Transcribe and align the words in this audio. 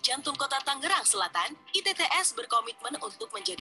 jantung 0.00 0.36
kota 0.36 0.56
Tangerang 0.64 1.04
Selatan, 1.04 1.56
ITTS 1.76 2.32
berkomitmen 2.32 2.96
untuk 3.00 3.28
menjadi 3.32 3.60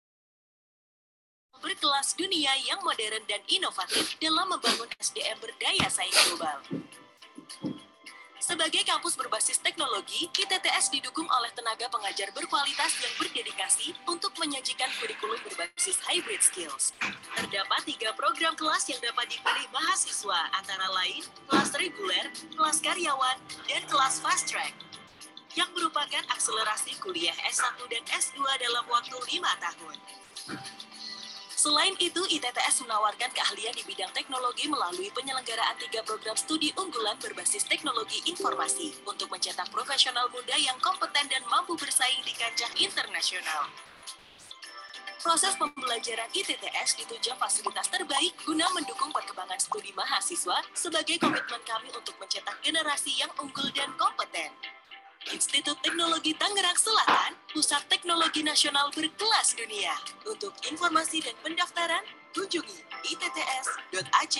berkelas 1.59 2.15
dunia 2.15 2.55
yang 2.63 2.79
modern 2.87 3.19
dan 3.27 3.43
inovatif 3.51 4.15
dalam 4.23 4.47
membangun 4.47 4.87
SDM 4.95 5.35
berdaya 5.43 5.91
saing 5.91 6.15
global. 6.31 6.63
Sebagai 8.39 8.81
kampus 8.81 9.13
berbasis 9.13 9.61
teknologi, 9.61 10.25
ITTS 10.31 10.89
didukung 10.89 11.27
oleh 11.29 11.51
tenaga 11.53 11.85
pengajar 11.91 12.33
berkualitas 12.33 12.97
yang 12.97 13.13
berdedikasi 13.19 13.93
untuk 14.09 14.33
menyajikan 14.41 14.89
kurikulum 14.97 15.37
berbasis 15.45 16.01
hybrid 16.07 16.41
skills. 16.41 16.95
Terdapat 17.37 17.85
tiga 17.85 18.09
program 18.17 18.57
kelas 18.57 18.89
yang 18.89 18.97
dapat 19.03 19.29
dipilih 19.29 19.67
mahasiswa, 19.69 20.39
antara 20.55 20.87
lain 20.97 21.21
kelas 21.45 21.69
reguler, 21.77 22.25
kelas 22.55 22.79
karyawan, 22.81 23.37
dan 23.69 23.83
kelas 23.85 24.17
fast 24.23 24.49
track 24.49 24.73
yang 25.57 25.69
merupakan 25.73 26.21
akselerasi 26.29 26.99
kuliah 27.01 27.33
S1 27.49 27.77
dan 27.89 28.03
S2 28.05 28.41
dalam 28.61 28.85
waktu 28.85 29.17
lima 29.33 29.49
tahun. 29.57 29.97
Selain 31.59 31.91
itu, 31.99 32.23
ITTS 32.23 32.87
menawarkan 32.87 33.35
keahlian 33.35 33.75
di 33.75 33.83
bidang 33.83 34.07
teknologi 34.15 34.71
melalui 34.71 35.11
penyelenggaraan 35.11 35.75
tiga 35.75 35.99
program 36.07 36.31
studi 36.39 36.71
unggulan 36.79 37.19
berbasis 37.19 37.67
teknologi 37.67 38.23
informasi 38.31 38.95
untuk 39.03 39.27
mencetak 39.27 39.67
profesional 39.67 40.31
muda 40.31 40.55
yang 40.55 40.79
kompeten 40.79 41.27
dan 41.27 41.43
mampu 41.51 41.75
bersaing 41.75 42.23
di 42.23 42.31
kancah 42.31 42.71
internasional. 42.79 43.67
Proses 45.19 45.51
pembelajaran 45.59 46.31
ITTS 46.31 46.95
ditunjang 47.03 47.35
fasilitas 47.35 47.91
terbaik 47.91 48.39
guna 48.47 48.63
mendukung 48.71 49.11
perkembangan 49.11 49.59
studi 49.59 49.91
mahasiswa 49.91 50.63
sebagai 50.71 51.19
komitmen 51.19 51.59
kami 51.67 51.91
untuk 51.91 52.15
mencetak 52.23 52.55
generasi 52.63 53.19
yang 53.19 53.27
unggul 53.35 53.67
dan 53.75 53.91
kompeten. 53.99 54.78
Institut 55.27 55.75
Teknologi 55.83 56.31
Tangerang 56.31 56.79
Selatan, 56.79 57.35
pusat 57.51 57.83
teknologi 57.91 58.39
nasional 58.39 58.87
berkelas 58.95 59.51
dunia. 59.51 59.91
Untuk 60.23 60.55
informasi 60.63 61.19
dan 61.19 61.35
pendaftaran, 61.43 62.07
kunjungi 62.31 62.79
itts.ac.id. 63.03 64.37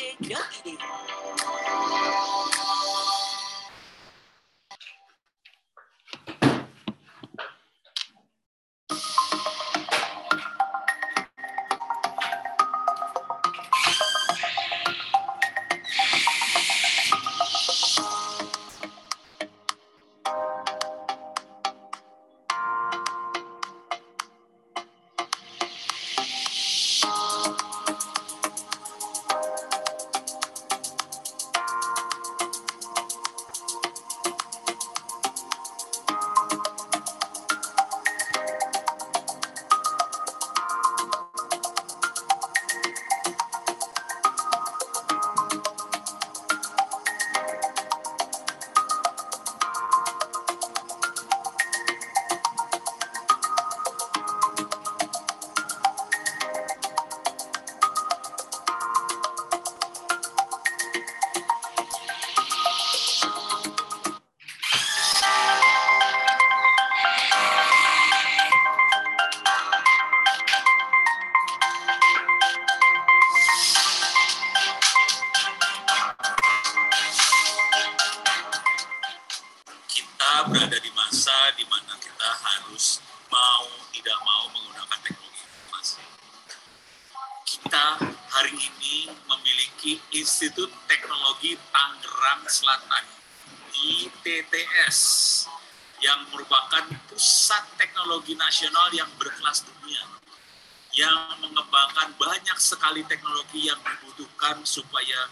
sekali 102.90 103.06
teknologi 103.06 103.70
yang 103.70 103.78
dibutuhkan 103.86 104.66
supaya 104.66 105.30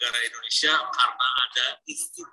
negara 0.00 0.16
Indonesia 0.24 0.72
karena 0.96 1.26
ada 1.44 1.66
Institut 1.84 2.29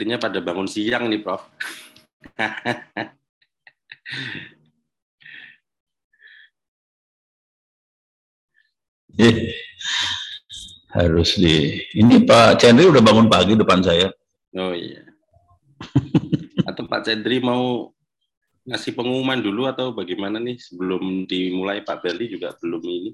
Sepertinya 0.00 0.16
pada 0.16 0.40
bangun 0.40 0.64
siang 0.64 1.12
nih, 1.12 1.20
Prof. 1.20 1.44
Eh, 9.20 9.52
harus 10.96 11.36
di 11.36 11.84
ini 11.92 12.24
Pak 12.24 12.64
Chandri 12.64 12.88
udah 12.88 13.04
bangun 13.04 13.28
pagi 13.28 13.52
depan 13.52 13.84
saya. 13.84 14.08
Oh 14.56 14.72
iya. 14.72 15.04
Atau 16.64 16.88
Pak 16.88 17.04
Cendri 17.04 17.44
mau 17.44 17.92
ngasih 18.64 18.96
pengumuman 18.96 19.44
dulu 19.44 19.68
atau 19.68 19.92
bagaimana 19.92 20.40
nih 20.40 20.56
sebelum 20.56 21.28
dimulai 21.28 21.84
Pak 21.84 22.00
Berli 22.00 22.32
juga 22.32 22.56
belum 22.56 22.80
ini. 22.88 23.12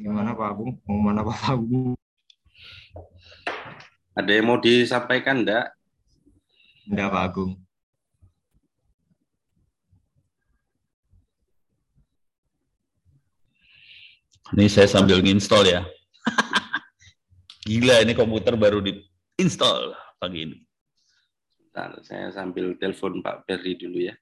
Gimana 0.00 0.32
Pak 0.32 0.48
Agung? 0.56 0.72
Pengumuman 0.80 1.20
apa 1.20 1.32
Pak 1.36 1.52
Agung? 1.60 1.92
Ada 4.16 4.30
yang 4.32 4.46
mau 4.48 4.56
disampaikan 4.56 5.44
enggak? 5.44 5.76
Enggak 6.88 7.08
Pak 7.12 7.22
Agung. 7.28 7.52
Ini 14.56 14.66
saya 14.72 14.88
sambil 14.88 15.20
nginstall 15.20 15.68
ya. 15.68 15.84
Gila 17.68 18.00
ini 18.02 18.16
komputer 18.16 18.56
baru 18.56 18.80
di 18.80 18.96
install 19.36 19.94
pagi 20.16 20.48
ini. 20.48 20.58
Bentar, 21.60 22.00
saya 22.02 22.32
sambil 22.32 22.72
telepon 22.80 23.20
Pak 23.20 23.46
Berli 23.46 23.76
dulu 23.78 24.10
ya. 24.10 24.16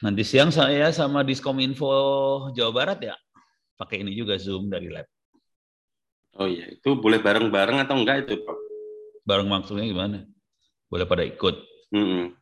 Nanti 0.00 0.24
siang 0.24 0.48
saya 0.48 0.88
sama 0.96 1.20
Diskominfo 1.20 1.92
Jawa 2.56 2.72
Barat 2.72 2.98
ya. 3.04 3.16
Pakai 3.76 4.00
ini 4.00 4.16
juga 4.16 4.40
Zoom 4.40 4.72
dari 4.72 4.88
lab. 4.88 5.04
Oh 6.40 6.48
iya, 6.48 6.72
itu 6.72 6.96
boleh 6.96 7.20
bareng-bareng 7.20 7.84
atau 7.84 8.00
enggak 8.00 8.24
itu, 8.24 8.40
Prof? 8.40 8.56
Bareng 9.28 9.48
maksudnya 9.50 9.84
gimana? 9.84 10.24
Boleh 10.88 11.04
pada 11.04 11.26
ikut? 11.26 11.56
Mm-mm. 11.92 12.32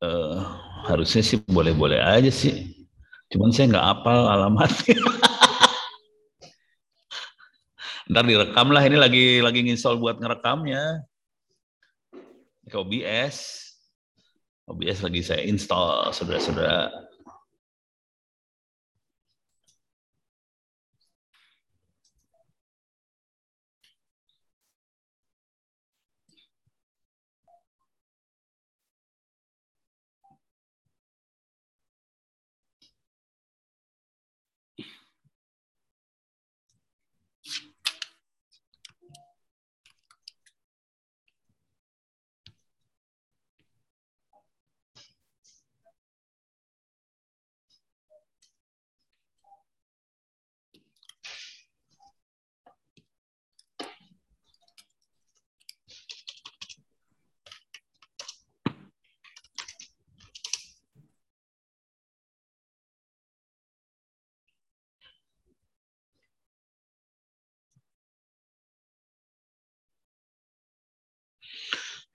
Eh, 0.00 0.38
harusnya 0.86 1.22
sih 1.24 1.42
boleh-boleh 1.50 1.98
aja 1.98 2.30
sih. 2.30 2.86
Cuman 3.30 3.50
saya 3.50 3.74
nggak 3.74 3.86
apal 4.00 4.30
alamatnya. 4.30 4.96
Ntar 8.10 8.26
direkam 8.26 8.74
lah, 8.74 8.82
ini 8.86 8.98
lagi 8.98 9.38
lagi 9.38 9.62
nginstall 9.62 9.98
buat 9.98 10.18
ngerekamnya. 10.18 11.06
Ke 12.70 12.76
OBS. 12.78 13.69
OBS 14.70 15.02
lagi 15.02 15.20
saya 15.26 15.42
install, 15.42 16.14
saudara-saudara. 16.14 17.09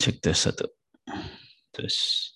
Cek 0.05 0.21
tes 0.21 0.37
satu. 0.37 0.67
Tes. 1.73 2.34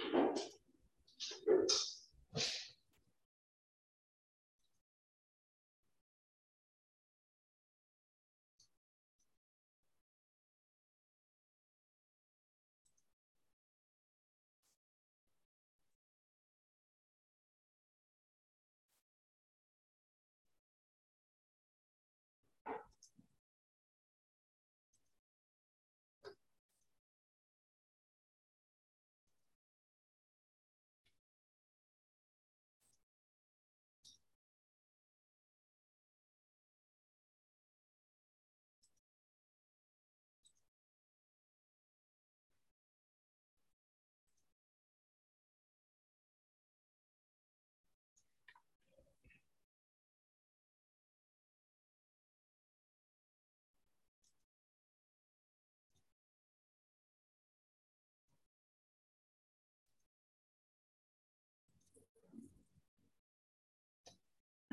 Thank 0.00 0.38
you. 1.46 1.66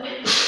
you 0.03 0.23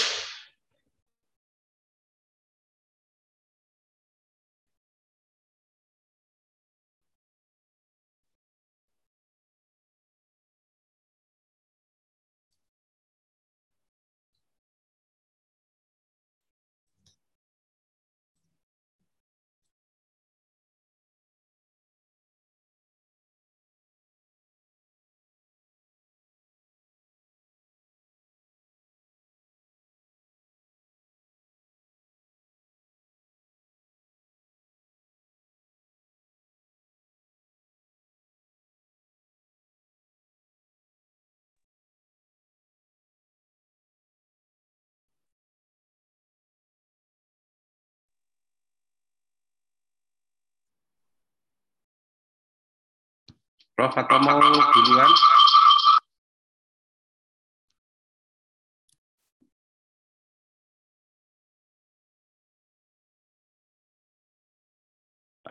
Prof 53.75 53.91
atau 53.91 54.17
mau 54.23 54.39
duluan? 54.39 55.11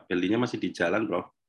Belinya 0.09 0.49
masih 0.49 0.57
di 0.57 0.73
jalan, 0.73 1.05
Prof. 1.05 1.44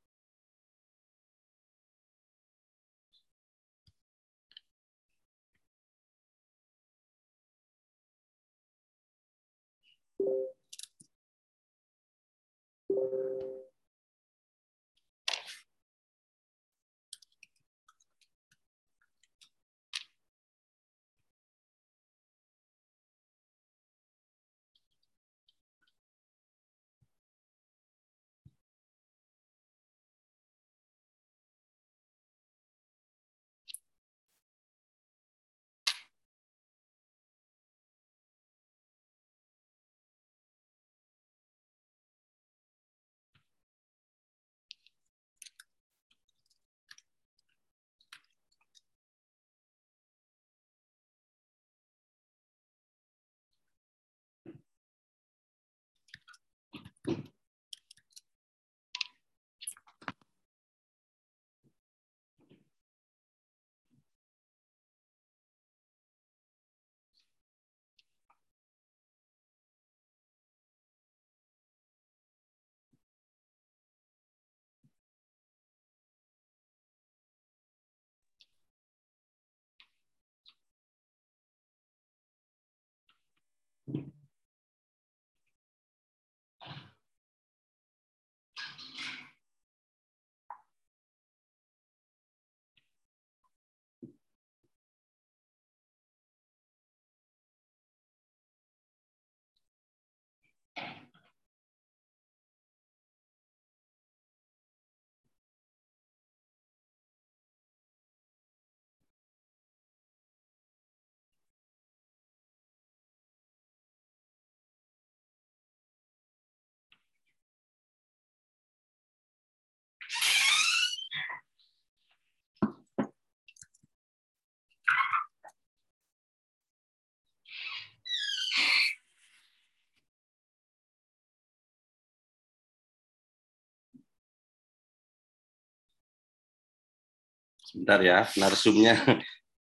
Sebentar 137.66 137.98
ya, 137.98 138.22
narsumnya. 138.38 138.94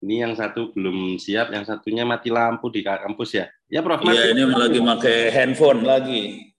Ini 0.02 0.26
yang 0.26 0.35
satu 0.35 0.74
belum 0.74 1.14
siap, 1.20 1.52
yang 1.52 1.68
satunya 1.68 2.09
mati 2.09 2.33
lampu 2.33 2.72
di 2.72 2.81
kampus 2.83 3.37
ya. 3.38 3.46
Ya, 3.70 3.85
Prof. 3.87 4.02
Iya, 4.02 4.35
ini 4.35 4.42
lagi 4.50 4.83
pakai 4.83 5.31
handphone 5.31 5.87
lagi. 5.87 6.50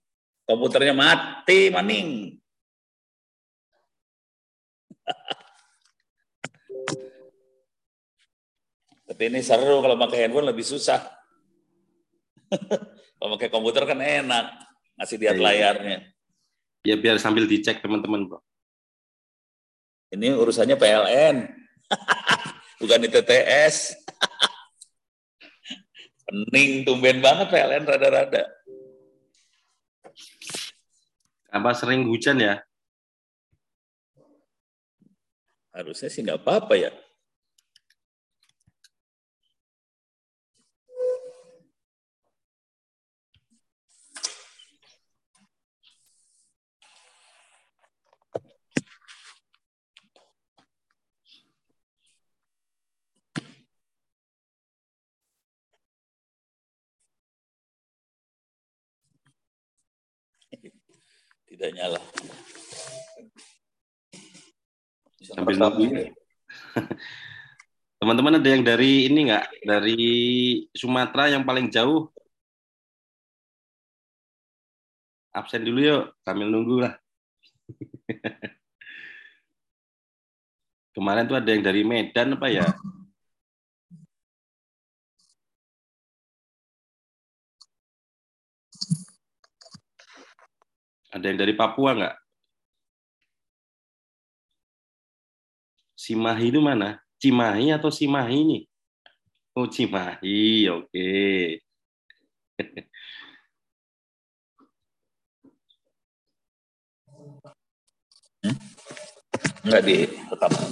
Komputernya 0.48 0.96
mati, 0.96 1.68
maning. 1.68 2.40
Tapi 9.04 9.28
ini 9.28 9.44
seru 9.44 9.84
kalau 9.84 10.00
pakai 10.00 10.24
handphone 10.24 10.48
lebih 10.48 10.64
susah. 10.64 11.04
kalau 13.20 13.36
pakai 13.36 13.52
komputer 13.52 13.84
kan 13.84 14.00
enak, 14.00 14.56
ngasih 14.96 15.20
lihat 15.20 15.36
Iya. 15.36 15.44
layarnya. 15.44 15.98
Ya, 16.80 16.96
biar 16.96 17.20
sambil 17.20 17.44
dicek 17.44 17.84
teman-teman, 17.84 18.24
Bro. 18.24 18.40
Ini 20.14 20.30
urusannya 20.30 20.78
PLN, 20.78 21.36
bukan 22.80 23.06
ITTS. 23.10 23.98
Pening, 26.22 26.86
tumben 26.86 27.18
banget 27.18 27.50
PLN 27.50 27.82
rada-rada. 27.82 28.46
Apa 31.50 31.74
sering 31.74 32.06
hujan 32.06 32.38
ya? 32.38 32.62
Harusnya 35.74 36.06
sih 36.06 36.22
nggak 36.22 36.46
apa-apa 36.46 36.78
ya. 36.78 36.94
Tidak 61.54 61.70
nyala. 61.70 62.02
Sambil 65.22 65.54
nunggu. 65.54 65.86
Teman-teman 68.02 68.42
ada 68.42 68.48
yang 68.50 68.66
dari 68.66 69.06
ini 69.06 69.30
nggak? 69.30 69.62
Dari 69.62 70.02
Sumatera 70.74 71.30
yang 71.30 71.46
paling 71.46 71.70
jauh? 71.70 72.10
Absen 75.30 75.62
dulu 75.62 75.78
yuk, 75.78 76.18
sambil 76.26 76.50
nunggu 76.50 76.90
lah. 76.90 76.98
Kemarin 80.98 81.30
tuh 81.30 81.38
ada 81.38 81.54
yang 81.54 81.62
dari 81.62 81.86
Medan 81.86 82.34
apa 82.34 82.50
ya? 82.50 82.66
Ada 91.14 91.30
yang 91.30 91.38
dari 91.38 91.54
Papua 91.54 91.94
nggak? 91.94 92.16
Simahi 95.94 96.50
itu 96.50 96.58
mana? 96.58 96.98
Cimahi 97.22 97.70
atau 97.70 97.94
Simahi 97.94 98.34
ini? 98.34 98.58
Oh, 99.54 99.70
Cimahi. 99.70 100.66
Oke. 100.74 101.06
Enggak 109.64 109.82
di 109.86 109.96
rekaman. 110.28 110.66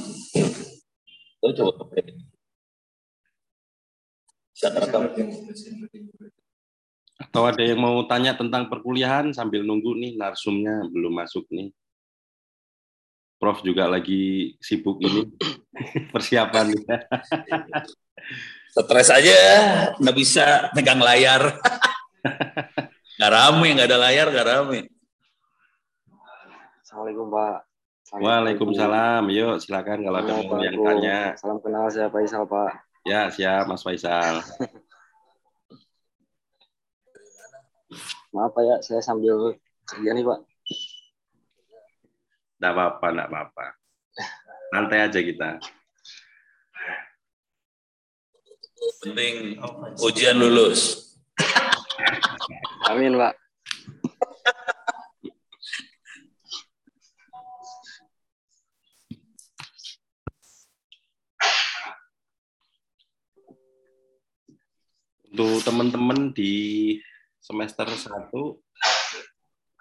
Terus 1.38 1.54
coba 1.54 1.72
pakai. 1.86 2.02
Bisa 4.52 4.68
rekam. 4.74 5.02
Atau 7.22 7.46
ada 7.46 7.62
yang 7.62 7.78
mau 7.78 8.02
tanya 8.10 8.34
tentang 8.34 8.66
perkuliahan 8.66 9.30
sambil 9.30 9.62
nunggu 9.62 9.94
nih 9.94 10.18
narsumnya 10.18 10.82
belum 10.90 11.14
masuk 11.14 11.46
nih. 11.54 11.70
Prof 13.38 13.62
juga 13.62 13.90
lagi 13.90 14.54
sibuk 14.62 15.02
ini 15.02 15.26
persiapan. 16.14 16.74
Stres 18.72 19.08
aja, 19.10 19.38
nggak 19.98 20.16
bisa 20.16 20.70
megang 20.74 21.02
layar. 21.02 21.42
Nggak 23.12 23.32
rame, 23.38 23.68
nggak 23.76 23.88
ada 23.92 23.98
layar, 24.02 24.26
nggak 24.34 24.48
rame. 24.50 24.80
Assalamualaikum 26.82 27.28
Pak. 27.28 27.56
Waalaikumsalam. 28.12 29.24
Yuk 29.32 29.56
silakan 29.62 30.04
kalau 30.04 30.18
ada 30.20 30.32
yang 30.64 30.80
tanya. 30.84 31.18
Salam 31.38 31.58
kenal 31.62 31.86
saya 31.88 32.12
Faisal 32.12 32.44
Pak. 32.44 32.82
Ya 33.08 33.32
siap 33.32 33.64
Mas 33.70 33.80
Faisal. 33.80 34.42
Maaf 38.32 38.56
Pak 38.56 38.64
ya, 38.64 38.76
saya 38.80 39.04
sambil 39.04 39.60
kerja 39.84 40.16
nih 40.16 40.24
Pak. 40.24 40.40
Nggak 42.56 42.72
apa-apa, 42.72 43.06
nggak 43.12 43.28
apa-apa. 43.28 43.66
Santai 44.72 45.04
aja 45.04 45.20
kita. 45.20 45.60
Penting 49.04 49.60
ujian 50.00 50.40
lulus. 50.40 51.12
Amin 52.88 53.20
Pak. 53.20 53.36
Untuk 65.32 65.64
teman-teman 65.68 66.32
di 66.32 66.96
semester 67.52 67.84
1, 67.84 68.32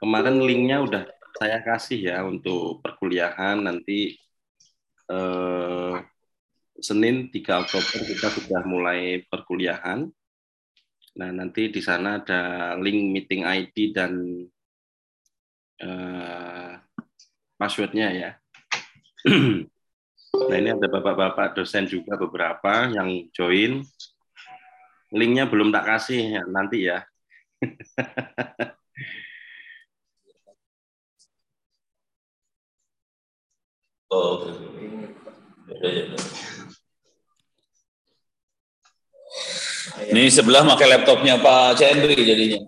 kemarin 0.04 0.44
linknya 0.44 0.84
udah 0.84 1.04
saya 1.40 1.64
kasih 1.64 2.12
ya 2.12 2.18
untuk 2.28 2.84
perkuliahan 2.84 3.64
nanti 3.64 4.20
eh, 5.08 5.96
Senin 6.82 7.30
3 7.30 7.62
Oktober 7.62 8.00
kita 8.04 8.28
sudah 8.34 8.62
mulai 8.66 9.24
perkuliahan. 9.30 10.10
Nah, 11.12 11.30
nanti 11.30 11.70
di 11.70 11.82
sana 11.84 12.24
ada 12.24 12.74
link 12.80 13.00
meeting 13.14 13.46
ID 13.46 13.94
dan 13.94 14.12
eh, 15.78 16.72
passwordnya 17.56 18.08
ya. 18.12 18.32
nah, 20.50 20.58
ini 20.58 20.70
ada 20.74 20.88
bapak-bapak 20.90 21.54
dosen 21.54 21.86
juga 21.86 22.18
beberapa 22.18 22.90
yang 22.90 23.30
join. 23.32 23.86
Linknya 25.14 25.46
belum 25.46 25.70
tak 25.70 25.86
kasih 25.86 26.40
ya, 26.40 26.44
nanti 26.50 26.90
ya. 26.90 27.06
Ini 40.12 40.28
sebelah 40.28 40.68
pakai 40.68 40.88
laptopnya 40.92 41.40
Pak 41.40 41.80
Cendri 41.80 42.18
jadinya. 42.20 42.66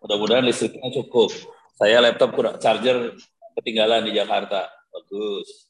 Mudah-mudahan 0.00 0.46
listriknya 0.46 0.88
cukup. 1.02 1.28
Saya 1.76 2.00
laptop 2.00 2.32
kurang 2.32 2.56
charger 2.56 3.12
ketinggalan 3.58 4.08
di 4.08 4.16
Jakarta. 4.16 4.70
Bagus. 4.88 5.67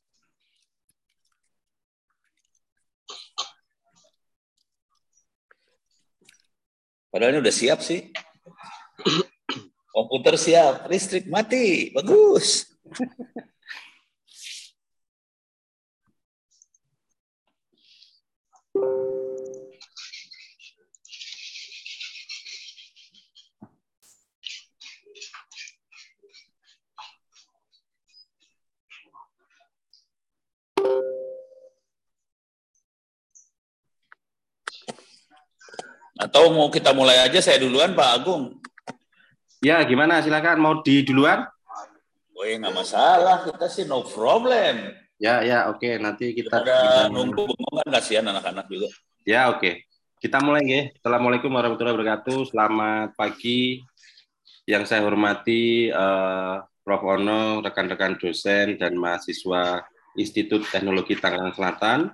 Padahal 7.08 7.36
ini 7.36 7.40
udah 7.40 7.54
siap 7.54 7.80
sih. 7.80 8.12
Komputer 9.88 10.36
siap, 10.36 10.86
listrik 10.92 11.26
mati. 11.26 11.90
Bagus. 11.96 12.68
Atau 36.18 36.50
mau 36.50 36.66
kita 36.66 36.90
mulai 36.90 37.22
aja 37.22 37.38
saya 37.38 37.62
duluan 37.62 37.94
Pak 37.94 38.10
Agung. 38.18 38.58
Ya, 39.62 39.78
gimana? 39.86 40.18
Silakan 40.18 40.58
mau 40.58 40.74
di 40.82 41.06
duluan? 41.06 41.46
Woi 42.34 42.58
nggak 42.58 42.74
masalah, 42.74 43.42
kita 43.46 43.66
sih 43.66 43.86
no 43.86 44.02
problem. 44.02 44.94
Ya, 45.18 45.42
ya, 45.42 45.70
oke. 45.70 45.98
Nanti 45.98 46.34
kita 46.34 46.62
Ada 46.62 47.10
nunggu 47.10 47.50
bengong 47.50 47.74
kan 47.82 47.88
kasihan 47.98 48.26
anak-anak 48.30 48.66
juga. 48.70 48.90
Ya, 49.26 49.50
oke. 49.50 49.82
Kita 50.18 50.42
mulai 50.42 50.62
ya. 50.66 50.82
Assalamualaikum 50.98 51.50
warahmatullahi 51.50 51.94
wabarakatuh. 51.98 52.50
Selamat 52.50 53.14
pagi. 53.18 53.82
Yang 54.66 54.90
saya 54.90 55.02
hormati 55.06 55.90
eh, 55.90 56.54
Prof. 56.82 57.02
Ono, 57.02 57.62
rekan-rekan 57.62 58.18
dosen 58.18 58.78
dan 58.78 58.94
mahasiswa 58.98 59.82
Institut 60.18 60.66
Teknologi 60.66 61.18
Tangerang 61.18 61.54
Selatan. 61.54 62.10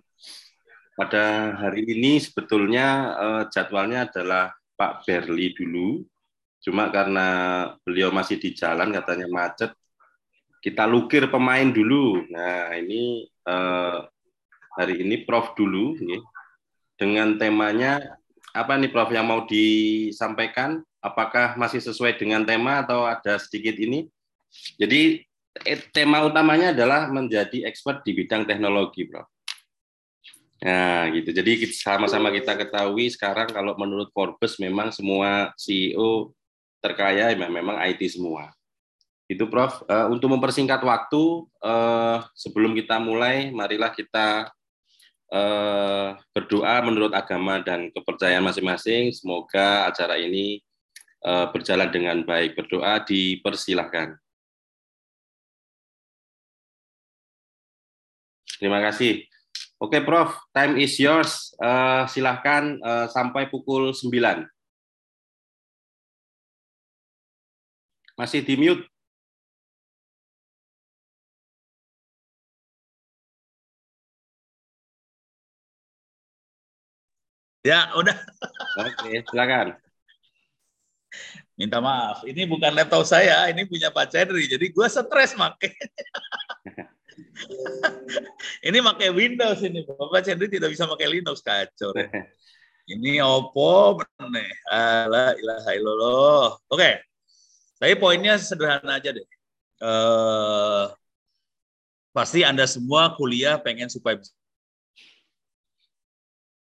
Pada 0.95 1.59
hari 1.59 1.83
ini 1.91 2.23
sebetulnya 2.23 2.87
eh, 3.19 3.43
jadwalnya 3.51 4.07
adalah 4.07 4.55
Pak 4.79 5.03
Berli 5.03 5.51
dulu. 5.51 6.07
Cuma 6.63 6.89
karena 6.95 7.27
beliau 7.83 8.15
masih 8.15 8.39
di 8.39 8.55
jalan 8.55 8.95
katanya 8.95 9.27
macet, 9.29 9.75
kita 10.63 10.87
lukir 10.87 11.29
pemain 11.29 11.67
dulu. 11.67 12.25
Nah, 12.31 12.73
ini 12.79 13.27
eh, 13.27 13.99
hari 14.79 15.03
ini 15.03 15.27
Prof 15.27 15.59
dulu 15.59 15.99
nih 15.99 16.23
dengan 16.95 17.35
temanya 17.43 17.99
apa 18.55 18.79
nih 18.79 18.95
Prof 18.95 19.11
yang 19.11 19.27
mau 19.27 19.43
disampaikan? 19.51 20.79
Apakah 21.03 21.59
masih 21.59 21.83
sesuai 21.83 22.17
dengan 22.17 22.47
tema 22.47 22.87
atau 22.87 23.05
ada 23.05 23.37
sedikit 23.43 23.75
ini? 23.77 24.07
Jadi 24.79 25.27
eh, 25.67 25.81
tema 25.91 26.23
utamanya 26.23 26.71
adalah 26.71 27.11
menjadi 27.11 27.67
expert 27.67 28.07
di 28.07 28.15
bidang 28.15 28.47
teknologi, 28.47 29.11
Prof. 29.11 29.34
Nah, 30.65 31.13
gitu. 31.13 31.29
Jadi 31.29 31.69
sama-sama 31.77 32.33
kita 32.33 32.57
ketahui 32.57 33.13
sekarang 33.13 33.53
kalau 33.53 33.77
menurut 33.77 34.09
Forbes 34.17 34.57
memang 34.57 34.89
semua 34.89 35.53
CEO 35.61 36.33
terkaya 36.81 37.29
ya 37.29 37.37
memang 37.37 37.77
IT 37.85 38.01
semua. 38.09 38.49
Itu 39.29 39.45
Prof. 39.53 39.85
Eh, 39.85 40.07
untuk 40.09 40.33
mempersingkat 40.33 40.81
waktu, 40.81 41.23
eh, 41.61 42.19
sebelum 42.33 42.73
kita 42.73 42.97
mulai, 42.97 43.53
marilah 43.53 43.93
kita 43.93 44.49
eh, 45.35 46.09
berdoa 46.33 46.77
menurut 46.85 47.13
agama 47.13 47.61
dan 47.61 47.93
kepercayaan 47.93 48.45
masing-masing. 48.45 49.13
Semoga 49.13 49.89
acara 49.89 50.17
ini 50.17 50.65
eh, 51.25 51.47
berjalan 51.53 51.93
dengan 51.93 52.25
baik. 52.25 52.57
Berdoa 52.57 53.05
dipersilahkan. 53.05 54.17
Terima 58.61 58.81
kasih. 58.81 59.34
Oke, 59.83 59.99
Prof. 60.07 60.31
Time 60.55 60.79
is 60.81 60.95
yours. 60.99 61.53
Eh, 61.59 62.03
silahkan 62.13 62.79
eh, 62.79 63.07
sampai 63.11 63.51
pukul 63.51 63.91
9. 63.91 64.47
Masih 68.19 68.41
di 68.47 68.55
mute. 68.55 68.87
Ya 77.65 77.89
udah. 77.97 78.17
Oke, 78.77 79.25
silakan. 79.33 79.75
Minta 81.55 81.79
maaf, 81.79 82.27
ini 82.27 82.43
bukan 82.51 82.75
laptop 82.75 83.07
saya, 83.07 83.47
ini 83.47 83.63
punya 83.65 83.89
Pak 83.95 84.11
Cendri. 84.11 84.51
Jadi 84.51 84.75
gua 84.75 84.91
stres 84.91 85.39
make. 85.39 85.71
ini 88.69 88.79
pakai 88.81 89.09
Windows 89.11 89.61
ini, 89.63 89.87
Bapak 89.87 90.25
Cendri 90.25 90.49
tidak 90.51 90.73
bisa 90.75 90.89
pakai 90.89 91.07
Linux 91.11 91.41
kacau. 91.45 91.95
Ini 92.85 93.25
Oppo 93.25 93.97
bener 93.97 94.29
nih. 94.29 94.51
Ala 94.69 95.33
ilaha 95.41 95.71
illallah. 95.73 96.49
Oke. 96.69 97.01
Tapi 97.81 97.97
poinnya 97.97 98.37
sederhana 98.37 99.01
aja 99.01 99.09
deh. 99.09 99.25
Eh, 99.81 100.85
pasti 102.13 102.45
Anda 102.45 102.69
semua 102.69 103.17
kuliah 103.17 103.57
pengen 103.57 103.89
supaya 103.89 104.21
bisa 104.21 104.37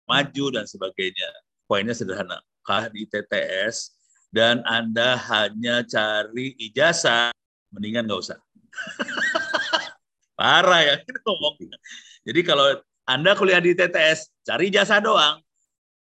maju 0.05 0.45
dan 0.53 0.65
sebagainya. 0.69 1.29
Poinnya 1.65 1.97
sederhana. 1.97 2.37
Kah 2.61 2.85
di 2.89 3.09
TTS 3.09 3.97
dan 4.29 4.61
Anda 4.65 5.17
hanya 5.17 5.81
cari 5.85 6.53
ijazah, 6.57 7.33
mendingan 7.73 8.05
nggak 8.05 8.21
usah. 8.29 8.39
Parah 10.35 10.81
ya 10.83 10.95
ngomongnya. 11.23 11.79
Jadi 12.27 12.41
kalau 12.43 12.67
Anda 13.07 13.31
kuliah 13.33 13.63
di 13.63 13.71
TTS, 13.71 14.43
cari 14.43 14.67
ijazah 14.67 14.99
doang, 14.99 15.39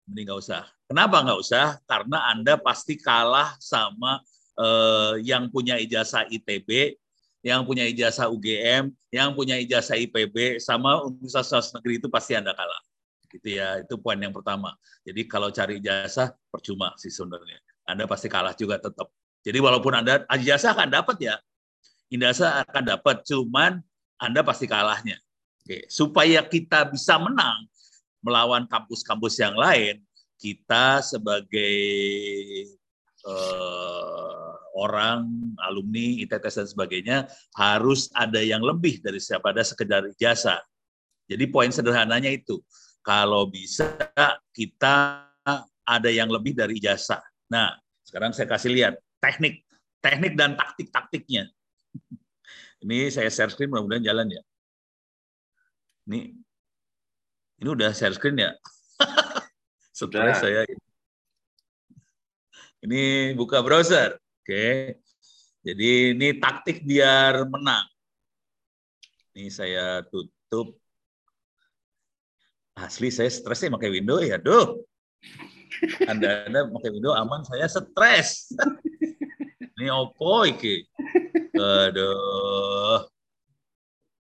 mending 0.08 0.32
nggak 0.32 0.40
usah. 0.40 0.64
Kenapa 0.88 1.20
nggak 1.24 1.40
usah? 1.40 1.66
Karena 1.84 2.32
Anda 2.32 2.56
pasti 2.56 2.96
kalah 2.96 3.56
sama 3.60 4.22
eh, 4.56 5.24
yang 5.26 5.52
punya 5.52 5.76
ijazah 5.76 6.28
ITB, 6.30 6.96
yang 7.42 7.66
punya 7.66 7.84
ijazah 7.90 8.30
UGM, 8.30 8.94
yang 9.10 9.34
punya 9.34 9.58
ijazah 9.58 9.98
IPB, 9.98 10.62
sama 10.62 11.02
universitas 11.02 11.74
negeri 11.74 11.98
itu 11.98 12.08
pasti 12.08 12.38
Anda 12.38 12.54
kalah. 12.54 12.80
Gitu 13.26 13.58
ya, 13.58 13.82
itu 13.82 13.98
poin 13.98 14.16
yang 14.16 14.30
pertama. 14.30 14.72
Jadi 15.02 15.26
kalau 15.26 15.50
cari 15.50 15.82
ijazah 15.82 16.32
percuma 16.48 16.94
sih 16.96 17.10
sebenarnya. 17.10 17.58
Anda 17.82 18.06
pasti 18.06 18.30
kalah 18.30 18.54
juga 18.54 18.78
tetap. 18.78 19.10
Jadi 19.42 19.58
walaupun 19.58 19.90
Anda 19.90 20.22
ijazah 20.30 20.70
akan 20.70 20.88
dapat 20.94 21.16
ya, 21.18 21.34
ijazah 22.14 22.62
akan 22.62 22.82
dapat, 22.94 23.26
cuman 23.26 23.82
Anda 24.22 24.46
pasti 24.46 24.70
kalahnya. 24.70 25.18
Oke, 25.62 25.90
supaya 25.90 26.46
kita 26.46 26.86
bisa 26.86 27.18
menang 27.18 27.66
melawan 28.22 28.70
kampus-kampus 28.70 29.42
yang 29.42 29.58
lain, 29.58 29.98
kita 30.38 31.02
sebagai 31.02 31.74
eh, 33.26 34.52
orang 34.78 35.26
alumni 35.66 36.22
ITTS 36.22 36.54
dan 36.62 36.68
sebagainya 36.70 37.18
harus 37.58 38.06
ada 38.14 38.38
yang 38.38 38.62
lebih 38.62 39.02
dari 39.02 39.18
siapa 39.18 39.50
ada 39.50 39.66
sekedar 39.66 40.06
ijazah. 40.14 40.62
Jadi 41.26 41.44
poin 41.50 41.70
sederhananya 41.70 42.30
itu, 42.30 42.62
kalau 43.02 43.50
bisa 43.50 43.98
kita 44.54 45.26
ada 45.82 46.10
yang 46.10 46.30
lebih 46.30 46.54
dari 46.54 46.78
ijazah. 46.78 47.22
Nah, 47.50 47.74
sekarang 48.06 48.30
saya 48.34 48.46
kasih 48.46 48.70
lihat 48.70 48.94
teknik, 49.18 49.66
teknik 49.98 50.34
dan 50.38 50.54
taktik-taktiknya. 50.54 51.50
Ini 52.82 53.14
saya 53.14 53.30
share 53.30 53.54
screen 53.54 53.70
mudah-mudahan 53.70 54.02
jalan 54.02 54.26
ya. 54.26 54.42
Ini 56.10 56.34
ini 57.62 57.68
udah 57.70 57.94
share 57.94 58.14
screen 58.18 58.42
ya? 58.42 58.50
Setelah 59.98 60.34
saya 60.34 60.66
ini 62.82 63.32
buka 63.38 63.62
browser. 63.62 64.18
Oke. 64.42 64.98
Jadi 65.62 66.18
ini 66.18 66.34
taktik 66.42 66.82
biar 66.82 67.46
menang. 67.46 67.86
Ini 69.38 69.46
saya 69.46 70.02
tutup. 70.10 70.74
Asli 72.74 73.14
saya 73.14 73.30
stresnya 73.30 73.78
pakai 73.78 73.94
Windows 73.94 74.26
ya. 74.26 74.42
Duh. 74.42 74.82
Anda 76.10 76.50
Anda 76.50 76.66
pakai 76.66 76.90
Windows 76.90 77.14
aman, 77.14 77.46
saya 77.46 77.70
stres. 77.70 78.50
Ini 79.78 79.88
opo 79.90 80.46
iki? 80.46 80.86
Aduh. 81.62 82.98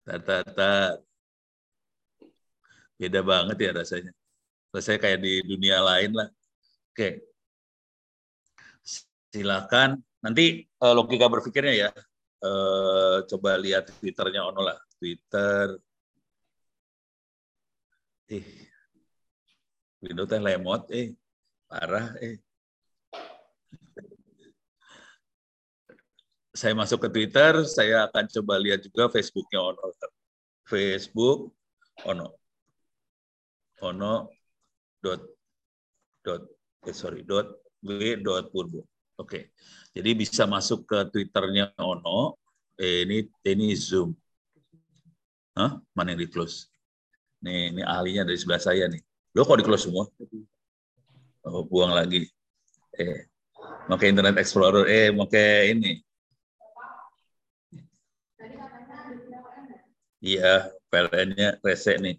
Tar, 0.06 0.20
tar, 0.28 0.44
tar. 0.58 0.92
Beda 3.00 3.20
banget 3.32 3.58
ya 3.66 3.72
rasanya. 3.80 4.12
Rasanya 4.74 5.00
kayak 5.04 5.20
di 5.26 5.34
dunia 5.50 5.78
lain 5.90 6.12
lah. 6.20 6.28
Oke. 6.92 7.08
Silakan. 9.34 9.90
Nanti 10.24 10.66
eh, 10.66 10.94
logika 10.98 11.26
berpikirnya 11.34 11.74
ya. 11.88 11.90
Eh, 12.40 13.18
coba 13.30 13.50
lihat 13.64 13.84
Twitternya 14.00 14.42
Ono 14.50 14.62
lah. 14.68 14.78
Twitter. 15.00 15.66
Eh. 18.30 18.46
Windows 20.04 20.30
teh 20.32 20.40
lemot 20.40 20.84
eh. 20.92 21.08
Parah 21.70 22.08
eh. 22.24 22.36
Saya 26.60 26.76
masuk 26.76 27.08
ke 27.08 27.10
Twitter, 27.16 27.64
saya 27.64 28.12
akan 28.12 28.28
coba 28.28 28.60
lihat 28.60 28.84
juga 28.84 29.08
Facebooknya 29.08 29.64
Ono. 29.64 29.96
Facebook 30.68 31.56
Ono. 32.04 32.36
Ono 33.80 34.28
dot 35.00 35.24
dot 36.20 36.44
eh, 36.84 36.92
sorry 36.92 37.24
dot 37.24 37.64
w 37.80 38.20
dot 38.20 38.52
purbo. 38.52 38.84
Oke, 39.16 39.56
jadi 39.96 40.12
bisa 40.12 40.44
masuk 40.44 40.84
ke 40.84 41.08
twitternya 41.08 41.72
Ono. 41.80 42.36
Eh, 42.76 43.08
ini 43.08 43.24
ini 43.48 43.72
zoom. 43.80 44.12
Hah? 45.56 45.80
Mana 45.96 46.12
yang 46.12 46.28
di 46.28 46.28
close? 46.28 46.68
Nih, 47.40 47.72
ini 47.72 47.88
ahlinya 47.88 48.28
dari 48.28 48.36
sebelah 48.36 48.60
saya 48.60 48.92
nih. 48.92 49.00
Lo 49.32 49.48
kok 49.48 49.64
di 49.64 49.64
close 49.64 49.88
semua? 49.88 50.12
Oh, 51.48 51.64
buang 51.64 51.96
lagi. 51.96 52.28
Eh, 53.00 53.32
pakai 53.88 54.12
Internet 54.12 54.44
Explorer. 54.44 54.84
Eh, 54.92 55.08
pakai 55.16 55.72
ini. 55.72 56.04
Iya, 60.20 60.72
PLN-nya 60.92 61.60
rese 61.64 61.96
nih. 62.04 62.16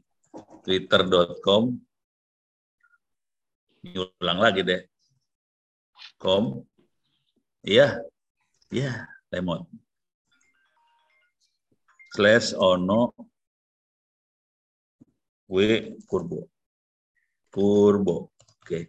Twitter.com 0.65 1.77
ulang 4.21 4.39
lagi 4.41 4.61
deh. 4.61 4.83
Com. 6.21 6.65
Iya 7.61 8.01
iya 8.73 9.05
lemon 9.29 9.69
slash 12.15 12.57
ono 12.57 13.13
w 15.51 15.57
purbo. 16.09 16.49
Purbo 17.53 18.33
oke. 18.63 18.81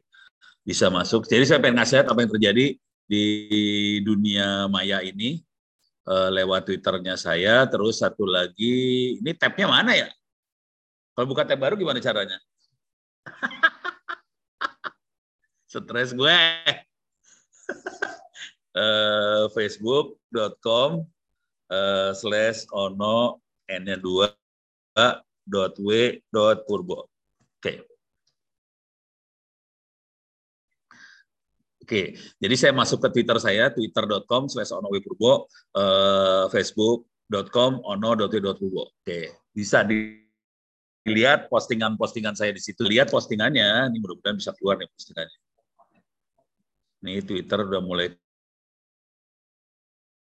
Bisa 0.62 0.88
masuk. 0.94 1.26
Jadi 1.28 1.44
saya 1.44 1.60
pengen 1.60 1.82
ngasih 1.82 2.06
apa 2.06 2.20
yang 2.22 2.32
terjadi 2.32 2.66
di 3.12 3.26
dunia 4.08 4.72
maya 4.72 5.04
ini 5.04 5.42
eh, 6.08 6.30
lewat 6.34 6.66
twitternya 6.70 7.16
saya 7.20 7.68
terus 7.70 8.02
satu 8.02 8.26
lagi 8.26 9.18
ini 9.22 9.32
tabnya 9.38 9.70
mana 9.70 9.94
ya 9.94 10.10
kalau 11.16 11.38
buka 11.38 11.44
tab 11.44 11.60
baru 11.60 11.76
gimana 11.76 12.00
caranya? 12.00 12.40
Stres 15.72 16.16
gue. 16.16 16.34
Eh, 18.72 19.52
Facebook.com 19.52 21.04
eh, 21.68 22.12
slash 22.16 22.64
ono 22.72 23.44
n-nya 23.68 24.00
dua 24.00 24.32
dot 25.44 25.76
w 25.76 26.16
dot 26.32 26.64
purbo. 26.64 27.12
Oke. 27.60 27.84
Oke, 31.92 32.16
jadi 32.40 32.56
saya 32.56 32.72
masuk 32.72 33.04
ke 33.04 33.20
Twitter 33.20 33.36
saya, 33.36 33.68
twitter.com 33.68 34.48
slash 34.48 34.72
ono 34.72 34.88
w 34.88 35.04
purbo, 35.04 35.44
eh, 35.76 36.48
facebook.com 36.48 37.84
ono 37.84 38.10
dot 38.16 38.32
w 38.32 38.40
dot 38.40 38.56
purbo. 38.64 38.96
Oke, 38.96 39.44
bisa 39.52 39.84
di 39.84 40.16
lihat 41.04 41.52
postingan-postingan 41.52 42.32
saya 42.32 42.56
di 42.56 42.64
situ. 42.64 42.88
Lihat 42.88 43.12
postingannya, 43.12 43.92
ini 43.92 44.00
mudah-mudahan 44.00 44.40
bisa 44.40 44.56
keluar 44.56 44.80
nih 44.80 44.88
postingannya. 44.88 45.40
Ini 47.04 47.14
Twitter 47.28 47.60
udah 47.60 47.82
mulai 47.84 48.08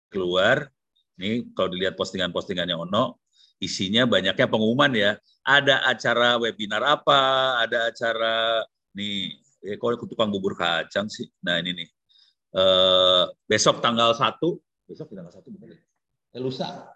keluar. 0.07 0.71
Ini 1.19 1.51
kalau 1.51 1.75
dilihat 1.75 1.99
postingan-postingannya 1.99 2.79
Ono, 2.79 3.27
isinya 3.59 4.07
banyaknya 4.07 4.47
pengumuman 4.47 4.95
ya. 4.95 5.19
Ada 5.43 5.83
acara 5.83 6.39
webinar 6.39 6.87
apa, 6.87 7.59
ada 7.59 7.91
acara 7.91 8.63
nih, 8.95 9.35
eh, 9.67 9.77
kok 9.77 10.07
tukang 10.07 10.31
bubur 10.31 10.55
kacang 10.55 11.11
sih. 11.11 11.27
Nah 11.43 11.59
ini 11.59 11.75
nih, 11.83 11.89
eh, 12.55 13.25
besok 13.51 13.83
tanggal 13.83 14.15
1, 14.15 14.39
besok 14.87 15.11
tanggal 15.11 15.35
1 15.35 15.43
betul 15.51 15.75
ya? 15.75 15.81
Eh, 16.37 16.41
lusa. 16.41 16.95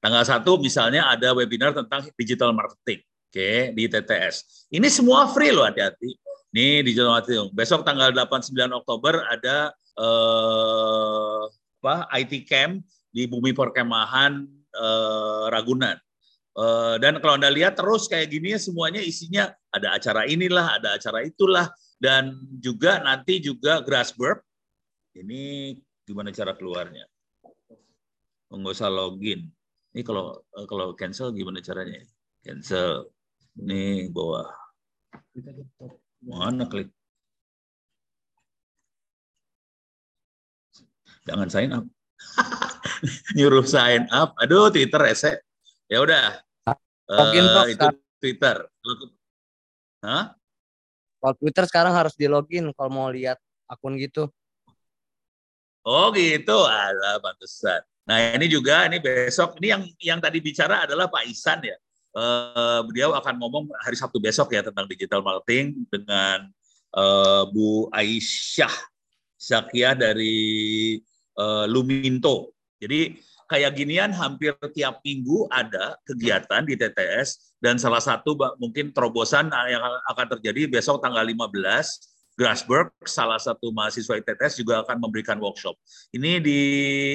Tanggal 0.00 0.24
1 0.24 0.56
misalnya 0.62 1.12
ada 1.12 1.36
webinar 1.36 1.76
tentang 1.76 2.08
digital 2.16 2.56
marketing. 2.56 3.04
Oke, 3.26 3.74
di 3.76 3.84
TTS. 3.90 4.68
Ini 4.72 4.88
semua 4.88 5.28
free 5.28 5.52
loh, 5.52 5.68
hati-hati. 5.68 6.16
Nih 6.56 6.80
digital 6.80 7.12
marketing. 7.20 7.52
Besok 7.52 7.84
tanggal 7.84 8.14
8 8.14 8.48
9 8.48 8.80
Oktober 8.80 9.20
ada 9.28 9.76
eh, 9.98 11.42
apa 11.82 12.08
IT 12.16 12.48
Camp 12.48 12.80
di 13.12 13.28
Bumi 13.28 13.52
Perkemahan 13.52 14.40
eh, 14.72 15.44
Ragunan. 15.52 16.00
Eh, 16.56 16.94
dan 17.04 17.20
kalau 17.20 17.36
Anda 17.36 17.52
lihat 17.52 17.76
terus 17.76 18.08
kayak 18.08 18.32
gini 18.32 18.56
semuanya 18.56 19.04
isinya 19.04 19.52
ada 19.68 19.92
acara 19.92 20.24
inilah, 20.24 20.80
ada 20.80 20.96
acara 20.96 21.20
itulah 21.20 21.68
dan 21.96 22.36
juga 22.60 23.00
nanti 23.00 23.40
juga 23.40 23.80
Grassberg. 23.80 24.44
Ini 25.16 25.72
gimana 26.04 26.28
cara 26.30 26.52
keluarnya? 26.52 27.08
Nggak 28.52 28.74
usah 28.76 28.92
login. 28.92 29.48
Ini 29.96 30.04
kalau 30.04 30.36
eh, 30.36 30.66
kalau 30.68 30.92
cancel 30.92 31.32
gimana 31.32 31.64
caranya? 31.64 32.04
Cancel. 32.44 33.08
Ini 33.56 34.12
bawah. 34.12 34.52
Mana 36.20 36.68
klik? 36.68 36.92
Jangan 41.26 41.48
sign 41.48 41.72
up. 41.74 41.84
Nyuruh 43.36 43.66
sign 43.66 44.06
up. 44.12 44.36
Aduh, 44.38 44.70
Twitter 44.70 45.00
rese. 45.00 45.42
Ya 45.90 46.04
udah. 46.04 46.38
Login, 47.06 47.46
Prof, 47.50 47.66
itu. 47.70 47.86
Twitter. 48.22 48.56
Hah? 50.02 50.34
Kalau 51.20 51.34
Twitter 51.38 51.64
sekarang 51.66 51.92
harus 51.96 52.14
di 52.14 52.26
login 52.28 52.70
kalau 52.76 52.90
mau 52.92 53.08
lihat 53.10 53.40
akun 53.66 53.96
gitu. 53.98 54.28
Oh 55.86 56.10
gitu, 56.10 56.66
alah 56.66 57.22
pantesan. 57.22 57.82
Nah 58.06 58.34
ini 58.38 58.46
juga 58.46 58.86
ini 58.86 59.02
besok 59.02 59.58
ini 59.58 59.66
yang 59.70 59.82
yang 59.98 60.20
tadi 60.22 60.38
bicara 60.38 60.86
adalah 60.86 61.10
Pak 61.10 61.26
Isan 61.26 61.62
ya. 61.62 61.78
Eh, 62.16 62.80
beliau 62.88 63.12
akan 63.12 63.34
ngomong 63.36 63.64
hari 63.84 63.92
Sabtu 63.92 64.16
besok 64.16 64.48
ya 64.54 64.64
tentang 64.64 64.88
digital 64.88 65.20
marketing 65.20 65.84
dengan 65.92 66.48
eh, 66.96 67.42
Bu 67.52 67.92
Aisyah 67.92 68.72
Zakia 69.36 69.92
dari 69.92 70.96
eh, 71.36 71.64
Luminto. 71.68 72.56
Jadi 72.80 73.14
kayak 73.46 73.78
ginian 73.78 74.10
hampir 74.10 74.52
tiap 74.74 75.00
minggu 75.06 75.46
ada 75.50 75.94
kegiatan 76.02 76.66
di 76.66 76.74
TTS 76.74 77.56
dan 77.62 77.78
salah 77.78 78.02
satu 78.02 78.34
mungkin 78.58 78.90
terobosan 78.90 79.50
yang 79.70 79.82
akan 80.10 80.26
terjadi 80.38 80.66
besok 80.66 81.02
tanggal 81.02 81.22
15 81.22 81.54
Grasberg, 82.36 82.92
salah 83.08 83.40
satu 83.40 83.72
mahasiswa 83.72 84.20
ITTS 84.20 84.60
juga 84.60 84.84
akan 84.84 85.00
memberikan 85.00 85.40
workshop. 85.40 85.72
Ini 86.12 86.36
di 86.44 86.60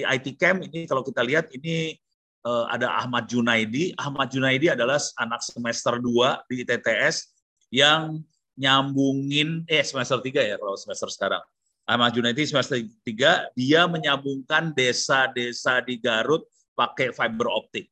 IT 0.01 0.33
Camp, 0.41 0.65
ini 0.65 0.89
kalau 0.89 1.05
kita 1.05 1.21
lihat 1.21 1.53
ini 1.53 1.93
eh, 2.41 2.65
ada 2.73 2.89
Ahmad 2.97 3.29
Junaidi. 3.29 3.93
Ahmad 4.01 4.33
Junaidi 4.33 4.73
adalah 4.73 4.97
anak 5.21 5.45
semester 5.45 6.01
2 6.01 6.49
di 6.49 6.65
ITTS 6.65 7.29
yang 7.69 8.17
nyambungin, 8.57 9.61
eh 9.69 9.85
semester 9.85 10.17
3 10.17 10.41
ya 10.41 10.57
kalau 10.57 10.73
semester 10.73 11.13
sekarang. 11.13 11.45
Ahmad 11.91 12.15
Junaidi 12.15 12.47
semester 12.47 12.79
3, 12.79 13.51
dia 13.51 13.83
menyambungkan 13.83 14.71
desa-desa 14.71 15.83
di 15.83 15.99
Garut 15.99 16.47
pakai 16.71 17.11
fiber 17.11 17.51
optik. 17.51 17.91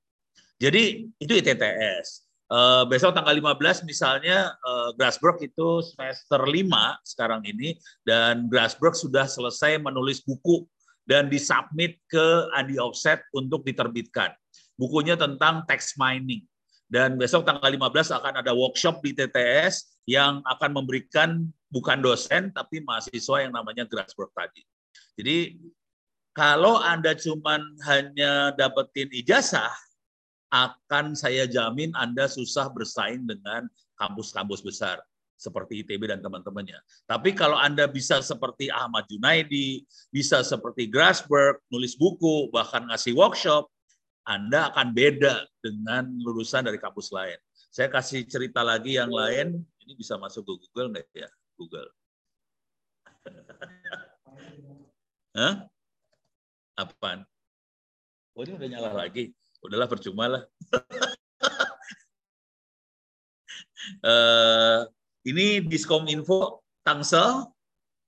Jadi 0.56 1.12
itu 1.20 1.34
ITTS. 1.36 2.30
Eh, 2.50 2.84
besok 2.90 3.14
tanggal 3.14 3.36
15 3.36 3.86
misalnya 3.86 4.58
eh, 4.58 4.90
Grasberg 4.98 5.38
itu 5.44 5.86
semester 5.86 6.42
5 6.42 6.66
sekarang 7.06 7.46
ini 7.46 7.78
dan 8.02 8.50
Grasberg 8.50 8.98
sudah 8.98 9.30
selesai 9.30 9.78
menulis 9.78 10.24
buku 10.26 10.66
dan 11.06 11.30
disubmit 11.30 12.02
ke 12.10 12.26
Andi 12.58 12.82
Offset 12.82 13.22
untuk 13.38 13.62
diterbitkan. 13.62 14.34
Bukunya 14.82 15.14
tentang 15.14 15.62
text 15.70 16.00
mining. 16.02 16.42
Dan 16.90 17.22
besok 17.22 17.46
tanggal 17.46 17.70
15 17.70 18.18
akan 18.18 18.34
ada 18.42 18.52
workshop 18.52 19.06
di 19.06 19.14
TTS 19.14 20.02
yang 20.10 20.42
akan 20.42 20.74
memberikan 20.74 21.46
bukan 21.70 22.02
dosen 22.02 22.50
tapi 22.50 22.82
mahasiswa 22.82 23.46
yang 23.46 23.54
namanya 23.54 23.86
Grasberg 23.86 24.34
tadi. 24.34 24.66
Jadi 25.14 25.62
kalau 26.34 26.82
Anda 26.82 27.14
cuman 27.14 27.62
hanya 27.86 28.58
dapetin 28.58 29.14
ijazah, 29.14 29.70
akan 30.50 31.14
saya 31.14 31.46
jamin 31.46 31.94
Anda 31.94 32.26
susah 32.26 32.74
bersaing 32.74 33.30
dengan 33.30 33.70
kampus-kampus 34.02 34.66
besar 34.66 34.98
seperti 35.40 35.86
ITB 35.86 36.12
dan 36.12 36.20
teman-temannya. 36.20 36.76
Tapi 37.08 37.32
kalau 37.32 37.56
Anda 37.56 37.88
bisa 37.88 38.20
seperti 38.20 38.68
Ahmad 38.68 39.08
Junaidi, 39.08 39.88
bisa 40.12 40.44
seperti 40.44 40.92
Grasberg, 40.92 41.64
nulis 41.72 41.96
buku, 41.96 42.52
bahkan 42.52 42.84
ngasih 42.92 43.16
workshop, 43.16 43.72
Anda 44.30 44.70
akan 44.70 44.94
beda 44.94 45.42
dengan 45.58 46.06
lulusan 46.22 46.62
dari 46.62 46.78
kampus 46.78 47.10
lain. 47.10 47.42
Saya 47.74 47.90
kasih 47.90 48.30
cerita 48.30 48.62
lagi 48.62 49.02
yang 49.02 49.10
lain, 49.10 49.58
ini 49.82 49.94
bisa 49.98 50.22
masuk 50.22 50.46
ke 50.46 50.54
Google 50.70 50.94
nggak 50.94 51.10
ya? 51.18 51.30
Google. 51.58 51.90
Hah? 55.38 55.66
Apaan? 56.78 57.26
Oh 58.38 58.46
ini 58.46 58.54
udah 58.54 58.70
nyala 58.70 58.94
lagi. 58.94 59.34
Udahlah 59.66 59.90
percuma 59.90 60.30
lah. 60.30 60.44
Eh, 64.06 64.80
ini 65.26 65.66
Diskom 65.66 66.06
Info 66.12 66.62
Tangsel. 66.86 67.48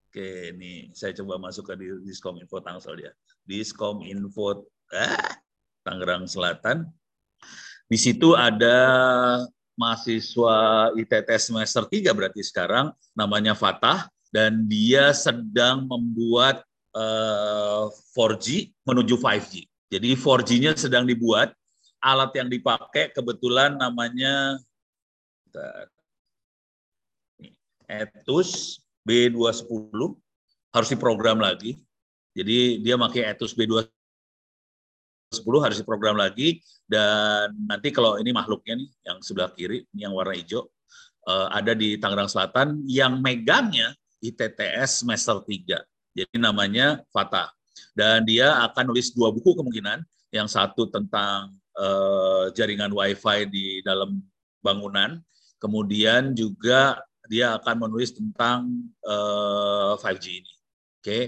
Oke, 0.07 0.53
ini 0.53 0.91
saya 0.93 1.15
coba 1.17 1.41
masuk 1.41 1.71
ke 1.71 1.73
di- 1.79 2.03
Diskom 2.05 2.37
Info 2.37 2.61
Tangsel 2.61 3.01
ya. 3.01 3.11
Diskom 3.43 4.05
Info 4.05 4.69
eh, 4.93 5.40
Tangerang 5.81 6.29
Selatan. 6.29 6.87
Di 7.91 7.97
situ 7.99 8.37
ada 8.37 8.77
mahasiswa 9.75 10.89
ITTS 10.95 11.51
semester 11.51 11.83
3 11.89 12.13
berarti 12.15 12.39
sekarang 12.45 12.93
namanya 13.17 13.57
Fatah 13.57 14.07
dan 14.31 14.63
dia 14.69 15.11
sedang 15.11 15.89
membuat 15.89 16.63
eh, 16.95 17.85
4G 18.15 18.71
menuju 18.87 19.19
5G. 19.19 19.67
Jadi 19.91 20.09
4G-nya 20.15 20.71
sedang 20.79 21.03
dibuat, 21.03 21.51
alat 21.99 22.31
yang 22.39 22.47
dipakai 22.47 23.11
kebetulan 23.11 23.75
namanya 23.75 24.55
Etus 27.91 28.79
B210 29.03 29.99
harus 30.71 30.87
diprogram 30.87 31.43
lagi. 31.43 31.75
Jadi 32.31 32.79
dia 32.79 32.95
pakai 32.95 33.35
Etus 33.35 33.51
B210 33.51 34.00
harus 35.39 35.79
diprogram 35.79 36.19
lagi. 36.19 36.59
Dan 36.83 37.55
nanti 37.71 37.95
kalau 37.95 38.19
ini 38.19 38.35
makhluknya 38.35 38.83
nih 38.83 38.89
yang 39.07 39.17
sebelah 39.23 39.51
kiri 39.55 39.87
yang 39.95 40.11
warna 40.11 40.35
hijau 40.35 40.67
eh, 41.27 41.47
ada 41.55 41.71
di 41.71 41.95
Tangerang 41.95 42.27
Selatan 42.27 42.83
yang 42.83 43.23
megangnya 43.23 43.95
ITTS 44.19 45.07
semester 45.07 45.39
3. 45.39 45.79
Jadi 46.11 46.35
namanya 46.35 46.99
Fatah 47.15 47.47
dan 47.95 48.27
dia 48.27 48.59
akan 48.67 48.91
nulis 48.91 49.15
dua 49.15 49.31
buku 49.31 49.55
kemungkinan. 49.55 50.03
Yang 50.31 50.55
satu 50.55 50.87
tentang 50.91 51.55
eh, 51.75 52.45
jaringan 52.55 52.91
WiFi 52.91 53.47
di 53.47 53.79
dalam 53.83 54.19
bangunan. 54.59 55.19
Kemudian 55.59 56.35
juga 56.35 56.99
dia 57.31 57.55
akan 57.55 57.87
menulis 57.87 58.11
tentang 58.15 58.67
eh, 59.07 59.91
5G 59.95 60.25
ini. 60.43 60.51
Oke 60.99 61.19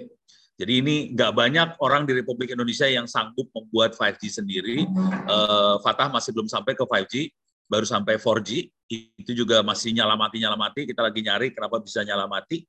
jadi 0.63 0.79
ini 0.79 0.95
nggak 1.11 1.31
banyak 1.35 1.69
orang 1.83 2.07
di 2.07 2.15
Republik 2.15 2.55
Indonesia 2.55 2.87
yang 2.87 3.03
sanggup 3.03 3.51
membuat 3.51 3.99
5G 3.99 4.31
sendiri. 4.31 4.87
Eh, 4.87 5.75
Fatah 5.83 6.07
masih 6.07 6.31
belum 6.31 6.47
sampai 6.47 6.71
ke 6.71 6.87
5G 6.87 7.27
baru 7.67 7.83
sampai 7.83 8.15
4G 8.15 8.71
itu 9.19 9.31
juga 9.35 9.59
masih 9.59 9.91
nyala 9.91 10.15
mati 10.15 10.39
nyala 10.39 10.55
mati 10.55 10.87
kita 10.87 11.03
lagi 11.03 11.19
nyari 11.19 11.51
kenapa 11.51 11.83
bisa 11.83 12.05
nyala 12.05 12.29
mati 12.31 12.63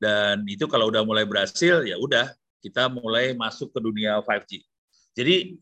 dan 0.00 0.42
itu 0.48 0.66
kalau 0.66 0.90
udah 0.90 1.06
mulai 1.06 1.22
berhasil 1.22 1.86
ya 1.86 1.94
udah 2.02 2.34
kita 2.66 2.90
mulai 2.90 3.30
masuk 3.38 3.70
ke 3.70 3.78
dunia 3.78 4.18
5G. 4.26 4.66
Jadi 5.14 5.54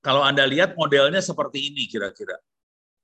kalau 0.00 0.24
Anda 0.24 0.48
lihat 0.48 0.72
modelnya 0.72 1.20
seperti 1.20 1.68
ini 1.68 1.84
kira-kira. 1.84 2.40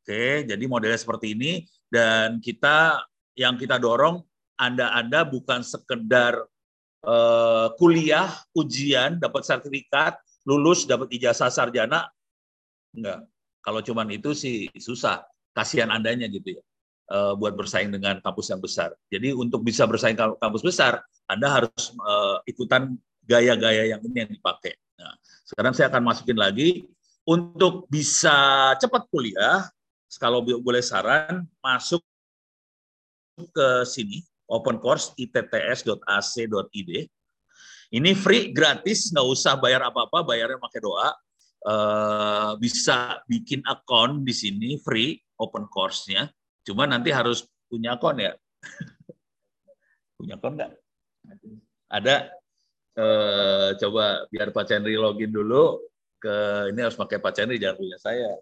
Oke, 0.00 0.48
jadi 0.48 0.64
modelnya 0.64 0.96
seperti 0.96 1.36
ini. 1.36 1.68
Dan 1.84 2.40
kita 2.40 3.04
yang 3.36 3.60
kita 3.60 3.76
dorong 3.76 4.24
Anda-anda 4.56 5.28
bukan 5.28 5.60
sekedar 5.60 6.40
eh, 7.04 7.66
kuliah, 7.78 8.30
ujian, 8.56 9.18
dapat 9.20 9.42
sertifikat, 9.44 10.18
lulus, 10.48 10.88
dapat 10.88 11.12
ijazah 11.12 11.52
sarjana. 11.52 12.08
Enggak. 12.96 13.28
Kalau 13.60 13.80
cuman 13.84 14.08
itu 14.14 14.32
sih 14.32 14.70
susah. 14.78 15.22
Kasihan 15.52 15.90
Andanya 15.90 16.30
gitu 16.30 16.58
ya. 16.58 16.62
eh, 17.08 17.32
buat 17.40 17.56
bersaing 17.56 17.88
dengan 17.88 18.20
kampus 18.20 18.52
yang 18.52 18.60
besar. 18.60 18.92
Jadi 19.08 19.32
untuk 19.32 19.64
bisa 19.64 19.88
bersaing 19.88 20.12
kam- 20.16 20.36
kampus 20.36 20.60
besar, 20.60 21.00
Anda 21.24 21.48
harus 21.48 21.92
eh, 21.96 22.36
ikutan 22.52 22.96
gaya-gaya 23.24 23.92
yang 23.96 24.00
ini 24.04 24.24
yang 24.24 24.32
dipakai. 24.32 24.76
Nah, 25.00 25.16
sekarang 25.44 25.72
saya 25.76 25.88
akan 25.92 26.04
masukin 26.04 26.36
lagi 26.36 26.84
untuk 27.28 27.84
bisa 27.92 28.72
cepat 28.80 29.04
kuliah, 29.12 29.68
kalau 30.16 30.40
bo- 30.40 30.60
boleh 30.64 30.80
saran, 30.80 31.44
masuk 31.60 32.00
ke 33.52 33.68
sini, 33.84 34.24
open 34.48 34.80
course 34.80 35.12
itts.ac.id. 35.20 36.92
Ini 37.88 38.10
free, 38.12 38.52
gratis, 38.52 39.08
nggak 39.12 39.28
usah 39.32 39.56
bayar 39.56 39.80
apa-apa, 39.88 40.20
bayarnya 40.24 40.60
pakai 40.60 40.80
doa. 40.84 41.08
Eh, 41.58 42.52
bisa 42.60 43.18
bikin 43.24 43.64
akun 43.64 44.22
di 44.24 44.32
sini 44.36 44.76
free, 44.80 45.16
open 45.40 45.68
course-nya. 45.72 46.28
Cuma 46.64 46.84
nanti 46.84 47.08
harus 47.08 47.48
punya 47.68 47.96
akun 47.96 48.20
ya. 48.20 48.36
punya 50.20 50.36
akun 50.36 50.60
nggak? 50.60 50.72
Ada. 51.88 52.28
Eh, 52.98 53.68
coba 53.78 54.26
biar 54.28 54.52
Pak 54.52 54.64
Chandri 54.68 54.98
login 54.98 55.30
dulu 55.30 55.80
ke 56.18 56.66
ini 56.74 56.82
harus 56.82 56.98
pakai 56.98 57.22
Pak 57.22 57.32
Chandri 57.32 57.56
jangan 57.56 57.78
punya 57.78 57.96
saya. 57.96 58.32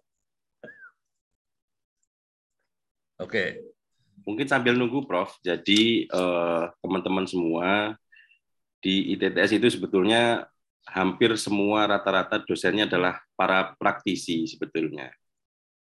Oke. 3.23 3.76
Mungkin 4.27 4.51
sambil 4.51 4.75
nunggu 4.75 5.07
Prof. 5.07 5.39
Jadi 5.41 6.11
eh, 6.11 6.65
teman-teman 6.83 7.25
semua 7.31 7.95
di 8.83 9.15
ITTS 9.15 9.57
itu 9.57 9.79
sebetulnya 9.79 10.51
hampir 10.87 11.35
semua 11.39 11.87
rata-rata 11.87 12.43
dosennya 12.43 12.91
adalah 12.91 13.23
para 13.39 13.75
praktisi 13.79 14.47
sebetulnya. 14.47 15.11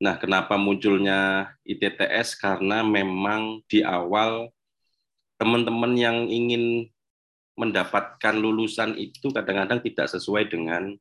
Nah, 0.00 0.20
kenapa 0.20 0.60
munculnya 0.60 1.52
ITTS? 1.64 2.36
Karena 2.36 2.84
memang 2.84 3.64
di 3.64 3.80
awal 3.80 4.52
teman-teman 5.40 5.92
yang 5.96 6.28
ingin 6.28 6.88
mendapatkan 7.54 8.34
lulusan 8.34 8.98
itu 8.98 9.30
kadang-kadang 9.30 9.80
tidak 9.80 10.10
sesuai 10.12 10.52
dengan 10.52 10.92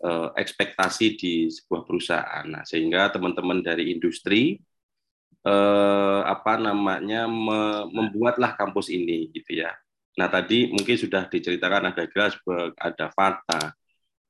eh, 0.00 0.28
ekspektasi 0.40 1.20
di 1.20 1.52
sebuah 1.52 1.84
perusahaan. 1.84 2.44
Nah, 2.48 2.64
sehingga 2.64 3.12
teman-teman 3.12 3.60
dari 3.60 3.92
industri 3.92 4.56
eh, 5.46 6.20
apa 6.26 6.58
namanya 6.58 7.26
me- 7.26 7.86
membuatlah 7.90 8.54
kampus 8.54 8.90
ini 8.92 9.30
gitu 9.34 9.62
ya. 9.62 9.74
Nah, 10.18 10.28
tadi 10.28 10.68
mungkin 10.68 10.96
sudah 10.96 11.26
diceritakan 11.28 11.92
ada 11.92 12.04
Grasberg, 12.04 12.76
ada 12.76 13.08
Fata. 13.16 13.72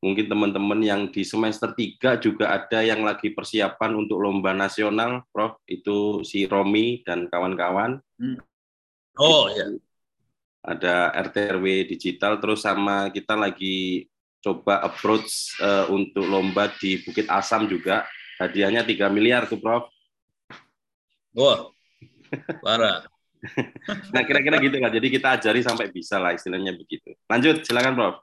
Mungkin 0.03 0.27
teman-teman 0.27 0.83
yang 0.83 1.03
di 1.15 1.23
semester 1.23 1.71
3 1.79 2.19
juga 2.19 2.51
ada 2.51 2.83
yang 2.83 3.07
lagi 3.07 3.31
persiapan 3.31 3.95
untuk 3.95 4.19
lomba 4.19 4.51
nasional, 4.51 5.23
Prof. 5.31 5.63
Itu 5.67 6.27
si 6.27 6.47
Romi 6.47 7.07
dan 7.07 7.31
kawan-kawan. 7.31 8.03
Oh 9.19 9.47
Itu 9.47 9.59
ya. 9.59 9.67
Ada 10.63 11.11
RTRW 11.15 11.67
digital 11.91 12.39
terus 12.39 12.63
sama 12.63 13.11
kita 13.11 13.35
lagi 13.35 14.07
coba 14.43 14.83
approach 14.83 15.55
eh, 15.63 15.87
untuk 15.91 16.27
lomba 16.27 16.71
di 16.83 16.99
Bukit 17.03 17.31
Asam 17.31 17.71
juga. 17.71 18.07
Hadiahnya 18.43 18.83
3 18.83 19.07
miliar 19.07 19.47
tuh, 19.47 19.63
Prof. 19.63 19.92
Wah. 21.37 21.69
Parah. 22.61 23.07
Nah, 24.15 24.23
kira-kira 24.23 24.63
gitu 24.63 24.79
kan. 24.79 24.87
Jadi 24.95 25.09
kita 25.11 25.35
ajari 25.35 25.67
sampai 25.67 25.91
bisa 25.91 26.15
lah 26.15 26.31
istilahnya 26.31 26.79
begitu. 26.79 27.11
Lanjut, 27.27 27.67
silakan, 27.67 27.99
Prof. 27.99 28.17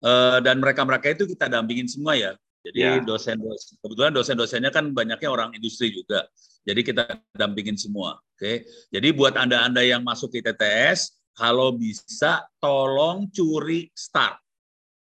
Eh, 0.00 0.38
dan 0.40 0.56
mereka-mereka 0.56 1.12
itu 1.12 1.28
kita 1.28 1.52
dampingin 1.52 1.84
semua 1.84 2.16
ya. 2.16 2.32
Jadi 2.64 2.80
Ya. 2.80 2.96
dosen, 3.04 3.36
dosen 3.36 3.76
kebetulan 3.84 4.12
dosen-dosennya 4.16 4.72
kan 4.72 4.88
banyaknya 4.96 5.28
orang 5.28 5.52
industri 5.52 5.92
juga. 5.92 6.24
Jadi 6.64 6.80
kita 6.80 7.20
dampingin 7.36 7.76
semua. 7.76 8.16
Oke. 8.36 8.64
Jadi 8.88 9.08
buat 9.12 9.36
anda-anda 9.36 9.84
yang 9.84 10.00
masuk 10.00 10.32
ke 10.32 10.40
TTS, 10.44 11.20
kalau 11.36 11.72
bisa 11.76 12.44
tolong 12.56 13.28
curi 13.32 13.92
start. 13.92 14.40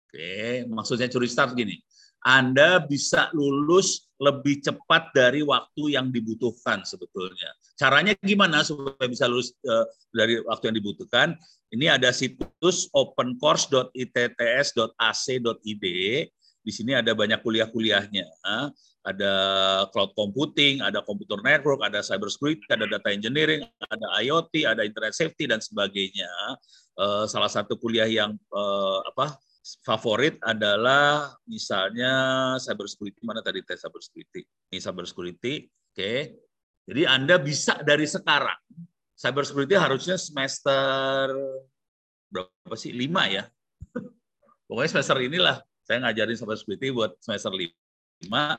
Oke, 0.07 0.63
maksudnya 0.71 1.11
curi 1.11 1.27
start 1.27 1.59
gini. 1.59 1.83
Anda 2.27 2.83
bisa 2.83 3.31
lulus 3.39 4.11
lebih 4.19 4.59
cepat 4.59 5.15
dari 5.15 5.47
waktu 5.47 5.95
yang 5.95 6.11
dibutuhkan 6.11 6.83
sebetulnya. 6.83 7.55
Caranya 7.79 8.19
gimana 8.19 8.67
supaya 8.67 9.07
bisa 9.07 9.31
lulus 9.31 9.55
eh, 9.63 9.87
dari 10.11 10.43
waktu 10.43 10.75
yang 10.75 10.83
dibutuhkan? 10.83 11.39
Ini 11.71 11.95
ada 11.95 12.11
situs 12.11 12.91
opencourse.itts.ac.id. 12.91 15.85
Di 16.67 16.75
sini 16.75 16.99
ada 16.99 17.15
banyak 17.15 17.47
kuliah-kuliahnya. 17.47 18.27
Ah, 18.43 18.75
Ada 19.07 19.33
cloud 19.95 20.19
computing, 20.19 20.83
ada 20.83 20.99
computer 20.99 21.39
network, 21.39 21.79
ada 21.79 22.03
cyber 22.03 22.27
security, 22.27 22.67
ada 22.67 22.91
data 22.91 23.15
engineering, 23.15 23.63
ada 23.87 24.07
IoT, 24.19 24.67
ada 24.67 24.83
internet 24.83 25.15
safety 25.15 25.47
dan 25.47 25.63
sebagainya. 25.63 26.27
Eh, 26.99 27.25
Salah 27.31 27.47
satu 27.47 27.79
kuliah 27.79 28.11
yang 28.11 28.35
eh, 28.35 28.99
apa 29.15 29.39
favorit 29.83 30.39
adalah 30.47 31.35
misalnya 31.51 32.13
cyber 32.63 32.87
security 32.87 33.21
mana 33.27 33.43
tadi 33.43 33.63
tes 33.67 33.83
cyber 33.83 33.99
security? 33.99 34.47
Ini 34.71 34.79
cyber 34.79 35.05
security 35.09 35.67
oke. 35.67 36.15
Jadi 36.87 37.03
anda 37.03 37.37
bisa 37.43 37.83
dari 37.83 38.07
sekarang 38.07 38.61
cyber 39.19 39.43
security 39.43 39.75
harusnya 39.75 40.15
semester 40.15 41.35
berapa 42.31 42.77
sih? 42.79 42.95
Lima 42.95 43.27
ya? 43.27 43.51
Pokoknya 44.71 44.91
semester 44.99 45.19
inilah 45.19 45.59
saya 45.83 45.99
ngajarin 46.07 46.39
cyber 46.39 46.57
security 46.59 46.95
buat 46.95 47.19
semester 47.19 47.51
lima. 47.51 48.59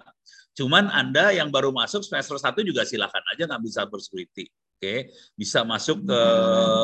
Cuman 0.57 0.91
anda 0.91 1.31
yang 1.31 1.47
baru 1.53 1.71
masuk 1.71 2.03
semester 2.03 2.35
satu 2.35 2.65
juga 2.65 2.83
silakan 2.83 3.23
aja 3.31 3.47
ngambil 3.47 3.71
cyber 3.71 3.99
security 4.03 4.51
Oke, 4.77 5.09
bisa 5.33 5.65
masuk 5.65 6.05
ke 6.05 6.21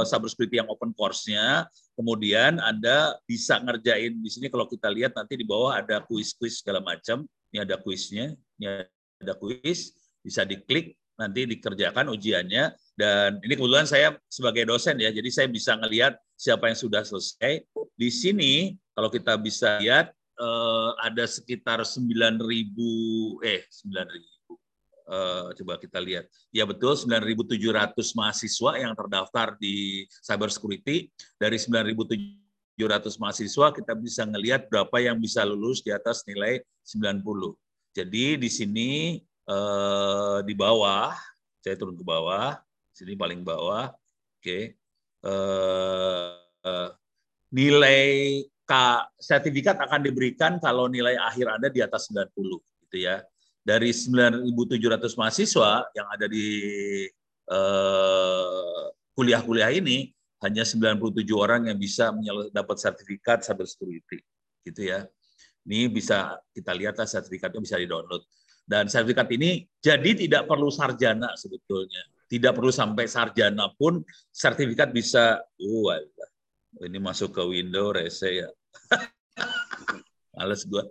security 0.10 0.58
yang 0.58 0.66
open 0.66 0.90
course-nya. 0.98 1.70
Kemudian 1.94 2.58
Anda 2.58 3.22
bisa 3.30 3.62
ngerjain 3.62 4.18
di 4.18 4.30
sini 4.34 4.50
kalau 4.50 4.66
kita 4.66 4.90
lihat 4.90 5.14
nanti 5.14 5.38
di 5.38 5.46
bawah 5.46 5.78
ada 5.78 6.02
kuis-kuis 6.02 6.66
segala 6.66 6.82
macam. 6.82 7.22
Ini 7.54 7.62
ada 7.62 7.78
kuisnya, 7.78 8.34
ini 8.58 8.66
ada 9.22 9.38
kuis, 9.38 9.94
bisa 10.26 10.42
diklik 10.42 10.98
nanti 11.14 11.46
dikerjakan 11.46 12.10
ujiannya 12.10 12.74
dan 12.98 13.38
ini 13.46 13.54
kebetulan 13.54 13.86
saya 13.86 14.18
sebagai 14.26 14.66
dosen 14.66 14.98
ya, 14.98 15.14
jadi 15.14 15.30
saya 15.30 15.46
bisa 15.46 15.78
ngelihat 15.78 16.18
siapa 16.34 16.74
yang 16.74 16.78
sudah 16.82 17.06
selesai. 17.06 17.62
Di 17.94 18.10
sini 18.10 18.74
kalau 18.98 19.14
kita 19.14 19.38
bisa 19.38 19.78
lihat 19.78 20.10
eh, 20.18 20.92
ada 20.98 21.30
sekitar 21.30 21.86
9.000 21.86 22.42
eh 23.46 23.62
9.000 23.70 24.43
Eh, 25.04 25.48
coba 25.60 25.76
kita 25.76 26.00
lihat. 26.00 26.32
Ya 26.56 26.64
betul 26.64 26.96
9.700 26.96 28.16
mahasiswa 28.16 28.72
yang 28.80 28.96
terdaftar 28.96 29.60
di 29.60 30.08
cyber 30.24 30.48
security. 30.48 31.12
Dari 31.36 31.60
9.700 31.60 33.20
mahasiswa 33.20 33.68
kita 33.76 33.94
bisa 34.00 34.24
ngelihat 34.24 34.72
berapa 34.72 34.96
yang 35.04 35.20
bisa 35.20 35.44
lulus 35.44 35.84
di 35.84 35.92
atas 35.92 36.24
nilai 36.24 36.64
90. 36.88 37.20
Jadi 37.92 38.40
di 38.40 38.50
sini 38.50 38.90
eh, 39.28 40.40
di 40.48 40.54
bawah, 40.56 41.12
saya 41.60 41.76
turun 41.76 42.00
ke 42.00 42.06
bawah, 42.08 42.56
sini 42.96 43.20
paling 43.20 43.44
bawah. 43.44 43.92
Oke. 44.40 44.80
Eh, 45.24 46.32
eh, 46.64 46.90
nilai 47.52 48.04
K 48.64 48.72
sertifikat 49.20 49.76
akan 49.84 50.00
diberikan 50.08 50.56
kalau 50.64 50.88
nilai 50.88 51.20
akhir 51.20 51.52
Anda 51.52 51.68
di 51.68 51.84
atas 51.84 52.08
90 52.08 52.64
gitu 52.88 52.98
ya 53.04 53.20
dari 53.64 53.96
9.700 53.96 55.16
mahasiswa 55.16 55.88
yang 55.96 56.08
ada 56.12 56.28
di 56.28 56.48
eh, 57.48 58.84
kuliah-kuliah 59.16 59.72
ini 59.72 60.12
hanya 60.44 60.68
97 60.68 61.00
orang 61.32 61.72
yang 61.72 61.80
bisa 61.80 62.12
dapat 62.52 62.76
sertifikat 62.76 63.48
cyber 63.48 63.64
security 63.64 64.20
gitu 64.68 64.92
ya. 64.92 65.08
Ini 65.64 65.88
bisa 65.88 66.36
kita 66.52 66.76
lihat 66.76 67.00
lah 67.00 67.08
sertifikatnya 67.08 67.64
bisa 67.64 67.80
di-download. 67.80 68.28
Dan 68.68 68.92
sertifikat 68.92 69.32
ini 69.32 69.64
jadi 69.80 70.12
tidak 70.12 70.44
perlu 70.48 70.68
sarjana 70.68 71.32
sebetulnya. 71.40 72.04
Tidak 72.28 72.52
perlu 72.52 72.72
sampai 72.72 73.08
sarjana 73.08 73.72
pun 73.72 74.04
sertifikat 74.32 74.92
bisa 74.92 75.40
uh, 75.40 76.00
ini 76.84 77.00
masuk 77.00 77.32
ke 77.32 77.44
window 77.44 77.96
rese 77.96 78.44
ya. 78.44 78.50
Males 80.36 80.68
gua. 80.68 80.84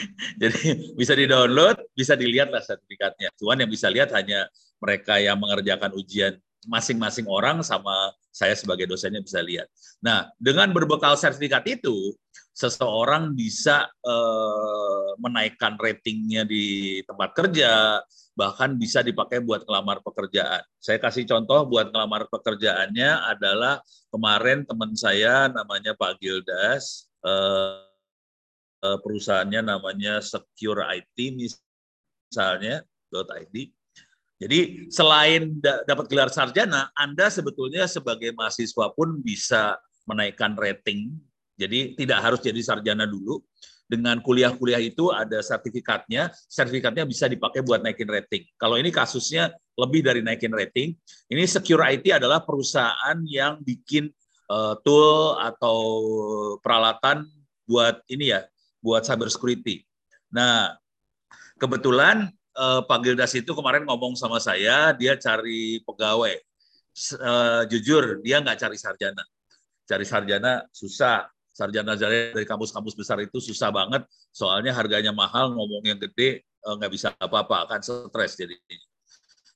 Jadi 0.42 0.94
bisa 0.96 1.12
di-download, 1.12 1.76
bisa 1.92 2.16
dilihat 2.16 2.48
lah 2.50 2.62
sertifikatnya. 2.64 3.32
Cuman 3.36 3.64
yang 3.64 3.70
bisa 3.70 3.88
lihat 3.92 4.12
hanya 4.16 4.48
mereka 4.82 5.18
yang 5.20 5.38
mengerjakan 5.38 5.94
ujian 5.94 6.36
masing-masing 6.66 7.26
orang 7.26 7.58
sama 7.66 8.14
saya 8.30 8.54
sebagai 8.54 8.86
dosennya 8.86 9.20
bisa 9.20 9.42
lihat. 9.42 9.66
Nah, 9.98 10.30
dengan 10.38 10.70
berbekal 10.70 11.18
sertifikat 11.18 11.66
itu, 11.68 12.14
seseorang 12.54 13.34
bisa 13.34 13.88
eh, 13.88 15.08
menaikkan 15.18 15.76
ratingnya 15.76 16.46
di 16.46 17.00
tempat 17.04 17.34
kerja, 17.34 18.00
bahkan 18.32 18.78
bisa 18.78 19.04
dipakai 19.04 19.44
buat 19.44 19.66
ngelamar 19.66 20.00
pekerjaan. 20.00 20.64
Saya 20.80 20.96
kasih 21.02 21.28
contoh 21.28 21.68
buat 21.68 21.92
ngelamar 21.92 22.30
pekerjaannya 22.32 23.10
adalah 23.36 23.82
kemarin 24.08 24.64
teman 24.64 24.94
saya 24.96 25.50
namanya 25.52 25.92
Pak 25.98 26.22
Gildas, 26.22 27.10
eh, 27.26 27.91
perusahaannya 28.82 29.62
namanya 29.62 30.18
Secure 30.18 30.82
IT 30.90 31.16
misalnya 31.38 32.82
.id. 33.12 33.56
Jadi 34.42 34.90
selain 34.90 35.62
dapat 35.62 36.10
gelar 36.10 36.26
sarjana, 36.34 36.90
Anda 36.98 37.30
sebetulnya 37.30 37.86
sebagai 37.86 38.34
mahasiswa 38.34 38.90
pun 38.90 39.22
bisa 39.22 39.78
menaikkan 40.10 40.58
rating. 40.58 41.14
Jadi 41.54 41.94
tidak 41.94 42.18
harus 42.18 42.40
jadi 42.42 42.58
sarjana 42.58 43.06
dulu. 43.06 43.38
Dengan 43.86 44.24
kuliah-kuliah 44.24 44.80
itu 44.80 45.12
ada 45.12 45.44
sertifikatnya, 45.44 46.32
sertifikatnya 46.48 47.04
bisa 47.04 47.28
dipakai 47.28 47.60
buat 47.60 47.84
naikin 47.84 48.08
rating. 48.08 48.48
Kalau 48.56 48.80
ini 48.80 48.88
kasusnya 48.88 49.52
lebih 49.76 50.00
dari 50.00 50.24
naikin 50.24 50.48
rating, 50.48 50.96
ini 51.28 51.44
Secure 51.44 51.84
IT 51.84 52.08
adalah 52.08 52.40
perusahaan 52.40 53.20
yang 53.28 53.60
bikin 53.60 54.08
uh, 54.48 54.80
tool 54.80 55.36
atau 55.36 55.78
peralatan 56.64 57.28
buat 57.68 58.00
ini 58.08 58.32
ya, 58.32 58.48
buat 58.82 59.06
cyber 59.06 59.30
security. 59.30 59.86
Nah, 60.34 60.74
kebetulan 61.56 62.28
eh, 62.58 62.80
Pak 62.84 62.98
Gildas 63.00 63.32
itu 63.38 63.54
kemarin 63.54 63.86
ngomong 63.86 64.18
sama 64.18 64.42
saya, 64.42 64.92
dia 64.92 65.14
cari 65.16 65.80
pegawai. 65.86 66.34
Eh, 66.92 67.62
jujur, 67.72 68.20
dia 68.20 68.42
nggak 68.42 68.58
cari 68.60 68.76
sarjana. 68.76 69.24
Cari 69.88 70.04
sarjana 70.04 70.66
susah. 70.74 71.30
Sarjana 71.52 71.92
dari 72.00 72.48
kampus-kampus 72.48 72.96
besar 72.96 73.20
itu 73.20 73.36
susah 73.36 73.68
banget, 73.68 74.08
soalnya 74.32 74.72
harganya 74.72 75.12
mahal, 75.12 75.52
ngomong 75.52 75.84
yang 75.84 76.00
gede 76.00 76.42
eh, 76.42 76.74
nggak 76.76 76.92
bisa 76.92 77.12
apa-apa, 77.20 77.68
akan 77.68 77.80
stres 77.80 78.36
jadi. 78.36 78.56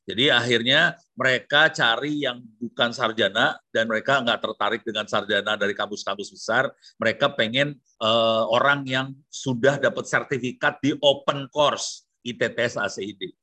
Jadi 0.07 0.31
akhirnya 0.31 0.95
mereka 1.19 1.67
cari 1.75 2.23
yang 2.23 2.39
bukan 2.63 2.95
sarjana 2.95 3.59
dan 3.75 3.91
mereka 3.91 4.23
nggak 4.23 4.39
tertarik 4.39 4.83
dengan 4.87 5.03
sarjana 5.11 5.59
dari 5.59 5.75
kampus-kampus 5.75 6.31
besar. 6.31 6.71
Mereka 7.03 7.35
pengen 7.35 7.75
uh, 7.99 8.47
orang 8.47 8.87
yang 8.87 9.11
sudah 9.27 9.83
dapat 9.83 10.07
sertifikat 10.07 10.79
di 10.79 10.95
open 11.03 11.51
course 11.51 12.07
ITTS 12.23 12.79
ACID. 12.79 13.35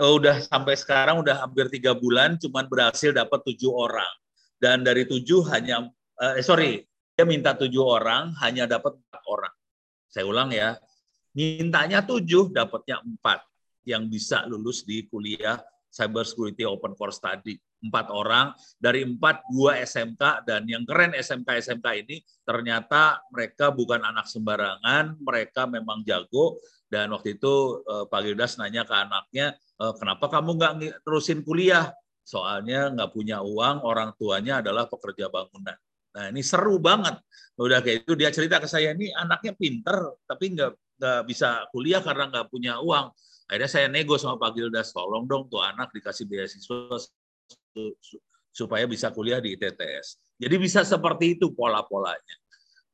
Udah 0.00 0.40
sampai 0.48 0.80
sekarang 0.80 1.20
udah 1.20 1.44
hampir 1.44 1.68
tiga 1.68 1.92
bulan, 1.92 2.40
cuman 2.40 2.66
berhasil 2.66 3.12
dapat 3.12 3.44
tujuh 3.44 3.70
orang. 3.70 4.10
dan 4.56 4.80
dari 4.80 5.04
tujuh 5.04 5.44
hanya 5.52 5.84
eh 6.16 6.40
sorry 6.40 6.80
dia 7.12 7.28
minta 7.28 7.52
tujuh 7.52 7.84
orang 7.84 8.32
hanya 8.40 8.64
dapat 8.64 8.96
empat 8.96 9.22
orang. 9.28 9.54
Saya 10.08 10.24
ulang 10.24 10.48
ya, 10.48 10.80
mintanya 11.36 12.00
tujuh 12.00 12.48
dapatnya 12.56 13.04
empat 13.04 13.44
yang 13.86 14.10
bisa 14.10 14.42
lulus 14.50 14.82
di 14.82 15.06
kuliah 15.06 15.56
Cyber 15.96 16.26
Security 16.28 16.66
Open 16.68 16.92
Course 16.92 17.22
tadi. 17.22 17.56
Empat 17.80 18.10
orang, 18.12 18.52
dari 18.76 19.06
empat, 19.06 19.46
dua 19.48 19.80
SMK, 19.80 20.44
dan 20.44 20.66
yang 20.66 20.82
keren 20.84 21.14
SMK-SMK 21.14 21.86
ini 22.04 22.20
ternyata 22.42 23.22
mereka 23.32 23.70
bukan 23.70 24.02
anak 24.02 24.26
sembarangan, 24.28 25.16
mereka 25.22 25.64
memang 25.70 26.02
jago, 26.02 26.60
dan 26.90 27.14
waktu 27.14 27.38
itu 27.38 27.80
eh, 27.86 28.04
Pak 28.10 28.20
Gildas 28.26 28.58
nanya 28.60 28.82
ke 28.84 28.92
anaknya, 28.92 29.56
"Eh, 29.56 29.94
kenapa 29.96 30.26
kamu 30.28 30.50
nggak 30.58 30.72
terusin 31.06 31.40
kuliah? 31.46 31.88
Soalnya 32.26 32.90
nggak 32.90 33.10
punya 33.14 33.38
uang, 33.38 33.86
orang 33.86 34.10
tuanya 34.18 34.58
adalah 34.58 34.90
pekerja 34.90 35.30
bangunan. 35.30 35.78
Nah 36.16 36.24
ini 36.32 36.42
seru 36.42 36.82
banget. 36.82 37.22
Udah 37.54 37.84
kayak 37.84 38.08
itu 38.08 38.12
dia 38.18 38.34
cerita 38.34 38.58
ke 38.58 38.66
saya, 38.66 38.96
ini 38.96 39.14
anaknya 39.14 39.54
pinter, 39.54 40.16
tapi 40.26 40.56
nggak 40.58 40.72
nggak 40.96 41.20
bisa 41.28 41.68
kuliah 41.70 42.00
karena 42.00 42.26
nggak 42.32 42.48
punya 42.50 42.80
uang. 42.80 43.12
Akhirnya 43.46 43.70
saya 43.70 43.86
nego 43.86 44.18
sama 44.18 44.42
Pak 44.42 44.58
Gildas, 44.58 44.90
tolong 44.90 45.24
dong 45.30 45.46
tuh 45.46 45.62
anak 45.62 45.94
dikasih 45.94 46.26
beasiswa 46.26 46.98
su- 46.98 47.96
su- 48.02 48.22
supaya 48.50 48.88
bisa 48.90 49.14
kuliah 49.14 49.38
di 49.38 49.54
ITTS. 49.54 50.34
Jadi 50.40 50.54
bisa 50.58 50.82
seperti 50.82 51.38
itu 51.38 51.54
pola-polanya. 51.54 52.36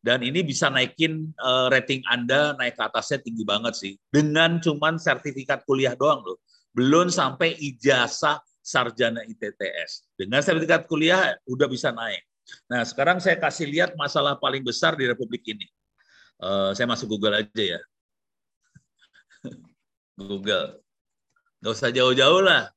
Dan 0.03 0.27
ini 0.27 0.43
bisa 0.43 0.67
naikin 0.67 1.31
eh, 1.31 1.67
rating 1.71 2.03
Anda 2.11 2.59
naik 2.59 2.75
ke 2.75 2.83
atasnya 2.83 3.23
tinggi 3.23 3.47
banget 3.47 3.75
sih. 3.79 3.93
Dengan 4.11 4.59
cuman 4.59 4.99
sertifikat 4.99 5.63
kuliah 5.63 5.95
doang 5.95 6.27
loh. 6.27 6.43
Belum 6.75 7.07
sampai 7.07 7.55
ijazah 7.63 8.43
sarjana 8.59 9.23
ITTS. 9.23 10.19
Dengan 10.19 10.43
sertifikat 10.43 10.91
kuliah 10.91 11.39
udah 11.47 11.71
bisa 11.71 11.95
naik. 11.95 12.27
Nah, 12.67 12.83
sekarang 12.83 13.23
saya 13.23 13.39
kasih 13.39 13.71
lihat 13.71 13.95
masalah 13.95 14.35
paling 14.37 14.67
besar 14.67 14.99
di 14.99 15.07
Republik 15.07 15.47
ini. 15.47 15.71
Eh, 16.43 16.71
saya 16.75 16.91
masuk 16.91 17.07
Google 17.15 17.39
aja 17.39 17.79
ya. 17.79 17.81
Google. 20.17 20.81
Nggak 21.63 21.73
usah 21.73 21.91
jauh-jauh 21.95 22.43
lah. 22.43 22.69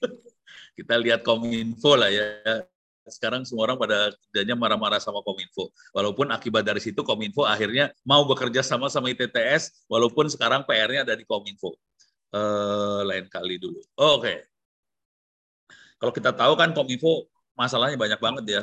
Kita 0.78 0.96
lihat 0.96 1.20
Kominfo 1.20 1.94
lah 1.94 2.08
ya. 2.08 2.64
Sekarang 3.02 3.42
semua 3.42 3.66
orang 3.66 3.76
pada 3.76 4.14
kerjanya 4.14 4.54
marah-marah 4.54 5.02
sama 5.02 5.20
Kominfo. 5.26 5.74
Walaupun 5.92 6.30
akibat 6.32 6.64
dari 6.64 6.80
situ 6.80 7.02
Kominfo 7.02 7.44
akhirnya 7.44 7.92
mau 8.06 8.24
bekerja 8.24 8.62
sama 8.64 8.88
sama 8.88 9.10
ITTS, 9.12 9.84
walaupun 9.90 10.30
sekarang 10.30 10.64
PR-nya 10.64 11.04
ada 11.04 11.14
di 11.18 11.26
Kominfo. 11.26 11.76
Eh, 12.32 13.00
lain 13.04 13.28
kali 13.28 13.60
dulu. 13.60 13.84
Oh, 14.00 14.16
Oke. 14.16 14.48
Kalau 16.00 16.12
kita 16.14 16.32
tahu 16.32 16.56
kan 16.56 16.72
Kominfo 16.72 17.28
masalahnya 17.52 18.00
banyak 18.00 18.20
banget 18.22 18.44
ya. 18.48 18.62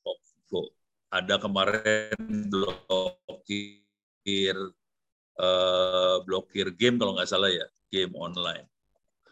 Kominfo. 0.00 0.72
Ada 1.12 1.36
kemarin 1.36 2.16
blokir 2.48 3.76
eh, 5.36 6.16
blokir 6.24 6.72
game 6.74 6.96
kalau 7.00 7.16
nggak 7.16 7.28
salah 7.28 7.50
ya, 7.52 7.66
game 7.92 8.12
online. 8.16 8.66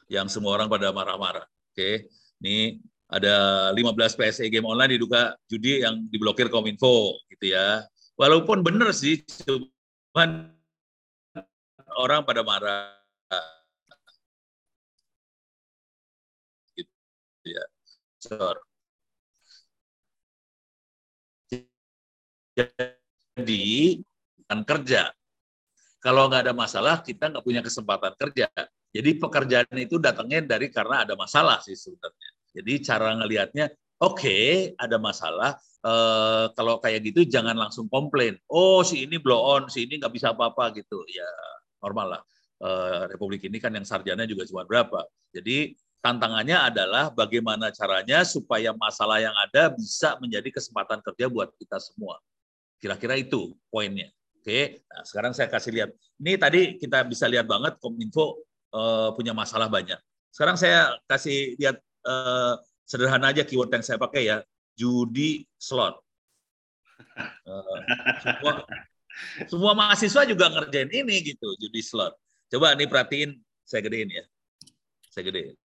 Yang 0.09 0.37
semua 0.37 0.57
orang 0.61 0.69
pada 0.69 0.93
marah-marah. 0.93 1.47
Oke. 1.73 2.09
Ini 2.45 2.77
ada 3.09 3.71
15 3.73 4.17
PSE 4.19 4.49
game 4.53 4.67
online 4.69 4.97
diduga 5.01 5.33
judi 5.49 5.81
yang 5.81 6.05
diblokir 6.13 6.53
Kominfo 6.53 7.17
gitu 7.33 7.53
ya. 7.57 7.85
Walaupun 8.15 8.63
benar 8.63 8.95
sih, 8.95 9.25
cuman 9.45 10.55
orang 11.99 12.23
pada 12.27 12.43
marah 12.47 12.95
gitu 16.75 17.49
ya. 17.49 17.65
Sure. 18.23 18.59
Jadi 23.35 23.65
bukan 24.39 24.61
kerja. 24.63 25.11
Kalau 26.05 26.29
nggak 26.29 26.45
ada 26.45 26.53
masalah, 26.53 27.01
kita 27.01 27.33
nggak 27.33 27.41
punya 27.41 27.65
kesempatan 27.65 28.13
kerja. 28.21 28.53
Jadi 28.93 29.11
pekerjaan 29.17 29.73
itu 29.81 29.97
datangnya 29.97 30.45
dari 30.45 30.69
karena 30.69 31.09
ada 31.09 31.17
masalah 31.17 31.65
sih 31.65 31.73
sebenarnya. 31.73 32.31
Jadi 32.53 32.73
cara 32.85 33.17
ngelihatnya, 33.17 33.73
oke 34.05 34.21
okay, 34.21 34.77
ada 34.77 35.01
masalah. 35.01 35.57
Eh, 35.81 36.47
kalau 36.53 36.77
kayak 36.85 37.09
gitu 37.09 37.25
jangan 37.25 37.57
langsung 37.57 37.89
komplain. 37.89 38.37
Oh 38.53 38.85
si 38.85 39.09
ini 39.09 39.17
blow 39.17 39.41
on, 39.41 39.73
si 39.73 39.89
ini 39.89 39.97
nggak 39.97 40.13
bisa 40.13 40.37
apa-apa 40.37 40.77
gitu. 40.77 41.01
Ya 41.09 41.25
normal 41.81 42.21
lah. 42.21 42.23
Eh, 42.61 43.03
Republik 43.17 43.49
ini 43.49 43.57
kan 43.57 43.73
yang 43.73 43.89
sarjana 43.89 44.29
juga 44.29 44.45
cuma 44.45 44.69
berapa. 44.69 45.09
Jadi 45.33 45.73
tantangannya 46.05 46.69
adalah 46.69 47.09
bagaimana 47.17 47.73
caranya 47.73 48.29
supaya 48.29 48.77
masalah 48.77 49.25
yang 49.25 49.33
ada 49.41 49.73
bisa 49.73 50.21
menjadi 50.21 50.53
kesempatan 50.53 51.01
kerja 51.01 51.33
buat 51.33 51.49
kita 51.57 51.81
semua. 51.81 52.21
Kira-kira 52.77 53.17
itu 53.17 53.57
poinnya. 53.73 54.13
Oke, 54.45 54.85
nah, 54.93 55.01
sekarang 55.09 55.33
saya 55.33 55.49
kasih 55.49 55.73
lihat. 55.73 55.97
Ini 56.21 56.37
tadi 56.37 56.77
kita 56.77 57.01
bisa 57.09 57.25
lihat 57.25 57.49
banget 57.49 57.81
Kominfo 57.81 58.45
eh, 58.77 59.09
punya 59.17 59.33
masalah 59.33 59.73
banyak. 59.73 59.97
Sekarang 60.29 60.61
saya 60.61 61.01
kasih 61.09 61.57
lihat 61.57 61.81
eh, 61.81 62.55
sederhana 62.85 63.33
aja 63.33 63.41
keyword 63.41 63.73
yang 63.73 63.81
saya 63.81 63.97
pakai 63.97 64.29
ya, 64.29 64.45
judi 64.77 65.49
slot. 65.57 65.97
Eh, 67.49 67.81
semua, 68.21 68.69
semua 69.49 69.73
mahasiswa 69.73 70.29
juga 70.29 70.53
ngerjain 70.53 70.93
ini 70.93 71.25
gitu, 71.25 71.57
judi 71.57 71.81
slot. 71.81 72.13
Coba 72.53 72.77
nih 72.77 72.85
perhatiin, 72.85 73.41
saya 73.65 73.81
gedein 73.81 74.13
ya. 74.13 74.29
Saya 75.09 75.25
gedein. 75.25 75.57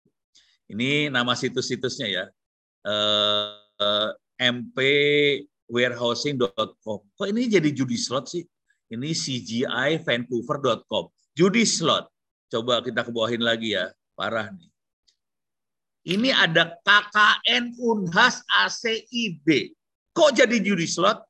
Ini 0.71 1.11
nama 1.11 1.35
situs-situsnya 1.35 2.15
ya. 2.15 2.31
Eh, 2.87 3.59
eh, 3.83 4.15
mpwarehousing.com. 4.39 6.99
Kok 7.19 7.27
ini 7.27 7.51
jadi 7.51 7.75
judi 7.75 7.99
slot 7.99 8.31
sih? 8.31 8.47
Ini 8.89 9.13
cgivancouver.com. 9.13 11.05
Judi 11.37 11.65
slot. 11.69 12.09
Coba 12.49 12.81
kita 12.81 13.05
kebawahin 13.05 13.45
lagi 13.45 13.77
ya. 13.77 13.93
Parah 14.17 14.49
nih. 14.49 14.69
Ini 16.09 16.33
ada 16.33 16.73
KKN 16.81 17.77
Unhas 17.77 18.41
ACIB. 18.49 19.77
Kok 20.17 20.33
jadi 20.33 20.57
judi 20.57 20.89
slot? 20.89 21.21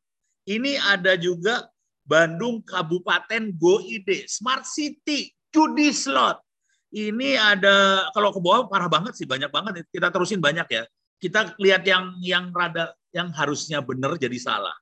Ini 0.47 0.79
ada 0.79 1.19
juga 1.19 1.67
Bandung 2.09 2.65
Kabupaten 2.65 3.53
Go 3.59 3.85
Ide, 3.85 4.25
Smart 4.31 4.65
City, 4.65 5.29
judi 5.53 5.93
slot. 5.93 6.41
Ini 6.89 7.37
ada 7.37 8.09
kalau 8.17 8.33
ke 8.33 8.41
bawah 8.41 8.65
parah 8.65 8.89
banget 8.89 9.13
sih, 9.13 9.29
banyak 9.29 9.53
banget. 9.53 9.85
Kita 9.93 10.09
terusin 10.09 10.41
banyak 10.41 10.65
ya. 10.73 10.89
Kita 11.19 11.59
lihat 11.59 11.83
yang 11.83 12.15
yang 12.23 12.55
rada 12.55 12.95
yang 13.11 13.35
harusnya 13.35 13.83
benar 13.83 14.15
jadi 14.15 14.39
salah. 14.39 14.75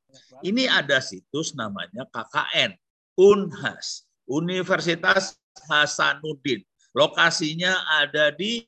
Ini 0.44 0.68
ada 0.68 1.00
situs 1.00 1.56
namanya 1.56 2.04
KKN 2.12 2.76
Unhas, 3.16 4.04
Universitas 4.28 5.40
Hasanuddin. 5.64 6.60
Lokasinya 6.92 7.72
ada 8.04 8.32
di 8.32 8.60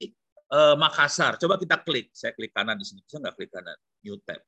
eh, 0.48 0.76
Makassar. 0.80 1.36
Coba 1.36 1.60
kita 1.60 1.80
klik. 1.84 2.08
Saya 2.16 2.32
klik 2.32 2.56
kanan 2.56 2.80
di 2.80 2.84
sini. 2.88 3.04
Bisa 3.04 3.20
nggak 3.20 3.36
klik 3.36 3.52
kanan? 3.52 3.76
New 4.04 4.16
tab. 4.24 4.40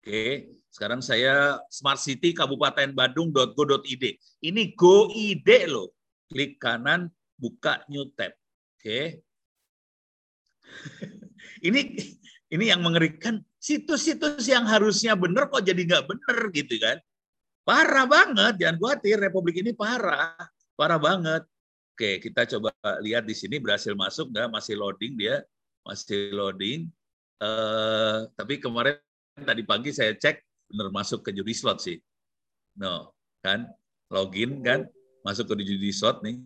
Oke, 0.00 0.48
sekarang 0.72 1.04
saya 1.04 1.60
Smart 1.68 2.00
City 2.00 2.32
Kabupaten 2.32 2.88
Bandung.go.id. 2.96 4.04
Ini 4.40 4.62
Go 4.72 5.12
ID 5.12 5.68
loh. 5.68 5.92
Klik 6.30 6.56
kanan, 6.56 7.12
buka 7.36 7.84
new 7.92 8.08
tab. 8.16 8.32
Oke. 8.80 9.20
Ini 11.62 11.96
ini 12.50 12.64
yang 12.66 12.82
mengerikan 12.82 13.38
situs-situs 13.62 14.42
yang 14.50 14.66
harusnya 14.66 15.14
benar 15.14 15.46
kok 15.46 15.62
jadi 15.62 15.82
nggak 15.86 16.04
benar 16.10 16.38
gitu 16.50 16.74
kan. 16.82 16.98
Parah 17.62 18.08
banget, 18.08 18.58
jangan 18.58 18.76
khawatir 18.80 19.16
Republik 19.20 19.62
ini 19.62 19.70
parah, 19.70 20.34
parah 20.74 20.98
banget. 20.98 21.46
Oke, 21.94 22.18
kita 22.18 22.48
coba 22.56 22.72
lihat 23.04 23.28
di 23.28 23.36
sini 23.36 23.60
berhasil 23.60 23.92
masuk 23.92 24.32
nggak? 24.32 24.48
Masih 24.48 24.74
loading 24.74 25.14
dia, 25.14 25.44
masih 25.84 26.32
loading. 26.32 26.88
Eh, 27.40 28.18
tapi 28.34 28.56
kemarin 28.56 28.96
tadi 29.44 29.62
pagi 29.62 29.92
saya 29.92 30.16
cek 30.16 30.40
benar 30.72 30.88
masuk 30.90 31.20
ke 31.22 31.30
judi 31.36 31.52
slot 31.52 31.84
sih. 31.84 32.00
No, 32.80 33.12
kan? 33.44 33.68
Login 34.10 34.64
kan, 34.64 34.88
masuk 35.22 35.54
ke 35.54 35.62
judi 35.62 35.92
slot 35.94 36.24
nih. 36.24 36.40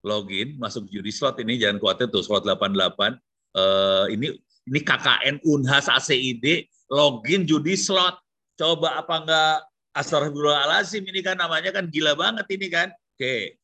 Login, 0.00 0.56
masuk 0.56 0.88
judi 0.88 1.12
slot 1.12 1.36
ini 1.44 1.60
jangan 1.60 1.76
khawatir 1.82 2.08
tuh 2.08 2.24
slot 2.24 2.48
88. 2.48 3.20
Eh, 3.50 4.04
ini 4.14 4.26
ini 4.70 4.80
KKN 4.80 5.42
Unhas 5.42 5.90
ACID 5.90 6.70
login 6.90 7.42
judi 7.46 7.74
slot. 7.74 8.18
Coba 8.54 9.00
apa 9.00 9.14
enggak 9.24 9.56
Astagfirullahaladzim 9.90 11.02
ini 11.02 11.20
kan 11.24 11.34
namanya 11.34 11.74
kan 11.74 11.90
gila 11.90 12.14
banget 12.14 12.46
ini 12.54 12.66
kan. 12.70 12.88
Oke. 13.16 13.58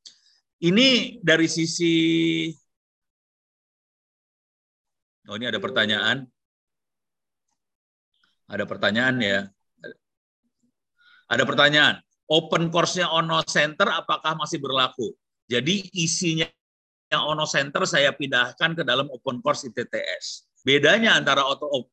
Ini 0.59 1.21
dari 1.23 1.47
sisi 1.47 1.95
Oh, 5.27 5.35
ini 5.35 5.51
ada 5.51 5.59
pertanyaan. 5.59 6.23
Ada 8.47 8.63
pertanyaan 8.63 9.19
ya. 9.19 9.41
Ada 11.27 11.43
pertanyaan. 11.43 11.99
Open 12.31 12.71
course-nya 12.71 13.11
Ono 13.11 13.43
Center 13.43 13.91
apakah 13.91 14.39
masih 14.39 14.63
berlaku? 14.63 15.15
Jadi 15.51 15.91
isinya 15.95 16.47
Ono 17.15 17.47
Center 17.47 17.87
saya 17.87 18.11
pindahkan 18.11 18.75
ke 18.75 18.83
dalam 18.83 19.07
open 19.07 19.39
course 19.39 19.71
ITTS. 19.71 20.51
Bedanya 20.67 21.15
antara 21.15 21.47
eh, 21.47 21.85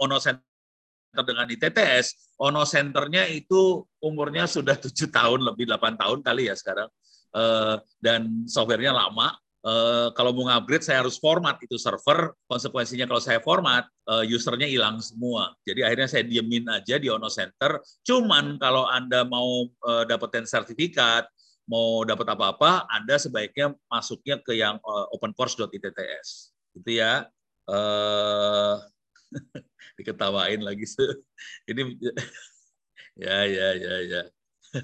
Ono 0.00 0.16
Center 0.16 1.22
dengan 1.24 1.48
ITTS, 1.48 2.36
Ono 2.40 2.64
Centernya 2.64 3.28
itu 3.28 3.84
umurnya 4.00 4.48
sudah 4.48 4.76
tujuh 4.84 5.12
tahun 5.12 5.44
lebih 5.44 5.68
8 5.68 6.00
tahun 6.00 6.24
kali 6.24 6.48
ya 6.48 6.56
sekarang, 6.56 6.88
Eh, 7.36 7.76
dan 8.00 8.48
softwarenya 8.48 8.96
lama. 8.96 9.36
Eh, 9.66 10.08
kalau 10.14 10.30
mau 10.30 10.46
upgrade 10.46 10.86
saya 10.86 11.02
harus 11.04 11.18
format 11.18 11.58
itu 11.60 11.76
server. 11.76 12.32
Konsekuensinya 12.46 13.04
kalau 13.04 13.20
saya 13.20 13.42
format, 13.42 13.84
eh, 14.08 14.24
usernya 14.32 14.64
hilang 14.64 15.02
semua. 15.02 15.52
Jadi 15.66 15.84
akhirnya 15.84 16.08
saya 16.08 16.24
diemin 16.24 16.64
aja 16.70 16.96
di 16.96 17.10
Ono 17.12 17.28
Center. 17.28 17.82
Cuman 18.06 18.56
kalau 18.62 18.88
anda 18.88 19.26
mau 19.26 19.66
eh, 19.68 20.04
dapetin 20.08 20.46
sertifikat, 20.48 21.28
mau 21.66 22.06
dapat 22.06 22.26
apa-apa, 22.32 22.86
anda 22.90 23.18
sebaiknya 23.18 23.74
masuknya 23.90 24.38
ke 24.40 24.54
yang 24.54 24.78
eh, 24.78 25.06
opencourse.itts. 25.14 26.54
Itu 26.78 26.90
ya. 26.90 27.26
Eh, 27.66 28.74
diketawain 29.98 30.62
lagi. 30.62 30.86
Ini 31.66 31.82
ya 33.26 33.36
ya 33.46 33.68
ya 33.74 33.94
ya. 34.06 34.22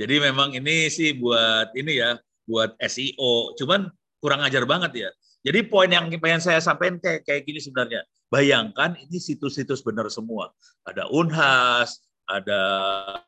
Jadi 0.00 0.14
memang 0.20 0.54
ini 0.54 0.86
sih 0.92 1.16
buat 1.18 1.74
ini 1.74 1.98
ya, 1.98 2.18
buat 2.46 2.78
SEO. 2.86 3.58
Cuman 3.58 3.90
kurang 4.22 4.40
ajar 4.46 4.62
banget 4.64 5.08
ya. 5.08 5.10
Jadi 5.46 5.62
poin 5.70 5.86
yang 5.86 6.10
pengen 6.18 6.42
saya 6.42 6.58
sampaikan 6.58 6.98
kayak 6.98 7.22
kayak 7.22 7.42
gini 7.46 7.62
sebenarnya. 7.62 8.02
Bayangkan 8.26 8.98
ini 8.98 9.22
situs-situs 9.22 9.86
benar 9.86 10.10
semua. 10.10 10.50
Ada 10.82 11.06
Unhas, 11.14 12.02
ada 12.26 12.62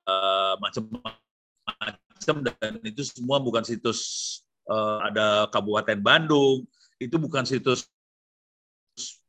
uh, 0.03 0.59
macam-macam 0.59 2.08
dan 2.27 2.73
itu 2.83 3.03
semua 3.07 3.39
bukan 3.39 3.63
situs 3.63 4.01
uh, 4.67 5.03
ada 5.07 5.47
Kabupaten 5.51 5.99
Bandung, 6.01 6.67
itu 6.99 7.15
bukan 7.19 7.47
situs 7.47 7.87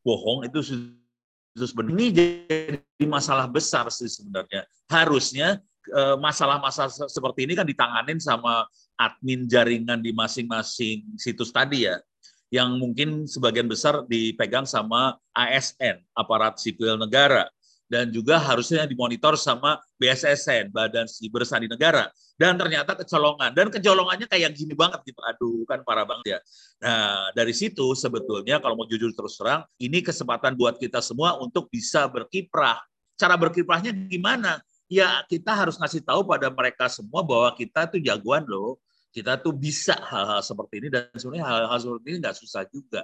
bohong, 0.01 0.47
itu 0.47 0.59
situs 0.63 1.71
benar. 1.75 1.93
Ini 1.93 2.05
jadi 2.15 3.05
masalah 3.05 3.45
besar 3.45 3.89
sih 3.93 4.09
sebenarnya. 4.09 4.65
Harusnya 4.89 5.61
Eh, 5.89 6.17
masalah-masalah 6.21 7.09
seperti 7.09 7.49
ini 7.49 7.57
kan 7.57 7.65
ditanganin 7.65 8.21
sama 8.21 8.67
admin 8.99 9.49
jaringan 9.49 9.97
di 10.03 10.13
masing-masing 10.13 11.01
situs 11.17 11.49
tadi 11.49 11.89
ya, 11.89 11.97
yang 12.53 12.77
mungkin 12.77 13.25
sebagian 13.25 13.65
besar 13.65 14.05
dipegang 14.05 14.69
sama 14.69 15.17
ASN, 15.33 15.97
aparat 16.13 16.61
sipil 16.61 16.93
negara, 16.93 17.49
dan 17.89 18.13
juga 18.13 18.37
harusnya 18.37 18.85
dimonitor 18.85 19.33
sama 19.35 19.81
BSSN, 19.97 20.69
Badan 20.69 21.09
Siber 21.09 21.43
Sandi 21.43 21.65
Negara. 21.65 22.05
Dan 22.39 22.55
ternyata 22.55 22.95
kecolongan, 22.95 23.51
dan 23.51 23.67
kecolongannya 23.67 24.29
kayak 24.29 24.55
gini 24.55 24.71
banget 24.71 25.03
gitu, 25.03 25.19
aduh 25.19 25.67
kan 25.67 25.83
parah 25.83 26.07
banget 26.07 26.37
ya. 26.37 26.39
Nah 26.85 27.35
dari 27.35 27.51
situ 27.51 27.91
sebetulnya 27.97 28.63
kalau 28.63 28.79
mau 28.79 28.87
jujur 28.87 29.11
terus 29.11 29.35
terang, 29.35 29.67
ini 29.81 29.99
kesempatan 29.99 30.55
buat 30.55 30.79
kita 30.79 31.03
semua 31.03 31.35
untuk 31.41 31.67
bisa 31.67 32.07
berkiprah. 32.07 32.79
Cara 33.19 33.35
berkiprahnya 33.35 33.91
gimana? 34.07 34.63
ya 34.89 35.21
kita 35.29 35.53
harus 35.53 35.77
ngasih 35.77 36.01
tahu 36.01 36.25
pada 36.25 36.49
mereka 36.49 36.89
semua 36.89 37.21
bahwa 37.21 37.53
kita 37.53 37.85
tuh 37.87 38.01
jagoan 38.01 38.43
loh. 38.49 38.81
Kita 39.09 39.41
tuh 39.41 39.57
bisa 39.57 39.97
hal-hal 40.05 40.41
seperti 40.45 40.85
ini 40.85 40.87
dan 40.93 41.09
sebenarnya 41.17 41.45
hal-hal 41.45 41.79
seperti 41.81 42.05
ini 42.13 42.17
nggak 42.21 42.37
susah 42.37 42.61
juga. 42.69 43.01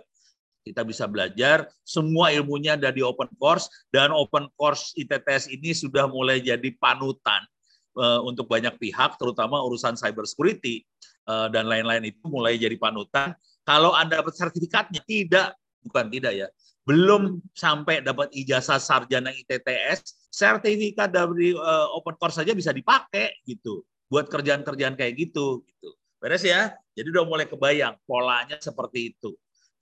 Kita 0.66 0.82
bisa 0.82 1.06
belajar, 1.06 1.70
semua 1.86 2.34
ilmunya 2.34 2.74
ada 2.74 2.90
di 2.90 3.06
open 3.06 3.30
course 3.38 3.70
dan 3.94 4.10
open 4.10 4.50
course 4.58 4.98
ITTS 4.98 5.54
ini 5.54 5.78
sudah 5.78 6.10
mulai 6.10 6.42
jadi 6.42 6.74
panutan 6.82 7.46
uh, 7.94 8.26
untuk 8.26 8.50
banyak 8.50 8.74
pihak, 8.82 9.22
terutama 9.22 9.62
urusan 9.62 9.94
cyber 9.94 10.26
security 10.26 10.82
uh, 11.30 11.54
dan 11.54 11.70
lain-lain 11.70 12.10
itu 12.10 12.26
mulai 12.26 12.58
jadi 12.58 12.74
panutan. 12.82 13.38
Kalau 13.62 13.94
Anda 13.94 14.26
dapat 14.26 14.34
sertifikatnya, 14.34 15.06
tidak, 15.06 15.54
bukan 15.86 16.10
tidak 16.10 16.34
ya, 16.34 16.48
belum 16.86 17.46
sampai 17.54 18.02
dapat 18.02 18.34
ijazah 18.34 18.82
sarjana 18.82 19.30
ITTS, 19.34 20.34
sertifikat 20.34 21.14
dari 21.14 21.54
uh, 21.54 21.94
open 21.94 22.18
course 22.18 22.42
saja 22.42 22.58
bisa 22.58 22.74
dipakai 22.74 23.38
gitu 23.46 23.86
buat 24.10 24.30
kerjaan-kerjaan 24.30 24.94
kayak 24.98 25.14
gitu 25.14 25.66
gitu. 25.66 25.90
Beres 26.22 26.42
ya? 26.42 26.74
Jadi 26.98 27.08
udah 27.14 27.26
mulai 27.26 27.46
kebayang 27.46 27.98
polanya 28.06 28.58
seperti 28.58 29.14
itu. 29.14 29.34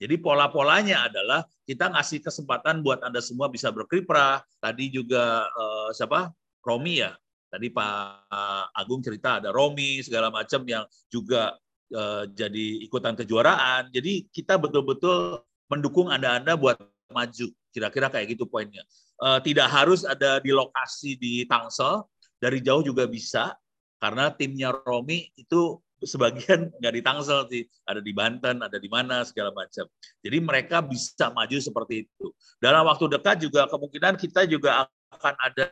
Jadi 0.04 0.20
pola-polanya 0.20 1.08
adalah 1.08 1.47
kita 1.64 1.88
ngasih 1.95 2.20
kesempatan 2.20 2.84
buat 2.84 2.99
Anda 3.08 3.24
semua 3.24 3.47
bisa 3.47 3.72
berkiprah. 3.72 4.43
Tadi 4.60 4.91
juga 4.91 5.47
uh, 5.47 5.95
siapa? 5.95 6.28
Romi 6.60 6.99
ya. 6.99 7.16
Tadi 7.47 7.72
Pak 7.72 8.28
Agung 8.76 8.99
cerita 8.99 9.39
ada 9.39 9.56
Romi 9.56 10.04
segala 10.04 10.28
macam 10.28 10.68
yang 10.68 10.84
juga 11.08 11.56
uh, 11.95 12.28
jadi 12.28 12.84
ikutan 12.84 13.16
kejuaraan. 13.16 13.95
Jadi 13.95 14.28
kita 14.28 14.60
betul-betul 14.60 15.39
mendukung 15.72 16.12
Anda-Anda 16.12 16.60
buat 16.60 16.84
maju. 17.16 17.47
Kira-kira 17.72 18.12
kayak 18.12 18.36
gitu 18.36 18.43
poinnya. 18.43 18.84
Uh, 19.24 19.39
tidak 19.39 19.72
harus 19.72 20.04
ada 20.04 20.43
di 20.43 20.51
lokasi 20.51 21.16
di 21.16 21.47
Tangsel, 21.47 22.04
dari 22.43 22.60
jauh 22.60 22.84
juga 22.84 23.08
bisa, 23.08 23.56
karena 24.04 24.36
timnya 24.36 24.76
Romi 24.84 25.32
itu 25.39 25.80
sebagian 26.04 26.72
nggak 26.80 26.93
di 26.93 27.01
Tangsel 27.01 27.39
sih, 27.49 27.64
ada 27.88 27.99
di 27.99 28.12
Banten, 28.16 28.62
ada 28.64 28.78
di 28.80 28.89
mana 28.91 29.24
segala 29.28 29.51
macam. 29.51 29.88
Jadi 30.24 30.38
mereka 30.39 30.80
bisa 30.84 31.32
maju 31.32 31.58
seperti 31.60 32.08
itu. 32.08 32.28
Dalam 32.60 32.88
waktu 32.88 33.12
dekat 33.12 33.43
juga 33.43 33.68
kemungkinan 33.68 34.16
kita 34.20 34.47
juga 34.47 34.88
akan 35.12 35.36
ada 35.39 35.70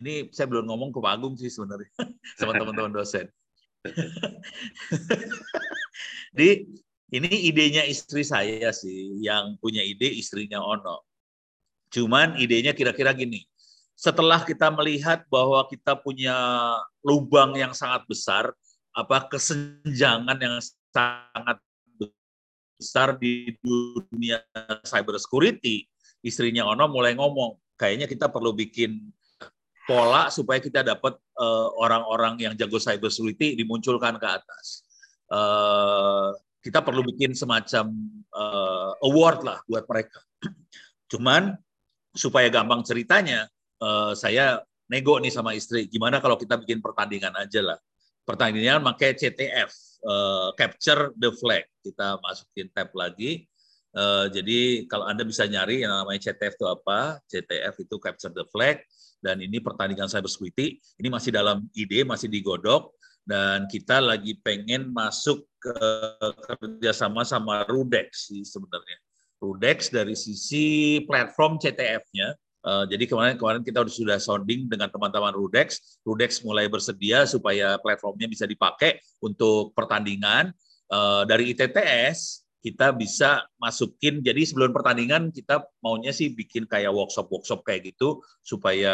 ini 0.00 0.32
saya 0.32 0.48
belum 0.48 0.64
ngomong 0.64 0.90
ke 0.96 0.98
Pak 0.98 1.20
sih 1.36 1.52
sebenarnya 1.52 1.90
sama 2.40 2.56
teman-teman 2.56 2.92
dosen. 2.92 3.28
di 6.36 6.68
ini 7.10 7.50
idenya 7.50 7.82
istri 7.90 8.22
saya 8.22 8.70
sih, 8.70 9.18
yang 9.18 9.58
punya 9.58 9.82
ide 9.82 10.06
istrinya 10.14 10.62
Ono. 10.62 11.02
Cuman 11.90 12.38
idenya 12.38 12.70
kira-kira 12.70 13.10
gini, 13.10 13.42
setelah 13.98 14.46
kita 14.46 14.70
melihat 14.70 15.26
bahwa 15.26 15.66
kita 15.66 15.98
punya 15.98 16.32
lubang 17.02 17.52
yang 17.58 17.74
sangat 17.74 18.06
besar, 18.06 18.54
apa 18.94 19.30
kesenjangan 19.30 20.38
yang 20.40 20.56
sangat 20.90 21.58
besar 22.80 23.14
di 23.20 23.54
dunia 23.60 24.40
cyber 24.82 25.20
security, 25.20 25.84
istrinya 26.24 26.66
Ono 26.72 26.88
mulai 26.88 27.12
ngomong, 27.12 27.60
kayaknya 27.76 28.08
kita 28.08 28.32
perlu 28.32 28.56
bikin 28.56 29.12
pola 29.84 30.30
supaya 30.32 30.62
kita 30.62 30.86
dapat 30.86 31.18
eh, 31.18 31.68
orang-orang 31.76 32.38
uh, 32.38 32.42
yang 32.48 32.54
jago 32.56 32.78
cyber 32.80 33.12
security 33.12 33.58
dimunculkan 33.58 34.16
ke 34.16 34.28
atas. 34.28 34.86
Uh, 35.30 36.34
kita 36.58 36.82
perlu 36.82 37.06
bikin 37.06 37.32
semacam 37.38 37.94
uh, 38.34 38.92
award 39.06 39.46
lah 39.46 39.58
buat 39.70 39.86
mereka. 39.86 40.18
Cuman 41.06 41.54
supaya 42.10 42.50
gampang 42.50 42.82
ceritanya, 42.82 43.46
uh, 43.78 44.10
saya 44.18 44.58
nego 44.90 45.16
nih 45.22 45.30
sama 45.30 45.54
istri, 45.54 45.86
gimana 45.86 46.18
kalau 46.18 46.34
kita 46.34 46.58
bikin 46.58 46.82
pertandingan 46.82 47.30
aja 47.38 47.62
lah. 47.62 47.78
Pertandingan 48.30 48.86
pakai 48.86 49.18
CTF, 49.18 49.70
uh, 50.06 50.10
eh, 50.10 50.48
Capture 50.54 51.10
the 51.18 51.34
Flag. 51.34 51.66
Kita 51.82 52.22
masukin 52.22 52.70
tab 52.70 52.94
lagi. 52.94 53.50
Uh, 53.90 54.30
jadi 54.30 54.86
kalau 54.86 55.10
Anda 55.10 55.26
bisa 55.26 55.50
nyari 55.50 55.82
yang 55.82 55.90
namanya 55.90 56.30
CTF 56.30 56.54
itu 56.54 56.66
apa, 56.70 57.18
CTF 57.26 57.74
itu 57.82 57.98
Capture 57.98 58.30
the 58.30 58.46
Flag, 58.54 58.78
dan 59.18 59.42
ini 59.42 59.58
pertandingan 59.58 60.06
cyber 60.06 60.30
security. 60.30 60.78
Ini 61.02 61.10
masih 61.10 61.34
dalam 61.34 61.66
ide, 61.74 62.06
masih 62.06 62.30
digodok 62.30 62.94
dan 63.30 63.68
kita 63.68 64.00
lagi 64.00 64.34
pengen 64.40 64.90
masuk 64.90 65.44
ke 65.60 65.78
kerjasama 66.48 67.22
sama 67.22 67.62
Rudex 67.68 68.32
sih 68.32 68.42
sebenarnya. 68.42 68.98
Rudex 69.40 69.88
dari 69.92 70.16
sisi 70.16 71.00
platform 71.04 71.56
CTF-nya. 71.60 72.36
Eh, 72.60 72.84
jadi 72.92 73.04
kemarin 73.08 73.40
kemarin 73.40 73.64
kita 73.64 73.80
sudah 73.88 74.20
sounding 74.20 74.68
dengan 74.68 74.92
teman-teman 74.92 75.32
Rudex. 75.32 76.00
Rudex 76.04 76.44
mulai 76.44 76.68
bersedia 76.68 77.24
supaya 77.24 77.80
platformnya 77.80 78.28
bisa 78.28 78.44
dipakai 78.44 79.00
untuk 79.24 79.72
pertandingan. 79.72 80.52
Uh, 80.90 81.22
dari 81.22 81.54
ITTS 81.54 82.42
kita 82.60 82.90
bisa 82.90 83.46
masukin 83.62 84.18
jadi 84.26 84.42
sebelum 84.42 84.74
pertandingan 84.74 85.30
kita 85.30 85.62
maunya 85.78 86.10
sih 86.10 86.34
bikin 86.34 86.66
kayak 86.66 86.90
workshop 86.90 87.30
workshop 87.30 87.62
kayak 87.62 87.94
gitu 87.94 88.18
supaya 88.42 88.90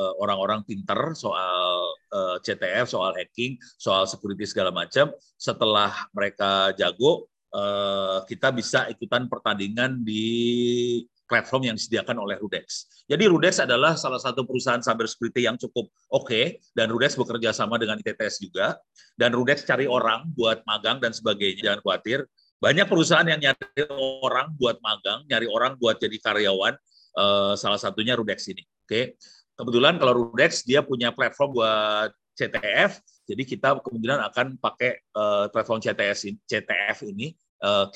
uh, 0.00 0.14
orang-orang 0.24 0.64
pinter 0.64 1.12
soal 1.12 1.84
uh, 2.16 2.40
CTF 2.40 2.88
soal 2.88 3.12
hacking 3.12 3.60
soal 3.76 4.08
security 4.08 4.48
segala 4.48 4.72
macam 4.72 5.12
setelah 5.36 5.92
mereka 6.16 6.72
jago 6.80 7.28
uh, 7.52 8.24
kita 8.24 8.48
bisa 8.50 8.88
ikutan 8.88 9.28
pertandingan 9.28 10.00
di 10.00 11.04
platform 11.30 11.70
yang 11.70 11.78
disediakan 11.78 12.18
oleh 12.18 12.34
Rudex. 12.42 12.90
Jadi 13.06 13.30
Rudex 13.30 13.62
adalah 13.62 13.94
salah 13.94 14.18
satu 14.18 14.42
perusahaan 14.42 14.82
cyber 14.82 15.06
security 15.06 15.46
yang 15.46 15.54
cukup 15.54 15.86
oke 16.10 16.26
okay, 16.26 16.58
dan 16.74 16.90
Rudex 16.90 17.14
bekerja 17.14 17.54
sama 17.54 17.78
dengan 17.78 18.02
ITTS 18.02 18.42
juga 18.42 18.74
dan 19.14 19.30
Rudex 19.30 19.62
cari 19.62 19.86
orang 19.86 20.26
buat 20.34 20.66
magang 20.66 20.98
dan 20.98 21.14
sebagainya 21.14 21.70
jangan 21.70 21.80
khawatir 21.86 22.26
banyak 22.60 22.86
perusahaan 22.92 23.24
yang 23.24 23.40
nyari 23.40 23.88
orang 24.20 24.52
buat 24.60 24.76
magang, 24.84 25.24
nyari 25.24 25.48
orang 25.48 25.80
buat 25.80 25.96
jadi 25.96 26.20
karyawan. 26.20 26.76
Uh, 27.16 27.56
salah 27.56 27.80
satunya 27.80 28.14
Rudex 28.14 28.46
ini. 28.52 28.62
Oke, 28.62 28.86
okay. 28.86 29.04
kebetulan 29.56 29.96
kalau 29.98 30.12
Rudex 30.14 30.62
dia 30.62 30.84
punya 30.84 31.10
platform 31.10 31.56
buat 31.56 32.12
CTF, 32.38 33.00
jadi 33.26 33.42
kita 33.42 33.80
kemungkinan 33.82 34.20
akan 34.30 34.46
pakai 34.60 35.02
uh, 35.16 35.50
platform 35.50 35.82
CTS 35.82 36.30
CTF 36.46 37.02
ini 37.08 37.34
uh, 37.64 37.90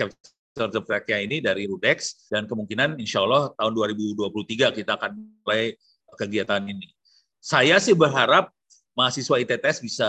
sertifikatnya 0.55 1.19
ini 1.19 1.37
dari 1.43 1.67
Rudex 1.67 2.31
dan 2.31 2.47
kemungkinan 2.47 3.03
insya 3.03 3.27
Allah 3.27 3.51
tahun 3.59 3.75
2023 3.75 4.71
kita 4.71 4.95
akan 4.95 5.19
mulai 5.43 5.75
kegiatan 6.15 6.63
ini. 6.63 6.95
Saya 7.43 7.77
sih 7.83 7.93
berharap 7.93 8.55
mahasiswa 8.95 9.43
ITTS 9.43 9.83
bisa 9.83 10.09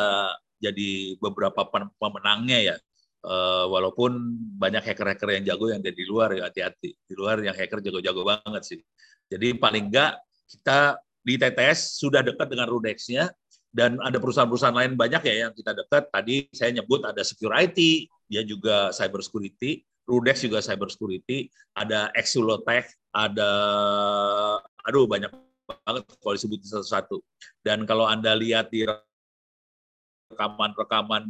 jadi 0.62 1.18
beberapa 1.18 1.66
pemenangnya 1.98 2.74
ya. 2.74 2.78
Uh, 3.26 3.66
walaupun 3.74 4.22
banyak 4.62 4.86
hacker-hacker 4.86 5.42
yang 5.42 5.50
jago 5.50 5.74
yang 5.74 5.82
ada 5.82 5.90
di 5.90 6.06
luar 6.06 6.30
ya 6.38 6.46
hati-hati. 6.46 6.94
Di 6.94 7.14
luar 7.18 7.42
yang 7.42 7.58
hacker 7.58 7.82
jago-jago 7.82 8.22
banget 8.22 8.64
sih. 8.64 8.80
Jadi 9.26 9.58
paling 9.58 9.90
enggak 9.90 10.22
kita 10.46 11.02
di 11.26 11.42
TTS 11.42 11.98
sudah 11.98 12.22
dekat 12.22 12.54
dengan 12.54 12.70
Rudex-nya 12.70 13.34
dan 13.74 13.98
ada 14.06 14.22
perusahaan-perusahaan 14.22 14.78
lain 14.78 14.94
banyak 14.94 15.26
ya 15.26 15.50
yang 15.50 15.52
kita 15.58 15.74
dekat. 15.74 16.06
Tadi 16.14 16.46
saya 16.54 16.70
nyebut 16.70 17.02
ada 17.02 17.26
security, 17.26 18.06
dia 18.30 18.46
juga 18.46 18.94
cyber 18.94 19.26
security, 19.26 19.82
Rudex 20.06 20.46
juga 20.46 20.62
cyber 20.62 20.90
security, 20.94 21.50
ada 21.74 22.14
Exulotech, 22.14 22.86
ada 23.10 23.50
aduh 24.86 25.10
banyak 25.10 25.34
banget 25.66 26.06
kalau 26.22 26.34
disebutin 26.38 26.70
satu-satu. 26.70 27.18
Dan 27.66 27.90
kalau 27.90 28.06
Anda 28.06 28.38
lihat 28.38 28.70
di 28.70 28.86
rekaman-rekaman 30.30 31.26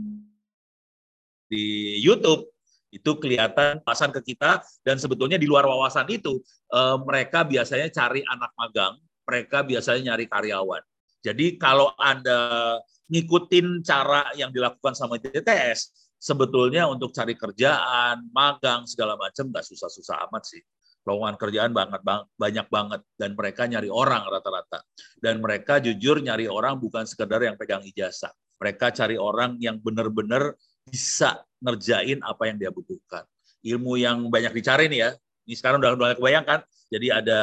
di 1.47 1.95
YouTube 2.03 2.51
itu 2.91 3.11
kelihatan 3.19 3.83
pasan 3.83 4.11
ke 4.15 4.23
kita 4.23 4.63
dan 4.83 4.95
sebetulnya 4.95 5.35
di 5.35 5.47
luar 5.47 5.67
wawasan 5.67 6.07
itu 6.07 6.39
eh, 6.71 6.97
mereka 7.03 7.43
biasanya 7.43 7.91
cari 7.91 8.23
anak 8.23 8.51
magang, 8.55 8.95
mereka 9.27 9.63
biasanya 9.63 10.13
nyari 10.13 10.25
karyawan. 10.27 10.83
Jadi 11.25 11.57
kalau 11.57 11.91
Anda 11.97 12.77
ngikutin 13.09 13.81
cara 13.81 14.29
yang 14.37 14.53
dilakukan 14.53 14.93
sama 14.93 15.17
TTS, 15.17 16.04
sebetulnya 16.25 16.89
untuk 16.89 17.13
cari 17.13 17.37
kerjaan, 17.37 18.33
magang 18.33 18.89
segala 18.89 19.13
macam 19.13 19.53
nggak 19.53 19.61
susah-susah 19.61 20.25
amat 20.25 20.43
sih. 20.49 20.61
Lowongan 21.05 21.37
kerjaan 21.37 21.69
banget 21.69 22.01
banyak 22.33 22.65
banget 22.65 23.05
dan 23.13 23.37
mereka 23.37 23.69
nyari 23.69 23.93
orang 23.93 24.25
rata-rata. 24.25 24.81
Dan 25.21 25.37
mereka 25.37 25.77
jujur 25.77 26.17
nyari 26.17 26.49
orang 26.49 26.81
bukan 26.81 27.05
sekedar 27.05 27.45
yang 27.45 27.53
pegang 27.53 27.85
ijazah. 27.85 28.33
Mereka 28.57 28.89
cari 28.89 29.13
orang 29.21 29.61
yang 29.61 29.77
benar-benar 29.77 30.57
bisa 30.81 31.45
ngerjain 31.61 32.25
apa 32.25 32.49
yang 32.49 32.57
dia 32.57 32.73
butuhkan. 32.73 33.21
Ilmu 33.61 34.01
yang 34.01 34.25
banyak 34.33 34.49
dicari 34.57 34.89
nih 34.89 34.99
ya. 35.05 35.09
Ini 35.45 35.53
sekarang 35.53 35.77
udah 35.77 35.93
mulai 35.93 36.17
kebayangkan. 36.17 36.65
Jadi 36.89 37.07
ada 37.13 37.39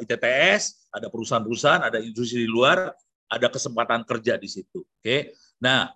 ITTS, 0.00 0.88
ada 0.88 1.12
perusahaan-perusahaan, 1.12 1.84
ada 1.84 2.00
industri 2.00 2.44
di 2.44 2.48
luar, 2.48 2.96
ada 3.28 3.46
kesempatan 3.52 4.08
kerja 4.08 4.40
di 4.40 4.48
situ. 4.48 4.80
Oke. 4.80 5.36
Nah, 5.60 5.92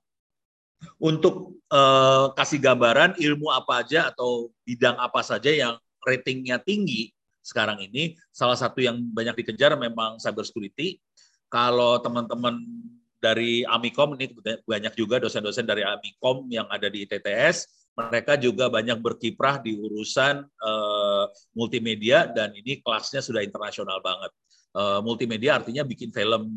untuk 1.00 1.60
uh, 1.72 2.32
kasih 2.36 2.60
gambaran 2.60 3.16
ilmu 3.16 3.52
apa 3.52 3.84
aja 3.84 4.12
atau 4.12 4.52
bidang 4.64 4.96
apa 4.96 5.20
saja 5.24 5.50
yang 5.52 5.74
ratingnya 6.04 6.60
tinggi 6.62 7.10
sekarang 7.46 7.78
ini, 7.78 8.18
salah 8.34 8.58
satu 8.58 8.82
yang 8.82 8.98
banyak 9.14 9.38
dikejar 9.38 9.78
memang 9.78 10.18
cyber 10.18 10.42
security. 10.42 10.98
Kalau 11.46 12.02
teman-teman 12.02 12.58
dari 13.22 13.62
Amikom 13.62 14.18
ini 14.18 14.34
banyak 14.66 14.98
juga 14.98 15.22
dosen-dosen 15.22 15.62
dari 15.62 15.86
Amikom 15.86 16.50
yang 16.50 16.66
ada 16.66 16.90
di 16.90 17.06
ITTS. 17.06 17.86
Mereka 17.96 18.36
juga 18.36 18.68
banyak 18.68 19.00
berkiprah 19.00 19.62
di 19.62 19.72
urusan 19.78 20.44
uh, 20.44 21.24
multimedia 21.56 22.28
dan 22.28 22.52
ini 22.52 22.82
kelasnya 22.84 23.24
sudah 23.24 23.40
internasional 23.40 24.02
banget. 24.04 24.34
Uh, 24.76 25.00
multimedia 25.00 25.56
artinya 25.56 25.86
bikin 25.86 26.12
film 26.12 26.50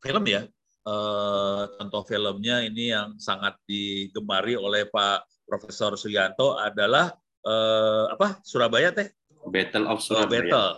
film 0.00 0.24
ya. 0.24 0.46
Uh, 0.80 1.68
contoh 1.76 2.08
filmnya 2.08 2.64
ini 2.64 2.88
yang 2.88 3.20
sangat 3.20 3.52
digemari 3.68 4.56
oleh 4.56 4.88
Pak 4.88 5.44
Profesor 5.44 5.92
Suyanto 6.00 6.56
adalah 6.56 7.12
uh, 7.44 8.08
apa 8.08 8.40
Surabaya 8.40 8.88
teh? 8.88 9.12
Battle 9.44 9.84
of 9.92 10.00
Surabaya. 10.00 10.24
Oh, 10.24 10.32
Battle 10.32 10.72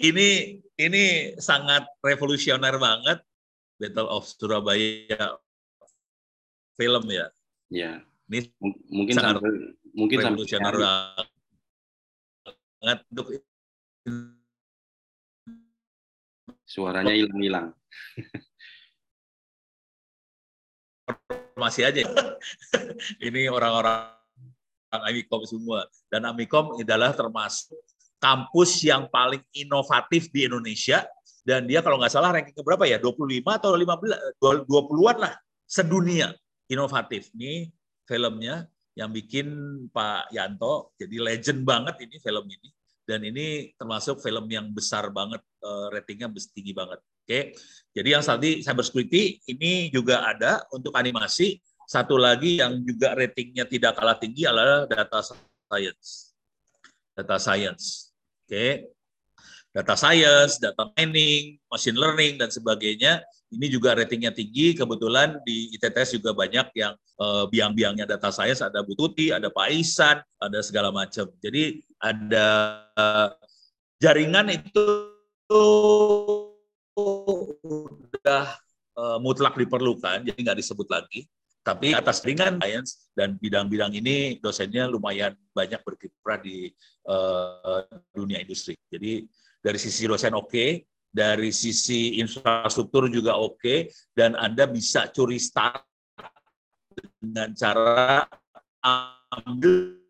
ini 0.00 0.60
ini 0.80 1.34
sangat 1.36 1.84
revolusioner 2.00 2.80
banget 2.80 3.20
Battle 3.76 4.08
of 4.08 4.24
Surabaya 4.24 5.36
film 6.78 7.04
ya. 7.10 7.26
Ya. 7.68 8.00
Ini 8.30 8.48
mungkin 8.88 9.14
sangat 9.14 9.42
sampai, 9.42 9.52
mungkin 9.92 10.16
revolusioner 10.24 10.74
banget 12.80 12.98
untuk 13.12 13.26
suaranya 16.64 17.12
hilang-hilang. 17.12 17.72
Masih 21.54 21.86
aja. 21.86 22.02
ini 23.26 23.46
orang-orang 23.46 24.10
Amikom 24.90 25.42
semua. 25.46 25.86
Dan 26.10 26.26
Amikom 26.26 26.74
adalah 26.80 27.14
termasuk 27.14 27.78
kampus 28.18 28.82
yang 28.82 29.06
paling 29.10 29.42
inovatif 29.54 30.32
di 30.34 30.48
Indonesia. 30.48 31.06
Dan 31.44 31.68
dia 31.68 31.84
kalau 31.84 32.00
nggak 32.00 32.12
salah 32.12 32.32
ranking 32.32 32.56
berapa 32.64 32.88
ya? 32.88 32.96
25 32.98 33.44
atau 33.44 33.76
15 33.76 34.40
20-an 34.40 35.16
lah. 35.20 35.34
Sedunia. 35.68 36.32
Inovatif. 36.66 37.28
Ini 37.36 37.68
filmnya 38.08 38.64
yang 38.94 39.10
bikin 39.10 39.46
Pak 39.90 40.30
Yanto 40.30 40.94
jadi 40.94 41.18
legend 41.18 41.66
banget 41.66 42.06
ini 42.06 42.16
film 42.22 42.46
ini 42.46 42.70
dan 43.04 43.20
ini 43.20 43.72
termasuk 43.76 44.20
film 44.24 44.48
yang 44.48 44.72
besar 44.72 45.12
banget 45.12 45.40
uh, 45.60 45.92
ratingnya 45.92 46.32
tinggi 46.52 46.72
banget. 46.72 47.00
Oke. 47.24 47.56
Jadi 47.92 48.08
yang 48.12 48.24
tadi 48.24 48.50
cyber 48.60 48.84
security 48.84 49.40
ini 49.48 49.88
juga 49.92 50.24
ada 50.24 50.64
untuk 50.72 50.92
animasi. 50.96 51.60
Satu 51.84 52.16
lagi 52.16 52.64
yang 52.64 52.80
juga 52.80 53.12
ratingnya 53.12 53.68
tidak 53.68 53.96
kalah 53.96 54.16
tinggi 54.16 54.48
adalah 54.48 54.88
data 54.88 55.20
science. 55.20 56.32
Data 57.12 57.36
science. 57.36 58.12
Oke. 58.44 58.92
Data 59.74 59.94
science, 59.98 60.60
data 60.60 60.88
mining, 60.96 61.60
machine 61.68 61.98
learning 61.98 62.40
dan 62.40 62.48
sebagainya. 62.48 63.20
Ini 63.54 63.66
juga 63.70 63.94
ratingnya 63.94 64.34
tinggi. 64.34 64.74
Kebetulan 64.74 65.38
di 65.46 65.70
ITTS 65.78 66.18
juga 66.18 66.34
banyak 66.34 66.74
yang 66.74 66.94
uh, 67.22 67.46
biang-biangnya 67.46 68.04
data 68.04 68.34
science. 68.34 68.60
Ada 68.60 68.82
Bututi, 68.82 69.30
ada 69.30 69.48
Pak 69.50 69.68
Isan, 69.70 70.18
ada 70.42 70.58
segala 70.60 70.90
macam. 70.90 71.30
Jadi 71.38 71.82
ada 72.02 72.46
uh, 72.98 73.28
jaringan 74.02 74.50
itu 74.50 74.86
udah 76.94 78.44
uh, 78.98 79.18
mutlak 79.18 79.54
diperlukan, 79.58 80.26
jadi 80.26 80.38
nggak 80.38 80.58
disebut 80.60 80.88
lagi. 80.90 81.26
Tapi 81.64 81.96
atas 81.96 82.20
ringan 82.20 82.60
science 82.60 83.08
dan 83.16 83.40
bidang-bidang 83.40 83.96
ini 83.96 84.36
dosennya 84.36 84.84
lumayan 84.84 85.32
banyak 85.56 85.80
berkiprah 85.80 86.36
di 86.44 86.68
uh, 87.08 87.80
dunia 88.12 88.36
industri. 88.44 88.76
Jadi 88.92 89.24
dari 89.64 89.80
sisi 89.80 90.04
dosen 90.04 90.36
oke, 90.36 90.52
okay, 90.52 90.84
dari 91.14 91.54
sisi 91.54 92.18
infrastruktur 92.18 93.06
juga 93.06 93.38
oke, 93.38 93.62
okay, 93.62 93.78
dan 94.18 94.34
Anda 94.34 94.66
bisa 94.66 95.06
curi 95.14 95.38
start 95.38 95.86
dengan 97.22 97.54
cara 97.54 98.26
ambil 99.30 100.02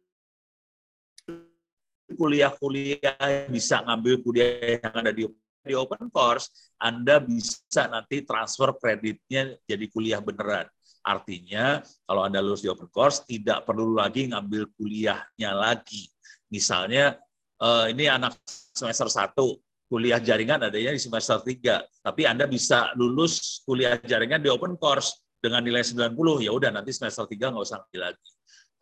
kuliah-kuliah 2.17 3.49
bisa 3.53 3.85
ngambil 3.85 4.25
kuliah 4.25 4.81
yang 4.81 4.93
ada 4.97 5.13
di 5.13 5.29
di 5.65 5.73
open 5.73 6.13
course, 6.13 6.73
Anda 6.77 7.21
bisa 7.25 7.89
nanti 7.89 8.21
transfer 8.21 8.77
kreditnya 8.77 9.57
jadi 9.65 9.89
kuliah 9.89 10.21
beneran. 10.21 10.69
Artinya 11.01 11.81
kalau 12.05 12.29
Anda 12.29 12.45
lulus 12.45 12.61
di 12.61 12.69
open 12.69 12.93
course 12.93 13.25
tidak 13.25 13.65
perlu 13.65 13.97
lagi 13.97 14.29
ngambil 14.29 14.69
kuliahnya 14.77 15.51
lagi. 15.57 16.09
Misalnya 16.53 17.17
eh, 17.61 17.87
ini 17.97 18.05
anak 18.09 18.37
semester 18.77 19.09
1 19.09 19.64
kuliah 19.89 20.19
jaringan 20.19 20.65
adanya 20.65 20.93
di 20.97 21.01
semester 21.01 21.39
3, 21.41 22.05
tapi 22.05 22.23
Anda 22.25 22.49
bisa 22.49 22.93
lulus 22.97 23.63
kuliah 23.69 24.01
jaringan 24.01 24.41
di 24.41 24.49
open 24.49 24.77
course 24.81 25.25
dengan 25.39 25.61
nilai 25.61 25.85
90, 25.85 26.17
ya 26.41 26.53
udah 26.53 26.71
nanti 26.73 26.91
semester 26.91 27.29
3 27.29 27.53
nggak 27.53 27.65
usah 27.65 27.79
ngambil 27.85 28.01
lagi. 28.13 28.29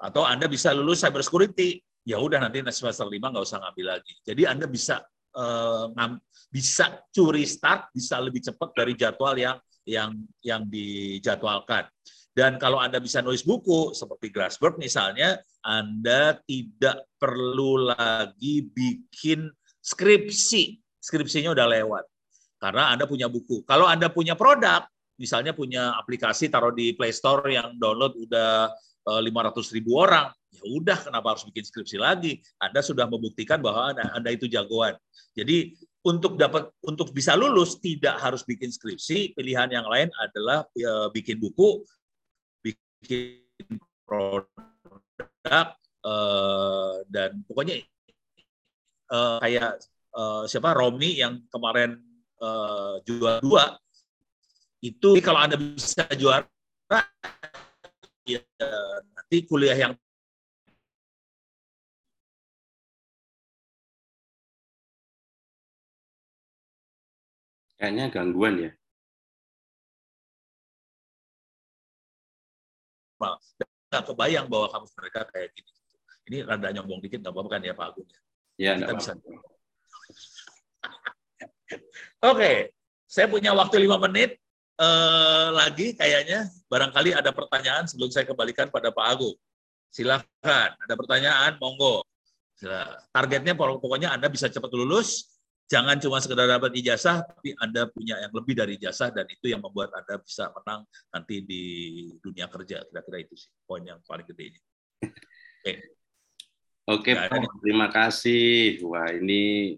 Atau 0.03 0.23
Anda 0.23 0.47
bisa 0.47 0.71
lulus 0.75 1.03
cyber 1.03 1.23
security, 1.23 1.83
ya 2.07 2.19
udah 2.19 2.39
nanti 2.43 2.63
semester 2.71 3.07
5 3.07 3.19
nggak 3.19 3.45
usah 3.45 3.59
ngambil 3.63 3.87
lagi. 3.99 4.15
Jadi 4.23 4.43
Anda 4.47 4.67
bisa 4.71 5.03
eh, 5.35 5.87
bisa 6.53 7.03
curi 7.11 7.45
start, 7.47 7.91
bisa 7.95 8.19
lebih 8.23 8.43
cepat 8.43 8.71
dari 8.77 8.93
jadwal 8.95 9.35
yang 9.35 9.57
yang 9.87 10.15
yang 10.43 10.63
dijadwalkan. 10.67 11.87
Dan 12.33 12.57
kalau 12.57 12.81
Anda 12.81 12.97
bisa 12.97 13.21
nulis 13.21 13.45
buku 13.45 13.93
seperti 13.93 14.33
Grassberg 14.33 14.81
misalnya, 14.81 15.37
Anda 15.61 16.41
tidak 16.49 17.13
perlu 17.21 17.93
lagi 17.93 18.65
bikin 18.73 19.53
skripsi. 19.85 20.82
Skripsinya 21.03 21.51
udah 21.51 21.67
lewat. 21.67 22.05
Karena 22.63 22.95
Anda 22.95 23.11
punya 23.11 23.27
buku. 23.27 23.67
Kalau 23.67 23.91
Anda 23.91 24.07
punya 24.07 24.39
produk, 24.39 24.87
misalnya 25.19 25.51
punya 25.51 25.99
aplikasi 25.99 26.47
taruh 26.47 26.71
di 26.71 26.95
Play 26.95 27.11
Store 27.11 27.43
yang 27.51 27.75
download 27.75 28.15
udah 28.23 28.71
500 29.03 29.19
eh, 29.19 29.71
ribu 29.75 29.99
orang, 29.99 30.31
ya 30.55 30.63
udah 30.63 30.99
kenapa 31.11 31.35
harus 31.35 31.43
bikin 31.43 31.67
skripsi 31.67 31.99
lagi? 31.99 32.39
Anda 32.63 32.87
sudah 32.87 33.11
membuktikan 33.11 33.59
bahwa 33.59 33.91
Anda, 33.99 34.31
itu 34.31 34.47
jagoan. 34.47 34.95
Jadi 35.35 35.75
untuk 36.07 36.39
dapat 36.39 36.71
untuk 36.87 37.11
bisa 37.11 37.35
lulus 37.35 37.83
tidak 37.83 38.23
harus 38.23 38.47
bikin 38.47 38.71
skripsi, 38.71 39.35
pilihan 39.35 39.75
yang 39.75 39.91
lain 39.91 40.07
adalah 40.23 40.63
ya, 40.79 41.11
bikin 41.11 41.43
buku, 41.43 41.83
bikin 42.63 43.43
produk 44.07 44.47
produk 45.43 45.75
eh, 46.07 46.95
dan 47.11 47.31
pokoknya 47.47 47.77
eh, 49.11 49.39
kayak 49.43 49.83
eh, 50.13 50.43
siapa 50.49 50.77
Romi 50.77 51.19
yang 51.19 51.43
kemarin 51.49 51.97
eh, 52.41 52.95
juara 53.09 53.41
dua 53.41 53.65
itu 54.83 55.15
kalau 55.23 55.39
anda 55.39 55.55
bisa 55.55 56.05
juara 56.19 56.45
ya, 58.27 58.43
nanti 59.15 59.37
kuliah 59.47 59.79
yang 59.79 59.95
Kayaknya 67.83 68.15
gangguan 68.15 68.55
ya. 68.63 68.71
Nggak 73.91 74.03
kebayang 74.07 74.47
bahwa 74.47 74.71
kamu 74.71 74.87
mereka 75.03 75.21
kayak 75.35 75.51
gini. 75.51 75.71
Ini 76.31 76.37
rada 76.47 76.71
nyombong 76.71 77.03
dikit, 77.03 77.27
nggak 77.27 77.35
apa-apa 77.35 77.51
kan 77.59 77.63
ya 77.67 77.75
Pak 77.75 77.87
Agung? 77.91 78.09
Ya, 78.55 78.79
Kita 78.79 78.87
enggak 78.87 78.97
bisa. 79.03 79.13
apa-apa. 79.19 79.52
Oke, 82.23 82.73
saya 83.07 83.27
punya 83.29 83.53
waktu 83.53 83.83
lima 83.85 84.01
menit 84.01 84.39
eh, 84.81 85.49
lagi 85.53 85.93
kayaknya. 85.97 86.49
Barangkali 86.67 87.13
ada 87.13 87.31
pertanyaan 87.31 87.85
sebelum 87.85 88.09
saya 88.09 88.25
kembalikan 88.25 88.73
pada 88.73 88.89
Pak 88.95 89.07
Agung. 89.07 89.37
Silakan, 89.93 90.71
ada 90.73 90.95
pertanyaan, 90.97 91.61
monggo. 91.61 92.01
Targetnya 93.13 93.53
pokoknya 93.59 94.15
Anda 94.15 94.31
bisa 94.31 94.47
cepat 94.47 94.71
lulus, 94.73 95.35
jangan 95.67 95.99
cuma 95.99 96.23
sekedar 96.23 96.47
dapat 96.47 96.71
ijazah, 96.79 97.27
tapi 97.27 97.53
Anda 97.59 97.91
punya 97.91 98.17
yang 98.23 98.33
lebih 98.33 98.55
dari 98.55 98.79
ijazah 98.79 99.11
dan 99.11 99.27
itu 99.29 99.51
yang 99.51 99.61
membuat 99.61 99.91
Anda 99.93 100.23
bisa 100.23 100.49
menang 100.55 100.87
nanti 101.11 101.43
di 101.43 101.65
dunia 102.23 102.47
kerja. 102.47 102.87
Kira-kira 102.87 103.19
itu 103.21 103.35
sih 103.35 103.51
poin 103.67 103.83
yang 103.83 103.99
paling 104.07 104.25
gede. 104.31 104.63
Oke, 106.89 107.15
Nggak 107.15 107.27
ada 107.31 107.39
Prof. 107.47 107.61
terima 107.63 107.89
kasih. 107.89 108.83
Wah, 108.87 109.09
ini 109.15 109.77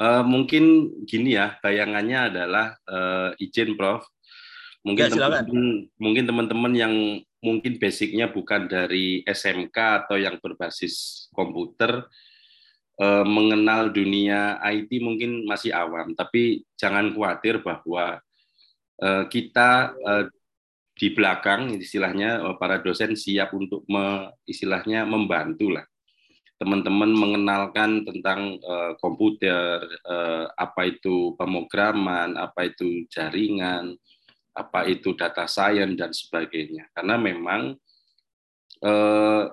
eh, 0.00 0.22
mungkin 0.24 0.64
gini 1.04 1.36
ya, 1.36 1.58
bayangannya 1.60 2.18
adalah 2.32 2.66
eh, 2.86 3.44
izin, 3.44 3.76
Prof. 3.76 4.06
Mungkin 4.82 5.04
Ya, 5.06 5.14
silakan. 5.14 5.46
teman-teman, 5.46 5.66
mungkin 5.94 6.24
teman-teman 6.26 6.72
yang 6.74 6.94
mungkin 7.42 7.78
basicnya 7.78 8.30
bukan 8.30 8.66
dari 8.70 9.22
SMK 9.26 10.06
atau 10.06 10.16
yang 10.18 10.38
berbasis 10.42 11.26
komputer, 11.34 12.06
eh, 12.98 13.24
mengenal 13.26 13.90
dunia 13.94 14.58
IT 14.62 14.90
mungkin 15.02 15.46
masih 15.46 15.70
awam. 15.74 16.14
Tapi 16.14 16.66
jangan 16.78 17.14
khawatir 17.14 17.62
bahwa 17.62 18.18
eh, 19.02 19.24
kita 19.30 19.94
eh, 19.98 20.24
di 20.92 21.08
belakang 21.16 21.80
istilahnya 21.80 22.52
para 22.60 22.78
dosen 22.84 23.16
siap 23.16 23.56
untuk 23.56 23.82
me, 23.88 24.28
istilahnya 24.44 25.08
membantu 25.08 25.72
lah 25.72 25.86
teman-teman 26.62 27.10
mengenalkan 27.10 28.06
tentang 28.06 28.62
eh, 28.62 28.92
komputer, 29.02 29.82
eh, 29.82 30.46
apa 30.54 30.86
itu 30.86 31.34
pemrograman, 31.34 32.38
apa 32.38 32.70
itu 32.70 33.02
jaringan, 33.10 33.98
apa 34.54 34.86
itu 34.86 35.18
data 35.18 35.50
science 35.50 35.98
dan 35.98 36.14
sebagainya. 36.14 36.86
Karena 36.94 37.18
memang 37.18 37.74
eh, 38.78 39.44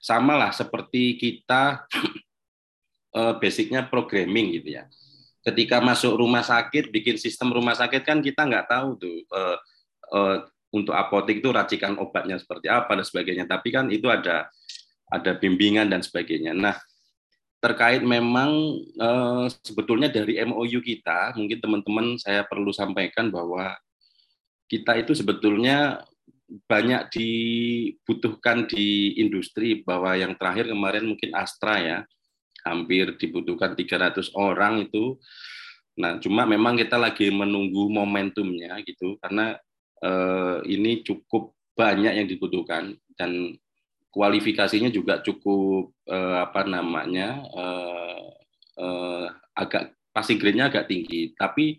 sama 0.00 0.40
lah 0.40 0.48
seperti 0.56 1.20
kita 1.20 1.84
eh, 3.20 3.34
basicnya 3.36 3.84
programming 3.84 4.56
gitu 4.56 4.80
ya. 4.80 4.88
Ketika 5.44 5.84
masuk 5.84 6.16
rumah 6.16 6.40
sakit, 6.44 6.88
bikin 6.88 7.20
sistem 7.20 7.52
rumah 7.52 7.76
sakit 7.76 8.00
kan 8.00 8.24
kita 8.24 8.48
nggak 8.48 8.64
tahu 8.64 8.96
tuh 8.96 9.18
eh, 9.28 9.58
eh, 10.16 10.36
untuk 10.72 10.96
apotek 10.96 11.44
itu 11.44 11.52
racikan 11.52 12.00
obatnya 12.00 12.40
seperti 12.40 12.72
apa 12.72 12.96
dan 12.96 13.04
sebagainya. 13.04 13.44
Tapi 13.44 13.68
kan 13.68 13.92
itu 13.92 14.08
ada 14.08 14.48
ada 15.10 15.36
bimbingan 15.36 15.90
dan 15.90 16.00
sebagainya. 16.00 16.54
Nah, 16.54 16.78
terkait 17.60 18.00
memang 18.00 18.80
eh, 18.96 19.46
sebetulnya 19.60 20.08
dari 20.08 20.40
MOU 20.40 20.80
kita, 20.80 21.36
mungkin 21.36 21.58
teman-teman 21.60 22.16
saya 22.16 22.46
perlu 22.48 22.72
sampaikan 22.72 23.28
bahwa 23.28 23.76
kita 24.70 24.96
itu 24.96 25.12
sebetulnya 25.12 26.00
banyak 26.66 27.10
dibutuhkan 27.14 28.66
di 28.66 29.18
industri 29.22 29.82
bahwa 29.86 30.18
yang 30.18 30.34
terakhir 30.34 30.70
kemarin 30.70 31.06
mungkin 31.06 31.30
Astra 31.36 31.78
ya, 31.78 31.98
hampir 32.64 33.14
dibutuhkan 33.18 33.76
300 33.76 34.34
orang 34.34 34.88
itu. 34.88 35.20
Nah, 36.00 36.16
cuma 36.16 36.48
memang 36.48 36.80
kita 36.80 36.96
lagi 36.96 37.28
menunggu 37.28 37.92
momentumnya 37.92 38.80
gitu 38.88 39.20
karena 39.20 39.58
eh, 40.00 40.58
ini 40.70 41.04
cukup 41.04 41.52
banyak 41.76 42.24
yang 42.24 42.28
dibutuhkan 42.28 42.96
dan 43.20 43.52
kualifikasinya 44.10 44.90
juga 44.90 45.22
cukup 45.22 45.94
eh, 46.10 46.36
apa 46.42 46.66
namanya 46.66 47.40
eh, 47.42 48.22
eh, 48.78 49.26
agak 49.54 49.94
passing 50.10 50.38
grade-nya 50.38 50.68
agak 50.70 50.90
tinggi. 50.90 51.32
Tapi 51.38 51.78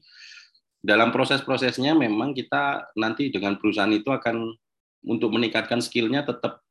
dalam 0.81 1.13
proses-prosesnya 1.13 1.93
memang 1.93 2.33
kita 2.33 2.89
nanti 2.97 3.29
dengan 3.29 3.59
perusahaan 3.59 3.91
itu 3.91 4.09
akan 4.09 4.49
untuk 5.05 5.29
meningkatkan 5.29 5.83
skillnya 5.83 6.25
tetap 6.25 6.63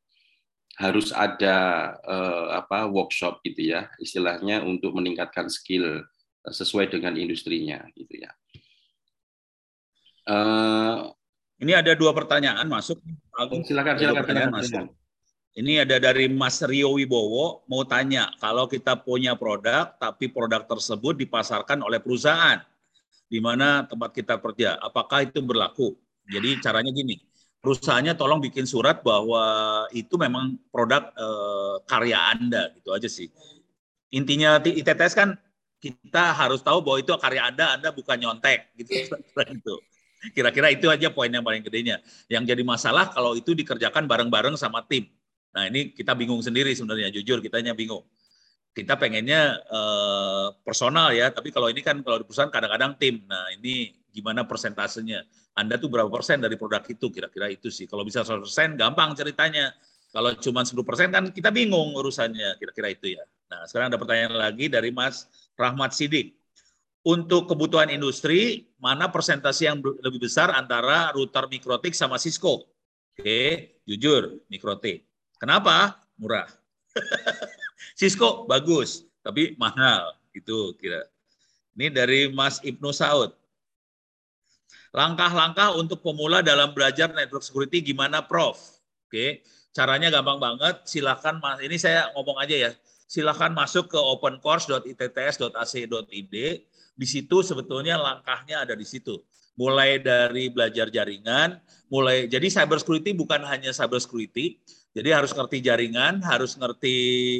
harus 0.81 1.13
ada 1.13 1.57
eh, 2.01 2.47
apa 2.57 2.89
workshop 2.89 3.45
gitu 3.45 3.75
ya 3.77 3.91
istilahnya 4.01 4.65
untuk 4.65 4.97
meningkatkan 4.97 5.45
skill 5.47 6.01
sesuai 6.41 6.89
dengan 6.89 7.13
industrinya 7.21 7.85
gitu 7.93 8.17
ya. 8.17 8.31
Eh, 10.25 10.97
Ini 11.61 11.77
ada 11.77 11.93
dua 11.93 12.09
pertanyaan 12.17 12.65
masuk. 12.65 12.97
Silakan 13.69 13.93
silakan 14.01 14.21
pertanyaan 14.25 14.49
silakan. 14.57 14.85
masuk. 14.89 15.00
Ini 15.51 15.83
ada 15.83 15.99
dari 15.99 16.31
Mas 16.31 16.63
Rio 16.63 16.95
Wibowo 16.95 17.67
mau 17.67 17.83
tanya, 17.83 18.31
kalau 18.39 18.71
kita 18.71 18.95
punya 18.95 19.35
produk 19.35 19.91
tapi 19.99 20.31
produk 20.31 20.63
tersebut 20.63 21.19
dipasarkan 21.27 21.83
oleh 21.83 21.99
perusahaan 21.99 22.63
di 23.27 23.43
mana 23.43 23.83
tempat 23.83 24.15
kita 24.15 24.39
kerja, 24.39 24.79
apakah 24.79 25.27
itu 25.27 25.43
berlaku? 25.43 25.99
Jadi 26.31 26.55
caranya 26.63 26.95
gini, 26.95 27.19
perusahaannya 27.59 28.15
tolong 28.15 28.39
bikin 28.39 28.63
surat 28.63 29.03
bahwa 29.03 29.43
itu 29.91 30.15
memang 30.15 30.55
produk 30.71 31.11
eh, 31.11 31.75
karya 31.83 32.19
Anda 32.31 32.71
gitu 32.79 32.95
aja 32.95 33.11
sih. 33.11 33.27
Intinya 34.15 34.55
di 34.55 34.79
ITTS 34.79 35.15
kan 35.15 35.35
kita 35.83 36.31
harus 36.31 36.63
tahu 36.63 36.79
bahwa 36.79 37.03
itu 37.03 37.11
karya 37.19 37.51
Anda, 37.51 37.75
Anda 37.75 37.91
bukan 37.91 38.15
nyontek 38.23 38.71
gitu. 38.79 39.15
gitu. 39.51 39.75
Kira-kira 40.31 40.71
itu 40.71 40.87
aja 40.87 41.11
poin 41.11 41.27
yang 41.27 41.43
paling 41.43 41.65
gedenya. 41.65 41.99
Yang 42.31 42.55
jadi 42.55 42.63
masalah 42.63 43.11
kalau 43.11 43.35
itu 43.35 43.51
dikerjakan 43.51 44.07
bareng-bareng 44.07 44.55
sama 44.55 44.85
tim. 44.87 45.11
Nah 45.51 45.67
ini 45.67 45.91
kita 45.91 46.15
bingung 46.15 46.39
sendiri 46.39 46.71
sebenarnya, 46.71 47.11
jujur 47.11 47.43
kitanya 47.43 47.75
bingung. 47.75 48.03
Kita 48.71 48.95
pengennya 48.95 49.59
eh, 49.67 50.47
personal 50.63 51.11
ya, 51.11 51.27
tapi 51.31 51.51
kalau 51.51 51.67
ini 51.67 51.83
kan 51.83 51.99
kalau 52.03 52.23
di 52.23 52.25
perusahaan 52.25 52.51
kadang-kadang 52.51 52.95
tim. 52.95 53.23
Nah 53.27 53.51
ini 53.55 53.91
gimana 54.11 54.47
persentasenya? 54.47 55.27
Anda 55.55 55.75
tuh 55.75 55.91
berapa 55.91 56.07
persen 56.07 56.39
dari 56.39 56.55
produk 56.55 56.83
itu? 56.87 57.11
Kira-kira 57.11 57.51
itu 57.51 57.67
sih. 57.67 57.83
Kalau 57.83 58.07
bisa 58.07 58.23
100 58.23 58.47
persen, 58.47 58.69
gampang 58.79 59.11
ceritanya. 59.11 59.75
Kalau 60.11 60.35
cuma 60.39 60.63
10 60.63 60.87
persen 60.87 61.07
kan 61.11 61.27
kita 61.35 61.51
bingung 61.51 61.91
urusannya. 61.95 62.55
Kira-kira 62.55 62.87
itu 62.95 63.19
ya. 63.19 63.23
Nah 63.51 63.67
sekarang 63.67 63.91
ada 63.91 63.99
pertanyaan 63.99 64.35
lagi 64.39 64.71
dari 64.71 64.95
Mas 64.95 65.27
Rahmat 65.59 65.91
Sidik. 65.91 66.39
Untuk 67.01 67.49
kebutuhan 67.49 67.89
industri, 67.89 68.71
mana 68.77 69.09
persentase 69.09 69.65
yang 69.65 69.81
lebih 69.81 70.21
besar 70.21 70.53
antara 70.53 71.09
router 71.11 71.49
mikrotik 71.49 71.97
sama 71.97 72.21
Cisco? 72.21 72.69
Oke, 73.17 73.81
jujur, 73.89 74.37
mikrotik. 74.47 75.10
Kenapa? 75.41 75.97
Murah. 76.21 76.45
Cisco 77.97 78.45
bagus, 78.45 79.09
tapi 79.25 79.57
mahal. 79.57 80.13
Itu 80.37 80.77
kira. 80.77 81.09
Ini 81.73 81.89
dari 81.89 82.29
Mas 82.29 82.61
Ibnu 82.61 82.93
Saud. 82.93 83.33
Langkah-langkah 84.93 85.73
untuk 85.81 86.05
pemula 86.05 86.45
dalam 86.45 86.77
belajar 86.77 87.09
network 87.09 87.41
security 87.41 87.81
gimana, 87.81 88.21
Prof? 88.21 88.61
Oke, 89.09 89.41
caranya 89.73 90.13
gampang 90.13 90.37
banget. 90.37 90.85
Silakan, 90.85 91.41
Mas. 91.41 91.57
Ini 91.65 91.73
saya 91.81 92.13
ngomong 92.13 92.37
aja 92.37 92.69
ya. 92.69 92.77
Silakan 93.09 93.57
masuk 93.57 93.89
ke 93.89 93.97
opencourse.itts.ac.id. 93.97 96.35
Di 96.91 97.07
situ 97.09 97.37
sebetulnya 97.41 97.95
langkahnya 97.97 98.61
ada 98.61 98.77
di 98.77 98.85
situ 98.85 99.25
mulai 99.59 99.99
dari 99.99 100.47
belajar 100.47 100.87
jaringan, 100.87 101.59
mulai 101.91 102.27
jadi 102.27 102.47
cyber 102.47 102.79
security 102.79 103.11
bukan 103.11 103.43
hanya 103.43 103.75
cyber 103.75 103.99
security, 103.99 104.59
jadi 104.91 105.09
harus 105.15 105.31
ngerti 105.31 105.63
jaringan, 105.63 106.19
harus 106.19 106.59
ngerti 106.59 106.97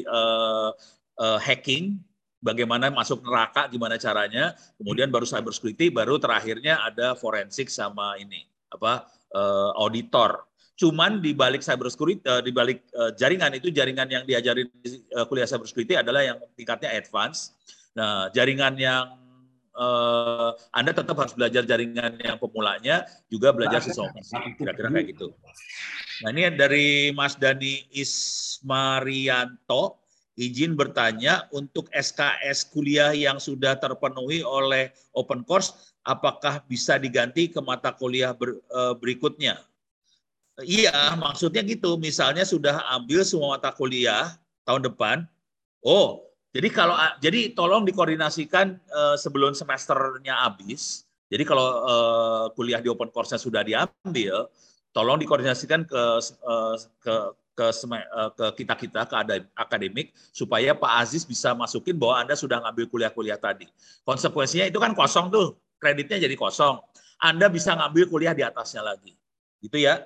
uh, 0.08 0.72
uh, 1.20 1.39
hacking, 1.39 1.99
bagaimana 2.41 2.89
masuk 2.89 3.22
neraka, 3.22 3.70
gimana 3.70 3.99
caranya, 4.02 4.58
kemudian 4.82 5.14
baru 5.14 5.30
cyber 5.30 5.54
security, 5.54 5.93
baru 5.93 6.18
terakhirnya 6.18 6.82
ada 6.82 7.14
forensik 7.14 7.70
sama 7.70 8.18
ini 8.18 8.47
apa 8.74 9.06
uh, 9.38 9.72
auditor. 9.78 10.47
Cuman 10.80 11.22
di 11.22 11.38
balik 11.38 11.62
cyber 11.62 11.93
security, 11.93 12.26
uh, 12.26 12.41
di 12.41 12.49
balik 12.49 12.82
uh, 12.97 13.14
jaringan 13.14 13.54
itu 13.54 13.70
jaringan 13.70 14.10
yang 14.10 14.24
diajarin 14.26 14.66
di 14.82 15.06
uh, 15.14 15.30
kuliah 15.30 15.45
cyber 15.45 15.70
security 15.70 15.93
adalah 15.93 16.26
yang 16.26 16.41
tingkatnya 16.58 16.89
advance. 16.97 17.54
Nah, 17.93 18.34
jaringan 18.34 18.74
yang 18.80 19.20
eh, 19.82 20.49
Anda 20.77 20.93
tetap 20.93 21.17
harus 21.17 21.34
belajar 21.34 21.65
jaringan 21.65 22.21
yang 22.21 22.38
pemulanya, 22.38 23.09
juga 23.34 23.49
belajar 23.49 23.82
sisomasi. 23.82 24.61
Kira-kira 24.61 24.93
kayak 24.93 25.17
gitu. 25.17 25.34
Nah 26.21 26.29
ini 26.29 26.53
dari 26.53 27.09
Mas 27.09 27.34
Dani 27.34 27.89
Ismarianto, 27.89 29.97
izin 30.38 30.77
bertanya 30.77 31.49
untuk 31.51 31.89
SKS 31.91 32.69
kuliah 32.69 33.11
yang 33.11 33.41
sudah 33.41 33.75
terpenuhi 33.82 34.45
oleh 34.45 34.93
open 35.17 35.41
course, 35.43 35.97
apakah 36.05 36.61
bisa 36.69 37.01
diganti 37.01 37.49
ke 37.49 37.59
mata 37.59 37.93
kuliah 37.93 38.38
ber, 38.38 38.61
eh, 38.61 38.93
berikutnya? 38.97 39.57
Iya, 40.61 41.17
maksudnya 41.17 41.65
gitu. 41.65 41.97
Misalnya 41.97 42.45
sudah 42.45 42.86
ambil 42.93 43.25
semua 43.25 43.57
mata 43.57 43.73
kuliah 43.73 44.38
tahun 44.61 44.93
depan, 44.93 45.25
oh 45.82 46.30
jadi 46.52 46.68
kalau 46.68 46.95
jadi 47.24 47.56
tolong 47.56 47.88
dikoordinasikan 47.88 48.76
uh, 48.91 49.16
sebelum 49.16 49.56
semesternya 49.56 50.36
habis. 50.36 51.08
Jadi 51.32 51.47
kalau 51.47 51.64
uh, 51.88 52.45
kuliah 52.60 52.84
di 52.84 52.91
open 52.91 53.08
course-nya 53.08 53.39
sudah 53.39 53.64
diambil, 53.64 54.52
tolong 54.91 55.16
dikoordinasikan 55.16 55.88
ke 55.88 56.04
uh, 56.43 56.76
ke 56.99 57.16
ke 57.56 57.66
ke 58.36 58.45
kita 58.64 58.76
kita 58.76 59.02
ke 59.08 59.16
akademik 59.56 60.12
supaya 60.36 60.76
Pak 60.76 60.91
Aziz 61.08 61.24
bisa 61.24 61.56
masukin 61.56 61.95
bahwa 61.95 62.20
Anda 62.20 62.36
sudah 62.36 62.60
ngambil 62.68 62.91
kuliah-kuliah 62.91 63.39
tadi. 63.39 63.72
Konsekuensinya 64.04 64.68
itu 64.68 64.76
kan 64.76 64.91
kosong 64.91 65.32
tuh, 65.32 65.56
kreditnya 65.80 66.20
jadi 66.20 66.36
kosong. 66.36 66.84
Anda 67.24 67.47
bisa 67.47 67.80
ngambil 67.80 68.12
kuliah 68.12 68.36
di 68.36 68.43
atasnya 68.43 68.84
lagi. 68.84 69.16
Gitu 69.64 69.80
ya. 69.80 70.04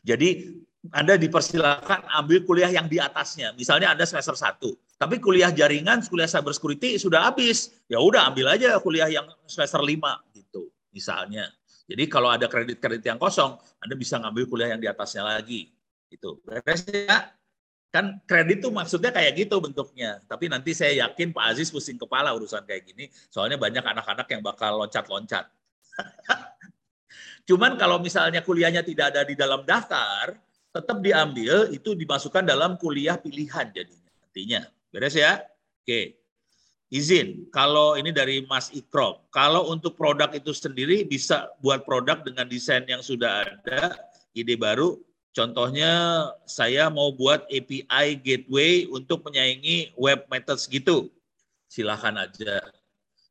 Jadi 0.00 0.48
anda 0.88 1.20
dipersilakan 1.20 2.08
ambil 2.08 2.40
kuliah 2.48 2.72
yang 2.72 2.88
di 2.88 2.96
atasnya. 2.96 3.52
Misalnya 3.52 3.92
Anda 3.92 4.08
semester 4.08 4.32
1, 4.32 4.64
tapi 5.00 5.16
kuliah 5.16 5.48
jaringan, 5.48 6.04
kuliah 6.04 6.28
cyber 6.28 6.52
security 6.52 7.00
sudah 7.00 7.32
habis. 7.32 7.72
Ya 7.88 7.96
udah 7.96 8.28
ambil 8.28 8.52
aja 8.52 8.76
kuliah 8.84 9.08
yang 9.08 9.24
semester 9.48 9.80
5 9.80 9.96
gitu, 10.36 10.68
misalnya. 10.92 11.48
Jadi 11.88 12.04
kalau 12.04 12.28
ada 12.28 12.44
kredit-kredit 12.44 13.08
yang 13.08 13.16
kosong, 13.16 13.56
Anda 13.80 13.96
bisa 13.96 14.20
ngambil 14.20 14.44
kuliah 14.44 14.76
yang 14.76 14.80
di 14.84 14.84
atasnya 14.84 15.24
lagi. 15.24 15.72
Itu. 16.12 16.44
Ya? 16.44 17.32
Kan 17.88 18.20
kredit 18.28 18.60
tuh 18.60 18.76
maksudnya 18.76 19.08
kayak 19.08 19.40
gitu 19.40 19.56
bentuknya. 19.64 20.20
Tapi 20.28 20.52
nanti 20.52 20.76
saya 20.76 21.08
yakin 21.08 21.32
Pak 21.32 21.44
Aziz 21.48 21.72
pusing 21.72 21.96
kepala 21.96 22.36
urusan 22.36 22.68
kayak 22.68 22.92
gini, 22.92 23.08
soalnya 23.32 23.56
banyak 23.56 23.80
anak-anak 23.80 24.28
yang 24.28 24.44
bakal 24.44 24.84
loncat-loncat. 24.84 25.48
Cuman 27.48 27.80
kalau 27.80 28.04
misalnya 28.04 28.44
kuliahnya 28.44 28.84
tidak 28.84 29.16
ada 29.16 29.24
di 29.24 29.32
dalam 29.32 29.64
daftar, 29.64 30.36
tetap 30.70 31.00
diambil 31.00 31.72
itu 31.72 31.96
dimasukkan 31.96 32.44
dalam 32.44 32.76
kuliah 32.76 33.16
pilihan 33.16 33.66
jadinya 33.74 34.12
artinya 34.22 34.62
beres 34.90 35.16
ya? 35.16 35.42
Oke. 35.82 36.20
Izin 36.90 37.46
kalau 37.54 37.94
ini 37.94 38.10
dari 38.10 38.42
Mas 38.50 38.74
Ikrom 38.74 39.22
kalau 39.30 39.70
untuk 39.70 39.94
produk 39.94 40.26
itu 40.34 40.50
sendiri 40.50 41.06
bisa 41.06 41.46
buat 41.62 41.86
produk 41.86 42.18
dengan 42.26 42.50
desain 42.50 42.82
yang 42.90 42.98
sudah 42.98 43.46
ada 43.46 43.94
ide 44.34 44.58
baru. 44.58 44.98
Contohnya 45.30 46.26
saya 46.50 46.90
mau 46.90 47.14
buat 47.14 47.46
API 47.46 48.18
gateway 48.18 48.90
untuk 48.90 49.22
menyaingi 49.22 49.94
web 49.94 50.26
methods 50.26 50.66
gitu. 50.66 51.06
Silahkan 51.70 52.26
aja. 52.26 52.58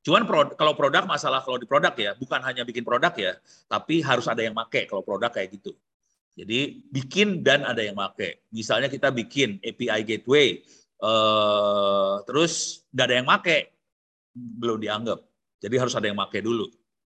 Cuman 0.07 0.23
pro, 0.23 0.55
kalau 0.55 0.79
produk 0.79 1.03
masalah 1.03 1.43
kalau 1.43 1.59
di 1.59 1.67
produk 1.67 1.91
ya 1.99 2.15
bukan 2.15 2.39
hanya 2.39 2.63
bikin 2.63 2.87
produk 2.87 3.11
ya, 3.19 3.35
tapi 3.67 3.99
harus 3.99 4.31
ada 4.31 4.39
yang 4.39 4.55
make 4.55 4.87
kalau 4.87 5.03
produk 5.03 5.27
kayak 5.27 5.59
gitu. 5.59 5.75
Jadi 6.39 6.87
bikin 6.87 7.43
dan 7.43 7.67
ada 7.67 7.83
yang 7.83 7.99
pakai. 7.99 8.39
Misalnya 8.47 8.87
kita 8.87 9.11
bikin 9.11 9.59
API 9.59 10.07
gateway, 10.07 10.63
eh, 10.99 12.13
terus 12.27 12.83
nggak 12.91 13.05
ada 13.05 13.15
yang 13.15 13.27
pakai, 13.27 13.59
belum 14.35 14.77
dianggap. 14.83 15.19
Jadi 15.59 15.75
harus 15.75 15.93
ada 15.95 16.07
yang 16.07 16.19
pakai 16.19 16.39
dulu. 16.43 16.67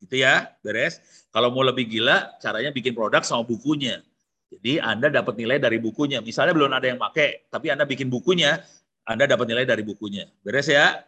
Gitu 0.04 0.20
ya, 0.20 0.52
beres. 0.60 1.00
Kalau 1.32 1.48
mau 1.48 1.64
lebih 1.64 1.88
gila, 1.88 2.36
caranya 2.40 2.68
bikin 2.72 2.92
produk 2.92 3.24
sama 3.24 3.44
bukunya. 3.44 4.04
Jadi 4.52 4.78
Anda 4.78 5.08
dapat 5.08 5.34
nilai 5.40 5.56
dari 5.56 5.80
bukunya. 5.80 6.20
Misalnya 6.20 6.52
belum 6.52 6.70
ada 6.70 6.86
yang 6.86 7.00
pakai, 7.00 7.48
tapi 7.48 7.72
Anda 7.72 7.88
bikin 7.88 8.12
bukunya, 8.12 8.60
Anda 9.08 9.24
dapat 9.24 9.48
nilai 9.48 9.64
dari 9.64 9.80
bukunya. 9.80 10.28
Beres 10.44 10.68
ya? 10.68 11.02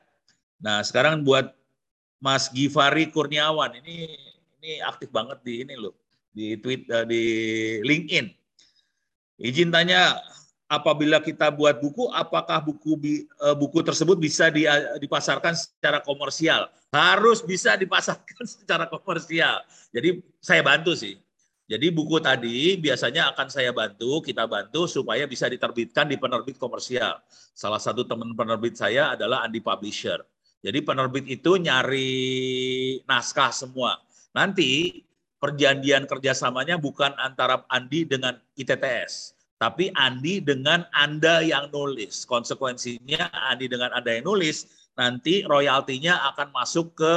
Nah, 0.64 0.80
sekarang 0.80 1.20
buat 1.22 1.52
Mas 2.16 2.48
Givari 2.48 3.12
Kurniawan, 3.12 3.76
ini 3.84 4.08
ini 4.64 4.80
aktif 4.80 5.12
banget 5.12 5.44
di 5.44 5.62
ini 5.62 5.76
loh 5.76 5.94
di 6.36 6.60
tweet 6.60 6.84
uh, 6.92 7.08
di 7.08 7.22
LinkedIn. 7.80 8.28
Izin 9.40 9.72
tanya, 9.72 10.20
apabila 10.66 11.22
kita 11.22 11.50
buat 11.54 11.78
buku, 11.78 12.10
apakah 12.10 12.62
buku 12.62 12.98
uh, 13.42 13.54
buku 13.54 13.82
tersebut 13.82 14.18
bisa 14.18 14.50
uh, 14.50 14.98
dipasarkan 14.98 15.54
secara 15.54 16.02
komersial? 16.02 16.70
Harus 16.90 17.42
bisa 17.42 17.74
dipasarkan 17.78 18.44
secara 18.58 18.84
komersial. 18.90 19.62
Jadi 19.94 20.22
saya 20.42 20.62
bantu 20.62 20.94
sih. 20.94 21.18
Jadi 21.66 21.90
buku 21.90 22.22
tadi 22.22 22.78
biasanya 22.78 23.34
akan 23.34 23.50
saya 23.50 23.74
bantu, 23.74 24.22
kita 24.22 24.46
bantu 24.46 24.86
supaya 24.86 25.26
bisa 25.26 25.50
diterbitkan 25.50 26.06
di 26.06 26.14
penerbit 26.14 26.62
komersial. 26.62 27.18
Salah 27.58 27.82
satu 27.82 28.06
teman 28.06 28.38
penerbit 28.38 28.78
saya 28.78 29.18
adalah 29.18 29.42
Andi 29.42 29.58
Publisher. 29.58 30.22
Jadi 30.62 30.78
penerbit 30.86 31.26
itu 31.26 31.58
nyari 31.58 32.10
naskah 33.02 33.50
semua. 33.50 33.98
Nanti 34.30 35.02
perjanjian 35.42 36.06
kerjasamanya 36.08 36.78
bukan 36.78 37.12
antara 37.18 37.66
Andi 37.66 38.08
dengan 38.08 38.38
ITTS, 38.56 39.35
tapi 39.56 39.88
Andi 39.96 40.44
dengan 40.44 40.84
Anda 40.92 41.40
yang 41.40 41.72
nulis. 41.72 42.28
Konsekuensinya 42.28 43.32
Andi 43.32 43.66
dengan 43.72 43.92
Anda 43.96 44.20
yang 44.20 44.28
nulis, 44.28 44.68
nanti 44.96 45.44
royaltinya 45.48 46.28
akan 46.34 46.52
masuk 46.52 46.96
ke 46.96 47.12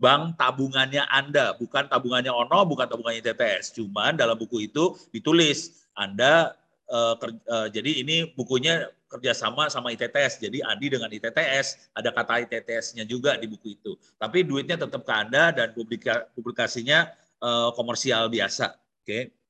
bank 0.00 0.34
tabungannya 0.40 1.04
Anda, 1.06 1.54
bukan 1.54 1.86
tabungannya 1.86 2.32
Ono, 2.32 2.66
bukan 2.66 2.90
tabungannya 2.90 3.22
ITTS. 3.22 3.78
Cuman 3.78 4.18
dalam 4.18 4.34
buku 4.34 4.66
itu 4.66 4.98
ditulis 5.14 5.86
Anda 5.94 6.56
uh, 6.90 7.14
ker, 7.20 7.30
uh, 7.46 7.68
jadi 7.70 8.02
ini 8.02 8.34
bukunya 8.34 8.90
kerjasama 9.12 9.68
sama 9.68 9.92
ITTS. 9.92 10.40
Jadi 10.40 10.64
Andi 10.64 10.96
dengan 10.96 11.12
ITTS, 11.12 11.92
ada 11.92 12.10
kata 12.10 12.48
ITTS-nya 12.48 13.04
juga 13.04 13.36
di 13.36 13.46
buku 13.46 13.76
itu. 13.76 13.92
Tapi 14.16 14.42
duitnya 14.42 14.80
tetap 14.80 15.04
ke 15.04 15.12
Anda 15.12 15.52
dan 15.52 15.76
publika, 15.76 16.24
publikasinya 16.32 17.12
uh, 17.44 17.70
komersial 17.76 18.32
biasa. 18.32 18.72
Oke. 19.04 19.04
Okay. 19.04 19.41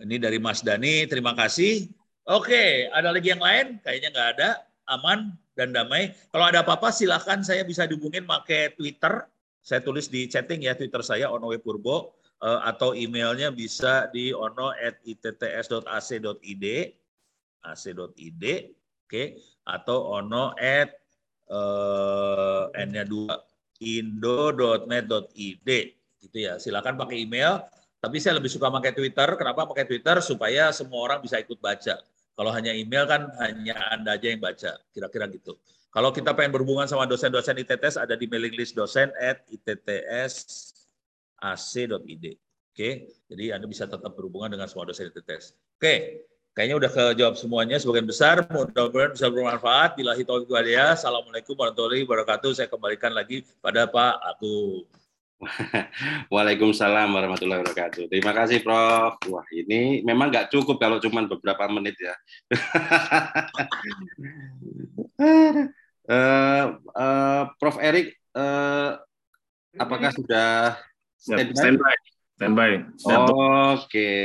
Ini 0.00 0.16
dari 0.16 0.40
Mas 0.40 0.64
Dani, 0.64 1.04
terima 1.04 1.36
kasih. 1.36 1.92
Oke, 2.24 2.88
ada 2.88 3.12
lagi 3.12 3.36
yang 3.36 3.44
lain? 3.44 3.76
Kayaknya 3.84 4.08
nggak 4.16 4.28
ada. 4.38 4.64
Aman 4.88 5.36
dan 5.52 5.76
damai. 5.76 6.16
Kalau 6.32 6.48
ada 6.48 6.64
apa-apa 6.64 6.88
silahkan 6.88 7.44
saya 7.44 7.60
bisa 7.68 7.84
dihubungin 7.84 8.24
pakai 8.24 8.72
Twitter. 8.74 9.28
Saya 9.60 9.84
tulis 9.84 10.08
di 10.08 10.24
chatting 10.24 10.64
ya 10.64 10.72
Twitter 10.72 11.04
saya 11.04 11.28
Ono 11.28 11.52
Purbo 11.60 12.16
uh, 12.40 12.64
atau 12.64 12.96
emailnya 12.96 13.52
bisa 13.52 14.08
di 14.08 14.32
ono@itts.ac.id 14.32 16.64
ac.id 17.60 18.44
oke 19.04 19.24
atau 19.68 20.16
ono 20.16 20.56
at 20.56 20.96
uh, 21.52 22.72
n-nya 22.72 23.04
dua 23.04 23.36
indo.net.id 23.80 25.68
gitu 26.20 26.36
ya. 26.36 26.60
Silakan 26.60 27.00
pakai 27.00 27.24
email, 27.24 27.64
tapi 28.00 28.16
saya 28.16 28.40
lebih 28.40 28.48
suka 28.48 28.72
pakai 28.72 28.96
Twitter. 28.96 29.28
Kenapa 29.36 29.68
pakai 29.68 29.84
Twitter? 29.84 30.24
Supaya 30.24 30.72
semua 30.72 31.04
orang 31.04 31.20
bisa 31.20 31.36
ikut 31.36 31.60
baca. 31.60 32.00
Kalau 32.32 32.50
hanya 32.56 32.72
email 32.72 33.04
kan 33.04 33.28
hanya 33.44 33.76
Anda 33.92 34.16
aja 34.16 34.32
yang 34.32 34.40
baca, 34.40 34.80
kira-kira 34.96 35.28
gitu. 35.28 35.60
Kalau 35.92 36.08
kita 36.08 36.32
pengen 36.32 36.56
berhubungan 36.56 36.88
sama 36.88 37.04
dosen-dosen 37.04 37.60
ITTS 37.60 38.00
ada 38.00 38.16
di 38.16 38.24
mailing 38.24 38.56
list 38.56 38.72
dosen 38.72 39.12
at 39.20 39.44
ittsac.id. 39.52 40.24
Oke, 42.70 42.90
jadi 43.28 43.44
Anda 43.60 43.66
bisa 43.68 43.84
tetap 43.84 44.16
berhubungan 44.16 44.48
dengan 44.56 44.64
semua 44.70 44.88
dosen 44.88 45.12
ITTS. 45.12 45.52
Oke, 45.76 46.24
kayaknya 46.56 46.80
udah 46.80 46.88
kejawab 46.88 47.36
semuanya 47.36 47.76
sebagian 47.76 48.08
besar. 48.08 48.40
Mudah-mudahan 48.48 49.12
bisa 49.12 49.28
bermanfaat. 49.28 50.00
Bila 50.00 50.16
hitaufiq 50.16 50.48
Assalamualaikum 50.78 51.52
warahmatullahi 51.58 52.08
wabarakatuh. 52.08 52.56
Saya 52.56 52.72
kembalikan 52.72 53.12
lagi 53.12 53.44
pada 53.60 53.84
Pak 53.84 54.14
Aku. 54.38 54.88
Waalaikumsalam 56.32 57.08
warahmatullahi 57.08 57.64
wabarakatuh. 57.64 58.12
Terima 58.12 58.32
kasih 58.36 58.60
Prof. 58.60 59.16
Wah 59.32 59.46
ini 59.52 60.04
memang 60.04 60.28
nggak 60.28 60.52
cukup 60.52 60.76
kalau 60.76 61.00
cuma 61.00 61.24
beberapa 61.24 61.64
menit 61.72 61.96
ya. 61.96 62.14
uh, 65.20 66.64
uh, 67.00 67.42
Prof. 67.56 67.80
Erik, 67.80 68.12
uh, 68.36 69.00
apakah 69.80 70.12
sudah 70.12 70.76
standby? 71.16 71.56
Standby. 71.56 71.96
standby. 72.36 72.72
Oke. 73.00 73.84
Okay. 73.88 74.24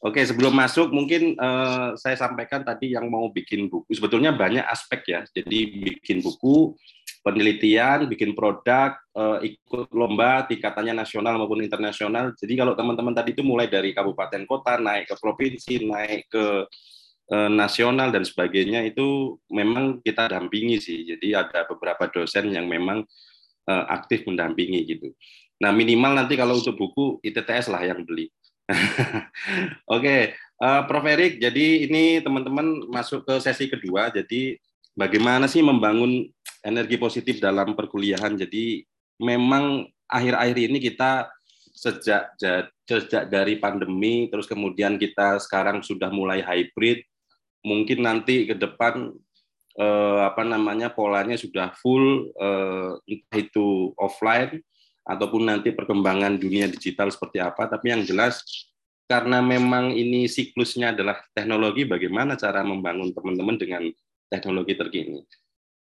Oke, 0.00 0.24
sebelum 0.24 0.56
masuk 0.56 0.96
mungkin 0.96 1.36
uh, 1.36 1.92
saya 1.92 2.16
sampaikan 2.16 2.64
tadi 2.64 2.96
yang 2.96 3.04
mau 3.12 3.28
bikin 3.28 3.68
buku. 3.68 3.92
Sebetulnya 3.92 4.32
banyak 4.32 4.64
aspek 4.64 5.04
ya. 5.04 5.20
Jadi 5.28 5.76
bikin 6.00 6.24
buku, 6.24 6.72
penelitian, 7.20 8.08
bikin 8.08 8.32
produk, 8.32 8.96
uh, 9.12 9.38
ikut 9.44 9.92
lomba 9.92 10.48
tingkatannya 10.48 11.04
nasional 11.04 11.36
maupun 11.36 11.60
internasional. 11.60 12.32
Jadi 12.36 12.56
kalau 12.56 12.72
teman-teman 12.72 13.12
tadi 13.12 13.36
itu 13.36 13.44
mulai 13.44 13.68
dari 13.68 13.92
kabupaten 13.92 14.48
kota, 14.48 14.80
naik 14.80 15.12
ke 15.12 15.14
provinsi, 15.20 15.84
naik 15.84 16.32
ke 16.32 16.64
uh, 17.30 17.50
nasional 17.52 18.08
dan 18.10 18.24
sebagainya 18.24 18.88
itu 18.88 19.36
memang 19.52 20.00
kita 20.00 20.32
dampingi 20.32 20.80
sih. 20.80 21.04
Jadi 21.04 21.36
ada 21.36 21.68
beberapa 21.68 22.08
dosen 22.08 22.50
yang 22.50 22.66
memang 22.66 23.04
eh, 23.70 23.84
aktif 23.92 24.26
mendampingi 24.26 24.82
gitu. 24.88 25.14
Nah 25.60 25.70
minimal 25.70 26.16
nanti 26.16 26.34
kalau 26.34 26.58
untuk 26.58 26.74
buku 26.74 27.20
ITTS 27.20 27.70
lah 27.70 27.84
yang 27.84 28.02
beli. 28.02 28.32
Oke, 29.94 30.34
eh, 30.34 30.82
Prof 30.88 31.04
Erik. 31.06 31.38
Jadi 31.38 31.86
ini 31.86 32.18
teman-teman 32.24 32.88
masuk 32.88 33.28
ke 33.28 33.34
sesi 33.38 33.68
kedua. 33.68 34.08
Jadi 34.10 34.56
bagaimana 34.96 35.46
sih 35.46 35.60
membangun 35.60 36.26
energi 36.64 36.96
positif 37.00 37.40
dalam 37.40 37.72
perkuliahan? 37.76 38.36
Jadi 38.36 38.84
memang 39.20 39.86
akhir-akhir 40.08 40.56
ini 40.58 40.78
kita 40.80 41.28
sejak 41.70 42.34
sejak 42.84 43.30
dari 43.30 43.56
pandemi 43.56 44.26
terus 44.28 44.44
kemudian 44.44 44.98
kita 44.98 45.38
sekarang 45.38 45.80
sudah 45.80 46.10
mulai 46.10 46.42
hybrid 46.42 47.06
mungkin 47.62 48.04
nanti 48.04 48.50
ke 48.50 48.58
depan 48.58 49.14
eh, 49.78 50.20
apa 50.26 50.42
namanya 50.42 50.90
polanya 50.90 51.38
sudah 51.38 51.72
full 51.78 52.28
eh, 52.34 53.22
itu 53.38 53.94
offline 53.96 54.60
ataupun 55.06 55.46
nanti 55.46 55.72
perkembangan 55.72 56.36
dunia 56.36 56.68
digital 56.68 57.08
seperti 57.08 57.40
apa 57.40 57.70
tapi 57.70 57.94
yang 57.94 58.02
jelas 58.04 58.42
karena 59.10 59.42
memang 59.42 59.90
ini 59.90 60.30
siklusnya 60.30 60.94
adalah 60.94 61.18
teknologi 61.34 61.82
bagaimana 61.82 62.38
cara 62.38 62.62
membangun 62.62 63.10
teman-teman 63.10 63.58
dengan 63.58 63.82
teknologi 64.30 64.78
terkini. 64.78 65.18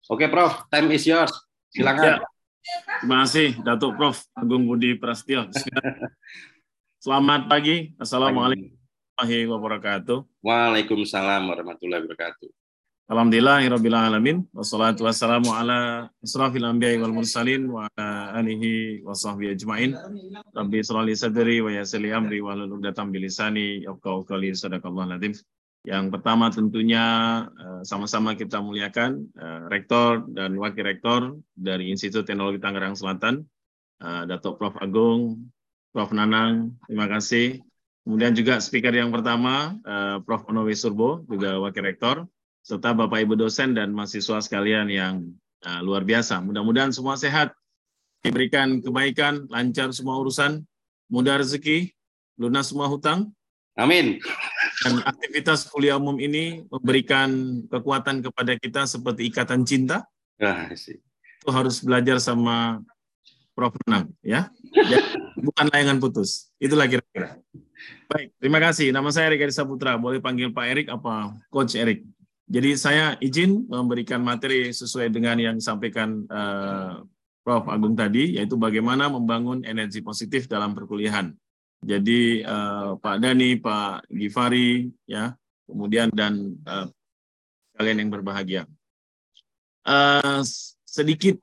Oke 0.08 0.32
Prof, 0.32 0.70
time 0.72 0.88
is 0.95 1.04
yours. 1.04 1.34
Silakan. 1.76 2.06
Ya. 2.06 2.16
Terima 3.04 3.28
kasih, 3.28 3.60
Datuk 3.60 4.00
Prof. 4.00 4.24
Agung 4.38 4.64
Budi 4.70 4.95
Prasetyo. 4.95 5.52
Selamat 7.04 7.47
pagi. 7.52 7.95
Assalamualaikum 8.00 8.76
warahmatullahi 9.20 9.52
wabarakatuh. 9.52 10.18
Waalaikumsalam 10.43 11.41
warahmatullahi 11.52 12.02
wabarakatuh. 12.08 12.50
Alhamdulillah, 13.10 13.66
Rabbil 13.66 13.97
Alamin. 13.97 14.38
Wassalatu 14.54 15.04
wassalamu 15.10 15.50
ala 15.50 16.14
asrafil 16.22 16.62
anbiya 16.62 17.02
wal 17.02 17.10
mursalin 17.10 17.66
wa 17.66 17.89
ala 17.89 18.38
alihi 18.38 19.02
wa 19.02 19.18
sahbihi 19.18 19.58
ajma'in. 19.58 19.97
Rabbi 20.54 20.80
sholli 20.86 21.18
sadri 21.18 21.58
wa 21.58 21.74
yassirli 21.74 22.14
amri 22.14 22.38
wa 22.38 22.54
hlul 22.54 22.78
'uqdatam 22.78 23.10
min 23.10 23.26
lisani 23.26 23.82
yafqahu 23.82 24.30
qawli 24.30 24.54
sadaqallahu. 24.54 25.18
Yang 25.88 26.20
pertama 26.20 26.52
tentunya 26.52 27.06
eh, 27.56 27.82
sama-sama 27.88 28.36
kita 28.36 28.60
muliakan 28.60 29.32
eh, 29.32 29.62
Rektor 29.72 30.28
dan 30.28 30.60
Wakil 30.60 30.84
Rektor 30.84 31.40
dari 31.56 31.88
Institut 31.88 32.28
Teknologi 32.28 32.60
Tangerang 32.60 33.00
Selatan, 33.00 33.48
eh, 34.04 34.24
Datuk 34.28 34.60
Prof. 34.60 34.76
Agung, 34.84 35.48
Prof. 35.96 36.12
Nanang, 36.12 36.76
terima 36.84 37.08
kasih. 37.08 37.64
Kemudian 38.04 38.36
juga 38.36 38.58
speaker 38.58 38.90
yang 38.90 39.14
pertama, 39.14 39.78
Prof. 40.26 40.42
Onowe 40.50 40.74
Surbo, 40.74 41.22
juga 41.30 41.62
Wakil 41.62 41.94
Rektor, 41.94 42.26
serta 42.66 42.96
Bapak 42.96 43.22
Ibu 43.22 43.38
dosen 43.38 43.78
dan 43.78 43.94
mahasiswa 43.94 44.42
sekalian 44.42 44.90
yang 44.90 45.30
luar 45.86 46.02
biasa. 46.02 46.42
Mudah-mudahan 46.42 46.90
semua 46.90 47.22
sehat, 47.22 47.54
diberikan 48.26 48.82
kebaikan, 48.82 49.46
lancar 49.54 49.94
semua 49.94 50.18
urusan, 50.26 50.66
mudah 51.06 51.38
rezeki, 51.38 51.94
lunas 52.42 52.74
semua 52.74 52.90
hutang, 52.90 53.30
Amin. 53.80 54.20
Dan 54.80 55.04
aktivitas 55.04 55.68
kuliah 55.68 56.00
umum 56.00 56.16
ini 56.20 56.64
memberikan 56.72 57.62
kekuatan 57.68 58.24
kepada 58.24 58.56
kita 58.56 58.88
seperti 58.88 59.28
ikatan 59.28 59.68
cinta. 59.68 60.08
Ah, 60.40 60.72
sih. 60.72 61.00
Itu 61.44 61.52
harus 61.52 61.84
belajar 61.84 62.20
sama 62.24 62.80
Prof. 63.52 63.76
Nanang, 63.84 64.16
ya. 64.24 64.48
Dan 64.72 65.04
bukan 65.36 65.68
layangan 65.68 66.00
putus. 66.00 66.48
Itulah 66.64 66.88
kira-kira. 66.88 67.36
Baik, 68.08 68.32
terima 68.40 68.60
kasih. 68.64 68.96
Nama 68.96 69.10
saya 69.12 69.36
Erik 69.36 69.52
Putra. 69.68 70.00
Boleh 70.00 70.24
panggil 70.24 70.52
Pak 70.56 70.66
Erik 70.66 70.88
apa 70.88 71.36
Coach 71.52 71.76
Erik. 71.76 72.08
Jadi 72.50 72.74
saya 72.80 73.20
izin 73.20 73.68
memberikan 73.68 74.24
materi 74.24 74.72
sesuai 74.74 75.14
dengan 75.14 75.38
yang 75.38 75.56
disampaikan 75.60 76.24
uh, 76.32 77.04
Prof. 77.44 77.68
Agung 77.68 78.00
tadi, 78.00 78.40
yaitu 78.40 78.56
bagaimana 78.56 79.12
membangun 79.12 79.62
energi 79.68 80.00
positif 80.00 80.48
dalam 80.48 80.72
perkuliahan. 80.72 81.36
Jadi 81.80 82.44
uh, 82.44 83.00
Pak 83.00 83.18
Dani, 83.24 83.56
Pak 83.56 84.12
Gifari, 84.12 84.92
ya, 85.08 85.32
kemudian 85.64 86.12
dan 86.12 86.60
uh, 86.68 86.88
kalian 87.80 88.04
yang 88.04 88.12
berbahagia. 88.12 88.68
Uh, 89.88 90.44
sedikit 90.84 91.40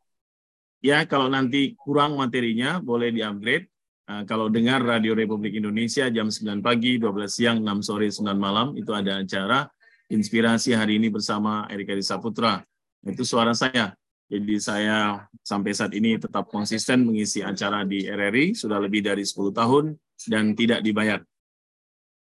ya 0.84 1.09
kalau 1.09 1.26
nanti 1.32 1.72
kurang 1.80 2.20
materinya 2.20 2.78
boleh 2.80 3.12
di-upgrade. 3.12 3.68
Kalau 4.07 4.47
dengar 4.47 4.87
Radio 4.87 5.18
Republik 5.18 5.59
Indonesia 5.59 6.07
jam 6.14 6.30
9 6.30 6.62
pagi, 6.62 6.95
12 6.95 7.26
siang, 7.26 7.59
6 7.59 7.82
sore, 7.82 8.07
9 8.07 8.39
malam 8.39 8.78
itu 8.78 8.95
ada 8.95 9.18
acara 9.18 9.66
inspirasi 10.07 10.78
hari 10.78 11.03
ini 11.03 11.11
bersama 11.11 11.66
Erika 11.66 11.91
Saputra. 11.99 12.62
Itu 13.03 13.26
suara 13.26 13.51
saya. 13.51 13.99
Jadi 14.26 14.58
saya 14.58 15.22
sampai 15.46 15.70
saat 15.70 15.94
ini 15.94 16.18
tetap 16.18 16.50
konsisten 16.50 17.06
mengisi 17.06 17.46
acara 17.46 17.86
di 17.86 18.10
RRI 18.10 18.58
sudah 18.58 18.82
lebih 18.82 19.06
dari 19.06 19.22
10 19.22 19.54
tahun 19.54 19.94
dan 20.26 20.50
tidak 20.58 20.82
dibayar. 20.82 21.22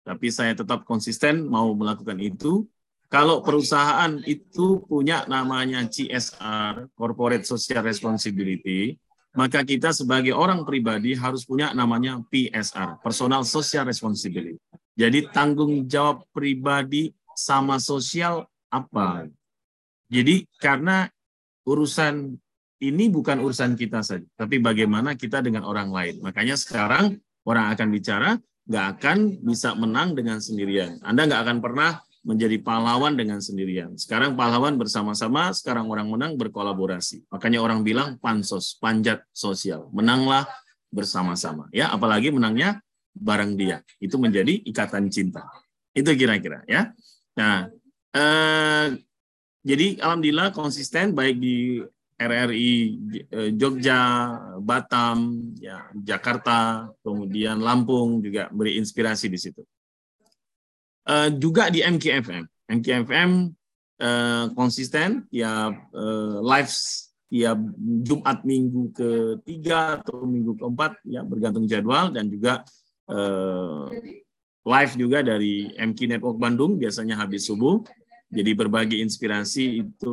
Tapi 0.01 0.27
saya 0.31 0.55
tetap 0.55 0.87
konsisten 0.87 1.45
mau 1.45 1.75
melakukan 1.75 2.17
itu. 2.23 2.65
Kalau 3.11 3.43
perusahaan 3.43 4.23
itu 4.23 4.87
punya 4.87 5.27
namanya 5.27 5.83
CSR, 5.83 6.87
Corporate 6.95 7.43
Social 7.43 7.83
Responsibility, 7.83 8.95
maka 9.35 9.67
kita 9.67 9.91
sebagai 9.91 10.31
orang 10.31 10.63
pribadi 10.63 11.11
harus 11.11 11.43
punya 11.43 11.75
namanya 11.75 12.23
PSR, 12.31 13.03
Personal 13.03 13.43
Social 13.43 13.83
Responsibility. 13.83 14.55
Jadi 14.95 15.27
tanggung 15.27 15.91
jawab 15.91 16.23
pribadi 16.31 17.11
sama 17.35 17.83
sosial 17.83 18.47
apa? 18.71 19.27
Jadi 20.07 20.47
karena 20.55 21.11
urusan 21.68 22.38
ini 22.82 23.14
bukan 23.14 23.38
urusan 23.45 23.78
kita 23.78 24.01
saja, 24.01 24.26
tapi 24.34 24.57
bagaimana 24.57 25.14
kita 25.14 25.45
dengan 25.45 25.62
orang 25.70 25.93
lain. 25.93 26.18
Makanya 26.26 26.57
sekarang 26.57 27.22
orang 27.45 27.70
akan 27.78 27.88
bicara, 27.93 28.30
nggak 28.66 28.86
akan 28.97 29.18
bisa 29.45 29.78
menang 29.78 30.18
dengan 30.18 30.41
sendirian. 30.41 30.97
Anda 31.05 31.30
nggak 31.30 31.41
akan 31.45 31.57
pernah 31.62 32.01
menjadi 32.22 32.57
pahlawan 32.62 33.18
dengan 33.18 33.41
sendirian. 33.41 33.97
Sekarang 33.97 34.38
pahlawan 34.38 34.78
bersama-sama, 34.78 35.49
sekarang 35.53 35.89
orang 35.89 36.09
menang 36.09 36.34
berkolaborasi. 36.38 37.26
Makanya 37.34 37.62
orang 37.62 37.82
bilang 37.82 38.18
pansos, 38.22 38.78
panjat 38.78 39.26
sosial. 39.34 39.89
Menanglah 39.89 40.45
bersama-sama. 40.93 41.66
Ya, 41.74 41.89
apalagi 41.89 42.30
menangnya 42.30 42.82
bareng 43.18 43.57
dia. 43.57 43.82
Itu 43.97 44.22
menjadi 44.22 44.53
ikatan 44.70 45.09
cinta. 45.09 45.49
Itu 45.97 46.14
kira-kira 46.14 46.62
ya. 46.70 46.93
Nah, 47.38 47.74
eh, 48.14 48.86
jadi 49.62 50.01
alhamdulillah 50.01 50.49
konsisten 50.53 51.14
baik 51.14 51.38
di 51.38 51.82
RRI 52.22 52.74
eh, 53.34 53.49
Jogja, 53.57 54.01
Batam, 54.62 55.49
ya, 55.57 55.89
Jakarta, 55.97 56.89
kemudian 57.01 57.57
Lampung 57.57 58.22
juga 58.22 58.49
beri 58.53 58.78
inspirasi 58.78 59.26
di 59.26 59.39
situ. 59.41 59.66
Uh, 61.01 61.34
juga 61.34 61.74
di 61.74 61.82
MKFM. 61.82 62.45
MKFM 62.70 63.49
uh, 64.05 64.45
konsisten 64.53 65.26
ya 65.34 65.74
uh, 65.74 66.38
live 66.45 66.70
ya 67.34 67.57
Jumat 68.05 68.45
minggu 68.45 68.93
ketiga 68.93 69.97
atau 69.97 70.30
minggu 70.30 70.62
keempat 70.62 71.01
ya 71.09 71.26
bergantung 71.26 71.66
jadwal 71.66 72.14
dan 72.14 72.30
juga 72.30 72.62
uh, 73.09 73.89
live 74.62 74.93
juga 74.93 75.26
dari 75.26 75.74
MK 75.74 75.99
Network 76.05 76.38
Bandung 76.38 76.78
biasanya 76.78 77.18
habis 77.18 77.49
subuh 77.49 77.82
jadi 78.32 78.51
berbagi 78.55 79.03
inspirasi 79.03 79.84
itu 79.84 80.11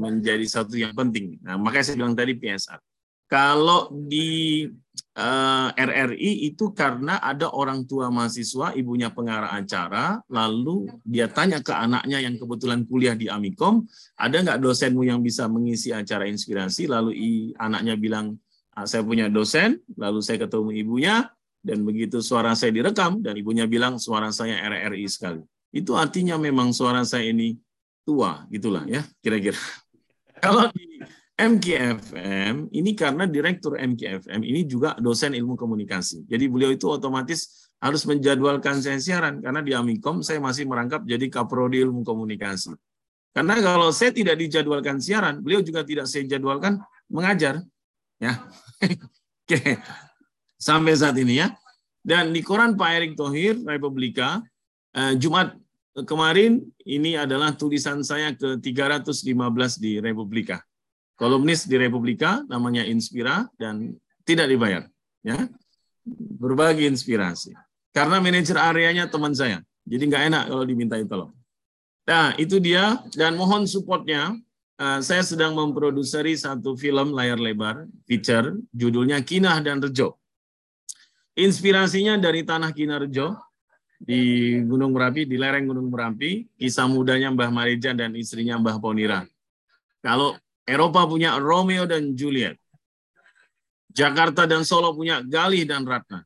menjadi 0.00 0.42
satu 0.48 0.72
yang 0.80 0.96
penting. 0.96 1.36
Nah, 1.44 1.60
makanya 1.60 1.92
saya 1.92 2.00
bilang 2.00 2.16
tadi 2.16 2.32
PSR. 2.32 2.80
Kalau 3.28 3.92
di 3.92 4.64
uh, 5.20 5.68
eh, 5.76 5.84
RRI 5.84 6.48
itu 6.48 6.72
karena 6.72 7.20
ada 7.20 7.52
orang 7.52 7.84
tua 7.84 8.08
mahasiswa, 8.08 8.72
ibunya 8.72 9.12
pengarah 9.12 9.52
acara, 9.52 10.24
lalu 10.32 10.88
dia 11.04 11.28
tanya 11.28 11.60
ke 11.60 11.68
anaknya 11.68 12.24
yang 12.24 12.40
kebetulan 12.40 12.88
kuliah 12.88 13.12
di 13.12 13.28
Amikom, 13.28 13.84
ada 14.16 14.32
nggak 14.40 14.64
dosenmu 14.64 15.04
yang 15.04 15.20
bisa 15.20 15.44
mengisi 15.44 15.92
acara 15.92 16.24
inspirasi? 16.24 16.88
Lalu 16.88 17.12
i, 17.20 17.30
anaknya 17.60 18.00
bilang, 18.00 18.40
ah, 18.72 18.88
saya 18.88 19.04
punya 19.04 19.28
dosen, 19.28 19.76
lalu 20.00 20.24
saya 20.24 20.48
ketemu 20.48 20.72
ibunya, 20.80 21.28
dan 21.60 21.84
begitu 21.84 22.24
suara 22.24 22.56
saya 22.56 22.72
direkam, 22.72 23.20
dan 23.20 23.36
ibunya 23.36 23.68
bilang 23.68 24.00
suara 24.00 24.32
saya 24.32 24.56
RRI 24.56 25.04
sekali 25.04 25.44
itu 25.74 25.92
artinya 25.94 26.40
memang 26.40 26.72
suara 26.72 27.04
saya 27.04 27.28
ini 27.28 27.56
tua 28.06 28.48
gitulah 28.48 28.88
ya 28.88 29.04
kira-kira. 29.20 29.58
Kalau 30.44 30.70
di 30.72 31.02
MKFM 31.38 32.74
ini 32.74 32.90
karena 32.98 33.28
direktur 33.30 33.78
MKFM 33.78 34.42
ini 34.42 34.66
juga 34.66 34.98
dosen 34.98 35.38
ilmu 35.38 35.54
komunikasi. 35.54 36.26
Jadi 36.26 36.44
beliau 36.50 36.74
itu 36.74 36.90
otomatis 36.90 37.70
harus 37.78 38.02
menjadwalkan 38.10 38.82
saya 38.82 38.98
siaran 38.98 39.38
karena 39.38 39.62
di 39.62 39.70
Amikom 39.70 40.18
saya 40.26 40.42
masih 40.42 40.66
merangkap 40.66 41.06
jadi 41.06 41.30
kaprodi 41.30 41.78
ilmu 41.84 42.02
komunikasi. 42.02 42.74
Karena 43.30 43.54
kalau 43.62 43.94
saya 43.94 44.10
tidak 44.10 44.34
dijadwalkan 44.34 44.98
siaran, 44.98 45.38
beliau 45.38 45.62
juga 45.62 45.86
tidak 45.86 46.10
saya 46.10 46.26
jadwalkan 46.26 46.82
mengajar. 47.06 47.62
Ya. 48.18 48.42
Oke. 49.46 49.78
Sampai 50.58 50.98
saat 50.98 51.14
ini 51.22 51.38
ya. 51.38 51.54
Dan 52.02 52.34
di 52.34 52.42
koran 52.42 52.74
Pak 52.74 52.90
Erick 52.98 53.14
Thohir 53.14 53.62
Republika 53.62 54.42
Jumat 54.94 55.54
kemarin 56.06 56.62
ini 56.86 57.18
adalah 57.18 57.54
tulisan 57.54 58.00
saya 58.06 58.32
ke 58.34 58.60
315 58.62 59.82
di 59.82 59.98
Republika. 59.98 60.62
kolumnis 61.18 61.66
di 61.66 61.74
Republika, 61.74 62.46
namanya 62.46 62.86
Inspira 62.86 63.42
dan 63.58 63.98
tidak 64.22 64.46
dibayar. 64.46 64.86
Ya, 65.26 65.50
berbagi 66.38 66.86
inspirasi. 66.86 67.58
Karena 67.90 68.22
manajer 68.22 68.54
areanya 68.54 69.10
teman 69.10 69.34
saya, 69.34 69.58
jadi 69.82 70.04
nggak 70.06 70.24
enak 70.30 70.42
kalau 70.46 70.64
dimintai 70.64 71.02
tolong. 71.10 71.34
Nah, 72.06 72.32
itu 72.38 72.62
dia 72.62 73.02
dan 73.18 73.34
mohon 73.34 73.66
supportnya. 73.66 74.38
Eh, 74.78 75.00
saya 75.02 75.26
sedang 75.26 75.58
memproduseri 75.58 76.38
satu 76.38 76.78
film 76.78 77.10
layar 77.10 77.42
lebar 77.42 77.82
feature 78.06 78.54
judulnya 78.70 79.18
Kinah 79.26 79.58
dan 79.58 79.82
Rejo. 79.82 80.14
Inspirasinya 81.34 82.14
dari 82.14 82.46
tanah 82.46 82.70
Kinah 82.70 83.02
Rejo 83.02 83.34
di 83.98 84.54
Gunung 84.62 84.94
Merapi, 84.94 85.26
di 85.26 85.34
lereng 85.34 85.66
Gunung 85.66 85.90
Merapi, 85.90 86.46
kisah 86.54 86.86
mudanya 86.86 87.34
Mbah 87.34 87.50
Marijan 87.50 87.98
dan 87.98 88.14
istrinya 88.14 88.54
Mbah 88.56 88.78
Ponira. 88.78 89.26
Kalau 89.98 90.38
Eropa 90.62 91.02
punya 91.04 91.34
Romeo 91.36 91.84
dan 91.84 92.14
Juliet, 92.14 92.54
Jakarta 93.90 94.46
dan 94.46 94.62
Solo 94.62 94.94
punya 94.94 95.18
Galih 95.26 95.66
dan 95.66 95.82
Ratna. 95.82 96.22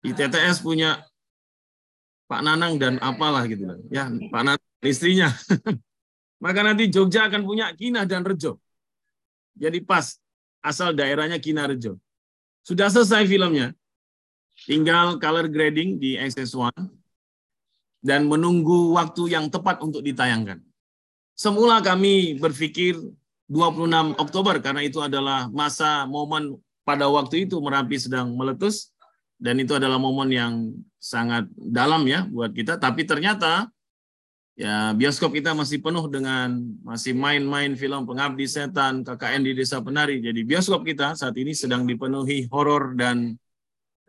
ITTS 0.00 0.64
punya 0.64 1.04
Pak 2.26 2.40
Nanang 2.40 2.80
dan 2.80 2.96
apalah 3.04 3.44
gitu 3.44 3.68
lah. 3.68 3.78
Ya, 3.92 4.08
Pak 4.08 4.42
Nanang 4.42 4.70
istrinya. 4.80 5.28
Maka 6.44 6.60
nanti 6.64 6.88
Jogja 6.88 7.28
akan 7.28 7.44
punya 7.44 7.72
Kinah 7.72 8.04
dan 8.08 8.24
Rejo. 8.24 8.60
Jadi 9.56 9.80
pas 9.80 10.20
asal 10.60 10.92
daerahnya 10.92 11.40
Kinah 11.40 11.72
Rejo. 11.72 11.96
Sudah 12.64 12.92
selesai 12.92 13.24
filmnya. 13.24 13.72
Tinggal 14.64 15.20
color 15.20 15.52
grading 15.52 16.00
di 16.00 16.16
XS1 16.16 16.72
dan 18.00 18.24
menunggu 18.24 18.96
waktu 18.96 19.36
yang 19.36 19.52
tepat 19.52 19.84
untuk 19.84 20.00
ditayangkan. 20.00 20.64
Semula 21.36 21.84
kami 21.84 22.40
berpikir 22.40 22.96
26 23.52 24.16
Oktober 24.16 24.56
karena 24.64 24.80
itu 24.80 25.04
adalah 25.04 25.52
masa 25.52 26.08
momen 26.08 26.56
pada 26.82 27.06
waktu 27.06 27.44
itu 27.44 27.60
Merapi 27.60 28.00
sedang 28.00 28.32
meletus 28.32 28.90
dan 29.36 29.60
itu 29.60 29.76
adalah 29.76 30.00
momen 30.00 30.32
yang 30.32 30.54
sangat 30.96 31.46
dalam 31.54 32.08
ya 32.08 32.24
buat 32.26 32.50
kita 32.50 32.80
tapi 32.80 33.04
ternyata 33.04 33.68
ya 34.56 34.96
bioskop 34.96 35.36
kita 35.36 35.52
masih 35.52 35.78
penuh 35.84 36.08
dengan 36.08 36.56
masih 36.82 37.12
main-main 37.12 37.76
film 37.76 38.08
Pengabdi 38.08 38.48
Setan, 38.48 39.04
KKN 39.04 39.44
di 39.44 39.52
Desa 39.52 39.78
Penari. 39.84 40.24
Jadi 40.24 40.40
bioskop 40.42 40.82
kita 40.82 41.12
saat 41.12 41.36
ini 41.36 41.52
sedang 41.52 41.84
dipenuhi 41.84 42.48
horor 42.48 42.96
dan 42.96 43.36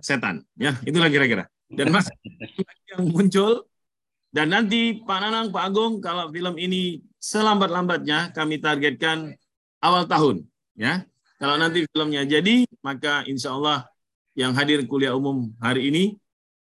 setan. 0.01 0.45
Ya, 0.57 0.77
itulah 0.85 1.09
kira-kira. 1.11 1.49
Dan 1.67 1.91
masih 1.91 2.15
yang 2.95 3.11
muncul 3.11 3.67
dan 4.31 4.51
nanti 4.51 4.99
Pak 5.01 5.19
Nanang, 5.23 5.47
Pak 5.49 5.63
Agung 5.71 6.03
kalau 6.03 6.27
film 6.29 6.59
ini 6.59 7.01
selambat-lambatnya 7.17 8.35
kami 8.35 8.59
targetkan 8.59 9.33
awal 9.81 10.05
tahun 10.05 10.45
ya. 10.75 11.07
Kalau 11.37 11.57
nanti 11.57 11.85
filmnya 11.93 12.25
jadi, 12.25 12.65
maka 12.81 13.21
insya 13.29 13.53
Allah 13.53 13.85
yang 14.33 14.57
hadir 14.57 14.85
kuliah 14.89 15.13
umum 15.13 15.53
hari 15.61 15.89
ini 15.89 16.03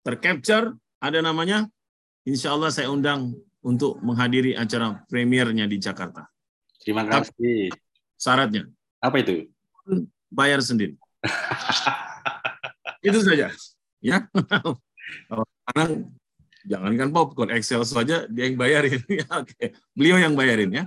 tercapture, 0.03 0.75
ada 0.99 1.19
namanya, 1.23 1.67
insya 2.27 2.51
Allah 2.51 2.71
saya 2.71 2.91
undang 2.91 3.35
untuk 3.63 3.99
menghadiri 4.03 4.55
acara 4.59 5.03
premiernya 5.07 5.67
di 5.67 5.79
Jakarta. 5.79 6.27
Terima 6.83 7.07
kasih. 7.07 7.71
Syaratnya. 8.19 8.67
Apa 8.99 9.23
itu? 9.23 9.47
Bayar 10.31 10.59
sendiri. 10.59 10.95
itu 13.01 13.19
saja. 13.23 13.51
Ya. 14.03 14.27
Karena 15.67 15.85
jangankan 16.67 17.09
popcorn, 17.11 17.51
Excel 17.55 17.83
saja 17.87 18.27
dia 18.27 18.43
yang 18.49 18.57
bayarin. 18.59 18.99
Ya, 19.19 19.25
Oke, 19.39 19.75
beliau 19.97 20.17
yang 20.19 20.33
bayarin 20.35 20.71
ya. 20.71 20.83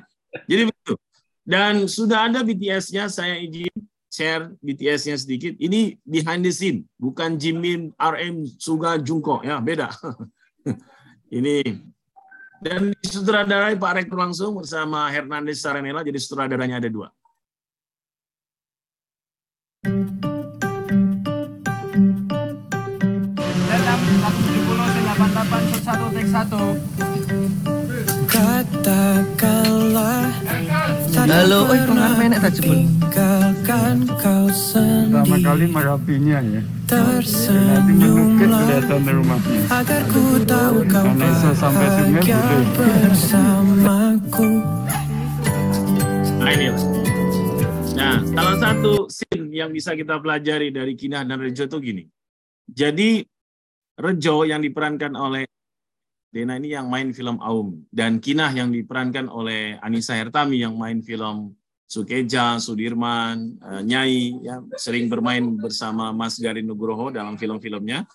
Jadi 0.46 0.70
begitu. 0.70 0.94
Dan 1.42 1.90
sudah 1.90 2.30
ada 2.30 2.46
BTS-nya, 2.46 3.10
saya 3.10 3.34
izin 3.40 3.74
share 4.06 4.54
BTS-nya 4.62 5.16
sedikit. 5.18 5.56
Ini 5.58 5.98
behind 6.06 6.46
the 6.46 6.52
scene, 6.54 6.86
bukan 7.00 7.34
Jimin, 7.40 7.90
RM, 7.98 8.46
Suga, 8.60 9.00
Jungkook. 9.00 9.42
Ya, 9.42 9.58
beda. 9.58 9.90
Ini 11.30 11.62
dan 12.60 12.92
disutradarai 13.00 13.80
Pak 13.80 13.92
Rektor 13.96 14.20
langsung 14.20 14.60
bersama 14.60 15.08
Hernandez 15.08 15.64
Saranela, 15.64 16.04
jadi 16.04 16.20
sutradaranya 16.20 16.76
ada 16.76 16.92
dua. 16.92 17.08
Katakanlah 28.28 30.20
Halo, 31.30 31.64
oi 31.72 31.80
enak 31.80 32.44
tak 32.44 32.52
jebul. 32.60 32.84
tinggalkan 32.84 34.04
kau 34.20 34.52
Pertama 34.52 35.36
kali 35.40 35.64
merapinya 35.64 36.38
ya. 36.44 36.60
Nanti 36.90 37.92
kelihatan 38.36 39.00
rumahnya. 39.08 39.60
agar 39.72 40.02
ku 40.12 40.44
tahu 40.44 40.84
kau 40.90 41.08
bahagia 41.08 42.40
bersamaku 42.76 44.50
Nah, 46.40 46.50
ini. 46.56 46.72
Nah, 47.96 48.16
salah 48.32 48.56
satu 48.56 49.08
scene 49.12 49.52
yang 49.52 49.72
bisa 49.72 49.92
kita 49.92 50.16
pelajari 50.20 50.72
dari 50.72 50.96
Kinah 50.96 51.20
dan 51.24 51.36
Rejo 51.36 51.68
itu 51.68 51.78
gini. 51.80 52.04
Jadi, 52.64 53.24
Rejo 54.00 54.48
yang 54.48 54.64
diperankan 54.64 55.12
oleh 55.12 55.44
Dena 56.30 56.56
ini 56.56 56.72
yang 56.72 56.86
main 56.86 57.10
film 57.10 57.42
Aum. 57.42 57.82
Dan 57.90 58.22
Kinah 58.22 58.54
yang 58.54 58.70
diperankan 58.70 59.26
oleh 59.26 59.74
Anissa 59.82 60.14
Hertami 60.14 60.62
yang 60.62 60.78
main 60.78 61.02
film 61.02 61.58
Sukeja, 61.90 62.54
Sudirman, 62.62 63.58
eh, 63.58 63.82
Nyai, 63.82 64.38
ya, 64.46 64.62
sering 64.78 65.10
bermain 65.10 65.42
bersama 65.58 66.14
Mas 66.14 66.38
Garin 66.38 66.62
Nugroho 66.62 67.10
dalam 67.10 67.34
film-filmnya. 67.34 68.06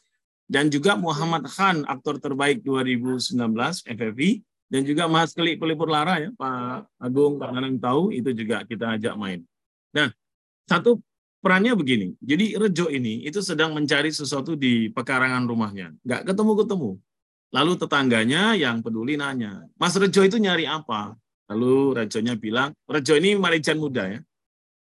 Dan 0.48 0.72
juga 0.72 0.95
Muhammad 0.95 1.44
Khan, 1.52 1.84
aktor 1.84 2.16
terbaik 2.24 2.64
2019 2.64 3.84
FFI. 3.84 4.40
Dan 4.72 4.88
juga 4.88 5.12
Mas 5.12 5.36
Kelik 5.36 5.60
Pelipur 5.60 5.91
Lara 5.91 6.24
ya, 6.24 6.32
Pak 6.34 6.88
Agung, 6.98 7.38
Pak 7.38 7.52
Nanang 7.52 7.78
tahu, 7.78 8.16
itu 8.16 8.32
juga 8.32 8.64
kita 8.66 8.98
ajak 8.98 9.14
main. 9.20 9.44
Nah, 9.94 10.10
satu 10.66 11.03
perannya 11.45 11.77
begini. 11.77 12.17
Jadi 12.17 12.57
Rejo 12.57 12.89
ini 12.89 13.22
itu 13.22 13.38
sedang 13.45 13.77
mencari 13.77 14.09
sesuatu 14.09 14.57
di 14.57 14.89
pekarangan 14.89 15.45
rumahnya. 15.45 15.93
Nggak 16.01 16.34
ketemu-ketemu. 16.34 16.97
Lalu 17.53 17.73
tetangganya 17.77 18.57
yang 18.57 18.81
peduli 18.81 19.13
nanya, 19.13 19.61
Mas 19.77 19.93
Rejo 19.93 20.26
itu 20.26 20.41
nyari 20.41 20.65
apa? 20.65 21.13
Lalu 21.53 22.01
Rejonya 22.01 22.34
bilang, 22.34 22.73
Rejo 22.89 23.13
ini 23.13 23.38
Marijan 23.38 23.77
muda 23.77 24.09
ya. 24.09 24.19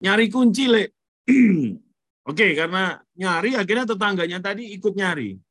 Nyari 0.06 0.30
kunci, 0.30 0.70
Le. 0.70 0.94
Oke, 2.30 2.54
karena 2.54 3.02
nyari 3.18 3.58
akhirnya 3.58 3.90
tetangganya 3.90 4.38
tadi 4.38 4.70
ikut 4.78 4.94
nyari. 4.94 5.42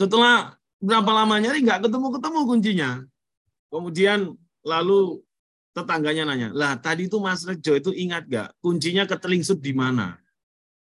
Setelah 0.00 0.56
berapa 0.80 1.10
lama 1.12 1.36
nyari 1.36 1.60
nggak 1.60 1.84
ketemu-ketemu 1.84 2.40
kuncinya. 2.48 2.90
Kemudian 3.68 4.32
lalu 4.64 5.20
tetangganya 5.74 6.22
nanya, 6.24 6.48
lah 6.54 6.78
tadi 6.78 7.10
itu 7.10 7.18
Mas 7.18 7.42
Rejo 7.42 7.74
itu 7.74 7.90
ingat 7.90 8.30
nggak 8.30 8.48
kuncinya 8.62 9.04
ketelingsut 9.10 9.58
di 9.58 9.74
mana? 9.74 10.14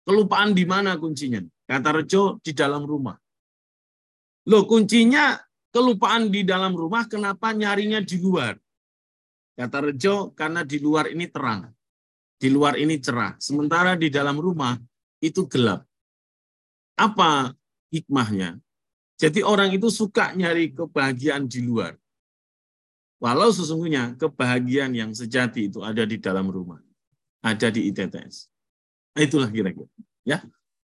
Kelupaan 0.07 0.55
di 0.55 0.63
mana 0.63 0.95
kuncinya? 0.95 1.43
Kata 1.67 1.91
Rejo 1.99 2.39
di 2.39 2.55
dalam 2.55 2.87
rumah. 2.87 3.19
Loh 4.47 4.63
kuncinya 4.71 5.35
kelupaan 5.75 6.31
di 6.31 6.47
dalam 6.47 6.79
rumah, 6.79 7.11
kenapa 7.11 7.51
nyarinya 7.51 7.99
di 7.99 8.23
luar? 8.23 8.55
Kata 9.59 9.91
Rejo, 9.91 10.31
karena 10.39 10.63
di 10.63 10.79
luar 10.79 11.11
ini 11.11 11.27
terang. 11.27 11.67
Di 12.39 12.47
luar 12.53 12.79
ini 12.79 13.03
cerah. 13.03 13.35
Sementara 13.43 13.99
di 13.99 14.07
dalam 14.07 14.39
rumah 14.39 14.79
itu 15.19 15.49
gelap. 15.51 15.83
Apa 16.95 17.51
hikmahnya? 17.91 18.61
Jadi 19.17 19.41
orang 19.41 19.73
itu 19.73 19.89
suka 19.89 20.37
nyari 20.37 20.71
kebahagiaan 20.77 21.49
di 21.49 21.65
luar. 21.65 21.97
Walau 23.16 23.48
sesungguhnya 23.48 24.16
kebahagiaan 24.20 24.93
yang 24.93 25.10
sejati 25.16 25.72
itu 25.72 25.80
ada 25.80 26.05
di 26.05 26.20
dalam 26.20 26.52
rumah. 26.52 26.80
Ada 27.40 27.72
di 27.72 27.88
ITTS. 27.88 28.52
Nah, 29.16 29.22
itulah 29.24 29.48
kira-kira. 29.48 29.88
Ya. 30.26 30.44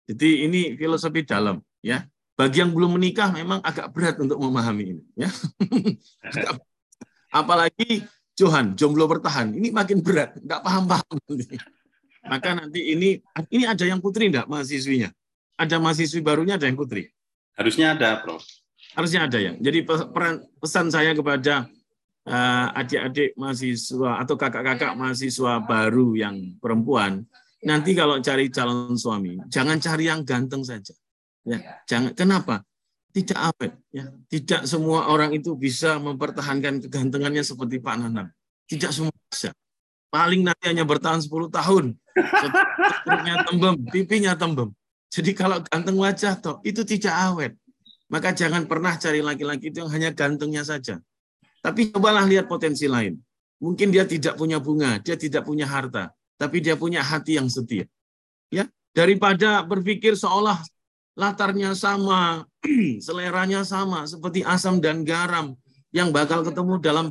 Jadi 0.06 0.46
ini 0.46 0.78
filosofi 0.78 1.26
dalam. 1.26 1.64
ya. 1.82 2.06
Bagi 2.38 2.62
yang 2.62 2.74
belum 2.74 2.98
menikah 2.98 3.34
memang 3.34 3.62
agak 3.66 3.90
berat 3.94 4.18
untuk 4.22 4.38
memahami 4.38 4.98
ini. 4.98 5.04
ya. 5.18 5.30
Apalagi 7.42 8.06
Johan, 8.38 8.78
jomblo 8.78 9.10
bertahan. 9.10 9.54
Ini 9.58 9.74
makin 9.74 10.02
berat. 10.02 10.38
Nggak 10.38 10.62
paham-paham. 10.62 11.18
Maka 12.22 12.50
nanti 12.54 12.94
ini 12.94 13.18
ini 13.50 13.64
ada 13.66 13.82
yang 13.82 13.98
putri 13.98 14.30
enggak 14.30 14.46
mahasiswinya? 14.46 15.10
Ada 15.58 15.82
mahasiswi 15.82 16.22
barunya, 16.22 16.58
ada 16.58 16.70
yang 16.70 16.78
putri? 16.78 17.10
Harusnya 17.58 17.98
ada, 17.98 18.22
Prof. 18.22 18.42
Harusnya 18.94 19.26
ada 19.26 19.38
ya. 19.38 19.54
Jadi 19.58 19.86
pesan 20.62 20.90
saya 20.90 21.14
kepada 21.14 21.70
adik-adik 22.78 23.34
mahasiswa 23.34 24.22
atau 24.22 24.36
kakak-kakak 24.38 24.94
mahasiswa 24.94 25.58
baru 25.66 26.14
yang 26.14 26.58
perempuan, 26.62 27.26
nanti 27.66 27.98
kalau 27.98 28.22
cari 28.22 28.50
calon 28.54 28.94
suami, 28.94 29.42
jangan 29.50 29.82
cari 29.82 30.06
yang 30.10 30.22
ganteng 30.22 30.62
saja. 30.62 30.94
Ya, 31.42 31.82
jangan. 31.90 32.14
Kenapa? 32.14 32.62
Tidak 33.12 33.36
awet. 33.36 33.74
Ya, 33.92 34.08
tidak 34.32 34.70
semua 34.70 35.10
orang 35.12 35.34
itu 35.36 35.58
bisa 35.58 35.98
mempertahankan 36.00 36.86
kegantengannya 36.88 37.44
seperti 37.44 37.82
Pak 37.82 37.96
Nanang. 37.98 38.30
Tidak 38.70 38.92
semua 38.94 39.12
bisa. 39.28 39.52
paling 40.12 40.44
nanti 40.44 40.68
hanya 40.68 40.84
bertahan 40.84 41.24
10 41.24 41.32
tahun. 41.56 41.96
Perutnya 43.08 43.36
tembem, 43.48 43.76
pipinya 43.88 44.36
tembem. 44.36 44.76
Jadi 45.08 45.32
kalau 45.32 45.64
ganteng 45.64 45.96
wajah 45.96 46.36
toh 46.36 46.60
itu 46.68 46.84
tidak 46.84 47.16
awet. 47.16 47.56
Maka 48.12 48.36
jangan 48.36 48.68
pernah 48.68 49.00
cari 49.00 49.24
laki-laki 49.24 49.72
itu 49.72 49.80
yang 49.80 49.92
hanya 49.92 50.12
gantengnya 50.12 50.68
saja. 50.68 51.00
Tapi 51.62 51.94
cobalah 51.94 52.26
lihat 52.26 52.50
potensi 52.50 52.90
lain. 52.90 53.18
Mungkin 53.62 53.94
dia 53.94 54.10
tidak 54.10 54.36
punya 54.36 54.58
bunga, 54.58 54.98
dia 54.98 55.14
tidak 55.14 55.46
punya 55.46 55.70
harta, 55.70 56.10
tapi 56.42 56.58
dia 56.66 56.74
punya 56.74 57.06
hati 57.06 57.38
yang 57.38 57.46
setia. 57.46 57.86
Ya, 58.50 58.66
daripada 58.98 59.62
berpikir 59.62 60.18
seolah 60.18 60.58
latarnya 61.14 61.78
sama, 61.78 62.50
seleranya 63.06 63.62
sama, 63.62 64.10
seperti 64.10 64.42
asam 64.42 64.82
dan 64.82 65.06
garam 65.06 65.54
yang 65.94 66.10
bakal 66.10 66.42
ketemu 66.42 66.82
dalam 66.82 67.06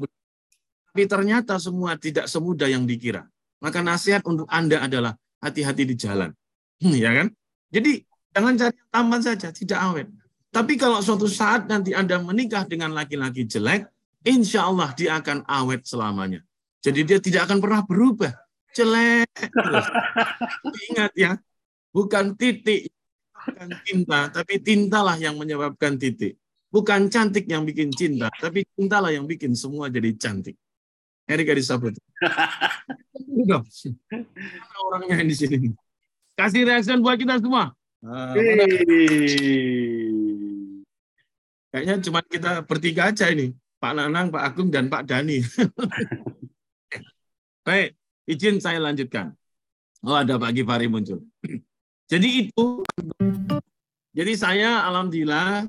tapi 0.91 1.07
ternyata 1.07 1.55
semua 1.63 1.95
tidak 1.95 2.27
semudah 2.27 2.67
yang 2.67 2.83
dikira. 2.83 3.23
Maka 3.63 3.79
nasihat 3.79 4.27
untuk 4.27 4.51
Anda 4.51 4.83
adalah 4.83 5.15
hati-hati 5.39 5.87
di 5.87 5.95
jalan. 5.95 6.35
Ya 6.99 7.15
kan? 7.15 7.31
Jadi 7.71 8.03
jangan 8.35 8.59
cari 8.59 8.77
tampan 8.91 9.21
saja, 9.23 9.55
tidak 9.55 9.79
awet. 9.79 10.09
Tapi 10.51 10.75
kalau 10.75 10.99
suatu 10.99 11.31
saat 11.31 11.71
nanti 11.71 11.95
Anda 11.95 12.19
menikah 12.19 12.67
dengan 12.67 12.91
laki-laki 12.91 13.47
jelek, 13.47 13.87
insya 14.25 14.69
Allah 14.69 14.93
dia 14.97 15.17
akan 15.21 15.45
awet 15.49 15.85
selamanya. 15.87 16.41
Jadi 16.81 17.01
dia 17.05 17.19
tidak 17.21 17.49
akan 17.49 17.59
pernah 17.61 17.83
berubah. 17.85 18.33
Jelek. 18.73 19.29
Ingat 20.95 21.13
ya, 21.19 21.35
bukan 21.91 22.39
titik, 22.39 22.89
bukan 23.35 23.69
cinta, 23.83 24.31
tapi 24.31 24.63
tintalah 24.63 25.19
yang 25.19 25.35
menyebabkan 25.37 25.99
titik. 25.99 26.39
Bukan 26.71 27.11
cantik 27.11 27.51
yang 27.51 27.67
bikin 27.67 27.91
cinta, 27.91 28.31
tapi 28.39 28.63
cintalah 28.79 29.11
yang 29.11 29.27
bikin 29.27 29.59
semua 29.59 29.91
jadi 29.91 30.15
cantik. 30.15 30.55
Erika 31.27 31.51
disabut. 31.51 31.99
Mana 33.27 34.79
orangnya 34.87 35.19
di 35.27 35.35
sini? 35.35 35.75
Kasih 36.39 36.63
reaction 36.63 37.03
buat 37.03 37.19
kita 37.19 37.43
semua. 37.43 37.75
Mana? 37.99 38.39
Kayaknya 41.71 41.95
cuma 42.07 42.21
kita 42.23 42.63
bertiga 42.67 43.11
aja 43.11 43.31
ini. 43.31 43.55
Pak 43.81 43.93
Nanang, 43.97 44.29
Pak 44.29 44.45
Agung, 44.45 44.69
dan 44.69 44.93
Pak 44.93 45.09
Dani. 45.09 45.41
Baik, 47.67 47.97
izin 48.29 48.61
saya 48.61 48.77
lanjutkan. 48.77 49.33
Oh, 50.05 50.13
ada 50.13 50.37
Pak 50.37 50.53
Gifari 50.53 50.85
muncul. 50.85 51.25
Jadi 52.13 52.29
itu, 52.45 52.85
jadi 54.13 54.33
saya 54.37 54.85
alhamdulillah 54.85 55.65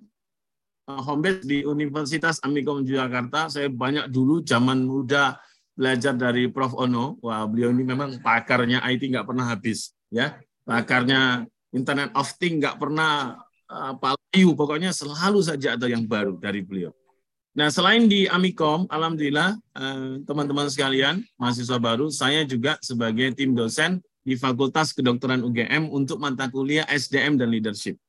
uh, 0.92 1.02
home 1.08 1.24
base 1.24 1.48
di 1.48 1.64
Universitas 1.64 2.44
Amikom 2.44 2.84
Jakarta. 2.84 3.48
Saya 3.48 3.72
banyak 3.72 4.12
dulu 4.12 4.44
zaman 4.44 4.84
muda 4.84 5.40
belajar 5.72 6.12
dari 6.12 6.52
Prof. 6.52 6.76
Ono. 6.76 7.16
Wah, 7.24 7.48
beliau 7.48 7.72
ini 7.72 7.88
memang 7.88 8.20
pakarnya 8.20 8.84
IT 8.92 9.08
nggak 9.08 9.28
pernah 9.28 9.48
habis. 9.48 9.96
ya 10.12 10.36
Pakarnya 10.68 11.48
Internet 11.72 12.12
of 12.12 12.28
Things 12.36 12.60
nggak 12.60 12.76
pernah 12.76 13.40
uh, 13.72 13.94
palayu. 13.96 14.52
Pokoknya 14.52 14.92
selalu 14.92 15.40
saja 15.44 15.80
ada 15.80 15.88
yang 15.88 16.04
baru 16.04 16.36
dari 16.36 16.60
beliau. 16.60 16.92
Nah, 17.52 17.68
selain 17.68 18.08
di 18.08 18.32
Amikom, 18.32 18.88
alhamdulillah 18.88 19.60
eh, 19.76 20.24
teman-teman 20.24 20.72
sekalian, 20.72 21.20
mahasiswa 21.36 21.76
baru, 21.76 22.08
saya 22.08 22.48
juga 22.48 22.80
sebagai 22.80 23.36
tim 23.36 23.52
dosen 23.52 24.00
di 24.24 24.40
Fakultas 24.40 24.96
Kedokteran 24.96 25.44
UGM 25.44 25.92
untuk 25.92 26.22
mata 26.24 26.48
kuliah 26.48 26.88
SDM 26.88 27.36
dan 27.36 27.52
Leadership. 27.52 28.00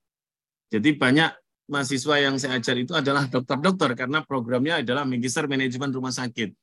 Jadi 0.70 0.94
banyak 0.94 1.34
mahasiswa 1.66 2.16
yang 2.22 2.38
saya 2.38 2.62
ajar 2.62 2.76
itu 2.78 2.94
adalah 2.94 3.26
dokter-dokter 3.26 3.98
karena 3.98 4.22
programnya 4.22 4.78
adalah 4.78 5.02
Magister 5.02 5.50
Manajemen 5.50 5.90
Rumah 5.90 6.14
Sakit. 6.14 6.54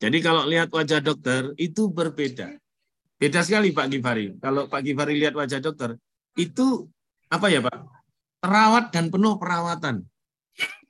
Jadi 0.00 0.18
kalau 0.18 0.48
lihat 0.50 0.72
wajah 0.74 0.98
dokter 0.98 1.54
itu 1.60 1.92
berbeda. 1.92 2.58
Beda 3.20 3.40
sekali 3.44 3.70
Pak 3.70 3.86
Givari. 3.86 4.34
Kalau 4.40 4.66
Pak 4.66 4.80
Givari 4.80 5.14
lihat 5.20 5.36
wajah 5.36 5.60
dokter, 5.60 5.94
itu 6.34 6.88
apa 7.30 7.46
ya 7.52 7.60
Pak? 7.62 7.78
Terawat 8.40 8.84
dan 8.96 9.12
penuh 9.12 9.36
perawatan. 9.36 10.09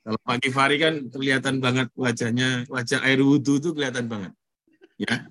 Kalau 0.00 0.18
Pak 0.24 0.36
Givari 0.40 0.76
kan 0.80 0.94
kelihatan 1.12 1.60
banget 1.60 1.92
wajahnya, 1.92 2.64
wajah 2.72 3.04
air 3.04 3.20
wudhu 3.20 3.60
itu 3.60 3.76
kelihatan 3.76 4.08
banget. 4.08 4.32
Ya. 4.96 5.28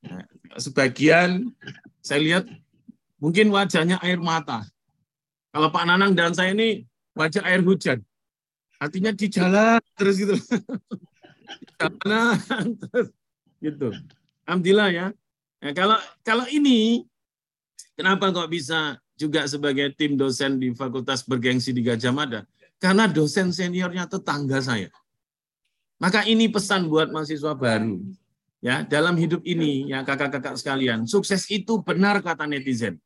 Nah, 0.00 0.24
sebagian 0.56 1.52
saya 2.00 2.20
lihat 2.24 2.44
mungkin 3.20 3.52
wajahnya 3.52 4.00
air 4.00 4.16
mata. 4.16 4.64
Kalau 5.52 5.68
Pak 5.68 5.84
Nanang 5.84 6.16
dan 6.16 6.32
saya 6.32 6.56
ini 6.56 6.88
wajah 7.12 7.44
air 7.44 7.60
hujan. 7.60 8.00
Artinya 8.76 9.12
di 9.12 9.26
jalan 9.28 9.80
terus 9.96 10.16
gitu. 10.20 10.36
di 11.60 11.66
jalan 11.76 12.66
terus 12.76 13.08
gitu. 13.60 13.88
Alhamdulillah 14.48 14.88
ya. 14.92 15.06
Nah, 15.60 15.72
kalau 15.72 15.98
kalau 16.24 16.44
ini 16.48 17.04
kenapa 17.96 18.32
kok 18.32 18.48
bisa 18.52 19.00
juga 19.16 19.48
sebagai 19.48 19.92
tim 19.96 20.16
dosen 20.16 20.60
di 20.60 20.76
Fakultas 20.76 21.24
Bergengsi 21.24 21.72
di 21.72 21.80
Gajah 21.80 22.12
Mada? 22.12 22.44
Karena 22.82 23.08
dosen 23.08 23.52
seniornya 23.52 24.08
tetangga 24.08 24.60
saya. 24.60 24.92
Maka 25.96 26.28
ini 26.28 26.48
pesan 26.52 26.92
buat 26.92 27.08
mahasiswa 27.08 27.56
baru. 27.56 27.96
Ya, 28.60 28.82
dalam 28.84 29.16
hidup 29.16 29.44
ini 29.46 29.88
ya 29.92 30.02
kakak-kakak 30.02 30.58
sekalian, 30.58 31.04
sukses 31.08 31.46
itu 31.48 31.80
benar 31.80 32.20
kata 32.20 32.48
netizen. 32.48 32.98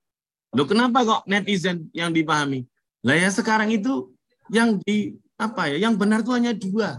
Loh 0.51 0.66
kenapa 0.66 1.06
kok 1.06 1.22
netizen 1.30 1.86
yang 1.94 2.10
dipahami? 2.10 2.66
Lah 3.06 3.14
ya 3.14 3.30
sekarang 3.30 3.70
itu 3.70 4.10
yang 4.51 4.82
di 4.82 5.14
apa 5.38 5.70
ya? 5.70 5.76
Yang 5.86 5.94
benar 6.01 6.18
itu 6.26 6.32
hanya 6.34 6.52
dua. 6.55 6.98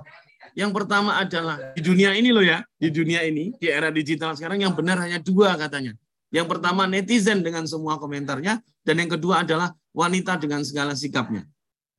Yang 0.52 0.72
pertama 0.76 1.16
adalah 1.16 1.72
di 1.76 1.82
dunia 1.84 2.12
ini 2.16 2.30
loh 2.32 2.44
ya, 2.44 2.60
di 2.76 2.92
dunia 2.92 3.24
ini, 3.24 3.56
di 3.56 3.72
era 3.72 3.88
digital 3.88 4.36
sekarang 4.36 4.64
yang 4.64 4.76
benar 4.76 5.00
hanya 5.00 5.20
dua 5.20 5.56
katanya. 5.56 5.96
Yang 6.32 6.48
pertama 6.48 6.88
netizen 6.88 7.44
dengan 7.44 7.68
semua 7.68 8.00
komentarnya, 8.00 8.64
dan 8.88 8.96
yang 8.96 9.12
kedua 9.12 9.44
adalah 9.44 9.76
wanita 9.92 10.40
dengan 10.40 10.64
segala 10.64 10.96
sikapnya. 10.96 11.44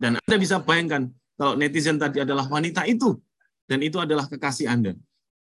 Dan 0.02 0.18
Anda 0.18 0.36
bisa 0.42 0.58
bayangkan 0.58 1.06
kalau 1.38 1.54
netizen 1.54 1.94
tadi 1.94 2.18
adalah 2.26 2.50
wanita 2.50 2.82
itu 2.90 3.14
dan 3.70 3.78
itu 3.86 4.02
adalah 4.02 4.26
kekasih 4.26 4.66
Anda. 4.66 4.98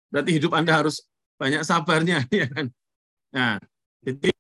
Berarti 0.09 0.41
hidup 0.41 0.57
Anda 0.57 0.73
harus 0.73 1.05
banyak 1.37 1.61
sabarnya 1.69 2.25
ya 2.33 2.49
kan. 2.49 2.73
Nah, 3.37 3.61
jadi 4.01 4.33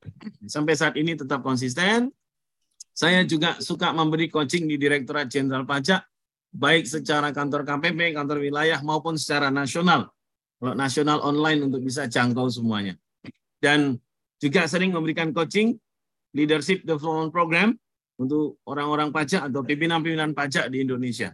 sampai 0.48 0.72
saat 0.72 0.97
ini 0.97 1.12
tetap 1.12 1.44
konsisten. 1.44 2.09
Saya 2.98 3.22
juga 3.22 3.60
suka 3.62 3.94
memberi 3.94 4.26
coaching 4.26 4.66
di 4.66 4.74
Direktorat 4.74 5.30
Jenderal 5.30 5.62
Pajak 5.62 6.02
baik 6.51 6.89
secara 6.89 7.30
kantor 7.30 7.62
KPP, 7.62 8.16
kantor 8.16 8.43
wilayah 8.43 8.80
maupun 8.82 9.14
secara 9.14 9.52
nasional. 9.52 10.10
Kalau 10.59 10.74
nasional 10.74 11.22
online 11.22 11.70
untuk 11.70 11.86
bisa 11.86 12.10
jangkau 12.10 12.51
semuanya. 12.51 12.98
Dan 13.62 13.94
juga 14.43 14.66
sering 14.66 14.90
memberikan 14.90 15.30
coaching 15.30 15.78
leadership 16.35 16.82
development 16.82 17.30
program 17.30 17.78
untuk 18.19 18.59
orang-orang 18.66 19.15
pajak 19.15 19.49
atau 19.49 19.62
pimpinan-pimpinan 19.62 20.35
pajak 20.35 20.69
di 20.69 20.82
Indonesia. 20.82 21.32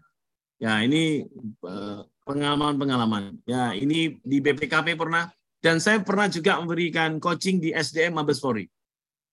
Ya, 0.60 0.78
ini 0.84 1.24
eh, 1.64 2.00
pengalaman-pengalaman. 2.28 3.40
Ya, 3.48 3.72
ini 3.72 4.20
di 4.20 4.38
BPKP 4.38 4.94
pernah 4.94 5.32
dan 5.64 5.80
saya 5.80 6.04
pernah 6.04 6.28
juga 6.28 6.60
memberikan 6.60 7.16
coaching 7.16 7.56
di 7.58 7.72
SDM 7.72 8.20
Mabes 8.20 8.38
Polri. 8.38 8.68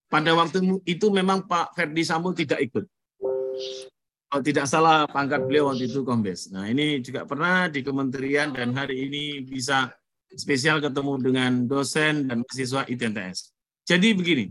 Pada 0.07 0.31
waktu 0.35 0.79
itu 0.87 1.07
memang 1.11 1.47
Pak 1.47 1.75
Ferdi 1.75 2.03
Sambo 2.03 2.35
tidak 2.35 2.59
ikut. 2.59 2.83
Kalau 4.31 4.43
tidak 4.43 4.63
salah 4.67 5.03
pangkat 5.11 5.43
beliau 5.43 5.71
waktu 5.71 5.91
itu 5.91 6.07
kombes. 6.07 6.47
Nah 6.55 6.67
ini 6.71 7.03
juga 7.03 7.27
pernah 7.27 7.67
di 7.67 7.83
kementerian 7.83 8.55
dan 8.55 8.71
hari 8.71 9.11
ini 9.11 9.43
bisa 9.43 9.91
spesial 10.31 10.79
ketemu 10.79 11.19
dengan 11.19 11.51
dosen 11.67 12.31
dan 12.31 12.43
mahasiswa 12.43 12.87
ITNTS. 12.87 13.51
Jadi 13.83 14.15
begini, 14.15 14.45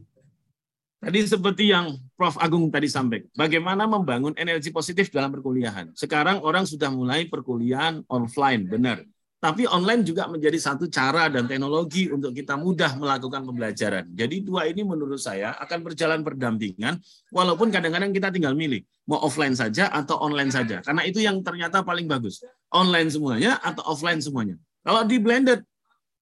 Tadi 1.01 1.25
seperti 1.25 1.73
yang 1.73 1.97
Prof. 2.13 2.37
Agung 2.37 2.69
tadi 2.69 2.85
sampaikan, 2.85 3.33
bagaimana 3.33 3.89
membangun 3.89 4.37
energi 4.37 4.69
positif 4.69 5.09
dalam 5.09 5.33
perkuliahan. 5.33 5.97
Sekarang 5.97 6.45
orang 6.45 6.69
sudah 6.69 6.93
mulai 6.93 7.25
perkuliahan 7.25 8.05
offline, 8.13 8.69
benar. 8.69 9.01
Tapi 9.41 9.65
online 9.65 10.05
juga 10.05 10.29
menjadi 10.29 10.61
satu 10.61 10.85
cara 10.93 11.33
dan 11.33 11.49
teknologi 11.49 12.13
untuk 12.13 12.37
kita 12.37 12.61
mudah 12.61 13.01
melakukan 13.01 13.49
pembelajaran. 13.49 14.13
Jadi 14.13 14.45
dua 14.45 14.69
ini 14.69 14.85
menurut 14.85 15.17
saya 15.17 15.57
akan 15.57 15.81
berjalan 15.81 16.21
berdampingan, 16.21 17.01
walaupun 17.33 17.73
kadang-kadang 17.73 18.13
kita 18.13 18.29
tinggal 18.29 18.53
milih, 18.53 18.85
mau 19.09 19.25
offline 19.25 19.57
saja 19.57 19.89
atau 19.89 20.21
online 20.21 20.53
saja. 20.53 20.85
Karena 20.85 21.09
itu 21.09 21.25
yang 21.25 21.41
ternyata 21.41 21.81
paling 21.81 22.05
bagus. 22.05 22.45
Online 22.69 23.09
semuanya 23.09 23.57
atau 23.65 23.81
offline 23.89 24.21
semuanya. 24.21 24.61
Kalau 24.85 25.09
di 25.09 25.17
blended, 25.17 25.65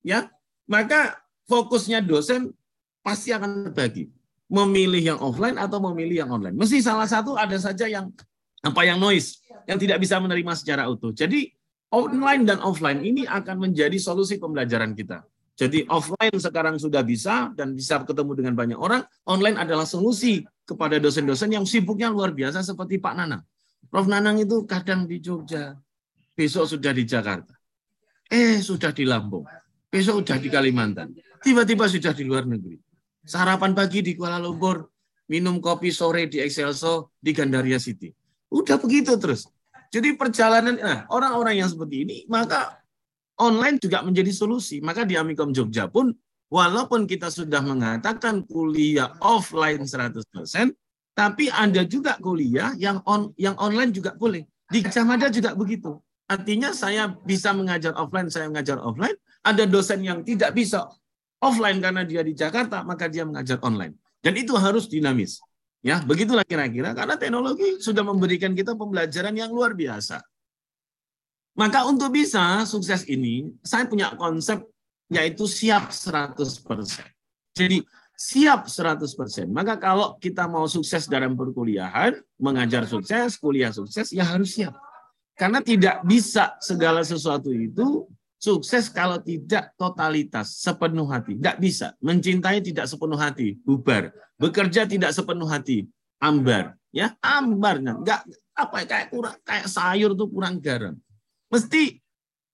ya 0.07 0.31
maka 0.71 1.19
fokusnya 1.51 1.99
dosen 2.07 2.55
pasti 3.03 3.35
akan 3.35 3.75
terbagi 3.75 4.15
memilih 4.49 5.15
yang 5.15 5.19
offline 5.21 5.61
atau 5.61 5.79
memilih 5.93 6.25
yang 6.25 6.31
online. 6.33 6.57
Mesti 6.57 6.81
salah 6.81 7.05
satu 7.05 7.37
ada 7.37 7.55
saja 7.61 7.85
yang 7.85 8.09
apa 8.65 8.83
yang 8.83 8.99
noise 8.99 9.39
yang 9.69 9.77
tidak 9.77 10.01
bisa 10.01 10.17
menerima 10.19 10.53
secara 10.57 10.89
utuh. 10.89 11.13
Jadi 11.13 11.53
online 11.93 12.49
dan 12.49 12.59
offline 12.65 13.05
ini 13.05 13.29
akan 13.29 13.69
menjadi 13.69 13.95
solusi 14.01 14.41
pembelajaran 14.41 14.97
kita. 14.97 15.23
Jadi 15.59 15.85
offline 15.91 16.39
sekarang 16.39 16.79
sudah 16.79 17.03
bisa 17.03 17.51
dan 17.53 17.75
bisa 17.75 18.01
ketemu 18.07 18.33
dengan 18.39 18.55
banyak 18.55 18.79
orang. 18.79 19.03
Online 19.27 19.67
adalah 19.67 19.85
solusi 19.85 20.47
kepada 20.63 21.03
dosen-dosen 21.03 21.51
yang 21.51 21.67
sibuknya 21.67 22.09
luar 22.09 22.31
biasa 22.31 22.63
seperti 22.63 23.03
Pak 23.03 23.15
Nanang. 23.19 23.43
Prof 23.91 24.07
Nanang 24.07 24.39
itu 24.39 24.63
kadang 24.69 25.09
di 25.09 25.19
Jogja, 25.19 25.75
besok 26.37 26.71
sudah 26.71 26.95
di 26.95 27.03
Jakarta. 27.03 27.59
Eh, 28.31 28.61
sudah 28.61 28.95
di 28.95 29.03
Lampung. 29.09 29.49
Besok 29.89 30.23
sudah 30.23 30.39
di 30.39 30.49
Kalimantan. 30.53 31.17
tiba-tiba 31.39 31.87
sudah 31.87 32.13
di 32.13 32.23
luar 32.27 32.45
negeri. 32.45 32.77
Sarapan 33.29 33.77
pagi 33.77 34.01
di 34.01 34.17
Kuala 34.17 34.41
Lumpur, 34.41 34.89
minum 35.29 35.61
kopi 35.61 35.93
sore 35.93 36.33
di 36.33 36.41
Excelso 36.41 37.13
di 37.21 37.37
Gandaria 37.37 37.77
City. 37.77 38.09
Udah 38.49 38.81
begitu 38.81 39.21
terus. 39.21 39.45
Jadi 39.93 40.17
perjalanan 40.17 40.81
nah, 40.81 41.05
orang-orang 41.13 41.61
yang 41.61 41.69
seperti 41.69 42.09
ini 42.09 42.17
maka 42.25 42.81
online 43.37 43.77
juga 43.77 44.01
menjadi 44.01 44.33
solusi. 44.33 44.81
Maka 44.81 45.05
di 45.05 45.21
Amikom 45.21 45.53
Jogja 45.53 45.93
pun 45.93 46.09
walaupun 46.49 47.05
kita 47.05 47.29
sudah 47.29 47.61
mengatakan 47.61 48.49
kuliah 48.49 49.13
offline 49.21 49.85
100%, 49.85 50.25
tapi 51.13 51.53
ada 51.53 51.85
juga 51.85 52.17
kuliah 52.25 52.73
yang 52.81 53.05
on 53.05 53.37
yang 53.37 53.61
online 53.61 53.93
juga 53.93 54.17
boleh. 54.17 54.49
Di 54.73 54.81
Gajah 54.81 55.29
juga 55.29 55.53
begitu. 55.53 56.01
Artinya 56.33 56.73
saya 56.73 57.13
bisa 57.13 57.53
mengajar 57.53 57.93
offline, 57.93 58.33
saya 58.33 58.49
mengajar 58.49 58.81
offline. 58.81 59.17
Ada 59.45 59.69
dosen 59.69 60.01
yang 60.01 60.25
tidak 60.25 60.57
bisa 60.57 60.89
offline 61.39 61.79
karena 61.79 62.03
dia 62.03 62.23
di 62.23 62.35
Jakarta, 62.35 62.83
maka 62.83 63.07
dia 63.07 63.27
mengajar 63.27 63.59
online. 63.63 63.95
Dan 64.23 64.35
itu 64.35 64.55
harus 64.59 64.91
dinamis. 64.91 65.39
Ya, 65.79 66.03
begitulah 66.03 66.43
kira-kira 66.43 66.91
karena 66.91 67.15
teknologi 67.15 67.79
sudah 67.79 68.03
memberikan 68.03 68.51
kita 68.51 68.75
pembelajaran 68.75 69.31
yang 69.39 69.55
luar 69.55 69.79
biasa. 69.79 70.19
Maka 71.55 71.87
untuk 71.87 72.15
bisa 72.15 72.67
sukses 72.67 73.07
ini, 73.07 73.51
saya 73.63 73.87
punya 73.87 74.15
konsep 74.19 74.63
yaitu 75.11 75.47
siap 75.47 75.91
100%. 75.91 76.67
Jadi 77.55 77.83
siap 78.19 78.67
100%. 78.67 79.47
Maka 79.51 79.79
kalau 79.79 80.19
kita 80.19 80.51
mau 80.51 80.67
sukses 80.67 81.07
dalam 81.07 81.39
perkuliahan, 81.39 82.19
mengajar 82.39 82.87
sukses, 82.87 83.39
kuliah 83.39 83.71
sukses, 83.71 84.11
ya 84.11 84.27
harus 84.27 84.59
siap. 84.59 84.75
Karena 85.39 85.63
tidak 85.63 86.03
bisa 86.03 86.59
segala 86.59 87.07
sesuatu 87.07 87.55
itu 87.55 88.11
Sukses 88.39 88.87
kalau 88.87 89.19
tidak 89.19 89.75
totalitas, 89.75 90.63
sepenuh 90.63 91.11
hati. 91.11 91.35
Tidak 91.35 91.59
bisa. 91.59 91.99
Mencintai 91.99 92.63
tidak 92.63 92.87
sepenuh 92.87 93.19
hati, 93.19 93.59
bubar. 93.67 94.15
Bekerja 94.39 94.87
tidak 94.87 95.11
sepenuh 95.11 95.51
hati, 95.51 95.91
ambar. 96.23 96.79
Ya, 96.95 97.19
ambar. 97.19 97.83
Enggak 97.83 98.23
apa 98.55 98.87
kayak 98.87 99.11
kurang 99.11 99.37
kayak 99.43 99.67
sayur 99.67 100.15
tuh 100.15 100.31
kurang 100.31 100.63
garam. 100.63 100.95
Mesti 101.51 101.99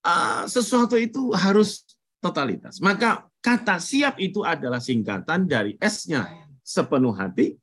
uh, 0.05 0.45
sesuatu 0.49 0.97
itu 0.97 1.33
harus 1.37 1.85
totalitas. 2.21 2.81
Maka 2.81 3.29
kata 3.45 3.77
siap 3.77 4.17
itu 4.21 4.41
adalah 4.41 4.81
singkatan 4.81 5.45
dari 5.45 5.77
S-nya 5.77 6.29
sepenuh 6.65 7.13
hati, 7.13 7.61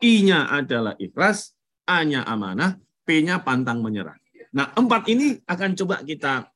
I-nya 0.00 0.48
adalah 0.48 0.96
ikhlas, 0.96 1.52
A-nya 1.84 2.24
amanah, 2.24 2.80
P-nya 3.04 3.44
pantang 3.44 3.84
menyerah. 3.84 4.16
Nah, 4.50 4.72
empat 4.74 5.06
ini 5.12 5.38
akan 5.46 5.76
coba 5.78 6.02
kita 6.02 6.49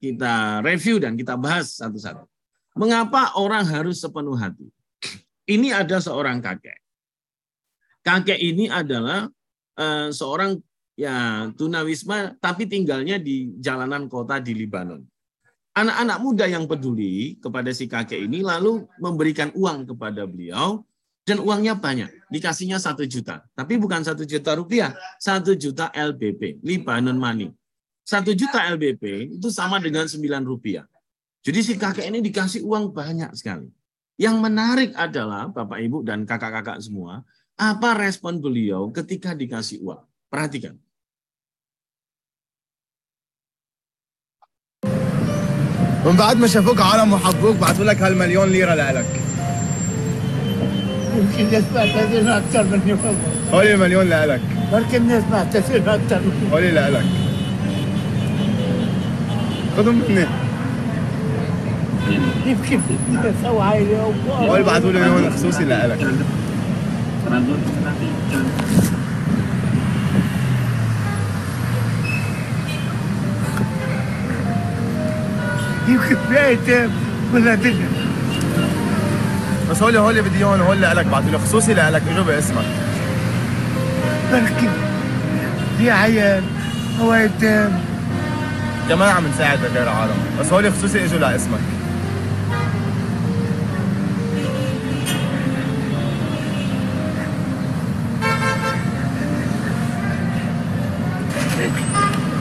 kita 0.00 0.64
review 0.64 0.96
dan 0.96 1.14
kita 1.14 1.36
bahas 1.36 1.76
satu-satu. 1.76 2.24
Mengapa 2.74 3.36
orang 3.36 3.68
harus 3.68 4.00
sepenuh 4.00 4.34
hati? 4.34 4.72
Ini 5.44 5.76
ada 5.76 6.00
seorang 6.00 6.40
kakek. 6.40 6.80
Kakek 8.00 8.40
ini 8.40 8.72
adalah 8.72 9.28
uh, 9.76 10.08
seorang 10.08 10.56
ya 10.96 11.48
tunawisma 11.52 12.40
tapi 12.40 12.64
tinggalnya 12.64 13.20
di 13.20 13.52
jalanan 13.60 14.08
kota 14.08 14.40
di 14.40 14.56
Libanon. 14.56 15.04
Anak-anak 15.76 16.18
muda 16.18 16.44
yang 16.50 16.64
peduli 16.66 17.38
kepada 17.38 17.70
si 17.70 17.86
kakek 17.86 18.24
ini 18.24 18.42
lalu 18.42 18.88
memberikan 18.98 19.52
uang 19.54 19.86
kepada 19.92 20.24
beliau 20.24 20.82
dan 21.28 21.38
uangnya 21.38 21.76
banyak. 21.76 22.10
Dikasihnya 22.32 22.80
satu 22.80 23.04
juta. 23.06 23.44
Tapi 23.54 23.76
bukan 23.76 24.02
satu 24.02 24.24
juta 24.24 24.56
rupiah, 24.56 24.96
satu 25.20 25.54
juta 25.54 25.92
LBP, 25.92 26.64
Libanon 26.64 27.20
money. 27.20 27.52
Satu 28.09 28.37
juta 28.37 28.61
LBP 28.69 29.33
itu 29.41 29.49
sama 29.49 29.81
dengan 29.81 30.05
sembilan 30.05 30.45
rupiah. 30.45 30.85
Jadi 31.41 31.59
si 31.65 31.73
kakek 31.73 32.05
ini 32.05 32.21
dikasih 32.21 32.61
uang 32.61 32.93
banyak 32.93 33.33
sekali. 33.33 33.69
Yang 34.21 34.35
menarik 34.41 34.91
adalah 34.93 35.49
Bapak 35.49 35.81
Ibu 35.81 36.05
dan 36.05 36.25
kakak-kakak 36.25 36.81
semua, 36.81 37.25
apa 37.57 37.97
respon 37.97 38.37
beliau 38.37 38.93
ketika 38.93 39.33
dikasih 39.33 39.81
uang? 39.81 40.05
Perhatikan. 40.29 40.77
من 46.05 46.15
بعد 46.15 46.37
ما 46.37 46.47
شافوك 46.47 46.81
عالم 46.81 47.13
وحبوك 47.13 47.55
بعثوا 47.57 47.85
لك 47.85 48.01
هالمليون 48.01 48.49
ليره 48.49 48.73
لك 48.73 49.09
يمكن 51.17 51.45
الناس 51.45 51.63
معتذرين 51.73 52.27
اكثر 52.29 52.63
مني 52.63 52.93
والله 52.93 53.17
هولي 53.53 53.73
المليون 53.73 54.09
لك 54.09 54.41
بركي 54.71 54.97
الناس 54.97 55.23
معتذرين 55.31 55.89
اكثر 55.89 56.19
مني 56.21 56.51
هولي 56.53 56.71
لك 56.71 57.18
خذهم 59.76 60.02
مني 60.08 60.26
كيف 62.44 62.68
كيف 62.68 62.80
سوى 63.42 63.62
عادي 63.62 63.96
هو 64.30 64.62
بعثوا 64.62 64.92
لي 64.92 65.06
هون 65.06 65.30
خصوصي 65.30 65.62
اللي 65.62 65.74
قالك. 65.74 66.00
يمكن. 66.00 66.24
بيت 76.30 76.90
ولا 77.34 77.54
دنيا 77.54 77.88
بس 79.70 79.82
هو 79.82 80.10
اللي 80.10 80.22
بدي 80.22 80.38
اياهم 80.38 80.60
هو 80.60 80.72
اللي 80.72 80.86
قالك 80.86 81.06
بعثوا 81.06 81.30
لي. 81.30 81.38
خصوصي 81.38 81.74
لك 81.74 82.02
اجوا 82.10 82.24
باسمك 82.24 82.64
بركي. 84.32 84.68
يا 85.80 85.92
عيال. 85.92 86.42
هو 87.00 87.14
يتم 87.14 87.70
كمان 88.89 89.09
عم 89.09 89.27
نساعد 89.27 89.59
غير 89.59 89.89
عالم 89.89 90.37
بس 90.39 90.53
هولي 90.53 90.71
خصوصي 90.71 91.05
اجوا 91.05 91.19
لاسمك 91.19 91.59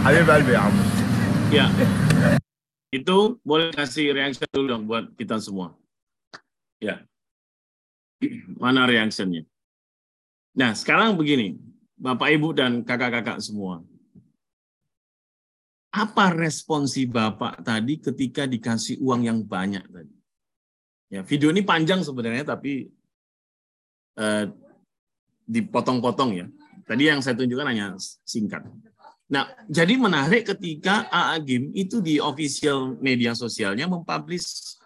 حبيب 0.04 0.30
قلبي 0.30 0.52
يا 0.52 0.58
عمو 0.58 0.94
Ya. 1.54 1.70
Itu 2.90 3.38
boleh 3.46 3.70
kasih 3.70 4.10
reaction 4.10 4.50
dulu 4.50 4.66
dong 4.66 4.90
buat 4.90 5.06
kita 5.14 5.38
semua. 5.38 5.70
Ya. 6.82 7.06
Mana 8.58 8.90
reactionnya? 8.90 9.46
Nah, 10.58 10.74
sekarang 10.74 11.14
begini. 11.14 11.54
Bapak, 11.94 12.26
Ibu, 12.34 12.58
dan 12.58 12.82
kakak-kakak 12.82 13.38
semua. 13.38 13.86
apa 15.89 16.29
responsi 16.37 17.09
Bapak 17.09 17.65
tadi 17.65 17.97
ketika 17.97 18.45
dikasih 18.45 19.01
uang 19.01 19.25
yang 19.25 19.41
banyak 19.41 19.81
tadi? 19.89 20.15
Ya, 21.09 21.25
video 21.25 21.49
ini 21.49 21.65
panjang 21.65 22.05
sebenarnya, 22.05 22.45
tapi 22.45 22.85
eh, 24.13 24.45
dipotong-potong 25.49 26.31
ya. 26.37 26.45
Tadi 26.85 27.03
yang 27.09 27.25
saya 27.25 27.33
tunjukkan 27.37 27.69
hanya 27.73 27.97
singkat. 28.21 28.61
Nah, 29.29 29.49
jadi 29.69 29.93
menarik 29.97 30.45
ketika 30.53 31.09
AA 31.09 31.37
Game 31.41 31.67
itu 31.73 32.01
di 32.01 32.21
official 32.21 32.97
media 32.97 33.33
sosialnya 33.37 33.85
mempublish 33.85 34.77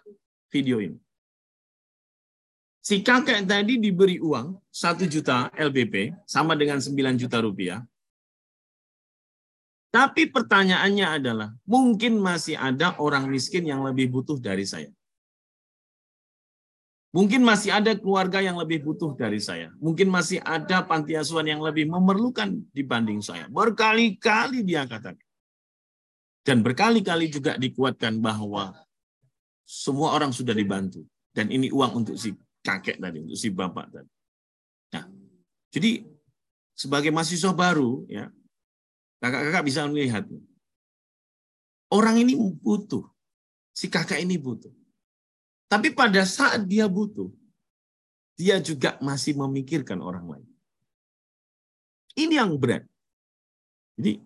video 0.52 0.80
ini. 0.80 0.96
Si 2.84 3.00
kakek 3.00 3.48
tadi 3.48 3.80
diberi 3.80 4.20
uang 4.20 4.60
1 4.68 5.08
juta 5.08 5.48
LBP, 5.56 6.12
sama 6.28 6.52
dengan 6.52 6.76
9 6.76 7.16
juta 7.16 7.40
rupiah. 7.40 7.80
Tapi 9.94 10.26
pertanyaannya 10.26 11.06
adalah, 11.06 11.54
mungkin 11.70 12.18
masih 12.18 12.58
ada 12.58 12.98
orang 12.98 13.30
miskin 13.30 13.62
yang 13.62 13.86
lebih 13.86 14.10
butuh 14.10 14.42
dari 14.42 14.66
saya. 14.66 14.90
Mungkin 17.14 17.46
masih 17.46 17.70
ada 17.70 17.94
keluarga 17.94 18.42
yang 18.42 18.58
lebih 18.58 18.82
butuh 18.82 19.14
dari 19.14 19.38
saya. 19.38 19.70
Mungkin 19.78 20.10
masih 20.10 20.42
ada 20.42 20.82
panti 20.82 21.14
asuhan 21.14 21.46
yang 21.46 21.62
lebih 21.62 21.86
memerlukan 21.86 22.58
dibanding 22.74 23.22
saya. 23.22 23.46
Berkali-kali 23.46 24.66
dia 24.66 24.82
katakan. 24.82 25.22
Dan 26.42 26.66
berkali-kali 26.66 27.30
juga 27.30 27.54
dikuatkan 27.54 28.18
bahwa 28.18 28.74
semua 29.62 30.10
orang 30.18 30.34
sudah 30.34 30.58
dibantu. 30.58 31.06
Dan 31.30 31.54
ini 31.54 31.70
uang 31.70 32.02
untuk 32.02 32.18
si 32.18 32.34
kakek 32.66 32.98
tadi, 32.98 33.22
untuk 33.22 33.38
si 33.38 33.46
bapak 33.54 33.94
tadi. 33.94 34.10
Nah, 34.98 35.06
jadi 35.70 36.02
sebagai 36.74 37.14
mahasiswa 37.14 37.54
baru, 37.54 38.02
ya 38.10 38.26
kakak-kakak 39.24 39.64
bisa 39.64 39.88
melihat. 39.88 40.24
Orang 41.88 42.20
ini 42.20 42.36
butuh. 42.36 43.08
Si 43.72 43.88
kakak 43.88 44.20
ini 44.20 44.36
butuh. 44.36 44.70
Tapi 45.72 45.90
pada 45.96 46.22
saat 46.28 46.68
dia 46.68 46.86
butuh, 46.86 47.32
dia 48.36 48.60
juga 48.60 49.00
masih 49.00 49.34
memikirkan 49.34 49.98
orang 49.98 50.26
lain. 50.28 50.48
Ini 52.14 52.38
yang 52.38 52.54
berat. 52.54 52.86
Jadi, 53.98 54.22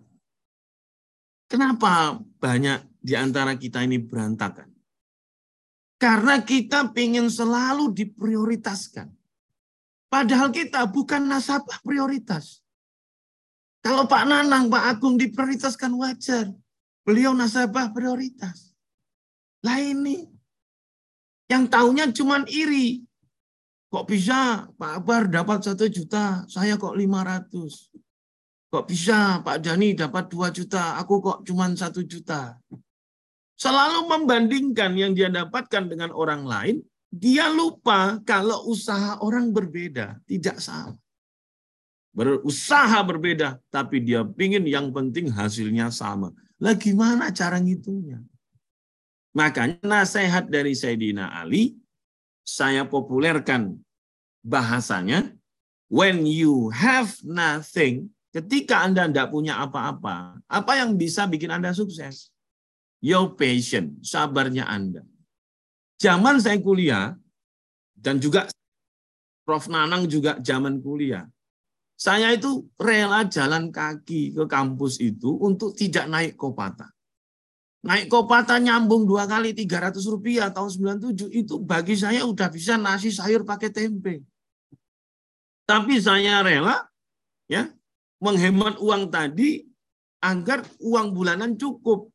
kenapa 1.48 2.20
banyak 2.36 2.84
di 3.00 3.16
antara 3.16 3.56
kita 3.56 3.80
ini 3.84 3.96
berantakan? 3.96 4.68
Karena 5.96 6.44
kita 6.44 6.92
ingin 6.94 7.32
selalu 7.32 7.90
diprioritaskan. 7.96 9.08
Padahal 10.08 10.52
kita 10.52 10.84
bukan 10.88 11.28
nasabah 11.28 11.80
prioritas. 11.84 12.64
Kalau 13.82 14.04
Pak 14.10 14.24
Nanang, 14.26 14.66
Pak 14.68 14.84
Agung 14.96 15.14
diprioritaskan 15.16 15.94
wajar. 15.96 16.50
Beliau 17.06 17.32
nasabah 17.32 17.94
prioritas. 17.94 18.74
Lah 19.64 19.80
ini 19.80 20.28
Yang 21.48 21.64
tahunya 21.72 22.12
cuman 22.12 22.44
iri. 22.44 23.00
Kok 23.88 24.04
bisa 24.04 24.68
Pak 24.76 25.00
Akbar 25.00 25.32
dapat 25.32 25.64
satu 25.64 25.88
juta, 25.88 26.44
saya 26.44 26.76
kok 26.76 26.92
500. 26.92 28.68
Kok 28.68 28.84
bisa 28.84 29.40
Pak 29.40 29.64
Dani 29.64 29.96
dapat 29.96 30.28
2 30.28 30.52
juta, 30.52 31.00
aku 31.00 31.24
kok 31.24 31.38
cuman 31.48 31.72
satu 31.72 32.04
juta. 32.04 32.60
Selalu 33.56 34.12
membandingkan 34.12 34.92
yang 34.92 35.16
dia 35.16 35.32
dapatkan 35.32 35.88
dengan 35.88 36.12
orang 36.12 36.44
lain, 36.44 36.76
dia 37.08 37.48
lupa 37.48 38.20
kalau 38.28 38.68
usaha 38.68 39.16
orang 39.24 39.56
berbeda, 39.56 40.20
tidak 40.28 40.60
sama. 40.60 40.92
Berusaha 42.18 42.98
berbeda, 43.06 43.62
tapi 43.70 44.02
dia 44.02 44.26
pingin 44.26 44.66
yang 44.66 44.90
penting 44.90 45.30
hasilnya 45.30 45.86
sama. 45.94 46.34
Lah 46.58 46.74
gimana 46.74 47.30
cara 47.30 47.62
ngitungnya? 47.62 48.18
Makanya 49.38 49.78
nasihat 49.86 50.50
dari 50.50 50.74
Sayyidina 50.74 51.30
Ali, 51.30 51.78
saya 52.42 52.82
populerkan 52.82 53.78
bahasanya, 54.42 55.30
when 55.86 56.26
you 56.26 56.74
have 56.74 57.14
nothing, 57.22 58.10
ketika 58.34 58.82
Anda 58.82 59.06
tidak 59.06 59.30
punya 59.30 59.62
apa-apa, 59.62 60.42
apa 60.50 60.72
yang 60.74 60.98
bisa 60.98 61.22
bikin 61.30 61.54
Anda 61.54 61.70
sukses? 61.70 62.34
Your 62.98 63.38
patient, 63.38 64.02
sabarnya 64.02 64.66
Anda. 64.66 65.06
Zaman 66.02 66.42
saya 66.42 66.58
kuliah, 66.58 67.14
dan 67.94 68.18
juga 68.18 68.50
Prof. 69.46 69.70
Nanang 69.70 70.10
juga 70.10 70.34
zaman 70.42 70.82
kuliah, 70.82 71.30
saya 71.98 72.30
itu 72.30 72.62
rela 72.78 73.26
jalan 73.26 73.74
kaki 73.74 74.30
ke 74.30 74.44
kampus 74.46 75.02
itu 75.02 75.34
untuk 75.42 75.74
tidak 75.74 76.06
naik 76.06 76.38
kopata. 76.38 76.94
Naik 77.82 78.06
kopata 78.06 78.54
nyambung 78.62 79.02
dua 79.02 79.26
kali 79.26 79.50
300 79.50 79.98
rupiah 80.06 80.46
tahun 80.54 80.94
97 80.94 81.26
itu 81.34 81.58
bagi 81.58 81.98
saya 81.98 82.22
udah 82.22 82.46
bisa 82.54 82.78
nasi 82.78 83.10
sayur 83.10 83.42
pakai 83.42 83.74
tempe. 83.74 84.22
Tapi 85.66 85.98
saya 85.98 86.38
rela 86.46 86.86
ya 87.50 87.66
menghemat 88.22 88.78
uang 88.78 89.10
tadi 89.10 89.66
agar 90.22 90.62
uang 90.78 91.10
bulanan 91.10 91.58
cukup. 91.58 92.14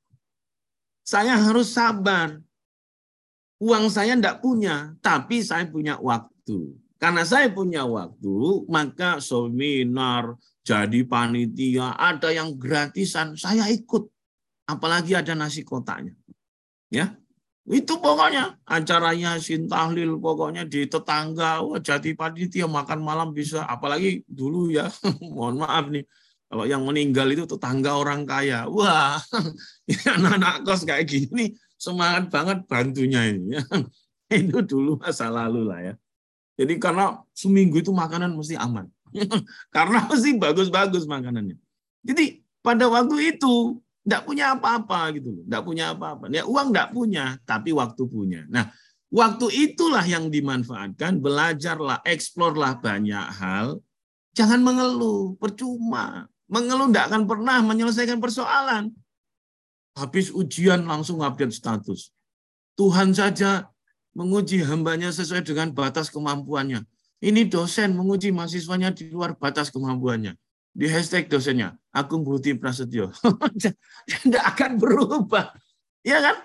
Saya 1.03 1.35
harus 1.35 1.75
sabar. 1.75 2.39
Uang 3.59 3.91
saya 3.91 4.15
tidak 4.15 4.39
punya, 4.39 4.95
tapi 5.03 5.43
saya 5.43 5.67
punya 5.67 5.99
waktu. 5.99 6.75
Karena 7.03 7.27
saya 7.27 7.51
punya 7.51 7.83
waktu, 7.83 8.63
maka 8.71 9.19
seminar, 9.19 10.39
jadi 10.63 11.03
panitia, 11.03 11.99
ada 11.99 12.31
yang 12.31 12.55
gratisan, 12.55 13.35
saya 13.35 13.67
ikut. 13.67 14.07
Apalagi 14.63 15.11
ada 15.11 15.35
nasi 15.35 15.67
kotaknya. 15.67 16.15
Ya, 16.87 17.19
itu 17.67 17.99
pokoknya. 17.99 18.55
Acara 18.63 19.11
Yasin 19.11 19.67
tahlil 19.67 20.15
pokoknya 20.15 20.63
di 20.63 20.87
tetangga 20.87 21.59
wah 21.59 21.83
jadi 21.83 22.15
panitia 22.15 22.71
makan 22.71 23.03
malam 23.03 23.35
bisa. 23.35 23.67
Apalagi 23.67 24.23
dulu 24.23 24.71
ya 24.71 24.87
mohon 25.35 25.59
maaf 25.59 25.91
nih 25.91 26.07
kalau 26.47 26.63
yang 26.63 26.87
meninggal 26.87 27.27
itu 27.27 27.43
tetangga 27.43 27.99
orang 27.99 28.23
kaya. 28.23 28.63
Wah 28.71 29.19
anak-anak 30.15 30.63
kos 30.63 30.87
kayak 30.87 31.11
gini 31.11 31.51
semangat 31.75 32.31
banget 32.31 32.63
bantunya 32.63 33.31
ini. 33.31 33.59
Itu 34.33 34.63
dulu 34.63 34.97
masa 35.03 35.27
lalu 35.27 35.67
lah 35.67 35.79
ya 35.83 35.93
jadi 36.63 36.73
karena 36.79 37.19
seminggu 37.35 37.83
itu 37.83 37.91
makanan 37.91 38.33
mesti 38.33 38.55
aman 38.55 38.87
karena 39.75 40.07
mesti 40.07 40.39
bagus-bagus 40.39 41.05
makanannya 41.05 41.59
jadi 42.03 42.43
pada 42.63 42.87
waktu 42.87 43.35
itu 43.35 43.83
tidak 44.03 44.27
punya 44.27 44.45
apa-apa 44.55 45.15
gitu 45.15 45.31
loh, 45.31 45.43
tidak 45.47 45.63
punya 45.63 45.85
apa-apa. 45.95 46.27
Ya 46.27 46.43
uang 46.43 46.75
tidak 46.75 46.89
punya, 46.91 47.25
tapi 47.47 47.71
waktu 47.71 48.03
punya. 48.03 48.43
Nah, 48.51 48.67
waktu 49.07 49.47
itulah 49.71 50.03
yang 50.03 50.27
dimanfaatkan, 50.27 51.23
belajarlah, 51.23 52.03
eksplorlah 52.03 52.83
banyak 52.83 53.27
hal. 53.39 53.79
Jangan 54.35 54.59
mengeluh, 54.59 55.39
percuma. 55.39 56.27
Mengeluh 56.51 56.91
tidak 56.91 57.15
akan 57.15 57.23
pernah 57.23 57.63
menyelesaikan 57.63 58.19
persoalan. 58.19 58.91
Habis 59.95 60.35
ujian 60.35 60.83
langsung 60.83 61.23
update 61.23 61.55
status. 61.55 62.11
Tuhan 62.75 63.15
saja 63.15 63.71
menguji 64.13 64.61
hambanya 64.65 65.09
sesuai 65.09 65.45
dengan 65.45 65.73
batas 65.73 66.09
kemampuannya. 66.09 66.85
Ini 67.23 67.47
dosen 67.49 67.97
menguji 67.97 68.33
mahasiswanya 68.33 68.93
di 68.93 69.09
luar 69.09 69.33
batas 69.37 69.73
kemampuannya 69.73 70.37
di 70.73 70.89
hashtag 70.89 71.29
dosennya 71.29 71.77
Agung 71.93 72.25
Budi 72.25 72.57
Prasetyo. 72.57 73.13
Tidak 74.09 74.43
akan 74.43 74.81
berubah. 74.81 75.53
Ya 76.01 76.19
kan? 76.19 76.37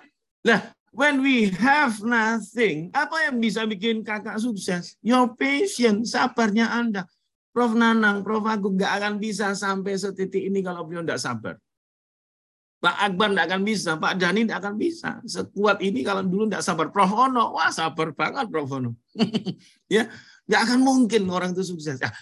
Nah, 0.44 0.60
when 0.92 1.24
we 1.24 1.48
have 1.56 1.96
nothing, 2.04 2.92
apa 2.92 3.26
yang 3.26 3.40
bisa 3.40 3.64
bikin 3.64 4.04
kakak 4.04 4.36
sukses? 4.36 5.00
Your 5.00 5.32
patience, 5.32 6.12
sabarnya 6.12 6.68
Anda. 6.68 7.08
Prof. 7.56 7.72
Nanang, 7.72 8.20
Prof. 8.20 8.44
Agung 8.44 8.76
nggak 8.76 8.92
akan 9.02 9.14
bisa 9.16 9.56
sampai 9.56 9.96
setitik 9.96 10.44
ini 10.52 10.60
kalau 10.60 10.84
beliau 10.84 11.02
tidak 11.02 11.24
sabar. 11.24 11.54
Pak 12.78 12.94
Akbar 12.94 13.34
tidak 13.34 13.46
akan 13.50 13.62
bisa, 13.66 13.90
Pak 13.98 14.14
Dani 14.22 14.46
tidak 14.46 14.58
akan 14.62 14.74
bisa. 14.78 15.10
Sekuat 15.26 15.82
ini 15.82 16.06
kalau 16.06 16.22
dulu 16.22 16.46
tidak 16.46 16.62
sabar. 16.62 16.94
Prof. 16.94 17.10
Ono, 17.10 17.58
wah 17.58 17.74
sabar 17.74 18.14
banget 18.14 18.46
Prof. 18.46 18.70
Ono. 18.70 18.94
ya, 19.94 20.06
nggak 20.46 20.60
akan 20.62 20.78
mungkin 20.86 21.26
orang 21.26 21.58
itu 21.58 21.74
sukses. 21.74 21.98
Ya, 21.98 22.14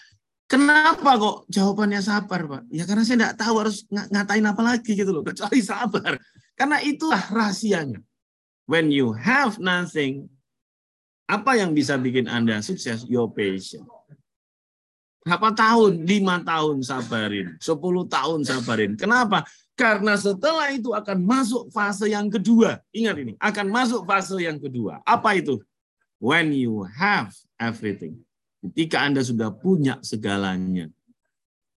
Kenapa 0.47 1.19
kok 1.19 1.51
jawabannya 1.51 1.99
sabar, 1.99 2.47
Pak? 2.47 2.63
Ya 2.71 2.87
karena 2.87 3.03
saya 3.03 3.19
tidak 3.19 3.35
tahu 3.35 3.55
harus 3.67 3.83
ng 3.91 4.07
ngatain 4.15 4.47
apa 4.47 4.63
lagi 4.63 4.95
gitu 4.95 5.11
loh, 5.11 5.27
kecuali 5.27 5.59
sabar. 5.75 6.23
Karena 6.55 6.79
itulah 6.81 7.19
rahasianya. 7.19 7.99
When 8.71 8.95
you 8.95 9.11
have 9.15 9.59
nothing, 9.59 10.31
apa 11.27 11.59
yang 11.59 11.75
bisa 11.75 11.99
bikin 11.99 12.31
Anda 12.31 12.63
sukses? 12.63 13.03
Your 13.11 13.35
patient. 13.35 13.91
Berapa 15.27 15.51
tahun? 15.59 16.07
Lima 16.07 16.39
tahun 16.47 16.87
sabarin. 16.87 17.59
Sepuluh 17.59 18.07
tahun 18.07 18.47
sabarin. 18.47 18.95
Kenapa? 18.95 19.43
Karena 19.77 20.17
setelah 20.17 20.73
itu 20.73 20.97
akan 20.97 21.21
masuk 21.21 21.69
fase 21.69 22.09
yang 22.09 22.33
kedua. 22.33 22.81
Ingat 22.97 23.17
ini, 23.21 23.33
akan 23.37 23.67
masuk 23.69 24.09
fase 24.09 24.41
yang 24.41 24.57
kedua. 24.57 25.05
Apa 25.05 25.37
itu? 25.37 25.61
When 26.17 26.57
you 26.57 26.89
have 26.97 27.37
everything. 27.61 28.25
Ketika 28.65 29.05
Anda 29.05 29.21
sudah 29.21 29.53
punya 29.53 30.01
segalanya. 30.01 30.89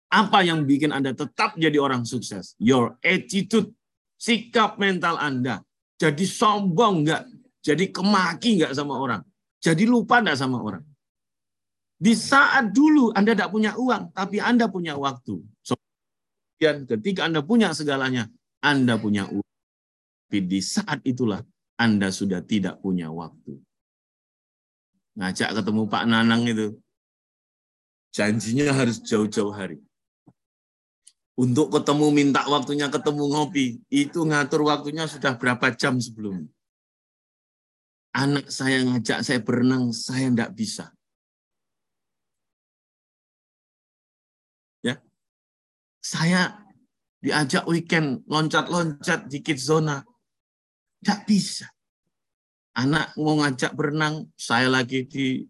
Apa 0.09 0.47
yang 0.47 0.63
bikin 0.63 0.95
Anda 0.95 1.11
tetap 1.11 1.59
jadi 1.59 1.75
orang 1.83 2.07
sukses? 2.07 2.55
Your 2.63 2.97
attitude, 3.03 3.75
sikap 4.15 4.79
mental 4.79 5.19
Anda. 5.19 5.67
Jadi 5.99 6.23
sombong 6.23 7.03
enggak? 7.03 7.27
Jadi 7.67 7.91
kemaki 7.91 8.63
enggak 8.63 8.79
sama 8.79 8.95
orang? 8.95 9.27
Jadi 9.59 9.85
lupa 9.91 10.23
enggak 10.23 10.39
sama 10.39 10.63
orang? 10.63 10.87
Di 11.99 12.15
saat 12.15 12.71
dulu 12.71 13.11
Anda 13.11 13.35
tidak 13.35 13.51
punya 13.51 13.75
uang, 13.75 14.15
tapi 14.15 14.39
Anda 14.39 14.71
punya 14.71 14.95
waktu. 14.95 15.43
Dan 16.59 16.85
ketika 16.91 17.31
Anda 17.31 17.41
punya 17.47 17.71
segalanya, 17.71 18.27
Anda 18.61 18.99
punya 18.99 19.31
uang. 19.31 19.47
Tapi 20.29 20.39
di 20.45 20.61
saat 20.61 21.01
itulah 21.07 21.41
Anda 21.79 22.11
sudah 22.13 22.43
tidak 22.45 22.83
punya 22.85 23.09
waktu 23.09 23.63
ngajak 25.19 25.51
ketemu 25.59 25.83
Pak 25.91 26.05
Nanang 26.07 26.47
itu. 26.47 26.79
Janjinya 28.15 28.73
harus 28.73 29.03
jauh-jauh 29.03 29.53
hari. 29.53 29.83
Untuk 31.39 31.71
ketemu 31.71 32.11
minta 32.11 32.43
waktunya 32.51 32.91
ketemu 32.91 33.31
ngopi, 33.31 33.79
itu 33.91 34.27
ngatur 34.27 34.67
waktunya 34.67 35.07
sudah 35.07 35.39
berapa 35.39 35.71
jam 35.75 35.99
sebelum. 36.03 36.51
Anak 38.11 38.51
saya 38.51 38.83
ngajak 38.83 39.23
saya 39.23 39.39
berenang, 39.39 39.95
saya 39.95 40.35
tidak 40.35 40.51
bisa. 40.59 40.91
Saya 46.09 46.57
diajak 47.21 47.69
weekend 47.69 48.25
loncat-loncat 48.25 49.29
di 49.29 49.45
kids 49.45 49.69
zona, 49.69 50.01
tidak 51.05 51.21
bisa 51.29 51.69
anak 52.79 53.11
mau 53.19 53.35
ngajak 53.43 53.75
berenang, 53.75 54.31
saya 54.39 54.71
lagi 54.71 55.03
di 55.05 55.43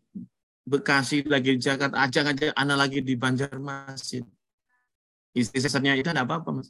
Bekasi, 0.69 1.25
lagi 1.25 1.57
di 1.57 1.61
Jakarta, 1.65 1.97
ajak-ajak 2.05 2.53
anak 2.53 2.77
lagi 2.77 3.01
di 3.01 3.17
Banjarmasin. 3.17 4.25
Istri 5.33 5.65
saya 5.65 5.97
itu 5.97 6.09
tidak 6.09 6.29
apa-apa, 6.29 6.61
Mas. 6.61 6.69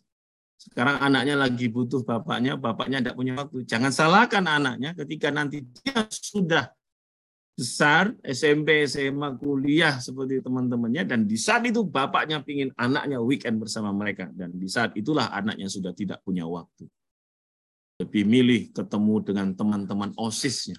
Sekarang 0.59 1.03
anaknya 1.03 1.35
lagi 1.35 1.67
butuh 1.67 2.07
bapaknya, 2.07 2.55
bapaknya 2.55 3.03
tidak 3.03 3.19
punya 3.19 3.35
waktu. 3.39 3.67
Jangan 3.67 3.91
salahkan 3.91 4.47
anaknya 4.47 4.95
ketika 4.95 5.35
nanti 5.35 5.67
dia 5.67 6.07
sudah 6.11 6.71
besar, 7.59 8.15
SMP, 8.23 8.87
SMA, 8.87 9.35
kuliah 9.35 9.99
seperti 9.99 10.39
teman-temannya, 10.39 11.03
dan 11.03 11.27
di 11.27 11.35
saat 11.35 11.67
itu 11.67 11.83
bapaknya 11.83 12.39
ingin 12.47 12.71
anaknya 12.79 13.19
weekend 13.19 13.59
bersama 13.59 13.91
mereka. 13.91 14.31
Dan 14.31 14.55
di 14.55 14.71
saat 14.71 14.95
itulah 14.95 15.27
anaknya 15.35 15.67
sudah 15.67 15.91
tidak 15.91 16.23
punya 16.23 16.47
waktu 16.47 16.87
lebih 17.99 18.23
milih 18.31 18.71
ketemu 18.71 19.15
dengan 19.27 19.51
teman-teman 19.59 20.15
OSIS-nya, 20.15 20.79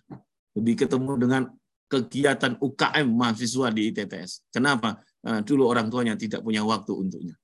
lebih 0.55 0.87
ketemu 0.87 1.19
dengan 1.19 1.51
kegiatan 1.91 2.55
UKM 2.63 3.11
mahasiswa 3.11 3.67
di 3.75 3.91
ITTS. 3.91 4.47
Kenapa? 4.55 5.03
Karena 5.19 5.43
dulu 5.43 5.67
orang 5.67 5.91
tuanya 5.91 6.15
tidak 6.15 6.39
punya 6.47 6.63
waktu 6.63 6.95
untuknya. 6.95 7.35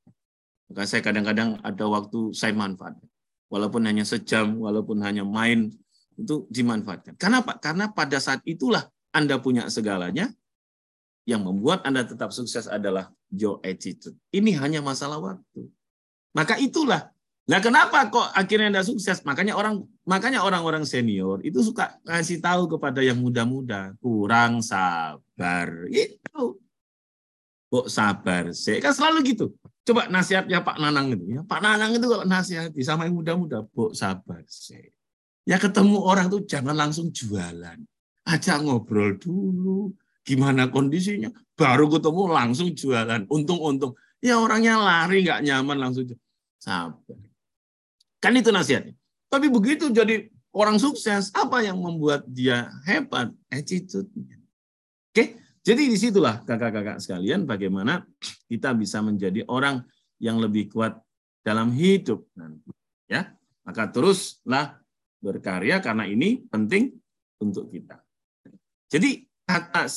Maka 0.71 0.87
saya 0.87 1.03
kadang-kadang 1.03 1.59
ada 1.59 1.85
waktu 1.91 2.31
saya 2.31 2.55
manfaat. 2.55 2.95
Walaupun 3.51 3.83
hanya 3.83 4.07
sejam, 4.07 4.63
walaupun 4.63 5.03
hanya 5.03 5.27
main 5.27 5.75
Itu 6.15 6.47
dimanfaatkan. 6.47 7.19
Kenapa? 7.19 7.59
Karena 7.59 7.91
pada 7.91 8.15
saat 8.23 8.39
itulah 8.47 8.87
Anda 9.15 9.39
punya 9.39 9.71
segalanya, 9.71 10.35
yang 11.25 11.41
membuat 11.41 11.81
Anda 11.87 12.05
tetap 12.05 12.35
sukses 12.35 12.69
adalah 12.69 13.09
your 13.33 13.57
attitude. 13.65 14.13
Ini 14.29 14.59
hanya 14.61 14.83
masalah 14.83 15.17
waktu. 15.17 15.71
Maka 16.37 16.59
itulah. 16.61 17.09
Nah, 17.45 17.61
kenapa 17.61 18.09
kok 18.09 18.29
akhirnya 18.33 18.69
Anda 18.73 18.83
sukses? 18.85 19.23
Makanya 19.25 19.55
orang 19.55 19.85
makanya 20.05 20.43
orang-orang 20.45 20.85
senior 20.85 21.41
itu 21.41 21.61
suka 21.61 21.97
kasih 22.05 22.41
tahu 22.41 22.77
kepada 22.77 23.01
yang 23.01 23.17
muda-muda, 23.17 23.93
kurang 24.01 24.61
sabar. 24.61 25.69
Itu. 25.89 26.61
Kok 27.71 27.87
sabar 27.89 28.53
sih? 28.53 28.77
Kan 28.83 28.93
selalu 28.93 29.33
gitu. 29.33 29.45
Coba 29.85 30.09
nasihatnya 30.09 30.65
Pak 30.65 30.81
Nanang 30.81 31.13
itu 31.13 31.25
ya. 31.37 31.41
Pak 31.45 31.61
Nanang 31.61 31.93
itu 31.93 32.05
kalau 32.09 32.25
nasihati 32.25 32.81
sama 32.81 33.05
yang 33.05 33.17
muda-muda, 33.21 33.61
"Bok 33.69 33.93
sabar 33.93 34.41
sih." 34.49 34.89
Ya 35.45 35.61
ketemu 35.61 36.01
orang 36.01 36.25
tuh 36.25 36.41
jangan 36.49 36.73
langsung 36.73 37.13
jualan. 37.13 37.77
Ajak 38.25 38.65
ngobrol 38.65 39.21
dulu, 39.21 39.93
gimana 40.25 40.65
kondisinya, 40.73 41.29
baru 41.53 41.85
ketemu 41.93 42.23
langsung 42.29 42.73
jualan. 42.73 43.29
Untung-untung. 43.29 43.93
Ya 44.17 44.41
orangnya 44.41 44.81
lari 44.81 45.21
nggak 45.21 45.45
nyaman 45.45 45.77
langsung 45.77 46.09
sabar. 46.57 47.17
Kan 48.17 48.33
itu 48.33 48.49
nasihatnya. 48.49 48.97
Tapi 49.29 49.53
begitu 49.53 49.93
jadi 49.93 50.25
orang 50.55 50.81
sukses, 50.81 51.29
apa 51.35 51.61
yang 51.61 51.77
membuat 51.77 52.25
dia 52.25 52.71
hebat? 52.89 53.29
Attitude-nya. 53.51 54.41
Oke, 55.11 55.37
jadi 55.61 55.81
di 55.85 55.97
situlah 55.97 56.41
kakak-kakak 56.45 57.01
sekalian 57.01 57.45
bagaimana 57.45 58.05
kita 58.45 58.73
bisa 58.77 59.01
menjadi 59.01 59.45
orang 59.49 59.81
yang 60.21 60.37
lebih 60.37 60.71
kuat 60.71 60.97
dalam 61.45 61.73
hidup 61.73 62.25
nanti. 62.33 62.71
Ya, 63.05 63.33
maka 63.65 63.89
teruslah 63.89 64.81
berkarya 65.21 65.81
karena 65.81 66.05
ini 66.05 66.45
penting 66.49 66.93
untuk 67.41 67.69
kita. 67.69 68.04
Jadi 68.89 69.25
kata 69.45 69.89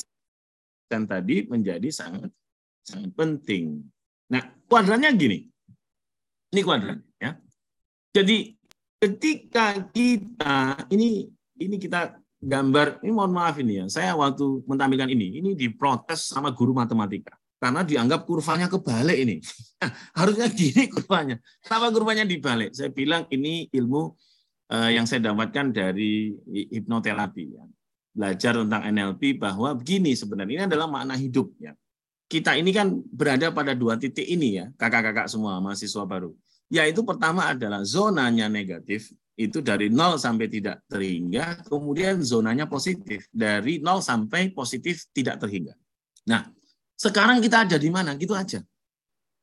dan 0.89 1.05
tadi 1.05 1.45
menjadi 1.45 1.89
sangat 1.93 2.33
sangat 2.81 3.13
penting. 3.13 3.85
Nah, 4.33 4.41
kuadrannya 4.65 5.13
gini. 5.13 5.39
Ini 6.49 6.61
kuadran 6.65 7.05
ya. 7.21 7.37
Jadi 8.09 8.57
ketika 8.97 9.77
kita 9.93 10.89
ini 10.89 11.29
ini 11.61 11.75
kita 11.77 12.17
gambar 12.41 13.05
ini 13.05 13.11
mohon 13.13 13.33
maaf 13.37 13.61
ini 13.61 13.85
ya. 13.85 13.85
Saya 13.85 14.17
waktu 14.17 14.65
menampilkan 14.65 15.13
ini 15.13 15.37
ini 15.37 15.53
diprotes 15.53 16.33
sama 16.33 16.49
guru 16.49 16.73
matematika 16.73 17.37
karena 17.61 17.85
dianggap 17.85 18.25
kurvanya 18.25 18.65
kebalik 18.65 19.17
ini. 19.21 19.35
Harusnya 20.17 20.49
gini 20.49 20.89
kurvanya. 20.89 21.37
Kenapa 21.61 21.93
kurvanya 21.93 22.25
dibalik? 22.25 22.73
Saya 22.73 22.89
bilang 22.89 23.29
ini 23.29 23.69
ilmu 23.69 24.17
eh, 24.73 24.97
yang 24.97 25.05
saya 25.05 25.29
dapatkan 25.29 25.69
dari 25.69 26.33
hipnoterapi 26.49 27.45
ya 27.53 27.63
belajar 28.13 28.57
tentang 28.57 28.81
NLP 28.89 29.37
bahwa 29.39 29.73
begini 29.77 30.17
sebenarnya 30.17 30.53
ini 30.53 30.65
adalah 30.65 30.87
makna 30.89 31.15
hidup 31.15 31.53
ya. 31.61 31.73
Kita 32.29 32.53
ini 32.53 32.69
kan 32.69 32.93
berada 33.09 33.49
pada 33.49 33.73
dua 33.73 33.97
titik 33.97 34.25
ini 34.25 34.61
ya, 34.61 34.69
kakak-kakak 34.77 35.25
semua 35.25 35.57
mahasiswa 35.57 36.05
baru. 36.05 36.29
Yaitu 36.69 37.01
pertama 37.01 37.49
adalah 37.49 37.81
zonanya 37.81 38.45
negatif 38.45 39.09
itu 39.39 39.63
dari 39.63 39.87
0 39.87 40.19
sampai 40.19 40.51
tidak 40.51 40.83
terhingga, 40.91 41.63
kemudian 41.65 42.19
zonanya 42.21 42.67
positif 42.67 43.25
dari 43.31 43.81
0 43.81 44.03
sampai 44.03 44.53
positif 44.53 45.07
tidak 45.09 45.41
terhingga. 45.41 45.73
Nah, 46.27 46.45
sekarang 46.99 47.39
kita 47.39 47.63
ada 47.63 47.79
di 47.79 47.87
mana? 47.87 48.13
Gitu 48.19 48.35
aja. 48.35 48.59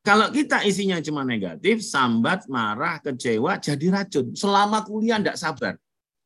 Kalau 0.06 0.30
kita 0.30 0.62
isinya 0.62 1.02
cuma 1.02 1.26
negatif, 1.26 1.82
sambat, 1.82 2.46
marah, 2.46 3.02
kecewa, 3.02 3.58
jadi 3.58 3.86
racun. 3.90 4.36
Selama 4.38 4.86
kuliah 4.86 5.18
tidak 5.18 5.34
sabar. 5.34 5.74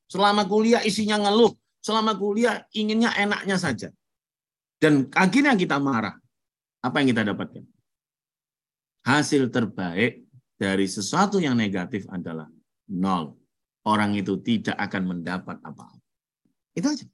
Selama 0.05 0.45
kuliah 0.45 0.85
isinya 0.85 1.17
ngeluh, 1.17 1.55
selama 1.81 2.17
kuliah 2.17 2.65
inginnya 2.77 3.13
enaknya 3.17 3.57
saja. 3.57 3.89
Dan 4.81 5.13
akhirnya 5.13 5.57
kita 5.57 5.77
marah. 5.77 6.17
Apa 6.81 7.05
yang 7.05 7.13
kita 7.13 7.29
dapatkan? 7.29 7.65
Hasil 9.05 9.53
terbaik 9.53 10.25
dari 10.57 10.89
sesuatu 10.89 11.37
yang 11.37 11.57
negatif 11.57 12.09
adalah 12.09 12.49
nol. 12.89 13.37
Orang 13.85 14.13
itu 14.17 14.37
tidak 14.41 14.77
akan 14.77 15.17
mendapat 15.17 15.57
apa-apa. 15.61 16.01
Itu 16.77 16.89
aja. 16.89 17.05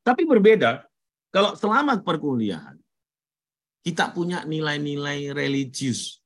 Tapi 0.00 0.24
berbeda 0.24 0.88
kalau 1.28 1.54
selama 1.54 2.00
perkuliahan 2.00 2.80
kita 3.84 4.12
punya 4.12 4.44
nilai-nilai 4.44 5.32
religius, 5.32 6.20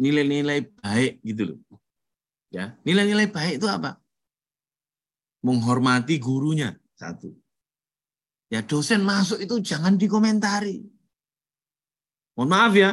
nilai-nilai 0.00 0.68
baik 0.80 1.20
gitu 1.24 1.42
loh. 1.52 1.60
Ya, 2.52 2.76
nilai-nilai 2.86 3.28
baik 3.28 3.60
itu 3.60 3.68
apa? 3.68 3.98
Menghormati 5.44 6.16
gurunya. 6.16 6.72
Satu. 6.96 7.36
Ya 8.48 8.64
dosen 8.64 9.04
masuk 9.04 9.44
itu 9.44 9.60
jangan 9.60 10.00
dikomentari. 10.00 10.80
Mohon 12.34 12.50
maaf 12.50 12.72
ya. 12.74 12.90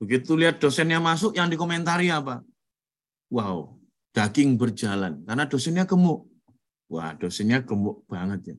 Begitu 0.00 0.32
lihat 0.36 0.60
dosennya 0.60 1.00
masuk 1.00 1.36
yang 1.36 1.48
dikomentari 1.48 2.08
apa? 2.12 2.44
Wow, 3.32 3.76
daging 4.16 4.56
berjalan. 4.56 5.24
Karena 5.24 5.44
dosennya 5.44 5.84
gemuk. 5.88 6.28
Wah, 6.90 7.14
dosennya 7.14 7.62
gemuk 7.62 8.02
banget 8.10 8.54
ya. 8.54 8.56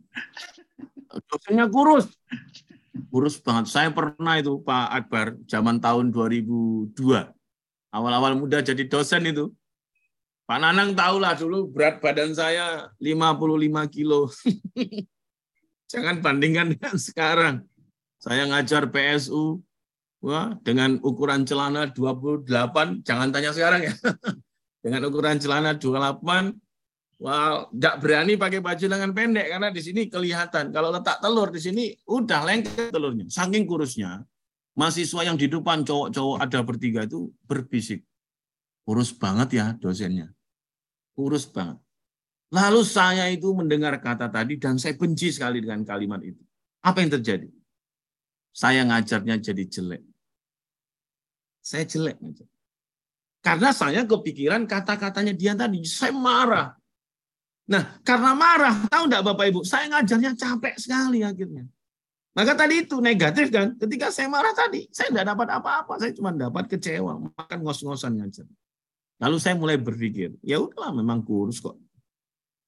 Dosennya 1.27 1.65
kurus. 1.67 2.07
Kurus 3.11 3.35
banget. 3.41 3.67
Saya 3.67 3.89
pernah 3.91 4.39
itu 4.39 4.61
Pak 4.63 4.87
Akbar 4.95 5.35
zaman 5.49 5.81
tahun 5.83 6.13
2002. 6.13 6.95
Awal-awal 7.91 8.39
muda 8.39 8.63
jadi 8.63 8.87
dosen 8.87 9.27
itu 9.27 9.51
Pak 10.51 10.59
Nanang 10.59 10.91
tahulah 10.91 11.31
dulu 11.39 11.71
berat 11.71 12.03
badan 12.03 12.35
saya 12.35 12.91
55 12.99 13.71
kilo. 13.87 14.27
Jangan 15.95 16.19
bandingkan 16.19 16.75
dengan 16.75 16.99
sekarang. 16.99 17.63
Saya 18.19 18.43
ngajar 18.51 18.91
PSU 18.91 19.63
wah, 20.19 20.51
dengan 20.59 20.99
ukuran 21.07 21.47
celana 21.47 21.87
28, 21.95 22.43
jangan 22.99 23.31
tanya 23.31 23.55
sekarang 23.55 23.87
ya. 23.87 23.95
dengan 24.83 25.07
ukuran 25.07 25.39
celana 25.39 25.79
28, 25.79 26.19
wah, 27.23 27.71
tidak 27.71 27.95
berani 28.03 28.35
pakai 28.35 28.59
baju 28.59 28.85
lengan 28.91 29.15
pendek 29.15 29.47
karena 29.55 29.71
di 29.71 29.79
sini 29.79 30.11
kelihatan. 30.11 30.75
Kalau 30.75 30.91
letak 30.91 31.23
telur 31.23 31.47
di 31.47 31.63
sini 31.63 31.95
udah 32.11 32.43
lengket 32.43 32.91
telurnya. 32.91 33.31
Saking 33.31 33.63
kurusnya, 33.63 34.19
mahasiswa 34.75 35.31
yang 35.31 35.39
di 35.39 35.47
depan 35.47 35.87
cowok-cowok 35.87 36.43
ada 36.43 36.59
bertiga 36.59 37.07
itu 37.07 37.31
berbisik. 37.47 38.03
Kurus 38.83 39.15
banget 39.15 39.55
ya 39.55 39.67
dosennya 39.79 40.27
kurus 41.15 41.47
banget. 41.47 41.79
Lalu 42.51 42.81
saya 42.83 43.31
itu 43.31 43.47
mendengar 43.55 43.95
kata 44.03 44.27
tadi 44.27 44.59
dan 44.59 44.75
saya 44.75 44.97
benci 44.99 45.31
sekali 45.31 45.63
dengan 45.63 45.87
kalimat 45.87 46.19
itu. 46.19 46.43
Apa 46.83 46.99
yang 46.99 47.15
terjadi? 47.15 47.47
Saya 48.51 48.83
ngajarnya 48.83 49.39
jadi 49.39 49.63
jelek. 49.63 50.03
Saya 51.63 51.87
jelek 51.87 52.19
ngajar. 52.19 52.47
Karena 53.41 53.69
saya 53.71 54.03
kepikiran 54.03 54.67
kata-katanya 54.67 55.31
dia 55.31 55.55
tadi. 55.55 55.87
Saya 55.87 56.11
marah. 56.11 56.75
Nah, 57.71 58.03
karena 58.03 58.35
marah, 58.35 58.83
tahu 58.91 59.07
enggak 59.07 59.23
Bapak 59.23 59.45
Ibu, 59.47 59.61
saya 59.63 59.87
ngajarnya 59.87 60.35
capek 60.35 60.75
sekali 60.75 61.23
akhirnya. 61.23 61.63
Maka 62.35 62.55
tadi 62.55 62.83
itu 62.83 62.99
negatif 62.99 63.47
kan, 63.51 63.75
ketika 63.79 64.11
saya 64.11 64.27
marah 64.27 64.51
tadi, 64.51 64.87
saya 64.91 65.11
tidak 65.11 65.35
dapat 65.35 65.47
apa-apa, 65.51 65.93
saya 65.99 66.11
cuma 66.15 66.31
dapat 66.35 66.67
kecewa, 66.67 67.31
makan 67.31 67.59
ngos-ngosan 67.63 68.19
ngajar. 68.19 68.47
Lalu 69.21 69.37
saya 69.37 69.53
mulai 69.53 69.77
berpikir, 69.77 70.33
ya 70.41 70.57
udahlah 70.57 70.97
memang 70.97 71.21
kurus 71.21 71.61
kok. 71.61 71.77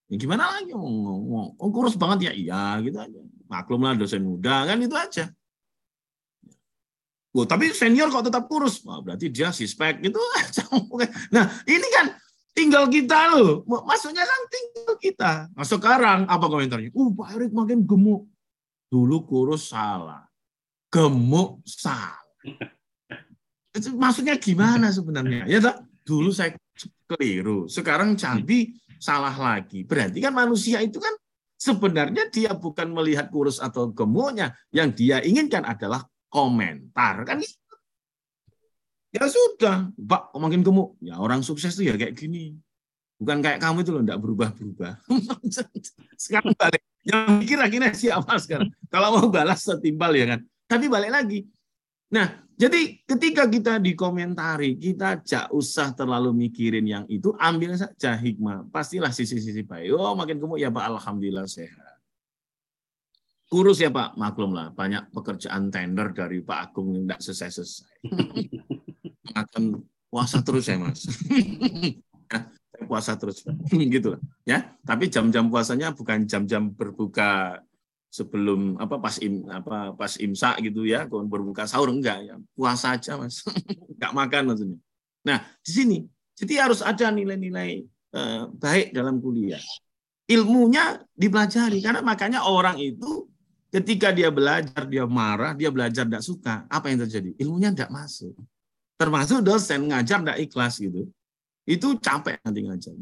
Ya 0.05 0.21
gimana 0.21 0.53
lagi 0.53 0.69
ngomong, 0.69 1.57
oh, 1.57 1.69
kurus 1.73 1.97
banget 1.97 2.29
ya, 2.29 2.31
iya 2.37 2.63
gitu 2.85 3.01
aja. 3.01 3.21
Maklumlah 3.49 3.97
dosen 3.97 4.21
muda 4.21 4.69
kan 4.69 4.77
itu 4.77 4.93
aja. 4.93 5.33
Oh, 7.33 7.49
tapi 7.49 7.73
senior 7.73 8.13
kok 8.13 8.29
tetap 8.29 8.45
kurus, 8.45 8.85
Wah, 8.85 9.01
berarti 9.01 9.33
dia 9.33 9.49
sispek 9.49 9.97
gitu 10.05 10.21
aja. 10.37 10.61
Nah 11.33 11.49
ini 11.65 11.87
kan 11.89 12.13
tinggal 12.53 12.85
kita 12.85 13.33
loh, 13.33 13.65
maksudnya 13.65 14.21
kan 14.21 14.41
tinggal 14.53 14.93
kita. 15.01 15.31
Nah 15.49 15.65
sekarang 15.65 16.29
apa 16.29 16.45
komentarnya? 16.45 16.93
Uh 16.93 17.09
Pak 17.17 17.33
Erik 17.33 17.49
makin 17.49 17.81
gemuk. 17.81 18.29
Dulu 18.93 19.25
kurus 19.25 19.73
salah, 19.73 20.29
gemuk 20.93 21.65
salah. 21.65 22.21
Maksudnya 23.73 24.37
gimana 24.37 24.93
sebenarnya? 24.93 25.49
Ya 25.49 25.57
tak? 25.57 25.81
Dulu 26.03 26.29
saya 26.29 26.55
keliru, 27.07 27.65
sekarang 27.67 28.15
Cabi 28.19 28.75
salah 28.99 29.33
lagi. 29.35 29.83
Berarti 29.83 30.23
kan 30.23 30.31
manusia 30.35 30.79
itu 30.79 30.99
kan 30.99 31.11
sebenarnya 31.59 32.27
dia 32.31 32.51
bukan 32.55 32.91
melihat 32.91 33.31
kurus 33.31 33.59
atau 33.63 33.91
gemuknya, 33.91 34.55
yang 34.75 34.91
dia 34.91 35.23
inginkan 35.23 35.63
adalah 35.63 36.03
komentar 36.27 37.23
kan 37.23 37.39
gitu. 37.39 37.59
Ya 39.13 39.29
sudah, 39.29 39.93
Pak, 39.93 40.33
makin 40.41 40.65
gemuk. 40.65 40.97
Ya 40.97 41.21
orang 41.21 41.45
sukses 41.45 41.77
tuh 41.77 41.85
ya 41.85 41.93
kayak 41.93 42.17
gini. 42.17 42.57
Bukan 43.21 43.45
kayak 43.45 43.61
kamu 43.61 43.85
itu 43.85 43.91
loh, 43.93 44.01
enggak 44.01 44.19
berubah-berubah. 44.19 45.05
sekarang 46.23 46.57
balik. 46.57 46.81
Yang 47.05 47.23
mikir 47.39 47.59
akhirnya 47.61 47.91
siapa 47.93 48.33
sekarang? 48.41 48.73
Kalau 48.89 49.15
mau 49.15 49.27
balas 49.29 49.61
setimpal 49.61 50.11
ya 50.17 50.33
kan. 50.33 50.39
Tapi 50.65 50.89
balik 50.89 51.13
lagi. 51.13 51.39
Nah, 52.09 52.42
Jadi 52.53 53.01
ketika 53.03 53.49
kita 53.49 53.81
dikomentari, 53.81 54.77
kita 54.77 55.19
jak 55.25 55.49
usah 55.49 55.91
terlalu 55.97 56.47
mikirin 56.47 56.85
yang 56.85 57.05
itu, 57.09 57.33
ambil 57.41 57.73
saja 57.73 58.13
hikmah. 58.13 58.69
Pastilah 58.69 59.09
sisi-sisi 59.09 59.65
baik. 59.65 59.97
Oh 59.97 60.13
makin 60.13 60.37
gemuk 60.37 60.61
ya 60.61 60.69
Pak, 60.69 60.85
Alhamdulillah 60.97 61.49
sehat. 61.49 61.97
Kurus 63.49 63.81
ya 63.81 63.93
Pak, 63.93 64.17
maklum 64.17 64.53
lah. 64.53 64.73
Banyak 64.73 65.13
pekerjaan 65.13 65.69
tender 65.69 66.09
dari 66.13 66.41
Pak 66.41 66.73
Agung 66.73 66.93
yang 66.93 67.05
tidak 67.05 67.21
selesai-selesai. 67.21 67.93
Akan 69.41 69.85
puasa 70.09 70.41
terus 70.45 70.69
ya 70.69 70.77
Mas. 70.77 71.05
Puasa 72.89 73.13
terus. 73.13 73.45
gitu 73.93 74.17
lah. 74.17 74.21
Ya, 74.43 74.73
tapi 74.81 75.09
jam-jam 75.09 75.47
puasanya 75.47 75.93
bukan 75.93 76.25
jam-jam 76.25 76.73
berbuka 76.73 77.61
sebelum 78.13 78.77
apa 78.77 79.01
pas 79.01 79.17
im 79.25 79.41
apa 79.49 79.97
pas 79.97 80.13
imsak 80.21 80.61
gitu 80.69 80.85
ya, 80.85 81.09
kalau 81.09 81.25
berbuka 81.25 81.65
sahur 81.65 81.89
enggak 81.89 82.21
ya. 82.21 82.37
Puasa 82.53 82.93
aja 82.93 83.17
Mas. 83.17 83.41
enggak 83.97 84.13
makan 84.13 84.41
maksudnya. 84.53 84.79
Nah, 85.25 85.41
di 85.65 85.71
sini 85.73 85.97
jadi 86.37 86.69
harus 86.69 86.85
ada 86.85 87.09
nilai-nilai 87.09 87.81
eh, 88.13 88.43
baik 88.53 88.93
dalam 88.93 89.17
kuliah. 89.17 89.61
Ilmunya 90.29 91.01
dipelajari 91.17 91.81
karena 91.81 92.05
makanya 92.05 92.45
orang 92.45 92.77
itu 92.77 93.25
ketika 93.73 94.13
dia 94.13 94.29
belajar 94.29 94.85
dia 94.85 95.09
marah, 95.09 95.57
dia 95.57 95.73
belajar 95.73 96.05
tidak 96.05 96.21
suka, 96.21 96.69
apa 96.69 96.93
yang 96.93 97.09
terjadi? 97.09 97.33
Ilmunya 97.41 97.73
tidak 97.73 97.89
masuk. 97.89 98.37
Termasuk 98.93 99.41
dosen 99.41 99.89
ngajar 99.89 100.21
tidak 100.21 100.37
ikhlas 100.37 100.77
gitu. 100.77 101.09
Itu 101.65 101.97
capek 101.97 102.37
nanti 102.45 102.61
ngajar. 102.61 102.93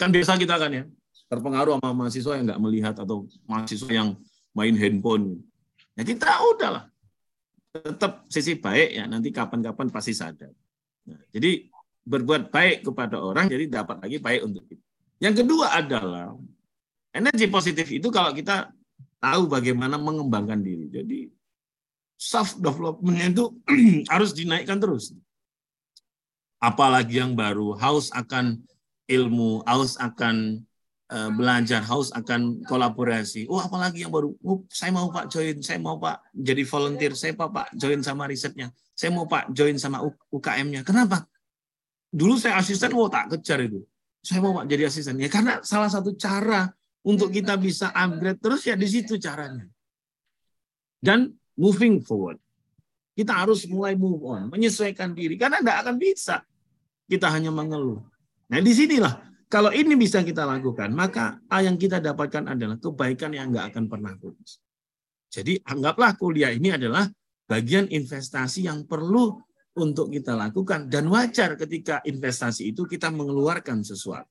Kan 0.00 0.08
biasa 0.10 0.40
kita 0.40 0.56
kan 0.58 0.72
ya, 0.72 0.84
terpengaruh 1.28 1.80
sama 1.80 1.90
mahasiswa 1.92 2.32
yang 2.36 2.44
nggak 2.48 2.62
melihat 2.62 2.94
atau 3.00 3.26
mahasiswa 3.48 3.90
yang 3.90 4.08
main 4.54 4.74
handphone. 4.76 5.42
Ya 5.94 6.02
kita 6.02 6.26
udahlah, 6.54 6.90
tetap 7.74 8.26
sisi 8.30 8.58
baik 8.58 8.98
ya 8.98 9.04
nanti 9.06 9.30
kapan-kapan 9.30 9.90
pasti 9.90 10.12
sadar. 10.14 10.52
Nah, 11.06 11.20
jadi 11.30 11.68
berbuat 12.04 12.52
baik 12.52 12.84
kepada 12.86 13.16
orang 13.20 13.48
jadi 13.48 13.64
dapat 13.68 14.04
lagi 14.04 14.18
baik 14.20 14.40
untuk 14.44 14.64
kita. 14.68 14.84
Yang 15.22 15.34
kedua 15.46 15.66
adalah 15.72 16.36
energi 17.14 17.46
positif 17.48 17.86
itu 17.88 18.08
kalau 18.12 18.34
kita 18.34 18.70
tahu 19.22 19.48
bagaimana 19.48 19.96
mengembangkan 19.96 20.60
diri. 20.60 20.90
Jadi 20.92 21.18
self 22.18 22.60
development 22.60 23.18
itu 23.32 23.44
harus 24.12 24.36
dinaikkan 24.36 24.78
terus 24.78 25.14
apalagi 26.64 27.20
yang 27.20 27.36
baru, 27.36 27.76
haus 27.76 28.08
akan 28.16 28.64
ilmu, 29.04 29.60
haus 29.68 30.00
akan 30.00 30.64
uh, 31.14 31.30
belajar, 31.30 31.86
haus 31.86 32.10
akan 32.10 32.66
kolaborasi. 32.66 33.46
Oh, 33.46 33.62
apalagi 33.62 34.02
yang 34.02 34.10
baru, 34.10 34.34
oh, 34.42 34.66
saya 34.66 34.90
mau 34.90 35.06
Pak 35.14 35.30
join, 35.30 35.62
saya 35.62 35.78
mau 35.78 35.96
Pak 36.02 36.34
jadi 36.34 36.66
volunteer, 36.66 37.14
saya 37.14 37.38
Pak 37.38 37.48
Pak 37.54 37.66
join 37.78 38.02
sama 38.02 38.26
risetnya, 38.26 38.74
saya 38.98 39.14
mau 39.14 39.30
Pak 39.30 39.54
join 39.54 39.78
sama 39.78 40.02
UKM-nya. 40.34 40.82
Kenapa? 40.82 41.22
Dulu 42.10 42.34
saya 42.34 42.58
asisten, 42.58 42.90
oh 42.98 43.06
tak 43.06 43.38
kejar 43.38 43.62
itu. 43.62 43.86
Saya 44.18 44.42
mau 44.42 44.58
Pak 44.58 44.66
jadi 44.66 44.90
asisten. 44.90 45.14
Ya 45.22 45.30
karena 45.30 45.62
salah 45.62 45.90
satu 45.90 46.18
cara 46.18 46.74
untuk 47.06 47.30
kita 47.30 47.54
bisa 47.60 47.94
upgrade 47.94 48.40
terus 48.42 48.66
ya 48.66 48.74
di 48.74 48.88
situ 48.90 49.14
caranya. 49.22 49.68
Dan 50.98 51.30
moving 51.54 52.02
forward. 52.02 52.40
Kita 53.14 53.30
harus 53.46 53.62
mulai 53.70 53.94
move 53.94 54.26
on, 54.26 54.50
menyesuaikan 54.50 55.14
diri. 55.14 55.38
Karena 55.38 55.62
tidak 55.62 55.76
akan 55.86 55.96
bisa 56.02 56.42
kita 57.06 57.30
hanya 57.30 57.54
mengeluh. 57.54 58.02
Nah, 58.50 58.58
di 58.58 58.72
sinilah 58.74 59.33
kalau 59.46 59.70
ini 59.70 59.94
bisa 59.94 60.24
kita 60.24 60.42
lakukan, 60.48 60.90
maka 60.90 61.38
yang 61.62 61.78
kita 61.78 62.02
dapatkan 62.02 62.56
adalah 62.56 62.76
kebaikan 62.80 63.30
yang 63.32 63.52
nggak 63.54 63.74
akan 63.74 63.84
pernah 63.86 64.12
putus. 64.18 64.58
Jadi 65.30 65.58
anggaplah 65.66 66.14
kuliah 66.14 66.54
ini 66.54 66.74
adalah 66.74 67.06
bagian 67.50 67.90
investasi 67.90 68.70
yang 68.70 68.86
perlu 68.86 69.34
untuk 69.74 70.14
kita 70.14 70.38
lakukan 70.38 70.86
dan 70.86 71.10
wajar 71.10 71.58
ketika 71.58 71.98
investasi 72.06 72.70
itu 72.70 72.86
kita 72.86 73.10
mengeluarkan 73.10 73.82
sesuatu. 73.82 74.30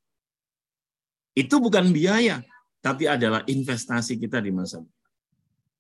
Itu 1.35 1.60
bukan 1.60 1.91
biaya, 1.91 2.40
tapi 2.80 3.10
adalah 3.10 3.44
investasi 3.44 4.15
kita 4.22 4.40
di 4.40 4.56
masa 4.56 4.80
depan. 4.80 5.11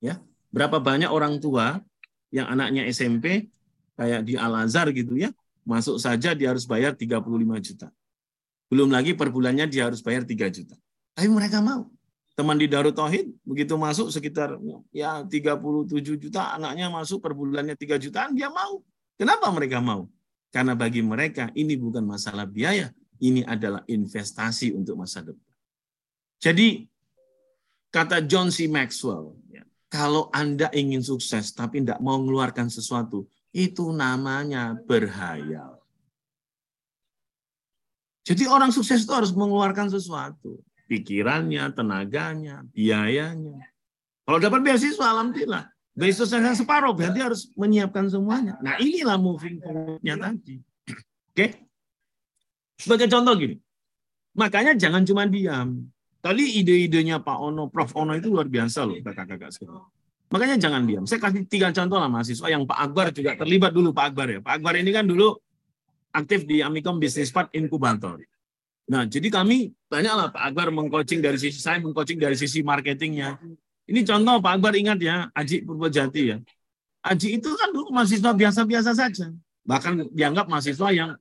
Ya, 0.03 0.15
berapa 0.51 0.83
banyak 0.83 1.07
orang 1.07 1.39
tua 1.39 1.79
yang 2.33 2.51
anaknya 2.51 2.83
SMP 2.91 3.47
kayak 3.95 4.27
di 4.27 4.35
Al 4.35 4.67
Azhar 4.67 4.91
gitu 4.91 5.15
ya, 5.15 5.31
masuk 5.63 5.95
saja 6.01 6.35
dia 6.35 6.51
harus 6.51 6.67
bayar 6.67 6.91
35 6.91 7.23
juta. 7.63 7.87
Belum 8.73 8.89
lagi 8.89 9.13
per 9.13 9.29
bulannya 9.29 9.69
dia 9.69 9.85
harus 9.85 10.01
bayar 10.01 10.25
3 10.25 10.49
juta. 10.49 10.73
Tapi 11.13 11.29
mereka 11.29 11.61
mau. 11.61 11.93
Teman 12.33 12.57
di 12.57 12.65
Darut 12.65 12.97
Tauhid 12.97 13.29
begitu 13.45 13.77
masuk 13.77 14.09
sekitar 14.09 14.57
ya 14.89 15.21
37 15.21 15.93
juta 16.17 16.57
anaknya 16.57 16.89
masuk 16.89 17.21
per 17.21 17.37
bulannya 17.37 17.77
3 17.77 18.01
jutaan 18.01 18.33
dia 18.33 18.49
mau. 18.49 18.81
Kenapa 19.13 19.53
mereka 19.53 19.77
mau? 19.77 20.09
Karena 20.49 20.73
bagi 20.73 21.05
mereka 21.05 21.53
ini 21.53 21.77
bukan 21.77 22.01
masalah 22.01 22.49
biaya, 22.49 22.89
ini 23.21 23.45
adalah 23.45 23.85
investasi 23.85 24.73
untuk 24.73 24.97
masa 24.97 25.21
depan. 25.21 25.53
Jadi 26.41 26.89
kata 27.93 28.25
John 28.25 28.49
C. 28.49 28.65
Maxwell, 28.65 29.37
ya, 29.53 29.61
kalau 29.85 30.33
Anda 30.33 30.73
ingin 30.73 31.05
sukses 31.05 31.53
tapi 31.53 31.85
tidak 31.85 32.01
mau 32.01 32.17
mengeluarkan 32.17 32.73
sesuatu, 32.73 33.29
itu 33.53 33.93
namanya 33.93 34.73
berhayal. 34.89 35.72
Jadi 38.23 38.47
orang 38.47 38.71
sukses 38.71 39.03
itu 39.03 39.11
harus 39.11 39.35
mengeluarkan 39.35 39.91
sesuatu. 39.91 40.63
Pikirannya, 40.87 41.67
tenaganya, 41.75 42.63
biayanya. 42.71 43.59
Kalau 44.23 44.39
dapat 44.39 44.63
beasiswa, 44.63 45.03
alhamdulillah. 45.03 45.67
Beasiswa 45.93 46.55
separuh, 46.55 46.95
berarti 46.95 47.19
harus 47.19 47.51
menyiapkan 47.59 48.07
semuanya. 48.07 48.55
Nah 48.63 48.79
inilah 48.79 49.19
moving 49.19 49.59
forward-nya 49.59 50.15
tadi. 50.15 50.55
Oke? 51.35 51.47
Sebagai 52.79 53.11
contoh 53.11 53.35
gini. 53.37 53.55
Makanya 54.33 54.73
jangan 54.73 55.05
cuma 55.05 55.29
diam. 55.29 55.85
Tadi 56.23 56.63
ide-idenya 56.63 57.19
Pak 57.19 57.37
Ono, 57.37 57.67
Prof. 57.67 57.91
Ono 57.99 58.15
itu 58.15 58.31
luar 58.31 58.47
biasa 58.47 58.87
loh, 58.87 58.95
kakak-kakak 59.03 59.51
sekalian. 59.51 59.83
Makanya 60.33 60.55
jangan 60.57 60.81
diam. 60.87 61.03
Saya 61.05 61.21
kasih 61.21 61.45
tiga 61.45 61.69
contoh 61.69 62.01
lah 62.01 62.09
mahasiswa 62.09 62.47
yang 62.49 62.65
Pak 62.65 62.79
Akbar 62.79 63.13
juga 63.13 63.37
terlibat 63.37 63.69
dulu 63.69 63.93
Pak 63.93 64.05
Akbar 64.09 64.27
ya. 64.33 64.39
Pak 64.41 64.57
Akbar 64.57 64.73
ini 64.79 64.89
kan 64.89 65.05
dulu 65.05 65.37
aktif 66.13 66.45
di 66.45 66.61
Amikom 66.61 67.01
Business 67.01 67.33
Park 67.33 67.51
Inkubator. 67.57 68.21
Nah, 68.87 69.09
jadi 69.09 69.33
kami 69.33 69.73
banyaklah 69.89 70.29
Pak 70.29 70.43
Akbar 70.53 70.67
mengcoaching 70.69 71.23
dari 71.23 71.39
sisi 71.41 71.57
saya, 71.57 71.81
mengcoaching 71.81 72.19
dari 72.21 72.37
sisi 72.37 72.61
marketingnya. 72.61 73.41
Ini 73.89 74.05
contoh 74.05 74.39
Pak 74.39 74.61
Akbar 74.61 74.77
ingat 74.77 75.01
ya, 75.01 75.27
Aji 75.33 75.65
Purwojati 75.65 76.21
ya. 76.29 76.37
Aji 77.03 77.41
itu 77.41 77.49
kan 77.57 77.73
dulu 77.73 77.91
mahasiswa 77.91 78.31
biasa-biasa 78.31 78.91
saja. 78.95 79.27
Bahkan 79.65 80.13
dianggap 80.13 80.47
mahasiswa 80.47 80.87
yang 80.93 81.11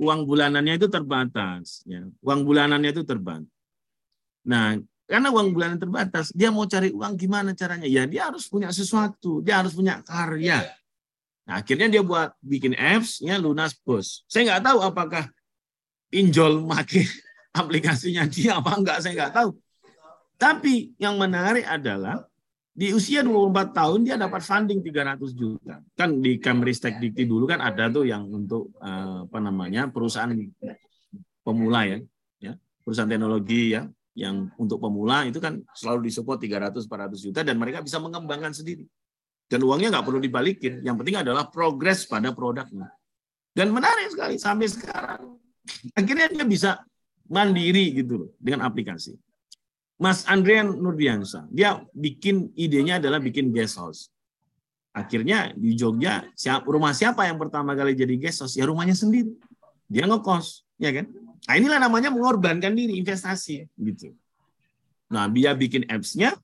uang 0.00 0.24
bulanannya 0.24 0.80
itu 0.80 0.88
terbatas. 0.88 1.84
Ya. 1.84 2.08
Uang 2.24 2.48
bulanannya 2.48 2.94
itu 2.94 3.04
terbatas. 3.04 3.48
Nah, 4.44 4.80
karena 5.10 5.28
uang 5.34 5.50
bulanan 5.50 5.76
terbatas, 5.76 6.30
dia 6.30 6.54
mau 6.54 6.64
cari 6.70 6.94
uang 6.94 7.18
gimana 7.18 7.50
caranya? 7.50 7.84
Ya 7.90 8.06
dia 8.06 8.30
harus 8.30 8.46
punya 8.46 8.70
sesuatu, 8.70 9.42
dia 9.42 9.58
harus 9.58 9.74
punya 9.74 10.00
karya. 10.06 10.62
Nah, 11.50 11.66
akhirnya 11.66 11.90
dia 11.90 12.02
buat 12.06 12.30
bikin 12.38 12.78
apps-nya 12.78 13.34
Lunas 13.42 13.74
Bos. 13.74 14.22
Saya 14.30 14.46
nggak 14.46 14.70
tahu 14.70 14.78
apakah 14.86 15.26
pinjol 16.06 16.62
make 16.62 17.02
aplikasinya 17.60 18.22
dia 18.30 18.62
apa 18.62 18.78
enggak, 18.78 19.02
saya 19.02 19.18
nggak 19.18 19.34
tahu. 19.34 19.50
Tapi 20.38 20.94
yang 21.02 21.18
menarik 21.18 21.66
adalah 21.66 22.22
di 22.70 22.94
usia 22.94 23.26
24 23.26 23.74
tahun 23.74 23.98
dia 24.06 24.14
dapat 24.14 24.46
funding 24.46 24.78
300 24.78 25.18
juta. 25.34 25.82
Kan 25.98 26.22
di 26.22 26.38
Camristek 26.38 27.02
Dikti 27.02 27.26
dulu 27.26 27.50
kan 27.50 27.58
ada 27.58 27.90
tuh 27.90 28.06
yang 28.06 28.30
untuk 28.30 28.70
eh, 28.78 29.26
apa 29.26 29.38
namanya 29.42 29.90
perusahaan 29.90 30.30
pemula 31.42 31.82
ya, 31.82 31.98
ya 32.38 32.54
perusahaan 32.86 33.10
teknologi 33.10 33.74
ya 33.74 33.90
yang 34.14 34.54
untuk 34.54 34.78
pemula 34.78 35.26
itu 35.26 35.42
kan 35.42 35.58
selalu 35.74 36.06
disupport 36.06 36.38
300-400 36.38 37.26
juta 37.26 37.40
dan 37.42 37.58
mereka 37.58 37.82
bisa 37.82 37.98
mengembangkan 37.98 38.54
sendiri. 38.54 38.86
Dan 39.50 39.66
uangnya 39.66 39.98
nggak 39.98 40.06
perlu 40.06 40.22
dibalikin. 40.22 40.78
Yang 40.86 40.96
penting 41.02 41.16
adalah 41.18 41.50
progres 41.50 42.06
pada 42.06 42.30
produknya. 42.30 42.86
Dan 43.50 43.74
menarik 43.74 44.14
sekali 44.14 44.38
sampai 44.38 44.70
sekarang. 44.70 45.34
Akhirnya 45.98 46.30
dia 46.30 46.46
bisa 46.46 46.70
mandiri 47.26 47.90
gitu 47.98 48.26
loh 48.26 48.30
dengan 48.38 48.70
aplikasi. 48.70 49.18
Mas 50.00 50.24
Andrian 50.24 50.80
Nurdiansa, 50.80 51.44
dia 51.52 51.82
bikin 51.92 52.54
idenya 52.56 53.02
adalah 53.02 53.20
bikin 53.20 53.52
guest 53.52 53.76
house. 53.76 54.08
Akhirnya 54.96 55.52
di 55.52 55.76
Jogja, 55.76 56.24
siap, 56.32 56.64
rumah 56.64 56.96
siapa 56.96 57.28
yang 57.28 57.36
pertama 57.36 57.76
kali 57.76 57.92
jadi 57.92 58.16
guest 58.16 58.46
house? 58.46 58.54
Ya 58.56 58.64
rumahnya 58.64 58.96
sendiri. 58.96 59.34
Dia 59.90 60.08
ngekos, 60.08 60.64
ya 60.80 60.94
kan? 60.94 61.10
Nah 61.50 61.54
inilah 61.58 61.78
namanya 61.82 62.08
mengorbankan 62.14 62.72
diri 62.72 62.96
investasi 62.96 63.66
gitu. 63.74 64.14
Nah 65.10 65.26
dia 65.26 65.50
bikin 65.52 65.82
apps-nya, 65.90 66.38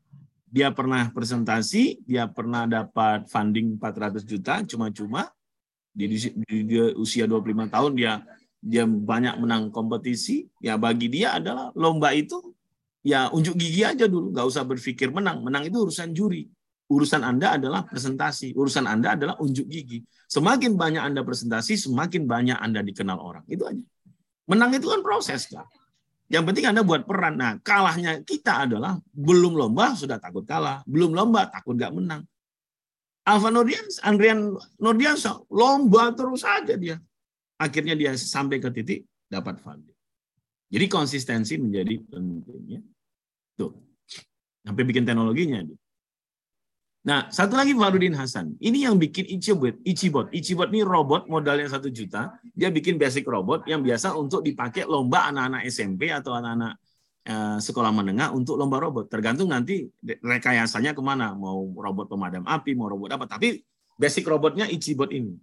dia 0.56 0.72
pernah 0.72 1.12
presentasi, 1.12 2.00
dia 2.08 2.24
pernah 2.24 2.64
dapat 2.64 3.28
funding 3.28 3.76
400 3.76 4.24
juta 4.24 4.64
cuma-cuma 4.64 5.28
di, 5.92 6.08
di, 6.08 6.56
di, 6.64 6.76
usia 6.96 7.28
25 7.28 7.68
tahun 7.68 7.92
dia 7.92 8.24
dia 8.56 8.88
banyak 8.88 9.36
menang 9.36 9.68
kompetisi. 9.68 10.48
Ya 10.64 10.80
bagi 10.80 11.12
dia 11.12 11.36
adalah 11.36 11.76
lomba 11.76 12.16
itu 12.16 12.56
ya 13.04 13.28
unjuk 13.28 13.52
gigi 13.52 13.84
aja 13.84 14.08
dulu, 14.08 14.32
nggak 14.32 14.48
usah 14.48 14.64
berpikir 14.64 15.12
menang. 15.12 15.44
Menang 15.44 15.68
itu 15.68 15.76
urusan 15.76 16.16
juri. 16.16 16.48
Urusan 16.88 17.20
Anda 17.20 17.60
adalah 17.60 17.84
presentasi, 17.84 18.56
urusan 18.56 18.88
Anda 18.88 19.12
adalah 19.12 19.36
unjuk 19.36 19.68
gigi. 19.68 20.08
Semakin 20.24 20.78
banyak 20.78 21.02
Anda 21.02 21.20
presentasi, 21.20 21.76
semakin 21.76 22.24
banyak 22.24 22.56
Anda 22.56 22.80
dikenal 22.80 23.18
orang. 23.20 23.44
Itu 23.50 23.66
aja. 23.68 23.82
Menang 24.46 24.70
itu 24.72 24.86
kan 24.88 25.02
proses, 25.02 25.50
kan? 25.50 25.66
Yang 26.26 26.44
penting 26.50 26.66
Anda 26.66 26.82
buat 26.82 27.06
peran. 27.06 27.38
Nah, 27.38 27.58
kalahnya 27.62 28.18
kita 28.26 28.66
adalah 28.66 28.98
belum 29.14 29.54
lomba 29.54 29.94
sudah 29.94 30.18
takut 30.18 30.42
kalah, 30.42 30.82
belum 30.86 31.14
lomba 31.14 31.46
takut 31.46 31.78
nggak 31.78 31.94
menang. 31.94 32.22
Alfa 33.26 33.50
Nordiansa, 33.50 34.06
Andrian 34.06 34.54
Nordiansa, 34.78 35.42
lomba 35.50 36.14
terus 36.14 36.46
aja 36.46 36.74
dia. 36.78 36.98
Akhirnya 37.58 37.94
dia 37.98 38.14
sampai 38.14 38.62
ke 38.62 38.70
titik 38.70 39.06
dapat 39.26 39.58
funding. 39.62 39.94
Jadi 40.66 40.86
konsistensi 40.90 41.54
menjadi 41.58 41.94
penting 42.10 42.62
ya. 42.66 42.80
Tuh. 43.58 43.72
Sampai 44.66 44.82
bikin 44.82 45.06
teknologinya 45.06 45.62
dia. 45.62 45.78
Nah, 47.06 47.30
satu 47.30 47.54
lagi 47.54 47.70
Farudin 47.70 48.18
Hasan. 48.18 48.58
Ini 48.58 48.90
yang 48.90 48.98
bikin 48.98 49.30
Ichibot. 49.30 49.78
Ichibot. 49.86 50.26
Ichibot 50.34 50.66
ini 50.74 50.82
robot 50.82 51.30
modalnya 51.30 51.70
satu 51.70 51.86
juta. 51.86 52.34
Dia 52.50 52.66
bikin 52.74 52.98
basic 52.98 53.22
robot 53.30 53.62
yang 53.70 53.78
biasa 53.78 54.18
untuk 54.18 54.42
dipakai 54.42 54.82
lomba 54.90 55.30
anak-anak 55.30 55.70
SMP 55.70 56.10
atau 56.10 56.34
anak-anak 56.34 56.74
eh, 57.22 57.58
sekolah 57.62 57.94
menengah 57.94 58.34
untuk 58.34 58.58
lomba 58.58 58.82
robot. 58.82 59.06
Tergantung 59.06 59.54
nanti 59.54 59.86
rekayasanya 60.02 60.98
ke 60.98 61.02
mana. 61.04 61.30
Mau 61.38 61.70
robot 61.78 62.10
pemadam 62.10 62.42
api, 62.42 62.74
mau 62.74 62.90
robot 62.90 63.14
apa. 63.14 63.30
Tapi 63.30 63.62
basic 63.94 64.26
robotnya 64.26 64.66
Ichibot 64.66 65.14
ini. 65.14 65.38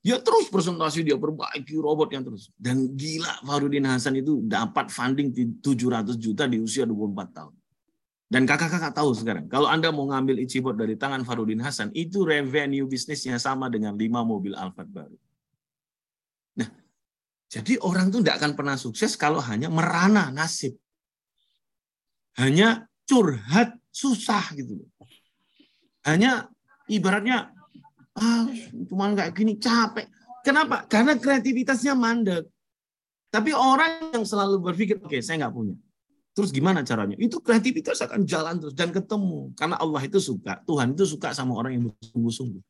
Dia 0.00 0.16
terus 0.24 0.48
presentasi, 0.48 1.04
dia 1.04 1.20
perbaiki 1.20 1.76
robot 1.76 2.08
yang 2.08 2.24
terus. 2.24 2.48
Dan 2.56 2.96
gila 2.96 3.44
Farudin 3.44 3.84
Hasan 3.84 4.16
itu 4.16 4.40
dapat 4.48 4.88
funding 4.88 5.60
700 5.60 6.16
juta 6.16 6.48
di 6.48 6.56
usia 6.56 6.88
24 6.88 7.36
tahun. 7.36 7.59
Dan 8.30 8.46
kakak-kakak 8.46 8.94
tahu 8.94 9.10
sekarang, 9.10 9.50
kalau 9.50 9.66
Anda 9.66 9.90
mau 9.90 10.06
ngambil 10.06 10.38
Ichibot 10.46 10.78
dari 10.78 10.94
tangan 10.94 11.26
Farudin 11.26 11.58
Hasan, 11.58 11.90
itu 11.98 12.22
revenue 12.22 12.86
bisnisnya 12.86 13.42
sama 13.42 13.66
dengan 13.66 13.98
5 13.98 14.06
mobil 14.22 14.54
Alphard 14.54 14.86
baru. 14.86 15.18
Nah, 16.62 16.70
jadi 17.50 17.82
orang 17.82 18.14
itu 18.14 18.22
tidak 18.22 18.38
akan 18.38 18.52
pernah 18.54 18.78
sukses 18.78 19.18
kalau 19.18 19.42
hanya 19.42 19.66
merana 19.66 20.30
nasib. 20.30 20.78
Hanya 22.38 22.86
curhat 23.02 23.74
susah 23.90 24.54
gitu. 24.54 24.78
Hanya 26.06 26.46
ibaratnya, 26.86 27.50
ah, 28.14 28.46
cuma 28.86 29.10
kayak 29.10 29.34
gini 29.34 29.58
capek. 29.58 30.06
Kenapa? 30.46 30.86
Karena 30.86 31.18
kreativitasnya 31.18 31.98
mandek. 31.98 32.46
Tapi 33.34 33.50
orang 33.50 34.14
yang 34.14 34.22
selalu 34.22 34.62
berpikir, 34.62 35.02
oke 35.02 35.10
okay, 35.10 35.18
saya 35.18 35.42
nggak 35.42 35.54
punya. 35.54 35.74
Terus 36.30 36.54
gimana 36.54 36.86
caranya? 36.86 37.18
Itu 37.18 37.42
kreativitas 37.42 37.98
akan 38.06 38.22
jalan 38.22 38.62
terus 38.62 38.74
dan 38.74 38.94
ketemu. 38.94 39.50
Karena 39.58 39.76
Allah 39.76 40.02
itu 40.06 40.22
suka, 40.22 40.62
Tuhan 40.62 40.94
itu 40.94 41.04
suka 41.04 41.34
sama 41.34 41.58
orang 41.58 41.74
yang 41.74 41.84
bersungguh-sungguh. 41.90 42.62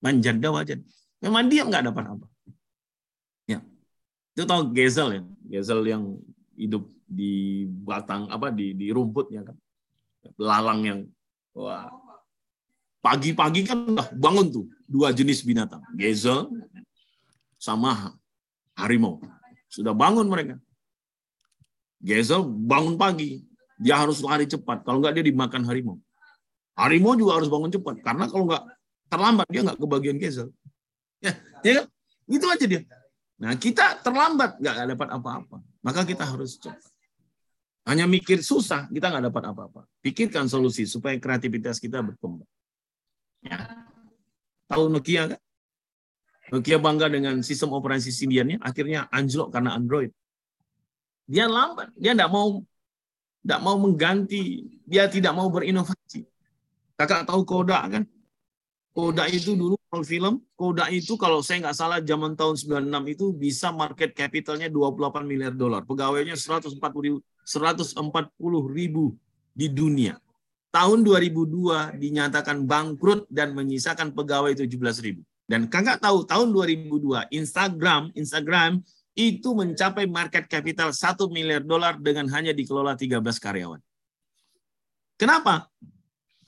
Manjanda 0.00 0.48
wajan. 0.54 0.80
Memang 1.20 1.50
dia 1.50 1.66
nggak 1.66 1.90
dapat 1.90 2.04
apa. 2.16 2.26
Ya. 3.50 3.60
Itu 4.32 4.46
tahu 4.46 4.72
Gezel 4.72 5.20
ya. 5.20 5.22
Gezel 5.50 5.80
yang 5.84 6.16
hidup 6.54 6.86
di 7.04 7.66
batang 7.66 8.30
apa 8.30 8.54
di 8.54 8.72
di 8.78 8.94
rumputnya 8.94 9.42
kan. 9.42 9.56
Lalang 10.38 10.80
yang 10.86 11.00
wah 11.52 11.90
pagi-pagi 13.02 13.66
kan 13.66 13.90
udah 13.90 14.08
bangun 14.16 14.46
tuh 14.48 14.64
dua 14.86 15.10
jenis 15.10 15.42
binatang. 15.42 15.82
Gezel 15.98 16.46
sama 17.60 18.14
harimau. 18.78 19.20
Sudah 19.68 19.92
bangun 19.92 20.24
mereka. 20.30 20.56
Gezel 22.00 22.40
bangun 22.48 22.96
pagi, 22.96 23.44
dia 23.76 24.00
harus 24.00 24.24
lari 24.24 24.48
cepat. 24.48 24.82
Kalau 24.88 25.04
nggak 25.04 25.20
dia 25.20 25.24
dimakan 25.28 25.62
harimau. 25.68 26.00
Harimau 26.72 27.12
juga 27.12 27.36
harus 27.36 27.52
bangun 27.52 27.68
cepat, 27.68 28.00
karena 28.00 28.24
kalau 28.24 28.48
nggak 28.48 28.64
terlambat 29.12 29.46
dia 29.52 29.60
nggak 29.60 29.78
kebagian 29.78 30.16
Gezel. 30.16 30.48
Ya, 31.20 31.36
ya 31.60 31.84
kan? 31.84 31.86
Itu 32.24 32.46
aja 32.48 32.64
dia. 32.64 32.82
Nah 33.40 33.52
kita 33.56 34.00
terlambat 34.00 34.56
nggak 34.60 34.96
dapat 34.96 35.08
apa-apa, 35.12 35.56
maka 35.84 36.00
kita 36.08 36.24
harus 36.24 36.56
cepat. 36.56 36.80
Hanya 37.88 38.04
mikir 38.04 38.40
susah, 38.44 38.88
kita 38.88 39.08
nggak 39.08 39.32
dapat 39.32 39.44
apa-apa. 39.52 39.80
Pikirkan 40.04 40.48
solusi 40.48 40.84
supaya 40.84 41.16
kreativitas 41.16 41.80
kita 41.80 42.04
berkembang. 42.04 42.48
Ya. 43.40 43.88
Tahu 44.68 44.92
Nokia 44.92 45.36
kan? 45.36 45.40
Nokia 46.52 46.76
bangga 46.76 47.08
dengan 47.08 47.40
sistem 47.40 47.72
operasi 47.74 48.12
Symbian-nya, 48.12 48.60
akhirnya 48.60 49.08
anjlok 49.08 49.50
karena 49.50 49.74
Android. 49.74 50.12
Dia 51.30 51.46
lambat, 51.46 51.94
dia 51.94 52.10
tidak 52.10 52.30
mau 52.34 52.66
tidak 53.40 53.60
mau 53.62 53.76
mengganti, 53.78 54.66
dia 54.82 55.06
tidak 55.06 55.30
mau 55.30 55.46
berinovasi. 55.46 56.26
Kakak 56.98 57.24
tahu 57.24 57.46
Kodak 57.46 57.82
kan? 57.86 58.04
Kodak 58.90 59.30
itu 59.30 59.54
dulu 59.54 59.78
kalau 59.86 60.02
film, 60.02 60.34
Kodak 60.58 60.90
itu 60.90 61.14
kalau 61.14 61.38
saya 61.38 61.62
nggak 61.62 61.78
salah 61.78 61.98
zaman 62.02 62.34
tahun 62.34 62.58
96 62.82 63.14
itu 63.14 63.26
bisa 63.30 63.70
market 63.70 64.10
capitalnya 64.10 64.66
28 64.66 65.22
miliar 65.22 65.54
dolar. 65.54 65.86
Pegawainya 65.86 66.34
140 66.34 66.74
ribu, 66.98 67.18
140 67.46 67.94
ribu 68.66 69.14
di 69.54 69.70
dunia. 69.70 70.18
Tahun 70.74 70.98
2002 71.02 71.94
dinyatakan 71.98 72.66
bangkrut 72.66 73.30
dan 73.30 73.54
menyisakan 73.54 74.10
pegawai 74.14 74.54
17 74.54 74.66
ribu. 75.06 75.22
Dan 75.46 75.66
kakak 75.66 75.98
tahu 75.98 76.22
tahun 76.26 76.54
2002 76.54 77.30
Instagram, 77.34 78.14
Instagram 78.14 78.82
itu 79.20 79.52
mencapai 79.52 80.08
market 80.08 80.48
capital 80.48 80.96
1 80.96 81.20
miliar 81.28 81.60
dolar 81.60 82.00
dengan 82.00 82.24
hanya 82.32 82.56
dikelola 82.56 82.96
13 82.96 83.20
karyawan. 83.20 83.80
Kenapa? 85.20 85.68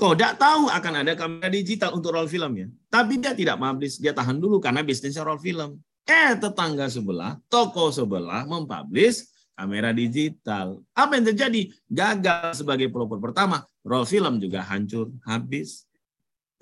Kodak 0.00 0.40
tahu 0.40 0.72
akan 0.72 1.04
ada 1.04 1.12
kamera 1.12 1.52
digital 1.52 1.92
untuk 1.92 2.16
roll 2.16 2.24
film 2.26 2.56
ya. 2.56 2.66
Tapi 2.88 3.20
dia 3.20 3.36
tidak 3.36 3.60
publish, 3.60 4.00
dia 4.00 4.16
tahan 4.16 4.40
dulu 4.40 4.56
karena 4.58 4.80
bisnisnya 4.80 5.22
roll 5.22 5.38
film. 5.38 5.76
Eh, 6.08 6.34
tetangga 6.34 6.88
sebelah, 6.88 7.38
toko 7.46 7.92
sebelah 7.92 8.48
mempublish 8.48 9.28
kamera 9.54 9.94
digital. 9.94 10.80
Apa 10.96 11.20
yang 11.20 11.30
terjadi? 11.30 11.70
Gagal 11.86 12.64
sebagai 12.64 12.88
pelopor 12.90 13.20
pertama. 13.22 13.62
Roll 13.84 14.08
film 14.08 14.40
juga 14.40 14.64
hancur, 14.66 15.12
habis. 15.22 15.86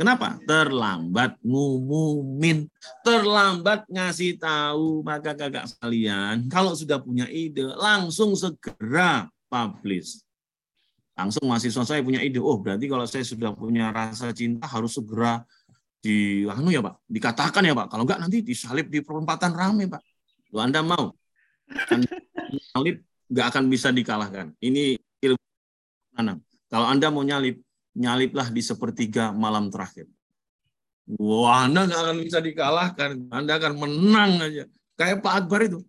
Kenapa? 0.01 0.41
Terlambat 0.49 1.37
ngumumin, 1.45 2.65
terlambat 3.05 3.85
ngasih 3.85 4.41
tahu. 4.41 5.05
Maka 5.05 5.37
kakak 5.37 5.69
sekalian, 5.69 6.49
kalau 6.49 6.73
sudah 6.73 6.97
punya 6.97 7.29
ide, 7.29 7.69
langsung 7.77 8.33
segera 8.33 9.29
publish. 9.53 10.25
Langsung 11.13 11.45
mahasiswa 11.45 11.85
saya 11.85 12.01
punya 12.01 12.25
ide, 12.25 12.41
oh 12.41 12.57
berarti 12.57 12.89
kalau 12.89 13.05
saya 13.05 13.29
sudah 13.29 13.53
punya 13.53 13.93
rasa 13.93 14.33
cinta 14.33 14.65
harus 14.65 14.97
segera 14.97 15.45
di 16.01 16.49
anu 16.49 16.73
ya 16.73 16.81
Pak, 16.81 17.05
dikatakan 17.05 17.61
ya 17.61 17.77
Pak. 17.77 17.93
Kalau 17.93 18.09
enggak 18.09 18.25
nanti 18.25 18.41
disalip 18.41 18.89
di 18.89 19.05
perempatan 19.05 19.53
rame 19.53 19.85
Pak. 19.85 20.01
Kalau 20.49 20.63
Anda 20.65 20.81
mau, 20.81 21.13
salip 22.73 23.05
nggak 23.29 23.47
akan 23.53 23.65
bisa 23.69 23.93
dikalahkan. 23.93 24.57
Ini 24.65 24.97
ilmu 24.97 25.45
tanam. 26.17 26.41
Kalau 26.73 26.89
Anda 26.89 27.13
mau 27.13 27.21
nyalip, 27.21 27.61
nyaliplah 27.95 28.49
di 28.53 28.63
sepertiga 28.63 29.35
malam 29.35 29.69
terakhir. 29.73 30.07
Wah, 31.19 31.67
Anda 31.67 31.91
nggak 31.91 32.01
akan 32.07 32.17
bisa 32.23 32.39
dikalahkan. 32.39 33.11
Anda 33.35 33.59
akan 33.59 33.73
menang 33.75 34.33
aja. 34.39 34.65
Kayak 34.95 35.25
Pak 35.25 35.35
Akbar 35.47 35.67
itu. 35.67 35.83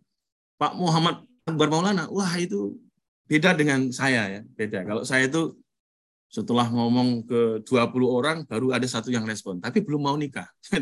Pak 0.57 0.73
Muhammad 0.73 1.21
Akbar 1.45 1.67
Maulana. 1.69 2.09
Wah, 2.09 2.33
itu 2.41 2.79
beda 3.29 3.53
dengan 3.53 3.93
saya 3.93 4.39
ya. 4.39 4.41
Beda. 4.57 4.81
Kalau 4.81 5.05
saya 5.05 5.29
itu 5.29 5.53
setelah 6.31 6.65
ngomong 6.71 7.27
ke 7.27 7.61
20 7.67 8.07
orang, 8.07 8.37
baru 8.47 8.73
ada 8.73 8.87
satu 8.87 9.13
yang 9.13 9.27
respon. 9.27 9.61
Tapi 9.61 9.83
belum 9.83 10.09
mau 10.09 10.17
nikah. 10.17 10.47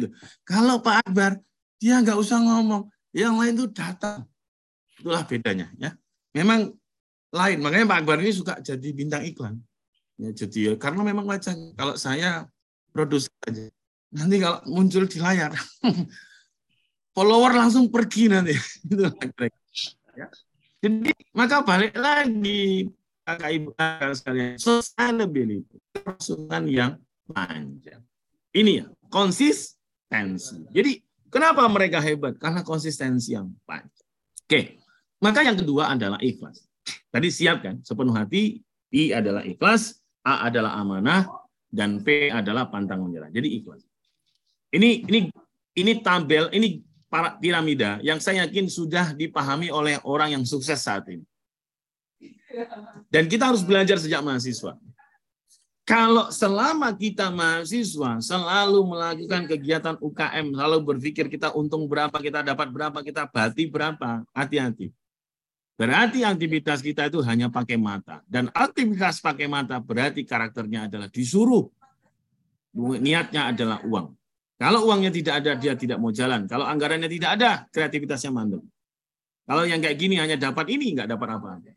Kalau 0.50 0.80
Pak 0.80 1.04
Akbar, 1.04 1.42
dia 1.82 2.00
nggak 2.00 2.16
usah 2.16 2.40
ngomong. 2.40 2.88
Yang 3.12 3.34
lain 3.36 3.54
itu 3.58 3.68
datang. 3.74 4.24
Itulah 5.02 5.26
bedanya. 5.26 5.68
ya. 5.76 5.92
Memang 6.38 6.70
lain. 7.34 7.58
Makanya 7.60 7.86
Pak 7.90 7.98
Akbar 8.06 8.18
ini 8.22 8.32
suka 8.32 8.54
jadi 8.62 8.88
bintang 8.94 9.26
iklan. 9.26 9.58
Ya, 10.20 10.30
jadi 10.36 10.76
karena 10.76 11.02
memang 11.08 11.24
wajah 11.24 11.56
kalau 11.80 11.96
saya 11.96 12.44
produser 12.92 13.32
aja. 13.48 13.72
Nanti 14.12 14.36
kalau 14.44 14.60
muncul 14.68 15.08
di 15.08 15.16
layar, 15.16 15.56
follower 17.16 17.56
langsung 17.56 17.88
pergi 17.88 18.28
nanti. 18.28 18.52
Itu 18.92 19.08
ya. 20.20 20.28
Jadi 20.84 21.12
maka 21.32 21.64
balik 21.64 21.96
lagi 21.96 22.92
kakak 23.24 23.52
ibu 23.56 23.70
sekalian, 24.12 24.60
sustainability, 24.60 25.78
keberlangsungan 25.96 26.64
yang 26.68 26.92
panjang. 27.32 28.02
Ini 28.52 28.72
ya, 28.84 28.86
konsistensi. 29.08 30.66
Jadi 30.74 31.00
kenapa 31.30 31.64
mereka 31.70 32.02
hebat? 32.02 32.36
Karena 32.42 32.66
konsistensi 32.66 33.38
yang 33.38 33.54
panjang. 33.64 34.08
Oke, 34.50 34.82
maka 35.22 35.46
yang 35.46 35.56
kedua 35.56 35.94
adalah 35.94 36.18
ikhlas. 36.20 36.66
Tadi 37.14 37.30
siap 37.30 37.62
kan, 37.62 37.78
sepenuh 37.86 38.18
hati, 38.18 38.66
I 38.90 39.14
adalah 39.14 39.46
ikhlas, 39.46 39.99
A 40.26 40.52
adalah 40.52 40.76
amanah 40.78 41.28
dan 41.70 42.02
P 42.04 42.28
adalah 42.28 42.68
pantang 42.68 43.06
menyerah. 43.06 43.32
Jadi 43.32 43.62
ikhlas. 43.62 43.86
Ini 44.70 45.06
ini 45.08 45.20
ini 45.80 45.92
tabel 46.04 46.50
ini 46.54 46.84
para 47.10 47.38
piramida 47.42 47.98
yang 48.06 48.22
saya 48.22 48.46
yakin 48.46 48.70
sudah 48.70 49.18
dipahami 49.18 49.74
oleh 49.74 49.98
orang 50.06 50.38
yang 50.38 50.44
sukses 50.46 50.78
saat 50.78 51.08
ini. 51.10 51.26
Dan 53.10 53.30
kita 53.30 53.50
harus 53.50 53.66
belajar 53.66 53.98
sejak 53.98 54.22
mahasiswa. 54.22 54.78
Kalau 55.90 56.30
selama 56.30 56.94
kita 56.94 57.34
mahasiswa 57.34 58.22
selalu 58.22 58.78
melakukan 58.86 59.50
kegiatan 59.50 59.98
UKM, 59.98 60.54
selalu 60.54 60.78
berpikir 60.86 61.26
kita 61.26 61.50
untung 61.58 61.90
berapa, 61.90 62.14
kita 62.14 62.46
dapat 62.46 62.70
berapa, 62.70 63.02
kita 63.02 63.26
bati 63.26 63.66
berapa, 63.66 64.22
hati-hati. 64.30 64.94
Berarti 65.80 66.28
aktivitas 66.28 66.84
kita 66.84 67.08
itu 67.08 67.24
hanya 67.24 67.48
pakai 67.48 67.80
mata. 67.80 68.20
Dan 68.28 68.52
aktivitas 68.52 69.24
pakai 69.24 69.48
mata 69.48 69.80
berarti 69.80 70.28
karakternya 70.28 70.92
adalah 70.92 71.08
disuruh. 71.08 71.64
Niatnya 72.76 73.56
adalah 73.56 73.80
uang. 73.88 74.12
Kalau 74.60 74.92
uangnya 74.92 75.08
tidak 75.08 75.40
ada, 75.40 75.56
dia 75.56 75.80
tidak 75.80 76.04
mau 76.04 76.12
jalan. 76.12 76.44
Kalau 76.52 76.68
anggarannya 76.68 77.08
tidak 77.08 77.40
ada, 77.40 77.64
kreativitasnya 77.72 78.28
mandek. 78.28 78.60
Kalau 79.48 79.64
yang 79.64 79.80
kayak 79.80 79.96
gini 79.96 80.20
hanya 80.20 80.36
dapat 80.36 80.68
ini, 80.68 81.00
nggak 81.00 81.16
dapat 81.16 81.40
apa-apa. 81.40 81.72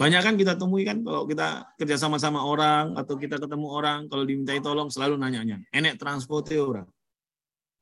Banyak 0.00 0.20
kan 0.24 0.34
kita 0.40 0.56
temui 0.56 0.88
kan 0.88 1.04
kalau 1.04 1.28
kita 1.28 1.76
kerja 1.76 2.00
sama-sama 2.00 2.40
orang 2.40 2.96
atau 2.96 3.20
kita 3.20 3.36
ketemu 3.36 3.68
orang, 3.68 4.08
kalau 4.08 4.24
dimintai 4.24 4.64
tolong 4.64 4.88
selalu 4.88 5.20
nanya-nanya, 5.20 5.60
enek 5.76 6.00
transportnya 6.00 6.64
orang. 6.64 6.88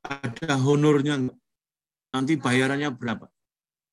Ada 0.03 0.59
honornya? 0.59 1.31
Nanti 2.11 2.35
bayarannya 2.35 2.91
berapa? 2.91 3.31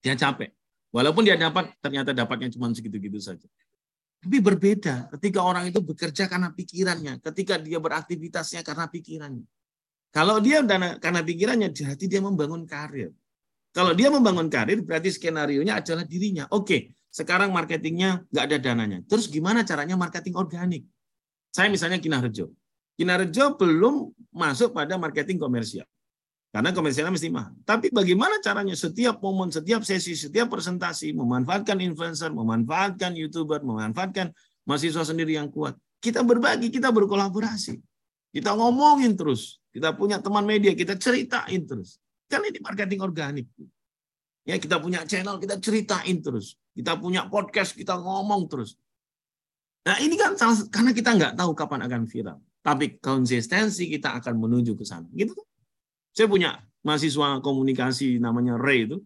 Dia 0.02 0.18
capek. 0.18 0.57
Walaupun 0.98 1.22
dia 1.22 1.38
dapat, 1.38 1.70
ternyata 1.78 2.10
dapatnya 2.10 2.50
cuma 2.58 2.74
segitu-gitu 2.74 3.22
saja. 3.22 3.46
Tapi 4.18 4.42
berbeda 4.42 5.14
ketika 5.14 5.46
orang 5.46 5.70
itu 5.70 5.78
bekerja 5.78 6.26
karena 6.26 6.50
pikirannya, 6.50 7.22
ketika 7.22 7.54
dia 7.54 7.78
beraktivitasnya 7.78 8.66
karena 8.66 8.90
pikirannya. 8.90 9.46
Kalau 10.10 10.42
dia 10.42 10.58
karena 10.98 11.22
pikirannya, 11.22 11.70
berarti 11.70 12.04
dia 12.10 12.18
membangun 12.18 12.66
karir. 12.66 13.14
Kalau 13.70 13.94
dia 13.94 14.10
membangun 14.10 14.50
karir, 14.50 14.82
berarti 14.82 15.14
skenario-nya 15.14 15.78
adalah 15.78 16.02
dirinya. 16.02 16.50
Oke, 16.50 16.98
sekarang 17.14 17.54
marketingnya 17.54 18.26
nggak 18.26 18.44
ada 18.50 18.58
dananya. 18.58 18.98
Terus 19.06 19.30
gimana 19.30 19.62
caranya 19.62 19.94
marketing 19.94 20.34
organik? 20.34 20.82
Saya 21.54 21.70
misalnya 21.70 22.02
Kinarjo. 22.02 22.50
Kinarjo 22.98 23.54
belum 23.54 24.10
masuk 24.34 24.74
pada 24.74 24.98
marketing 24.98 25.38
komersial. 25.38 25.86
Karena 26.48 26.72
komersialnya 26.72 27.12
mesti 27.12 27.28
mahal. 27.28 27.52
Tapi 27.60 27.92
bagaimana 27.92 28.40
caranya 28.40 28.72
setiap 28.72 29.20
momen, 29.20 29.52
setiap 29.52 29.84
sesi, 29.84 30.16
setiap 30.16 30.48
presentasi, 30.48 31.12
memanfaatkan 31.12 31.76
influencer, 31.76 32.32
memanfaatkan 32.32 33.12
YouTuber, 33.12 33.60
memanfaatkan 33.60 34.32
mahasiswa 34.64 35.04
sendiri 35.04 35.36
yang 35.36 35.52
kuat. 35.52 35.76
Kita 36.00 36.24
berbagi, 36.24 36.72
kita 36.72 36.88
berkolaborasi. 36.88 37.76
Kita 38.32 38.56
ngomongin 38.56 39.12
terus. 39.12 39.60
Kita 39.68 39.92
punya 39.92 40.24
teman 40.24 40.48
media, 40.48 40.72
kita 40.72 40.96
ceritain 40.96 41.68
terus. 41.68 42.00
Kan 42.32 42.40
ini 42.44 42.60
marketing 42.64 43.00
organik. 43.04 43.46
Ya, 44.48 44.56
kita 44.56 44.80
punya 44.80 45.04
channel, 45.04 45.36
kita 45.36 45.60
ceritain 45.60 46.16
terus. 46.24 46.56
Kita 46.72 46.96
punya 46.96 47.28
podcast, 47.28 47.76
kita 47.76 48.00
ngomong 48.00 48.48
terus. 48.48 48.80
Nah, 49.84 50.00
ini 50.00 50.16
kan 50.16 50.36
salah, 50.36 50.56
karena 50.68 50.92
kita 50.96 51.10
nggak 51.12 51.32
tahu 51.36 51.52
kapan 51.52 51.84
akan 51.84 52.02
viral. 52.08 52.40
Tapi 52.64 53.00
konsistensi 53.00 53.88
kita 53.88 54.16
akan 54.20 54.36
menuju 54.36 54.76
ke 54.76 54.84
sana. 54.84 55.08
Gitu 55.12 55.32
kan? 55.32 55.47
Saya 56.18 56.26
punya 56.26 56.58
mahasiswa 56.82 57.38
komunikasi 57.38 58.18
namanya 58.18 58.58
Ray 58.58 58.90
itu, 58.90 58.98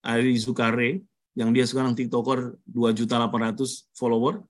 Ari 0.00 0.40
Ray, 0.72 1.04
yang 1.36 1.52
dia 1.52 1.68
sekarang 1.68 1.92
TikToker 1.92 2.56
2.800 2.64 3.92
follower. 3.92 4.40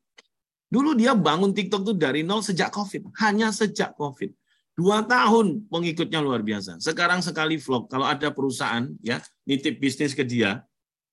Dulu 0.70 0.94
dia 0.94 1.18
bangun 1.18 1.50
TikTok 1.50 1.82
tuh 1.82 1.96
dari 1.98 2.22
nol 2.22 2.38
sejak 2.38 2.70
COVID. 2.70 3.10
Hanya 3.18 3.50
sejak 3.50 3.98
COVID. 3.98 4.30
Dua 4.78 5.02
tahun 5.02 5.66
pengikutnya 5.66 6.22
luar 6.22 6.46
biasa. 6.46 6.78
Sekarang 6.78 7.18
sekali 7.18 7.58
vlog, 7.58 7.90
kalau 7.90 8.06
ada 8.06 8.30
perusahaan 8.30 8.86
ya 9.02 9.18
nitip 9.42 9.82
bisnis 9.82 10.14
ke 10.14 10.22
dia, 10.22 10.62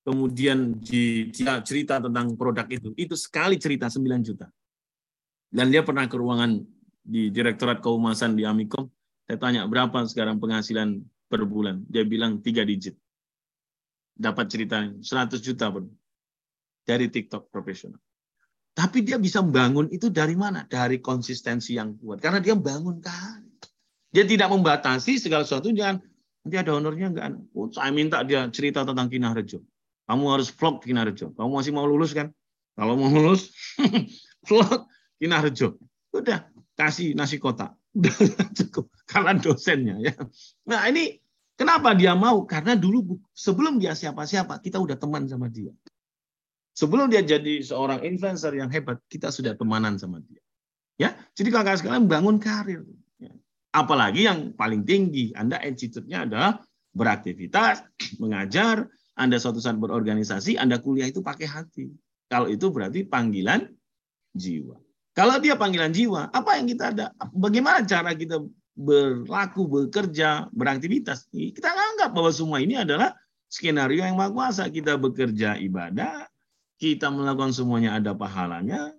kemudian 0.05 0.77
dia 0.85 1.65
cerita 1.65 1.97
tentang 1.97 2.37
produk 2.37 2.69
itu, 2.69 2.93
itu 2.93 3.17
sekali 3.17 3.57
cerita 3.57 3.89
9 3.89 4.21
juta. 4.21 4.53
Dan 5.49 5.73
dia 5.73 5.81
pernah 5.81 6.05
ke 6.05 6.13
ruangan 6.13 6.61
di 7.01 7.33
Direktorat 7.33 7.81
Keumasan 7.81 8.37
di 8.37 8.45
Amikom, 8.45 8.85
saya 9.25 9.37
tanya 9.41 9.65
berapa 9.65 10.05
sekarang 10.05 10.37
penghasilan 10.37 11.01
per 11.25 11.41
bulan. 11.49 11.81
Dia 11.89 12.05
bilang 12.05 12.45
tiga 12.45 12.61
digit. 12.61 12.93
Dapat 14.15 14.45
ceritanya 14.47 14.95
100 15.01 15.41
juta 15.41 15.73
pun 15.73 15.89
dari 16.85 17.09
TikTok 17.09 17.49
profesional. 17.49 17.99
Tapi 18.75 19.01
dia 19.01 19.17
bisa 19.17 19.41
bangun 19.41 19.89
itu 19.89 20.13
dari 20.13 20.37
mana? 20.37 20.67
Dari 20.69 21.01
konsistensi 21.01 21.75
yang 21.75 21.97
kuat. 21.97 22.21
Karena 22.21 22.39
dia 22.39 22.53
bangun 22.53 23.01
kan. 23.01 23.41
Dia 24.13 24.23
tidak 24.23 24.53
membatasi 24.53 25.19
segala 25.19 25.43
sesuatu 25.43 25.73
jangan 25.75 25.99
nanti 26.45 26.55
ada 26.61 26.71
honornya 26.77 27.09
enggak. 27.11 27.35
Oh, 27.57 27.67
saya 27.73 27.89
minta 27.89 28.21
dia 28.21 28.45
cerita 28.53 28.85
tentang 28.85 29.09
Kinarjo. 29.09 29.65
Kamu 30.05 30.23
harus 30.29 30.53
vlog 30.53 30.85
Kinarjo. 30.85 31.33
Kamu 31.33 31.49
masih 31.49 31.73
mau 31.73 31.89
lulus 31.89 32.13
kan? 32.13 32.29
Kalau 32.77 32.93
mau 32.93 33.09
lulus, 33.09 33.49
vlog 34.47 34.85
Kinarjo. 35.17 35.81
Udah 36.13 36.45
kasih 36.77 37.17
nasi 37.17 37.41
kotak. 37.41 37.73
Udah 37.97 38.13
cukup. 38.53 38.87
Karena 39.05 39.37
dosennya 39.37 40.01
ya. 40.01 40.13
Nah 40.65 40.89
ini 40.89 41.21
kenapa 41.53 41.93
dia 41.93 42.17
mau? 42.17 42.43
Karena 42.43 42.73
dulu 42.73 43.21
sebelum 43.31 43.77
dia 43.77 43.93
siapa-siapa 43.93 44.59
kita 44.61 44.81
udah 44.81 44.97
teman 44.97 45.29
sama 45.29 45.47
dia. 45.49 45.71
Sebelum 46.75 47.07
dia 47.07 47.23
jadi 47.23 47.63
seorang 47.63 48.03
influencer 48.03 48.51
yang 48.51 48.67
hebat, 48.67 48.99
kita 49.07 49.31
sudah 49.31 49.55
temanan 49.55 49.95
sama 49.95 50.19
dia. 50.19 50.43
Ya, 50.99 51.15
jadi 51.31 51.47
kakak 51.51 51.79
sekalian 51.79 52.11
bangun 52.11 52.35
karir. 52.35 52.83
Apalagi 53.71 54.27
yang 54.27 54.55
paling 54.55 54.87
tinggi, 54.87 55.31
Anda 55.35 55.59
attitude-nya 55.59 56.27
adalah 56.27 56.59
beraktivitas, 56.95 57.83
mengajar, 58.23 58.87
Anda 59.15 59.39
suatu 59.39 59.63
saat 59.63 59.79
berorganisasi, 59.79 60.59
Anda 60.59 60.79
kuliah 60.79 61.07
itu 61.07 61.23
pakai 61.23 61.47
hati. 61.47 61.91
Kalau 62.27 62.51
itu 62.51 62.71
berarti 62.71 63.07
panggilan 63.07 63.71
jiwa. 64.35 64.75
Kalau 65.15 65.39
dia 65.39 65.55
panggilan 65.55 65.95
jiwa, 65.95 66.27
apa 66.31 66.59
yang 66.59 66.67
kita 66.67 66.91
ada? 66.91 67.05
Bagaimana 67.31 67.87
cara 67.87 68.11
kita 68.11 68.43
berlaku, 68.75 69.65
bekerja, 69.65 70.51
beraktivitas? 70.51 71.31
Kita 71.31 71.71
anggap 71.71 72.11
bahwa 72.11 72.31
semua 72.35 72.59
ini 72.59 72.75
adalah 72.75 73.15
skenario 73.47 74.03
yang 74.03 74.19
maha 74.19 74.31
kuasa. 74.35 74.67
Kita 74.67 74.99
bekerja 74.99 75.55
ibadah, 75.57 76.27
kita 76.77 77.07
melakukan 77.07 77.55
semuanya 77.55 77.95
ada 77.97 78.11
pahalanya. 78.11 78.91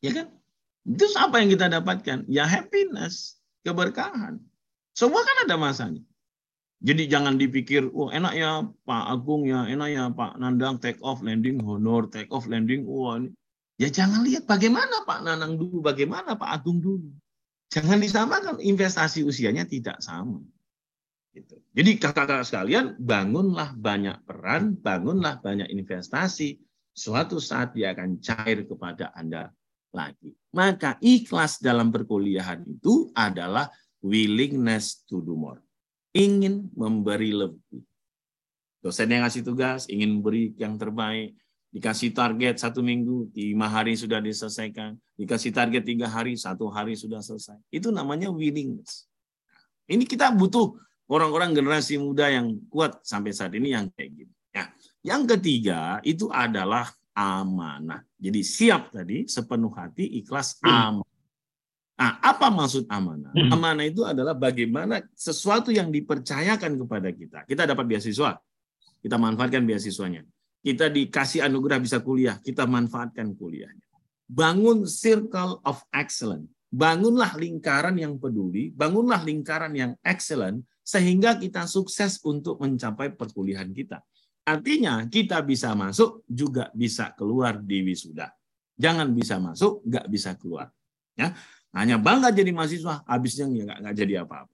Ya 0.00 0.10
kan? 0.16 0.26
Terus 0.82 1.14
apa 1.14 1.38
yang 1.38 1.52
kita 1.52 1.70
dapatkan? 1.70 2.26
Ya 2.26 2.48
happiness 2.48 3.38
keberkahan. 3.62 4.42
Semua 4.96 5.22
kan 5.22 5.46
ada 5.46 5.54
masanya. 5.54 6.02
Jadi 6.82 7.06
jangan 7.06 7.38
dipikir, 7.38 7.86
oh 7.94 8.10
enak 8.10 8.34
ya 8.34 8.66
Pak 8.82 9.04
Agung 9.06 9.46
ya, 9.46 9.70
enak 9.70 9.88
ya 9.94 10.10
Pak 10.10 10.34
Nandang 10.42 10.82
take 10.82 10.98
off 10.98 11.22
landing 11.22 11.62
honor, 11.62 12.10
take 12.10 12.26
off 12.34 12.50
landing, 12.50 12.82
wah 12.82 13.22
ini. 13.22 13.30
Ya 13.78 13.86
jangan 13.86 14.26
lihat 14.26 14.50
bagaimana 14.50 15.06
Pak 15.06 15.22
Nanang 15.22 15.62
dulu, 15.62 15.78
bagaimana 15.78 16.34
Pak 16.34 16.50
Agung 16.50 16.82
dulu. 16.82 17.14
Jangan 17.72 18.04
disamakan, 18.04 18.60
investasi 18.60 19.24
usianya 19.24 19.64
tidak 19.64 20.04
sama. 20.04 20.44
Gitu. 21.32 21.56
Jadi 21.72 21.96
kakak-kakak 21.96 22.44
sekalian, 22.44 23.00
bangunlah 23.00 23.72
banyak 23.72 24.20
peran, 24.28 24.76
bangunlah 24.76 25.40
banyak 25.40 25.72
investasi. 25.72 26.60
Suatu 26.92 27.40
saat 27.40 27.72
dia 27.72 27.96
akan 27.96 28.20
cair 28.20 28.68
kepada 28.68 29.16
Anda 29.16 29.48
lagi. 29.96 30.36
Maka 30.52 31.00
ikhlas 31.00 31.64
dalam 31.64 31.88
perkuliahan 31.88 32.60
itu 32.68 33.08
adalah 33.16 33.72
willingness 34.04 35.08
to 35.08 35.24
do 35.24 35.32
more. 35.32 35.64
Ingin 36.12 36.68
memberi 36.76 37.32
lebih. 37.32 37.80
Dosen 38.84 39.08
yang 39.08 39.24
ngasih 39.24 39.48
tugas, 39.48 39.88
ingin 39.88 40.20
beri 40.20 40.52
yang 40.60 40.76
terbaik. 40.76 41.32
Dikasih 41.72 42.12
target 42.12 42.60
satu 42.60 42.84
minggu, 42.84 43.32
lima 43.32 43.64
hari 43.64 43.96
sudah 43.96 44.20
diselesaikan. 44.20 44.92
Dikasih 45.16 45.56
target 45.56 45.88
tiga 45.88 46.04
hari, 46.04 46.36
satu 46.36 46.68
hari 46.68 46.92
sudah 46.92 47.24
selesai. 47.24 47.56
Itu 47.72 47.88
namanya 47.88 48.28
willingness. 48.28 49.08
Ini 49.88 50.04
kita 50.04 50.36
butuh 50.36 50.76
orang-orang 51.08 51.56
generasi 51.56 51.96
muda 51.96 52.28
yang 52.28 52.60
kuat 52.68 53.00
sampai 53.00 53.32
saat 53.32 53.56
ini 53.56 53.72
yang 53.72 53.88
kayak 53.88 54.12
gini. 54.12 54.32
Ya. 54.52 54.68
Yang 55.00 55.22
ketiga 55.36 56.04
itu 56.04 56.28
adalah 56.28 56.92
amanah. 57.16 58.04
Jadi 58.20 58.44
siap 58.44 58.92
tadi, 58.92 59.24
sepenuh 59.24 59.72
hati, 59.72 60.20
ikhlas, 60.20 60.60
amanah. 60.60 61.08
Nah, 61.96 62.18
apa 62.20 62.52
maksud 62.52 62.84
amanah? 62.90 63.32
Amanah 63.48 63.86
itu 63.88 64.04
adalah 64.04 64.36
bagaimana 64.36 65.00
sesuatu 65.16 65.72
yang 65.72 65.88
dipercayakan 65.88 66.76
kepada 66.84 67.08
kita. 67.14 67.38
Kita 67.48 67.62
dapat 67.64 67.88
beasiswa, 67.88 68.36
kita 69.00 69.16
manfaatkan 69.16 69.64
beasiswanya. 69.64 70.20
Kita 70.62 70.86
dikasih 70.86 71.42
anugerah 71.42 71.82
bisa 71.82 71.98
kuliah, 71.98 72.38
kita 72.38 72.70
manfaatkan 72.70 73.34
kuliahnya. 73.34 73.82
Bangun 74.30 74.86
circle 74.86 75.58
of 75.66 75.82
excellence. 75.90 76.46
Bangunlah 76.72 77.36
lingkaran 77.36 77.98
yang 78.00 78.16
peduli, 78.16 78.72
bangunlah 78.72 79.20
lingkaran 79.26 79.74
yang 79.76 79.92
excellent, 80.00 80.64
sehingga 80.80 81.36
kita 81.36 81.68
sukses 81.68 82.22
untuk 82.24 82.62
mencapai 82.62 83.12
perkuliahan 83.12 83.74
kita. 83.74 84.00
Artinya 84.42 85.04
kita 85.06 85.42
bisa 85.42 85.74
masuk 85.76 86.26
juga 86.26 86.72
bisa 86.74 87.14
keluar 87.14 87.60
di 87.60 87.82
wisuda. 87.82 88.30
Jangan 88.74 89.12
bisa 89.12 89.36
masuk, 89.38 89.84
nggak 89.86 90.06
bisa 90.10 90.34
keluar. 90.34 90.72
Ya, 91.12 91.36
hanya 91.76 92.00
bangga 92.00 92.32
jadi 92.32 92.50
mahasiswa, 92.50 93.04
habisnya 93.04 93.46
nggak 93.46 93.78
nggak 93.84 93.96
jadi 93.98 94.14
apa-apa. 94.24 94.51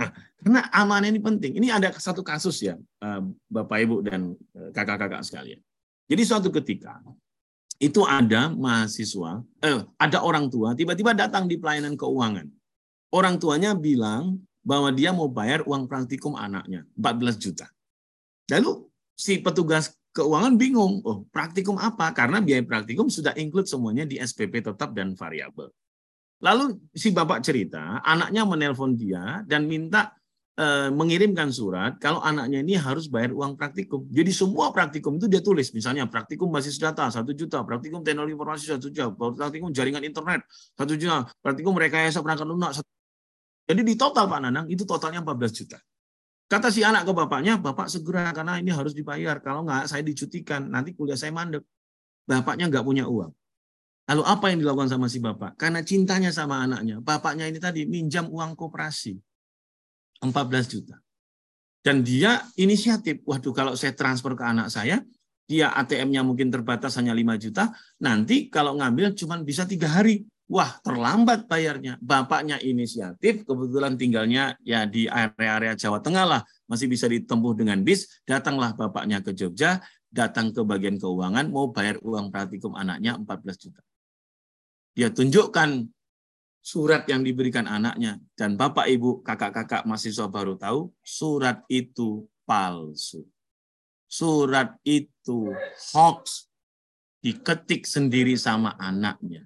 Nah, 0.00 0.10
karena 0.40 0.60
amanah 0.72 1.08
ini 1.12 1.20
penting. 1.20 1.52
Ini 1.60 1.68
ada 1.76 1.92
satu 1.92 2.24
kasus 2.24 2.64
ya, 2.64 2.80
eh, 2.80 3.22
Bapak 3.52 3.78
Ibu 3.84 3.96
dan 4.00 4.32
eh, 4.56 4.70
kakak-kakak 4.72 5.20
sekalian. 5.20 5.60
Jadi 6.08 6.22
suatu 6.24 6.48
ketika 6.48 7.04
itu 7.76 8.00
ada 8.08 8.48
mahasiswa, 8.48 9.44
eh, 9.60 9.84
ada 10.00 10.18
orang 10.24 10.48
tua 10.48 10.72
tiba-tiba 10.72 11.12
datang 11.12 11.44
di 11.44 11.60
pelayanan 11.60 12.00
keuangan. 12.00 12.48
Orang 13.12 13.36
tuanya 13.36 13.76
bilang 13.76 14.40
bahwa 14.64 14.88
dia 14.88 15.12
mau 15.12 15.28
bayar 15.28 15.60
uang 15.68 15.84
praktikum 15.84 16.32
anaknya, 16.32 16.88
14 16.96 17.36
juta. 17.36 17.68
Lalu 18.48 18.88
si 19.12 19.36
petugas 19.44 19.92
keuangan 20.16 20.56
bingung, 20.56 21.04
oh 21.04 21.28
praktikum 21.28 21.76
apa? 21.76 22.08
Karena 22.16 22.40
biaya 22.40 22.64
praktikum 22.64 23.12
sudah 23.12 23.36
include 23.36 23.68
semuanya 23.68 24.08
di 24.08 24.16
SPP 24.16 24.64
tetap 24.64 24.96
dan 24.96 25.12
variabel. 25.12 25.68
Lalu 26.40 26.88
si 26.96 27.12
bapak 27.12 27.44
cerita, 27.44 28.00
anaknya 28.00 28.48
menelpon 28.48 28.96
dia 28.96 29.44
dan 29.44 29.68
minta 29.68 30.16
eh, 30.56 30.88
mengirimkan 30.88 31.52
surat 31.52 32.00
kalau 32.00 32.24
anaknya 32.24 32.64
ini 32.64 32.80
harus 32.80 33.12
bayar 33.12 33.36
uang 33.36 33.60
praktikum. 33.60 34.08
Jadi 34.08 34.32
semua 34.32 34.72
praktikum 34.72 35.20
itu 35.20 35.28
dia 35.28 35.44
tulis, 35.44 35.68
misalnya 35.76 36.08
praktikum 36.08 36.48
basis 36.48 36.80
data 36.80 37.12
satu 37.12 37.36
juta, 37.36 37.60
praktikum 37.60 38.00
teknologi 38.00 38.32
informasi 38.32 38.72
satu 38.72 38.88
juta, 38.88 39.12
praktikum 39.12 39.68
jaringan 39.68 40.00
internet 40.00 40.40
satu 40.76 40.96
juta, 40.96 41.28
praktikum 41.44 41.76
rekayasa 41.76 42.24
perangkat 42.24 42.48
lunak. 42.48 42.72
satu- 42.72 42.88
Jadi 43.68 43.80
di 43.86 43.94
total 43.94 44.24
Pak 44.26 44.40
Nanang 44.42 44.66
itu 44.66 44.82
totalnya 44.82 45.20
14 45.22 45.52
juta. 45.54 45.78
Kata 46.50 46.66
si 46.74 46.82
anak 46.82 47.06
ke 47.06 47.12
bapaknya, 47.14 47.54
bapak 47.62 47.86
segera 47.86 48.34
karena 48.34 48.58
ini 48.58 48.74
harus 48.74 48.90
dibayar. 48.90 49.38
Kalau 49.38 49.62
nggak 49.62 49.86
saya 49.86 50.02
dicutikan, 50.02 50.66
nanti 50.66 50.90
kuliah 50.98 51.14
saya 51.14 51.30
mandek. 51.30 51.62
Bapaknya 52.26 52.66
nggak 52.66 52.82
punya 52.82 53.06
uang. 53.06 53.30
Lalu 54.10 54.26
apa 54.26 54.50
yang 54.50 54.58
dilakukan 54.58 54.90
sama 54.90 55.06
si 55.06 55.22
bapak? 55.22 55.54
Karena 55.54 55.86
cintanya 55.86 56.34
sama 56.34 56.66
anaknya, 56.66 56.98
bapaknya 56.98 57.46
ini 57.46 57.62
tadi 57.62 57.86
minjam 57.86 58.26
uang 58.26 58.58
koperasi 58.58 59.14
14 60.18 60.66
juta. 60.66 60.98
Dan 61.78 62.02
dia 62.02 62.42
inisiatif, 62.58 63.22
waduh 63.22 63.54
kalau 63.54 63.78
saya 63.78 63.94
transfer 63.94 64.34
ke 64.34 64.42
anak 64.42 64.66
saya, 64.66 64.98
dia 65.46 65.70
ATM-nya 65.78 66.26
mungkin 66.26 66.50
terbatas 66.50 66.98
hanya 66.98 67.14
5 67.14 67.38
juta, 67.38 67.70
nanti 68.02 68.50
kalau 68.50 68.74
ngambil 68.82 69.14
cuma 69.14 69.38
bisa 69.46 69.62
tiga 69.62 69.86
hari. 69.86 70.26
Wah, 70.50 70.82
terlambat 70.82 71.46
bayarnya. 71.46 71.94
Bapaknya 72.02 72.58
inisiatif, 72.58 73.46
kebetulan 73.46 73.94
tinggalnya 73.94 74.58
ya 74.66 74.90
di 74.90 75.06
area-area 75.06 75.78
Jawa 75.78 76.02
Tengah 76.02 76.26
lah, 76.26 76.42
masih 76.66 76.90
bisa 76.90 77.06
ditempuh 77.06 77.54
dengan 77.54 77.78
bis. 77.86 78.10
Datanglah 78.26 78.74
bapaknya 78.74 79.22
ke 79.22 79.30
Jogja, 79.30 79.78
datang 80.10 80.50
ke 80.50 80.66
bagian 80.66 80.98
keuangan, 80.98 81.46
mau 81.46 81.70
bayar 81.70 82.02
uang 82.02 82.34
praktikum 82.34 82.74
anaknya 82.74 83.14
14 83.14 83.62
juta. 83.62 83.80
Dia 84.94 85.08
tunjukkan 85.14 85.86
surat 86.60 87.08
yang 87.08 87.24
diberikan 87.24 87.64
anaknya. 87.64 88.20
Dan 88.36 88.54
bapak, 88.54 88.86
ibu, 88.92 89.24
kakak-kakak 89.24 89.88
mahasiswa 89.88 90.28
baru 90.28 90.54
tahu, 90.60 90.92
surat 91.00 91.64
itu 91.72 92.28
palsu. 92.44 93.24
Surat 94.10 94.76
itu 94.84 95.54
hoax. 95.94 96.50
Diketik 97.20 97.84
sendiri 97.84 98.32
sama 98.34 98.74
anaknya. 98.80 99.44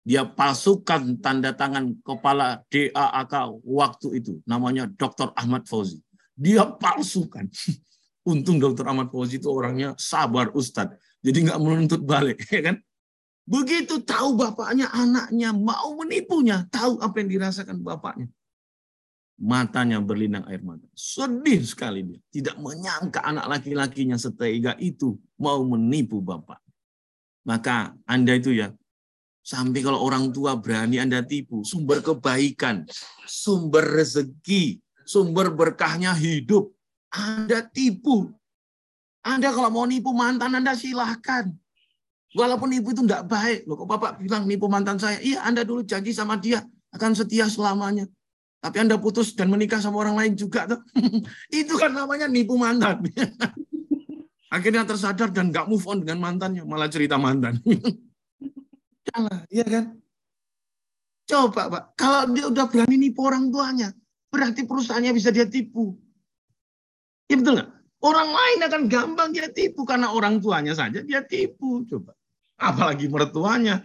Dia 0.00 0.24
palsukan 0.24 1.20
tanda 1.20 1.52
tangan 1.52 1.92
kepala 2.00 2.64
DAAK 2.72 3.60
waktu 3.60 4.24
itu. 4.24 4.40
Namanya 4.48 4.88
Dr. 4.88 5.36
Ahmad 5.36 5.68
Fauzi. 5.68 6.00
Dia 6.32 6.64
palsukan. 6.64 7.46
Untung 8.30 8.56
Dr. 8.56 8.88
Ahmad 8.88 9.12
Fauzi 9.12 9.36
itu 9.36 9.52
orangnya 9.52 9.92
sabar 10.00 10.48
Ustadz. 10.56 10.96
Jadi 11.20 11.46
nggak 11.46 11.60
menuntut 11.60 12.00
balik. 12.00 12.40
ya 12.54 12.72
kan? 12.72 12.76
Begitu 13.50 13.98
tahu 14.06 14.38
bapaknya, 14.38 14.86
anaknya 14.94 15.50
mau 15.50 15.98
menipunya. 15.98 16.62
Tahu 16.70 17.02
apa 17.02 17.18
yang 17.18 17.28
dirasakan 17.34 17.82
bapaknya. 17.82 18.30
Matanya 19.42 19.98
berlinang 19.98 20.46
air 20.46 20.62
mata. 20.62 20.86
Sedih 20.94 21.58
sekali 21.66 22.06
dia. 22.06 22.20
Tidak 22.30 22.62
menyangka 22.62 23.26
anak 23.26 23.50
laki-lakinya 23.50 24.14
setega 24.14 24.78
itu 24.78 25.18
mau 25.34 25.66
menipu 25.66 26.22
bapak. 26.22 26.62
Maka 27.42 27.90
Anda 28.06 28.38
itu 28.38 28.54
ya, 28.54 28.70
sampai 29.42 29.82
kalau 29.82 29.98
orang 29.98 30.30
tua 30.30 30.54
berani 30.54 31.02
Anda 31.02 31.26
tipu, 31.26 31.66
sumber 31.66 32.06
kebaikan, 32.06 32.86
sumber 33.26 33.82
rezeki, 33.82 34.78
sumber 35.02 35.50
berkahnya 35.50 36.14
hidup, 36.14 36.70
Anda 37.10 37.66
tipu. 37.66 38.30
Anda 39.26 39.50
kalau 39.50 39.74
mau 39.74 39.88
nipu 39.90 40.14
mantan 40.14 40.54
Anda 40.54 40.78
silahkan. 40.78 41.50
Walaupun 42.30 42.70
ibu 42.70 42.94
itu 42.94 43.02
enggak 43.02 43.26
baik. 43.26 43.66
Loh, 43.66 43.74
kok 43.74 43.88
Bapak 43.90 44.22
bilang 44.22 44.46
nipu 44.46 44.70
mantan 44.70 45.02
saya? 45.02 45.18
Iya, 45.18 45.42
Anda 45.42 45.66
dulu 45.66 45.82
janji 45.82 46.14
sama 46.14 46.38
dia 46.38 46.62
akan 46.94 47.14
setia 47.18 47.50
selamanya. 47.50 48.06
Tapi 48.60 48.76
Anda 48.76 49.00
putus 49.00 49.32
dan 49.34 49.50
menikah 49.50 49.80
sama 49.80 50.04
orang 50.04 50.14
lain 50.20 50.32
juga 50.36 50.68
tuh. 50.68 50.80
itu 51.50 51.74
kan 51.74 51.90
namanya 51.90 52.30
nipu 52.30 52.54
mantan. 52.54 53.02
Akhirnya 54.54 54.82
tersadar 54.82 55.30
dan 55.30 55.54
nggak 55.54 55.66
move 55.70 55.86
on 55.86 56.02
dengan 56.02 56.18
mantannya, 56.22 56.66
malah 56.66 56.90
cerita 56.90 57.16
mantan. 57.16 57.58
Salah, 59.10 59.46
iya 59.48 59.64
kan? 59.64 59.84
Coba, 61.24 61.70
Pak. 61.70 61.82
Kalau 61.94 62.22
dia 62.34 62.46
udah 62.50 62.66
berani 62.66 62.98
nipu 62.98 63.22
orang 63.22 63.48
tuanya, 63.48 63.94
berarti 64.28 64.66
perusahaannya 64.66 65.14
bisa 65.14 65.30
dia 65.30 65.46
tipu. 65.46 65.94
Iya 67.30 67.38
betul 67.38 67.52
nggak? 67.62 67.70
Orang 68.00 68.28
lain 68.32 68.58
akan 68.66 68.82
gampang 68.90 69.28
dia 69.30 69.46
tipu 69.54 69.86
karena 69.86 70.10
orang 70.10 70.42
tuanya 70.42 70.74
saja 70.74 70.98
dia 71.00 71.22
tipu. 71.22 71.86
Coba. 71.86 72.18
Apalagi 72.60 73.08
mertuanya. 73.08 73.82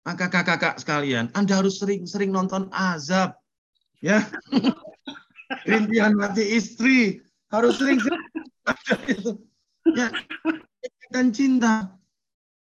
Maka 0.00 0.32
kakak-kakak 0.32 0.80
sekalian, 0.80 1.28
Anda 1.36 1.60
harus 1.60 1.76
sering-sering 1.76 2.32
nonton 2.32 2.72
azab. 2.72 3.36
Ya. 4.00 4.24
Rintihan 5.68 6.16
mati 6.16 6.56
istri. 6.56 7.20
Harus 7.52 7.76
sering-sering 7.76 8.24
itu. 9.12 9.36
Ya. 9.92 10.08
Dan 11.12 11.36
cinta. 11.36 11.92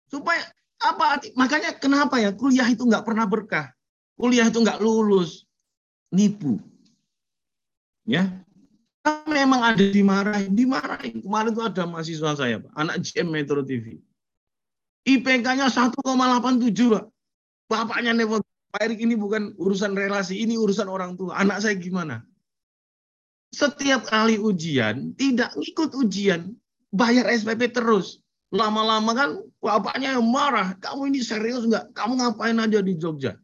Supaya 0.08 0.40
apa 0.78 1.26
makanya 1.34 1.74
kenapa 1.78 2.22
ya 2.22 2.30
kuliah 2.34 2.70
itu 2.70 2.86
nggak 2.86 3.02
pernah 3.02 3.26
berkah 3.26 3.74
kuliah 4.14 4.46
itu 4.46 4.62
nggak 4.62 4.78
lulus 4.78 5.50
nipu 6.14 6.62
ya 8.06 8.30
memang 9.26 9.74
ada 9.74 9.82
dimarahin 9.82 10.54
dimarahin 10.54 11.18
kemarin 11.26 11.52
tuh 11.56 11.66
ada 11.66 11.84
mahasiswa 11.90 12.38
saya 12.38 12.62
pak 12.62 12.72
anak 12.78 13.02
GM 13.02 13.28
Metro 13.34 13.66
TV 13.66 13.98
IPK-nya 15.08 15.72
1,87 15.72 16.04
pak 16.92 17.06
bapaknya 17.72 18.12
nelfon 18.12 18.44
Pak 18.68 18.84
Erik 18.84 19.00
ini 19.00 19.16
bukan 19.16 19.56
urusan 19.56 19.96
relasi 19.96 20.44
ini 20.44 20.60
urusan 20.60 20.92
orang 20.92 21.16
tua 21.16 21.40
anak 21.40 21.64
saya 21.64 21.80
gimana 21.80 22.28
setiap 23.56 24.04
kali 24.12 24.36
ujian 24.36 25.16
tidak 25.16 25.56
ngikut 25.56 25.96
ujian 25.96 26.52
bayar 26.92 27.32
SPP 27.32 27.72
terus 27.72 28.20
lama-lama 28.52 29.12
kan 29.12 29.30
bapaknya 29.60 30.16
yang 30.16 30.28
marah. 30.28 30.76
Kamu 30.80 31.12
ini 31.12 31.20
serius 31.20 31.68
nggak? 31.68 31.92
Kamu 31.92 32.20
ngapain 32.20 32.58
aja 32.60 32.80
di 32.80 32.94
Jogja? 32.96 33.36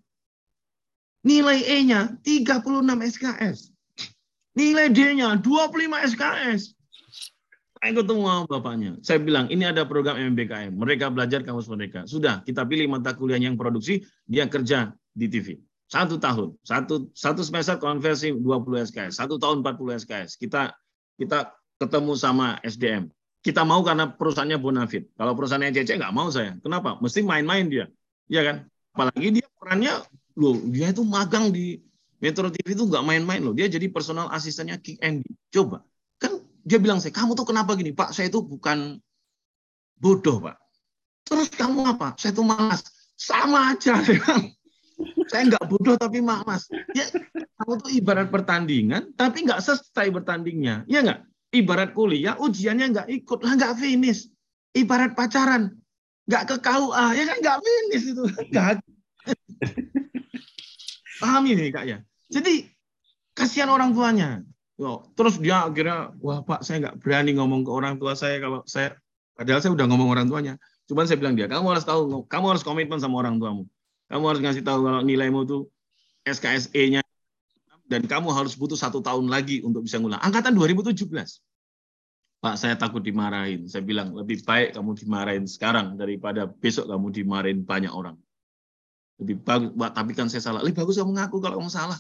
Nilai 1.24 1.64
E-nya 1.64 2.20
36 2.24 3.00
SKS. 3.16 3.72
Nilai 4.54 4.92
D-nya 4.92 5.40
25 5.40 6.08
SKS. 6.14 6.76
Saya 7.84 8.00
ketemu 8.00 8.22
sama 8.24 8.44
bapaknya. 8.48 8.92
Saya 9.04 9.20
bilang, 9.20 9.52
ini 9.52 9.68
ada 9.68 9.84
program 9.84 10.16
MBKM. 10.16 10.72
Mereka 10.72 11.12
belajar 11.12 11.44
kamus 11.44 11.68
mereka. 11.68 12.08
Sudah, 12.08 12.40
kita 12.48 12.64
pilih 12.64 12.88
mata 12.88 13.12
kuliah 13.12 13.36
yang 13.36 13.60
produksi, 13.60 14.08
dia 14.24 14.48
kerja 14.48 14.96
di 15.12 15.28
TV. 15.28 15.60
Satu 15.92 16.16
tahun. 16.16 16.56
Satu, 16.64 17.12
satu 17.12 17.44
semester 17.44 17.76
konversi 17.84 18.32
20 18.32 18.88
SKS. 18.88 19.20
Satu 19.20 19.36
tahun 19.36 19.68
40 19.68 20.00
SKS. 20.00 20.40
Kita 20.40 20.72
kita 21.20 21.52
ketemu 21.76 22.16
sama 22.16 22.56
SDM 22.64 23.12
kita 23.44 23.68
mau 23.68 23.84
karena 23.84 24.08
perusahaannya 24.08 24.56
bonafit. 24.56 25.12
Kalau 25.20 25.36
perusahaannya 25.36 25.76
CC 25.76 26.00
nggak 26.00 26.16
mau 26.16 26.32
saya. 26.32 26.56
Kenapa? 26.64 26.96
Mesti 27.04 27.28
main-main 27.28 27.68
dia. 27.68 27.92
Ya 28.32 28.42
kan? 28.48 28.72
Apalagi 28.96 29.36
dia 29.36 29.48
perannya, 29.60 30.00
loh 30.40 30.56
dia 30.72 30.96
itu 30.96 31.04
magang 31.04 31.52
di 31.52 31.84
Metro 32.24 32.48
TV 32.48 32.72
itu 32.72 32.88
nggak 32.88 33.04
main-main 33.04 33.44
loh. 33.44 33.52
Dia 33.52 33.68
jadi 33.68 33.92
personal 33.92 34.32
asistennya 34.32 34.80
King 34.80 34.96
Andy. 35.04 35.28
Coba. 35.52 35.84
Kan 36.24 36.40
dia 36.64 36.80
bilang 36.80 37.04
saya, 37.04 37.12
kamu 37.12 37.36
tuh 37.36 37.48
kenapa 37.48 37.76
gini? 37.76 37.92
Pak, 37.92 38.16
saya 38.16 38.32
itu 38.32 38.40
bukan 38.42 39.00
bodoh, 40.00 40.40
Pak. 40.40 40.58
Terus 41.28 41.48
kamu 41.52 41.96
apa? 41.96 42.16
Saya 42.20 42.32
itu 42.36 42.44
malas. 42.44 42.82
Sama 43.20 43.76
aja. 43.76 44.00
saya 45.32 45.42
nggak 45.48 45.66
bodoh 45.68 45.96
tapi 46.00 46.24
malas. 46.24 46.68
Ya, 46.96 47.08
kamu 47.60 47.72
tuh 47.84 47.92
ibarat 47.92 48.28
pertandingan, 48.32 49.16
tapi 49.16 49.44
nggak 49.44 49.60
selesai 49.60 50.08
bertandingnya. 50.12 50.88
Ya 50.88 51.04
nggak? 51.04 51.28
ibarat 51.54 51.94
kuliah 51.94 52.36
ujiannya 52.42 52.86
nggak 52.90 53.08
ikut 53.22 53.40
lah 53.46 53.54
nggak 53.56 53.74
finish 53.78 54.28
ibarat 54.74 55.14
pacaran 55.14 55.78
nggak 56.26 56.44
ke 56.50 56.56
KUA 56.60 57.06
ya 57.14 57.24
kan 57.30 57.38
nggak 57.40 57.60
finish 57.62 58.06
itu 58.10 58.24
nggak 58.52 58.82
paham 61.22 61.44
ini 61.46 61.70
kak 61.70 61.86
ya 61.86 61.98
jadi 62.34 62.68
kasihan 63.38 63.70
orang 63.70 63.94
tuanya 63.94 64.42
terus 65.18 65.36
dia 65.40 65.66
akhirnya 65.68 66.14
wah 66.20 66.42
pak 66.44 66.62
saya 66.66 66.90
nggak 66.90 66.96
berani 67.00 67.32
ngomong 67.38 67.68
ke 67.68 67.72
orang 67.72 67.96
tua 68.02 68.14
saya 68.14 68.38
kalau 68.42 68.62
saya 68.68 68.98
padahal 69.38 69.60
saya 69.64 69.72
udah 69.74 69.86
ngomong 69.90 70.10
orang 70.12 70.26
tuanya 70.28 70.54
cuman 70.90 71.06
saya 71.08 71.18
bilang 71.22 71.36
dia 71.36 71.48
kamu 71.48 71.66
harus 71.74 71.86
tahu 71.88 72.26
kamu 72.28 72.46
harus 72.56 72.64
komitmen 72.66 73.00
sama 73.00 73.22
orang 73.24 73.40
tuamu 73.40 73.64
kamu 74.12 74.24
harus 74.30 74.42
ngasih 74.44 74.64
tahu 74.66 74.80
kalau 74.86 75.02
nilaimu 75.02 75.42
tuh 75.48 75.72
SKSE-nya 76.24 77.04
dan 77.88 78.08
kamu 78.08 78.32
harus 78.32 78.56
butuh 78.56 78.80
satu 78.80 79.04
tahun 79.04 79.28
lagi 79.28 79.60
untuk 79.62 79.84
bisa 79.84 80.00
ngulang. 80.00 80.22
Angkatan 80.24 80.56
2017. 80.56 81.04
Pak, 82.44 82.56
saya 82.60 82.76
takut 82.76 83.00
dimarahin. 83.00 83.68
Saya 83.72 83.84
bilang, 83.84 84.12
lebih 84.16 84.44
baik 84.44 84.76
kamu 84.76 85.00
dimarahin 85.00 85.46
sekarang 85.48 85.96
daripada 85.96 86.48
besok 86.48 86.92
kamu 86.92 87.08
dimarahin 87.12 87.60
banyak 87.64 87.92
orang. 87.92 88.20
Lebih 89.20 89.46
bagus, 89.46 89.72
Pak, 89.76 89.92
tapi 89.96 90.12
kan 90.16 90.28
saya 90.28 90.44
salah. 90.44 90.60
Lebih 90.64 90.84
bagus 90.84 91.00
kamu 91.00 91.12
ngaku 91.16 91.38
kalau 91.40 91.56
kamu 91.64 91.72
salah. 91.72 92.00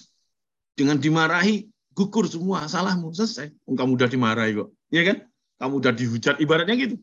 Dengan 0.76 0.99
dimarahi, 0.99 1.69
gugur 1.93 2.25
semua 2.27 2.65
salahmu. 2.67 3.13
Selesai. 3.13 3.53
Kamu 3.69 3.95
udah 3.95 4.09
dimarahi 4.09 4.51
kok. 4.57 4.69
Iya 4.89 5.01
kan? 5.07 5.17
Kamu 5.61 5.73
udah 5.79 5.93
dihujat, 5.95 6.35
ibaratnya 6.43 6.75
gitu. 6.75 6.95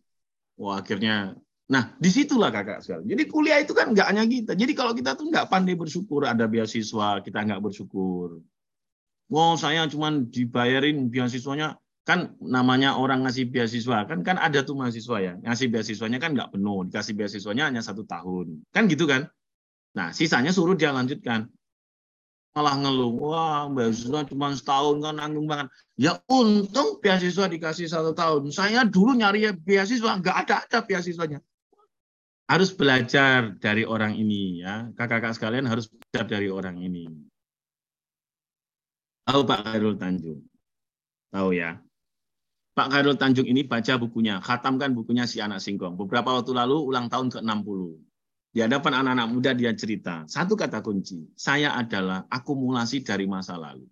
Wah, 0.61 0.83
akhirnya 0.83 1.39
Nah, 1.71 1.95
di 2.03 2.11
situlah 2.11 2.51
kakak 2.51 2.83
sekali. 2.83 3.15
Jadi 3.15 3.31
kuliah 3.31 3.63
itu 3.63 3.71
kan 3.71 3.95
nggak 3.95 4.11
hanya 4.11 4.27
kita. 4.27 4.59
Jadi 4.59 4.75
kalau 4.75 4.91
kita 4.91 5.15
tuh 5.15 5.31
nggak 5.31 5.47
pandai 5.47 5.79
bersyukur 5.79 6.27
ada 6.27 6.51
beasiswa, 6.51 7.23
kita 7.23 7.47
nggak 7.47 7.63
bersyukur. 7.63 8.43
Wow, 9.31 9.55
saya 9.55 9.87
cuma 9.87 10.11
dibayarin 10.11 11.07
beasiswanya 11.07 11.79
kan 12.03 12.35
namanya 12.43 12.99
orang 12.99 13.23
ngasih 13.23 13.53
beasiswa 13.53 14.09
kan 14.09 14.25
kan 14.27 14.35
ada 14.35 14.67
tuh 14.67 14.75
mahasiswa 14.75 15.17
ya 15.23 15.33
ngasih 15.47 15.71
beasiswanya 15.71 16.19
kan 16.19 16.35
nggak 16.35 16.51
penuh 16.57 16.89
dikasih 16.89 17.15
beasiswanya 17.15 17.71
hanya 17.71 17.85
satu 17.85 18.03
tahun 18.09 18.65
kan 18.75 18.89
gitu 18.89 19.05
kan 19.05 19.29
nah 19.93 20.11
sisanya 20.11 20.51
suruh 20.51 20.75
dia 20.75 20.91
lanjutkan 20.91 21.53
malah 22.51 22.75
ngeluh. 22.79 23.13
Wah 23.19 23.71
beasiswa 23.71 24.27
cuma 24.27 24.51
setahun 24.55 24.99
kan 25.03 25.15
nanggung 25.17 25.47
banget 25.47 25.71
ya 25.95 26.19
untung 26.27 26.99
beasiswa 26.99 27.47
dikasih 27.47 27.87
satu 27.87 28.11
tahun. 28.17 28.51
Saya 28.51 28.83
dulu 28.87 29.15
nyari 29.15 29.51
beasiswa 29.55 30.19
nggak 30.19 30.37
ada 30.47 30.55
ada 30.67 30.79
beasiswanya. 30.83 31.39
Harus 32.51 32.75
belajar 32.75 33.55
dari 33.63 33.87
orang 33.87 34.19
ini 34.19 34.67
ya. 34.67 34.91
Kakak-kakak 34.99 35.39
sekalian 35.39 35.71
harus 35.71 35.87
belajar 35.87 36.27
dari 36.27 36.51
orang 36.51 36.83
ini. 36.83 37.07
Tahu 39.23 39.47
Pak 39.47 39.61
Khairul 39.63 39.95
Tanjung? 39.95 40.43
Tahu 41.31 41.55
ya. 41.55 41.79
Pak 42.75 42.89
Khairul 42.91 43.15
Tanjung 43.15 43.47
ini 43.47 43.63
baca 43.63 43.95
bukunya, 43.95 44.43
khatamkan 44.43 44.91
bukunya 44.91 45.31
si 45.31 45.39
anak 45.39 45.63
singkong. 45.63 45.95
Beberapa 45.95 46.35
waktu 46.35 46.51
lalu 46.51 46.83
ulang 46.83 47.07
tahun 47.07 47.31
ke-60. 47.31 48.10
Di 48.51 48.59
hadapan 48.67 49.07
anak-anak 49.07 49.29
muda 49.31 49.51
dia 49.55 49.71
cerita, 49.79 50.27
satu 50.27 50.59
kata 50.59 50.83
kunci, 50.83 51.23
saya 51.39 51.79
adalah 51.79 52.27
akumulasi 52.27 53.07
dari 53.07 53.31
masa 53.31 53.55
lalu. 53.55 53.87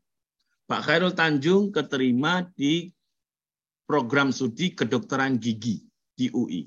Pak 0.67 0.83
Khairul 0.83 1.15
Tanjung 1.15 1.71
keterima 1.71 2.43
di 2.59 2.91
program 3.87 4.35
studi 4.35 4.75
kedokteran 4.75 5.39
gigi 5.39 5.81
di 6.13 6.27
UI. 6.35 6.67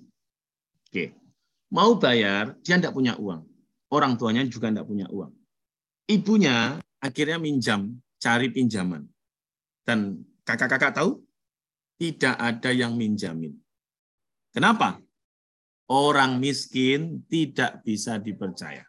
Oke. 0.87 1.13
Mau 1.75 1.99
bayar, 1.99 2.55
dia 2.63 2.79
tidak 2.79 2.95
punya 2.95 3.19
uang. 3.19 3.43
Orang 3.91 4.15
tuanya 4.15 4.47
juga 4.47 4.71
tidak 4.71 4.87
punya 4.87 5.05
uang. 5.11 5.31
Ibunya 6.07 6.79
akhirnya 7.03 7.37
minjam, 7.43 7.99
cari 8.23 8.51
pinjaman. 8.51 9.03
Dan 9.83 10.23
kakak-kakak 10.47 10.95
tahu, 10.95 11.19
tidak 11.99 12.35
ada 12.39 12.71
yang 12.71 12.95
minjamin. 12.95 13.53
Kenapa? 14.55 14.99
Orang 15.91 16.39
miskin 16.39 17.27
tidak 17.27 17.83
bisa 17.83 18.15
dipercaya. 18.15 18.87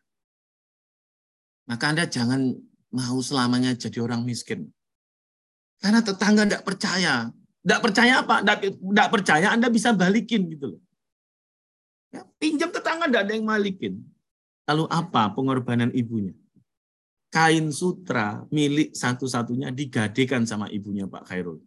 Maka 1.66 1.90
Anda 1.90 2.06
jangan 2.06 2.54
mau 2.94 3.18
selamanya 3.18 3.74
jadi 3.74 3.98
orang 3.98 4.22
miskin. 4.22 4.70
Karena 5.82 5.98
tetangga 5.98 6.46
tidak 6.46 6.62
percaya. 6.62 7.26
Tidak 7.34 7.80
percaya 7.82 8.22
apa? 8.22 8.46
Tidak 8.46 9.08
percaya 9.10 9.50
Anda 9.50 9.66
bisa 9.66 9.90
balikin 9.90 10.46
gitu 10.46 10.78
loh. 10.78 10.80
Ya, 12.14 12.22
pinjam 12.38 12.70
tetangga 12.70 13.10
tidak 13.10 13.22
ada 13.26 13.32
yang 13.34 13.50
balikin. 13.50 13.98
Lalu 14.70 14.86
apa 14.86 15.34
pengorbanan 15.34 15.90
ibunya? 15.90 16.38
Kain 17.34 17.74
sutra 17.74 18.46
milik 18.54 18.94
satu-satunya 18.94 19.74
digadekan 19.74 20.46
sama 20.46 20.70
ibunya 20.70 21.08
Pak 21.10 21.26
Khairul 21.26 21.58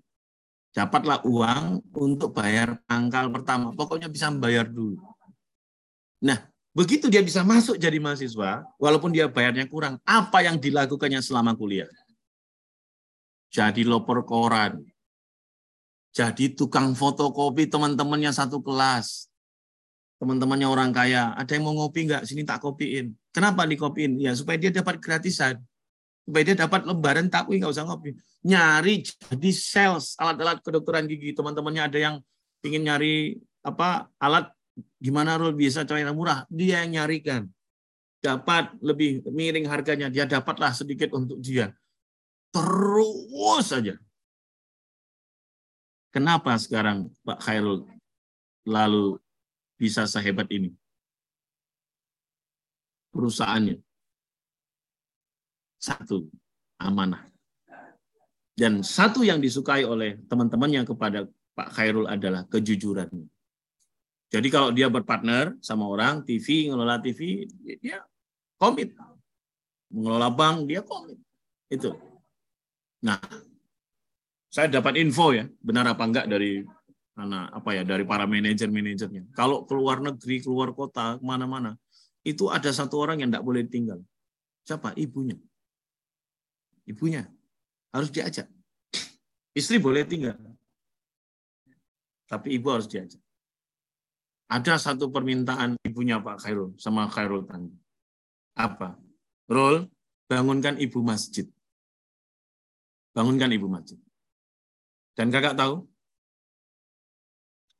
dapatlah 0.75 1.23
uang 1.23 1.87
untuk 1.95 2.35
bayar 2.35 2.83
pangkal 2.83 3.31
pertama. 3.31 3.71
Pokoknya 3.71 4.11
bisa 4.11 4.27
membayar 4.27 4.67
dulu. 4.67 4.99
Nah, 6.25 6.41
begitu 6.73 7.05
dia 7.05 7.21
bisa 7.21 7.45
masuk 7.45 7.77
jadi 7.77 8.01
mahasiswa, 8.01 8.65
walaupun 8.81 9.13
dia 9.13 9.29
bayarnya 9.29 9.69
kurang, 9.69 10.01
apa 10.01 10.41
yang 10.41 10.57
dilakukannya 10.57 11.21
selama 11.21 11.53
kuliah? 11.53 11.85
Jadi 13.53 13.85
loper 13.85 14.25
koran. 14.25 14.81
Jadi 16.15 16.57
tukang 16.57 16.97
fotokopi 16.97 17.69
teman-temannya 17.69 18.33
satu 18.33 18.59
kelas. 18.65 19.29
Teman-temannya 20.17 20.67
orang 20.67 20.89
kaya. 20.89 21.35
Ada 21.37 21.59
yang 21.59 21.69
mau 21.69 21.75
ngopi 21.75 22.07
nggak? 22.09 22.23
Sini 22.25 22.47
tak 22.47 22.63
kopiin. 22.63 23.13
Kenapa 23.35 23.67
dikopiin? 23.67 24.17
Ya 24.19 24.31
supaya 24.31 24.55
dia 24.59 24.71
dapat 24.71 24.99
gratisan 24.99 25.59
supaya 26.25 26.41
dia 26.41 26.57
dapat 26.57 26.81
lembaran 26.89 27.29
takwi 27.29 27.61
nggak 27.61 27.69
usah 27.69 27.85
ngopi 27.85 28.17
nyari 28.41 29.05
jadi 29.05 29.49
sales 29.53 30.17
alat-alat 30.17 30.57
kedokteran 30.65 31.05
gigi 31.05 31.37
teman-temannya 31.37 31.85
ada 31.85 31.97
yang 32.01 32.15
ingin 32.65 32.81
nyari 32.81 33.37
apa 33.61 34.09
alat 34.17 34.49
gimana 34.99 35.39
rul? 35.39 35.55
Bisa 35.55 35.83
cari 35.87 36.03
yang 36.03 36.15
murah? 36.15 36.43
Dia 36.51 36.83
yang 36.83 37.01
nyarikan. 37.01 37.47
Dapat 38.19 38.77
lebih 38.81 39.25
miring 39.29 39.69
harganya. 39.69 40.07
Dia 40.09 40.25
dapatlah 40.25 40.73
sedikit 40.73 41.13
untuk 41.13 41.39
dia. 41.39 41.71
Terus 42.49 43.67
saja. 43.67 43.95
Kenapa 46.15 46.55
sekarang 46.55 47.11
Pak 47.27 47.43
Khairul 47.43 47.83
lalu 48.63 49.19
bisa 49.75 50.07
sehebat 50.07 50.47
ini? 50.47 50.71
Perusahaannya. 53.11 53.83
Satu, 55.75 56.31
amanah. 56.79 57.27
Dan 58.55 58.79
satu 58.79 59.27
yang 59.27 59.43
disukai 59.43 59.83
oleh 59.83 60.15
teman-temannya 60.31 60.87
kepada 60.87 61.27
Pak 61.51 61.75
Khairul 61.75 62.07
adalah 62.07 62.47
kejujuran. 62.47 63.11
Jadi 64.29 64.47
kalau 64.49 64.73
dia 64.73 64.89
berpartner 64.89 65.55
sama 65.61 65.85
orang, 65.85 66.25
TV, 66.25 66.69
ngelola 66.69 66.97
TV, 66.99 67.45
dia 67.79 68.03
komit. 68.57 68.91
Mengelola 69.93 70.29
bank, 70.33 70.65
dia 70.67 70.81
komit. 70.81 71.17
Itu. 71.69 71.93
Nah, 73.05 73.21
saya 74.49 74.67
dapat 74.67 74.97
info 74.97 75.31
ya, 75.31 75.45
benar 75.61 75.85
apa 75.87 76.03
enggak 76.03 76.25
dari 76.25 76.65
mana 77.15 77.47
apa 77.47 77.71
ya 77.71 77.87
dari 77.87 78.03
para 78.03 78.27
manajer-manajernya. 78.27 79.31
Kalau 79.31 79.63
keluar 79.63 80.03
negeri, 80.03 80.43
keluar 80.43 80.75
kota, 80.75 81.15
ke 81.15 81.23
mana-mana, 81.23 81.79
itu 82.25 82.51
ada 82.51 82.67
satu 82.73 82.99
orang 82.99 83.23
yang 83.23 83.29
tidak 83.31 83.45
boleh 83.45 83.63
tinggal. 83.69 84.03
Siapa? 84.67 84.97
Ibunya 84.97 85.37
ibunya. 86.89 87.27
Harus 87.91 88.13
diajak. 88.13 88.47
Istri 89.57 89.81
boleh 89.81 90.05
tinggal. 90.05 90.37
Tapi 92.29 92.57
ibu 92.57 92.67
harus 92.69 92.89
diajak. 92.89 93.21
Ada 94.45 94.77
satu 94.77 95.09
permintaan 95.09 95.73
ibunya 95.81 96.21
Pak 96.21 96.45
Khairul 96.45 96.77
sama 96.77 97.09
Khairul 97.09 97.49
Tanjung. 97.49 97.81
Apa? 98.53 98.93
Rol, 99.49 99.89
bangunkan 100.29 100.77
ibu 100.77 101.01
masjid. 101.01 101.49
Bangunkan 103.17 103.49
ibu 103.51 103.65
masjid. 103.65 103.97
Dan 105.17 105.33
kakak 105.33 105.57
tahu, 105.57 105.87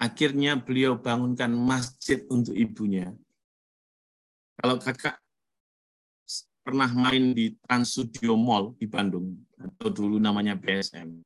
akhirnya 0.02 0.58
beliau 0.58 0.98
bangunkan 0.98 1.52
masjid 1.54 2.26
untuk 2.34 2.58
ibunya. 2.58 3.14
Kalau 4.58 4.80
kakak 4.80 5.20
pernah 6.66 6.90
main 6.90 7.36
di 7.36 7.54
Trans 7.62 7.94
Studio 7.94 8.34
Mall 8.34 8.74
di 8.82 8.90
Bandung 8.90 9.38
atau 9.54 9.94
dulu 9.94 10.18
namanya 10.18 10.58
BSM. 10.58 11.22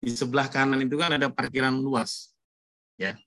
Di 0.00 0.10
sebelah 0.14 0.48
kanan 0.48 0.80
itu 0.80 0.96
kan 0.96 1.12
ada 1.12 1.28
parkiran 1.28 1.76
luas. 1.76 2.32
Ya. 2.96 3.18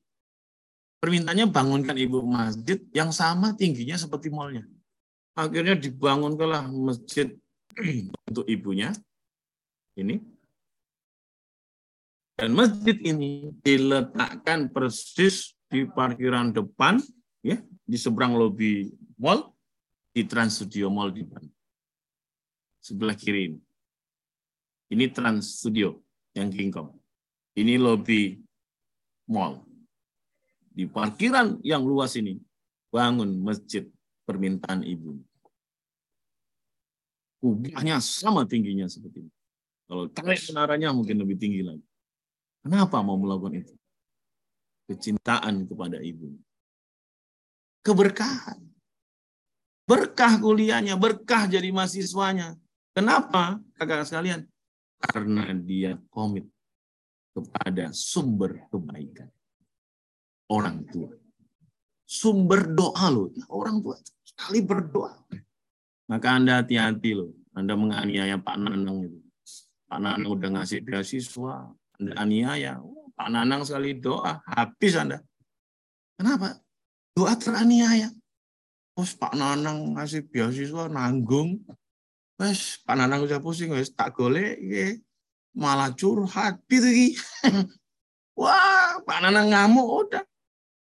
Permintaannya 1.01 1.49
bangunkan 1.49 1.97
ibu 1.97 2.21
masjid 2.21 2.77
yang 2.93 3.09
sama 3.09 3.57
tingginya 3.57 3.97
seperti 3.97 4.29
mallnya. 4.29 4.69
Akhirnya 5.33 5.73
dibangunkanlah 5.73 6.69
masjid 6.69 7.33
untuk 8.29 8.45
ibunya. 8.45 8.93
Ini. 9.97 10.21
Dan 12.37 12.53
masjid 12.53 12.93
ini 13.01 13.49
diletakkan 13.65 14.69
persis 14.69 15.57
di 15.73 15.89
parkiran 15.89 16.53
depan, 16.53 17.01
ya, 17.41 17.57
di 17.81 17.97
seberang 17.97 18.37
lobi 18.37 18.93
mall, 19.17 19.57
di 20.13 20.21
Trans 20.29 20.61
Studio 20.61 20.93
Mall 20.93 21.09
di 21.09 21.25
Bandung. 21.25 21.57
Sebelah 22.77 23.17
kiri 23.17 23.41
ini. 23.49 23.59
Ini 24.93 25.09
Trans 25.09 25.65
Studio 25.65 25.97
yang 26.37 26.53
Kingkong. 26.53 26.93
Ini 27.57 27.81
lobi 27.81 28.37
mall. 29.29 29.70
Di 30.71 30.87
parkiran 30.87 31.59
yang 31.61 31.83
luas 31.83 32.15
ini, 32.15 32.39
bangun 32.87 33.43
masjid 33.43 33.83
permintaan 34.23 34.87
ibu. 34.87 35.19
Kubahnya 37.43 37.99
sama 37.99 38.47
tingginya 38.47 38.87
seperti 38.87 39.27
ini. 39.27 39.31
Kalau 39.91 40.07
tarik 40.07 40.39
menaranya 40.53 40.95
mungkin 40.95 41.19
lebih 41.19 41.35
tinggi 41.35 41.61
lagi. 41.67 41.83
Kenapa 42.63 43.03
mau 43.03 43.19
melakukan 43.19 43.59
itu? 43.59 43.75
Kecintaan 44.87 45.67
kepada 45.67 45.99
ibu. 45.99 46.31
Keberkahan. 47.83 48.61
Berkah 49.89 50.39
kuliahnya, 50.39 50.95
berkah 50.95 51.49
jadi 51.49 51.67
mahasiswanya. 51.73 52.55
Kenapa, 52.95 53.59
kakak 53.75 54.07
sekalian? 54.07 54.47
Karena 55.01 55.51
dia 55.57 55.99
komit. 56.07 56.47
kepada 57.31 57.95
sumber 57.95 58.67
kebaikan. 58.67 59.31
Orang 60.51 60.83
tua. 60.91 61.07
Sumber 62.03 62.67
doa 62.75 63.07
loh. 63.07 63.31
Orang 63.47 63.79
tua 63.79 63.95
sekali 64.27 64.59
berdoa. 64.59 65.15
Maka 66.11 66.27
Anda 66.35 66.59
hati-hati 66.59 67.15
loh. 67.15 67.31
Anda 67.55 67.79
menganiaya 67.79 68.35
Pak 68.35 68.59
Nanang 68.59 69.07
itu. 69.07 69.19
Pak 69.87 69.99
Nanang 70.03 70.27
udah 70.27 70.49
ngasih 70.59 70.83
beasiswa. 70.83 71.71
Anda 71.95 72.11
aniaya. 72.19 72.83
Oh, 72.83 73.07
Pak 73.15 73.31
Nanang 73.31 73.63
sekali 73.63 73.95
doa. 73.95 74.43
Habis 74.43 74.99
Anda. 74.99 75.23
Kenapa? 76.19 76.59
Doa 77.15 77.31
teraniaya. 77.39 78.11
Terus 78.91 79.15
Pak 79.15 79.39
Nanang 79.39 79.95
ngasih 79.95 80.27
beasiswa 80.27 80.91
nanggung. 80.91 81.63
Wes 82.35 82.83
Pak 82.83 82.99
Nanang 82.99 83.23
udah 83.23 83.39
pusing 83.39 83.71
wes 83.71 83.93
tak 83.95 84.19
golek 84.19 84.59
malah 85.55 85.91
curhat 85.95 86.59
gitu. 86.67 87.15
Wah, 88.39 88.99
Pak 89.03 89.19
Nanang 89.23 89.51
ngamuk 89.51 89.87
udah. 90.07 90.23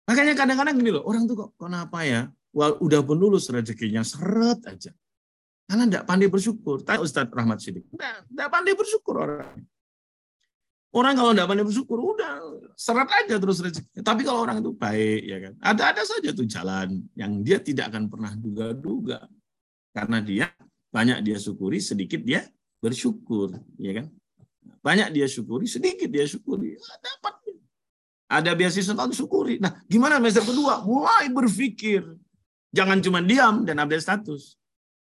Makanya 0.04 0.34
kadang-kadang 0.36 0.76
gini 0.76 0.92
loh, 0.92 1.04
orang 1.08 1.24
tuh 1.24 1.36
kok 1.40 1.50
kenapa 1.56 2.04
ya? 2.04 2.28
Wah, 2.54 2.76
udah 2.78 3.02
pun 3.02 3.18
lulus 3.18 3.50
rezekinya 3.50 4.04
seret 4.06 4.62
aja. 4.68 4.92
Karena 5.64 5.90
tidak 5.90 6.04
pandai 6.06 6.28
bersyukur. 6.30 6.84
Tanya 6.84 7.02
Ustadz 7.02 7.34
Rahmat 7.34 7.58
Sidik. 7.64 7.88
Tidak 7.90 8.48
pandai 8.52 8.76
bersyukur 8.76 9.16
orang. 9.16 9.64
Orang 10.94 11.18
kalau 11.18 11.34
tidak 11.34 11.50
pandai 11.50 11.66
bersyukur, 11.66 11.98
udah 11.98 12.32
seret 12.78 13.10
aja 13.10 13.42
terus 13.42 13.58
rezeki. 13.64 14.06
Tapi 14.06 14.22
kalau 14.22 14.46
orang 14.46 14.62
itu 14.62 14.70
baik, 14.78 15.22
ya 15.26 15.38
kan. 15.42 15.54
Ada-ada 15.66 16.04
saja 16.06 16.30
tuh 16.30 16.46
jalan 16.46 17.02
yang 17.18 17.42
dia 17.42 17.58
tidak 17.58 17.90
akan 17.90 18.12
pernah 18.12 18.38
duga-duga. 18.38 19.26
Karena 19.90 20.22
dia 20.22 20.54
banyak 20.94 21.26
dia 21.26 21.42
syukuri, 21.42 21.82
sedikit 21.82 22.22
dia 22.22 22.46
bersyukur, 22.78 23.58
ya 23.82 24.04
kan. 24.04 24.06
Banyak 24.86 25.10
dia 25.16 25.26
syukuri, 25.26 25.66
sedikit 25.66 26.12
dia 26.12 26.30
syukuri. 26.30 26.78
Dapat 26.78 27.34
ada 28.34 28.58
beasiswa 28.58 28.98
tak 28.98 29.14
syukuri. 29.14 29.62
Nah, 29.62 29.78
gimana 29.86 30.18
semester 30.18 30.50
kedua? 30.50 30.82
Mulai 30.82 31.30
berpikir. 31.30 32.02
Jangan 32.74 32.98
cuma 33.06 33.22
diam 33.22 33.62
dan 33.62 33.78
update 33.78 34.02
status. 34.02 34.58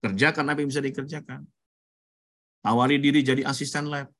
Kerjakan 0.05 0.45
apa 0.53 0.61
yang 0.61 0.69
bisa 0.69 0.85
dikerjakan. 0.85 1.41
Tawari 2.61 3.01
diri 3.01 3.25
jadi 3.25 3.41
asisten 3.41 3.89
lab. 3.89 4.13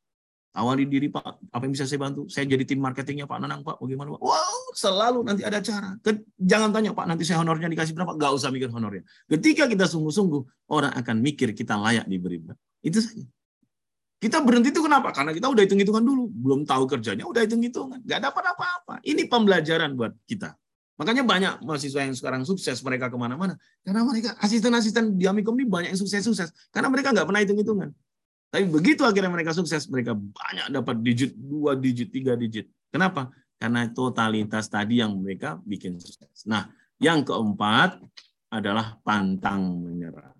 Tawari 0.58 0.90
diri, 0.90 1.06
Pak, 1.14 1.54
apa 1.54 1.64
yang 1.70 1.74
bisa 1.78 1.86
saya 1.86 2.02
bantu? 2.02 2.26
Saya 2.26 2.50
jadi 2.50 2.66
tim 2.66 2.82
marketingnya 2.82 3.30
Pak 3.30 3.38
Nanang, 3.46 3.62
Pak. 3.62 3.78
Bagaimana, 3.78 4.18
Pak? 4.18 4.22
Wow, 4.26 4.74
selalu 4.74 5.22
nanti 5.22 5.46
ada 5.46 5.62
cara. 5.62 5.94
Jangan 6.42 6.74
tanya, 6.74 6.98
Pak, 6.98 7.06
nanti 7.06 7.30
saya 7.30 7.46
honornya 7.46 7.70
dikasih 7.70 7.94
berapa? 7.94 8.18
Gak 8.18 8.34
usah 8.34 8.50
mikir 8.50 8.74
honornya. 8.74 9.06
Ketika 9.30 9.70
kita 9.70 9.86
sungguh-sungguh, 9.86 10.74
orang 10.74 10.98
akan 10.98 11.22
mikir 11.22 11.54
kita 11.54 11.78
layak 11.78 12.10
diberi 12.10 12.42
berapa. 12.42 12.58
Itu 12.82 13.06
saja. 13.06 13.22
Kita 14.18 14.42
berhenti 14.42 14.74
itu 14.74 14.82
kenapa? 14.82 15.14
Karena 15.14 15.30
kita 15.30 15.46
udah 15.46 15.62
hitung-hitungan 15.62 16.02
dulu. 16.02 16.26
Belum 16.34 16.66
tahu 16.66 16.90
kerjanya, 16.90 17.30
udah 17.30 17.46
hitung-hitungan. 17.46 18.02
Gak 18.02 18.22
dapat 18.26 18.44
apa-apa. 18.50 18.98
Ini 19.06 19.30
pembelajaran 19.30 19.94
buat 19.94 20.18
kita. 20.26 20.58
Makanya 20.98 21.22
banyak 21.22 21.54
mahasiswa 21.62 22.02
yang 22.02 22.18
sekarang 22.18 22.42
sukses, 22.42 22.82
mereka 22.82 23.14
ke 23.14 23.18
mana-mana. 23.22 23.54
Karena 23.86 24.02
mereka 24.02 24.34
asisten-asisten 24.42 25.14
di 25.14 25.30
Amikom 25.30 25.54
ini 25.62 25.70
banyak 25.70 25.94
yang 25.94 26.02
sukses-sukses. 26.02 26.50
Karena 26.74 26.90
mereka 26.90 27.14
nggak 27.14 27.30
pernah 27.30 27.42
hitung-hitungan. 27.46 27.94
Tapi 28.50 28.66
begitu 28.66 29.06
akhirnya 29.06 29.30
mereka 29.30 29.54
sukses, 29.54 29.86
mereka 29.92 30.18
banyak 30.18 30.74
dapat 30.74 30.96
digit, 31.06 31.38
dua 31.38 31.78
digit, 31.78 32.10
tiga 32.10 32.34
digit. 32.34 32.66
Kenapa? 32.90 33.30
Karena 33.62 33.86
totalitas 33.94 34.66
tadi 34.66 34.98
yang 34.98 35.14
mereka 35.22 35.62
bikin 35.62 36.02
sukses. 36.02 36.50
Nah, 36.50 36.66
yang 36.98 37.22
keempat 37.22 38.02
adalah 38.50 38.98
pantang 39.06 39.82
menyerah. 39.86 40.34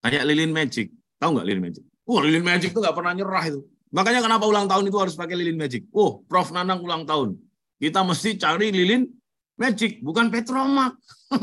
Kayak 0.00 0.24
lilin 0.24 0.52
magic. 0.54 0.88
Tahu 1.18 1.36
nggak 1.36 1.46
lilin 1.52 1.64
magic? 1.68 1.84
Wah, 2.08 2.24
lilin 2.24 2.40
magic 2.40 2.72
itu 2.72 2.80
nggak 2.80 2.96
pernah 2.96 3.12
nyerah 3.12 3.44
itu. 3.44 3.60
Makanya 3.92 4.24
kenapa 4.24 4.48
ulang 4.48 4.64
tahun 4.64 4.88
itu 4.88 4.96
harus 4.96 5.12
pakai 5.12 5.36
lilin 5.36 5.60
magic? 5.60 5.84
Oh, 5.92 6.24
Prof. 6.24 6.48
Nanang 6.56 6.80
ulang 6.80 7.04
tahun. 7.04 7.36
Kita 7.76 8.00
mesti 8.00 8.40
cari 8.40 8.72
lilin 8.72 9.04
magic, 9.60 10.00
bukan 10.00 10.32
petromak. 10.32 10.96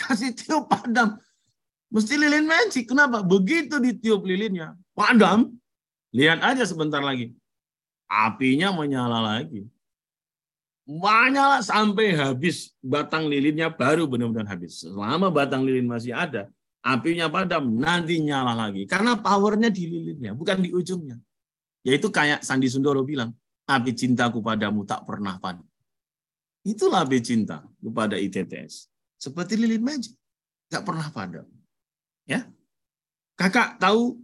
Kasih 0.00 0.30
tiup 0.30 0.70
padam. 0.70 1.18
Mesti 1.90 2.14
lilin 2.16 2.46
magic. 2.46 2.86
Kenapa? 2.86 3.20
Begitu 3.20 3.82
ditiup 3.82 4.22
lilinnya, 4.24 4.78
padam, 4.94 5.52
lihat 6.14 6.40
aja 6.40 6.64
sebentar 6.64 7.02
lagi. 7.02 7.34
Apinya 8.06 8.70
menyala 8.72 9.20
lagi. 9.20 9.66
Menyala 10.88 11.60
sampai 11.60 12.14
habis 12.16 12.72
batang 12.80 13.28
lilinnya 13.28 13.68
baru 13.68 14.08
benar-benar 14.08 14.48
habis. 14.54 14.86
Selama 14.86 15.28
batang 15.28 15.66
lilin 15.66 15.84
masih 15.84 16.16
ada, 16.16 16.48
apinya 16.82 17.30
padam, 17.30 17.78
nanti 17.78 18.18
nyala 18.18 18.52
lagi. 18.58 18.84
Karena 18.84 19.14
powernya 19.16 19.70
di 19.70 19.86
lilinnya, 19.86 20.34
bukan 20.34 20.58
di 20.60 20.74
ujungnya. 20.74 21.16
Yaitu 21.86 22.10
kayak 22.10 22.42
Sandi 22.42 22.66
Sundoro 22.66 23.06
bilang, 23.06 23.30
api 23.66 23.94
cintaku 23.94 24.42
padamu 24.42 24.82
tak 24.82 25.06
pernah 25.06 25.38
padam. 25.38 25.66
Itulah 26.62 27.06
api 27.06 27.18
cinta 27.22 27.62
kepada 27.78 28.18
ITTS. 28.18 28.90
Seperti 29.18 29.58
lilin 29.58 29.82
magic, 29.82 30.14
tak 30.66 30.82
pernah 30.82 31.06
padam. 31.10 31.46
Ya, 32.26 32.46
kakak 33.34 33.78
tahu 33.82 34.18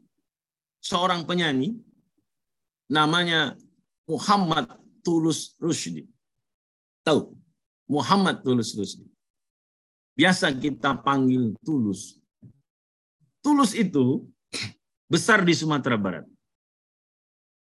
seorang 0.82 1.26
penyanyi 1.26 1.78
namanya 2.90 3.58
Muhammad 4.06 4.70
Tulus 5.02 5.54
Rusdi. 5.58 6.06
Tahu? 7.02 7.34
Muhammad 7.90 8.42
Tulus 8.42 8.74
Rusdi. 8.74 9.06
Biasa 10.18 10.50
kita 10.54 10.98
panggil 10.98 11.54
Tulus 11.62 12.18
Tulus 13.44 13.72
itu 13.72 14.26
besar 15.06 15.46
di 15.46 15.54
Sumatera 15.54 15.96
Barat. 15.96 16.26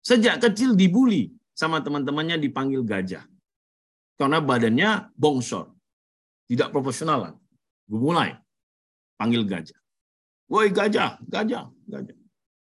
Sejak 0.02 0.40
kecil 0.42 0.74
dibully 0.74 1.32
sama 1.54 1.84
teman-temannya 1.84 2.40
dipanggil 2.42 2.82
gajah. 2.82 3.24
Karena 4.18 4.42
badannya 4.42 5.14
bongsor. 5.14 5.70
Tidak 6.48 6.72
proporsional. 6.72 7.38
Gue 7.86 8.00
mulai 8.00 8.40
panggil 9.20 9.44
gajah. 9.44 9.78
Woi 10.48 10.72
gajah, 10.72 11.20
gajah, 11.28 11.68
gajah. 11.86 12.18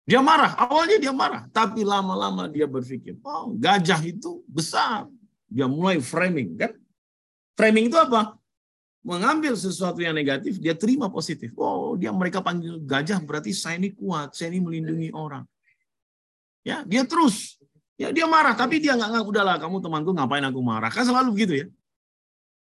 Dia 0.03 0.19
marah, 0.23 0.55
awalnya 0.55 0.97
dia 0.99 1.11
marah. 1.11 1.47
Tapi 1.51 1.83
lama-lama 1.83 2.47
dia 2.47 2.67
berpikir, 2.67 3.19
oh 3.23 3.55
gajah 3.59 3.99
itu 4.03 4.39
besar. 4.47 5.07
Dia 5.51 5.67
mulai 5.67 5.99
framing. 5.99 6.55
kan? 6.55 6.71
Framing 7.59 7.91
itu 7.91 7.99
apa? 7.99 8.39
mengambil 9.03 9.53
sesuatu 9.59 9.99
yang 9.99 10.15
negatif, 10.15 10.57
dia 10.57 10.71
terima 10.71 11.11
positif. 11.11 11.51
Oh, 11.59 11.82
dia 11.97 12.11
mereka 12.13 12.39
panggil 12.39 12.81
gajah 12.83 13.19
berarti 13.23 13.51
saya 13.55 13.79
ini 13.79 13.93
kuat, 13.93 14.33
saya 14.35 14.53
ini 14.53 14.59
melindungi 14.61 15.09
orang. 15.13 15.43
Ya, 16.63 16.81
dia 16.87 17.03
terus. 17.03 17.59
Ya, 17.99 18.09
dia 18.09 18.25
marah, 18.25 18.57
tapi 18.57 18.81
dia 18.81 18.97
nggak 18.97 19.09
ngaku 19.15 19.29
udahlah 19.29 19.55
kamu 19.61 19.77
temanku 19.83 20.11
ngapain 20.15 20.43
aku 20.43 20.59
marah. 20.63 20.89
Kan 20.89 21.05
selalu 21.05 21.29
begitu 21.35 21.53
ya. 21.63 21.67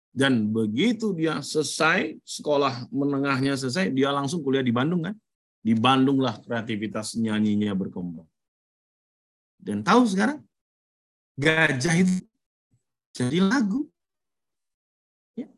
Dan 0.09 0.49
begitu 0.49 1.13
dia 1.13 1.37
selesai 1.43 2.17
sekolah 2.25 2.89
menengahnya 2.89 3.53
selesai, 3.53 3.93
dia 3.93 4.09
langsung 4.09 4.41
kuliah 4.41 4.65
di 4.65 4.73
Bandung 4.73 5.05
kan. 5.05 5.15
Di 5.59 5.75
Bandung 5.75 6.23
lah 6.23 6.39
kreativitas 6.39 7.19
nyanyinya 7.19 7.75
berkembang. 7.75 8.25
Dan 9.59 9.83
tahu 9.83 10.07
sekarang 10.07 10.39
gajah 11.35 11.95
itu 11.99 12.15
jadi 13.11 13.43
lagu 13.43 13.85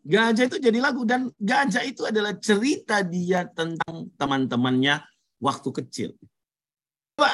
gajah 0.03 0.45
itu 0.52 0.58
jadi 0.60 0.80
lagu 0.84 1.02
dan 1.08 1.32
gajah 1.40 1.82
itu 1.88 2.06
adalah 2.06 2.36
cerita 2.38 2.99
dia 3.02 3.48
tentang 3.49 4.12
teman-temannya 4.20 5.02
waktu 5.41 5.70
kecil. 5.82 6.10
Coba 7.18 7.32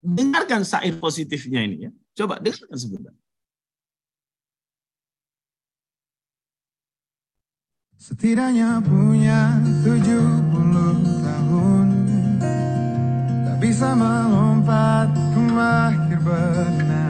dengarkan 0.00 0.64
syair 0.64 0.96
positifnya 0.96 1.60
ini 1.62 1.76
ya. 1.86 1.90
Coba 2.16 2.40
dengarkan 2.40 2.78
sebentar. 2.78 3.14
Setidaknya 8.00 8.80
punya 8.80 9.60
70 9.84 11.20
tahun 11.20 11.86
Tak 13.44 13.56
bisa 13.60 13.92
melompat 13.92 15.12
ke 15.12 15.44
akhir 15.52 16.18
benang 16.24 17.09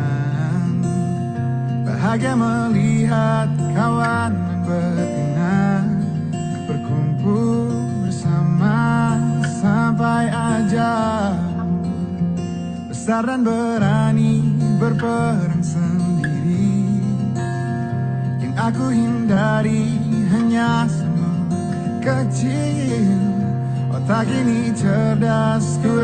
Bahagia 1.90 2.38
melihat 2.38 3.50
kawan 3.74 4.30
dan 4.30 4.62
betina 4.62 5.82
Berkumpul 6.70 7.66
bersama 8.06 9.18
sampai 9.58 10.30
aja. 10.30 10.94
Besar 12.86 13.26
dan 13.26 13.42
berani 13.42 14.38
berperang 14.78 15.66
sendiri. 15.66 17.02
Yang 18.38 18.54
aku 18.54 18.86
hindari 18.94 19.98
hanya 20.30 20.86
semua 20.86 21.42
kecil. 21.98 23.18
Otak 23.90 24.30
ini 24.30 24.70
cerdas 24.78 25.74
ku 25.82 25.98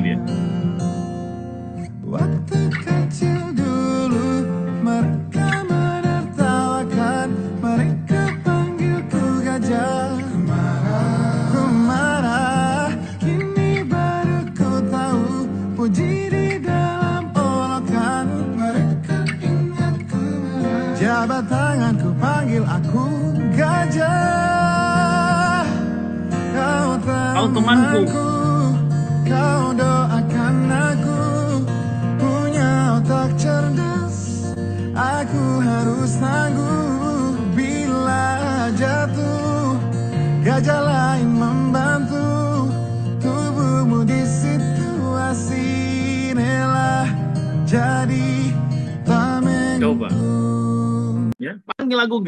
lupa 0.00 0.45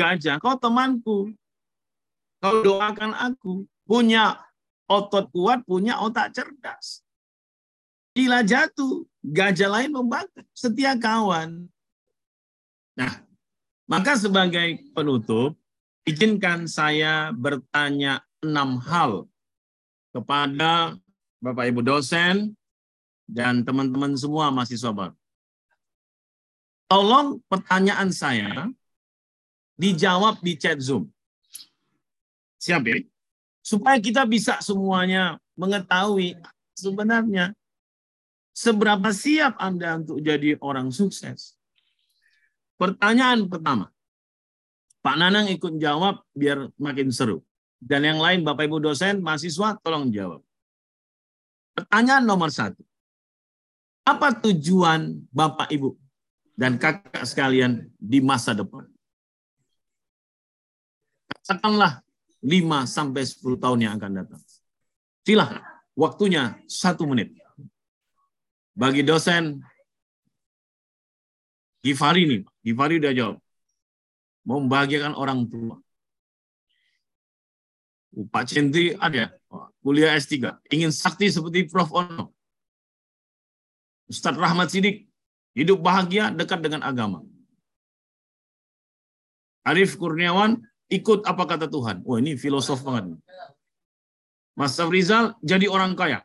gajah, 0.09 0.40
kau 0.40 0.56
temanku. 0.56 1.36
Kau 2.40 2.64
doakan 2.64 3.12
aku. 3.12 3.68
Punya 3.85 4.40
otot 4.89 5.28
kuat, 5.28 5.64
punya 5.68 6.01
otak 6.01 6.32
cerdas. 6.32 7.05
Bila 8.16 8.40
jatuh, 8.40 9.05
gajah 9.20 9.68
lain 9.68 9.93
membantu. 9.93 10.40
Setia 10.56 10.97
kawan. 10.97 11.68
Nah, 12.97 13.12
maka 13.85 14.16
sebagai 14.16 14.80
penutup, 14.97 15.55
izinkan 16.09 16.64
saya 16.64 17.30
bertanya 17.36 18.24
enam 18.40 18.80
hal 18.80 19.28
kepada 20.10 20.97
Bapak 21.39 21.68
Ibu 21.70 21.85
dosen 21.85 22.56
dan 23.28 23.62
teman-teman 23.62 24.16
semua 24.16 24.51
mahasiswa 24.51 24.90
baru. 24.90 25.16
Tolong 26.89 27.44
pertanyaan 27.47 28.09
saya 28.09 28.72
dijawab 29.78 30.42
di 30.42 30.59
chat 30.59 30.76
Zoom. 30.82 31.06
Siap 32.59 32.82
ya? 32.82 32.98
Supaya 33.62 34.02
kita 34.02 34.26
bisa 34.26 34.59
semuanya 34.59 35.38
mengetahui 35.55 36.34
sebenarnya 36.74 37.55
seberapa 38.50 39.14
siap 39.14 39.55
Anda 39.62 40.02
untuk 40.02 40.18
jadi 40.18 40.59
orang 40.59 40.90
sukses. 40.90 41.55
Pertanyaan 42.74 43.46
pertama. 43.46 43.94
Pak 44.98 45.14
Nanang 45.14 45.46
ikut 45.46 45.78
jawab 45.78 46.26
biar 46.34 46.74
makin 46.74 47.14
seru. 47.14 47.46
Dan 47.78 48.02
yang 48.02 48.18
lain 48.18 48.42
Bapak 48.42 48.66
Ibu 48.66 48.82
dosen, 48.82 49.22
mahasiswa 49.22 49.78
tolong 49.78 50.10
jawab. 50.10 50.42
Pertanyaan 51.78 52.26
nomor 52.26 52.50
satu. 52.50 52.82
Apa 54.02 54.34
tujuan 54.42 55.22
Bapak 55.30 55.70
Ibu 55.70 55.94
dan 56.59 56.74
kakak 56.74 57.22
sekalian 57.22 57.86
di 57.94 58.18
masa 58.18 58.50
depan? 58.50 58.90
Katakanlah 61.48 62.04
5 62.44 62.84
sampai 62.84 63.24
10 63.24 63.56
tahun 63.56 63.78
yang 63.80 63.96
akan 63.96 64.12
datang. 64.20 64.42
Silahkan, 65.24 65.64
waktunya 65.96 66.60
satu 66.68 67.08
menit. 67.08 67.32
Bagi 68.76 69.00
dosen, 69.00 69.64
Gifari 71.80 72.28
nih, 72.28 72.40
Gifari 72.60 73.00
udah 73.00 73.12
jawab. 73.16 73.36
Membahagiakan 74.44 75.16
orang 75.16 75.48
tua. 75.48 75.80
Pak 78.28 78.44
Cendri 78.44 78.92
ada, 79.00 79.32
kuliah 79.80 80.20
S3. 80.20 80.52
Ingin 80.68 80.92
sakti 80.92 81.32
seperti 81.32 81.64
Prof. 81.64 81.88
Ono. 81.96 82.36
Ustadz 84.12 84.36
Rahmat 84.36 84.68
Sidik, 84.68 85.08
hidup 85.56 85.80
bahagia 85.80 86.28
dekat 86.28 86.60
dengan 86.60 86.84
agama. 86.84 87.24
Arif 89.64 89.96
Kurniawan, 90.00 90.64
ikut 90.89 91.24
apa 91.28 91.44
kata 91.44 91.66
Tuhan. 91.69 92.01
Wah 92.05 92.19
ini 92.20 92.35
filosof 92.35 92.81
banget. 92.85 93.16
Mas 94.59 94.74
Safrizal 94.74 95.36
jadi 95.44 95.69
orang 95.70 95.94
kaya. 95.94 96.24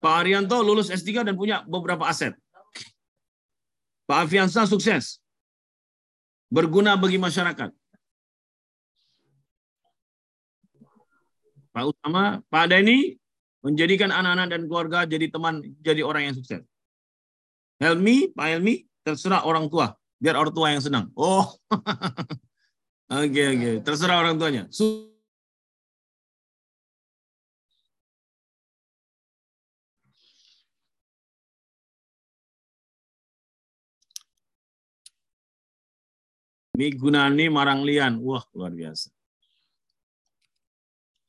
Pak 0.00 0.14
Arianto 0.24 0.60
lulus 0.60 0.92
S3 0.92 1.24
dan 1.24 1.34
punya 1.36 1.64
beberapa 1.64 2.04
aset. 2.08 2.36
Pak 4.06 4.26
Afiansa 4.26 4.68
sukses. 4.68 5.18
Berguna 6.46 6.94
bagi 6.94 7.18
masyarakat. 7.18 7.70
Pak 11.74 11.84
Utama, 11.92 12.40
Pak 12.48 12.72
Denny 12.72 13.20
menjadikan 13.60 14.14
anak-anak 14.14 14.46
dan 14.48 14.62
keluarga 14.64 14.98
jadi 15.04 15.26
teman, 15.28 15.60
jadi 15.82 16.06
orang 16.06 16.30
yang 16.30 16.34
sukses. 16.38 16.62
Helmi, 17.82 18.32
Pak 18.32 18.46
Helmi, 18.46 18.86
terserah 19.04 19.44
orang 19.44 19.68
tua, 19.68 19.92
biar 20.22 20.38
orang 20.38 20.54
tua 20.54 20.72
yang 20.72 20.80
senang. 20.80 21.12
Oh, 21.18 21.50
oke 23.10 23.42
oke, 23.54 23.70
terserah 23.86 24.18
orang 24.22 24.36
tuanya. 24.40 24.64
Su- 24.70 25.06
Ini 36.76 36.92
Gunani 36.92 37.48
Maranglian, 37.48 38.20
wah 38.20 38.44
luar 38.52 38.68
biasa. 38.68 39.08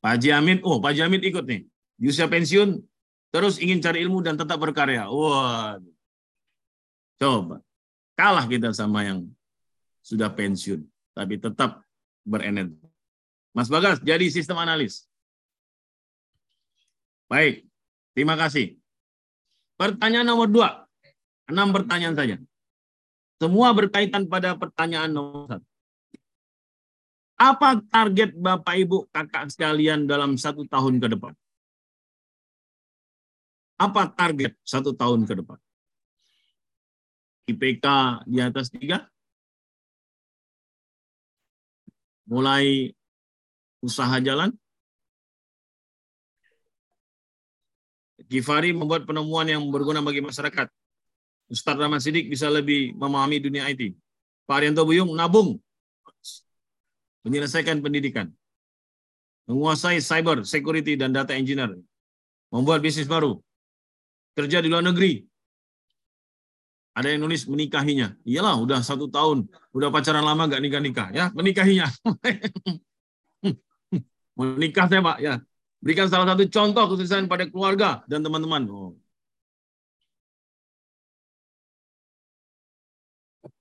Pak 0.04 0.20
Haji 0.20 0.28
Amin, 0.36 0.58
oh 0.60 0.76
Pak 0.76 0.92
Haji 0.92 1.02
Amin 1.08 1.24
ikut 1.24 1.40
nih. 1.48 1.64
Di 1.96 2.06
usia 2.12 2.28
pensiun, 2.28 2.76
terus 3.32 3.56
ingin 3.56 3.80
cari 3.80 4.04
ilmu 4.04 4.20
dan 4.20 4.36
tetap 4.36 4.60
berkarya. 4.60 5.08
Wah, 5.08 5.80
coba. 7.16 7.64
Kalah 8.12 8.44
kita 8.44 8.76
sama 8.76 9.08
yang 9.08 9.24
sudah 10.04 10.28
pensiun, 10.28 10.84
tapi 11.18 11.34
tetap 11.34 11.82
berenergi. 12.22 12.78
Mas 13.50 13.66
Bagas, 13.66 13.98
jadi 13.98 14.22
sistem 14.30 14.62
analis. 14.62 15.10
Baik, 17.26 17.66
terima 18.14 18.38
kasih. 18.38 18.78
Pertanyaan 19.74 20.30
nomor 20.30 20.46
dua. 20.46 20.86
Enam 21.50 21.74
pertanyaan 21.74 22.14
saja. 22.14 22.38
Semua 23.42 23.74
berkaitan 23.74 24.30
pada 24.30 24.54
pertanyaan 24.54 25.10
nomor 25.10 25.50
satu. 25.50 25.66
Apa 27.38 27.78
target 27.86 28.34
Bapak 28.34 28.74
Ibu 28.78 29.10
kakak 29.10 29.50
sekalian 29.54 30.06
dalam 30.06 30.38
satu 30.38 30.66
tahun 30.66 30.98
ke 31.02 31.18
depan? 31.18 31.34
Apa 33.78 34.10
target 34.10 34.58
satu 34.66 34.90
tahun 34.94 35.22
ke 35.26 35.38
depan? 35.38 35.58
IPK 37.46 37.86
di 38.26 38.38
atas 38.42 38.74
tiga? 38.74 39.06
Mulai 42.28 42.92
usaha 43.80 44.20
jalan? 44.20 44.52
Gifari 48.28 48.76
membuat 48.76 49.08
penemuan 49.08 49.48
yang 49.48 49.64
berguna 49.72 50.04
bagi 50.04 50.20
masyarakat. 50.20 50.68
Ustadz 51.48 51.80
Rahmat 51.80 52.04
Sidik 52.04 52.28
bisa 52.28 52.52
lebih 52.52 52.92
memahami 52.92 53.40
dunia 53.40 53.64
IT. 53.72 53.96
Pak 54.44 54.60
Arianto 54.60 54.84
Buyung 54.84 55.16
nabung 55.16 55.56
menyelesaikan 57.24 57.80
pendidikan, 57.80 58.28
menguasai 59.48 60.00
cyber 60.00 60.44
security 60.44 60.96
dan 60.96 61.12
data 61.12 61.32
engineer, 61.32 61.76
membuat 62.52 62.84
bisnis 62.84 63.08
baru, 63.08 63.40
kerja 64.36 64.64
di 64.64 64.68
luar 64.72 64.84
negeri. 64.84 65.24
Ada 66.98 67.14
yang 67.14 67.22
nulis 67.22 67.46
menikahinya. 67.46 68.18
Iyalah, 68.26 68.58
udah 68.58 68.82
satu 68.82 69.06
tahun, 69.06 69.46
udah 69.70 69.88
pacaran 69.94 70.26
lama 70.26 70.50
gak 70.50 70.58
nikah-nikah, 70.58 71.14
ya 71.14 71.30
menikahinya. 71.30 71.86
Menikah 74.38 74.86
saya 74.90 75.02
Pak, 75.02 75.18
ya. 75.22 75.34
Berikan 75.78 76.10
salah 76.10 76.26
satu 76.34 76.42
contoh 76.50 76.84
kesuksesan 76.90 77.30
pada 77.30 77.46
keluarga 77.46 78.02
dan 78.10 78.26
teman-teman. 78.26 78.66
Oh. 78.66 78.98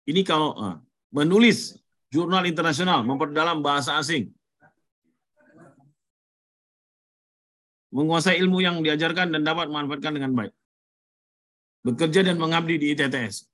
Ini 0.09 0.26
kalau 0.26 0.57
ah, 0.57 0.81
menulis 1.14 1.77
jurnal 2.09 2.49
internasional, 2.49 3.05
memperdalam 3.05 3.61
bahasa 3.61 4.01
asing, 4.01 4.34
menguasai 7.93 8.41
ilmu 8.41 8.65
yang 8.65 8.81
diajarkan 8.81 9.30
dan 9.30 9.45
dapat 9.45 9.69
memanfaatkan 9.69 10.18
dengan 10.18 10.34
baik, 10.34 10.57
bekerja 11.85 12.23
dan 12.25 12.37
mengabdi 12.39 12.79
di 12.79 12.93
ITTS. 12.95 13.45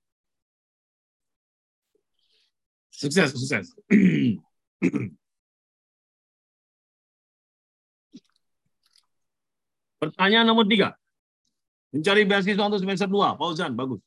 Sukses, 2.94 3.34
sukses. 3.34 3.74
Pertanyaan 10.04 10.46
nomor 10.48 10.68
tiga. 10.68 10.94
Mencari 11.96 12.26
beasiswa 12.28 12.68
untuk 12.68 12.82
semester 12.84 13.08
dua. 13.08 13.36
Fauzan, 13.40 13.74
bagus. 13.76 14.02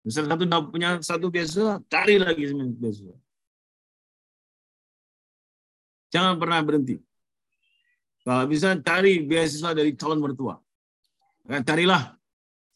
Semester 0.00 0.26
satu 0.32 0.44
udah 0.48 0.60
punya 0.68 0.96
satu 1.04 1.28
beasiswa, 1.28 1.76
cari 1.86 2.16
lagi 2.16 2.48
semester 2.48 2.76
beasiswa. 2.80 3.16
Jangan 6.10 6.40
pernah 6.42 6.58
berhenti. 6.64 6.98
Kalau 8.24 8.44
bisa 8.50 8.76
cari 8.80 9.22
beasiswa 9.24 9.70
dari 9.72 9.94
calon 9.96 10.20
mertua. 10.20 10.58
Maka 11.46 11.64
carilah 11.72 12.19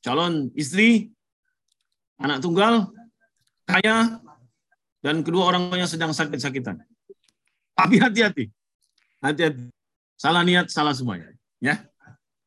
calon 0.04 0.52
istri, 0.52 1.08
anak 2.20 2.44
tunggal, 2.44 2.92
kaya, 3.64 4.20
dan 5.00 5.24
kedua 5.24 5.48
orang 5.48 5.72
tuanya 5.72 5.88
sedang 5.88 6.12
sakit-sakitan. 6.12 6.84
Tapi 7.72 7.96
hati-hati. 7.96 8.52
Hati-hati. 9.24 9.72
Salah 10.20 10.44
niat, 10.44 10.68
salah 10.68 10.92
semuanya. 10.92 11.32
Ya. 11.56 11.88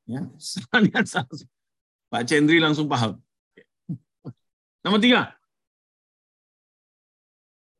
Ya, 0.06 0.22
salah 0.38 0.80
niat, 0.86 1.06
salah 1.10 1.34
semuanya. 1.34 1.58
Pak 2.08 2.24
Cendri 2.30 2.62
langsung 2.62 2.86
paham. 2.86 3.18
Nomor 4.86 5.02
tiga. 5.02 5.36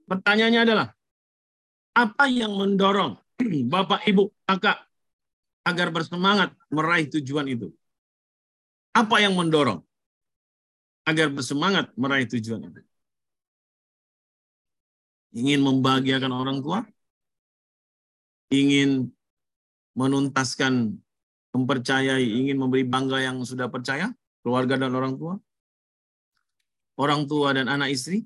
Pertanyaannya 0.10 0.62
adalah, 0.66 0.88
apa 1.96 2.26
yang 2.28 2.52
mendorong 2.58 3.16
Bapak, 3.74 4.04
Ibu, 4.10 4.34
Kakak 4.44 4.78
agar 5.68 5.88
bersemangat 5.94 6.50
meraih 6.74 7.08
tujuan 7.12 7.46
itu? 7.48 7.72
Apa 8.98 9.22
yang 9.22 9.38
mendorong 9.38 9.86
agar 11.06 11.30
bersemangat 11.30 11.94
meraih 11.94 12.26
tujuan 12.26 12.66
itu? 12.66 12.82
Ingin 15.38 15.62
membahagiakan 15.62 16.34
orang 16.34 16.58
tua? 16.66 16.82
Ingin 18.50 19.14
menuntaskan, 19.94 20.98
mempercayai, 21.54 22.26
ingin 22.26 22.58
memberi 22.58 22.82
bangga 22.90 23.22
yang 23.22 23.38
sudah 23.46 23.70
percaya? 23.70 24.10
Keluarga 24.42 24.82
dan 24.82 24.98
orang 24.98 25.14
tua? 25.14 25.38
Orang 26.98 27.30
tua 27.30 27.54
dan 27.54 27.70
anak 27.70 27.94
istri? 27.94 28.26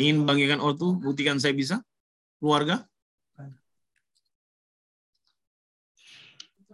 Ingin 0.00 0.24
membagikan 0.24 0.56
ortu, 0.64 0.96
buktikan 0.96 1.36
saya 1.36 1.52
bisa? 1.52 1.84
Keluarga? 2.40 2.88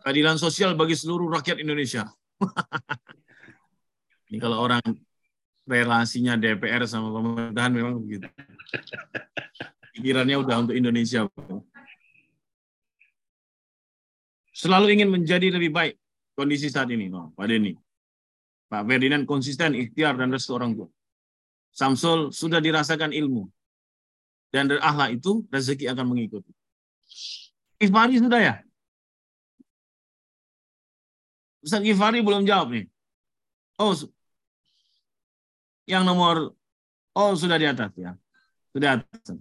Keadilan 0.06 0.39
sosial 0.39 0.78
bagi 0.78 0.94
seluruh 0.94 1.27
rakyat 1.35 1.59
Indonesia. 1.59 2.06
Ini 4.28 4.39
kalau 4.39 4.60
orang 4.60 4.82
relasinya 5.69 6.36
DPR 6.36 6.85
sama 6.89 7.12
pemerintahan 7.12 7.73
memang 7.73 8.01
begitu. 8.01 8.28
Pikirannya 9.97 10.36
udah 10.40 10.56
untuk 10.65 10.77
Indonesia. 10.77 11.28
Selalu 14.52 14.98
ingin 14.98 15.09
menjadi 15.12 15.55
lebih 15.55 15.70
baik 15.70 15.94
kondisi 16.35 16.70
saat 16.70 16.90
ini, 16.90 17.10
no, 17.10 17.31
Pak 17.35 17.47
Denny. 17.47 17.74
Pak 18.69 18.85
Ferdinand 18.85 19.24
konsisten, 19.24 19.73
ikhtiar, 19.73 20.19
dan 20.20 20.28
restu 20.28 20.52
orang 20.52 20.77
tua. 20.77 20.89
Samsul 21.73 22.35
sudah 22.35 22.60
dirasakan 22.60 23.16
ilmu. 23.16 23.48
Dan 24.52 24.69
dari 24.69 24.81
akhlak 24.81 25.20
itu, 25.20 25.44
rezeki 25.48 25.89
akan 25.93 26.06
mengikuti. 26.12 26.52
Ifari 27.81 28.20
sudah 28.20 28.40
ya? 28.40 28.55
Ustaz 31.62 31.82
Gifari 31.82 32.22
belum 32.22 32.47
jawab 32.47 32.70
nih. 32.70 32.86
Oh, 33.78 33.94
yang 35.89 36.05
nomor, 36.06 36.55
oh 37.14 37.32
sudah 37.35 37.56
di 37.59 37.66
atas 37.66 37.90
ya. 37.98 38.14
Sudah 38.74 39.01
atas. 39.01 39.35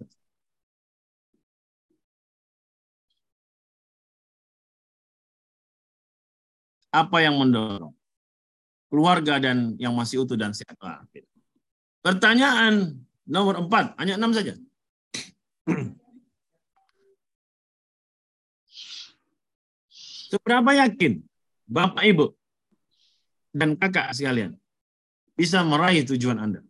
Apa 6.93 7.21
yang 7.21 7.37
mendorong? 7.37 7.93
Keluarga 8.87 9.37
dan 9.43 9.75
yang 9.77 9.93
masih 9.93 10.23
utuh 10.23 10.39
dan 10.39 10.55
sehat. 10.55 10.79
Pertanyaan 12.01 13.03
nomor 13.27 13.59
empat, 13.59 13.93
hanya 13.99 14.15
enam 14.15 14.31
saja. 14.31 14.55
Seberapa 20.31 20.71
yakin 20.87 21.27
Bapak 21.67 22.03
Ibu 22.07 22.31
dan 23.51 23.75
kakak 23.75 24.15
sekalian 24.15 24.55
bisa 25.35 25.61
meraih 25.67 26.07
tujuan 26.07 26.39
Anda? 26.39 26.63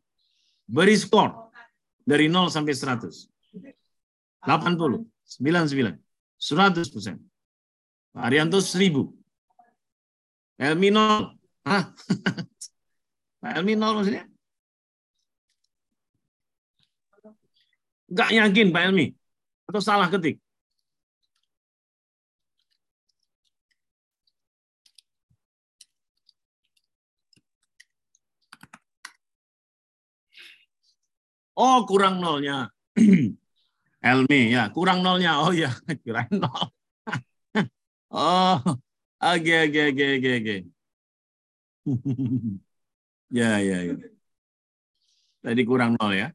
Beri 0.68 0.98
skor 0.98 1.54
dari 2.04 2.28
0 2.28 2.50
sampai 2.52 2.74
100. 2.74 3.30
80, 4.44 5.06
99, 5.28 6.00
100 6.40 6.94
persen. 6.94 7.16
Pak 8.12 8.24
Arianto 8.26 8.58
1000. 8.58 9.14
Elmi 10.58 10.90
0. 10.90 11.38
Hah? 11.68 11.84
Pak 13.44 13.52
Elmi 13.54 13.76
0 13.78 13.94
maksudnya? 14.02 14.26
Enggak 18.08 18.30
yakin 18.32 18.68
Pak 18.72 18.84
Elmi. 18.88 19.06
Atau 19.68 19.84
salah 19.84 20.08
ketik? 20.08 20.40
Oh, 31.58 31.78
kurang 31.90 32.22
nolnya. 32.22 32.70
Elmi, 34.06 34.54
ya, 34.54 34.70
kurang 34.70 35.02
nolnya. 35.02 35.42
Oh 35.42 35.50
ya, 35.50 35.74
kirain 36.06 36.30
nol. 36.30 36.70
oh, 38.14 38.62
oke, 39.18 39.54
oke, 39.66 39.82
oke, 39.90 40.06
oke, 40.22 40.32
oke. 40.38 40.56
ya, 43.38 43.50
ya, 43.58 43.78
ya. 43.90 43.96
Tadi 45.42 45.62
kurang 45.66 45.98
nol 45.98 46.14
ya. 46.14 46.28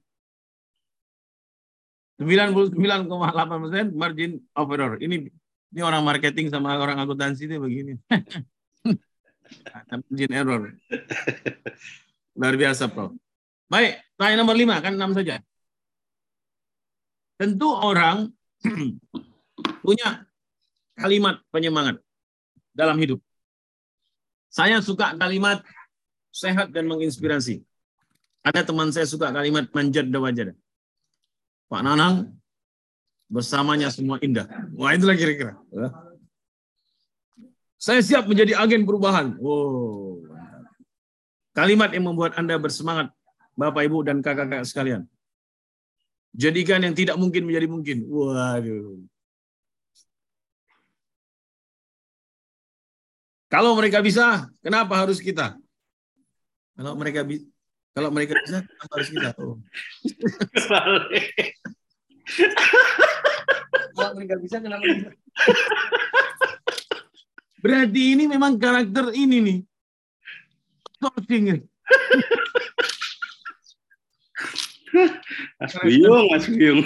99,8 2.19 3.63
persen 3.63 3.87
margin 3.95 4.33
of 4.59 4.71
error. 4.75 4.99
Ini 4.99 5.31
ini 5.73 5.81
orang 5.83 6.03
marketing 6.03 6.51
sama 6.51 6.75
orang 6.79 6.99
akuntansi 6.99 7.47
itu 7.47 7.63
begini. 7.63 7.95
margin 9.91 10.31
error. 10.35 10.63
Luar 12.35 12.55
biasa, 12.59 12.91
Prof. 12.91 13.22
Baik, 13.73 14.05
tanya 14.21 14.45
nomor 14.45 14.53
lima, 14.53 14.77
kan 14.85 14.93
enam 14.93 15.17
saja. 15.17 15.41
Tentu 17.41 17.73
orang 17.73 18.29
punya 19.85 20.29
kalimat 20.93 21.41
penyemangat 21.49 21.97
dalam 22.77 23.01
hidup. 23.01 23.17
Saya 24.53 24.85
suka 24.85 25.17
kalimat 25.17 25.65
sehat 26.29 26.69
dan 26.77 26.85
menginspirasi. 26.85 27.65
Ada 28.45 28.61
teman 28.61 28.93
saya 28.93 29.09
suka 29.09 29.33
kalimat 29.33 29.65
manjat 29.73 30.05
wajada. 30.05 30.53
Pak 31.73 31.81
Nanang, 31.81 32.37
bersamanya 33.33 33.89
semua 33.89 34.21
indah. 34.21 34.45
Wah, 34.77 34.93
itulah 34.93 35.17
kira-kira. 35.17 35.57
Saya 37.81 38.05
siap 38.05 38.29
menjadi 38.29 38.53
agen 38.61 38.85
perubahan. 38.85 39.33
Wow. 39.41 40.29
Kalimat 41.57 41.97
yang 41.97 42.13
membuat 42.13 42.37
Anda 42.37 42.61
bersemangat 42.61 43.09
Bapak, 43.53 43.85
Ibu, 43.85 43.99
dan 44.07 44.25
kakak-kakak 44.25 44.65
sekalian. 44.65 45.03
Jadikan 46.33 46.81
yang 46.81 46.97
tidak 46.97 47.21
mungkin 47.21 47.45
menjadi 47.45 47.69
mungkin. 47.69 48.09
Waduh. 48.09 49.05
Kalau 53.53 53.77
mereka 53.77 54.01
bisa, 54.01 54.49
kenapa 54.65 54.97
harus 54.97 55.21
kita? 55.21 55.61
Kalau 56.73 56.97
mereka 56.97 57.21
bisa, 57.21 57.45
kalau 57.93 58.09
mereka 58.09 58.33
bisa, 58.41 58.65
kenapa 58.65 58.93
harus 58.97 59.11
kita? 59.13 59.31
Oh. 59.37 59.61
kalau 63.93 64.13
mereka 64.17 64.41
bisa, 64.41 64.57
kenapa 64.57 64.81
kita? 64.89 65.13
Berarti 67.61 68.17
ini 68.17 68.25
memang 68.25 68.57
karakter 68.57 69.13
ini 69.13 69.37
nih. 69.45 69.59
Sourcing. 70.97 71.69
Mas 75.61 75.73
Buyung, 75.81 76.27
Mas 76.29 76.45
Buyung. 76.49 76.85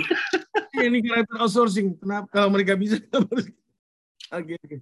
ini 0.79 0.99
karakter 1.03 1.37
outsourcing. 1.43 1.99
Kenapa 1.99 2.27
kalau 2.31 2.49
mereka 2.55 2.79
bisa? 2.79 3.03
Oke, 4.31 4.55
oke. 4.59 4.77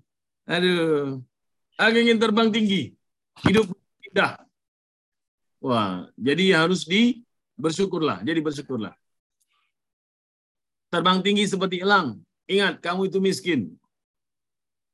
Aduh. 0.48 1.20
Aku 1.74 1.96
ingin 1.98 2.20
terbang 2.20 2.48
tinggi. 2.54 2.94
Hidup 3.42 3.66
indah. 4.06 4.38
Wah, 5.58 6.06
jadi 6.14 6.64
harus 6.64 6.86
di 6.86 7.24
bersyukurlah. 7.58 8.22
Jadi 8.22 8.38
bersyukurlah. 8.44 8.94
Terbang 10.92 11.24
tinggi 11.24 11.48
seperti 11.48 11.82
elang. 11.82 12.22
Ingat, 12.46 12.78
kamu 12.84 13.10
itu 13.10 13.18
miskin. 13.18 13.74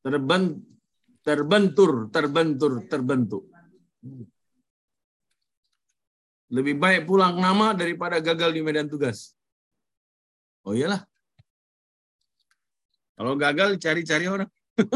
Terben, 0.01 0.65
terbentur, 1.21 2.09
terbentur, 2.09 2.73
terbentuk. 2.89 3.45
Lebih 6.51 6.83
baik 6.83 7.07
pulang 7.07 7.39
nama 7.39 7.71
daripada 7.71 8.19
gagal 8.19 8.51
di 8.51 8.61
medan 8.61 8.91
tugas. 8.91 9.39
Oh 10.67 10.75
iyalah. 10.75 11.07
Kalau 13.15 13.39
gagal 13.39 13.79
cari-cari 13.79 14.27
orang. 14.27 14.51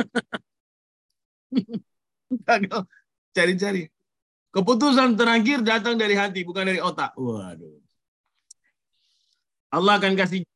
gagal 2.48 2.82
cari-cari. 3.30 3.86
Keputusan 4.54 5.18
terakhir 5.18 5.66
datang 5.66 5.98
dari 5.98 6.14
hati, 6.14 6.46
bukan 6.46 6.66
dari 6.66 6.78
otak. 6.78 7.14
Waduh. 7.18 7.82
Allah 9.74 9.98
akan 9.98 10.14
kasih 10.14 10.46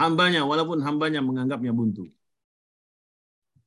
hambanya, 0.00 0.48
walaupun 0.48 0.80
hambanya 0.80 1.20
menganggapnya 1.20 1.76
buntu. 1.76 2.08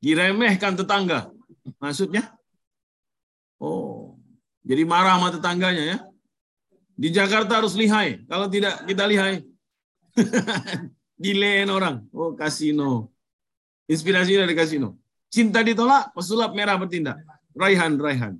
Diremehkan 0.02 0.74
tetangga. 0.74 1.30
Maksudnya? 1.78 2.34
Oh, 3.62 4.18
Jadi 4.66 4.82
marah 4.82 5.22
sama 5.22 5.30
tetangganya 5.30 5.84
ya. 5.94 5.98
Di 6.96 7.12
Jakarta 7.12 7.60
harus 7.60 7.76
lihai. 7.76 8.24
Kalau 8.26 8.48
tidak 8.48 8.88
kita 8.88 9.04
lihai. 9.04 9.44
Dilen 11.24 11.68
orang. 11.68 12.08
Oh 12.16 12.32
kasino. 12.36 13.12
Inspirasi 13.86 14.40
dari 14.40 14.56
kasino. 14.56 14.96
Cinta 15.28 15.60
ditolak, 15.60 16.16
pesulap 16.16 16.56
merah 16.56 16.80
bertindak. 16.80 17.20
Raihan, 17.52 18.00
Raihan. 18.00 18.36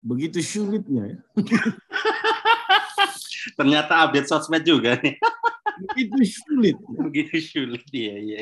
Begitu 0.00 0.40
sulitnya 0.40 1.12
ya. 1.12 1.18
Ternyata 3.58 4.06
update 4.06 4.28
sosmed 4.28 4.64
juga 4.64 4.96
nih. 5.00 5.20
Begitu 5.92 6.22
sulit. 6.24 6.76
Begitu 6.80 7.36
sulit. 7.42 7.82
Iya, 7.92 8.14
iya. 8.16 8.36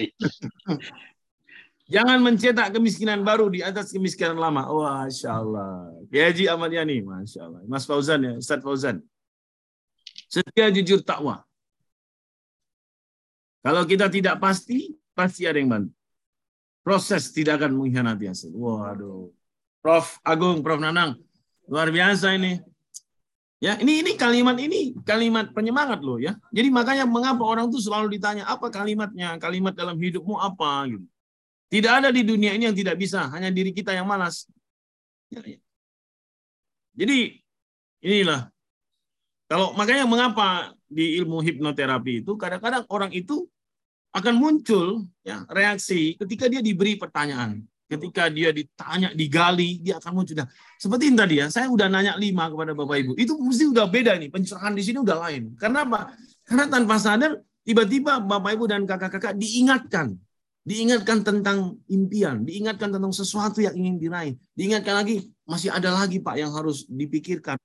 Jangan 1.85 2.17
mencetak 2.25 2.73
kemiskinan 2.73 3.21
baru 3.21 3.53
di 3.53 3.61
atas 3.61 3.93
kemiskinan 3.93 4.41
lama. 4.41 4.65
Wah, 4.73 5.05
Masya 5.05 5.31
Allah. 5.37 5.93
Haji 6.09 6.49
Ahmad 6.49 6.73
Yani, 6.73 7.05
Masya 7.05 7.41
Allah. 7.45 7.61
Mas 7.69 7.85
Fauzan 7.85 8.25
ya, 8.25 8.33
Ustaz 8.41 8.65
Fauzan. 8.65 9.05
Setia 10.33 10.73
jujur 10.73 11.05
takwa. 11.05 11.45
Kalau 13.61 13.85
kita 13.85 14.09
tidak 14.09 14.41
pasti, 14.41 14.97
pasti 15.13 15.45
ada 15.45 15.61
yang 15.61 15.69
bantu. 15.69 15.93
Proses 16.85 17.33
tidak 17.33 17.61
akan 17.61 17.81
mengkhianati 17.81 18.29
hasil. 18.29 18.53
Waduh. 18.53 19.33
Prof 19.85 20.21
Agung, 20.25 20.65
Prof 20.65 20.81
Nanang, 20.81 21.21
luar 21.69 21.93
biasa 21.93 22.37
ini. 22.37 22.61
Ya, 23.61 23.81
ini 23.81 24.05
ini 24.05 24.13
kalimat 24.21 24.57
ini 24.61 24.93
kalimat 25.05 25.53
penyemangat 25.53 26.05
loh 26.05 26.21
ya. 26.21 26.37
Jadi 26.53 26.69
makanya 26.69 27.09
mengapa 27.09 27.41
orang 27.45 27.73
tuh 27.73 27.81
selalu 27.81 28.17
ditanya 28.17 28.45
apa 28.45 28.69
kalimatnya, 28.69 29.41
kalimat 29.41 29.73
dalam 29.73 29.97
hidupmu 29.97 30.37
apa 30.37 30.89
gitu. 30.89 31.05
Tidak 31.75 31.91
ada 31.91 32.15
di 32.15 32.23
dunia 32.23 32.55
ini 32.55 32.71
yang 32.71 32.77
tidak 32.79 32.95
bisa, 32.95 33.27
hanya 33.35 33.51
diri 33.51 33.75
kita 33.75 33.91
yang 33.91 34.07
malas. 34.07 34.47
Ya, 35.27 35.43
ya. 35.43 35.59
Jadi 36.95 37.43
inilah 37.99 38.47
kalau 39.51 39.75
makanya 39.75 40.07
mengapa 40.07 40.71
di 40.87 41.19
ilmu 41.19 41.43
hipnoterapi 41.43 42.23
itu 42.23 42.39
kadang-kadang 42.39 42.87
orang 42.87 43.11
itu 43.11 43.51
akan 44.15 44.35
muncul 44.39 45.03
ya 45.27 45.43
reaksi 45.51 46.15
ketika 46.15 46.47
dia 46.47 46.63
diberi 46.63 46.95
pertanyaan. 46.95 47.67
Ketika 47.85 48.33
dia 48.33 48.49
ditanya, 48.49 49.13
digali, 49.13 49.77
dia 49.83 50.01
akan 50.01 50.13
muncul. 50.17 50.33
Nah, 50.39 50.49
seperti 50.81 51.13
ini 51.13 51.17
tadi 51.21 51.35
ya, 51.43 51.53
saya 51.53 51.69
udah 51.69 51.91
nanya 51.91 52.17
lima 52.17 52.49
kepada 52.49 52.73
Bapak 52.73 52.97
Ibu. 52.97 53.13
Itu 53.21 53.37
mesti 53.37 53.69
udah 53.69 53.85
beda 53.91 54.17
nih, 54.17 54.33
pencerahan 54.33 54.73
di 54.73 54.81
sini 54.81 55.05
udah 55.05 55.21
lain. 55.29 55.53
Karena 55.61 55.85
apa? 55.85 56.17
Karena 56.49 56.65
tanpa 56.65 56.97
sadar, 56.97 57.45
tiba-tiba 57.61 58.25
Bapak 58.25 58.57
Ibu 58.57 58.65
dan 58.73 58.89
kakak-kakak 58.89 59.37
diingatkan. 59.37 60.17
Diingatkan 60.65 61.21
tentang 61.21 61.77
impian, 61.93 62.41
diingatkan 62.41 62.89
tentang 62.89 63.13
sesuatu 63.13 63.61
yang 63.61 63.77
ingin 63.77 64.01
diraih. 64.01 64.35
Diingatkan 64.57 64.97
lagi, 64.97 65.29
masih 65.45 65.69
ada 65.69 65.93
lagi 65.93 66.25
Pak 66.25 66.41
yang 66.41 66.57
harus 66.57 66.89
dipikirkan. 66.89 67.61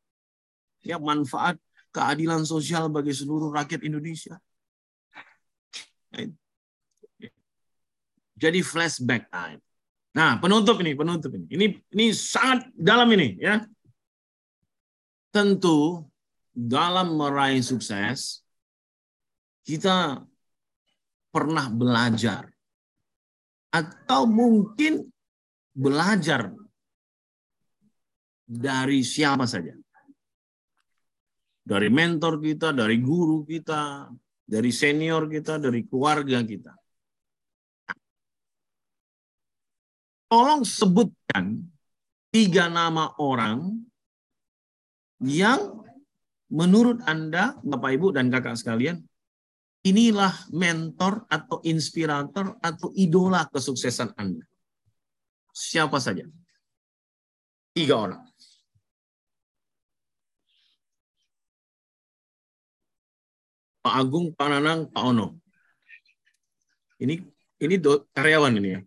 Ya, 0.83 0.99
manfaat 0.99 1.55
keadilan 1.95 2.43
sosial 2.43 2.91
bagi 2.91 3.15
seluruh 3.15 3.55
rakyat 3.55 3.87
Indonesia. 3.87 4.35
Jadi 8.39 8.59
flashback 8.63 9.31
time. 9.31 9.63
Nah, 10.15 10.35
penutup 10.39 10.79
ini, 10.83 10.91
penutup 10.95 11.31
ini. 11.35 11.45
Ini 11.51 11.65
ini 11.95 12.05
sangat 12.11 12.67
dalam 12.75 13.07
ini 13.15 13.39
ya. 13.39 13.63
Tentu 15.29 16.03
dalam 16.51 17.15
meraih 17.15 17.61
sukses 17.61 18.41
kita 19.63 20.25
pernah 21.29 21.69
belajar 21.69 22.49
atau 23.69 24.25
mungkin 24.25 25.05
belajar 25.73 26.53
dari 28.45 29.05
siapa 29.05 29.45
saja. 29.45 29.73
Dari 31.63 31.89
mentor 31.93 32.41
kita, 32.41 32.73
dari 32.73 32.97
guru 32.97 33.45
kita, 33.45 34.09
dari 34.41 34.73
senior 34.73 35.29
kita, 35.29 35.61
dari 35.61 35.85
keluarga 35.85 36.41
kita. 36.41 36.73
tolong 40.29 40.61
sebutkan 40.61 41.65
tiga 42.29 42.69
nama 42.69 43.17
orang 43.17 43.81
yang 45.25 45.81
menurut 46.53 47.01
Anda, 47.09 47.57
Bapak 47.65 47.91
Ibu 47.97 48.07
dan 48.13 48.29
kakak 48.29 48.55
sekalian, 48.55 49.08
inilah 49.83 50.33
mentor 50.51 51.23
atau 51.31 51.63
inspirator 51.63 52.59
atau 52.59 52.91
idola 52.95 53.47
kesuksesan 53.47 54.11
Anda. 54.19 54.43
Siapa 55.55 55.99
saja? 55.99 56.27
Tiga 57.71 57.95
orang. 57.95 58.23
Pak 63.79 63.95
Agung, 63.95 64.35
Pak 64.35 64.47
Nanang, 64.51 64.91
Pak 64.91 65.03
Ono. 65.07 65.39
Ini 66.99 67.15
ini 67.63 67.75
do, 67.79 68.03
karyawan 68.11 68.59
ini 68.59 68.69
ya. 68.75 68.81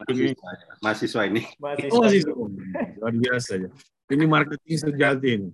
Mahasiswa, 0.00 0.50
mahasiswa 0.82 1.22
ini. 1.28 1.42
Oh, 1.92 2.00
mahasiswa. 2.00 2.32
Luar 2.98 3.14
biasa 3.14 3.52
ya. 3.60 3.68
Ini 4.08 4.24
marketing 4.24 4.76
sejati 4.80 5.28
ini. 5.36 5.50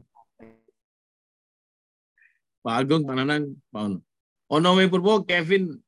Pak 2.63 2.75
Agung, 2.79 3.03
Pak 3.03 3.15
Nanang, 3.19 3.59
Pak 3.75 3.83
Ono. 3.83 3.99
Ono 4.51 4.75
Purbo, 4.91 5.23
Kevin 5.23 5.79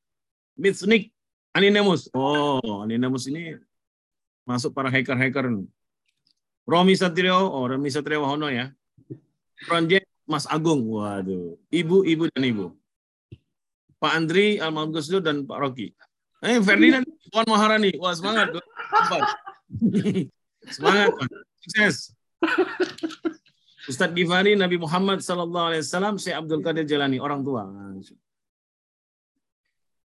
Mitsnik, 0.55 1.11
Aninemus. 1.51 2.07
Oh, 2.15 2.81
Aninemus 2.87 3.27
ini 3.27 3.59
masuk 4.47 4.71
para 4.71 4.87
hacker-hacker. 4.87 5.51
Romi 6.63 6.95
Satrio, 6.95 7.51
oh 7.51 7.67
Romi 7.67 7.91
Satrio 7.91 8.23
Hono 8.23 8.47
ya. 8.47 8.71
Project 9.67 10.07
Mas 10.23 10.47
Agung, 10.47 10.87
waduh. 10.87 11.59
Ibu, 11.67 12.07
ibu 12.07 12.31
dan 12.31 12.43
ibu. 12.47 12.65
Pak 13.99 14.11
Andri, 14.15 14.59
Almarhum 14.59 14.95
Gus 14.95 15.11
dan 15.11 15.43
Pak 15.43 15.59
Rocky. 15.59 15.91
Eh, 16.43 16.59
Ferdinand, 16.63 17.07
Puan 17.31 17.47
Maharani. 17.47 17.91
Wah, 17.99 18.15
semangat. 18.15 18.51
semangat, 20.75 21.07
Pak. 21.15 21.27
Sukses. 21.63 22.15
Ustadz 23.87 24.15
Gifari, 24.15 24.55
Nabi 24.55 24.79
Muhammad 24.79 25.19
Sallallahu 25.19 25.75
Alaihi 25.75 25.83
Wasallam, 25.83 26.15
Syekh 26.15 26.35
Abdul 26.39 26.63
Qadir 26.63 26.87
Jalani, 26.87 27.19
orang 27.19 27.43
tua. 27.43 27.67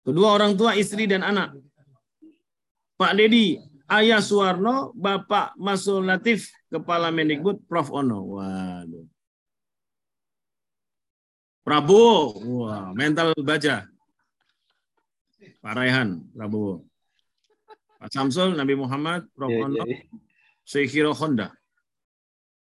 Kedua 0.07 0.39
orang 0.39 0.55
tua, 0.55 0.78
istri 0.78 1.10
dan 1.10 1.26
anak. 1.26 1.59
Pak 2.94 3.18
Dedi, 3.18 3.59
Ayah 3.91 4.23
Suwarno, 4.23 4.94
Bapak 4.94 5.59
Masul 5.59 6.07
Latif, 6.07 6.47
Kepala 6.70 7.10
Mendikbud, 7.10 7.67
Prof. 7.67 7.91
Ono. 7.91 8.39
Waduh. 8.39 9.02
Prabowo, 11.67 12.39
wah, 12.47 12.94
mental 12.94 13.35
baja. 13.43 13.91
Pak 15.59 15.75
Raihan, 15.75 16.23
Prabowo. 16.31 16.86
Pak 17.99 18.07
Samsul, 18.15 18.55
Nabi 18.55 18.78
Muhammad, 18.78 19.26
Prof. 19.35 19.51
Iya, 19.51 19.67
Ono, 19.67 19.83
iya. 19.91 20.07
Seikhiro 20.62 21.10
Honda. 21.18 21.51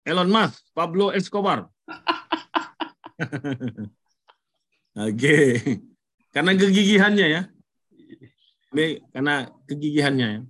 Elon 0.04 0.28
Musk, 0.28 0.68
Pablo 0.76 1.16
Escobar. 1.16 1.64
Oke. 5.08 5.64
Karena 6.32 6.56
kegigihannya 6.56 7.26
ya. 7.28 7.42
Ini 8.72 9.04
karena 9.12 9.52
kegigihannya 9.68 10.28
ya. 10.32 10.40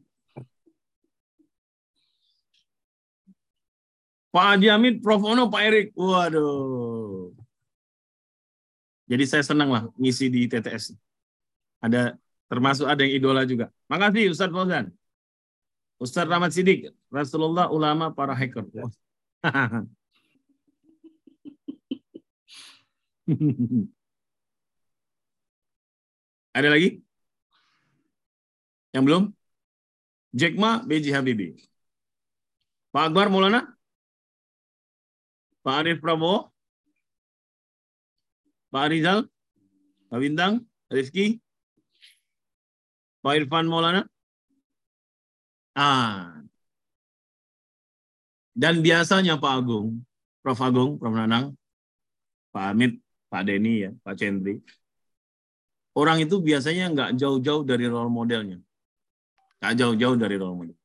Pak 4.32 4.56
Adi 4.56 4.72
Hamid, 4.72 5.04
Prof. 5.04 5.20
Ono, 5.20 5.52
Pak 5.52 5.60
Erik. 5.60 5.86
Waduh. 5.92 7.36
Jadi 9.10 9.24
saya 9.28 9.44
senang 9.44 9.68
lah 9.68 9.84
ngisi 10.00 10.32
di 10.32 10.48
TTS. 10.48 10.96
Ada 11.84 12.16
termasuk 12.48 12.88
ada 12.88 13.04
yang 13.04 13.12
idola 13.18 13.44
juga. 13.44 13.68
Makasih 13.92 14.32
Ustadz 14.32 14.56
Fauzan. 14.56 14.88
Ustadz 16.00 16.32
Rahmat 16.32 16.50
Sidik, 16.50 16.90
Rasulullah 17.12 17.70
ulama 17.70 18.10
para 18.10 18.34
hacker. 18.34 18.66
Ada 26.52 26.68
lagi? 26.68 27.00
Yang 28.92 29.04
belum? 29.08 29.22
Jack 30.36 30.54
Ma, 30.60 30.80
B.J. 30.84 31.12
Habibie. 31.16 31.56
Pak 32.92 33.08
Akbar 33.08 33.32
Maulana? 33.32 33.72
Pak 35.64 35.74
Arif 35.80 35.98
Prabowo? 36.04 36.52
Pak 38.72 38.88
Rizal? 38.92 39.28
Pak 40.08 40.18
Bintang? 40.20 40.64
Rizky? 40.92 41.40
Pak 43.22 43.38
Irfan 43.38 43.70
Maulana? 43.70 44.04
Ah. 45.72 46.42
Dan 48.52 48.84
biasanya 48.84 49.40
Pak 49.40 49.52
Agung, 49.64 50.04
Prof. 50.44 50.60
Agung, 50.60 51.00
Prof. 51.00 51.16
Nanang, 51.16 51.56
Pak 52.52 52.76
Amit, 52.76 53.00
Pak 53.32 53.48
Denny, 53.48 53.88
ya, 53.88 53.90
Pak 54.04 54.20
Cendri, 54.20 54.60
orang 55.96 56.24
itu 56.24 56.40
biasanya 56.40 56.92
nggak 56.92 57.10
jauh-jauh 57.20 57.62
dari 57.64 57.86
role 57.88 58.12
modelnya. 58.12 58.58
Nggak 59.60 59.74
jauh-jauh 59.78 60.16
dari 60.18 60.36
role 60.40 60.56
model. 60.56 60.78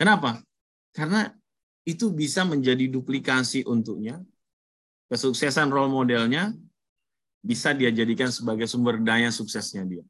Kenapa? 0.00 0.40
Karena 0.96 1.28
itu 1.84 2.08
bisa 2.12 2.44
menjadi 2.48 2.88
duplikasi 2.88 3.68
untuknya. 3.68 4.20
Kesuksesan 5.10 5.68
role 5.68 5.90
modelnya 5.90 6.54
bisa 7.40 7.72
dia 7.72 7.90
jadikan 7.90 8.28
sebagai 8.30 8.68
sumber 8.68 9.00
daya 9.00 9.32
suksesnya 9.32 9.82
dia. 9.84 10.04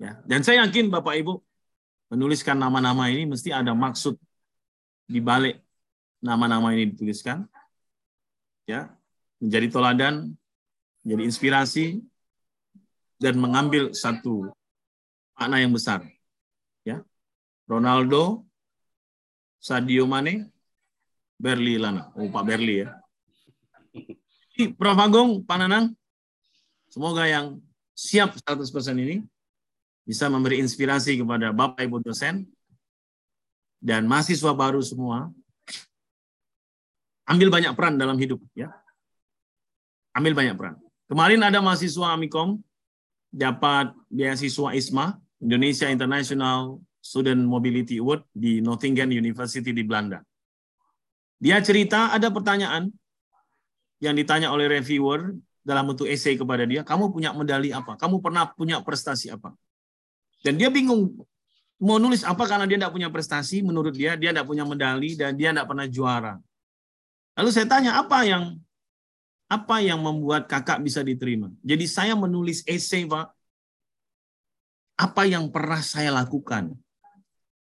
Ya, 0.00 0.16
dan 0.24 0.40
saya 0.40 0.64
yakin 0.64 0.88
Bapak 0.88 1.20
Ibu 1.20 1.44
menuliskan 2.10 2.56
nama-nama 2.56 3.12
ini 3.12 3.28
mesti 3.28 3.52
ada 3.52 3.76
maksud 3.76 4.16
di 5.04 5.20
balik 5.20 5.60
nama-nama 6.24 6.72
ini 6.72 6.90
dituliskan. 6.90 7.44
Ya, 8.64 8.88
menjadi 9.38 9.66
toladan, 9.68 10.32
menjadi 11.04 11.22
inspirasi 11.28 11.84
dan 13.20 13.36
mengambil 13.36 13.92
satu 13.92 14.48
makna 15.36 15.60
yang 15.60 15.76
besar. 15.76 16.00
Ya. 16.82 17.04
Ronaldo, 17.68 18.48
Sadio 19.60 20.08
Mane, 20.08 20.48
Berli 21.36 21.76
Lana. 21.76 22.08
Oh, 22.16 22.32
Pak 22.32 22.44
Berli 22.48 22.88
ya. 22.88 22.96
Jadi, 24.56 24.72
Prof. 24.72 24.96
Agung, 24.96 25.44
Pak 25.44 25.56
Nanang, 25.60 25.92
semoga 26.88 27.28
yang 27.28 27.60
siap 27.92 28.40
100% 28.40 28.64
ini 28.96 29.20
bisa 30.08 30.32
memberi 30.32 30.64
inspirasi 30.64 31.20
kepada 31.20 31.52
Bapak 31.52 31.84
Ibu 31.84 32.00
dosen 32.00 32.48
dan 33.80 34.08
mahasiswa 34.08 34.52
baru 34.56 34.80
semua. 34.80 35.28
Ambil 37.28 37.52
banyak 37.52 37.72
peran 37.76 38.00
dalam 38.00 38.18
hidup 38.18 38.40
ya. 38.56 38.72
Ambil 40.16 40.34
banyak 40.34 40.56
peran. 40.58 40.76
Kemarin 41.06 41.40
ada 41.46 41.62
mahasiswa 41.62 42.10
Amikom 42.10 42.58
dapat 43.30 43.94
beasiswa 44.10 44.74
ISMA, 44.74 45.14
Indonesia 45.40 45.86
International 45.86 46.82
Student 47.00 47.46
Mobility 47.46 48.02
Award 48.02 48.26
di 48.34 48.60
Nottingham 48.60 49.08
University 49.14 49.72
di 49.72 49.86
Belanda. 49.86 50.20
Dia 51.40 51.62
cerita 51.64 52.12
ada 52.12 52.28
pertanyaan 52.28 52.92
yang 54.02 54.12
ditanya 54.12 54.52
oleh 54.52 54.68
reviewer 54.68 55.32
dalam 55.64 55.92
bentuk 55.92 56.08
essay 56.08 56.36
kepada 56.36 56.64
dia, 56.64 56.84
kamu 56.84 57.12
punya 57.12 57.32
medali 57.32 57.72
apa? 57.72 57.96
Kamu 57.96 58.20
pernah 58.20 58.48
punya 58.52 58.80
prestasi 58.80 59.32
apa? 59.32 59.52
Dan 60.40 60.56
dia 60.56 60.72
bingung 60.72 61.20
mau 61.80 61.96
nulis 61.96 62.24
apa 62.24 62.44
karena 62.44 62.68
dia 62.68 62.76
tidak 62.80 62.92
punya 62.92 63.08
prestasi, 63.08 63.60
menurut 63.64 63.92
dia 63.92 64.16
dia 64.16 64.32
tidak 64.32 64.48
punya 64.48 64.64
medali 64.64 65.16
dan 65.16 65.36
dia 65.36 65.52
tidak 65.52 65.68
pernah 65.68 65.86
juara. 65.88 66.34
Lalu 67.36 67.50
saya 67.52 67.68
tanya 67.68 68.00
apa 68.00 68.24
yang 68.24 68.56
apa 69.50 69.82
yang 69.82 69.98
membuat 69.98 70.46
kakak 70.46 70.78
bisa 70.78 71.02
diterima? 71.02 71.50
Jadi 71.66 71.90
saya 71.90 72.14
menulis 72.14 72.62
essay, 72.70 73.02
Pak. 73.02 73.34
Apa 74.94 75.26
yang 75.26 75.50
pernah 75.50 75.82
saya 75.82 76.14
lakukan? 76.14 76.70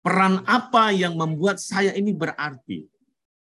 Peran 0.03 0.43
apa 0.51 0.91
yang 0.91 1.15
membuat 1.15 1.63
saya 1.63 1.95
ini 1.95 2.11
berarti? 2.11 2.91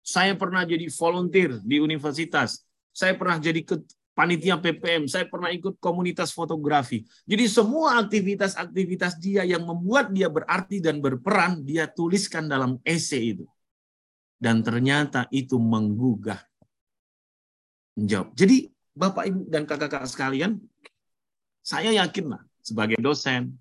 Saya 0.05 0.37
pernah 0.37 0.61
jadi 0.69 0.85
volunteer 0.93 1.57
di 1.65 1.81
universitas. 1.81 2.61
Saya 2.93 3.17
pernah 3.17 3.41
jadi 3.41 3.65
panitia 4.13 4.61
PPM. 4.61 5.09
Saya 5.09 5.25
pernah 5.25 5.49
ikut 5.49 5.81
komunitas 5.81 6.29
fotografi. 6.37 7.01
Jadi 7.25 7.49
semua 7.49 7.97
aktivitas-aktivitas 8.05 9.17
dia 9.17 9.49
yang 9.49 9.65
membuat 9.65 10.13
dia 10.13 10.29
berarti 10.29 10.85
dan 10.85 11.01
berperan, 11.01 11.65
dia 11.65 11.89
tuliskan 11.89 12.45
dalam 12.45 12.77
essay 12.85 13.33
itu. 13.33 13.49
Dan 14.37 14.61
ternyata 14.61 15.25
itu 15.33 15.57
menggugah 15.57 16.45
menjawab. 17.99 18.35
Jadi 18.35 18.71
Bapak 18.95 19.25
Ibu 19.27 19.41
dan 19.51 19.67
kakak-kakak 19.67 20.07
sekalian, 20.07 20.63
saya 21.65 21.91
yakinlah 21.91 22.43
sebagai 22.63 22.99
dosen, 23.03 23.59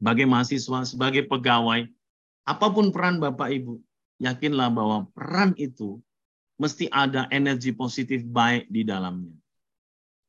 sebagai 0.00 0.24
mahasiswa, 0.24 0.88
sebagai 0.88 1.28
pegawai, 1.28 1.84
apa 2.48 2.66
pun 2.72 2.88
peran 2.88 3.20
Bapak 3.20 3.52
Ibu, 3.52 3.80
yakinlah 4.20 4.72
bahwa 4.72 5.08
peran 5.12 5.52
itu 5.60 6.00
mesti 6.56 6.88
ada 6.88 7.26
energi 7.28 7.74
positif 7.74 8.22
baik 8.24 8.70
di 8.70 8.86
dalamnya. 8.86 9.34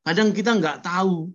Kadang 0.03 0.33
kita 0.35 0.57
nggak 0.57 0.83
tahu 0.83 1.31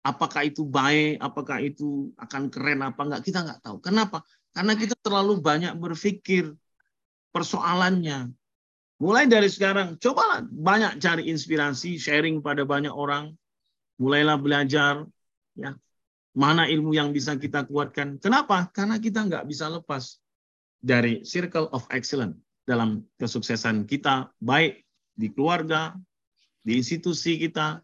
apakah 0.00 0.48
itu 0.48 0.64
baik, 0.64 1.20
apakah 1.20 1.60
itu 1.60 2.12
akan 2.16 2.48
keren 2.48 2.80
apa 2.84 3.00
enggak, 3.04 3.22
kita 3.24 3.38
nggak 3.44 3.60
tahu. 3.64 3.76
Kenapa? 3.84 4.24
Karena 4.50 4.72
kita 4.74 4.96
terlalu 4.98 5.38
banyak 5.40 5.76
berpikir 5.76 6.52
persoalannya, 7.30 8.32
Mulai 9.00 9.24
dari 9.32 9.48
sekarang, 9.48 9.96
cobalah 9.96 10.44
banyak 10.44 11.00
cari 11.00 11.32
inspirasi, 11.32 11.96
sharing 11.96 12.44
pada 12.44 12.68
banyak 12.68 12.92
orang. 12.92 13.32
Mulailah 13.96 14.36
belajar, 14.36 15.08
ya 15.56 15.72
mana 16.36 16.68
ilmu 16.68 16.94
yang 16.94 17.10
bisa 17.10 17.34
kita 17.34 17.66
kuatkan. 17.66 18.20
Kenapa? 18.20 18.68
Karena 18.70 19.00
kita 19.00 19.24
nggak 19.26 19.44
bisa 19.48 19.72
lepas 19.72 20.20
dari 20.80 21.24
circle 21.26 21.68
of 21.72 21.84
excellence 21.90 22.36
dalam 22.68 23.02
kesuksesan 23.18 23.88
kita, 23.88 24.30
baik 24.38 24.84
di 25.16 25.28
keluarga, 25.32 25.96
di 26.62 26.78
institusi 26.78 27.40
kita, 27.40 27.82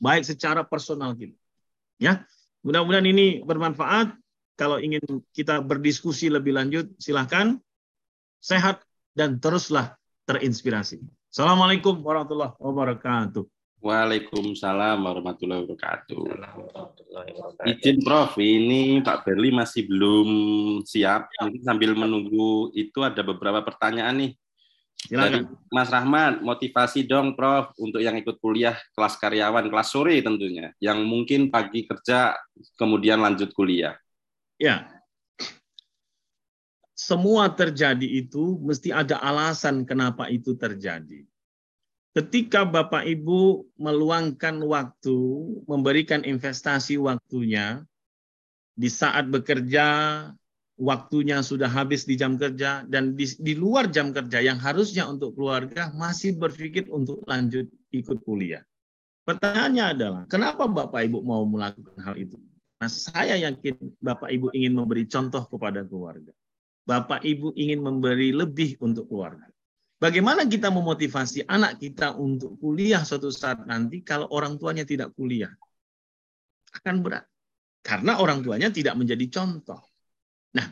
baik 0.00 0.24
secara 0.24 0.64
personal 0.66 1.14
kita. 1.14 1.36
Ya, 2.00 2.24
mudah-mudahan 2.64 3.06
ini 3.06 3.44
bermanfaat. 3.44 4.12
Kalau 4.56 4.80
ingin 4.80 5.04
kita 5.36 5.60
berdiskusi 5.60 6.32
lebih 6.32 6.56
lanjut, 6.56 6.88
silahkan. 6.96 7.60
Sehat 8.40 8.80
dan 9.16 9.36
teruslah 9.40 9.96
terinspirasi. 10.26 10.98
Assalamualaikum 11.30 12.02
warahmatullahi 12.02 12.58
wabarakatuh. 12.58 13.46
Waalaikumsalam 13.78 14.98
warahmatullahi 14.98 15.62
wabarakatuh. 15.62 16.18
Izin 17.70 18.02
Prof, 18.02 18.34
ini 18.42 18.98
Pak 19.06 19.22
Berli 19.22 19.54
masih 19.54 19.86
belum 19.86 20.28
siap. 20.82 21.30
Ini 21.46 21.62
sambil 21.62 21.94
menunggu 21.94 22.74
itu 22.74 23.06
ada 23.06 23.22
beberapa 23.22 23.62
pertanyaan 23.62 24.26
nih. 24.26 24.32
Dari 25.06 25.46
Mas 25.70 25.86
Rahmat, 25.86 26.42
motivasi 26.42 27.06
dong 27.06 27.38
Prof 27.38 27.70
untuk 27.78 28.02
yang 28.02 28.18
ikut 28.18 28.42
kuliah 28.42 28.74
kelas 28.98 29.14
karyawan, 29.22 29.70
kelas 29.70 29.88
sore 29.94 30.18
tentunya, 30.18 30.74
yang 30.82 31.06
mungkin 31.06 31.46
pagi 31.52 31.86
kerja 31.86 32.34
kemudian 32.74 33.22
lanjut 33.22 33.54
kuliah. 33.54 33.94
Ya, 34.58 34.95
semua 36.96 37.52
terjadi 37.52 38.08
itu 38.08 38.56
mesti 38.64 38.88
ada 38.88 39.20
alasan 39.20 39.84
kenapa 39.84 40.32
itu 40.32 40.56
terjadi. 40.56 41.28
Ketika 42.16 42.64
Bapak 42.64 43.04
Ibu 43.04 43.68
meluangkan 43.76 44.64
waktu, 44.64 45.18
memberikan 45.68 46.24
investasi 46.24 46.96
waktunya, 46.96 47.84
di 48.72 48.88
saat 48.88 49.28
bekerja, 49.28 49.84
waktunya 50.80 51.44
sudah 51.44 51.68
habis 51.68 52.08
di 52.08 52.16
jam 52.16 52.40
kerja, 52.40 52.88
dan 52.88 53.12
di, 53.12 53.28
di 53.36 53.52
luar 53.52 53.92
jam 53.92 54.16
kerja 54.16 54.40
yang 54.40 54.56
harusnya 54.56 55.04
untuk 55.04 55.36
keluarga, 55.36 55.92
masih 55.92 56.40
berpikir 56.40 56.88
untuk 56.88 57.20
lanjut 57.28 57.68
ikut 57.92 58.24
kuliah. 58.24 58.64
Pertanyaannya 59.28 59.84
adalah, 59.84 60.22
kenapa 60.32 60.64
Bapak 60.64 61.04
Ibu 61.12 61.20
mau 61.20 61.44
melakukan 61.44 62.00
hal 62.00 62.16
itu? 62.16 62.40
Nah, 62.80 62.88
saya 62.88 63.36
yakin 63.36 64.00
Bapak 64.00 64.32
Ibu 64.32 64.56
ingin 64.56 64.72
memberi 64.72 65.04
contoh 65.04 65.44
kepada 65.44 65.84
keluarga. 65.84 66.32
Bapak 66.86 67.26
Ibu 67.26 67.58
ingin 67.58 67.82
memberi 67.82 68.30
lebih 68.30 68.78
untuk 68.78 69.10
keluarga. 69.10 69.50
Bagaimana 69.98 70.46
kita 70.46 70.70
memotivasi 70.70 71.50
anak 71.50 71.82
kita 71.82 72.14
untuk 72.14 72.54
kuliah 72.62 73.02
suatu 73.02 73.32
saat 73.32 73.66
nanti 73.66 74.06
kalau 74.06 74.30
orang 74.30 74.54
tuanya 74.54 74.86
tidak 74.86 75.10
kuliah? 75.18 75.50
Akan 76.70 77.02
berat. 77.02 77.26
Karena 77.82 78.22
orang 78.22 78.44
tuanya 78.46 78.70
tidak 78.70 78.94
menjadi 78.94 79.26
contoh. 79.32 79.82
Nah, 80.54 80.68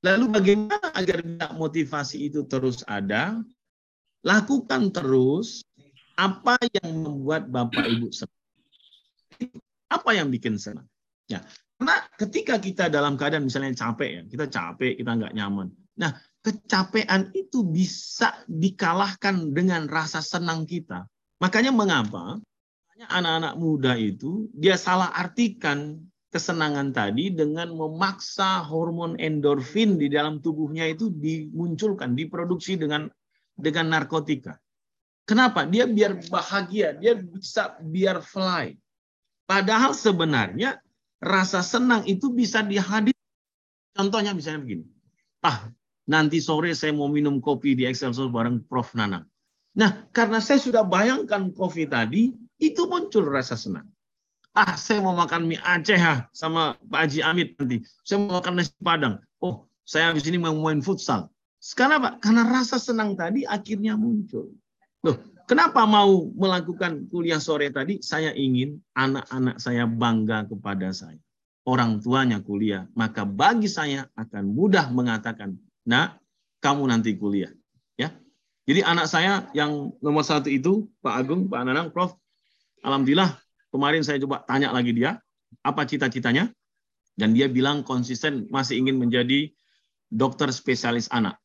lalu 0.00 0.32
bagaimana 0.32 0.96
agar 0.96 1.20
motivasi 1.52 2.32
itu 2.32 2.48
terus 2.48 2.80
ada? 2.88 3.36
Lakukan 4.22 4.94
terus 4.94 5.66
apa 6.16 6.56
yang 6.78 6.94
membuat 6.94 7.50
Bapak 7.50 7.84
Ibu 7.84 8.08
senang. 8.14 8.42
Apa 9.90 10.14
yang 10.14 10.30
bikin 10.30 10.56
senang? 10.56 10.86
Ya, 11.26 11.42
karena 11.82 11.98
ketika 12.14 12.62
kita 12.62 12.86
dalam 12.86 13.18
keadaan 13.18 13.50
misalnya 13.50 13.74
capek 13.74 14.10
ya, 14.14 14.22
kita 14.30 14.46
capek, 14.46 15.02
kita 15.02 15.18
nggak 15.18 15.34
nyaman. 15.34 15.66
Nah, 15.98 16.14
kecapean 16.38 17.34
itu 17.34 17.66
bisa 17.66 18.38
dikalahkan 18.46 19.50
dengan 19.50 19.90
rasa 19.90 20.22
senang 20.22 20.62
kita. 20.62 21.10
Makanya 21.42 21.74
mengapa 21.74 22.38
anak-anak 23.10 23.58
muda 23.58 23.98
itu 23.98 24.46
dia 24.54 24.78
salah 24.78 25.10
artikan 25.10 26.06
kesenangan 26.30 26.94
tadi 26.94 27.34
dengan 27.34 27.74
memaksa 27.74 28.62
hormon 28.62 29.18
endorfin 29.18 29.98
di 29.98 30.06
dalam 30.06 30.38
tubuhnya 30.38 30.86
itu 30.86 31.10
dimunculkan, 31.10 32.14
diproduksi 32.14 32.78
dengan 32.78 33.10
dengan 33.58 33.90
narkotika. 33.90 34.54
Kenapa? 35.26 35.66
Dia 35.66 35.90
biar 35.90 36.30
bahagia, 36.30 36.94
dia 36.94 37.18
bisa 37.18 37.74
biar 37.82 38.22
fly. 38.22 38.78
Padahal 39.50 39.98
sebenarnya 39.98 40.78
rasa 41.22 41.62
senang 41.62 42.02
itu 42.10 42.34
bisa 42.34 42.66
dihadir. 42.66 43.14
Contohnya 43.94 44.34
misalnya 44.34 44.66
begini. 44.66 44.84
Ah, 45.46 45.70
nanti 46.10 46.42
sore 46.42 46.74
saya 46.74 46.90
mau 46.90 47.06
minum 47.06 47.38
kopi 47.38 47.78
di 47.78 47.86
Excelsior 47.86 48.28
bareng 48.28 48.66
Prof. 48.66 48.90
Nanang. 48.98 49.24
Nah, 49.72 50.04
karena 50.12 50.42
saya 50.42 50.60
sudah 50.60 50.84
bayangkan 50.84 51.48
kopi 51.54 51.88
tadi, 51.88 52.34
itu 52.60 52.82
muncul 52.90 53.24
rasa 53.30 53.56
senang. 53.56 53.88
Ah, 54.52 54.76
saya 54.76 55.00
mau 55.00 55.16
makan 55.16 55.48
mie 55.48 55.62
Aceh 55.64 55.96
ah, 55.96 56.28
sama 56.36 56.76
Pak 56.84 57.08
Haji 57.08 57.20
Amit 57.24 57.56
nanti. 57.56 57.80
Saya 58.04 58.20
mau 58.20 58.36
makan 58.36 58.60
nasi 58.60 58.74
Padang. 58.84 59.16
Oh, 59.40 59.64
saya 59.88 60.12
habis 60.12 60.28
ini 60.28 60.36
mau 60.36 60.52
main 60.52 60.84
futsal. 60.84 61.32
Sekarang 61.56 62.04
apa? 62.04 62.10
Karena 62.20 62.44
rasa 62.44 62.76
senang 62.76 63.16
tadi 63.16 63.48
akhirnya 63.48 63.96
muncul. 63.96 64.52
Loh, 65.06 65.16
kenapa 65.46 65.86
mau 65.86 66.30
melakukan 66.34 67.06
kuliah 67.08 67.38
sore 67.38 67.70
tadi? 67.70 68.02
Saya 68.02 68.32
ingin 68.34 68.80
anak-anak 68.94 69.56
saya 69.62 69.84
bangga 69.86 70.46
kepada 70.46 70.90
saya. 70.94 71.18
Orang 71.62 72.02
tuanya 72.02 72.42
kuliah, 72.42 72.90
maka 72.98 73.22
bagi 73.22 73.70
saya 73.70 74.10
akan 74.18 74.50
mudah 74.50 74.90
mengatakan, 74.90 75.54
nah, 75.86 76.18
kamu 76.58 76.90
nanti 76.90 77.14
kuliah. 77.14 77.54
Ya, 77.94 78.10
Jadi 78.66 78.82
anak 78.82 79.06
saya 79.06 79.46
yang 79.54 79.94
nomor 80.02 80.26
satu 80.26 80.50
itu, 80.50 80.90
Pak 81.06 81.14
Agung, 81.22 81.46
Pak 81.46 81.62
Nanang, 81.62 81.94
Prof, 81.94 82.18
Alhamdulillah 82.82 83.38
kemarin 83.70 84.02
saya 84.02 84.18
coba 84.18 84.42
tanya 84.42 84.74
lagi 84.74 84.90
dia, 84.90 85.22
apa 85.62 85.86
cita-citanya? 85.86 86.50
Dan 87.14 87.32
dia 87.32 87.46
bilang 87.46 87.86
konsisten 87.86 88.50
masih 88.50 88.82
ingin 88.82 88.98
menjadi 88.98 89.52
dokter 90.10 90.50
spesialis 90.50 91.08
anak. 91.08 91.38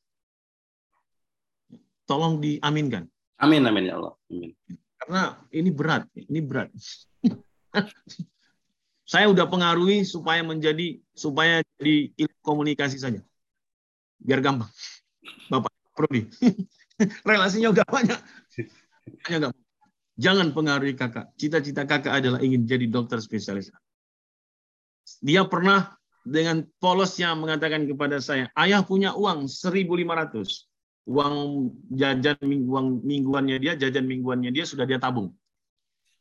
Tolong 2.07 2.39
diaminkan. 2.39 3.07
Amin, 3.37 3.61
amin 3.65 3.85
ya 3.85 4.01
Allah. 4.01 4.13
Amin. 4.33 4.51
Karena 4.97 5.37
ini 5.53 5.69
berat, 5.69 6.09
ini 6.17 6.41
berat. 6.41 6.73
saya 9.11 9.29
udah 9.29 9.45
pengaruhi 9.47 10.03
supaya 10.03 10.41
menjadi 10.41 10.99
supaya 11.13 11.63
jadi 11.77 12.11
ilmu 12.17 12.37
komunikasi 12.43 12.97
saja. 12.97 13.21
Biar 14.17 14.41
gampang. 14.41 14.67
Bapak 15.47 15.71
Prodi. 15.93 16.27
Relasinya 17.29 17.71
udah 17.71 17.85
banyak. 17.85 18.19
Hanya 19.29 19.37
gampang. 19.47 19.65
Jangan 20.17 20.47
pengaruhi 20.51 20.97
kakak. 20.97 21.29
Cita-cita 21.37 21.85
kakak 21.85 22.19
adalah 22.19 22.41
ingin 22.41 22.65
jadi 22.65 22.89
dokter 22.89 23.21
spesialis. 23.21 23.69
Dia 25.21 25.45
pernah 25.47 25.93
dengan 26.27 26.67
polosnya 26.83 27.31
mengatakan 27.37 27.87
kepada 27.87 28.19
saya, 28.19 28.51
ayah 28.59 28.83
punya 28.83 29.15
uang 29.15 29.47
1.500. 29.47 30.66
Uang 31.07 31.71
jajan 31.87 32.35
uang 32.43 33.01
mingguannya 33.07 33.57
dia, 33.63 33.73
jajan 33.79 34.03
mingguannya 34.03 34.51
dia 34.51 34.67
sudah 34.67 34.83
dia 34.83 34.99
tabung. 34.99 35.31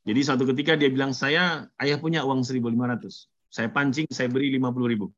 Jadi 0.06 0.20
satu 0.22 0.46
ketika 0.46 0.78
dia 0.78 0.86
bilang, 0.86 1.10
saya 1.10 1.66
ayah 1.82 1.98
punya 1.98 2.22
uang 2.22 2.46
1.500. 2.46 3.26
Saya 3.50 3.68
pancing, 3.74 4.06
saya 4.14 4.30
beri 4.30 4.54
50.000. 4.54 5.10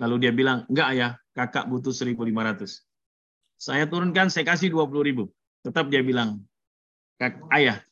Lalu 0.00 0.16
dia 0.16 0.32
bilang, 0.32 0.64
enggak 0.72 0.88
ayah, 0.96 1.10
kakak 1.36 1.68
butuh 1.68 1.92
1.500. 1.92 2.80
Saya 3.60 3.84
turunkan, 3.84 4.32
saya 4.32 4.48
kasih 4.48 4.72
20.000. 4.72 5.28
Tetap 5.68 5.92
dia 5.92 6.00
bilang, 6.00 6.40
ayah, 7.52 7.84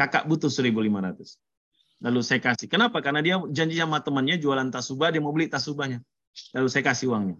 kakak 0.00 0.24
butuh 0.24 0.48
1.500. 0.48 1.36
Lalu 2.00 2.20
saya 2.24 2.40
kasih. 2.40 2.64
Kenapa? 2.64 3.04
Karena 3.04 3.20
dia 3.20 3.36
janji 3.52 3.76
sama 3.76 4.00
temannya 4.00 4.40
jualan 4.40 4.72
tas 4.72 4.88
subah, 4.88 5.12
dia 5.12 5.20
mau 5.20 5.36
beli 5.36 5.52
tas 5.52 5.68
subahnya. 5.68 6.00
Lalu 6.56 6.68
saya 6.72 6.88
kasih 6.88 7.12
uangnya. 7.12 7.36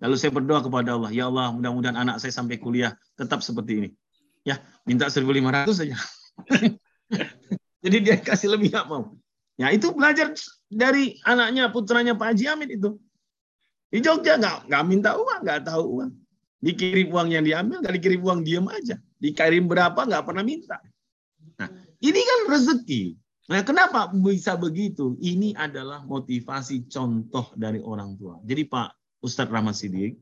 Lalu 0.00 0.16
saya 0.16 0.32
berdoa 0.32 0.64
kepada 0.64 0.96
Allah, 0.96 1.12
ya 1.12 1.28
Allah, 1.28 1.52
mudah-mudahan 1.52 1.96
anak 1.96 2.24
saya 2.24 2.32
sampai 2.32 2.56
kuliah 2.56 2.96
tetap 3.20 3.44
seperti 3.44 3.84
ini. 3.84 3.88
Ya, 4.48 4.56
minta 4.88 5.12
1.500 5.12 5.68
saja. 5.76 5.96
Jadi 7.84 7.96
dia 8.00 8.16
kasih 8.16 8.56
lebih 8.56 8.72
nggak 8.72 8.88
mau. 8.88 9.12
Ya 9.60 9.68
itu 9.76 9.92
belajar 9.92 10.32
dari 10.72 11.20
anaknya, 11.28 11.68
putranya 11.68 12.16
Pak 12.16 12.32
Haji 12.32 12.44
Amin 12.48 12.70
itu. 12.72 12.96
Di 13.92 14.00
Jogja 14.00 14.40
nggak 14.40 14.72
nggak 14.72 14.84
minta 14.88 15.20
uang, 15.20 15.44
nggak 15.44 15.68
tahu 15.68 16.00
uang. 16.00 16.12
Dikirim 16.64 17.12
uang 17.12 17.28
yang 17.28 17.44
diambil, 17.44 17.84
nggak 17.84 17.94
dikirim 18.00 18.20
uang 18.24 18.40
diam 18.40 18.68
aja. 18.72 18.96
Dikirim 19.20 19.68
berapa 19.68 20.00
nggak 20.00 20.24
pernah 20.24 20.44
minta. 20.44 20.80
Nah, 21.60 21.68
ini 22.00 22.20
kan 22.24 22.40
rezeki. 22.48 23.20
Nah, 23.52 23.60
kenapa 23.66 24.08
bisa 24.14 24.56
begitu? 24.56 25.18
Ini 25.20 25.58
adalah 25.58 26.06
motivasi 26.08 26.88
contoh 26.88 27.52
dari 27.58 27.82
orang 27.82 28.16
tua. 28.16 28.38
Jadi 28.46 28.62
Pak 28.64 28.99
Ustadz 29.20 29.52
Rahmat 29.52 29.76
Sidik, 29.76 30.16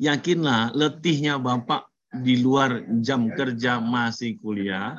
yakinlah 0.00 0.72
letihnya 0.72 1.36
Bapak 1.36 1.92
di 2.12 2.40
luar 2.40 2.84
jam 3.04 3.28
kerja 3.28 3.76
masih 3.80 4.40
kuliah, 4.40 4.96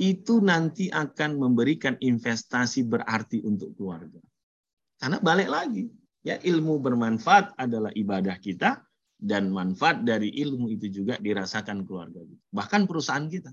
itu 0.00 0.40
nanti 0.40 0.88
akan 0.92 1.36
memberikan 1.36 1.96
investasi 2.00 2.84
berarti 2.84 3.40
untuk 3.44 3.72
keluarga. 3.76 4.20
Karena 5.00 5.16
balik 5.20 5.48
lagi, 5.48 5.88
ya 6.20 6.36
ilmu 6.40 6.80
bermanfaat 6.80 7.56
adalah 7.56 7.92
ibadah 7.96 8.36
kita, 8.36 8.84
dan 9.20 9.52
manfaat 9.52 10.00
dari 10.00 10.32
ilmu 10.40 10.72
itu 10.72 10.88
juga 10.88 11.20
dirasakan 11.20 11.84
keluarga 11.84 12.24
kita. 12.24 12.40
Bahkan 12.56 12.88
perusahaan 12.88 13.28
kita 13.28 13.52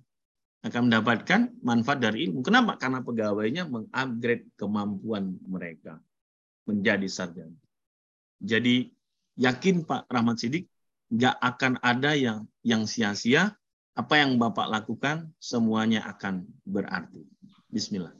akan 0.64 0.88
mendapatkan 0.88 1.52
manfaat 1.60 2.00
dari 2.00 2.32
ilmu. 2.32 2.40
Kenapa? 2.40 2.80
Karena 2.80 3.04
pegawainya 3.04 3.68
mengupgrade 3.68 4.48
kemampuan 4.56 5.36
mereka 5.44 6.00
menjadi 6.64 7.08
sarjana. 7.12 7.60
Jadi 8.38 8.90
yakin 9.38 9.86
Pak 9.86 10.10
Rahmat 10.10 10.38
Sidik 10.42 10.70
nggak 11.14 11.38
akan 11.40 11.74
ada 11.82 12.14
yang 12.18 12.46
yang 12.66 12.86
sia-sia. 12.90 13.56
Apa 13.98 14.22
yang 14.22 14.38
Bapak 14.38 14.70
lakukan 14.70 15.34
semuanya 15.42 16.06
akan 16.06 16.46
berarti. 16.62 17.26
Bismillah. 17.66 18.14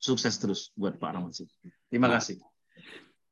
Sukses 0.00 0.40
terus 0.40 0.72
buat 0.72 0.96
Pak 0.96 1.10
Rahmat 1.12 1.32
Sidik. 1.36 1.52
Terima 1.92 2.08
kasih. 2.08 2.40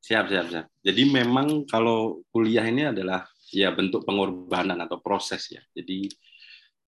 Siap, 0.05 0.29
siap, 0.31 0.47
siap. 0.53 0.67
Jadi 0.85 1.03
memang 1.09 1.65
kalau 1.65 2.23
kuliah 2.31 2.63
ini 2.63 2.93
adalah 2.93 3.27
ya 3.51 3.73
bentuk 3.73 4.05
pengorbanan 4.05 4.79
atau 4.85 5.01
proses 5.01 5.49
ya. 5.49 5.63
Jadi 5.73 6.13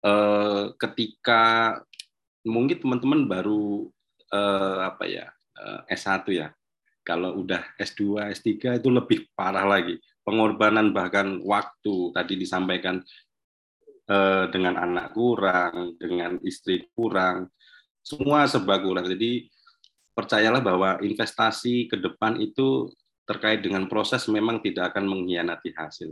eh, 0.03 0.63
ketika 0.75 1.75
mungkin 2.43 2.77
teman-teman 2.79 3.27
baru 3.27 3.87
eh, 4.29 4.79
apa 4.83 5.03
ya 5.07 5.25
eh, 5.57 5.95
S1 5.95 6.27
ya. 6.31 6.47
Kalau 7.03 7.41
udah 7.41 7.63
S2, 7.79 8.21
S3 8.33 8.79
itu 8.79 8.89
lebih 8.91 9.29
parah 9.33 9.65
lagi. 9.65 9.97
Pengorbanan 10.21 10.93
bahkan 10.93 11.41
waktu 11.41 12.13
tadi 12.13 12.37
disampaikan 12.37 13.01
eh, 14.05 14.45
dengan 14.53 14.77
anak 14.77 15.17
kurang, 15.17 15.97
dengan 15.97 16.37
istri 16.45 16.85
kurang, 16.93 17.49
semua 18.05 18.45
serba 18.45 18.77
kurang. 18.77 19.09
Jadi 19.09 19.49
percayalah 20.13 20.61
bahwa 20.61 20.89
investasi 20.99 21.87
ke 21.87 21.97
depan 21.97 22.37
itu 22.37 22.91
terkait 23.29 23.61
dengan 23.61 23.85
proses 23.85 24.25
memang 24.25 24.59
tidak 24.59 24.93
akan 24.93 25.05
mengkhianati 25.05 25.69
hasil. 25.77 26.11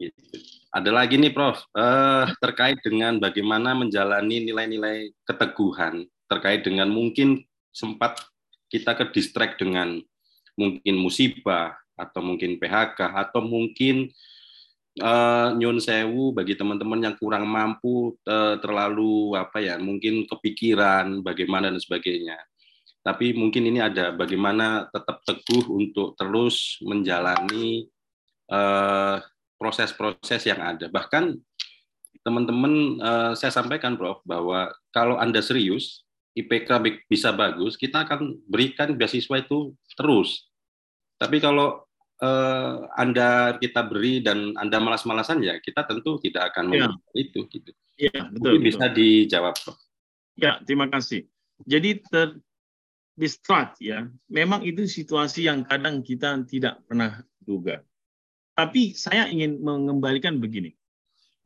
Gitu. 0.00 0.20
Ada 0.72 0.88
lagi 0.94 1.20
nih 1.20 1.34
Prof, 1.34 1.60
eh, 1.76 2.24
terkait 2.40 2.80
dengan 2.80 3.20
bagaimana 3.20 3.76
menjalani 3.76 4.48
nilai-nilai 4.48 5.12
keteguhan, 5.28 6.08
terkait 6.30 6.64
dengan 6.64 6.88
mungkin 6.88 7.42
sempat 7.68 8.22
kita 8.70 8.94
ke 8.94 9.10
distract 9.10 9.58
dengan 9.58 9.98
mungkin 10.54 10.94
musibah, 10.96 11.74
atau 11.98 12.24
mungkin 12.24 12.56
PHK, 12.56 13.12
atau 13.12 13.44
mungkin 13.44 14.08
eh, 14.96 15.48
nyun 15.58 15.82
sewu 15.82 16.32
bagi 16.32 16.56
teman-teman 16.56 17.10
yang 17.10 17.14
kurang 17.20 17.44
mampu, 17.44 18.16
eh, 18.24 18.56
terlalu 18.62 19.34
apa 19.36 19.60
ya, 19.60 19.76
mungkin 19.76 20.24
kepikiran 20.24 21.20
bagaimana 21.20 21.68
dan 21.68 21.82
sebagainya 21.82 22.38
tapi 23.00 23.32
mungkin 23.32 23.64
ini 23.64 23.80
ada 23.80 24.12
bagaimana 24.12 24.84
tetap 24.92 25.24
teguh 25.24 25.72
untuk 25.72 26.12
terus 26.20 26.76
menjalani 26.84 27.88
proses-proses 29.56 30.42
yang 30.44 30.60
ada. 30.60 30.90
Bahkan 30.90 31.38
teman-teman 32.26 32.98
saya 33.38 33.54
sampaikan 33.54 33.94
Prof 33.94 34.20
bahwa 34.26 34.74
kalau 34.90 35.16
Anda 35.16 35.40
serius, 35.40 36.02
IPK 36.40 36.70
bisa 37.06 37.30
bagus, 37.34 37.76
kita 37.76 38.04
akan 38.08 38.40
berikan 38.48 38.94
beasiswa 38.96 39.40
itu 39.40 39.74
terus. 39.96 40.50
Tapi 41.20 41.40
kalau 41.40 41.84
Anda 42.96 43.56
kita 43.56 43.88
beri 43.88 44.20
dan 44.20 44.52
Anda 44.60 44.76
malas-malasan 44.76 45.40
ya 45.40 45.56
kita 45.56 45.88
tentu 45.88 46.20
tidak 46.20 46.52
akan 46.52 46.72
ya. 46.72 46.88
itu 47.16 47.48
gitu. 47.48 47.72
Iya, 48.00 48.32
betul, 48.32 48.56
betul. 48.60 48.64
Bisa 48.64 48.84
dijawab, 48.88 49.54
Prof. 49.60 49.76
Ya, 50.40 50.56
terima 50.64 50.88
kasih. 50.88 51.28
Jadi 51.68 52.00
ter, 52.00 52.40
ya. 53.80 54.08
Memang 54.32 54.64
itu 54.64 54.88
situasi 54.88 55.44
yang 55.44 55.68
kadang 55.68 56.00
kita 56.00 56.40
tidak 56.48 56.80
pernah 56.88 57.20
duga. 57.44 57.84
Tapi 58.56 58.96
saya 58.96 59.28
ingin 59.28 59.60
mengembalikan 59.60 60.40
begini. 60.40 60.72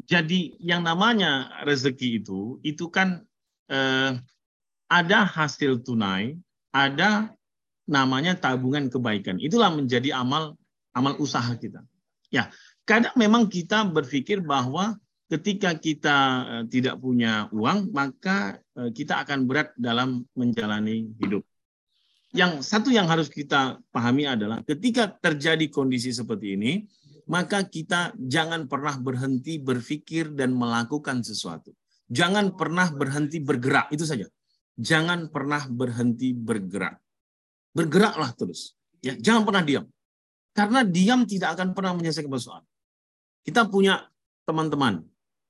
Jadi 0.05 0.55
yang 0.63 0.87
namanya 0.87 1.51
rezeki 1.65 2.23
itu 2.23 2.61
itu 2.63 2.87
kan 2.93 3.25
eh, 3.73 4.21
ada 4.91 5.25
hasil 5.25 5.83
tunai, 5.83 6.37
ada 6.71 7.33
namanya 7.89 8.37
tabungan 8.37 8.89
kebaikan. 8.89 9.41
Itulah 9.41 9.73
menjadi 9.73 10.17
amal 10.17 10.57
amal 10.95 11.19
usaha 11.19 11.53
kita. 11.59 11.83
Ya, 12.31 12.51
kadang 12.89 13.15
memang 13.15 13.51
kita 13.51 13.87
berpikir 13.87 14.43
bahwa 14.43 14.97
ketika 15.31 15.75
kita 15.75 16.17
eh, 16.47 16.65
tidak 16.71 16.99
punya 17.01 17.51
uang, 17.51 17.91
maka 17.91 18.59
eh, 18.79 18.91
kita 18.95 19.25
akan 19.25 19.47
berat 19.49 19.73
dalam 19.77 20.25
menjalani 20.37 21.11
hidup 21.19 21.45
yang 22.35 22.61
satu 22.61 22.91
yang 22.91 23.07
harus 23.07 23.31
kita 23.31 23.79
pahami 23.95 24.27
adalah 24.27 24.59
ketika 24.67 25.07
terjadi 25.07 25.71
kondisi 25.71 26.11
seperti 26.11 26.59
ini, 26.59 26.83
maka 27.31 27.63
kita 27.63 28.11
jangan 28.19 28.67
pernah 28.67 28.99
berhenti 28.99 29.63
berpikir 29.63 30.35
dan 30.35 30.51
melakukan 30.51 31.23
sesuatu. 31.23 31.71
Jangan 32.11 32.59
pernah 32.59 32.91
berhenti 32.91 33.39
bergerak, 33.39 33.89
itu 33.95 34.03
saja. 34.03 34.27
Jangan 34.75 35.31
pernah 35.31 35.63
berhenti 35.71 36.35
bergerak. 36.35 36.99
Bergeraklah 37.75 38.31
terus. 38.35 38.75
Ya, 39.03 39.15
jangan 39.15 39.47
pernah 39.47 39.63
diam. 39.63 39.87
Karena 40.55 40.81
diam 40.87 41.27
tidak 41.27 41.59
akan 41.59 41.75
pernah 41.75 41.95
menyelesaikan 41.99 42.31
persoalan. 42.31 42.67
Kita 43.43 43.67
punya 43.67 44.07
teman-teman 44.47 45.03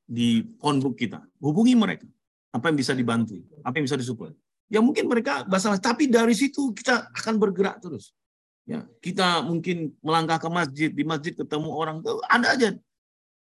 di 0.04 0.44
phonebook 0.60 0.96
kita. 0.96 1.24
Hubungi 1.40 1.76
mereka. 1.76 2.08
Apa 2.54 2.70
yang 2.70 2.76
bisa 2.78 2.92
dibantu? 2.96 3.40
Apa 3.66 3.80
yang 3.80 3.86
bisa 3.88 3.98
disupport? 3.98 4.32
Ya 4.72 4.80
mungkin 4.80 5.10
mereka 5.10 5.44
bahasa 5.44 5.76
tapi 5.76 6.08
dari 6.08 6.32
situ 6.32 6.72
kita 6.72 7.12
akan 7.12 7.36
bergerak 7.36 7.82
terus. 7.84 8.16
Ya, 8.64 8.88
kita 9.04 9.44
mungkin 9.44 9.92
melangkah 10.00 10.40
ke 10.40 10.48
masjid, 10.48 10.88
di 10.88 11.04
masjid 11.04 11.36
ketemu 11.36 11.68
orang, 11.68 12.00
ada 12.32 12.56
aja. 12.56 12.72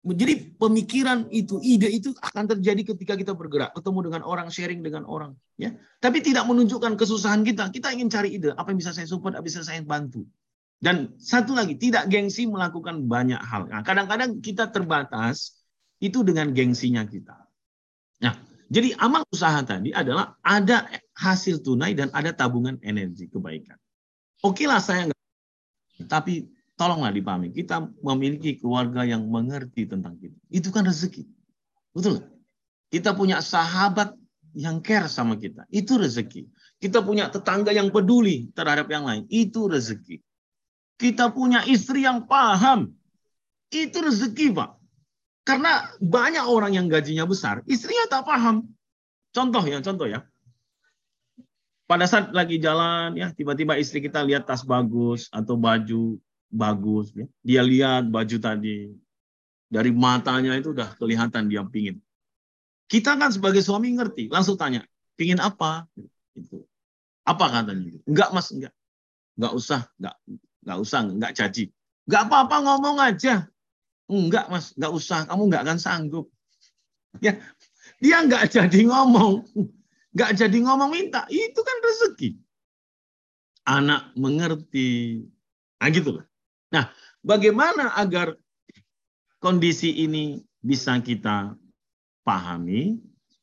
Jadi 0.03 0.59
pemikiran 0.59 1.31
itu, 1.31 1.63
ide 1.63 1.87
itu 1.87 2.11
akan 2.19 2.51
terjadi 2.51 2.91
ketika 2.91 3.15
kita 3.15 3.39
bergerak, 3.39 3.71
ketemu 3.71 4.11
dengan 4.11 4.23
orang, 4.27 4.51
sharing 4.51 4.83
dengan 4.83 5.07
orang, 5.07 5.39
ya. 5.55 5.71
Tapi 6.03 6.19
tidak 6.19 6.43
menunjukkan 6.51 6.99
kesusahan 6.99 7.47
kita. 7.47 7.71
Kita 7.71 7.95
ingin 7.95 8.11
cari 8.11 8.35
ide, 8.35 8.51
apa 8.51 8.75
yang 8.75 8.83
bisa 8.83 8.91
saya 8.91 9.07
support, 9.07 9.39
apa 9.39 9.47
yang 9.47 9.55
bisa 9.55 9.63
saya 9.63 9.79
bantu. 9.87 10.27
Dan 10.83 11.15
satu 11.23 11.55
lagi, 11.55 11.79
tidak 11.79 12.11
gengsi 12.11 12.51
melakukan 12.51 13.07
banyak 13.07 13.39
hal. 13.39 13.71
Nah, 13.71 13.87
kadang-kadang 13.87 14.43
kita 14.43 14.75
terbatas 14.75 15.63
itu 16.03 16.27
dengan 16.27 16.51
gengsinya 16.51 17.07
kita. 17.07 17.39
Nah, 18.27 18.35
jadi 18.67 18.99
amal 18.99 19.23
usaha 19.31 19.63
tadi 19.63 19.95
adalah 19.95 20.35
ada 20.43 20.91
hasil 21.15 21.63
tunai 21.63 21.95
dan 21.95 22.11
ada 22.11 22.35
tabungan 22.35 22.75
energi 22.83 23.31
kebaikan. 23.31 23.79
Oke 24.43 24.67
lah 24.67 24.83
saya 24.83 25.07
enggak, 25.07 25.23
tapi 26.11 26.51
tolonglah 26.83 27.15
dipahami. 27.15 27.55
Kita 27.55 27.87
memiliki 28.03 28.59
keluarga 28.59 29.07
yang 29.07 29.23
mengerti 29.31 29.87
tentang 29.87 30.19
kita. 30.19 30.35
Itu 30.51 30.75
kan 30.75 30.83
rezeki. 30.83 31.23
Betul 31.95 32.27
Kita 32.91 33.15
punya 33.15 33.39
sahabat 33.39 34.19
yang 34.59 34.83
care 34.83 35.07
sama 35.07 35.39
kita. 35.39 35.63
Itu 35.71 36.03
rezeki. 36.03 36.51
Kita 36.83 37.07
punya 37.07 37.31
tetangga 37.31 37.71
yang 37.71 37.95
peduli 37.95 38.51
terhadap 38.51 38.91
yang 38.91 39.07
lain. 39.07 39.31
Itu 39.31 39.71
rezeki. 39.71 40.19
Kita 40.99 41.31
punya 41.31 41.63
istri 41.71 42.03
yang 42.03 42.27
paham. 42.27 42.91
Itu 43.71 44.03
rezeki, 44.03 44.59
Pak. 44.59 44.71
Karena 45.47 45.87
banyak 46.03 46.45
orang 46.45 46.75
yang 46.75 46.87
gajinya 46.91 47.27
besar, 47.27 47.63
istrinya 47.67 48.07
tak 48.11 48.27
paham. 48.27 48.67
Contoh 49.35 49.63
ya, 49.65 49.81
contoh 49.83 50.07
ya 50.07 50.23
pada 51.93 52.09
saat 52.09 52.33
lagi 52.33 52.57
jalan 52.57 53.13
ya 53.21 53.37
tiba-tiba 53.37 53.77
istri 53.77 54.01
kita 54.01 54.25
lihat 54.25 54.49
tas 54.49 54.65
bagus 54.65 55.29
atau 55.29 55.61
baju 55.61 56.17
bagus 56.53 57.11
ya. 57.17 57.27
dia 57.41 57.63
lihat 57.65 58.13
baju 58.13 58.37
tadi 58.37 58.93
dari 59.73 59.91
matanya 59.91 60.53
itu 60.61 60.77
udah 60.77 60.93
kelihatan 61.01 61.49
dia 61.49 61.65
pingin. 61.65 61.97
Kita 62.87 63.17
kan 63.17 63.33
sebagai 63.33 63.65
suami 63.65 63.97
ngerti 63.97 64.29
langsung 64.29 64.61
tanya 64.61 64.85
pingin 65.17 65.41
apa? 65.41 65.89
Itu 66.37 66.69
apa? 67.25 67.45
katanya 67.49 67.97
enggak 68.05 68.31
mas 68.37 68.53
enggak. 68.53 68.75
Enggak 69.41 69.53
usah 69.57 69.81
enggak 69.97 70.17
enggak 70.61 70.79
usah 70.85 70.99
enggak 71.09 71.33
caci. 71.33 71.65
Enggak 72.05 72.23
apa-apa 72.29 72.57
ngomong 72.61 72.97
aja. 73.01 73.35
Enggak 74.13 74.47
mas 74.53 74.77
enggak 74.77 74.93
usah 74.93 75.19
kamu 75.25 75.43
enggak 75.49 75.63
akan 75.65 75.79
sanggup. 75.81 76.27
Ya 77.25 77.41
dia 77.97 78.21
enggak 78.21 78.53
jadi 78.53 78.81
ngomong 78.93 79.49
nggak 80.13 80.33
jadi 80.37 80.59
ngomong 80.61 80.93
minta, 80.93 81.25
itu 81.33 81.61
kan 81.65 81.77
rezeki. 81.81 82.31
Anak 83.65 84.13
mengerti. 84.19 85.25
Nah 85.81 85.89
gitu 85.89 86.21
lah. 86.21 86.27
Nah, 86.73 86.89
bagaimana 87.21 87.93
agar 88.01 88.33
kondisi 89.37 89.93
ini 90.09 90.41
bisa 90.65 90.97
kita 91.05 91.53
pahami, 92.25 92.97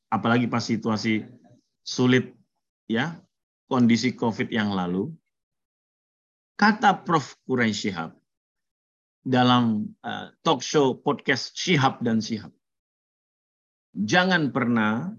apalagi 0.09 0.49
pas 0.49 0.66
situasi 0.66 1.30
sulit 1.85 2.33
ya, 2.90 3.22
kondisi 3.69 4.17
COVID 4.17 4.49
yang 4.49 4.74
lalu, 4.74 5.14
kata 6.58 7.06
Prof. 7.06 7.38
Kurai 7.45 7.69
Shihab 7.69 8.17
dalam 9.22 9.93
uh, 10.01 10.33
talk 10.41 10.66
show 10.66 10.98
podcast 10.98 11.53
Shihab 11.53 12.01
dan 12.01 12.25
Shihab, 12.25 12.49
jangan 13.93 14.49
pernah 14.49 15.14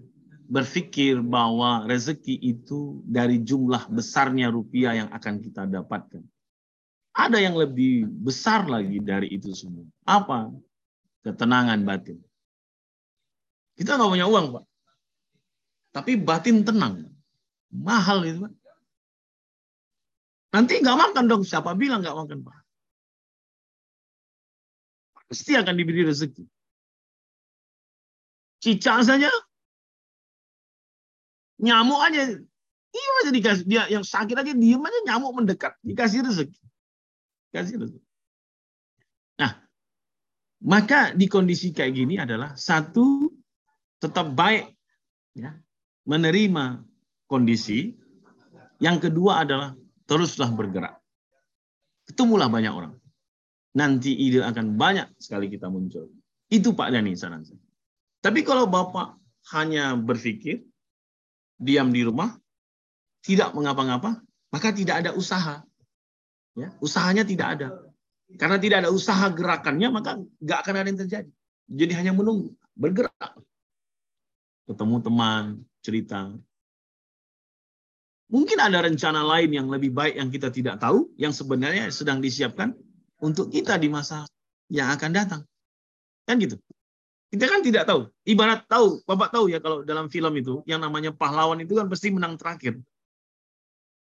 berpikir 0.51 1.23
bahwa 1.23 1.87
rezeki 1.87 2.35
itu 2.43 2.99
dari 3.07 3.39
jumlah 3.39 3.87
besarnya 3.87 4.51
rupiah 4.51 4.99
yang 4.99 5.09
akan 5.15 5.39
kita 5.39 5.63
dapatkan. 5.63 6.27
Ada 7.11 7.43
yang 7.43 7.59
lebih 7.59 8.07
besar 8.07 8.67
lagi 8.71 9.03
dari 9.03 9.27
itu 9.35 9.51
semua. 9.51 9.83
Apa? 10.07 10.47
Ketenangan 11.27 11.83
batin. 11.83 12.17
Kita 13.75 13.99
nggak 13.99 14.11
punya 14.11 14.27
uang, 14.31 14.45
Pak. 14.55 14.63
Tapi 15.91 16.15
batin 16.15 16.63
tenang. 16.63 17.03
Mahal 17.71 18.23
itu, 18.23 18.39
Pak. 18.47 18.53
Nanti 20.51 20.79
nggak 20.79 20.99
makan 20.99 21.23
dong. 21.27 21.43
Siapa 21.43 21.75
bilang 21.75 21.99
nggak 21.99 22.15
makan, 22.15 22.39
Pak? 22.47 22.57
Pasti 25.31 25.55
akan 25.55 25.75
diberi 25.75 26.07
rezeki. 26.07 26.43
Cicak 28.61 29.03
saja 29.03 29.31
nyamuk 31.61 32.01
aja 32.01 32.21
iya 32.91 33.29
dikasih 33.29 33.65
dia 33.69 33.85
yang 33.87 34.01
sakit 34.01 34.33
aja 34.33 34.51
diem 34.51 34.81
aja 34.81 34.99
nyamuk 35.05 35.31
mendekat 35.37 35.77
dikasih 35.85 36.25
rezeki 36.25 36.57
kasih 37.51 37.77
rezeki 37.77 38.07
nah 39.39 39.61
maka 40.63 41.11
di 41.13 41.27
kondisi 41.29 41.75
kayak 41.75 41.93
gini 41.93 42.15
adalah 42.17 42.55
satu 42.55 43.29
tetap 44.01 44.33
baik 44.33 44.73
ya 45.37 45.53
menerima 46.05 46.81
kondisi. 47.29 47.93
Yang 48.81 49.09
kedua 49.09 49.45
adalah 49.45 49.77
teruslah 50.09 50.49
bergerak. 50.49 50.97
Ketemulah 52.09 52.49
banyak 52.49 52.73
orang. 52.73 52.93
Nanti 53.77 54.11
ide 54.11 54.43
akan 54.43 54.75
banyak 54.75 55.15
sekali 55.21 55.47
kita 55.47 55.69
muncul. 55.71 56.09
Itu 56.51 56.75
Pak 56.75 56.91
Dani 56.91 57.15
saran 57.15 57.45
saya. 57.45 57.61
Tapi 58.19 58.43
kalau 58.43 58.67
Bapak 58.67 59.15
hanya 59.55 59.95
berpikir 59.95 60.65
diam 61.61 61.93
di 61.93 62.03
rumah, 62.03 62.35
tidak 63.21 63.53
mengapa-ngapa, 63.53 64.19
maka 64.51 64.69
tidak 64.75 65.05
ada 65.05 65.15
usaha. 65.15 65.63
Ya, 66.55 66.75
usahanya 66.83 67.23
tidak 67.23 67.47
ada. 67.59 67.69
Karena 68.35 68.59
tidak 68.59 68.87
ada 68.87 68.89
usaha 68.91 69.27
gerakannya, 69.31 69.87
maka 69.91 70.19
nggak 70.39 70.59
akan 70.63 70.75
ada 70.75 70.87
yang 70.87 70.99
terjadi. 71.03 71.31
Jadi 71.71 71.93
hanya 71.95 72.11
menunggu, 72.15 72.51
bergerak. 72.75 73.39
Ketemu 74.67 74.97
teman, 75.03 75.43
cerita. 75.83 76.31
Mungkin 78.31 78.57
ada 78.63 78.87
rencana 78.87 79.27
lain 79.27 79.51
yang 79.51 79.67
lebih 79.67 79.91
baik 79.91 80.15
yang 80.15 80.31
kita 80.31 80.47
tidak 80.47 80.79
tahu, 80.79 81.11
yang 81.19 81.35
sebenarnya 81.35 81.91
sedang 81.91 82.23
disiapkan 82.23 82.71
untuk 83.19 83.51
kita 83.51 83.75
di 83.75 83.91
masa 83.91 84.23
yang 84.71 84.87
akan 84.95 85.11
datang. 85.11 85.41
Kan 86.23 86.39
gitu. 86.39 86.55
Kita 87.31 87.47
kan 87.47 87.63
tidak 87.63 87.87
tahu. 87.87 88.07
Ibarat 88.27 88.67
tahu, 88.67 89.03
Bapak 89.07 89.31
tahu 89.31 89.51
ya 89.51 89.63
kalau 89.63 89.83
dalam 89.83 90.11
film 90.11 90.31
itu 90.35 90.63
yang 90.67 90.83
namanya 90.83 91.15
pahlawan 91.15 91.59
itu 91.63 91.75
kan 91.75 91.87
pasti 91.87 92.11
menang 92.11 92.35
terakhir. 92.35 92.79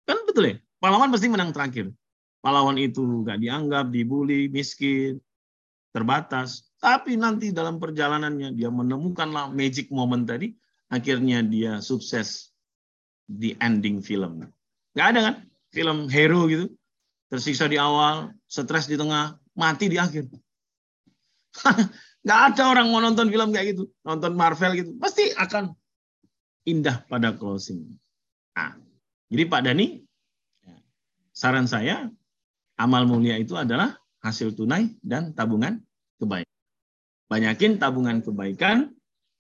Kan 0.07 0.27
betul 0.27 0.55
ya? 0.55 0.57
Pahlawan 0.83 1.11
pasti 1.11 1.31
menang 1.31 1.55
terakhir. 1.55 1.95
Pahlawan 2.43 2.75
itu 2.75 3.23
nggak 3.23 3.39
dianggap, 3.39 3.95
dibully, 3.95 4.51
miskin, 4.51 5.23
terbatas. 5.95 6.67
Tapi 6.83 7.15
nanti 7.15 7.55
dalam 7.55 7.79
perjalanannya 7.79 8.59
dia 8.59 8.67
menemukanlah 8.67 9.55
magic 9.55 9.95
moment 9.95 10.27
tadi, 10.27 10.51
akhirnya 10.91 11.47
dia 11.47 11.79
sukses 11.79 12.51
di 13.31 13.55
ending 13.63 14.03
film. 14.03 14.43
Nggak 14.99 15.07
ada 15.15 15.21
kan? 15.23 15.35
Film 15.71 16.11
hero 16.11 16.51
gitu, 16.51 16.67
tersiksa 17.31 17.71
di 17.71 17.79
awal, 17.79 18.35
stres 18.51 18.91
di 18.91 18.99
tengah, 18.99 19.39
mati 19.55 19.87
di 19.87 19.97
akhir. 19.97 20.27
Nggak 22.27 22.41
ada 22.55 22.63
orang 22.71 22.87
mau 22.91 23.01
nonton 23.03 23.31
film 23.31 23.51
kayak 23.55 23.75
gitu, 23.75 23.87
nonton 24.03 24.35
Marvel 24.35 24.79
gitu, 24.79 24.91
pasti 24.99 25.31
akan 25.35 25.75
indah 26.67 27.03
pada 27.11 27.35
closing. 27.35 27.99
Nah, 28.55 28.79
jadi 29.27 29.49
Pak 29.49 29.63
Dani, 29.67 30.05
saran 31.35 31.67
saya, 31.67 32.13
amal 32.79 33.05
mulia 33.05 33.37
itu 33.37 33.57
adalah 33.59 33.97
hasil 34.23 34.55
tunai 34.55 34.95
dan 35.03 35.35
tabungan 35.35 35.83
kebaikan. 36.17 36.57
Banyakin 37.27 37.81
tabungan 37.81 38.21
kebaikan, 38.21 38.93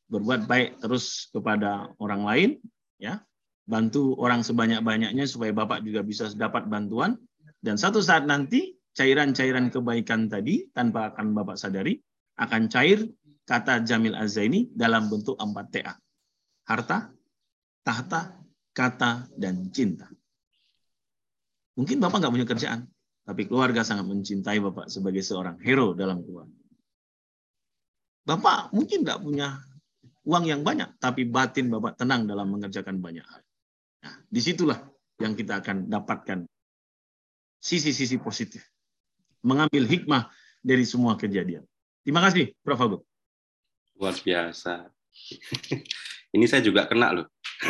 berbuat 0.09 0.49
baik 0.49 0.81
terus 0.81 1.29
kepada 1.31 1.93
orang 2.01 2.23
lain, 2.25 2.51
ya, 2.97 3.21
bantu 3.69 4.17
orang 4.19 4.43
sebanyak-banyaknya 4.43 5.25
supaya 5.29 5.55
Bapak 5.55 5.85
juga 5.87 6.03
bisa 6.03 6.29
dapat 6.35 6.67
bantuan, 6.67 7.17
dan 7.63 7.79
satu 7.79 8.03
saat 8.03 8.27
nanti 8.27 8.75
cairan-cairan 8.93 9.73
kebaikan 9.73 10.29
tadi 10.29 10.69
tanpa 10.75 11.15
akan 11.15 11.33
Bapak 11.33 11.57
sadari 11.57 12.01
akan 12.37 12.69
cair 12.69 13.09
kata 13.47 13.85
Jamil 13.87 14.17
Azaini 14.17 14.69
dalam 14.73 15.09
bentuk 15.09 15.37
4 15.39 15.53
TA. 15.73 15.95
Harta, 16.67 17.11
tahta, 17.83 18.39
kata, 18.73 19.29
dan 19.37 19.69
cinta. 19.71 20.09
Mungkin 21.77 22.01
Bapak 22.01 22.21
nggak 22.23 22.35
punya 22.35 22.49
kerjaan, 22.49 22.81
tapi 23.23 23.47
keluarga 23.47 23.87
sangat 23.87 24.07
mencintai 24.07 24.59
Bapak 24.59 24.91
sebagai 24.91 25.23
seorang 25.23 25.59
hero 25.63 25.95
dalam 25.95 26.23
keluarga. 26.27 26.59
Bapak 28.23 28.71
mungkin 28.75 29.03
nggak 29.03 29.21
punya 29.23 29.59
uang 30.27 30.45
yang 30.47 30.63
banyak, 30.63 30.99
tapi 30.99 31.27
batin 31.27 31.71
Bapak 31.71 31.99
tenang 31.99 32.27
dalam 32.27 32.51
mengerjakan 32.51 32.99
banyak 33.03 33.27
hal. 33.27 33.43
Nah, 34.03 34.15
di 34.27 34.41
situlah 34.43 34.79
yang 35.23 35.39
kita 35.39 35.63
akan 35.63 35.87
dapatkan 35.87 36.47
sisi-sisi 37.63 38.19
positif. 38.19 38.67
mengambil 39.43 39.83
hikmah 39.91 40.31
dari 40.63 40.87
semua 40.87 41.19
kejadian. 41.19 41.67
Terima 42.07 42.23
kasih, 42.23 42.55
Prof. 42.63 42.79
Agung. 42.79 43.03
Luar 43.99 44.15
biasa. 44.15 44.87
Ini 46.39 46.47
saya 46.47 46.63
juga 46.63 46.87
kena 46.87 47.11
loh. 47.11 47.27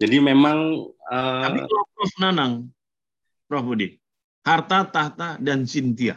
Jadi 0.00 0.16
memang 0.16 0.88
uh, 1.12 1.44
Tapi 1.44 1.60
kalau 1.60 1.84
Prof. 1.92 2.12
Nanang, 2.24 2.72
Prof. 3.52 3.68
Budi, 3.68 4.00
harta, 4.48 4.88
tahta, 4.88 5.36
dan 5.36 5.68
Cynthia. 5.68 6.16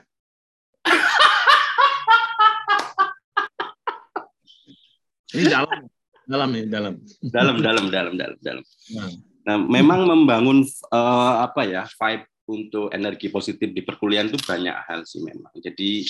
Ini 5.36 5.52
dalam, 5.52 5.84
dalam 6.24 6.50
ya, 6.56 6.64
dalam. 6.72 6.94
dalam 7.28 7.56
dalam 7.60 7.86
dalam 7.92 8.14
dalam 8.16 8.38
dalam. 8.40 8.64
Nah, 8.96 9.12
Nah, 9.46 9.62
memang 9.62 10.10
membangun 10.10 10.66
eh, 10.66 11.36
apa 11.46 11.62
ya 11.70 11.86
vibe 11.86 12.26
untuk 12.50 12.90
energi 12.90 13.30
positif 13.30 13.70
di 13.70 13.86
perkuliahan 13.86 14.34
itu 14.34 14.42
banyak 14.42 14.74
hal 14.90 15.06
sih 15.06 15.22
memang. 15.22 15.54
Jadi 15.62 16.02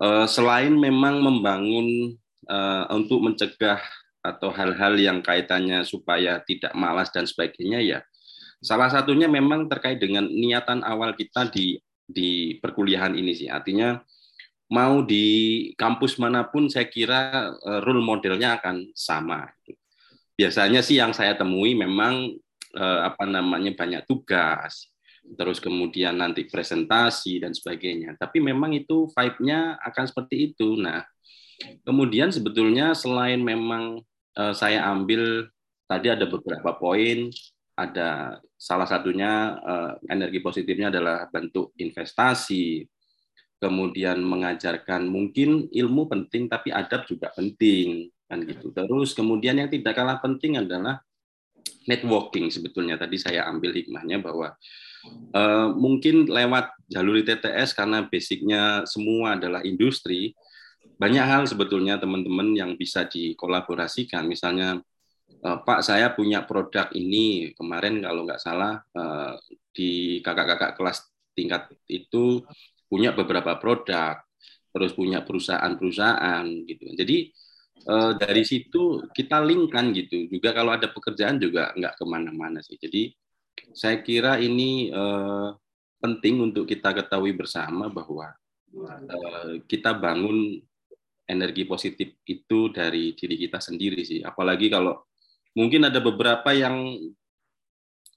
eh, 0.00 0.26
selain 0.26 0.72
memang 0.72 1.20
membangun 1.20 2.16
eh, 2.48 2.84
untuk 2.88 3.20
mencegah 3.20 3.84
atau 4.24 4.48
hal-hal 4.48 4.96
yang 4.96 5.20
kaitannya 5.20 5.84
supaya 5.84 6.40
tidak 6.48 6.72
malas 6.72 7.12
dan 7.12 7.28
sebagainya 7.28 7.84
ya. 7.84 8.00
Salah 8.58 8.90
satunya 8.90 9.30
memang 9.30 9.70
terkait 9.70 10.02
dengan 10.02 10.26
niatan 10.26 10.82
awal 10.82 11.14
kita 11.14 11.46
di 11.46 11.78
di 12.08 12.56
perkuliahan 12.58 13.14
ini 13.14 13.32
sih. 13.36 13.46
Artinya 13.46 14.00
mau 14.72 15.00
di 15.04 15.70
kampus 15.76 16.16
mana 16.18 16.42
pun 16.48 16.66
saya 16.66 16.88
kira 16.88 17.52
eh, 17.54 17.80
role 17.84 18.02
modelnya 18.02 18.58
akan 18.58 18.90
sama. 18.96 19.46
Biasanya 20.34 20.80
sih 20.82 20.98
yang 20.98 21.14
saya 21.14 21.36
temui 21.36 21.78
memang 21.78 22.34
eh, 22.74 23.00
apa 23.04 23.28
namanya 23.28 23.76
banyak 23.76 24.02
tugas, 24.08 24.90
terus 25.36 25.62
kemudian 25.62 26.18
nanti 26.18 26.48
presentasi 26.48 27.44
dan 27.44 27.52
sebagainya. 27.52 28.16
Tapi 28.18 28.42
memang 28.42 28.74
itu 28.74 29.06
vibe-nya 29.12 29.78
akan 29.86 30.04
seperti 30.08 30.52
itu. 30.52 30.74
Nah, 30.80 31.04
kemudian 31.86 32.34
sebetulnya 32.34 32.96
selain 32.96 33.38
memang 33.38 34.02
eh, 34.34 34.54
saya 34.56 34.82
ambil 34.90 35.46
tadi 35.88 36.12
ada 36.12 36.28
beberapa 36.28 36.76
poin, 36.76 37.32
ada 37.78 38.42
salah 38.58 38.90
satunya 38.90 39.54
eh, 39.62 39.92
energi 40.10 40.42
positifnya 40.42 40.90
adalah 40.90 41.30
bentuk 41.30 41.70
investasi, 41.78 42.82
kemudian 43.62 44.18
mengajarkan 44.18 45.06
mungkin 45.06 45.70
ilmu 45.70 46.10
penting 46.10 46.50
tapi 46.50 46.74
adab 46.74 47.06
juga 47.06 47.30
penting 47.32 48.10
kan 48.26 48.42
gitu. 48.42 48.74
Terus 48.74 49.14
kemudian 49.14 49.56
yang 49.56 49.70
tidak 49.70 49.94
kalah 49.94 50.18
penting 50.18 50.58
adalah 50.58 51.00
networking 51.88 52.52
sebetulnya 52.52 53.00
tadi 53.00 53.16
saya 53.16 53.48
ambil 53.48 53.72
hikmahnya 53.72 54.20
bahwa 54.20 54.52
uh, 55.32 55.72
mungkin 55.72 56.28
lewat 56.28 56.76
jalur 56.92 57.24
TTS 57.24 57.72
karena 57.72 58.04
basicnya 58.04 58.84
semua 58.84 59.40
adalah 59.40 59.64
industri 59.64 60.36
banyak 60.98 61.24
hal 61.24 61.42
sebetulnya 61.48 61.96
teman-teman 61.96 62.52
yang 62.52 62.74
bisa 62.76 63.08
dikolaborasikan 63.08 64.28
misalnya 64.28 64.78
uh, 64.78 64.97
Pak 65.38 65.86
saya 65.86 66.10
punya 66.18 66.42
produk 66.42 66.90
ini 66.98 67.54
kemarin 67.54 68.02
kalau 68.02 68.26
nggak 68.26 68.42
salah 68.42 68.82
uh, 68.98 69.38
di 69.70 70.18
kakak-kakak 70.18 70.74
kelas 70.74 71.06
tingkat 71.38 71.70
itu 71.86 72.42
punya 72.90 73.14
beberapa 73.14 73.54
produk 73.60 74.18
terus 74.74 74.92
punya 74.98 75.22
perusahaan-perusahaan 75.22 76.42
gitu 76.66 76.90
jadi 76.98 77.30
uh, 77.86 78.12
dari 78.18 78.42
situ 78.42 79.06
kita 79.14 79.38
linkkan 79.44 79.94
gitu. 79.94 80.26
Juga 80.26 80.50
kalau 80.50 80.74
ada 80.74 80.90
pekerjaan 80.90 81.38
juga 81.38 81.70
nggak 81.76 81.94
ke 81.96 82.04
mana-mana 82.08 82.58
sih. 82.64 82.74
Jadi 82.80 83.14
saya 83.74 84.00
kira 84.02 84.38
ini 84.38 84.90
penting 85.98 86.38
untuk 86.46 86.62
kita 86.62 86.94
ketahui 86.94 87.34
bersama 87.34 87.90
bahwa 87.90 88.30
kita 89.66 89.98
bangun 89.98 90.62
energi 91.28 91.66
positif 91.66 92.22
itu 92.24 92.70
dari 92.70 93.12
diri 93.18 93.36
kita 93.36 93.58
sendiri 93.58 94.06
sih. 94.06 94.22
Apalagi 94.22 94.70
kalau 94.70 95.07
mungkin 95.58 95.90
ada 95.90 95.98
beberapa 95.98 96.54
yang 96.54 96.94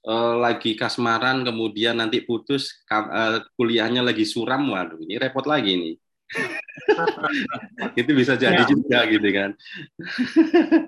uh, 0.06 0.34
lagi 0.38 0.78
kasmaran 0.78 1.42
kemudian 1.42 1.98
nanti 1.98 2.22
putus 2.22 2.70
uh, 2.86 3.42
kuliahnya 3.58 4.06
lagi 4.06 4.22
suram 4.22 4.70
waduh 4.70 5.02
ini 5.02 5.18
repot 5.18 5.42
lagi 5.50 5.74
nih 5.74 5.94
itu 8.00 8.10
bisa 8.16 8.34
jadi 8.40 8.64
ya. 8.64 8.68
juga 8.68 8.98
gitu 9.08 9.28
kan. 9.32 9.50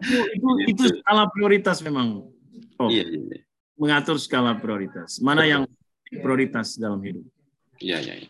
Itu, 0.08 0.18
itu, 0.32 0.48
itu 0.72 0.82
skala 1.00 1.28
prioritas 1.28 1.84
memang. 1.84 2.28
Oh, 2.80 2.88
iya, 2.88 3.04
iya. 3.06 3.44
Mengatur 3.76 4.16
skala 4.16 4.56
prioritas. 4.58 5.20
Mana 5.20 5.44
Betul. 5.44 5.52
yang 5.52 5.62
prioritas 6.22 6.80
dalam 6.80 7.00
hidup? 7.04 7.24
Iya, 7.82 7.98
iya. 8.00 8.14
Ya. 8.24 8.28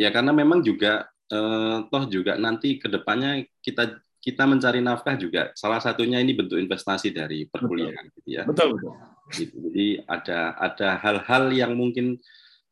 ya 0.00 0.08
karena 0.08 0.32
memang 0.32 0.64
juga 0.64 1.04
eh, 1.30 1.78
toh 1.88 2.04
juga 2.08 2.38
nanti 2.38 2.78
ke 2.80 2.88
depannya 2.88 3.44
kita 3.60 4.00
kita 4.24 4.48
mencari 4.48 4.80
nafkah 4.80 5.20
juga 5.20 5.52
salah 5.52 5.84
satunya 5.84 6.16
ini 6.16 6.32
bentuk 6.32 6.56
investasi 6.56 7.12
dari 7.12 7.44
perkuliahan 7.44 8.08
betul. 8.08 8.16
gitu 8.16 8.28
ya. 8.32 8.42
Betul, 8.48 8.68
betul. 8.80 8.92
Gitu. 9.36 9.56
Jadi 9.68 9.86
ada 10.08 10.56
ada 10.56 10.88
hal-hal 10.96 11.44
yang 11.52 11.76
mungkin 11.76 12.16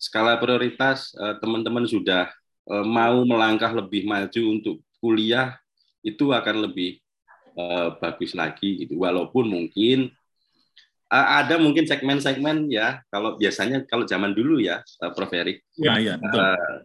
skala 0.01 0.41
prioritas 0.41 1.13
eh, 1.13 1.37
teman-teman 1.45 1.85
sudah 1.85 2.33
Eh, 2.63 2.87
mau 2.87 3.27
melangkah 3.27 3.75
lebih 3.75 4.07
maju 4.07 4.43
untuk 4.47 4.87
kuliah 5.03 5.59
itu 6.07 6.31
akan 6.31 6.71
lebih 6.71 7.03
uh, 7.59 7.99
bagus 7.99 8.39
lagi 8.39 8.87
gitu 8.87 9.03
walaupun 9.03 9.51
mungkin 9.51 10.15
ada 11.11 11.59
mungkin 11.59 11.87
segmen-segmen 11.87 12.71
ya 12.71 13.03
kalau 13.11 13.35
biasanya 13.35 13.83
kalau 13.87 14.07
zaman 14.07 14.31
dulu 14.31 14.63
ya 14.63 14.79
Prof 15.15 15.31
Erik 15.35 15.67
ya, 15.75 15.99
ya, 15.99 16.15
betul. 16.19 16.39
Uh, 16.39 16.79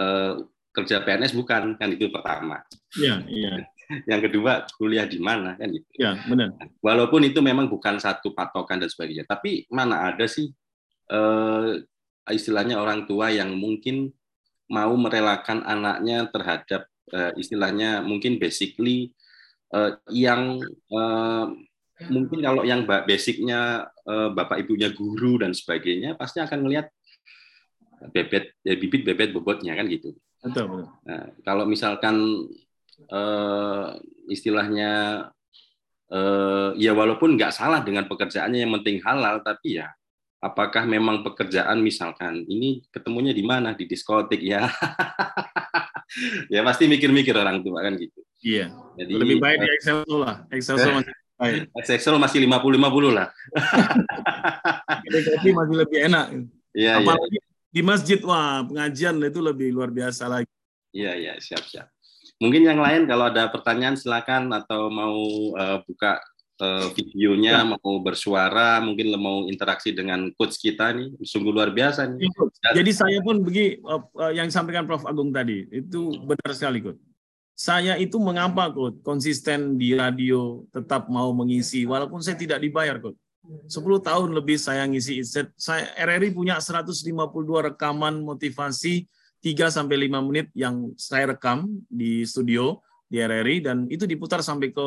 uh, 0.00 0.32
kerja 0.72 1.04
PNS 1.04 1.36
bukan 1.36 1.76
kan 1.76 1.88
itu 1.92 2.08
pertama 2.08 2.64
ya, 2.96 3.20
ya. 3.28 3.68
Yang 4.10 4.20
kedua 4.22 4.66
kuliah 4.74 5.06
di 5.06 5.22
mana 5.22 5.54
kan 5.54 5.70
gitu 5.70 5.86
ya 5.94 6.18
benar 6.26 6.54
walaupun 6.82 7.22
itu 7.26 7.38
memang 7.38 7.70
bukan 7.70 8.02
satu 8.02 8.34
patokan 8.34 8.82
dan 8.82 8.90
sebagainya 8.90 9.24
tapi 9.26 9.66
mana 9.70 10.10
ada 10.10 10.26
sih 10.26 10.50
uh, 11.10 11.78
istilahnya 12.30 12.82
orang 12.82 13.06
tua 13.06 13.30
yang 13.30 13.54
mungkin 13.54 14.10
mau 14.66 14.90
merelakan 14.98 15.62
anaknya 15.62 16.26
terhadap 16.34 16.90
uh, 17.14 17.30
istilahnya 17.38 18.02
mungkin 18.02 18.42
basically 18.42 19.14
uh, 19.70 19.94
yang 20.10 20.58
uh, 20.90 21.46
mungkin 22.10 22.42
kalau 22.42 22.66
yang 22.66 22.84
basicnya 22.84 23.88
uh, 24.04 24.28
bapak 24.34 24.66
ibunya 24.66 24.90
guru 24.92 25.40
dan 25.40 25.54
sebagainya 25.54 26.18
pasti 26.18 26.42
akan 26.42 26.66
melihat 26.66 26.90
bebet 28.12 28.52
ya, 28.60 28.76
bibit 28.76 29.06
bebet 29.06 29.32
bobotnya 29.32 29.72
kan 29.72 29.88
gitu. 29.88 30.12
Betul. 30.44 30.84
Nah, 31.08 31.32
kalau 31.42 31.64
misalkan 31.64 32.44
uh, 33.10 33.96
istilahnya 34.30 34.92
uh, 36.10 36.70
ya 36.74 36.92
walaupun 36.94 37.34
nggak 37.34 37.54
salah 37.54 37.82
dengan 37.82 38.06
pekerjaannya 38.06 38.66
yang 38.66 38.72
penting 38.80 39.02
halal 39.02 39.42
tapi 39.42 39.82
ya 39.82 39.90
apakah 40.42 40.84
memang 40.86 41.24
pekerjaan 41.24 41.80
misalkan 41.82 42.44
ini 42.46 42.84
ketemunya 42.92 43.32
di 43.34 43.42
mana? 43.42 43.74
Di 43.74 43.84
diskotik 43.88 44.40
ya. 44.42 44.66
Ya 46.48 46.62
pasti 46.62 46.86
mikir-mikir 46.86 47.34
orang 47.34 47.60
tua 47.66 47.82
kan 47.82 47.98
gitu. 47.98 48.22
Iya. 48.40 48.72
Jadi 48.94 49.10
lebih 49.10 49.36
baik 49.42 49.58
di 49.58 49.68
Excel 49.74 50.00
lah. 50.06 50.48
Excel 50.54 50.78
masih 50.78 51.12
baik. 51.36 51.60
Excel 51.98 52.16
masih 52.16 52.38
lima 52.40 52.56
puluh 52.62 52.78
lima 52.78 52.88
puluh 52.88 53.10
lah. 53.10 53.28
Kopi 55.02 55.50
masih 55.50 55.76
lebih 55.76 55.98
enak. 56.08 56.26
Iya. 56.72 57.02
apalagi 57.02 57.36
iya. 57.36 57.44
di 57.74 57.82
masjid 57.82 58.20
wah 58.22 58.64
pengajian 58.64 59.18
itu 59.18 59.40
lebih 59.42 59.74
luar 59.74 59.90
biasa 59.92 60.30
lagi. 60.30 60.48
Iya 60.94 61.12
iya 61.18 61.32
siap 61.42 61.66
siap 61.66 61.90
mungkin 62.40 62.62
yang 62.68 62.80
lain 62.80 63.08
kalau 63.08 63.28
ada 63.32 63.48
pertanyaan 63.48 63.96
silakan 63.96 64.52
atau 64.52 64.92
mau 64.92 65.16
uh, 65.56 65.80
buka 65.88 66.20
uh, 66.60 66.88
videonya 66.92 67.64
ya. 67.64 67.68
mau 67.76 68.00
bersuara 68.00 68.80
mungkin 68.80 69.12
mau 69.16 69.48
interaksi 69.48 69.92
dengan 69.92 70.28
coach 70.36 70.60
kita 70.60 70.92
nih 70.92 71.16
sungguh 71.24 71.52
luar 71.52 71.72
biasa 71.72 72.08
nih. 72.12 72.28
Ya, 72.28 72.82
Jadi 72.82 72.90
saya 72.92 73.18
pun 73.24 73.40
begi 73.40 73.80
uh, 73.84 74.32
yang 74.32 74.48
disampaikan 74.48 74.84
Prof 74.84 75.08
Agung 75.08 75.32
tadi 75.32 75.64
itu 75.72 76.16
benar 76.24 76.52
sekali 76.52 76.84
coach. 76.84 77.00
Saya 77.56 77.96
itu 77.96 78.20
mengapa 78.20 78.68
coach 78.68 79.00
konsisten 79.00 79.80
di 79.80 79.96
radio 79.96 80.64
tetap 80.72 81.08
mau 81.08 81.32
mengisi 81.32 81.88
walaupun 81.88 82.20
saya 82.20 82.36
tidak 82.36 82.60
dibayar 82.60 83.00
coach. 83.00 83.16
10 83.46 83.78
tahun 84.02 84.34
lebih 84.34 84.58
saya 84.58 84.82
ngisi 84.90 85.22
saya 85.54 85.86
RRI 86.02 86.34
punya 86.34 86.58
152 86.58 87.06
rekaman 87.70 88.18
motivasi 88.26 89.06
3 89.46 89.70
sampai 89.70 90.10
5 90.10 90.26
menit 90.26 90.50
yang 90.58 90.90
saya 90.98 91.38
rekam 91.38 91.70
di 91.86 92.26
studio 92.26 92.82
di 93.06 93.22
RRI 93.22 93.62
dan 93.62 93.86
itu 93.86 94.02
diputar 94.02 94.42
sampai 94.42 94.74
ke 94.74 94.86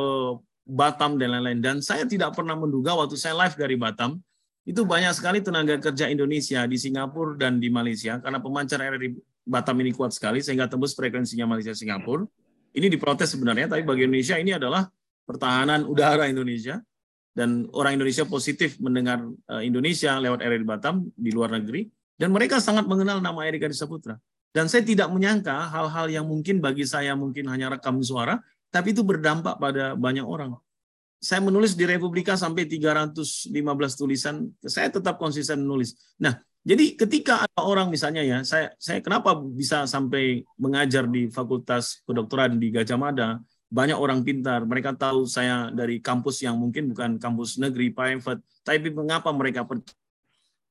Batam 0.67 1.15
dan 1.15 1.31
lain-lain. 1.31 1.63
Dan 1.63 1.75
saya 1.79 2.03
tidak 2.03 2.35
pernah 2.35 2.59
menduga 2.59 2.91
waktu 2.93 3.15
saya 3.15 3.39
live 3.39 3.55
dari 3.55 3.79
Batam, 3.79 4.19
itu 4.67 4.85
banyak 4.85 5.15
sekali 5.17 5.39
tenaga 5.41 5.81
kerja 5.81 6.11
Indonesia 6.11 6.61
di 6.69 6.77
Singapura 6.77 7.39
dan 7.39 7.57
di 7.57 7.73
Malaysia, 7.73 8.21
karena 8.21 8.37
pemancar 8.37 8.77
RRI 8.77 9.17
Batam 9.49 9.81
ini 9.81 9.95
kuat 9.95 10.13
sekali, 10.13 10.45
sehingga 10.45 10.69
tembus 10.69 10.93
frekuensinya 10.93 11.49
Malaysia-Singapura. 11.49 12.21
Ini 12.77 12.85
diprotes 12.85 13.33
sebenarnya, 13.33 13.65
tapi 13.65 13.81
bagi 13.81 14.05
Indonesia 14.05 14.37
ini 14.37 14.53
adalah 14.53 14.85
pertahanan 15.25 15.89
udara 15.89 16.29
Indonesia, 16.29 16.77
dan 17.33 17.65
orang 17.73 17.97
Indonesia 17.97 18.29
positif 18.29 18.77
mendengar 18.77 19.25
eh, 19.25 19.65
Indonesia 19.65 20.21
lewat 20.21 20.43
RRI 20.43 20.65
Batam 20.67 21.07
di 21.17 21.31
luar 21.33 21.55
negeri, 21.55 21.89
Dan 22.19 22.35
mereka 22.35 22.59
sangat 22.59 22.83
mengenal 22.83 23.23
nama 23.23 23.47
Erik 23.47 23.63
Adi 23.63 23.79
Saputra. 23.79 24.19
Dan 24.49 24.65
saya 24.65 24.81
tidak 24.81 25.13
menyangka 25.13 25.69
hal-hal 25.69 26.09
yang 26.09 26.25
mungkin 26.25 26.57
bagi 26.57 26.81
saya 26.81 27.13
mungkin 27.13 27.45
hanya 27.53 27.69
rekam 27.69 28.01
suara, 28.01 28.41
tapi 28.73 28.97
itu 28.97 29.05
berdampak 29.05 29.61
pada 29.61 29.93
banyak 29.93 30.25
orang. 30.25 30.57
Saya 31.19 31.43
menulis 31.43 31.75
di 31.75 31.83
Republika 31.83 32.39
sampai 32.39 32.65
315 32.65 33.51
tulisan, 33.93 34.49
saya 34.63 34.87
tetap 34.89 35.19
konsisten 35.19 35.61
menulis. 35.61 35.93
Nah, 36.17 36.39
jadi 36.63 36.95
ketika 36.95 37.45
ada 37.45 37.61
orang 37.61 37.91
misalnya 37.91 38.23
ya, 38.23 38.39
saya 38.41 38.71
saya 38.79 39.03
kenapa 39.03 39.35
bisa 39.35 39.83
sampai 39.85 40.47
mengajar 40.55 41.05
di 41.05 41.27
Fakultas 41.27 42.01
Kedokteran 42.07 42.55
di 42.57 42.71
Gajah 42.71 42.99
Mada, 42.99 43.39
banyak 43.69 43.95
orang 43.99 44.25
pintar, 44.25 44.65
mereka 44.65 44.97
tahu 44.97 45.29
saya 45.29 45.69
dari 45.69 46.01
kampus 46.01 46.41
yang 46.41 46.57
mungkin 46.57 46.89
bukan 46.89 47.21
kampus 47.21 47.61
negeri, 47.61 47.93
private, 47.93 48.41
tapi 48.65 48.89
mengapa 48.89 49.29
mereka 49.29 49.61
percaya? 49.61 49.93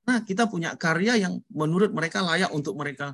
Nah, 0.08 0.24
kita 0.24 0.48
punya 0.48 0.74
karya 0.74 1.20
yang 1.20 1.39
menurut 1.52 1.92
mereka 1.92 2.24
layak 2.24 2.48
untuk 2.50 2.74
mereka 2.74 3.12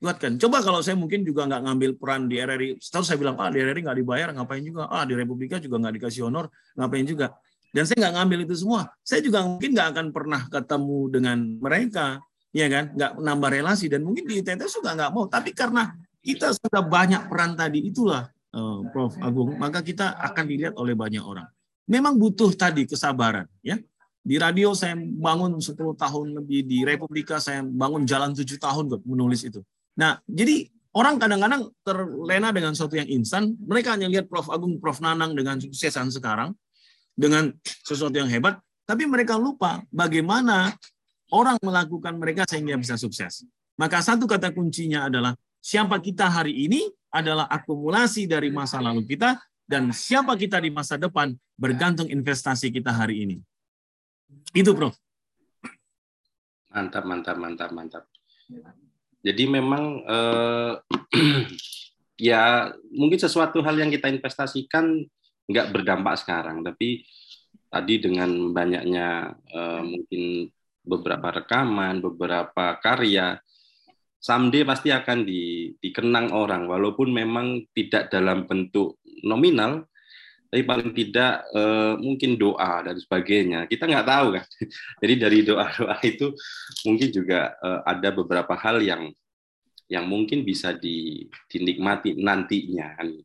kuatkan. 0.00 0.36
Coba 0.36 0.60
kalau 0.60 0.80
saya 0.84 0.98
mungkin 0.98 1.22
juga 1.22 1.46
nggak 1.48 1.62
ngambil 1.64 1.90
peran 1.96 2.26
di 2.28 2.36
RRI, 2.40 2.76
setahu 2.78 3.04
saya 3.06 3.18
bilang, 3.20 3.36
ah 3.40 3.48
di 3.48 3.58
RRI 3.62 3.80
nggak 3.84 3.98
dibayar, 3.98 4.28
ngapain 4.34 4.64
juga? 4.64 4.90
Ah 4.90 5.04
di 5.08 5.14
Republika 5.16 5.56
juga 5.62 5.80
nggak 5.80 5.94
dikasih 6.00 6.28
honor, 6.28 6.50
ngapain 6.76 7.06
juga? 7.06 7.34
Dan 7.74 7.90
saya 7.90 8.06
nggak 8.06 8.14
ngambil 8.20 8.38
itu 8.46 8.54
semua. 8.54 8.86
Saya 9.02 9.20
juga 9.24 9.42
mungkin 9.42 9.74
nggak 9.74 9.88
akan 9.96 10.06
pernah 10.14 10.40
ketemu 10.46 10.98
dengan 11.10 11.38
mereka, 11.58 12.06
ya 12.54 12.66
kan? 12.70 12.84
Nggak 12.94 13.10
nambah 13.18 13.50
relasi 13.50 13.90
dan 13.90 14.06
mungkin 14.06 14.30
di 14.30 14.38
ITT 14.38 14.62
juga 14.70 14.94
nggak 14.94 15.10
mau. 15.10 15.26
Tapi 15.26 15.50
karena 15.50 15.90
kita 16.22 16.54
sudah 16.54 16.86
banyak 16.86 17.26
peran 17.26 17.58
tadi 17.58 17.82
itulah, 17.90 18.30
eh, 18.54 18.78
Prof. 18.94 19.18
Agung, 19.18 19.58
maka 19.58 19.82
kita 19.82 20.14
akan 20.22 20.44
dilihat 20.46 20.74
oleh 20.78 20.94
banyak 20.94 21.20
orang. 21.20 21.50
Memang 21.90 22.16
butuh 22.16 22.54
tadi 22.54 22.86
kesabaran, 22.86 23.50
ya. 23.60 23.76
Di 24.24 24.40
radio 24.40 24.72
saya 24.72 24.96
bangun 24.96 25.60
10 25.60 25.92
tahun 25.92 26.32
lebih, 26.40 26.64
di 26.64 26.80
Republika 26.80 27.36
saya 27.36 27.60
bangun 27.60 28.08
jalan 28.08 28.32
7 28.32 28.56
tahun 28.56 28.88
kok 28.88 29.02
menulis 29.04 29.44
itu. 29.44 29.60
Nah, 29.94 30.18
jadi 30.26 30.66
orang 30.94 31.18
kadang-kadang 31.18 31.70
terlena 31.82 32.50
dengan 32.54 32.72
sesuatu 32.74 32.98
yang 32.98 33.10
instan. 33.10 33.54
Mereka 33.58 33.98
hanya 33.98 34.10
lihat 34.10 34.30
Prof. 34.30 34.50
Agung, 34.50 34.78
Prof. 34.78 34.98
Nanang 35.02 35.34
dengan 35.34 35.58
suksesan 35.58 36.10
sekarang, 36.14 36.54
dengan 37.14 37.50
sesuatu 37.64 38.14
yang 38.14 38.30
hebat, 38.30 38.58
tapi 38.86 39.06
mereka 39.06 39.38
lupa 39.38 39.82
bagaimana 39.90 40.74
orang 41.32 41.58
melakukan 41.62 42.14
mereka 42.18 42.46
sehingga 42.46 42.78
bisa 42.78 42.94
sukses. 42.98 43.46
Maka 43.74 43.98
satu 44.02 44.30
kata 44.30 44.54
kuncinya 44.54 45.10
adalah 45.10 45.34
siapa 45.58 45.98
kita 45.98 46.30
hari 46.30 46.70
ini 46.70 46.86
adalah 47.10 47.50
akumulasi 47.50 48.30
dari 48.30 48.54
masa 48.54 48.78
lalu 48.78 49.02
kita 49.06 49.38
dan 49.66 49.90
siapa 49.90 50.36
kita 50.38 50.62
di 50.62 50.70
masa 50.70 50.94
depan 50.94 51.34
bergantung 51.58 52.06
investasi 52.06 52.70
kita 52.70 52.94
hari 52.94 53.26
ini. 53.26 53.36
Itu, 54.54 54.74
Prof. 54.74 54.94
Mantap, 56.74 57.06
mantap, 57.06 57.36
mantap, 57.38 57.70
mantap. 57.70 58.04
Jadi 59.24 59.44
memang 59.48 60.04
eh, 60.04 60.72
ya 62.28 62.68
mungkin 62.92 63.18
sesuatu 63.18 63.64
hal 63.64 63.80
yang 63.80 63.88
kita 63.88 64.12
investasikan 64.12 65.00
nggak 65.48 65.72
berdampak 65.72 66.20
sekarang, 66.20 66.60
tapi 66.60 67.08
tadi 67.72 67.94
dengan 68.04 68.52
banyaknya 68.52 69.32
eh, 69.48 69.82
mungkin 69.82 70.22
beberapa 70.84 71.40
rekaman, 71.40 72.04
beberapa 72.04 72.76
karya, 72.84 73.40
someday 74.20 74.64
pasti 74.68 74.92
akan 74.92 75.24
di, 75.24 75.72
dikenang 75.80 76.32
orang, 76.36 76.68
walaupun 76.68 77.08
memang 77.08 77.64
tidak 77.72 78.12
dalam 78.12 78.44
bentuk 78.44 79.00
nominal, 79.24 79.88
tapi 80.54 80.70
paling 80.70 80.94
tidak 80.94 81.50
eh, 81.50 81.98
mungkin 81.98 82.38
doa 82.38 82.86
dan 82.86 82.94
sebagainya. 82.94 83.66
Kita 83.66 83.90
nggak 83.90 84.06
tahu 84.06 84.38
kan. 84.38 84.46
Jadi 85.02 85.14
dari 85.18 85.38
doa-doa 85.42 85.98
itu 86.06 86.30
mungkin 86.86 87.10
juga 87.10 87.58
eh, 87.58 87.80
ada 87.82 88.14
beberapa 88.14 88.54
hal 88.54 88.78
yang 88.78 89.10
yang 89.90 90.06
mungkin 90.06 90.46
bisa 90.46 90.70
di, 90.70 91.26
dinikmati 91.50 92.14
nantinya 92.22 92.94
kan. 93.02 93.18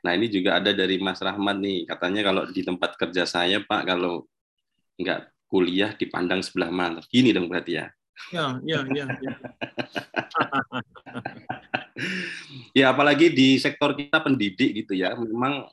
Nah 0.00 0.16
ini 0.16 0.32
juga 0.32 0.56
ada 0.56 0.72
dari 0.72 0.96
Mas 0.96 1.20
Rahmat 1.20 1.60
nih, 1.60 1.84
katanya 1.84 2.32
kalau 2.32 2.48
di 2.48 2.64
tempat 2.64 2.96
kerja 2.96 3.28
saya 3.28 3.60
Pak 3.60 3.82
kalau 3.84 4.24
nggak 4.96 5.44
kuliah 5.44 5.92
dipandang 5.92 6.40
sebelah 6.40 6.72
mata. 6.72 7.04
Gini 7.12 7.36
dong 7.36 7.52
berarti 7.52 7.84
ya. 7.84 7.92
Ya, 8.32 8.56
ya, 8.64 8.80
ya. 8.96 9.04
ya. 9.12 9.32
ya 12.80 12.86
apalagi 12.96 13.28
di 13.28 13.60
sektor 13.60 13.92
kita 13.92 14.24
pendidik 14.24 14.72
gitu 14.72 14.96
ya, 14.96 15.12
memang 15.20 15.68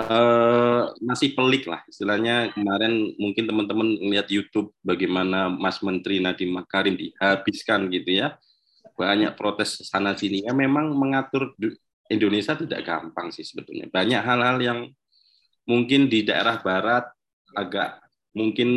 eh, 0.00 0.82
masih 1.04 1.36
pelik 1.36 1.68
lah 1.68 1.84
istilahnya. 1.88 2.52
Kemarin 2.54 3.16
mungkin 3.20 3.44
teman-teman 3.44 3.88
lihat 4.08 4.28
YouTube 4.32 4.72
bagaimana 4.80 5.52
Mas 5.52 5.80
Menteri 5.84 6.22
Nadiem 6.22 6.52
Makarim 6.52 6.96
dihabiskan 6.96 7.92
gitu 7.92 8.24
ya. 8.24 8.38
Banyak 8.96 9.36
protes 9.36 9.84
sana 9.88 10.16
sini. 10.16 10.44
Ya 10.44 10.52
memang 10.52 10.92
mengatur 10.96 11.52
Indonesia 12.08 12.56
tidak 12.56 12.84
gampang 12.84 13.32
sih 13.32 13.44
sebetulnya. 13.44 13.88
Banyak 13.88 14.20
hal-hal 14.20 14.58
yang 14.60 14.80
mungkin 15.64 16.08
di 16.08 16.26
daerah 16.26 16.60
barat 16.60 17.06
agak 17.56 18.00
mungkin 18.32 18.68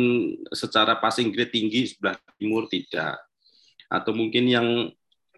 secara 0.52 1.00
passing 1.00 1.32
grade 1.32 1.52
tinggi 1.52 1.88
sebelah 1.88 2.16
timur 2.36 2.68
tidak. 2.68 3.16
Atau 3.88 4.12
mungkin 4.12 4.44
yang 4.50 4.68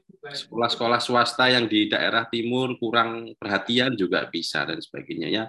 sekolah-sekolah 0.08 1.00
swasta 1.04 1.52
yang 1.52 1.68
di 1.68 1.86
daerah 1.86 2.24
timur 2.26 2.74
kurang 2.80 3.36
perhatian 3.36 3.92
juga 3.94 4.24
bisa 4.26 4.64
dan 4.64 4.80
sebagainya 4.80 5.28
ya 5.28 5.44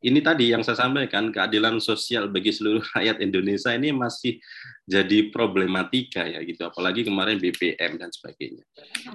ini 0.00 0.24
tadi 0.24 0.48
yang 0.48 0.64
saya 0.64 0.80
sampaikan 0.80 1.28
keadilan 1.28 1.76
sosial 1.76 2.32
bagi 2.32 2.56
seluruh 2.56 2.80
rakyat 2.96 3.20
Indonesia 3.20 3.68
ini 3.76 3.92
masih 3.92 4.40
jadi 4.88 5.28
problematika 5.28 6.24
ya 6.24 6.40
gitu. 6.40 6.64
Apalagi 6.64 7.04
kemarin 7.04 7.36
BBM 7.36 8.00
dan 8.00 8.08
sebagainya. 8.08 8.64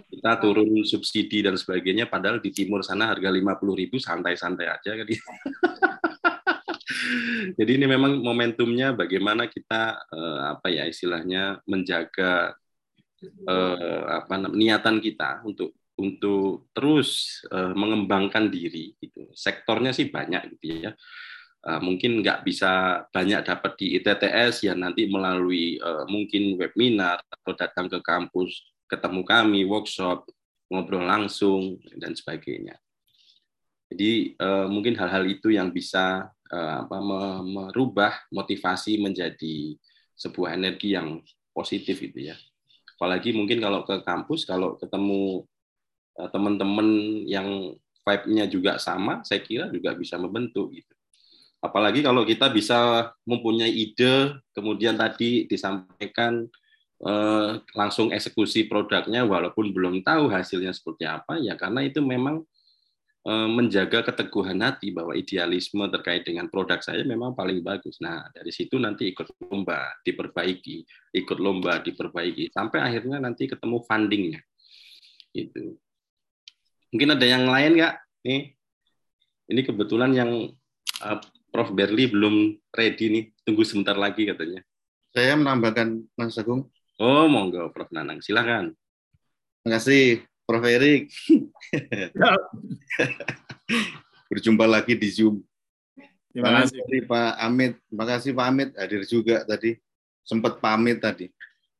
Kita 0.06 0.32
turun 0.38 0.86
subsidi 0.86 1.42
dan 1.42 1.58
sebagainya 1.58 2.06
padahal 2.06 2.38
di 2.38 2.54
timur 2.54 2.86
sana 2.86 3.10
harga 3.10 3.34
50.000 3.34 3.98
santai-santai 3.98 4.68
aja 4.70 4.92
kan. 4.94 5.08
Jadi 7.58 7.72
ini 7.82 7.86
memang 7.90 8.22
momentumnya 8.22 8.94
bagaimana 8.94 9.50
kita 9.50 10.06
eh, 10.14 10.42
apa 10.54 10.68
ya 10.70 10.86
istilahnya 10.86 11.66
menjaga 11.66 12.54
eh, 13.26 14.02
apa 14.06 14.36
niatan 14.54 15.02
kita 15.02 15.42
untuk 15.46 15.74
untuk 15.96 16.68
terus 16.76 17.42
uh, 17.52 17.72
mengembangkan 17.72 18.52
diri 18.52 18.96
gitu. 19.00 19.32
Sektornya 19.32 19.96
sih 19.96 20.12
banyak 20.12 20.56
gitu 20.58 20.88
ya. 20.88 20.92
Uh, 21.66 21.82
mungkin 21.82 22.22
nggak 22.22 22.46
bisa 22.46 23.04
banyak 23.10 23.42
dapat 23.42 23.74
di 23.82 23.98
ITTS 23.98 24.70
ya 24.70 24.78
nanti 24.78 25.10
melalui 25.10 25.82
uh, 25.82 26.06
mungkin 26.06 26.62
webinar 26.62 27.26
atau 27.26 27.58
datang 27.58 27.90
ke 27.90 27.98
kampus 28.06 28.70
ketemu 28.86 29.26
kami 29.26 29.66
workshop 29.66 30.30
ngobrol 30.70 31.06
langsung 31.06 31.82
dan 31.98 32.14
sebagainya. 32.14 32.78
Jadi 33.90 34.38
uh, 34.38 34.70
mungkin 34.70 34.98
hal-hal 34.98 35.26
itu 35.26 35.54
yang 35.54 35.70
bisa 35.70 36.30
uh, 36.54 36.78
apa, 36.86 36.98
merubah 37.42 38.14
motivasi 38.34 39.02
menjadi 39.02 39.78
sebuah 40.18 40.58
energi 40.58 40.94
yang 40.98 41.22
positif 41.54 42.02
itu 42.02 42.30
ya. 42.34 42.36
Apalagi 42.96 43.36
mungkin 43.36 43.60
kalau 43.60 43.84
ke 43.84 44.02
kampus 44.02 44.48
kalau 44.48 44.80
ketemu 44.80 45.44
teman-teman 46.16 46.88
yang 47.28 47.76
vibe-nya 48.06 48.46
juga 48.46 48.78
sama, 48.78 49.26
saya 49.26 49.42
kira 49.42 49.68
juga 49.74 49.98
bisa 49.98 50.16
membentuk 50.22 50.72
gitu. 50.72 50.94
Apalagi 51.66 52.06
kalau 52.06 52.22
kita 52.22 52.46
bisa 52.54 53.10
mempunyai 53.26 53.74
ide, 53.74 54.38
kemudian 54.54 54.94
tadi 54.94 55.50
disampaikan 55.50 56.46
eh, 57.02 57.52
langsung 57.74 58.14
eksekusi 58.14 58.70
produknya 58.70 59.26
walaupun 59.26 59.74
belum 59.74 60.06
tahu 60.06 60.30
hasilnya 60.30 60.70
seperti 60.78 61.10
apa, 61.10 61.42
ya 61.42 61.58
karena 61.58 61.82
itu 61.82 62.06
memang 62.06 62.46
eh, 63.26 63.50
menjaga 63.50 64.06
keteguhan 64.06 64.62
hati 64.62 64.94
bahwa 64.94 65.18
idealisme 65.18 65.82
terkait 65.90 66.22
dengan 66.22 66.46
produk 66.46 66.78
saya 66.86 67.02
memang 67.02 67.34
paling 67.34 67.66
bagus. 67.66 67.98
Nah, 67.98 68.30
dari 68.30 68.54
situ 68.54 68.78
nanti 68.78 69.10
ikut 69.10 69.26
lomba, 69.50 69.98
diperbaiki, 70.06 70.86
ikut 71.18 71.38
lomba, 71.42 71.82
diperbaiki, 71.82 72.54
sampai 72.54 72.86
akhirnya 72.86 73.18
nanti 73.18 73.50
ketemu 73.50 73.82
fundingnya. 73.90 74.42
Itu. 75.34 75.82
Mungkin 76.96 77.12
ada 77.12 77.28
yang 77.28 77.52
lain 77.52 77.76
nggak? 77.76 77.96
Nih, 78.24 78.56
ini 79.52 79.62
kebetulan 79.68 80.16
yang 80.16 80.32
uh, 81.04 81.20
Prof. 81.52 81.76
Berli 81.76 82.08
belum 82.08 82.56
ready 82.72 83.12
nih. 83.12 83.24
Tunggu 83.44 83.68
sebentar 83.68 84.00
lagi 84.00 84.24
katanya. 84.24 84.64
Saya 85.12 85.36
menambahkan 85.36 86.08
Mas 86.16 86.40
Agung. 86.40 86.72
Oh, 86.96 87.28
monggo 87.28 87.68
Prof. 87.76 87.92
Nanang. 87.92 88.24
Silakan. 88.24 88.72
Terima 89.60 89.76
kasih 89.76 90.24
Prof. 90.48 90.64
Erik. 90.64 91.12
Berjumpa 94.32 94.64
lagi 94.64 94.96
di 94.96 95.12
Zoom. 95.12 95.44
Terima 96.32 96.64
kasih 96.64 96.80
Pak 97.12 97.32
Amit. 97.44 97.76
Terima 97.92 98.06
kasih 98.08 98.32
Pak 98.32 98.46
Amit 98.48 98.70
hadir 98.80 99.04
juga 99.04 99.44
tadi. 99.44 99.76
Sempat 100.24 100.64
pamit 100.64 101.04
tadi. 101.04 101.28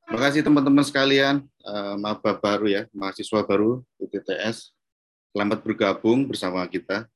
Terima 0.04 0.20
kasih 0.28 0.44
teman-teman 0.44 0.84
sekalian, 0.84 1.40
uh, 1.64 1.96
maba 1.96 2.36
baru 2.36 2.68
ya, 2.68 2.84
mahasiswa 2.92 3.48
baru 3.48 3.80
UTTS. 3.96 4.76
Selamat 5.36 5.68
bergabung 5.68 6.32
bersama 6.32 6.64
kita. 6.64 7.12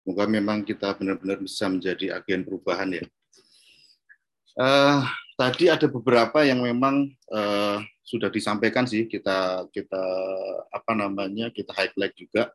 Semoga 0.00 0.24
memang 0.24 0.64
kita 0.64 0.96
benar-benar 0.96 1.44
bisa 1.44 1.68
menjadi 1.68 2.16
agen 2.16 2.40
perubahan 2.40 2.88
ya. 2.88 3.04
Uh, 4.56 5.04
tadi 5.36 5.68
ada 5.68 5.84
beberapa 5.84 6.40
yang 6.40 6.64
memang 6.64 7.12
uh, 7.28 7.84
sudah 8.00 8.32
disampaikan 8.32 8.88
sih 8.88 9.04
kita 9.04 9.68
kita 9.76 10.04
apa 10.72 10.96
namanya 10.96 11.52
kita 11.52 11.76
highlight 11.76 12.16
juga. 12.16 12.48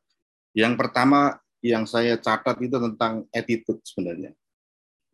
Yang 0.58 0.74
pertama 0.74 1.38
yang 1.62 1.86
saya 1.86 2.18
catat 2.18 2.58
itu 2.66 2.74
tentang 2.74 3.30
attitude 3.30 3.86
sebenarnya. 3.86 4.34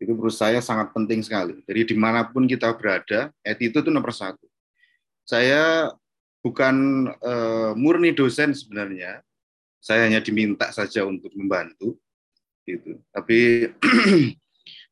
Itu 0.00 0.16
menurut 0.16 0.32
saya 0.32 0.64
sangat 0.64 0.96
penting 0.96 1.20
sekali. 1.20 1.60
Jadi 1.68 1.92
di 1.92 1.96
mana 2.00 2.24
pun 2.32 2.48
kita 2.48 2.72
berada, 2.80 3.28
attitude 3.44 3.84
itu 3.84 3.92
nomor 3.92 4.16
satu. 4.16 4.48
Saya 5.28 5.92
bukan 6.40 7.12
uh, 7.20 7.76
murni 7.76 8.16
dosen 8.16 8.56
sebenarnya. 8.56 9.20
Saya 9.82 10.06
hanya 10.06 10.22
diminta 10.22 10.70
saja 10.70 11.02
untuk 11.02 11.34
membantu, 11.34 11.98
gitu. 12.62 13.02
Tapi 13.10 13.66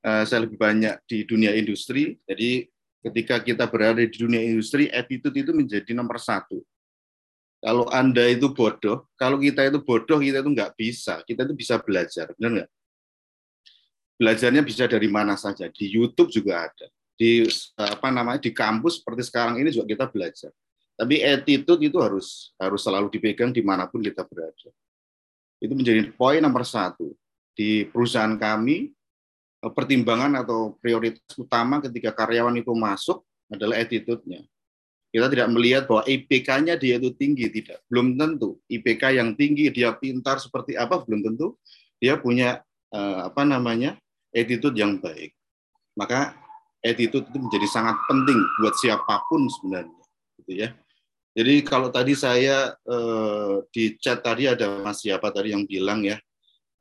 uh, 0.02 0.24
saya 0.28 0.42
lebih 0.42 0.58
banyak 0.58 0.98
di 1.06 1.22
dunia 1.22 1.54
industri. 1.54 2.18
Jadi 2.26 2.66
ketika 3.06 3.38
kita 3.38 3.64
berada 3.70 4.02
di 4.02 4.10
dunia 4.10 4.42
industri, 4.42 4.90
attitude 4.90 5.46
itu 5.46 5.52
menjadi 5.54 5.94
nomor 5.94 6.18
satu. 6.18 6.58
Kalau 7.60 7.84
Anda 7.92 8.24
itu 8.32 8.50
bodoh, 8.56 9.04
kalau 9.20 9.36
kita 9.36 9.68
itu 9.68 9.84
bodoh, 9.84 10.16
kita 10.16 10.40
itu 10.40 10.50
nggak 10.50 10.72
bisa. 10.80 11.20
Kita 11.28 11.44
itu 11.44 11.52
bisa 11.52 11.76
belajar, 11.76 12.32
benar 12.34 12.50
nggak? 12.64 12.70
Belajarnya 14.16 14.62
bisa 14.64 14.88
dari 14.88 15.08
mana 15.12 15.36
saja. 15.36 15.68
Di 15.68 15.86
YouTube 15.86 16.32
juga 16.32 16.68
ada. 16.68 16.88
Di 17.20 17.44
apa 17.76 18.08
namanya 18.08 18.40
di 18.40 18.48
kampus 18.48 19.04
seperti 19.04 19.28
sekarang 19.28 19.60
ini 19.60 19.68
juga 19.68 19.92
kita 19.92 20.08
belajar. 20.08 20.52
Tapi 20.96 21.20
attitude 21.20 21.80
itu 21.84 22.00
harus 22.00 22.52
harus 22.56 22.80
selalu 22.80 23.12
dipegang 23.12 23.52
di 23.52 23.60
mana 23.60 23.88
pun 23.88 24.00
kita 24.00 24.24
berada. 24.24 24.72
Itu 25.60 25.76
menjadi 25.76 26.08
poin 26.16 26.40
nomor 26.40 26.64
satu 26.64 27.12
di 27.54 27.84
perusahaan 27.86 28.34
kami. 28.34 28.90
Pertimbangan 29.60 30.40
atau 30.40 30.72
prioritas 30.80 31.36
utama 31.36 31.84
ketika 31.84 32.16
karyawan 32.16 32.56
itu 32.56 32.72
masuk 32.72 33.20
adalah 33.52 33.76
attitude-nya 33.76 34.40
kita 35.10 35.26
tidak 35.26 35.48
melihat 35.50 35.82
bahwa 35.90 36.06
IPK-nya 36.06 36.78
dia 36.78 36.94
itu 37.02 37.10
tinggi, 37.18 37.50
tidak. 37.50 37.82
Belum 37.90 38.14
tentu. 38.14 38.62
IPK 38.70 39.18
yang 39.18 39.34
tinggi, 39.34 39.66
dia 39.74 39.90
pintar 39.90 40.38
seperti 40.38 40.78
apa, 40.78 41.02
belum 41.02 41.26
tentu. 41.26 41.58
Dia 41.98 42.14
punya 42.14 42.62
uh, 42.94 43.26
apa 43.26 43.42
namanya 43.42 43.98
attitude 44.30 44.78
yang 44.78 45.02
baik. 45.02 45.34
Maka 45.98 46.38
attitude 46.78 47.26
itu 47.26 47.38
menjadi 47.42 47.66
sangat 47.66 47.98
penting 48.06 48.38
buat 48.62 48.78
siapa 48.78 49.26
pun 49.26 49.50
sebenarnya, 49.50 50.02
gitu 50.40 50.52
ya. 50.62 50.68
Jadi 51.30 51.62
kalau 51.62 51.94
tadi 51.94 52.18
saya 52.18 52.74
uh, 52.90 53.62
di 53.70 53.94
chat 54.02 54.18
tadi 54.18 54.50
ada 54.50 54.82
Mas 54.82 54.98
siapa 54.98 55.30
tadi 55.30 55.54
yang 55.54 55.62
bilang 55.62 56.02
ya 56.02 56.18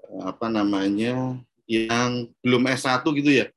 uh, 0.10 0.34
apa 0.34 0.50
namanya 0.50 1.38
yang 1.70 2.26
belum 2.42 2.66
S1 2.66 3.06
gitu 3.06 3.32
ya. 3.46 3.48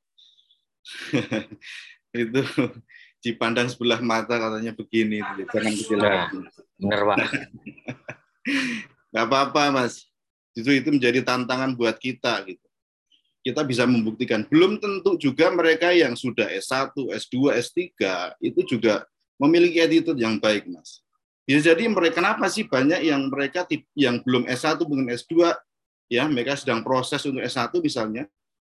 itu 2.12 2.43
dipandang 3.25 3.73
sebelah 3.73 4.03
mata 4.05 4.37
katanya 4.37 4.77
begini, 4.77 5.25
jangan 5.49 5.73
kecil 5.73 5.99
Nah, 6.03 6.29
bener 6.77 7.01
pak. 7.07 7.17
Gak 9.15 9.25
apa-apa 9.29 9.62
mas, 9.71 10.11
justru 10.53 10.77
itu 10.77 10.91
menjadi 10.91 11.23
tantangan 11.23 11.73
buat 11.79 11.97
kita 11.97 12.43
gitu. 12.45 12.67
Kita 13.43 13.62
bisa 13.62 13.87
membuktikan. 13.87 14.45
Belum 14.47 14.77
tentu 14.79 15.15
juga 15.19 15.51
mereka 15.55 15.95
yang 15.95 16.19
sudah 16.19 16.51
S1, 16.51 16.95
S2, 16.95 17.55
S3 17.59 17.81
itu 18.43 18.61
juga 18.67 19.07
memiliki 19.41 19.78
attitude 19.81 20.19
yang 20.19 20.36
baik 20.41 20.69
mas. 20.69 21.01
Bisa 21.43 21.75
jadi 21.75 21.91
mereka 21.91 22.23
kenapa 22.23 22.47
sih 22.47 22.65
banyak 22.65 23.02
yang 23.02 23.27
mereka 23.27 23.67
yang 23.99 24.23
belum 24.23 24.47
S1 24.47 24.78
mungkin 24.86 25.11
S2 25.11 25.51
ya 26.07 26.28
mereka 26.31 26.55
sedang 26.55 26.86
proses 26.86 27.19
untuk 27.27 27.43
S1 27.43 27.75
misalnya 27.83 28.31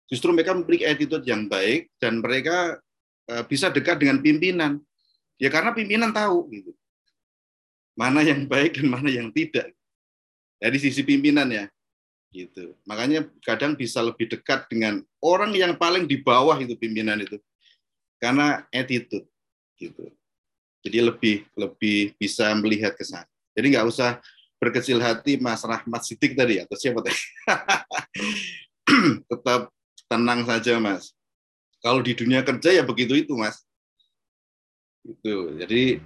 justru 0.10 0.34
mereka 0.34 0.54
memiliki 0.58 0.86
attitude 0.86 1.26
yang 1.26 1.46
baik 1.46 1.94
dan 2.02 2.22
mereka 2.22 2.82
eh, 3.30 3.44
bisa 3.46 3.70
dekat 3.70 4.02
dengan 4.02 4.22
pimpinan. 4.22 4.82
Ya 5.38 5.52
karena 5.52 5.76
pimpinan 5.76 6.16
tahu 6.16 6.48
gitu. 6.54 6.72
Mana 7.96 8.24
yang 8.24 8.48
baik 8.48 8.80
dan 8.80 8.88
mana 8.92 9.10
yang 9.12 9.30
tidak. 9.32 9.72
Dari 10.58 10.78
sisi 10.80 11.04
pimpinan 11.04 11.48
ya. 11.52 11.66
Gitu. 12.32 12.76
Makanya 12.84 13.28
kadang 13.44 13.76
bisa 13.80 14.04
lebih 14.04 14.28
dekat 14.28 14.68
dengan 14.68 15.04
orang 15.24 15.56
yang 15.56 15.76
paling 15.80 16.04
di 16.08 16.20
bawah 16.20 16.56
itu 16.60 16.76
pimpinan 16.76 17.20
itu. 17.20 17.40
Karena 18.20 18.64
attitude 18.72 19.28
gitu. 19.80 20.12
Jadi 20.86 21.02
lebih 21.02 21.36
lebih 21.58 22.14
bisa 22.22 22.54
melihat 22.54 22.94
ke 22.94 23.02
sana. 23.02 23.26
Jadi 23.58 23.74
nggak 23.74 23.90
usah 23.90 24.22
berkecil 24.62 25.02
hati 25.02 25.42
Mas 25.42 25.66
Rahmat 25.66 26.06
Sidik 26.06 26.38
tadi 26.38 26.62
atau 26.62 26.78
siapa 26.78 27.02
tadi. 27.02 27.18
Tetap 29.34 29.74
tenang 30.06 30.46
saja 30.46 30.78
Mas. 30.78 31.10
Kalau 31.82 32.06
di 32.06 32.14
dunia 32.14 32.46
kerja 32.46 32.70
ya 32.70 32.86
begitu 32.86 33.18
itu 33.18 33.34
Mas. 33.34 33.66
Itu. 35.06 35.58
Jadi 35.58 36.02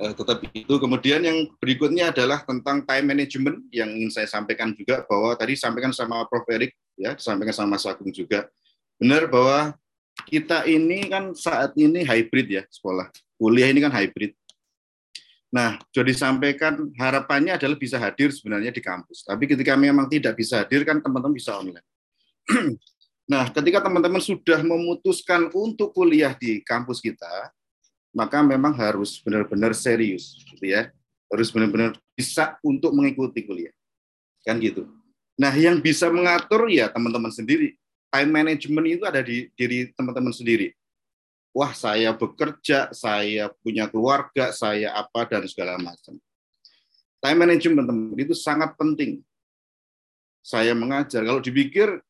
eh, 0.00 0.12
tetap 0.16 0.40
itu. 0.44 0.74
Kemudian 0.80 1.20
yang 1.20 1.48
berikutnya 1.60 2.12
adalah 2.12 2.44
tentang 2.44 2.84
time 2.84 3.06
management 3.12 3.68
yang 3.72 3.92
ingin 3.92 4.12
saya 4.12 4.28
sampaikan 4.28 4.72
juga 4.72 5.04
bahwa 5.04 5.36
tadi 5.36 5.56
sampaikan 5.56 5.92
sama 5.92 6.24
Prof 6.28 6.48
Erik 6.48 6.72
ya, 6.96 7.12
disampaikan 7.12 7.52
sama 7.52 7.76
Mas 7.76 7.84
Agung 7.84 8.12
juga. 8.12 8.48
Benar 8.96 9.28
bahwa 9.28 9.76
kita 10.26 10.64
ini 10.64 11.12
kan 11.12 11.36
saat 11.36 11.76
ini 11.76 12.02
hybrid 12.02 12.48
ya 12.48 12.62
sekolah. 12.72 13.12
Kuliah 13.38 13.70
ini 13.70 13.78
kan 13.78 13.94
hybrid. 13.94 14.34
Nah, 15.48 15.80
sudah 15.94 16.06
disampaikan 16.10 16.92
harapannya 16.98 17.56
adalah 17.56 17.78
bisa 17.78 17.96
hadir 17.96 18.28
sebenarnya 18.34 18.68
di 18.68 18.82
kampus. 18.84 19.24
Tapi 19.24 19.48
ketika 19.48 19.78
memang 19.78 20.10
tidak 20.10 20.36
bisa 20.36 20.60
hadir 20.60 20.84
kan 20.84 21.00
teman-teman 21.00 21.32
bisa 21.32 21.56
online. 21.56 21.86
nah, 23.32 23.48
ketika 23.48 23.80
teman-teman 23.80 24.20
sudah 24.20 24.60
memutuskan 24.60 25.48
untuk 25.54 25.96
kuliah 25.96 26.36
di 26.36 26.60
kampus 26.60 27.00
kita, 27.00 27.48
maka 28.12 28.44
memang 28.44 28.76
harus 28.76 29.22
benar-benar 29.24 29.72
serius, 29.72 30.36
gitu 30.52 30.68
ya. 30.68 30.92
Harus 31.32 31.48
benar-benar 31.48 31.96
bisa 32.12 32.60
untuk 32.60 32.92
mengikuti 32.92 33.46
kuliah. 33.46 33.72
Kan 34.44 34.60
gitu. 34.60 34.84
Nah, 35.38 35.54
yang 35.56 35.80
bisa 35.80 36.12
mengatur 36.12 36.68
ya 36.68 36.92
teman-teman 36.92 37.32
sendiri. 37.32 37.78
Time 38.12 38.32
management 38.32 38.86
itu 38.88 39.04
ada 39.04 39.20
di 39.20 39.48
diri 39.56 39.92
teman-teman 39.96 40.32
sendiri 40.32 40.72
wah 41.52 41.72
saya 41.72 42.14
bekerja, 42.14 42.92
saya 42.94 43.50
punya 43.62 43.88
keluarga, 43.90 44.54
saya 44.54 44.94
apa 44.94 45.26
dan 45.26 45.44
segala 45.48 45.76
macam. 45.80 46.16
Time 47.18 47.38
management 47.38 47.86
teman 47.88 48.14
itu 48.14 48.34
sangat 48.36 48.78
penting. 48.78 49.22
Saya 50.42 50.72
mengajar, 50.72 51.26
kalau 51.26 51.42
dipikir 51.42 52.00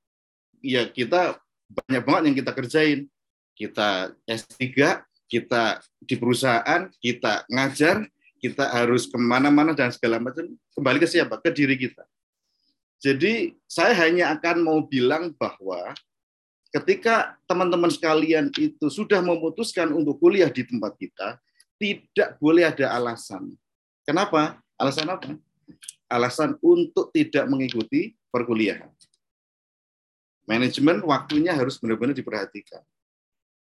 ya 0.60 0.86
kita 0.86 1.41
banyak 1.68 2.02
banget 2.05 2.23
yang 2.31 2.36
kita 2.44 2.52
kerjain. 2.52 3.00
Kita 3.58 4.15
S3, 4.23 4.62
kita 5.26 5.83
di 5.99 6.15
perusahaan, 6.15 6.86
kita 7.02 7.42
ngajar, 7.50 8.07
kita 8.39 8.70
harus 8.70 9.10
ke 9.10 9.18
mana-mana 9.18 9.75
dan 9.75 9.91
segala 9.91 10.23
macam. 10.23 10.47
Kembali 10.78 10.99
ke 11.02 11.08
siapa? 11.10 11.42
Ke 11.42 11.50
diri 11.50 11.75
kita. 11.75 12.07
Jadi 12.99 13.55
saya 13.67 13.94
hanya 14.07 14.34
akan 14.34 14.62
mau 14.62 14.78
bilang 14.86 15.34
bahwa 15.34 15.94
ketika 16.72 17.36
teman-teman 17.48 17.88
sekalian 17.88 18.52
itu 18.56 18.86
sudah 18.92 19.24
memutuskan 19.24 19.92
untuk 19.92 20.20
kuliah 20.20 20.52
di 20.52 20.64
tempat 20.64 20.97
kita, 21.00 21.40
tidak 21.80 22.36
boleh 22.42 22.68
ada 22.68 22.92
alasan. 22.92 23.55
Kenapa? 24.05 24.60
Alasan 24.76 25.08
apa? 25.08 25.30
Alasan 26.08 26.56
untuk 26.64 27.12
tidak 27.12 27.44
mengikuti 27.48 28.16
perkuliahan. 28.32 28.88
Manajemen 30.48 31.05
waktunya 31.05 31.52
harus 31.52 31.76
benar-benar 31.76 32.16
diperhatikan. 32.16 32.80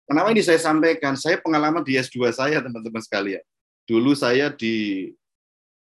Kenapa 0.07 0.31
ini 0.31 0.39
saya 0.39 0.63
sampaikan? 0.63 1.19
Saya 1.19 1.43
pengalaman 1.43 1.83
di 1.83 1.99
S2 1.99 2.31
saya, 2.31 2.63
teman-teman 2.63 3.03
sekalian. 3.03 3.43
Dulu 3.91 4.15
saya 4.15 4.55
di 4.55 5.11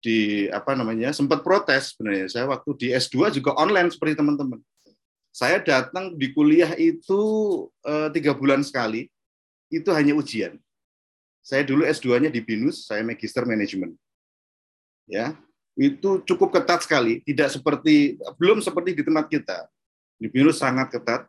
di 0.02 0.50
apa 0.50 0.74
namanya 0.74 1.10
sempat 1.10 1.42
protes 1.42 1.94
sebenarnya. 1.94 2.26
Saya 2.30 2.44
waktu 2.50 2.70
di 2.78 2.86
S2 2.94 3.34
juga 3.34 3.54
online 3.58 3.90
seperti 3.90 4.18
teman-teman 4.18 4.62
saya 5.32 5.64
datang 5.64 6.12
di 6.12 6.28
kuliah 6.36 6.76
itu 6.76 7.20
eh, 7.88 8.08
tiga 8.12 8.36
bulan 8.36 8.60
sekali, 8.60 9.08
itu 9.72 9.88
hanya 9.96 10.12
ujian. 10.12 10.60
Saya 11.40 11.64
dulu 11.64 11.88
S2-nya 11.88 12.28
di 12.28 12.44
BINUS, 12.44 12.86
saya 12.86 13.00
Magister 13.00 13.42
Manajemen. 13.48 13.96
Ya, 15.08 15.34
itu 15.74 16.20
cukup 16.28 16.52
ketat 16.52 16.84
sekali, 16.84 17.24
tidak 17.24 17.48
seperti 17.50 18.20
belum 18.36 18.60
seperti 18.60 18.92
di 18.92 19.02
tempat 19.02 19.26
kita. 19.32 19.66
Di 20.20 20.28
BINUS 20.28 20.60
sangat 20.60 20.92
ketat. 20.92 21.26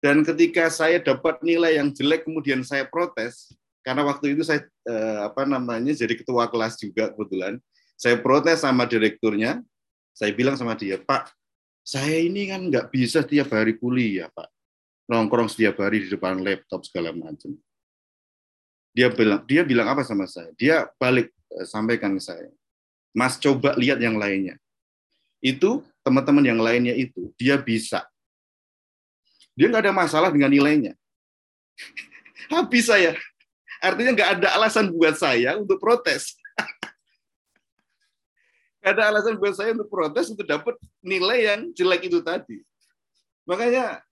Dan 0.00 0.24
ketika 0.24 0.72
saya 0.72 0.96
dapat 0.98 1.38
nilai 1.44 1.76
yang 1.76 1.92
jelek, 1.92 2.24
kemudian 2.24 2.64
saya 2.64 2.88
protes, 2.88 3.52
karena 3.84 4.08
waktu 4.08 4.34
itu 4.34 4.42
saya 4.42 4.64
eh, 4.88 5.20
apa 5.28 5.44
namanya 5.44 5.92
jadi 5.92 6.16
ketua 6.16 6.48
kelas 6.48 6.80
juga 6.80 7.12
kebetulan. 7.12 7.60
Saya 7.98 8.16
protes 8.16 8.64
sama 8.64 8.88
direkturnya. 8.88 9.60
Saya 10.16 10.34
bilang 10.34 10.58
sama 10.58 10.74
dia, 10.74 10.98
Pak, 10.98 11.30
saya 11.88 12.20
ini 12.20 12.44
kan 12.52 12.68
nggak 12.68 12.92
bisa 12.92 13.24
setiap 13.24 13.48
hari 13.56 13.80
kuliah, 13.80 14.28
Pak. 14.28 14.52
Nongkrong 15.08 15.48
setiap 15.48 15.80
hari 15.80 16.04
di 16.04 16.12
depan 16.12 16.36
laptop 16.44 16.84
segala 16.84 17.16
macam. 17.16 17.56
Dia 18.92 19.08
bilang, 19.08 19.40
dia 19.48 19.64
bilang 19.64 19.88
apa 19.88 20.04
sama 20.04 20.28
saya? 20.28 20.52
Dia 20.60 20.84
balik 21.00 21.32
eh, 21.32 21.64
sampaikan 21.64 22.12
ke 22.12 22.20
saya. 22.20 22.52
Mas 23.16 23.40
coba 23.40 23.72
lihat 23.80 24.04
yang 24.04 24.20
lainnya. 24.20 24.60
Itu 25.40 25.80
teman-teman 26.04 26.44
yang 26.44 26.60
lainnya 26.60 26.92
itu 26.92 27.32
dia 27.40 27.56
bisa. 27.56 28.04
Dia 29.56 29.72
nggak 29.72 29.88
ada 29.88 29.94
masalah 29.96 30.28
dengan 30.28 30.52
nilainya. 30.52 30.92
Habis 32.52 32.92
saya. 32.92 33.16
Artinya 33.80 34.12
nggak 34.12 34.30
ada 34.38 34.48
alasan 34.60 34.92
buat 34.92 35.16
saya 35.16 35.56
untuk 35.56 35.80
protes. 35.80 36.36
Nggak 38.78 38.92
ada 38.94 39.02
alasan 39.10 39.34
buat 39.36 39.54
saya 39.58 39.74
untuk 39.74 39.90
protes 39.90 40.30
untuk 40.30 40.46
dapat 40.46 40.74
nilai 41.02 41.38
yang 41.50 41.60
jelek 41.74 42.06
itu 42.06 42.22
tadi. 42.22 42.62
Makanya 43.48 44.02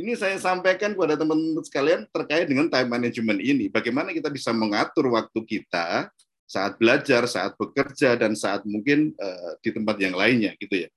ini 0.00 0.16
saya 0.16 0.40
sampaikan 0.40 0.96
kepada 0.96 1.14
teman-teman 1.14 1.60
sekalian 1.60 2.08
terkait 2.08 2.48
dengan 2.48 2.66
time 2.72 2.88
management 2.88 3.40
ini. 3.44 3.68
Bagaimana 3.68 4.16
kita 4.16 4.32
bisa 4.32 4.50
mengatur 4.50 5.12
waktu 5.12 5.40
kita 5.44 6.08
saat 6.50 6.74
belajar, 6.80 7.28
saat 7.30 7.54
bekerja, 7.54 8.18
dan 8.18 8.34
saat 8.34 8.66
mungkin 8.66 9.14
uh, 9.14 9.54
di 9.62 9.70
tempat 9.70 10.00
yang 10.02 10.18
lainnya, 10.18 10.56
gitu 10.58 10.82
ya. 10.82 10.88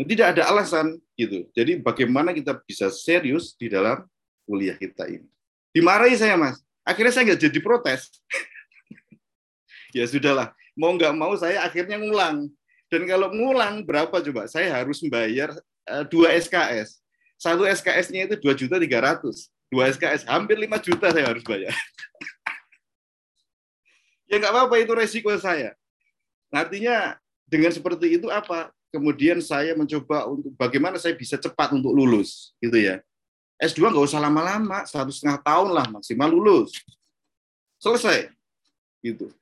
Nah, 0.00 0.08
tidak 0.08 0.26
ada 0.32 0.48
alasan, 0.48 0.96
gitu. 1.12 1.44
Jadi 1.52 1.76
bagaimana 1.84 2.32
kita 2.32 2.56
bisa 2.64 2.88
serius 2.88 3.52
di 3.52 3.68
dalam 3.68 4.00
kuliah 4.48 4.72
kita 4.78 5.04
ini. 5.12 5.28
Dimarahi 5.76 6.16
saya, 6.16 6.40
Mas. 6.40 6.56
Akhirnya 6.88 7.12
saya 7.12 7.28
nggak 7.28 7.42
jadi 7.52 7.58
protes. 7.60 8.08
ya 9.96 10.08
sudahlah, 10.08 10.56
mau 10.76 10.92
nggak 10.96 11.14
mau 11.16 11.32
saya 11.36 11.64
akhirnya 11.64 12.00
ngulang. 12.00 12.48
Dan 12.92 13.08
kalau 13.08 13.32
ngulang 13.32 13.84
berapa 13.84 14.12
coba? 14.12 14.44
Saya 14.48 14.68
harus 14.68 15.00
membayar 15.00 15.52
uh, 15.88 16.04
dua 16.04 16.36
SKS. 16.36 17.00
Satu 17.40 17.64
SKS-nya 17.64 18.28
itu 18.28 18.36
dua 18.38 18.52
juta 18.52 18.76
tiga 18.76 19.00
ratus. 19.00 19.48
Dua 19.72 19.88
SKS 19.88 20.28
hampir 20.28 20.60
5 20.60 20.68
juta 20.84 21.08
saya 21.08 21.24
harus 21.24 21.40
bayar. 21.48 21.72
ya 24.28 24.36
nggak 24.36 24.52
apa-apa 24.52 24.84
itu 24.84 24.92
resiko 24.92 25.32
saya. 25.40 25.72
Artinya 26.52 27.16
dengan 27.48 27.72
seperti 27.72 28.20
itu 28.20 28.28
apa? 28.28 28.68
Kemudian 28.92 29.40
saya 29.40 29.72
mencoba 29.72 30.28
untuk 30.28 30.52
bagaimana 30.60 31.00
saya 31.00 31.16
bisa 31.16 31.40
cepat 31.40 31.72
untuk 31.72 31.96
lulus, 31.96 32.52
gitu 32.60 32.76
ya. 32.76 33.00
S2 33.56 33.88
nggak 33.88 34.04
usah 34.04 34.20
lama-lama, 34.20 34.84
satu 34.84 35.08
setengah 35.08 35.40
tahun 35.40 35.72
lah 35.72 35.88
maksimal 35.88 36.28
lulus. 36.28 36.76
Selesai, 37.80 38.28
gitu. 39.00 39.32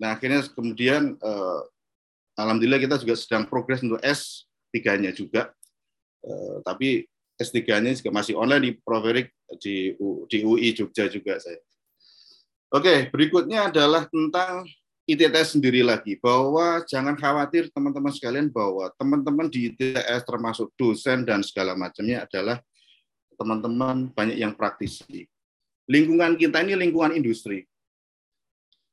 Nah 0.00 0.16
akhirnya 0.16 0.40
kemudian 0.50 1.14
eh, 1.20 1.60
alhamdulillah 2.40 2.80
kita 2.80 2.96
juga 3.04 3.14
sedang 3.14 3.44
progres 3.44 3.84
untuk 3.84 4.00
S3-nya 4.00 5.12
juga. 5.12 5.52
Eh, 6.24 6.56
tapi 6.64 7.04
S3-nya 7.36 7.96
juga 8.00 8.10
masih 8.12 8.34
online 8.36 8.64
di 8.64 8.72
Proverik 8.80 9.32
di, 9.60 9.92
di 10.28 10.38
UI 10.44 10.72
Jogja 10.72 11.08
juga 11.08 11.36
saya. 11.36 11.60
Oke, 12.70 13.10
berikutnya 13.10 13.66
adalah 13.66 14.06
tentang 14.06 14.62
ITTS 15.10 15.58
sendiri 15.58 15.82
lagi, 15.82 16.14
bahwa 16.22 16.86
jangan 16.86 17.18
khawatir 17.18 17.66
teman-teman 17.74 18.14
sekalian 18.14 18.46
bahwa 18.46 18.86
teman-teman 18.94 19.50
di 19.50 19.74
ITTS 19.74 20.22
termasuk 20.22 20.70
dosen 20.78 21.26
dan 21.26 21.42
segala 21.42 21.74
macamnya 21.74 22.22
adalah 22.30 22.62
teman-teman 23.34 24.14
banyak 24.14 24.38
yang 24.38 24.54
praktisi. 24.54 25.26
Lingkungan 25.90 26.38
kita 26.38 26.62
ini 26.62 26.78
lingkungan 26.78 27.16
industri. 27.18 27.66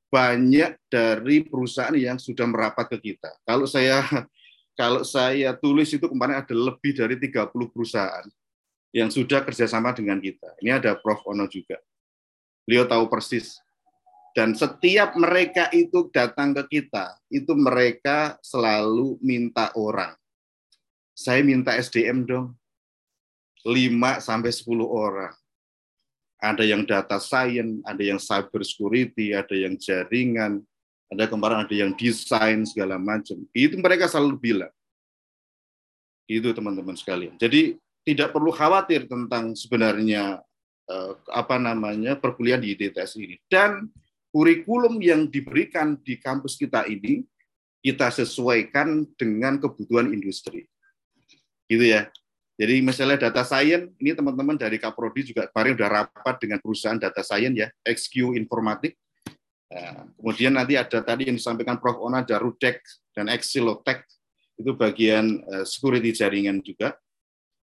Banyak 0.07 0.87
dari 0.87 1.43
perusahaan 1.43 1.95
yang 1.95 2.15
sudah 2.15 2.47
merapat 2.47 2.95
ke 2.95 3.11
kita. 3.11 3.31
Kalau 3.43 3.67
saya 3.67 4.03
kalau 4.79 5.03
saya 5.03 5.51
tulis 5.57 5.91
itu 5.91 6.05
kemarin 6.07 6.39
ada 6.39 6.55
lebih 6.55 6.95
dari 6.95 7.19
30 7.19 7.51
perusahaan 7.51 8.25
yang 8.95 9.11
sudah 9.11 9.43
kerjasama 9.43 9.91
dengan 9.91 10.21
kita. 10.23 10.55
Ini 10.63 10.79
ada 10.79 10.95
Prof. 10.95 11.27
Ono 11.27 11.43
juga. 11.51 11.75
Beliau 12.63 12.87
tahu 12.87 13.07
persis 13.11 13.59
dan 14.37 14.53
setiap 14.53 15.17
mereka 15.17 15.65
itu 15.73 16.13
datang 16.13 16.53
ke 16.53 16.77
kita, 16.77 17.17
itu 17.33 17.57
mereka 17.57 18.37
selalu 18.45 19.17
minta 19.17 19.73
orang. 19.73 20.13
Saya 21.17 21.41
minta 21.41 21.73
SDM 21.73 22.21
dong. 22.21 22.53
5 23.65 24.21
sampai 24.21 24.53
10 24.53 24.85
orang. 24.85 25.33
Ada 26.47 26.63
yang 26.63 26.87
data 26.87 27.19
science, 27.19 27.83
ada 27.83 27.99
yang 27.99 28.19
cyber 28.21 28.63
security, 28.63 29.35
ada 29.35 29.51
yang 29.51 29.75
jaringan, 29.75 30.63
ada 31.11 31.23
kemarin 31.27 31.63
ada 31.63 31.75
yang 31.75 31.91
desain 31.95 32.63
segala 32.67 32.95
macam. 32.95 33.39
Itu 33.51 33.75
mereka 33.79 34.07
selalu 34.07 34.35
bilang. 34.39 34.73
Itu 36.27 36.51
teman-teman 36.51 36.95
sekalian. 36.95 37.39
Jadi 37.39 37.79
tidak 38.03 38.35
perlu 38.35 38.51
khawatir 38.51 39.07
tentang 39.07 39.55
sebenarnya 39.55 40.39
eh, 40.87 41.11
apa 41.31 41.55
namanya 41.59 42.19
perkuliahan 42.19 42.63
di 42.63 42.75
ITTS 42.75 43.19
ini. 43.19 43.35
Dan 43.47 43.87
kurikulum 44.31 44.99
yang 44.99 45.27
diberikan 45.31 45.95
di 45.99 46.19
kampus 46.19 46.59
kita 46.59 46.87
ini 46.87 47.23
kita 47.79 48.11
sesuaikan 48.11 49.07
dengan 49.15 49.59
kebutuhan 49.59 50.11
industri. 50.11 50.67
Gitu 51.71 51.95
ya. 51.95 52.11
Jadi 52.57 52.81
misalnya 52.81 53.29
data 53.29 53.45
science, 53.45 53.93
ini 54.01 54.17
teman-teman 54.17 54.57
dari 54.57 54.81
Kaprodi 54.81 55.29
juga 55.29 55.45
kemarin 55.53 55.77
sudah 55.77 55.89
rapat 55.93 56.35
dengan 56.41 56.57
perusahaan 56.57 56.97
data 56.97 57.21
science 57.21 57.53
ya, 57.53 57.67
XQ 57.85 58.33
Informatik. 58.33 58.97
Nah, 59.69 60.09
kemudian 60.17 60.57
nanti 60.57 60.73
ada 60.73 60.99
tadi 61.05 61.29
yang 61.29 61.37
disampaikan 61.37 61.77
Prof. 61.77 62.01
Ona, 62.01 62.25
ada 62.25 62.41
Rudek 62.41 62.81
dan 63.13 63.29
Exilotech, 63.29 64.01
itu 64.57 64.73
bagian 64.73 65.45
uh, 65.45 65.61
security 65.69 66.09
jaringan 66.09 66.57
juga. 66.65 66.97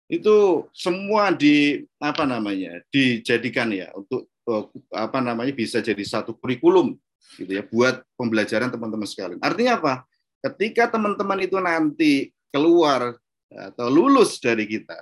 Itu 0.09 0.67
semua 0.73 1.31
di 1.31 1.85
apa 2.01 2.25
namanya 2.25 2.81
dijadikan 2.89 3.69
ya 3.71 3.93
untuk 3.93 4.31
Eh, 4.51 4.65
apa 4.91 5.23
namanya 5.23 5.55
bisa 5.55 5.79
jadi 5.79 6.03
satu 6.03 6.35
kurikulum 6.35 6.99
gitu 7.39 7.53
ya 7.55 7.63
buat 7.63 8.03
pembelajaran 8.19 8.73
teman-teman 8.75 9.07
sekalian. 9.07 9.39
Artinya 9.39 9.79
apa? 9.79 9.95
Ketika 10.43 10.91
teman-teman 10.91 11.39
itu 11.45 11.55
nanti 11.63 12.13
keluar 12.51 13.15
atau 13.51 13.87
lulus 13.91 14.39
dari 14.39 14.65
kita, 14.67 14.97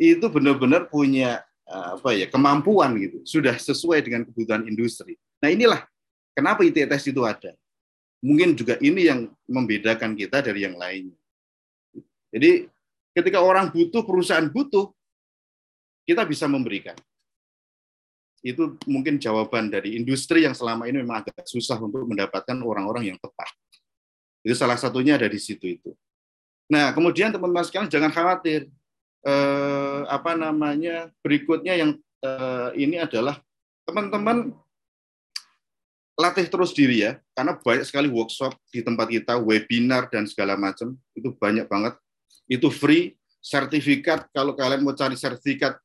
itu 0.00 0.24
benar-benar 0.32 0.88
punya 0.88 1.44
eh, 1.68 1.88
apa 2.00 2.10
ya 2.16 2.26
kemampuan 2.28 2.96
gitu, 2.98 3.22
sudah 3.24 3.54
sesuai 3.56 4.02
dengan 4.04 4.24
kebutuhan 4.26 4.64
industri. 4.66 5.16
Nah 5.44 5.52
inilah 5.52 5.80
kenapa 6.32 6.64
ITTS 6.64 7.12
itu 7.12 7.22
ada. 7.22 7.52
Mungkin 8.22 8.54
juga 8.54 8.78
ini 8.78 9.10
yang 9.10 9.26
membedakan 9.50 10.14
kita 10.14 10.46
dari 10.46 10.62
yang 10.62 10.78
lainnya. 10.78 11.18
Jadi 12.30 12.70
ketika 13.12 13.42
orang 13.42 13.68
butuh, 13.74 14.06
perusahaan 14.06 14.46
butuh, 14.46 14.94
kita 16.06 16.22
bisa 16.22 16.46
memberikan 16.46 16.94
itu 18.42 18.74
mungkin 18.90 19.22
jawaban 19.22 19.70
dari 19.70 19.94
industri 19.94 20.42
yang 20.42 20.52
selama 20.52 20.90
ini 20.90 21.06
memang 21.06 21.22
agak 21.22 21.46
susah 21.46 21.78
untuk 21.78 22.02
mendapatkan 22.10 22.58
orang-orang 22.58 23.14
yang 23.14 23.18
tepat. 23.22 23.48
Itu 24.42 24.58
salah 24.58 24.74
satunya 24.74 25.14
ada 25.14 25.30
di 25.30 25.38
situ 25.38 25.78
itu. 25.78 25.94
Nah, 26.72 26.96
kemudian 26.96 27.28
teman-teman 27.28 27.68
sekalian 27.68 27.92
jangan 27.92 28.08
khawatir. 28.08 28.72
Eh, 29.22 30.00
apa 30.08 30.32
namanya? 30.32 31.12
Berikutnya 31.20 31.76
yang 31.76 32.00
eh, 32.24 32.68
ini 32.80 32.96
adalah 32.96 33.36
teman-teman 33.84 34.56
latih 36.16 36.48
terus 36.48 36.72
diri 36.72 37.04
ya, 37.04 37.20
karena 37.36 37.60
banyak 37.60 37.84
sekali 37.84 38.08
workshop 38.08 38.56
di 38.72 38.80
tempat 38.80 39.12
kita, 39.12 39.36
webinar 39.36 40.08
dan 40.08 40.24
segala 40.24 40.56
macam 40.56 40.96
itu 41.12 41.28
banyak 41.36 41.68
banget. 41.68 41.94
Itu 42.48 42.72
free, 42.72 43.20
sertifikat 43.42 44.32
kalau 44.32 44.56
kalian 44.56 44.80
mau 44.80 44.96
cari 44.96 45.18
sertifikat 45.18 45.76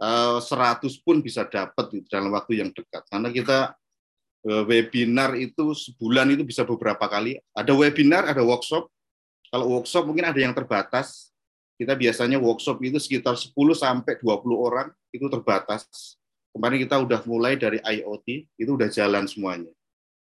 100 0.00 0.44
eh, 0.44 1.00
pun 1.04 1.20
bisa 1.24 1.48
dapat 1.48 1.92
dalam 2.12 2.32
waktu 2.32 2.60
yang 2.60 2.70
dekat. 2.72 3.08
Karena 3.08 3.32
kita 3.32 3.58
eh, 4.44 4.62
webinar 4.68 5.32
itu 5.36 5.72
sebulan 5.72 6.28
itu 6.36 6.44
bisa 6.44 6.66
beberapa 6.68 7.08
kali. 7.08 7.40
Ada 7.56 7.72
webinar, 7.72 8.28
ada 8.28 8.44
workshop. 8.44 8.88
Kalau 9.50 9.66
workshop 9.66 10.06
mungkin 10.06 10.30
ada 10.30 10.38
yang 10.38 10.54
terbatas. 10.54 11.34
Kita 11.74 11.96
biasanya 11.96 12.36
workshop 12.38 12.76
itu 12.84 13.00
sekitar 13.00 13.34
10 13.34 13.56
sampai 13.72 14.20
20 14.20 14.52
orang 14.52 14.92
itu 15.10 15.26
terbatas. 15.26 16.14
Kemarin 16.52 16.78
kita 16.86 17.00
udah 17.00 17.20
mulai 17.24 17.56
dari 17.56 17.80
IoT, 17.80 18.26
itu 18.60 18.70
udah 18.76 18.86
jalan 18.92 19.24
semuanya. 19.24 19.72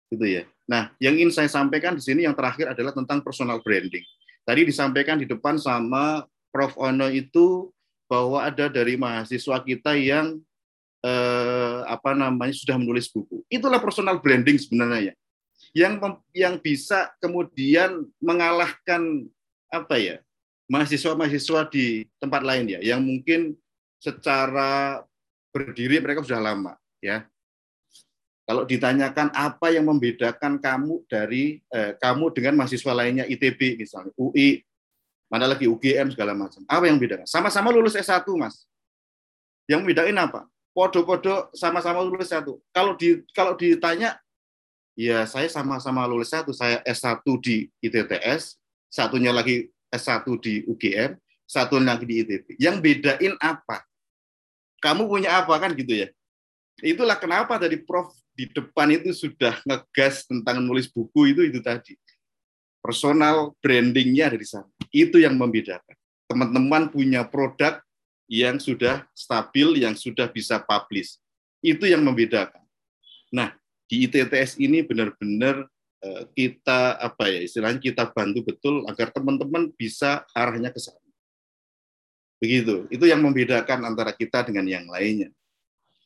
Gitu 0.10 0.26
ya. 0.26 0.43
Nah, 0.66 0.90
yang 0.98 1.14
ingin 1.14 1.30
saya 1.30 1.48
sampaikan 1.48 1.93
di 1.93 2.02
sini 2.02 2.26
yang 2.26 2.34
terakhir 2.34 2.74
adalah 2.74 2.90
tentang 2.90 3.22
personal 3.22 3.61
branding. 3.61 4.02
Tadi 4.43 4.61
disampaikan 4.66 5.22
di 5.22 5.30
depan 5.30 5.61
sama 5.61 6.26
Prof. 6.50 6.74
Ono 6.74 7.08
itu 7.14 7.69
bahwa 8.10 8.42
ada 8.42 8.66
dari 8.66 8.98
mahasiswa 8.98 9.61
kita 9.61 9.93
yang 9.93 10.42
eh, 11.06 11.80
apa 11.85 12.18
namanya 12.18 12.53
sudah 12.58 12.82
menulis 12.82 13.14
buku. 13.14 13.45
Itulah 13.45 13.77
personal 13.77 14.18
branding 14.18 14.58
sebenarnya 14.58 15.14
yang 15.74 15.98
yang 16.34 16.61
bisa 16.61 17.11
kemudian 17.18 18.06
mengalahkan 18.22 19.26
apa 19.74 19.95
ya 19.98 20.16
mahasiswa-mahasiswa 20.69 21.69
di 21.74 22.06
tempat 22.22 22.42
lain 22.45 22.77
ya 22.77 22.80
yang 22.82 23.02
mungkin 23.02 23.58
secara 23.98 25.02
berdiri 25.50 25.98
mereka 25.98 26.22
sudah 26.22 26.42
lama 26.42 26.77
ya 27.02 27.26
kalau 28.45 28.69
ditanyakan 28.69 29.34
apa 29.34 29.74
yang 29.74 29.90
membedakan 29.90 30.61
kamu 30.61 31.02
dari 31.10 31.64
eh, 31.74 31.98
kamu 31.98 32.30
dengan 32.38 32.60
mahasiswa 32.60 32.93
lainnya 32.93 33.26
ITB 33.26 33.82
misalnya 33.82 34.14
UI 34.14 34.61
mana 35.34 35.50
lagi 35.50 35.66
UGM 35.66 36.14
segala 36.14 36.38
macam. 36.38 36.61
Apa 36.69 36.85
yang 36.85 37.02
beda? 37.02 37.26
Sama-sama 37.26 37.74
lulus 37.74 37.98
S1, 37.98 38.22
Mas. 38.38 38.69
Yang 39.66 39.82
bedain 39.90 40.14
apa? 40.14 40.45
Podo-podo 40.77 41.50
sama-sama 41.58 42.06
lulus 42.06 42.30
S1. 42.30 42.45
Kalau 42.69 42.93
di 42.93 43.18
kalau 43.34 43.58
ditanya 43.58 44.22
ya 44.93 45.25
saya 45.25 45.49
sama-sama 45.49 46.05
lulus 46.05 46.31
S1, 46.33 46.49
saya 46.53 46.77
S1 46.85 47.25
di 47.41 47.69
ITTS, 47.81 48.57
satunya 48.89 49.33
lagi 49.33 49.69
S1 49.93 50.25
di 50.41 50.65
UGM, 50.65 51.17
satu 51.45 51.77
lagi 51.77 52.05
di 52.09 52.15
ITB. 52.25 52.57
Yang 52.57 52.75
bedain 52.81 53.33
apa? 53.38 53.85
Kamu 54.81 55.05
punya 55.05 55.43
apa 55.43 55.53
kan 55.61 55.72
gitu 55.77 55.93
ya? 55.93 56.09
Itulah 56.81 57.15
kenapa 57.22 57.61
tadi 57.61 57.77
Prof 57.77 58.11
di 58.33 58.49
depan 58.49 58.89
itu 58.89 59.13
sudah 59.13 59.61
ngegas 59.61 60.25
tentang 60.25 60.57
nulis 60.65 60.89
buku 60.89 61.38
itu 61.38 61.45
itu 61.45 61.61
tadi. 61.61 61.93
Personal 62.83 63.55
brandingnya 63.63 64.33
ada 64.33 64.38
di 64.41 64.47
sana. 64.49 64.67
Itu 64.91 65.22
yang 65.22 65.39
membedakan. 65.39 65.95
Teman-teman 66.27 66.89
punya 66.91 67.23
produk 67.23 67.80
yang 68.27 68.57
sudah 68.57 69.05
stabil, 69.13 69.85
yang 69.85 69.95
sudah 69.95 70.27
bisa 70.27 70.59
publish. 70.59 71.22
Itu 71.63 71.88
yang 71.88 72.03
membedakan. 72.03 72.65
Nah, 73.31 73.55
di 73.93 74.09
ITTS 74.09 74.57
ini 74.57 74.81
benar-benar 74.81 75.69
eh, 76.01 76.25
kita 76.33 76.97
apa 76.97 77.30
ya 77.30 77.45
istilahnya 77.45 77.77
kita 77.77 78.09
bantu 78.09 78.41
betul 78.41 78.89
agar 78.89 79.13
teman-teman 79.13 79.69
bisa 79.77 80.25
arahnya 80.33 80.73
ke 80.73 80.81
sana. 80.81 80.97
Begitu. 82.41 82.89
Itu 82.89 83.05
yang 83.05 83.22
membedakan 83.22 83.85
antara 83.85 84.17
kita 84.17 84.49
dengan 84.49 84.65
yang 84.65 84.89
lainnya. 84.89 85.30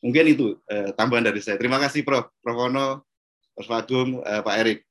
Mungkin 0.04 0.36
itu 0.36 0.60
eh, 0.68 0.92
tambahan 1.00 1.32
dari 1.32 1.40
saya. 1.40 1.56
Terima 1.56 1.80
kasih 1.80 2.04
Prof. 2.04 2.28
Prof. 2.44 2.60
Ono, 2.68 3.08
Prof. 3.56 3.72
Agung, 3.72 4.20
eh, 4.20 4.42
Pak 4.44 4.56
Erik. 4.60 4.84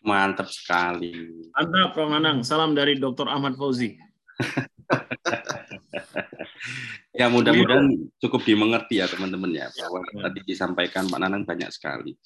Mantap 0.00 0.48
sekali. 0.48 1.12
Mantap, 1.52 1.92
Prof. 1.92 2.08
Nanang. 2.08 2.40
Salam 2.40 2.72
dari 2.72 2.96
Dr. 2.96 3.28
Ahmad 3.28 3.52
Fauzi. 3.60 4.00
Ya 7.12 7.28
mudah-mudahan 7.28 8.08
cukup 8.24 8.40
dimengerti 8.48 8.96
ya 8.96 9.04
teman-teman 9.04 9.52
ya 9.52 9.68
bahwa 9.76 10.00
tadi 10.00 10.40
disampaikan 10.48 11.04
Pak 11.12 11.20
Nanang 11.20 11.44
banyak 11.44 11.68
sekali, 11.68 12.16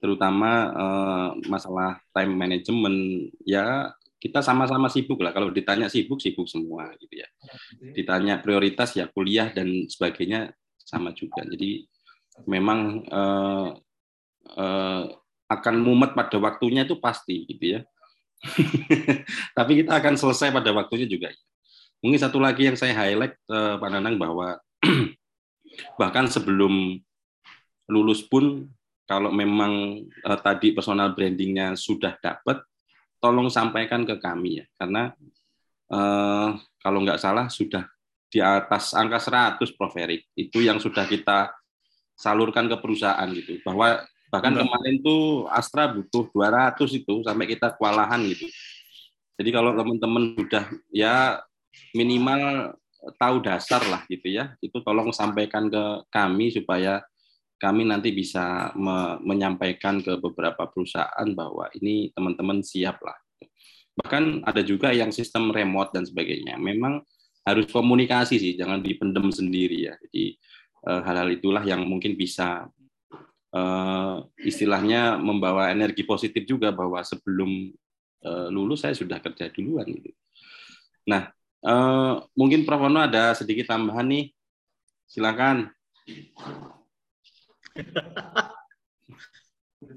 terutama 0.00 0.72
eh, 0.72 1.30
masalah 1.52 2.00
time 2.16 2.32
management 2.32 3.28
ya 3.44 3.92
kita 4.22 4.40
sama-sama 4.40 4.88
sibuk 4.88 5.20
lah. 5.20 5.36
Kalau 5.36 5.52
ditanya 5.52 5.92
sibuk 5.92 6.22
sibuk 6.22 6.46
semua 6.46 6.94
gitu 6.96 7.20
ya. 7.20 7.28
Ditanya 7.92 8.40
prioritas 8.40 8.94
ya 8.96 9.10
kuliah 9.10 9.52
dan 9.52 9.90
sebagainya 9.90 10.54
sama 10.80 11.12
juga. 11.12 11.44
Jadi 11.44 11.84
memang 12.48 13.02
eh, 13.04 13.68
eh, 14.56 15.04
akan 15.52 15.74
mumet 15.84 16.16
pada 16.16 16.40
waktunya 16.40 16.88
itu 16.88 16.96
pasti 16.96 17.44
gitu 17.44 17.76
ya. 17.76 17.80
Tapi 19.58 19.84
kita 19.84 19.98
akan 20.00 20.14
selesai 20.16 20.54
pada 20.54 20.72
waktunya 20.72 21.04
juga. 21.04 21.28
Mungkin 22.02 22.18
satu 22.18 22.42
lagi 22.42 22.66
yang 22.66 22.74
saya 22.74 22.92
highlight 22.98 23.38
eh, 23.38 23.74
Pak 23.78 23.90
Nanang 23.94 24.18
bahwa 24.18 24.58
bahkan 26.00 26.26
sebelum 26.26 26.98
lulus 27.86 28.26
pun 28.26 28.66
kalau 29.06 29.30
memang 29.30 30.02
eh, 30.06 30.38
tadi 30.42 30.74
personal 30.74 31.14
brandingnya 31.14 31.78
sudah 31.78 32.18
dapat, 32.18 32.60
tolong 33.22 33.46
sampaikan 33.46 34.02
ke 34.02 34.18
kami 34.18 34.60
ya, 34.60 34.66
karena 34.76 35.14
eh, 35.88 36.48
kalau 36.82 36.98
nggak 37.06 37.22
salah 37.22 37.46
sudah 37.46 37.86
di 38.32 38.40
atas 38.40 38.96
angka 38.96 39.20
100 39.60 39.76
Prof. 39.76 39.92
Erik. 40.00 40.24
Itu 40.32 40.64
yang 40.64 40.80
sudah 40.80 41.04
kita 41.04 41.52
salurkan 42.16 42.64
ke 42.64 42.76
perusahaan 42.80 43.28
gitu. 43.28 43.60
Bahwa 43.60 44.00
bahkan 44.32 44.56
kemarin 44.56 45.04
tuh 45.04 45.44
Astra 45.52 45.92
butuh 45.92 46.32
200 46.32 46.80
itu 46.96 47.20
sampai 47.20 47.44
kita 47.44 47.76
kewalahan 47.76 48.24
gitu. 48.24 48.48
Jadi 49.36 49.50
kalau 49.52 49.76
teman-teman 49.76 50.32
sudah 50.32 50.64
ya 50.88 51.44
minimal 51.94 52.74
tahu 53.18 53.42
dasar 53.42 53.82
lah 53.90 54.02
gitu 54.06 54.30
ya, 54.30 54.54
itu 54.62 54.78
tolong 54.82 55.10
sampaikan 55.10 55.66
ke 55.66 55.84
kami 56.12 56.54
supaya 56.54 57.02
kami 57.58 57.86
nanti 57.86 58.10
bisa 58.10 58.74
me 58.74 59.22
menyampaikan 59.22 60.02
ke 60.02 60.18
beberapa 60.18 60.66
perusahaan 60.66 61.28
bahwa 61.30 61.70
ini 61.78 62.10
teman-teman 62.10 62.62
siap 62.62 62.98
lah. 63.02 63.14
Bahkan 64.02 64.42
ada 64.42 64.62
juga 64.66 64.90
yang 64.90 65.14
sistem 65.14 65.54
remote 65.54 65.94
dan 65.94 66.02
sebagainya. 66.02 66.58
Memang 66.58 67.04
harus 67.46 67.70
komunikasi 67.70 68.38
sih, 68.38 68.52
jangan 68.58 68.82
dipendem 68.82 69.30
sendiri 69.30 69.90
ya. 69.90 69.94
Jadi 70.08 70.34
eh, 70.90 71.00
hal-hal 71.06 71.38
itulah 71.38 71.62
yang 71.62 71.86
mungkin 71.86 72.18
bisa 72.18 72.66
uh, 73.52 74.16
istilahnya 74.40 75.20
membawa 75.20 75.70
energi 75.70 76.02
positif 76.02 76.42
juga 76.48 76.72
bahwa 76.72 77.00
sebelum 77.04 77.70
uh, 78.24 78.48
lulus 78.48 78.84
saya 78.84 78.96
sudah 78.96 79.20
kerja 79.20 79.52
duluan 79.52 79.86
gitu. 79.86 80.10
Nah, 81.08 81.30
uh, 81.66 82.22
mungkin 82.34 82.66
Prof 82.66 82.82
Wono 82.86 83.00
ada 83.02 83.34
sedikit 83.34 83.66
tambahan 83.70 84.06
nih. 84.06 84.34
Silakan. 85.10 85.66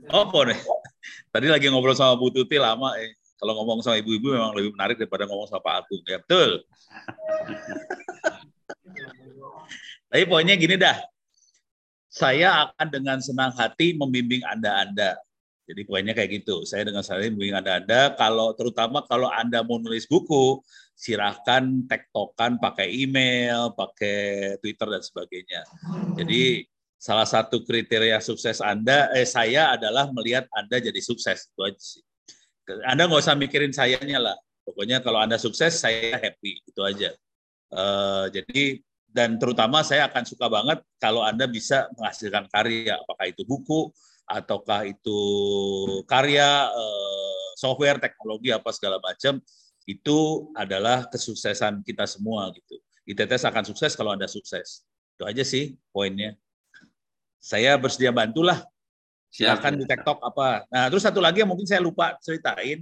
Apa 0.10 0.40
nih? 0.50 0.60
Tadi 1.34 1.48
lagi 1.52 1.68
ngobrol 1.68 1.98
sama 1.98 2.16
Bu 2.16 2.32
Tuti 2.32 2.56
lama 2.56 2.96
eh. 3.00 3.12
Kalau 3.36 3.52
ngomong 3.62 3.84
sama 3.84 4.00
ibu-ibu 4.00 4.32
memang 4.32 4.56
lebih 4.56 4.72
menarik 4.74 4.96
daripada 4.96 5.28
ngomong 5.28 5.48
sama 5.52 5.60
Pak 5.60 5.76
Agung. 5.84 6.02
Ya 6.08 6.18
betul. 6.24 6.52
Tapi 10.10 10.24
poinnya 10.32 10.56
gini 10.56 10.80
dah. 10.80 10.96
Saya 12.08 12.72
akan 12.72 12.88
dengan 12.88 13.20
senang 13.20 13.52
hati 13.52 13.92
membimbing 13.92 14.40
Anda-Anda. 14.48 15.20
Jadi 15.68 15.82
poinnya 15.84 16.16
kayak 16.16 16.32
gitu. 16.42 16.64
Saya 16.64 16.88
dengan 16.88 17.04
senang 17.04 17.20
hati 17.20 17.36
membimbing 17.36 17.60
Anda-Anda. 17.60 18.16
Kalau 18.16 18.56
terutama 18.56 19.04
kalau 19.04 19.28
Anda 19.28 19.68
mau 19.68 19.84
nulis 19.84 20.08
buku, 20.08 20.64
silahkan 20.96 21.84
tektokan 21.92 22.56
pakai 22.56 22.88
email, 22.88 23.76
pakai 23.76 24.56
Twitter 24.64 24.88
dan 24.88 25.04
sebagainya. 25.04 25.62
Jadi 26.16 26.64
salah 26.96 27.28
satu 27.28 27.68
kriteria 27.68 28.24
sukses 28.24 28.64
Anda, 28.64 29.12
eh 29.12 29.28
saya 29.28 29.76
adalah 29.76 30.08
melihat 30.16 30.48
Anda 30.56 30.80
jadi 30.80 30.98
sukses 31.04 31.52
itu 31.52 31.62
aja 31.62 31.82
sih. 31.84 32.04
Anda 32.88 33.06
nggak 33.06 33.22
usah 33.22 33.36
mikirin 33.38 33.76
sayanya 33.76 34.18
lah. 34.18 34.38
Pokoknya 34.66 35.04
kalau 35.04 35.22
Anda 35.22 35.38
sukses, 35.38 35.78
saya 35.78 36.18
happy 36.18 36.64
itu 36.66 36.82
aja. 36.82 37.14
Uh, 37.70 38.32
jadi 38.32 38.82
dan 39.12 39.38
terutama 39.38 39.86
saya 39.86 40.10
akan 40.10 40.24
suka 40.26 40.48
banget 40.50 40.82
kalau 40.98 41.22
Anda 41.22 41.46
bisa 41.46 41.92
menghasilkan 42.00 42.50
karya, 42.50 42.98
apakah 42.98 43.30
itu 43.30 43.44
buku 43.46 43.92
ataukah 44.26 44.90
itu 44.90 45.20
karya 46.10 46.72
uh, 46.72 47.46
software, 47.54 48.02
teknologi 48.02 48.50
apa 48.50 48.74
segala 48.74 48.98
macam 48.98 49.38
itu 49.86 50.50
adalah 50.58 51.06
kesuksesan 51.08 51.86
kita 51.86 52.10
semua 52.10 52.50
gitu. 52.58 52.82
ITTS 53.06 53.46
akan 53.46 53.64
sukses 53.70 53.94
kalau 53.94 54.18
Anda 54.18 54.26
sukses. 54.26 54.82
Itu 55.14 55.30
aja 55.30 55.46
sih 55.46 55.78
poinnya. 55.94 56.34
Saya 57.38 57.78
bersedia 57.78 58.10
bantulah. 58.10 58.66
Silakan 59.30 59.78
di 59.78 59.86
TikTok 59.86 60.26
apa. 60.26 60.66
Nah, 60.74 60.90
terus 60.90 61.06
satu 61.06 61.22
lagi 61.22 61.46
yang 61.46 61.52
mungkin 61.52 61.70
saya 61.70 61.84
lupa 61.84 62.18
ceritain. 62.24 62.82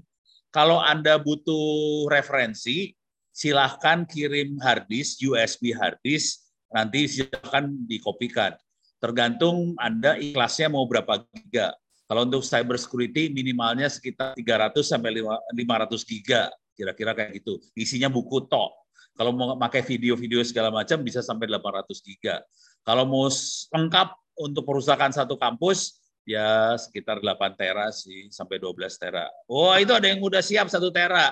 Kalau 0.53 0.79
Anda 0.79 1.19
butuh 1.19 2.07
referensi, 2.07 2.93
silahkan 3.33 4.05
kirim 4.05 4.61
hard 4.61 4.85
disk, 4.85 5.19
USB 5.25 5.73
hard 5.73 5.97
disk, 6.05 6.45
nanti 6.69 7.09
silahkan 7.09 7.67
dikopikan. 7.89 8.53
Tergantung 9.01 9.73
Anda 9.81 10.15
ikhlasnya 10.15 10.71
mau 10.71 10.85
berapa 10.85 11.25
giga. 11.33 11.73
Kalau 12.07 12.29
untuk 12.29 12.45
cyber 12.45 12.77
security 12.77 13.33
minimalnya 13.33 13.89
sekitar 13.89 14.37
300 14.37 14.85
sampai 14.85 15.25
500 15.57 15.57
giga 16.05 16.53
kira-kira 16.73 17.13
kayak 17.13 17.41
gitu. 17.41 17.61
Isinya 17.77 18.09
buku 18.09 18.45
tok. 18.49 18.83
Kalau 19.13 19.29
mau 19.29 19.53
pakai 19.57 19.85
video-video 19.85 20.41
segala 20.41 20.73
macam 20.73 21.01
bisa 21.05 21.21
sampai 21.21 21.45
800 21.45 22.01
giga. 22.01 22.41
Kalau 22.81 23.05
mau 23.05 23.29
lengkap 23.69 24.09
untuk 24.41 24.65
perusahaan 24.65 25.13
satu 25.13 25.37
kampus 25.37 26.01
ya 26.25 26.73
sekitar 26.79 27.21
8 27.21 27.53
tera 27.53 27.93
sih 27.93 28.33
sampai 28.33 28.57
12 28.57 28.89
tera. 28.97 29.29
Oh, 29.45 29.75
itu 29.77 29.93
ada 29.93 30.09
yang 30.09 30.17
udah 30.17 30.41
siap 30.41 30.65
satu 30.67 30.89
tera. 30.89 31.29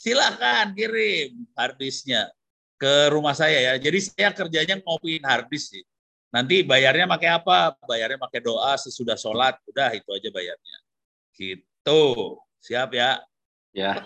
Silahkan 0.00 0.72
kirim 0.72 1.44
harddisknya 1.52 2.32
ke 2.80 3.12
rumah 3.12 3.36
saya 3.36 3.58
ya. 3.58 3.72
Jadi 3.76 3.98
saya 4.08 4.30
kerjanya 4.32 4.80
ngopiin 4.80 5.26
harddisk 5.28 5.76
sih. 5.76 5.84
Nanti 6.32 6.64
bayarnya 6.64 7.04
pakai 7.04 7.30
apa? 7.36 7.76
Bayarnya 7.84 8.16
pakai 8.16 8.40
doa 8.40 8.80
sesudah 8.80 9.18
sholat. 9.18 9.60
Udah 9.68 9.92
itu 9.92 10.08
aja 10.08 10.28
bayarnya. 10.32 10.76
Gitu. 11.36 12.02
Siap 12.64 12.90
ya? 12.96 13.20
Ya 13.76 14.00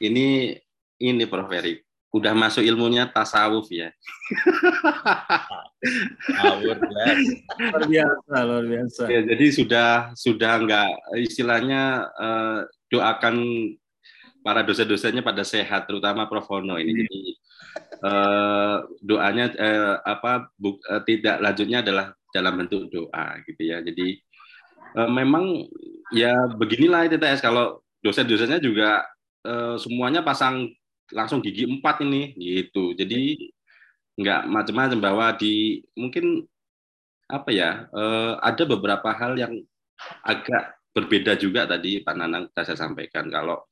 ini 0.00 0.56
ini 1.00 1.24
Prof 1.28 1.52
Erik 1.52 1.84
udah 2.10 2.34
masuk 2.34 2.66
ilmunya 2.66 3.06
tasawuf 3.06 3.70
ya. 3.70 3.94
luar 6.58 6.78
biasa, 7.86 8.34
luar 8.42 8.64
biasa. 8.66 9.02
Ya, 9.06 9.20
jadi 9.22 9.46
sudah 9.54 9.90
sudah 10.18 10.52
enggak 10.58 10.90
istilahnya 11.22 12.10
eh, 12.18 12.60
doakan 12.90 13.36
para 14.42 14.66
dosen-dosennya 14.66 15.22
pada 15.22 15.46
sehat, 15.46 15.86
terutama 15.86 16.26
Prof 16.26 16.50
Hono 16.50 16.82
ini. 16.82 17.06
Jadi 17.06 17.20
eh, 18.02 18.76
doanya 19.06 19.54
eh, 19.54 19.94
apa 20.02 20.50
buk, 20.58 20.82
eh, 20.90 21.02
tidak 21.06 21.38
lanjutnya 21.38 21.86
adalah 21.86 22.06
dalam 22.34 22.58
bentuk 22.58 22.90
doa 22.90 23.38
gitu 23.46 23.62
ya. 23.62 23.78
Jadi 23.86 24.18
eh, 24.98 25.10
memang 25.14 25.62
ya 26.10 26.34
beginilah 26.58 27.06
ITTS 27.06 27.38
kalau 27.38 27.78
dosen-dosennya 28.02 28.58
juga 28.58 29.06
Eh, 29.40 29.76
semuanya 29.80 30.20
pasang 30.20 30.68
langsung 31.16 31.40
gigi 31.40 31.64
empat 31.64 32.04
ini 32.04 32.36
gitu 32.36 32.92
jadi 32.92 33.40
nggak 34.20 34.40
macam-macam 34.52 34.98
bahwa 35.00 35.26
di 35.32 35.80
mungkin 35.96 36.44
apa 37.24 37.48
ya 37.48 37.88
eh, 37.88 38.32
ada 38.36 38.62
beberapa 38.68 39.08
hal 39.16 39.40
yang 39.40 39.56
agak 40.28 40.76
berbeda 40.92 41.40
juga 41.40 41.64
tadi 41.64 42.04
Pak 42.04 42.14
Nanang 42.20 42.52
saya 42.52 42.76
sampaikan 42.76 43.32
kalau 43.32 43.64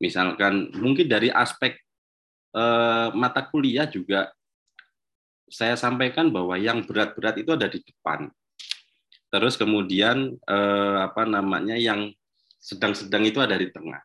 misalkan 0.00 0.72
mungkin 0.80 1.04
dari 1.04 1.28
aspek 1.28 1.76
eh, 2.56 3.08
mata 3.12 3.44
kuliah 3.44 3.84
juga 3.92 4.32
saya 5.52 5.76
sampaikan 5.76 6.32
bahwa 6.32 6.56
yang 6.56 6.80
berat-berat 6.88 7.36
itu 7.44 7.52
ada 7.52 7.68
di 7.68 7.82
depan. 7.84 8.30
Terus 9.34 9.58
kemudian 9.58 10.38
apa 11.02 11.22
namanya 11.26 11.74
yang 11.74 12.10
sedang-sedang 12.58 13.26
itu 13.26 13.38
ada 13.42 13.58
di 13.58 13.66
tengah. 13.70 13.98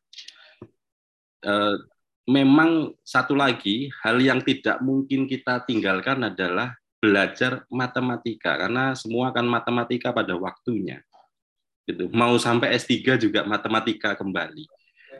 Eh, 1.45 1.77
memang 2.25 2.89
satu 3.05 3.37
lagi 3.37 3.93
hal 4.01 4.17
yang 4.17 4.41
tidak 4.41 4.81
mungkin 4.81 5.29
kita 5.29 5.61
tinggalkan 5.69 6.25
adalah 6.25 6.73
belajar 6.97 7.61
matematika 7.69 8.57
karena 8.57 8.97
semua 8.97 9.29
akan 9.29 9.45
matematika 9.45 10.09
pada 10.09 10.33
waktunya. 10.33 11.05
Gitu. 11.85 12.09
Mau 12.09 12.33
sampai 12.41 12.73
S3 12.81 13.21
juga 13.21 13.45
matematika 13.45 14.17
kembali. 14.17 14.65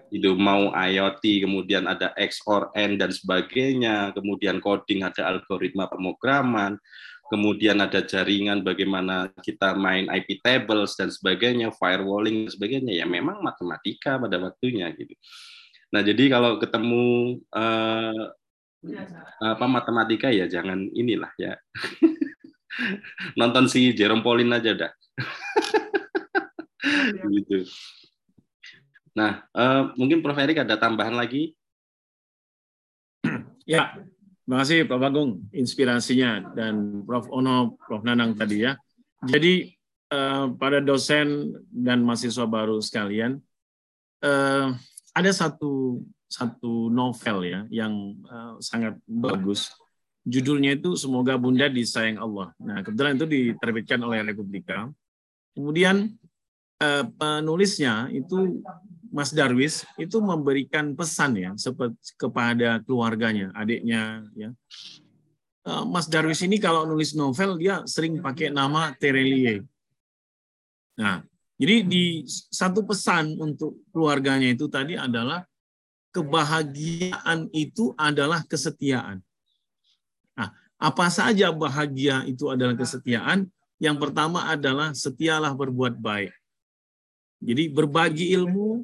Itu 0.09 0.33
mau 0.33 0.73
IoT, 0.73 1.45
kemudian 1.45 1.85
ada 1.85 2.09
X 2.17 2.41
or 2.49 2.73
N 2.73 2.97
dan 2.97 3.13
sebagainya, 3.13 4.09
kemudian 4.17 4.57
coding 4.57 5.05
ada 5.05 5.29
algoritma 5.29 5.85
pemrograman, 5.85 6.81
kemudian 7.29 7.77
ada 7.85 8.01
jaringan 8.01 8.65
bagaimana 8.65 9.29
kita 9.45 9.77
main 9.77 10.09
IP 10.09 10.41
tables 10.41 10.97
dan 10.97 11.13
sebagainya, 11.13 11.69
firewalling 11.69 12.49
dan 12.49 12.51
sebagainya 12.53 12.93
ya 12.97 13.05
memang 13.05 13.45
matematika 13.45 14.17
pada 14.17 14.41
waktunya 14.41 14.89
gitu. 14.97 15.13
Nah, 15.95 16.03
jadi 16.03 16.27
kalau 16.27 16.59
ketemu 16.59 17.39
eh, 17.55 18.23
apa 19.39 19.65
matematika 19.71 20.27
ya 20.27 20.43
jangan 20.51 20.91
inilah 20.91 21.31
ya. 21.39 21.55
Nonton 23.39 23.71
si 23.71 23.95
Jerome 23.95 24.19
Pauline 24.19 24.59
aja 24.59 24.75
dah. 24.75 24.91
gitu. 27.31 27.63
Nah, 29.15 29.47
eh, 29.55 29.81
mungkin 29.95 30.19
Prof 30.19 30.35
Erik 30.35 30.67
ada 30.67 30.75
tambahan 30.75 31.15
lagi? 31.15 31.55
Ya, 33.65 33.97
terima 34.45 34.61
kasih 34.61 34.85
Prof 34.85 35.01
Agung 35.01 35.49
inspirasinya 35.49 36.53
dan 36.53 37.01
Prof 37.01 37.25
Ono, 37.33 37.79
Prof 37.81 38.05
Nanang 38.05 38.37
tadi 38.37 38.61
ya. 38.67 38.77
Jadi 39.25 39.73
eh, 40.11 40.45
pada 40.59 40.83
dosen 40.83 41.55
dan 41.71 42.05
mahasiswa 42.05 42.45
baru 42.45 42.77
sekalian, 42.77 43.41
eh, 44.21 44.69
ada 45.15 45.31
satu 45.31 46.03
satu 46.27 46.91
novel 46.91 47.37
ya 47.47 47.61
yang 47.71 48.19
uh, 48.27 48.59
sangat 48.59 48.99
bagus. 49.07 49.71
Judulnya 50.25 50.75
itu 50.75 50.97
Semoga 50.97 51.37
Bunda 51.37 51.69
Disayang 51.69 52.17
Allah. 52.17 52.49
Nah, 52.57 52.81
kebetulan 52.81 53.13
itu 53.15 53.25
diterbitkan 53.29 54.01
oleh 54.01 54.25
Republika. 54.25 54.89
Kemudian 55.53 56.11
uh, 56.81 57.05
penulisnya 57.15 58.09
itu 58.11 58.59
Mas 59.13 59.31
Darwis 59.31 59.87
itu 59.95 60.19
memberikan 60.19 60.91
pesan 60.91 61.39
ya 61.39 61.51
seperti 61.55 61.95
kepada 62.19 62.83
keluarganya, 62.83 63.53
adiknya 63.55 64.27
ya. 64.35 64.51
Uh, 65.63 65.87
Mas 65.87 66.11
Darwis 66.11 66.43
ini 66.43 66.59
kalau 66.59 66.83
nulis 66.83 67.15
novel 67.15 67.55
dia 67.55 67.85
sering 67.87 68.19
pakai 68.19 68.51
nama 68.51 68.91
Terelie. 68.97 69.63
Nah, 70.99 71.23
jadi 71.55 71.87
di 71.87 72.27
satu 72.27 72.83
pesan 72.83 73.39
untuk 73.39 73.79
keluarganya 73.95 74.51
itu 74.51 74.67
tadi 74.67 74.99
adalah 74.99 75.47
kebahagiaan 76.11 77.47
itu 77.55 77.95
adalah 77.95 78.43
kesetiaan. 78.43 79.23
Nah, 80.35 80.51
apa 80.75 81.07
saja 81.07 81.55
bahagia 81.55 82.27
itu 82.27 82.51
adalah 82.51 82.75
kesetiaan? 82.75 83.47
Yang 83.79 83.97
pertama 84.03 84.51
adalah 84.51 84.91
setialah 84.91 85.55
berbuat 85.55 85.95
baik. 85.99 86.31
Jadi 87.39 87.71
berbagi 87.71 88.35
ilmu, 88.35 88.83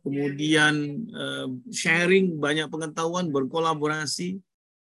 kemudian 0.00 0.74
eh, 1.12 1.46
sharing 1.72 2.40
banyak 2.40 2.72
pengetahuan, 2.72 3.28
berkolaborasi, 3.28 4.40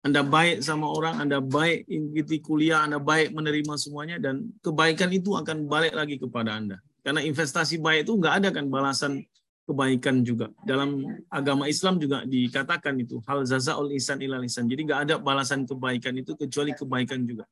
anda 0.01 0.25
baik 0.25 0.65
sama 0.65 0.89
orang, 0.89 1.21
Anda 1.21 1.45
baik 1.45 1.85
ikuti 1.85 2.41
kuliah, 2.41 2.89
Anda 2.89 2.97
baik 2.97 3.37
menerima 3.37 3.77
semuanya, 3.77 4.17
dan 4.17 4.49
kebaikan 4.65 5.13
itu 5.13 5.37
akan 5.37 5.69
balik 5.69 5.93
lagi 5.93 6.17
kepada 6.17 6.57
Anda. 6.57 6.81
Karena 7.11 7.27
investasi 7.27 7.83
baik 7.83 8.07
itu 8.07 8.15
nggak 8.15 8.35
ada 8.39 8.49
kan 8.55 8.71
balasan 8.71 9.27
kebaikan 9.67 10.23
juga. 10.23 10.47
Dalam 10.63 11.03
agama 11.27 11.67
Islam 11.67 11.99
juga 11.99 12.23
dikatakan 12.23 12.95
itu 13.03 13.19
hal 13.27 13.43
zazaul 13.43 13.91
isan 13.91 14.23
ilal 14.23 14.47
isan. 14.47 14.71
Jadi 14.71 14.87
nggak 14.87 15.01
ada 15.11 15.15
balasan 15.19 15.67
kebaikan 15.67 16.15
itu 16.23 16.39
kecuali 16.39 16.71
kebaikan 16.71 17.27
juga. 17.27 17.51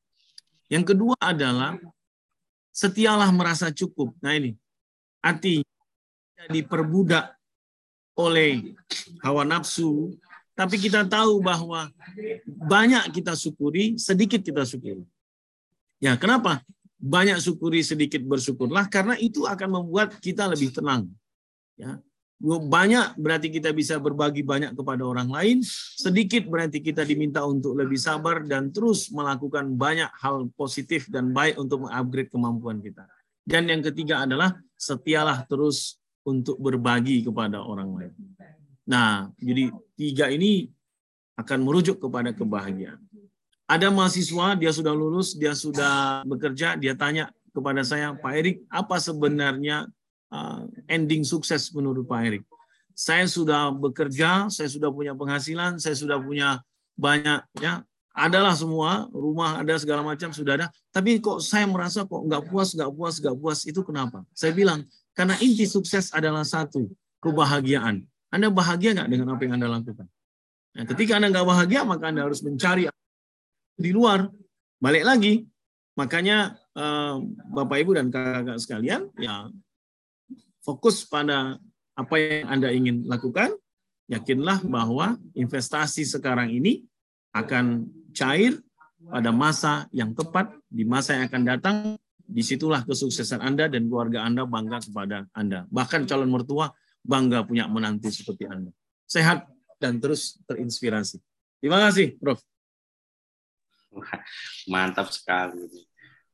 Yang 0.71 0.95
kedua 0.95 1.19
adalah 1.19 1.75
setialah 2.71 3.35
merasa 3.35 3.75
cukup. 3.75 4.15
Nah 4.23 4.39
ini 4.39 4.55
arti 5.27 5.67
diperbudak 6.55 7.35
oleh 8.15 8.79
hawa 9.27 9.43
nafsu, 9.43 10.15
tapi 10.55 10.79
kita 10.79 11.03
tahu 11.03 11.43
bahwa 11.43 11.91
banyak 12.47 13.11
kita 13.11 13.35
syukuri, 13.35 13.99
sedikit 13.99 14.39
kita 14.39 14.63
syukuri. 14.63 15.03
Ya, 15.99 16.15
kenapa? 16.15 16.63
Banyak 16.99 17.39
syukuri, 17.39 17.87
sedikit 17.87 18.19
bersyukurlah 18.27 18.91
karena 18.91 19.15
itu 19.17 19.47
akan 19.47 19.83
membuat 19.83 20.19
kita 20.19 20.51
lebih 20.51 20.75
tenang. 20.75 21.07
Ya. 21.79 22.03
Banyak 22.43 23.19
berarti 23.19 23.51
kita 23.51 23.75
bisa 23.75 23.99
berbagi 23.99 24.47
banyak 24.47 24.79
kepada 24.79 25.03
orang 25.03 25.27
lain, 25.27 25.59
sedikit 25.99 26.47
berarti 26.47 26.79
kita 26.79 27.03
diminta 27.03 27.43
untuk 27.43 27.75
lebih 27.75 27.99
sabar 27.99 28.47
dan 28.47 28.71
terus 28.71 29.11
melakukan 29.11 29.75
banyak 29.75 30.07
hal 30.23 30.47
positif 30.55 31.11
dan 31.11 31.35
baik 31.35 31.59
untuk 31.59 31.87
mengupgrade 31.87 32.31
kemampuan 32.31 32.79
kita. 32.79 33.11
Dan 33.43 33.67
yang 33.67 33.83
ketiga 33.83 34.23
adalah 34.23 34.55
setialah 34.79 35.43
terus 35.51 35.99
untuk 36.23 36.63
berbagi 36.63 37.27
kepada 37.27 37.59
orang 37.59 37.91
lain. 37.97 38.15
Nah, 38.87 39.33
jadi 39.41 39.73
tiga 39.99 40.31
ini 40.31 40.71
akan 41.35 41.59
merujuk 41.65 41.97
kepada 41.97 42.37
kebahagiaan. 42.37 43.03
Ada 43.69 43.93
mahasiswa, 43.93 44.57
dia 44.57 44.73
sudah 44.73 44.97
lulus, 44.97 45.37
dia 45.37 45.53
sudah 45.53 46.25
bekerja, 46.25 46.81
dia 46.81 46.97
tanya 46.97 47.29
kepada 47.53 47.85
saya, 47.85 48.17
Pak 48.17 48.33
Erik, 48.33 48.57
apa 48.73 48.97
sebenarnya 48.97 49.85
uh, 50.33 50.65
ending 50.89 51.21
sukses 51.21 51.69
menurut 51.77 52.09
Pak 52.09 52.21
Erik? 52.25 52.43
Saya 52.97 53.29
sudah 53.29 53.69
bekerja, 53.69 54.49
saya 54.49 54.73
sudah 54.73 54.89
punya 54.89 55.13
penghasilan, 55.13 55.77
saya 55.77 55.93
sudah 55.93 56.17
punya 56.17 56.65
banyak, 56.97 57.45
ya, 57.61 57.85
adalah 58.17 58.57
semua, 58.57 59.05
rumah 59.13 59.61
ada 59.61 59.77
segala 59.77 60.01
macam 60.01 60.33
sudah 60.33 60.59
ada, 60.59 60.67
tapi 60.89 61.21
kok 61.21 61.45
saya 61.45 61.69
merasa 61.69 62.09
kok 62.09 62.25
nggak 62.25 62.49
puas, 62.49 62.73
nggak 62.73 62.91
puas, 62.97 63.15
nggak 63.21 63.37
puas, 63.37 63.59
itu 63.69 63.85
kenapa? 63.85 64.25
Saya 64.33 64.57
bilang, 64.57 64.83
karena 65.13 65.37
inti 65.45 65.69
sukses 65.69 66.09
adalah 66.17 66.43
satu, 66.43 66.89
kebahagiaan. 67.21 68.01
Anda 68.33 68.49
bahagia 68.49 68.97
nggak 68.97 69.09
dengan 69.13 69.37
apa 69.37 69.43
yang 69.45 69.61
Anda 69.61 69.69
lakukan? 69.71 70.09
Nah, 70.73 70.85
ketika 70.89 71.21
Anda 71.21 71.37
nggak 71.37 71.47
bahagia, 71.47 71.81
maka 71.85 72.05
Anda 72.11 72.25
harus 72.25 72.41
mencari 72.41 72.89
di 73.79 73.95
luar. 73.95 74.27
Balik 74.83 75.05
lagi, 75.07 75.47
makanya 75.95 76.59
eh, 76.75 77.17
Bapak 77.55 77.79
Ibu 77.79 77.95
dan 77.95 78.11
kakak 78.11 78.59
sekalian, 78.59 79.11
ya 79.19 79.47
fokus 80.67 81.07
pada 81.07 81.57
apa 81.97 82.15
yang 82.19 82.47
Anda 82.51 82.69
ingin 82.75 83.07
lakukan. 83.07 83.55
Yakinlah 84.09 84.65
bahwa 84.65 85.21
investasi 85.37 86.05
sekarang 86.05 86.49
ini 86.49 86.81
akan 87.37 87.85
cair 88.17 88.57
pada 89.05 89.31
masa 89.31 89.85
yang 89.93 90.17
tepat, 90.17 90.49
di 90.69 90.83
masa 90.83 91.17
yang 91.17 91.29
akan 91.29 91.43
datang, 91.45 91.77
di 92.29 92.41
situlah 92.41 92.85
kesuksesan 92.85 93.41
Anda 93.41 93.69
dan 93.69 93.89
keluarga 93.89 94.25
Anda 94.25 94.49
bangga 94.49 94.85
kepada 94.85 95.29
Anda. 95.37 95.65
Bahkan 95.69 96.09
calon 96.09 96.29
mertua 96.33 96.73
bangga 97.05 97.45
punya 97.45 97.69
menantu 97.69 98.09
seperti 98.09 98.49
Anda. 98.49 98.73
Sehat 99.05 99.49
dan 99.81 100.01
terus 100.01 100.41
terinspirasi. 100.45 101.21
Terima 101.61 101.81
kasih, 101.89 102.17
Prof. 102.21 102.41
Mantap 104.73 105.11
sekali. 105.11 105.67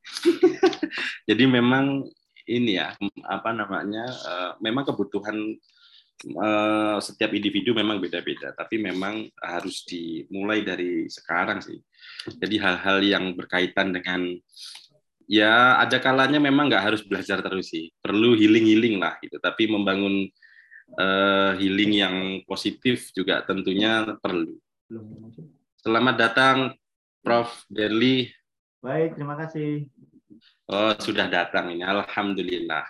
Jadi 1.29 1.43
memang 1.49 2.05
ini 2.45 2.77
ya, 2.77 2.93
apa 3.25 3.49
namanya, 3.51 4.05
uh, 4.05 4.51
memang 4.61 4.85
kebutuhan 4.85 5.57
uh, 6.37 6.97
setiap 7.01 7.33
individu 7.33 7.73
memang 7.73 7.97
beda-beda, 7.97 8.53
tapi 8.53 8.77
memang 8.77 9.25
harus 9.41 9.83
dimulai 9.89 10.61
dari 10.61 11.09
sekarang 11.09 11.59
sih. 11.59 11.81
Jadi 12.37 12.55
hal-hal 12.61 13.01
yang 13.01 13.33
berkaitan 13.33 13.91
dengan 13.91 14.29
ya 15.25 15.81
ada 15.81 15.97
kalanya 15.97 16.37
memang 16.37 16.69
nggak 16.69 16.85
harus 16.85 17.01
belajar 17.01 17.41
terus 17.41 17.73
sih, 17.73 17.89
perlu 17.97 18.37
healing-healing 18.37 19.01
lah 19.01 19.17
gitu, 19.25 19.41
tapi 19.41 19.65
membangun 19.65 20.29
uh, 21.01 21.57
healing 21.57 21.91
yang 21.97 22.15
positif 22.45 23.09
juga 23.11 23.41
tentunya 23.41 24.05
perlu. 24.21 24.53
Selamat 25.81 26.15
datang 26.17 26.57
Prof. 27.25 27.49
Derli. 27.65 28.29
Baik, 28.85 29.17
terima 29.17 29.33
kasih. 29.33 29.89
Oh, 30.69 30.93
sudah 31.01 31.25
datang 31.25 31.73
ini. 31.73 31.81
Alhamdulillah. 31.81 32.85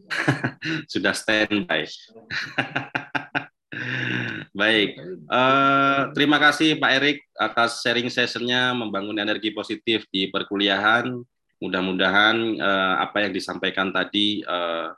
sudah 0.92 1.12
standby. 1.12 1.84
Baik, 4.56 4.96
uh, 5.28 6.08
terima 6.16 6.40
kasih 6.40 6.80
Pak 6.80 6.90
Erik 6.96 7.20
atas 7.36 7.84
sharing 7.84 8.08
sessionnya 8.08 8.72
membangun 8.72 9.20
energi 9.20 9.52
positif 9.52 10.08
di 10.08 10.32
perkuliahan. 10.32 11.12
Mudah-mudahan 11.60 12.56
uh, 12.56 13.04
apa 13.04 13.28
yang 13.28 13.36
disampaikan 13.36 13.92
tadi 13.92 14.40
uh, 14.48 14.88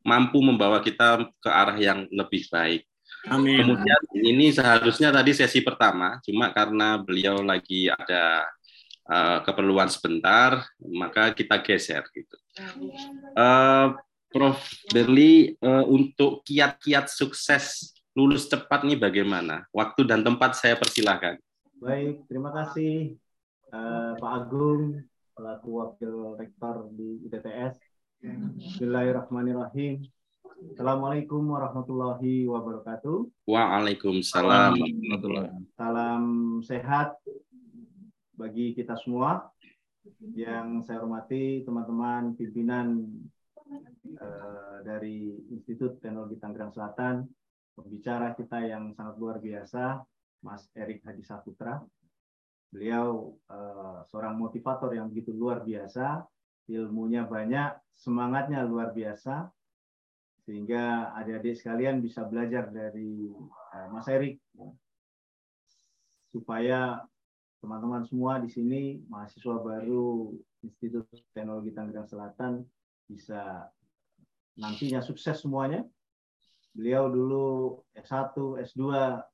mampu 0.00 0.40
membawa 0.40 0.80
kita 0.80 1.28
ke 1.44 1.50
arah 1.52 1.76
yang 1.76 2.08
lebih 2.08 2.48
baik. 2.48 2.88
Amin. 3.32 3.64
Kemudian 3.64 4.02
ini 4.20 4.52
seharusnya 4.52 5.08
tadi 5.08 5.32
sesi 5.32 5.64
pertama, 5.64 6.20
cuma 6.20 6.52
karena 6.52 7.00
beliau 7.00 7.40
lagi 7.40 7.88
ada 7.88 8.44
uh, 9.08 9.38
keperluan 9.40 9.88
sebentar, 9.88 10.64
maka 10.80 11.32
kita 11.32 11.56
geser 11.64 12.04
gitu. 12.12 12.36
Uh, 13.32 13.96
Prof. 14.28 14.58
Berli, 14.90 15.54
uh, 15.62 15.86
untuk 15.86 16.42
kiat-kiat 16.42 17.06
sukses 17.06 17.94
lulus 18.18 18.50
cepat 18.50 18.82
nih 18.82 18.98
bagaimana? 18.98 19.64
Waktu 19.70 20.04
dan 20.04 20.26
tempat 20.26 20.58
saya 20.58 20.74
persilahkan. 20.74 21.38
Baik, 21.78 22.26
terima 22.26 22.50
kasih 22.50 23.14
uh, 23.70 24.18
Pak 24.18 24.32
Agung, 24.34 25.00
selaku 25.38 25.68
Wakil 25.70 26.14
Rektor 26.38 26.90
di 26.92 27.24
ITTS. 27.30 27.78
Bismillahirrahmanirrahim. 28.24 30.00
Assalamualaikum 30.54 31.50
warahmatullahi 31.50 32.46
wabarakatuh. 32.46 33.26
Waalaikumsalam. 33.42 34.78
Salam 35.74 36.24
sehat 36.62 37.18
bagi 38.38 38.70
kita 38.78 38.94
semua. 39.02 39.50
Yang 40.22 40.86
saya 40.86 41.02
hormati 41.02 41.66
teman-teman 41.66 42.38
pimpinan 42.38 43.02
uh, 44.22 44.78
dari 44.86 45.42
Institut 45.50 45.98
Teknologi 45.98 46.38
Tangerang 46.38 46.70
Selatan, 46.70 47.26
pembicara 47.74 48.38
kita 48.38 48.62
yang 48.62 48.94
sangat 48.94 49.18
luar 49.18 49.42
biasa, 49.42 50.06
Mas 50.46 50.70
Erik 50.78 51.02
Hadi 51.02 51.26
Saputra. 51.26 51.82
Beliau 52.70 53.34
uh, 53.50 54.06
seorang 54.06 54.38
motivator 54.38 54.94
yang 54.94 55.10
begitu 55.10 55.34
luar 55.34 55.66
biasa, 55.66 56.22
ilmunya 56.70 57.26
banyak, 57.26 57.74
semangatnya 57.98 58.62
luar 58.62 58.94
biasa, 58.94 59.50
sehingga 60.44 61.12
adik-adik 61.16 61.56
sekalian 61.56 62.04
bisa 62.04 62.24
belajar 62.28 62.68
dari 62.68 63.32
uh, 63.72 63.88
Mas 63.88 64.08
Erik 64.12 64.40
supaya 66.28 67.00
teman-teman 67.64 68.04
semua 68.04 68.36
di 68.42 68.52
sini 68.52 69.00
mahasiswa 69.08 69.56
baru 69.56 70.36
Institut 70.60 71.08
Teknologi 71.32 71.72
Tangerang 71.72 72.08
Selatan 72.08 72.52
bisa 73.08 73.68
nantinya 74.56 75.00
sukses 75.04 75.40
semuanya. 75.40 75.84
Beliau 76.74 77.06
dulu 77.06 77.46
S1, 77.94 78.34
S2, 78.66 78.82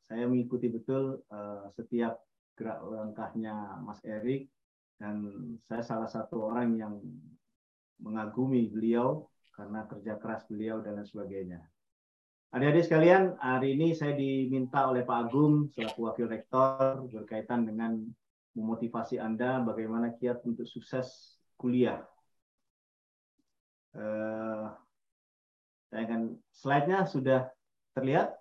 saya 0.04 0.24
mengikuti 0.28 0.68
betul 0.68 1.24
uh, 1.32 1.72
setiap 1.72 2.20
gerak 2.52 2.84
langkahnya 2.84 3.80
Mas 3.80 4.04
Erik. 4.04 4.52
Dan 5.00 5.24
saya 5.64 5.80
salah 5.80 6.10
satu 6.12 6.52
orang 6.52 6.76
yang 6.76 7.00
mengagumi 7.96 8.68
beliau 8.68 9.29
karena 9.54 9.84
kerja 9.86 10.16
keras 10.16 10.46
beliau 10.48 10.80
dan 10.80 10.98
lain 10.98 11.08
sebagainya. 11.08 11.60
Adik-adik 12.50 12.90
sekalian, 12.90 13.38
hari 13.38 13.78
ini 13.78 13.94
saya 13.94 14.18
diminta 14.18 14.90
oleh 14.90 15.06
Pak 15.06 15.30
Agung 15.30 15.70
selaku 15.70 16.10
Wakil 16.10 16.26
Rektor 16.26 17.06
berkaitan 17.06 17.62
dengan 17.62 18.02
memotivasi 18.58 19.22
Anda 19.22 19.62
bagaimana 19.62 20.10
kiat 20.18 20.42
untuk 20.42 20.66
sukses 20.66 21.38
kuliah. 21.54 22.02
Uh, 23.94 24.74
saya 25.94 26.02
akan 26.10 26.22
slide-nya 26.50 26.98
sudah 27.06 27.40
terlihat. 27.94 28.34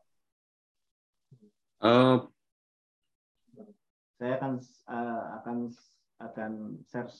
Uh, 1.77 2.25
saya 4.17 4.41
akan 4.41 4.51
uh, 4.89 5.23
akan 5.41 5.57
akan 6.17 6.51
share 6.89 7.13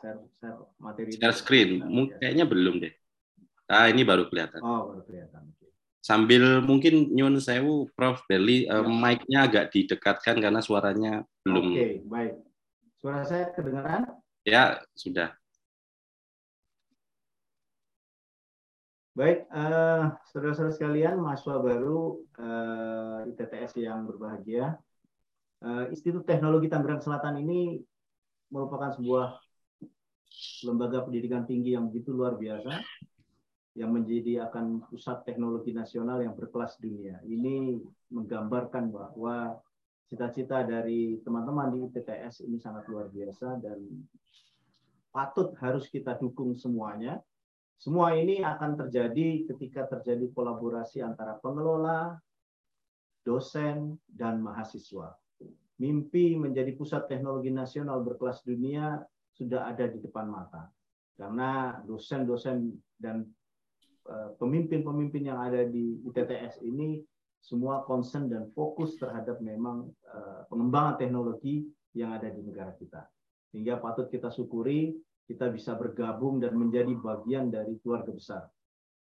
share, 0.00 0.20
share 0.40 0.58
materi. 0.80 1.12
Share 1.12 1.36
screen, 1.36 1.84
mungkin 1.84 2.16
kayaknya 2.18 2.48
belum 2.48 2.80
deh. 2.80 2.92
Ah 3.70 3.86
ini 3.88 4.02
baru 4.02 4.26
kelihatan. 4.28 4.60
Oh 4.60 4.92
baru 4.92 5.02
kelihatan. 5.06 5.52
Sambil 6.02 6.58
mungkin 6.66 7.14
nyun 7.14 7.38
sewu, 7.38 7.86
Prof. 7.94 8.26
Beli, 8.26 8.66
uh, 8.66 8.82
mic-nya 8.82 9.46
agak 9.46 9.70
didekatkan 9.70 10.42
karena 10.42 10.58
suaranya 10.58 11.22
belum. 11.46 11.70
Oke, 11.70 11.78
okay, 11.78 11.92
baik. 12.02 12.34
Suara 12.98 13.22
saya 13.22 13.54
kedengaran? 13.54 14.10
Ya 14.42 14.82
sudah. 14.98 15.30
Baik, 19.14 19.46
uh, 19.54 20.10
saudara-saudara 20.34 20.74
sekalian, 20.74 21.22
mahasiswa 21.22 21.60
baru 21.62 22.18
uh, 22.34 23.28
ITTS 23.30 23.78
yang 23.78 24.02
berbahagia. 24.02 24.74
Uh, 25.62 25.86
Institut 25.94 26.26
Teknologi 26.26 26.66
Tangerang 26.66 26.98
Selatan 26.98 27.38
ini 27.38 27.78
merupakan 28.50 28.90
sebuah 28.90 29.38
lembaga 30.66 31.06
pendidikan 31.06 31.46
tinggi 31.46 31.78
yang 31.78 31.86
begitu 31.86 32.10
luar 32.10 32.34
biasa 32.34 32.82
yang 33.72 33.90
menjadi 33.92 34.48
akan 34.48 34.84
pusat 34.88 35.24
teknologi 35.24 35.72
nasional 35.72 36.20
yang 36.20 36.36
berkelas 36.36 36.76
dunia. 36.76 37.20
Ini 37.24 37.80
menggambarkan 38.12 38.92
bahwa 38.92 39.56
cita-cita 40.08 40.60
dari 40.64 41.20
teman-teman 41.24 41.72
di 41.72 41.78
ITTS 41.88 42.44
ini 42.44 42.60
sangat 42.60 42.84
luar 42.92 43.08
biasa 43.08 43.56
dan 43.64 43.80
patut 45.08 45.56
harus 45.60 45.88
kita 45.88 46.20
dukung 46.20 46.52
semuanya. 46.52 47.20
Semua 47.80 48.14
ini 48.14 48.44
akan 48.44 48.78
terjadi 48.78 49.48
ketika 49.50 49.88
terjadi 49.88 50.30
kolaborasi 50.30 51.02
antara 51.02 51.40
pengelola, 51.40 52.14
dosen, 53.24 53.98
dan 54.06 54.38
mahasiswa 54.38 55.16
mimpi 55.82 56.38
menjadi 56.38 56.70
pusat 56.78 57.10
teknologi 57.10 57.50
nasional 57.50 58.06
berkelas 58.06 58.46
dunia 58.46 59.02
sudah 59.34 59.66
ada 59.66 59.90
di 59.90 59.98
depan 59.98 60.30
mata. 60.30 60.70
Karena 61.18 61.82
dosen-dosen 61.82 62.70
dan 62.94 63.26
pemimpin-pemimpin 64.38 65.30
yang 65.30 65.38
ada 65.38 65.62
di 65.66 66.02
ITTS 66.06 66.62
ini 66.66 66.98
semua 67.42 67.82
concern 67.82 68.30
dan 68.30 68.46
fokus 68.54 68.94
terhadap 68.98 69.42
memang 69.42 69.90
eh, 70.06 70.40
pengembangan 70.46 71.02
teknologi 71.02 71.66
yang 71.98 72.14
ada 72.14 72.30
di 72.30 72.40
negara 72.42 72.70
kita. 72.78 73.02
Sehingga 73.50 73.82
patut 73.82 74.06
kita 74.08 74.30
syukuri 74.30 74.94
kita 75.26 75.50
bisa 75.50 75.74
bergabung 75.74 76.38
dan 76.38 76.54
menjadi 76.54 76.94
bagian 76.98 77.50
dari 77.50 77.78
keluarga 77.82 78.10
besar. 78.14 78.42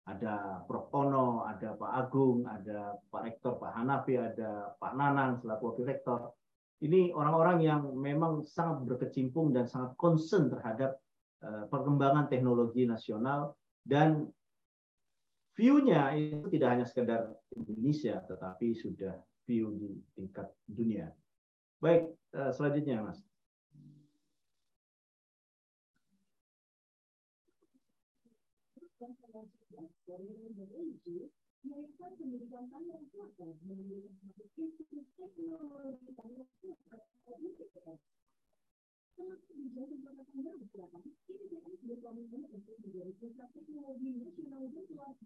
Ada 0.09 0.65
Prof. 0.65 0.89
Ono, 0.97 1.45
ada 1.45 1.77
Pak 1.77 1.91
Agung, 1.93 2.49
ada 2.49 2.97
Pak 3.09 3.21
Rektor, 3.21 3.61
Pak 3.61 3.77
Hanafi, 3.77 4.17
ada 4.17 4.73
Pak 4.81 4.93
Nanang 4.97 5.37
selaku 5.37 5.71
Wakil 5.71 5.85
Rektor, 5.85 6.33
ini 6.81 7.13
orang-orang 7.13 7.61
yang 7.61 7.81
memang 7.93 8.41
sangat 8.41 8.89
berkecimpung 8.89 9.53
dan 9.53 9.69
sangat 9.69 9.93
concern 10.01 10.49
terhadap 10.49 10.97
uh, 11.45 11.69
perkembangan 11.69 12.25
teknologi 12.25 12.89
nasional 12.89 13.53
dan 13.85 14.25
view-nya 15.61 16.17
itu 16.17 16.49
tidak 16.49 16.69
hanya 16.73 16.85
sekedar 16.89 17.37
Indonesia 17.53 18.17
tetapi 18.25 18.73
sudah 18.73 19.13
view 19.45 19.77
di 19.77 19.93
tingkat 20.17 20.49
dunia. 20.65 21.13
Baik, 21.77 22.09
uh, 22.33 22.49
selanjutnya 22.49 23.05
Mas. 23.05 23.21
Pendidikan 39.11 40.23
Tangerang 40.23 40.63
Selatan 40.71 41.03
melalui 41.31 42.47
Institut 42.55 43.49
Teknologi 43.51 44.11
Tangerang 44.31 44.85
Selatan 44.87 45.21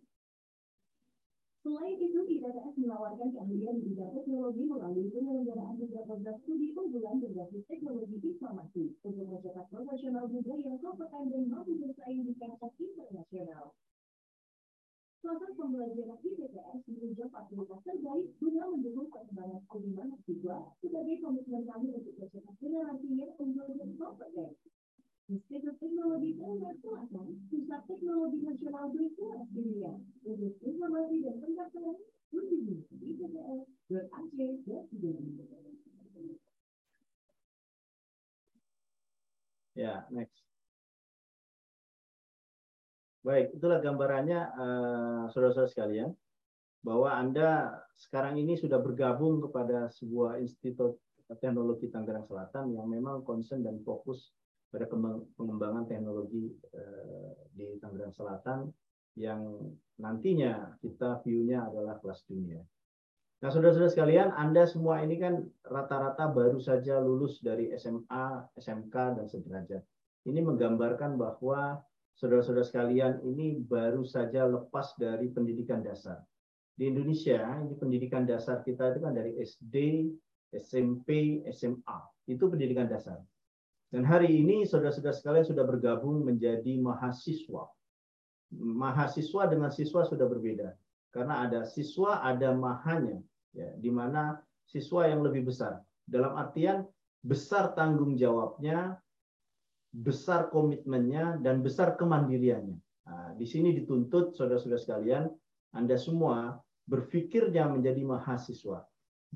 Selain 1.66 1.98
itu, 1.98 2.22
ITTS 2.30 2.78
menawarkan 2.78 3.34
keahlian 3.34 3.82
di 3.82 3.90
bidang 3.90 4.14
teknologi 4.14 4.62
melalui 4.70 5.10
penyelenggaraan 5.10 5.74
beberapa 5.82 6.14
program 6.14 6.38
studi 6.46 6.70
unggulan 6.78 7.18
berbasis 7.18 7.66
teknologi 7.66 8.22
informasi 8.22 8.94
untuk 9.02 9.26
mencetak 9.26 9.66
profesional 9.66 10.30
muda 10.30 10.54
yang 10.62 10.78
kompeten 10.78 11.26
dan 11.26 11.42
mampu 11.50 11.74
bersaing 11.82 12.22
di 12.22 12.38
kancah 12.38 12.70
internasional. 12.70 13.74
Proses 15.18 15.52
pembelajaran 15.58 16.18
ITTS 16.22 16.80
menunjukkan 16.86 17.34
fasilitas 17.34 17.80
terbaik 17.82 18.28
guna 18.38 18.62
mendukung 18.70 19.08
perkembangan 19.10 19.60
studi 19.66 19.90
mahasiswa 19.90 20.58
sebagai 20.78 21.16
komitmen 21.18 21.62
kami 21.66 21.88
untuk 21.98 22.14
mencetak 22.14 22.54
generasi 22.62 23.10
yang 23.10 23.34
unggul 23.42 23.74
dan 23.74 23.90
kompeten. 23.98 24.54
Institut 25.26 25.74
Teknologi 25.82 26.38
Tangerang 26.38 26.78
Selatan, 26.78 27.34
Pusat 27.50 27.82
Teknologi 27.90 28.46
Nasional 28.46 28.94
Berkelas 28.94 29.42
Dunia, 29.50 29.98
untuk 30.22 30.54
informasi 30.62 31.26
dan 31.26 31.42
pendaftaran 31.42 31.98
kunjungi 32.30 32.86
itts.ac.id. 32.94 34.66
Ya, 39.74 40.06
next. 40.14 40.46
Baik, 43.26 43.50
itulah 43.58 43.82
gambarannya 43.82 44.40
eh, 44.46 45.26
saudara-saudara 45.34 45.66
sekalian 45.66 46.14
bahwa 46.86 47.10
Anda 47.10 47.82
sekarang 47.98 48.38
ini 48.38 48.54
sudah 48.54 48.78
bergabung 48.78 49.42
kepada 49.42 49.90
sebuah 49.90 50.38
institut 50.38 51.02
teknologi 51.42 51.90
Tangerang 51.90 52.30
Selatan 52.30 52.78
yang 52.78 52.86
memang 52.86 53.26
concern 53.26 53.66
dan 53.66 53.82
fokus 53.82 54.30
pada 54.76 54.92
pengembangan 55.40 55.88
teknologi 55.88 56.52
eh, 56.76 57.32
di 57.56 57.80
Tangerang 57.80 58.12
Selatan 58.12 58.68
yang 59.16 59.40
nantinya 59.96 60.76
kita 60.84 61.24
view-nya 61.24 61.64
adalah 61.72 61.96
kelas 62.04 62.28
dunia. 62.28 62.60
Nah, 63.40 63.48
saudara-saudara 63.48 63.88
sekalian, 63.88 64.28
Anda 64.36 64.68
semua 64.68 65.00
ini 65.00 65.16
kan 65.16 65.48
rata-rata 65.64 66.28
baru 66.28 66.60
saja 66.60 67.00
lulus 67.00 67.40
dari 67.40 67.72
SMA, 67.80 68.52
SMK, 68.60 68.92
dan 69.16 69.24
sederajat. 69.24 69.80
Ini 70.28 70.44
menggambarkan 70.44 71.16
bahwa 71.16 71.80
saudara-saudara 72.20 72.68
sekalian 72.68 73.24
ini 73.24 73.56
baru 73.60 74.04
saja 74.04 74.44
lepas 74.44 74.92
dari 75.00 75.32
pendidikan 75.32 75.80
dasar. 75.80 76.20
Di 76.76 76.92
Indonesia, 76.92 77.40
ini 77.64 77.72
pendidikan 77.80 78.28
dasar 78.28 78.60
kita 78.60 78.92
itu 78.92 79.00
kan 79.00 79.16
dari 79.16 79.40
SD, 79.40 79.76
SMP, 80.52 81.40
SMA. 81.48 81.98
Itu 82.28 82.52
pendidikan 82.52 82.88
dasar. 82.88 83.24
Dan 83.94 84.02
hari 84.02 84.42
ini 84.42 84.66
saudara-saudara 84.66 85.14
sekalian 85.14 85.46
sudah 85.46 85.62
bergabung 85.62 86.26
menjadi 86.26 86.78
mahasiswa. 86.82 87.70
Mahasiswa 88.56 89.42
dengan 89.46 89.70
siswa 89.70 90.02
sudah 90.06 90.26
berbeda. 90.26 90.74
Karena 91.14 91.46
ada 91.46 91.62
siswa, 91.64 92.20
ada 92.20 92.50
mahanya. 92.52 93.22
Ya, 93.56 93.72
di 93.78 93.88
mana 93.88 94.42
siswa 94.68 95.08
yang 95.08 95.24
lebih 95.24 95.48
besar. 95.48 95.80
Dalam 96.04 96.36
artian 96.36 96.84
besar 97.24 97.72
tanggung 97.72 98.14
jawabnya, 98.18 99.00
besar 99.90 100.52
komitmennya, 100.52 101.40
dan 101.40 101.64
besar 101.64 101.96
kemandiriannya. 101.96 102.78
Nah, 103.06 103.32
di 103.38 103.46
sini 103.46 103.72
dituntut 103.72 104.34
saudara-saudara 104.34 104.82
sekalian, 104.82 105.24
Anda 105.72 105.96
semua 105.96 106.58
berpikirnya 106.86 107.70
menjadi 107.70 108.02
mahasiswa 108.06 108.86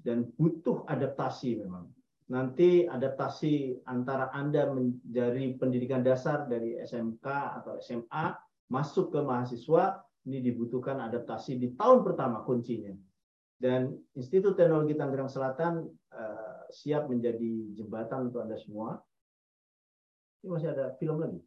dan 0.05 0.31
butuh 0.39 0.87
adaptasi 0.87 1.59
memang. 1.65 1.91
Nanti 2.31 2.87
adaptasi 2.87 3.83
antara 3.91 4.31
Anda 4.31 4.71
menjadi 4.71 5.59
pendidikan 5.59 6.07
dasar 6.07 6.47
dari 6.47 6.79
SMK 6.79 7.27
atau 7.27 7.83
SMA 7.83 8.39
masuk 8.71 9.11
ke 9.11 9.19
mahasiswa 9.19 9.99
ini 10.31 10.39
dibutuhkan 10.39 11.03
adaptasi 11.03 11.59
di 11.59 11.75
tahun 11.75 12.07
pertama 12.07 12.47
kuncinya. 12.47 12.95
Dan 13.59 13.93
Institut 14.15 14.55
Teknologi 14.55 14.95
Tangerang 14.95 15.27
Selatan 15.27 15.91
eh, 15.91 16.61
siap 16.71 17.11
menjadi 17.11 17.75
jembatan 17.75 18.31
untuk 18.31 18.47
Anda 18.47 18.55
semua. 18.55 19.03
Ini 20.41 20.49
masih 20.55 20.71
ada 20.71 20.95
film 21.03 21.19
lagi. 21.19 21.43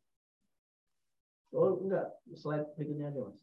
Oh 1.55 1.79
enggak, 1.79 2.11
slide 2.35 2.75
berikutnya 2.75 3.07
aja 3.13 3.19
mas. 3.23 3.39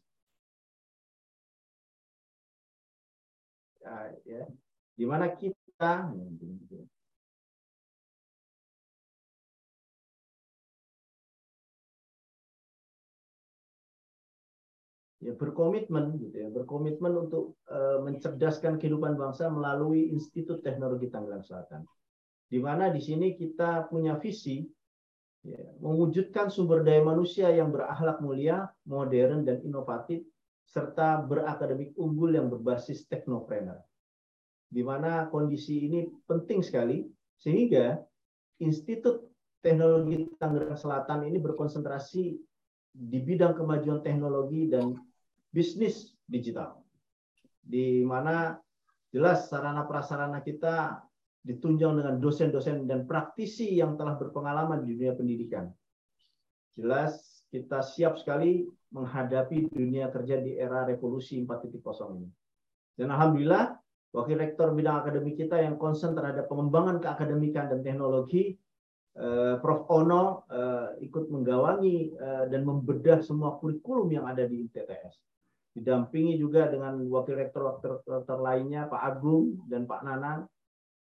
Ya, 3.81 3.95
ya. 4.29 4.43
Di 4.93 5.05
mana 5.09 5.31
kita 5.33 6.11
ya 15.21 15.37
berkomitmen 15.37 16.17
gitu 16.17 16.35
ya. 16.35 16.49
Berkomitmen 16.49 17.13
untuk 17.29 17.55
eh, 17.69 18.01
mencerdaskan 18.01 18.81
kehidupan 18.81 19.15
bangsa 19.15 19.47
melalui 19.47 20.09
Institut 20.09 20.65
Teknologi 20.65 21.07
Tangerang 21.07 21.45
Selatan. 21.45 21.85
Di 22.51 22.59
mana 22.59 22.91
di 22.91 22.99
sini 22.99 23.37
kita 23.37 23.87
punya 23.87 24.19
visi 24.19 24.65
ya, 25.45 25.61
mewujudkan 25.79 26.51
sumber 26.51 26.83
daya 26.83 27.05
manusia 27.05 27.47
yang 27.53 27.71
berakhlak 27.71 28.19
mulia 28.19 28.67
modern 28.83 29.47
dan 29.47 29.63
inovatif 29.63 30.25
serta 30.67 31.23
berakademik 31.23 31.95
unggul 31.95 32.35
yang 32.35 32.51
berbasis 32.51 33.07
teknopreneur. 33.07 33.79
Di 34.71 34.81
mana 34.83 35.27
kondisi 35.31 35.87
ini 35.87 36.07
penting 36.27 36.65
sekali 36.65 37.05
sehingga 37.39 37.99
Institut 38.61 39.31
Teknologi 39.61 40.25
Tangerang 40.41 40.79
Selatan 40.79 41.27
ini 41.27 41.37
berkonsentrasi 41.37 42.23
di 42.91 43.19
bidang 43.23 43.55
kemajuan 43.55 44.03
teknologi 44.03 44.67
dan 44.67 44.91
bisnis 45.51 46.15
digital. 46.25 46.79
Di 47.61 48.01
mana 48.07 48.55
jelas 49.11 49.51
sarana 49.51 49.83
prasarana 49.83 50.39
kita 50.39 51.03
ditunjang 51.43 51.99
dengan 51.99 52.15
dosen-dosen 52.17 52.87
dan 52.87 53.03
praktisi 53.03 53.75
yang 53.75 53.99
telah 53.99 54.15
berpengalaman 54.15 54.87
di 54.87 54.95
dunia 54.95 55.13
pendidikan. 55.13 55.67
Jelas 56.79 57.43
kita 57.51 57.83
siap 57.83 58.15
sekali 58.15 58.63
menghadapi 58.95 59.67
dunia 59.75 60.07
kerja 60.07 60.39
di 60.39 60.55
era 60.55 60.87
revolusi 60.87 61.43
4.0 61.43 61.83
ini. 62.17 62.29
Dan 62.95 63.11
alhamdulillah 63.11 63.75
Wakil 64.11 64.43
Rektor 64.43 64.75
bidang 64.75 65.07
akademik 65.07 65.39
kita 65.39 65.55
yang 65.55 65.79
konsen 65.79 66.11
terhadap 66.11 66.51
pengembangan 66.51 66.99
keakademikan 66.99 67.71
dan 67.71 67.79
teknologi, 67.79 68.59
eh, 69.15 69.55
Prof. 69.63 69.87
Ono 69.87 70.43
eh, 70.51 71.07
ikut 71.07 71.31
menggawangi 71.31 71.97
eh, 72.19 72.45
dan 72.51 72.67
membedah 72.67 73.23
semua 73.23 73.55
kurikulum 73.55 74.11
yang 74.11 74.27
ada 74.27 74.43
di 74.43 74.67
TTS 74.67 75.30
didampingi 75.71 76.35
juga 76.35 76.67
dengan 76.67 76.99
wakil 77.07 77.39
rektor-wakil 77.39 78.03
rektor 78.03 78.39
lainnya 78.43 78.91
Pak 78.91 79.01
Agung 79.01 79.63
dan 79.71 79.87
Pak 79.87 80.03
Nanan. 80.03 80.43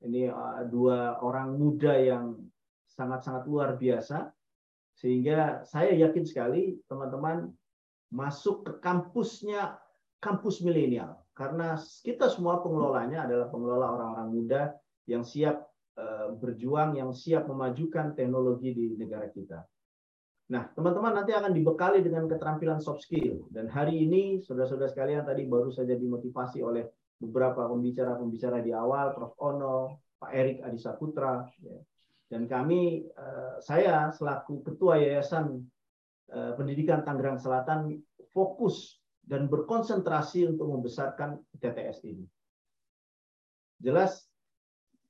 Ini 0.04 0.30
uh, 0.30 0.68
dua 0.68 1.18
orang 1.24 1.58
muda 1.58 1.96
yang 1.98 2.38
sangat-sangat 2.92 3.48
luar 3.48 3.80
biasa. 3.80 4.30
Sehingga 4.98 5.62
saya 5.64 5.94
yakin 5.94 6.26
sekali 6.26 6.82
teman-teman 6.90 7.54
masuk 8.10 8.66
ke 8.66 8.74
kampusnya 8.82 9.78
kampus 10.18 10.66
milenial. 10.66 11.22
Karena 11.38 11.78
kita 11.78 12.34
semua 12.34 12.66
pengelolanya 12.66 13.30
adalah 13.30 13.48
pengelola 13.54 13.94
orang-orang 13.94 14.30
muda 14.34 14.62
yang 15.06 15.22
siap 15.22 15.70
uh, 16.02 16.34
berjuang, 16.34 16.98
yang 16.98 17.14
siap 17.14 17.46
memajukan 17.46 18.18
teknologi 18.18 18.74
di 18.74 18.86
negara 18.98 19.30
kita. 19.30 19.62
Nah, 20.48 20.64
teman-teman 20.72 21.12
nanti 21.12 21.36
akan 21.36 21.52
dibekali 21.52 22.00
dengan 22.00 22.24
keterampilan 22.32 22.80
soft 22.80 23.04
skill. 23.04 23.44
Dan 23.52 23.68
hari 23.68 24.08
ini, 24.08 24.40
saudara-saudara 24.40 24.88
sekalian 24.88 25.28
tadi 25.28 25.44
baru 25.44 25.68
saja 25.76 25.92
dimotivasi 25.92 26.64
oleh 26.64 26.88
beberapa 27.20 27.68
pembicara-pembicara 27.68 28.64
di 28.64 28.72
awal, 28.72 29.12
Prof. 29.12 29.36
Ono, 29.44 30.00
Pak 30.16 30.32
Erik 30.32 30.64
Adisa 30.64 30.96
Putra. 30.96 31.44
Ya. 31.60 31.78
Dan 32.28 32.48
kami, 32.48 33.08
eh, 33.08 33.56
saya 33.60 34.12
selaku 34.12 34.64
Ketua 34.64 35.00
Yayasan 35.00 35.64
eh, 36.28 36.52
Pendidikan 36.60 37.04
Tangerang 37.04 37.40
Selatan, 37.40 37.96
fokus 38.36 39.00
dan 39.24 39.48
berkonsentrasi 39.48 40.48
untuk 40.48 40.68
membesarkan 40.72 41.40
TTS 41.60 42.04
ini. 42.08 42.24
Jelas 43.80 44.27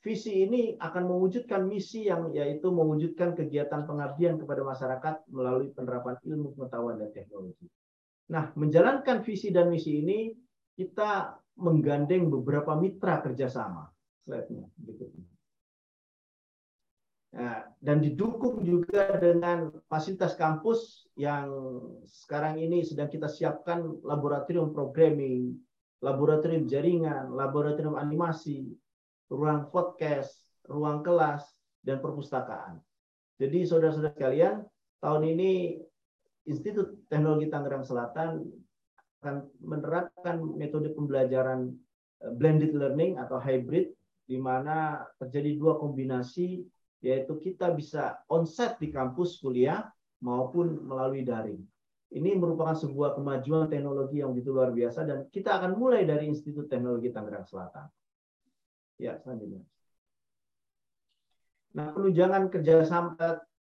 visi 0.02 0.46
ini 0.46 0.78
akan 0.78 1.04
mewujudkan 1.10 1.66
misi 1.66 2.06
yang 2.08 2.30
yaitu 2.32 2.70
mewujudkan 2.70 3.34
kegiatan 3.34 3.84
pengabdian 3.90 4.38
kepada 4.38 4.62
masyarakat 4.62 5.16
melalui 5.34 5.74
penerapan 5.74 6.16
ilmu 6.22 6.54
pengetahuan 6.54 7.02
dan 7.02 7.10
teknologi. 7.12 7.66
Nah, 8.28 8.52
menjalankan 8.54 9.24
visi 9.24 9.50
dan 9.50 9.72
misi 9.72 10.04
ini 10.04 10.32
kita 10.78 11.40
menggandeng 11.58 12.30
beberapa 12.30 12.78
mitra 12.78 13.24
kerjasama. 13.24 13.90
Slide-nya 14.28 14.68
berikutnya. 14.78 15.26
Nah, 17.38 17.70
dan 17.84 18.02
didukung 18.02 18.64
juga 18.64 19.14
dengan 19.20 19.70
fasilitas 19.92 20.34
kampus 20.40 21.06
yang 21.20 21.50
sekarang 22.08 22.58
ini 22.58 22.82
sedang 22.82 23.12
kita 23.12 23.28
siapkan 23.28 23.84
laboratorium 24.02 24.72
programming, 24.72 25.54
laboratorium 26.02 26.66
jaringan, 26.66 27.30
laboratorium 27.34 28.00
animasi, 28.00 28.72
ruang 29.28 29.68
podcast, 29.72 30.34
ruang 30.68 31.04
kelas, 31.04 31.44
dan 31.84 32.04
perpustakaan. 32.04 32.80
Jadi 33.38 33.64
saudara-saudara 33.64 34.16
sekalian, 34.18 34.56
tahun 35.00 35.24
ini 35.38 35.52
Institut 36.48 37.06
Teknologi 37.12 37.52
Tangerang 37.52 37.84
Selatan 37.84 38.44
akan 39.20 39.36
menerapkan 39.60 40.40
metode 40.56 40.96
pembelajaran 40.96 41.76
eh, 42.24 42.32
blended 42.34 42.72
learning 42.74 43.20
atau 43.20 43.38
hybrid, 43.38 43.92
di 44.28 44.36
mana 44.36 45.08
terjadi 45.20 45.56
dua 45.56 45.80
kombinasi, 45.80 46.64
yaitu 47.00 47.40
kita 47.40 47.72
bisa 47.72 48.20
onsite 48.28 48.80
di 48.82 48.92
kampus 48.92 49.40
kuliah 49.40 49.88
maupun 50.24 50.82
melalui 50.84 51.24
daring. 51.24 51.62
Ini 52.08 52.40
merupakan 52.40 52.76
sebuah 52.76 53.20
kemajuan 53.20 53.68
teknologi 53.68 54.24
yang 54.24 54.32
begitu 54.32 54.56
luar 54.56 54.72
biasa 54.72 55.04
dan 55.04 55.28
kita 55.28 55.60
akan 55.60 55.76
mulai 55.76 56.08
dari 56.08 56.32
Institut 56.32 56.72
Teknologi 56.72 57.12
Tangerang 57.12 57.44
Selatan. 57.44 57.92
Ya, 58.98 59.18
selanjutnya. 59.22 59.62
Nah, 61.78 61.94
penunjangan 61.94 62.50
kerjasama 62.50 63.14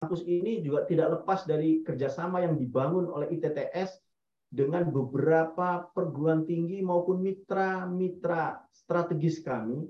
kampus 0.02 0.26
ini 0.26 0.66
juga 0.66 0.90
tidak 0.90 1.22
lepas 1.22 1.46
dari 1.46 1.86
kerjasama 1.86 2.42
yang 2.42 2.58
dibangun 2.58 3.06
oleh 3.06 3.30
ITTS 3.38 4.02
dengan 4.50 4.90
beberapa 4.90 5.86
perguruan 5.94 6.44
tinggi 6.44 6.82
maupun 6.82 7.22
mitra-mitra 7.22 8.66
strategis 8.74 9.46
kami, 9.46 9.86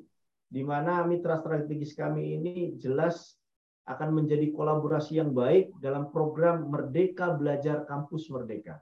di 0.52 0.62
mana 0.62 1.08
mitra 1.08 1.40
strategis 1.40 1.96
kami 1.96 2.36
ini 2.36 2.76
jelas 2.76 3.40
akan 3.88 4.22
menjadi 4.22 4.52
kolaborasi 4.52 5.18
yang 5.18 5.32
baik 5.32 5.74
dalam 5.82 6.12
program 6.14 6.68
Merdeka 6.70 7.34
Belajar 7.34 7.88
Kampus 7.88 8.30
Merdeka. 8.30 8.78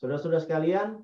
Saudara-saudara 0.00 0.42
sekalian, 0.42 0.98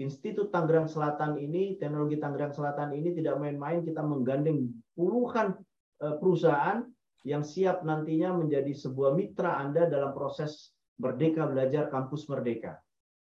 Institut 0.00 0.48
Tangerang 0.48 0.88
Selatan 0.88 1.36
ini, 1.36 1.76
teknologi 1.76 2.16
Tangerang 2.16 2.56
Selatan 2.56 2.96
ini 2.96 3.12
tidak 3.12 3.36
main-main 3.36 3.84
kita 3.84 4.00
menggandeng 4.00 4.72
puluhan 4.96 5.52
eh, 6.00 6.16
perusahaan 6.16 6.80
yang 7.28 7.44
siap 7.44 7.84
nantinya 7.84 8.32
menjadi 8.32 8.72
sebuah 8.72 9.12
mitra 9.12 9.60
Anda 9.60 9.84
dalam 9.92 10.16
proses 10.16 10.72
Merdeka 10.96 11.44
Belajar 11.44 11.92
Kampus 11.92 12.24
Merdeka. 12.32 12.80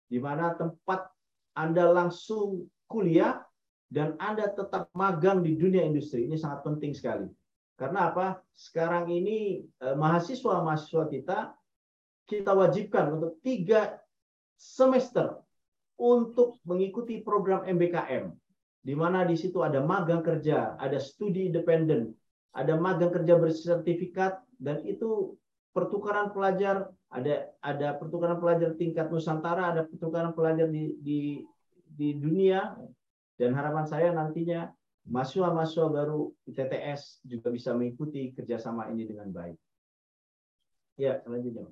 Di 0.10 0.18
mana 0.18 0.58
tempat 0.58 1.06
Anda 1.54 1.86
langsung 1.94 2.66
kuliah 2.90 3.46
dan 3.94 4.18
Anda 4.18 4.50
tetap 4.50 4.90
magang 4.98 5.46
di 5.46 5.54
dunia 5.54 5.86
industri. 5.86 6.26
Ini 6.26 6.34
sangat 6.34 6.66
penting 6.66 6.98
sekali. 6.98 7.30
Karena 7.78 8.10
apa? 8.10 8.42
Sekarang 8.58 9.06
ini 9.14 9.62
eh, 9.62 9.94
mahasiswa-mahasiswa 9.94 11.14
kita 11.14 11.54
kita 12.26 12.58
wajibkan 12.58 13.22
untuk 13.22 13.38
tiga 13.46 14.02
semester 14.58 15.45
untuk 15.96 16.60
mengikuti 16.68 17.24
program 17.24 17.64
MBKM, 17.64 18.32
di 18.84 18.94
mana 18.94 19.24
di 19.24 19.34
situ 19.40 19.64
ada 19.64 19.80
magang 19.80 20.22
kerja, 20.22 20.76
ada 20.76 21.00
studi 21.00 21.48
independen, 21.48 22.12
ada 22.52 22.76
magang 22.76 23.12
kerja 23.12 23.40
bersertifikat, 23.40 24.44
dan 24.60 24.84
itu 24.84 25.36
pertukaran 25.76 26.32
pelajar, 26.32 26.92
ada 27.12 27.52
ada 27.60 27.96
pertukaran 28.00 28.40
pelajar 28.40 28.76
tingkat 28.76 29.12
Nusantara, 29.12 29.76
ada 29.76 29.84
pertukaran 29.88 30.32
pelajar 30.32 30.68
di 30.72 30.96
di, 31.00 31.20
di 31.84 32.16
dunia, 32.16 32.76
dan 33.36 33.52
harapan 33.56 33.86
saya 33.88 34.12
nantinya 34.16 34.72
mahasiswa-mahasiswa 35.06 35.88
baru 35.92 36.34
ITTS 36.50 37.22
juga 37.28 37.54
bisa 37.54 37.76
mengikuti 37.78 38.34
kerjasama 38.34 38.90
ini 38.90 39.06
dengan 39.06 39.30
baik. 39.30 39.58
Ya, 40.96 41.20
selanjutnya. 41.22 41.68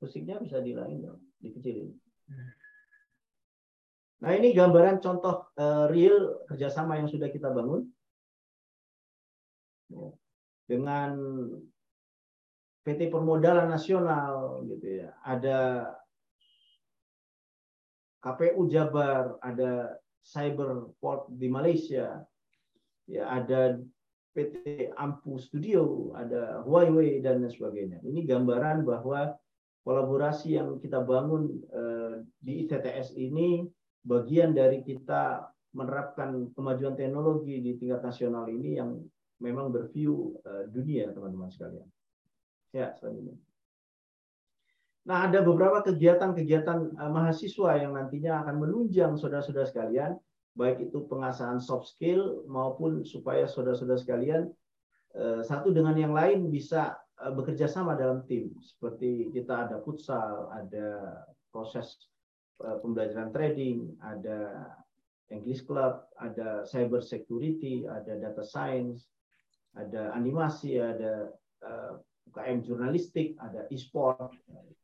Musiknya 0.00 0.36
bisa 0.42 0.60
dilain 0.60 1.00
dong, 1.00 1.20
dikecilin. 1.40 1.92
Nah 4.16 4.32
ini 4.32 4.56
gambaran 4.56 5.04
contoh 5.04 5.52
uh, 5.60 5.86
real 5.92 6.40
kerjasama 6.48 6.96
yang 6.96 7.08
sudah 7.08 7.28
kita 7.28 7.52
bangun 7.52 7.84
ya. 9.92 10.08
dengan 10.64 11.10
PT 12.86 13.12
Permodalan 13.12 13.68
Nasional 13.68 14.64
gitu 14.70 15.04
ya. 15.04 15.12
Ada 15.20 15.90
KPU 18.24 18.66
Jabar, 18.72 19.36
ada 19.44 20.00
Cyberport 20.26 21.30
di 21.30 21.46
Malaysia, 21.46 22.24
ya 23.06 23.24
ada 23.30 23.78
PT 24.34 24.90
Ampu 24.98 25.38
Studio, 25.38 26.10
ada 26.18 26.60
Huawei 26.66 27.22
dan 27.22 27.40
lain 27.40 27.52
sebagainya. 27.54 28.02
Ini 28.02 28.26
gambaran 28.26 28.82
bahwa 28.82 29.38
kolaborasi 29.86 30.58
yang 30.58 30.82
kita 30.82 30.98
bangun 30.98 31.62
eh, 31.70 32.26
di 32.42 32.66
ITTS 32.66 33.14
ini 33.14 33.62
bagian 34.02 34.50
dari 34.50 34.82
kita 34.82 35.46
menerapkan 35.78 36.50
kemajuan 36.58 36.98
teknologi 36.98 37.62
di 37.62 37.78
tingkat 37.78 38.02
nasional 38.02 38.50
ini 38.50 38.82
yang 38.82 38.98
memang 39.38 39.70
berview 39.70 40.34
eh, 40.42 40.66
dunia 40.74 41.14
teman-teman 41.14 41.46
sekalian. 41.54 41.86
Ya, 42.74 42.98
selanjutnya. 42.98 43.38
Nah, 45.06 45.30
ada 45.30 45.38
beberapa 45.46 45.86
kegiatan-kegiatan 45.86 46.78
eh, 46.98 47.10
mahasiswa 47.14 47.78
yang 47.78 47.94
nantinya 47.94 48.42
akan 48.42 48.58
menunjang 48.58 49.14
saudara-saudara 49.14 49.70
sekalian, 49.70 50.18
baik 50.58 50.90
itu 50.90 51.06
pengasahan 51.06 51.62
soft 51.62 51.94
skill 51.94 52.42
maupun 52.50 53.06
supaya 53.06 53.46
saudara-saudara 53.46 54.02
sekalian 54.02 54.50
satu 55.48 55.72
dengan 55.72 55.96
yang 55.96 56.12
lain 56.12 56.52
bisa 56.52 56.92
bekerja 57.16 57.64
sama 57.66 57.96
dalam 57.96 58.24
tim. 58.28 58.52
Seperti 58.60 59.32
kita 59.32 59.68
ada 59.68 59.80
futsal, 59.80 60.52
ada 60.52 61.20
proses 61.48 61.96
eh, 62.60 62.76
pembelajaran 62.84 63.32
trading, 63.32 63.96
ada 64.04 64.68
English 65.32 65.64
Club, 65.64 66.04
ada 66.20 66.62
cyber 66.68 67.00
security, 67.00 67.88
ada 67.88 68.20
data 68.20 68.44
science, 68.44 69.08
ada 69.74 70.12
animasi, 70.12 70.76
ada 70.76 71.32
eh, 71.64 71.92
UKM 72.28 72.60
jurnalistik, 72.68 73.38
ada 73.40 73.64
e-sport. 73.72 74.36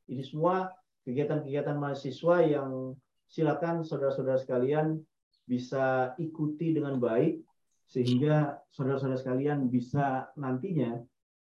Ini 0.09 0.25
semua 0.25 0.73
kegiatan-kegiatan 1.05 1.77
mahasiswa 1.77 2.37
yang 2.47 2.97
silakan 3.29 3.85
saudara-saudara 3.85 4.41
sekalian 4.41 5.01
bisa 5.45 6.15
ikuti 6.17 6.73
dengan 6.73 6.97
baik 6.97 7.43
sehingga 7.91 8.63
saudara-saudara 8.73 9.21
sekalian 9.21 9.69
bisa 9.69 10.31
nantinya 10.39 10.97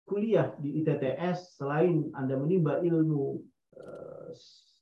kuliah 0.09 0.51
di 0.57 0.81
ITTS 0.81 1.61
selain 1.61 2.09
Anda 2.17 2.35
menimba 2.35 2.81
ilmu 2.81 3.37
eh, 3.77 4.29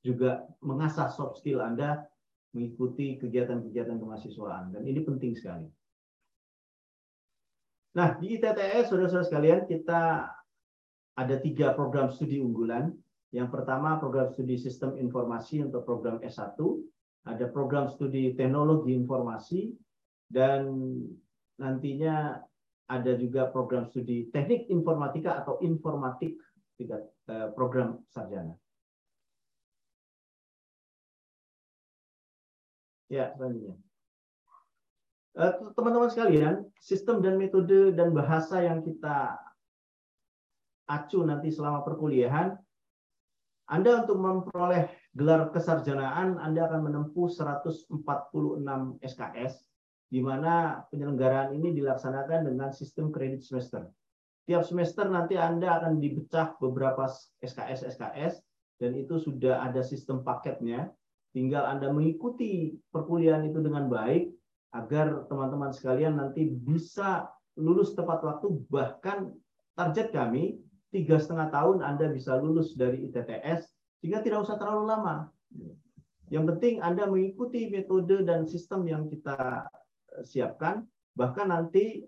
juga 0.02 0.48
mengasah 0.64 1.12
soft 1.12 1.44
skill 1.44 1.60
Anda 1.60 2.08
mengikuti 2.56 3.20
kegiatan-kegiatan 3.20 4.00
kemahasiswaan 4.00 4.72
dan 4.72 4.88
ini 4.88 5.04
penting 5.04 5.36
sekali. 5.36 5.68
Nah, 8.00 8.16
di 8.18 8.40
ITTS 8.40 8.94
saudara-saudara 8.94 9.28
sekalian 9.28 9.62
kita 9.68 10.32
ada 11.18 11.36
tiga 11.42 11.74
program 11.74 12.14
studi 12.14 12.38
unggulan. 12.38 12.94
Yang 13.36 13.60
pertama 13.60 14.00
program 14.00 14.32
studi 14.32 14.56
sistem 14.56 14.96
informasi 14.96 15.66
untuk 15.66 15.84
program 15.84 16.24
S1, 16.24 16.56
ada 17.28 17.46
program 17.52 17.92
studi 17.92 18.32
teknologi 18.38 18.96
informasi 18.96 19.76
dan 20.32 20.72
nantinya 21.60 22.40
ada 22.88 23.12
juga 23.20 23.52
program 23.52 23.84
studi 23.92 24.32
teknik 24.32 24.72
informatika 24.72 25.44
atau 25.44 25.60
informatik 25.60 26.40
tingkat 26.80 27.04
eh, 27.28 27.52
program 27.52 28.00
sarjana. 28.08 28.56
Ya, 33.08 33.32
selanjutnya. 33.36 33.76
Eh, 35.38 35.54
teman-teman 35.78 36.10
sekalian, 36.12 36.56
sistem 36.82 37.22
dan 37.24 37.38
metode 37.38 37.94
dan 37.94 38.12
bahasa 38.12 38.64
yang 38.64 38.84
kita 38.84 39.38
acu 40.88 41.22
nanti 41.24 41.52
selama 41.52 41.84
perkuliahan, 41.84 42.56
Anda 43.68 44.08
untuk 44.08 44.18
memperoleh 44.18 44.88
gelar 45.12 45.52
kesarjanaan, 45.52 46.40
Anda 46.40 46.72
akan 46.72 46.88
menempuh 46.88 47.28
146 47.28 47.92
SKS 49.04 49.67
di 50.08 50.24
mana 50.24 50.84
penyelenggaraan 50.88 51.52
ini 51.52 51.76
dilaksanakan 51.76 52.48
dengan 52.48 52.72
sistem 52.72 53.12
kredit 53.12 53.44
semester. 53.44 53.88
Tiap 54.48 54.64
semester 54.64 55.12
nanti 55.12 55.36
Anda 55.36 55.84
akan 55.84 56.00
dipecah 56.00 56.56
beberapa 56.64 57.12
SKS-SKS 57.44 58.40
dan 58.80 58.96
itu 58.96 59.20
sudah 59.20 59.60
ada 59.68 59.84
sistem 59.84 60.24
paketnya. 60.24 60.88
Tinggal 61.36 61.68
Anda 61.68 61.92
mengikuti 61.92 62.80
perkuliahan 62.96 63.52
itu 63.52 63.60
dengan 63.60 63.92
baik 63.92 64.32
agar 64.72 65.28
teman-teman 65.28 65.76
sekalian 65.76 66.16
nanti 66.16 66.48
bisa 66.48 67.28
lulus 67.60 67.92
tepat 67.92 68.24
waktu 68.24 68.64
bahkan 68.72 69.36
target 69.76 70.16
kami 70.16 70.64
tiga 70.96 71.20
setengah 71.20 71.52
tahun 71.52 71.84
Anda 71.84 72.08
bisa 72.16 72.40
lulus 72.40 72.72
dari 72.80 73.04
ITTS 73.12 73.68
sehingga 74.00 74.24
tidak 74.24 74.48
usah 74.48 74.56
terlalu 74.56 74.88
lama. 74.88 75.16
Yang 76.32 76.56
penting 76.56 76.76
Anda 76.80 77.04
mengikuti 77.08 77.68
metode 77.68 78.24
dan 78.24 78.48
sistem 78.48 78.88
yang 78.88 79.12
kita 79.12 79.68
siapkan. 80.24 80.86
Bahkan 81.18 81.48
nanti 81.50 82.06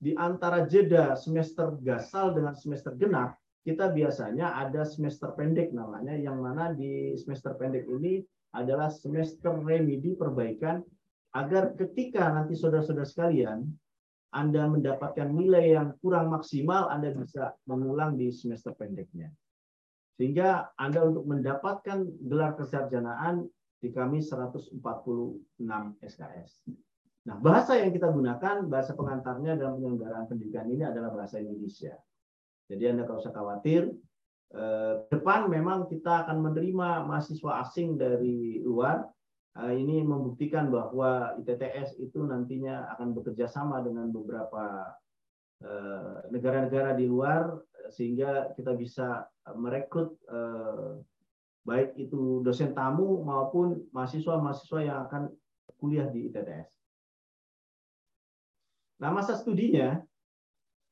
di 0.00 0.16
antara 0.16 0.64
jeda 0.64 1.12
semester 1.16 1.76
gasal 1.80 2.32
dengan 2.32 2.56
semester 2.56 2.96
genap, 2.96 3.36
kita 3.60 3.92
biasanya 3.92 4.56
ada 4.56 4.88
semester 4.88 5.36
pendek 5.36 5.76
namanya, 5.76 6.16
yang 6.16 6.40
mana 6.40 6.72
di 6.72 7.12
semester 7.20 7.52
pendek 7.60 7.84
ini 7.84 8.24
adalah 8.56 8.88
semester 8.88 9.52
remedi 9.60 10.16
perbaikan 10.16 10.80
agar 11.36 11.76
ketika 11.78 12.26
nanti 12.32 12.58
saudara-saudara 12.58 13.06
sekalian 13.06 13.68
Anda 14.34 14.66
mendapatkan 14.66 15.28
nilai 15.30 15.74
yang 15.74 15.94
kurang 16.00 16.30
maksimal, 16.30 16.90
Anda 16.90 17.14
bisa 17.14 17.54
mengulang 17.66 18.14
di 18.18 18.30
semester 18.30 18.74
pendeknya. 18.74 19.30
Sehingga 20.18 20.70
Anda 20.78 21.06
untuk 21.06 21.26
mendapatkan 21.26 22.06
gelar 22.26 22.54
kesarjanaan 22.58 23.46
di 23.80 23.88
kami 23.90 24.22
146 24.22 24.80
SKS. 26.04 26.52
Nah, 27.28 27.36
bahasa 27.36 27.76
yang 27.76 27.92
kita 27.92 28.08
gunakan, 28.08 28.64
bahasa 28.64 28.96
pengantarnya 28.96 29.60
dalam 29.60 29.76
penyelenggaraan 29.76 30.24
pendidikan 30.24 30.64
ini 30.72 30.88
adalah 30.88 31.12
bahasa 31.12 31.36
Indonesia. 31.36 31.92
Jadi 32.70 32.82
Anda 32.86 33.04
tidak 33.04 33.20
usah 33.20 33.34
khawatir. 33.34 33.82
Eh, 34.50 34.94
depan 35.14 35.46
memang 35.46 35.86
kita 35.86 36.26
akan 36.26 36.42
menerima 36.42 37.04
mahasiswa 37.04 37.60
asing 37.66 38.00
dari 38.00 38.64
luar. 38.64 39.04
Eh, 39.58 39.74
ini 39.78 40.00
membuktikan 40.00 40.72
bahwa 40.72 41.36
ITTS 41.38 42.00
itu 42.00 42.24
nantinya 42.24 42.88
akan 42.96 43.12
bekerja 43.14 43.46
sama 43.50 43.84
dengan 43.84 44.08
beberapa 44.08 44.96
eh, 45.60 46.16
negara-negara 46.32 46.96
di 46.96 47.04
luar 47.04 47.52
sehingga 47.92 48.54
kita 48.54 48.72
bisa 48.78 49.26
merekrut 49.58 50.14
baik 51.66 51.98
itu 51.98 52.40
dosen 52.46 52.70
tamu 52.70 53.20
maupun 53.26 53.82
mahasiswa-mahasiswa 53.90 54.80
yang 54.80 54.98
akan 55.10 55.22
kuliah 55.76 56.06
di 56.08 56.30
ITTS. 56.30 56.79
Nah, 59.00 59.10
masa 59.10 59.34
studinya 59.40 59.98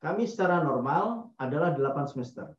kami 0.01 0.25
secara 0.25 0.65
normal 0.65 1.29
adalah 1.37 1.77
8 1.77 2.09
semester. 2.09 2.51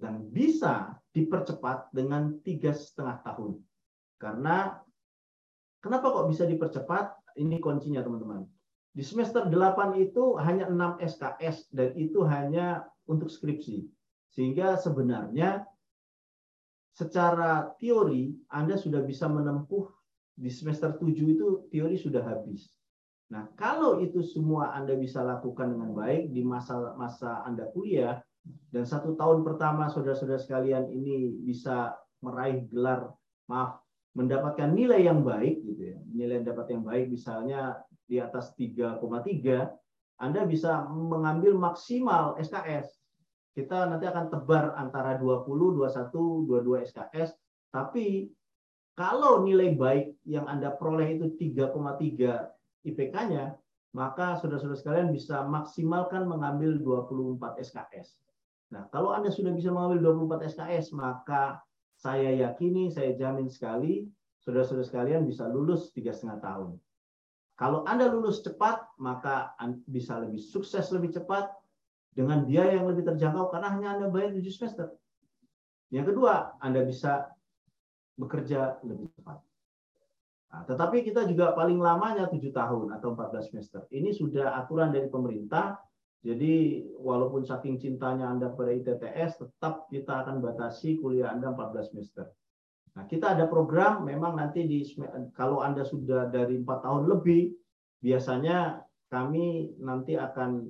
dan 0.00 0.32
bisa 0.32 0.96
dipercepat 1.12 1.92
dengan 1.92 2.40
tiga 2.40 2.72
setengah 2.72 3.20
tahun. 3.20 3.60
Karena 4.16 4.80
kenapa 5.84 6.08
kok 6.08 6.32
bisa 6.32 6.48
dipercepat? 6.48 7.36
Ini 7.36 7.60
kuncinya 7.60 8.00
teman-teman. 8.00 8.48
Di 8.96 9.04
semester 9.04 9.46
8 9.46 10.00
itu 10.00 10.40
hanya 10.40 10.72
6 10.72 10.98
SKS 11.04 11.68
dan 11.70 11.92
itu 12.00 12.24
hanya 12.24 12.88
untuk 13.06 13.28
skripsi. 13.28 13.86
Sehingga 14.32 14.80
sebenarnya 14.80 15.68
secara 16.96 17.70
teori 17.76 18.34
Anda 18.50 18.80
sudah 18.80 19.04
bisa 19.04 19.28
menempuh 19.28 19.84
di 20.34 20.48
semester 20.48 20.96
7 20.96 21.12
itu 21.12 21.68
teori 21.68 22.00
sudah 22.00 22.24
habis. 22.24 22.72
Nah, 23.30 23.46
kalau 23.54 24.02
itu 24.02 24.26
semua 24.26 24.74
Anda 24.74 24.98
bisa 24.98 25.22
lakukan 25.22 25.70
dengan 25.70 25.94
baik 25.94 26.34
di 26.34 26.42
masa 26.42 26.98
masa 26.98 27.46
Anda 27.46 27.70
kuliah 27.70 28.18
dan 28.74 28.82
satu 28.82 29.14
tahun 29.14 29.46
pertama 29.46 29.86
saudara-saudara 29.86 30.42
sekalian 30.42 30.90
ini 30.90 31.38
bisa 31.46 31.94
meraih 32.26 32.66
gelar 32.66 33.14
maaf 33.46 33.78
mendapatkan 34.18 34.74
nilai 34.74 35.06
yang 35.06 35.22
baik 35.22 35.62
gitu 35.62 35.94
ya. 35.94 35.98
Nilai 36.10 36.42
yang 36.42 36.46
dapat 36.50 36.66
yang 36.74 36.82
baik 36.82 37.06
misalnya 37.06 37.78
di 38.10 38.18
atas 38.18 38.50
3,3 38.58 38.98
Anda 40.18 40.42
bisa 40.42 40.90
mengambil 40.90 41.54
maksimal 41.54 42.34
SKS. 42.42 42.90
Kita 43.54 43.86
nanti 43.86 44.10
akan 44.10 44.26
tebar 44.30 44.74
antara 44.74 45.14
20, 45.18 45.46
21, 45.78 46.50
22 46.50 46.86
SKS, 46.90 47.30
tapi 47.70 48.30
kalau 48.98 49.46
nilai 49.46 49.74
baik 49.78 50.18
yang 50.26 50.50
Anda 50.50 50.74
peroleh 50.74 51.18
itu 51.18 51.34
3,3 51.38 52.59
IPK-nya, 52.86 53.54
maka 53.92 54.38
saudara-saudara 54.38 54.78
sekalian 54.78 55.08
bisa 55.10 55.42
maksimalkan 55.44 56.24
mengambil 56.24 56.78
24 56.78 57.58
SKS. 57.60 58.16
Nah, 58.70 58.86
kalau 58.94 59.10
Anda 59.10 59.34
sudah 59.34 59.50
bisa 59.50 59.74
mengambil 59.74 60.14
24 60.38 60.46
SKS, 60.54 60.94
maka 60.94 61.58
saya 61.98 62.30
yakini, 62.32 62.88
saya 62.88 63.18
jamin 63.18 63.50
sekali, 63.50 64.06
saudara-saudara 64.40 64.86
sekalian 64.86 65.26
bisa 65.26 65.50
lulus 65.50 65.90
tiga 65.90 66.14
setengah 66.14 66.38
tahun. 66.40 66.70
Kalau 67.58 67.84
Anda 67.84 68.08
lulus 68.08 68.40
cepat, 68.40 68.88
maka 68.96 69.52
bisa 69.84 70.16
lebih 70.22 70.40
sukses 70.40 70.88
lebih 70.94 71.12
cepat 71.12 71.52
dengan 72.14 72.48
biaya 72.48 72.80
yang 72.80 72.88
lebih 72.88 73.04
terjangkau 73.04 73.52
karena 73.52 73.68
hanya 73.74 73.88
Anda 73.98 74.06
bayar 74.08 74.32
7 74.32 74.48
semester. 74.48 74.86
Yang 75.92 76.14
kedua, 76.14 76.56
Anda 76.62 76.86
bisa 76.86 77.36
bekerja 78.16 78.80
lebih 78.86 79.12
cepat. 79.18 79.49
Nah, 80.50 80.66
tetapi 80.66 81.06
kita 81.06 81.30
juga 81.30 81.54
paling 81.54 81.78
lamanya 81.78 82.26
7 82.26 82.50
tahun 82.50 82.90
atau 82.98 83.14
14 83.14 83.54
semester. 83.54 83.86
Ini 83.94 84.10
sudah 84.10 84.58
aturan 84.58 84.90
dari 84.90 85.06
pemerintah. 85.06 85.78
Jadi 86.20 86.84
walaupun 87.00 87.46
saking 87.46 87.80
cintanya 87.80 88.28
Anda 88.28 88.52
pada 88.52 88.74
ITTS, 88.74 89.40
tetap 89.40 89.88
kita 89.88 90.26
akan 90.26 90.42
batasi 90.42 90.98
kuliah 90.98 91.32
Anda 91.32 91.54
14 91.54 91.94
semester. 91.94 92.28
Nah, 92.98 93.06
kita 93.06 93.38
ada 93.38 93.46
program 93.46 94.02
memang 94.02 94.34
nanti 94.34 94.66
di 94.66 94.82
kalau 95.38 95.62
Anda 95.62 95.86
sudah 95.86 96.28
dari 96.28 96.58
4 96.58 96.66
tahun 96.66 97.06
lebih, 97.06 97.54
biasanya 98.02 98.82
kami 99.08 99.78
nanti 99.78 100.18
akan 100.18 100.66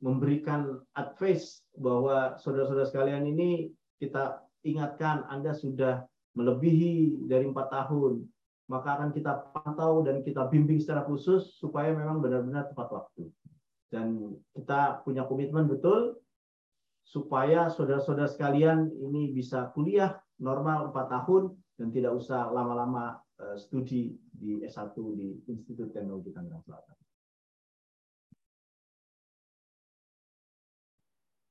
memberikan 0.00 0.80
advice 0.96 1.60
bahwa 1.76 2.38
saudara-saudara 2.40 2.88
sekalian 2.88 3.26
ini 3.28 3.68
kita 4.00 4.40
ingatkan 4.64 5.28
Anda 5.28 5.52
sudah 5.52 6.08
melebihi 6.34 7.26
dari 7.26 7.46
empat 7.46 7.68
tahun, 7.70 8.22
maka 8.70 9.00
akan 9.00 9.10
kita 9.10 9.50
pantau 9.50 10.06
dan 10.06 10.22
kita 10.22 10.46
bimbing 10.46 10.78
secara 10.78 11.02
khusus 11.02 11.58
supaya 11.58 11.90
memang 11.90 12.22
benar-benar 12.22 12.70
tepat 12.70 12.88
waktu. 12.90 13.26
Dan 13.90 14.38
kita 14.54 15.02
punya 15.02 15.26
komitmen 15.26 15.66
betul 15.66 16.22
supaya 17.02 17.66
saudara-saudara 17.66 18.30
sekalian 18.30 18.86
ini 18.94 19.34
bisa 19.34 19.74
kuliah 19.74 20.14
normal 20.38 20.94
empat 20.94 21.10
tahun 21.10 21.50
dan 21.74 21.90
tidak 21.90 22.14
usah 22.14 22.54
lama-lama 22.54 23.18
eh, 23.42 23.58
studi 23.58 24.14
di 24.30 24.62
S1 24.62 24.94
di 25.18 25.42
Institut 25.50 25.90
Teknologi 25.90 26.30
Tangerang 26.30 26.62
Selatan. 26.62 26.96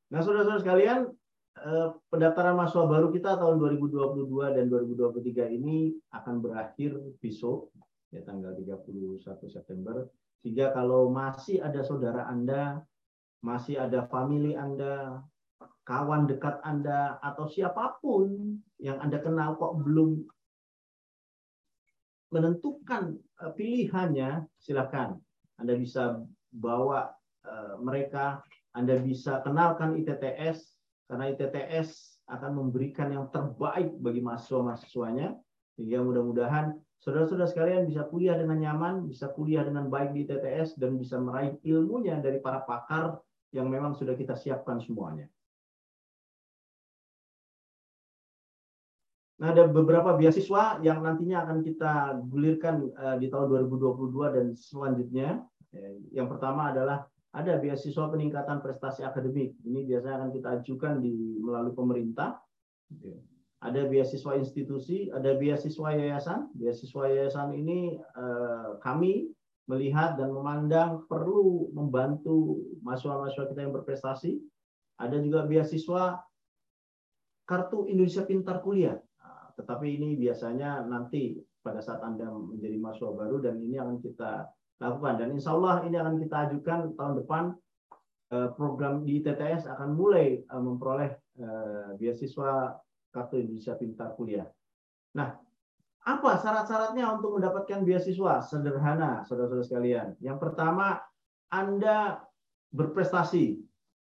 Nah, 0.09 0.21
saudara-saudara 0.25 0.63
sekalian, 0.63 0.99
pendaftaran 2.07 2.55
mahasiswa 2.55 2.87
baru 2.87 3.11
kita 3.11 3.35
tahun 3.35 3.59
2022 3.59 4.55
dan 4.55 4.65
2023 4.71 5.57
ini 5.59 5.91
akan 6.15 6.35
berakhir 6.39 6.95
besok 7.19 7.73
ya 8.09 8.21
tanggal 8.25 8.55
31 8.55 9.19
September. 9.49 10.07
Sehingga 10.39 10.71
kalau 10.71 11.11
masih 11.11 11.59
ada 11.59 11.83
saudara 11.83 12.25
Anda, 12.31 12.79
masih 13.43 13.75
ada 13.75 14.07
family 14.07 14.55
Anda, 14.55 15.19
kawan 15.83 16.31
dekat 16.31 16.63
Anda 16.63 17.19
atau 17.19 17.49
siapa 17.49 17.99
pun 17.99 18.55
yang 18.79 19.03
Anda 19.03 19.19
kenal 19.19 19.59
kok 19.59 19.83
belum 19.83 20.23
menentukan 22.29 23.17
eh, 23.19 23.51
pilihannya, 23.57 24.47
silakan. 24.61 25.19
Anda 25.59 25.75
bisa 25.75 26.23
bawa 26.55 27.11
eh, 27.43 27.75
mereka, 27.83 28.39
Anda 28.71 29.01
bisa 29.01 29.43
kenalkan 29.43 29.99
ITTS 29.99 30.78
karena 31.09 31.33
ITTS 31.33 32.21
akan 32.29 32.51
memberikan 32.61 33.09
yang 33.09 33.25
terbaik 33.33 33.97
bagi 33.97 34.21
mahasiswa-mahasiswanya 34.21 35.33
sehingga 35.73 36.05
mudah-mudahan 36.05 36.77
saudara-saudara 37.01 37.49
sekalian 37.49 37.89
bisa 37.89 38.05
kuliah 38.05 38.37
dengan 38.37 38.61
nyaman, 38.61 39.09
bisa 39.09 39.33
kuliah 39.33 39.65
dengan 39.65 39.89
baik 39.89 40.13
di 40.13 40.29
ITTS 40.29 40.77
dan 40.77 41.01
bisa 41.01 41.17
meraih 41.17 41.57
ilmunya 41.65 42.21
dari 42.21 42.37
para 42.37 42.61
pakar 42.61 43.17
yang 43.49 43.65
memang 43.65 43.97
sudah 43.97 44.13
kita 44.13 44.37
siapkan 44.37 44.77
semuanya. 44.77 45.25
Nah, 49.39 49.55
ada 49.55 49.71
beberapa 49.71 50.19
beasiswa 50.19 50.83
yang 50.83 50.99
nantinya 50.99 51.47
akan 51.47 51.63
kita 51.63 52.19
gulirkan 52.27 52.91
eh, 52.91 53.17
di 53.23 53.31
tahun 53.31 53.71
2022 53.71 54.35
dan 54.35 54.45
selanjutnya. 54.53 55.29
Yang 56.11 56.27
pertama 56.35 56.75
adalah 56.75 57.07
ada 57.29 57.61
beasiswa 57.61 58.09
peningkatan 58.09 58.57
prestasi 58.65 59.05
akademik. 59.05 59.53
Ini 59.61 59.85
biasanya 59.85 60.25
akan 60.25 60.31
kita 60.33 60.47
ajukan 60.61 60.93
di 60.97 61.37
melalui 61.37 61.77
pemerintah. 61.77 62.41
Ada 63.59 63.85
beasiswa 63.85 64.33
institusi, 64.39 65.13
ada 65.13 65.37
beasiswa 65.37 65.93
yayasan. 65.93 66.49
Beasiswa 66.57 67.03
yayasan 67.05 67.53
ini 67.53 68.01
eh, 68.01 68.69
kami 68.81 69.29
melihat 69.69 70.17
dan 70.17 70.33
memandang 70.33 71.05
perlu 71.05 71.69
membantu 71.69 72.65
mahasiswa-mahasiswa 72.81 73.45
kita 73.53 73.61
yang 73.61 73.73
berprestasi. 73.77 74.41
Ada 74.97 75.21
juga 75.21 75.45
beasiswa 75.45 76.17
kartu 77.45 77.85
Indonesia 77.85 78.25
Pintar 78.25 78.65
Kuliah. 78.65 78.97
Nah, 78.97 79.53
tetapi 79.53 80.01
ini 80.01 80.17
biasanya 80.17 80.81
nanti 80.81 81.37
pada 81.61 81.85
saat 81.85 82.01
Anda 82.01 82.25
menjadi 82.33 82.77
mahasiswa 82.81 83.13
baru 83.13 83.37
dan 83.37 83.61
ini 83.61 83.77
akan 83.77 84.01
kita 84.01 84.49
lakukan. 84.79 85.13
Dan 85.19 85.35
insya 85.35 85.53
Allah 85.53 85.83
ini 85.85 85.95
akan 85.99 86.15
kita 86.19 86.35
ajukan 86.49 86.79
tahun 86.95 87.13
depan 87.23 87.43
eh, 88.33 88.49
program 88.55 89.03
di 89.03 89.19
TTS 89.19 89.67
akan 89.67 89.93
mulai 89.93 90.41
eh, 90.41 90.61
memperoleh 90.61 91.11
eh, 91.39 91.89
beasiswa 91.99 92.79
Kartu 93.11 93.43
Indonesia 93.43 93.75
Pintar 93.75 94.15
Kuliah. 94.15 94.47
Nah, 95.17 95.35
apa 96.07 96.31
syarat-syaratnya 96.39 97.05
untuk 97.19 97.37
mendapatkan 97.37 97.83
beasiswa? 97.83 98.39
Sederhana, 98.39 99.27
saudara-saudara 99.27 99.65
sekalian. 99.67 100.07
Yang 100.23 100.37
pertama, 100.41 101.03
Anda 101.51 102.23
berprestasi. 102.71 103.59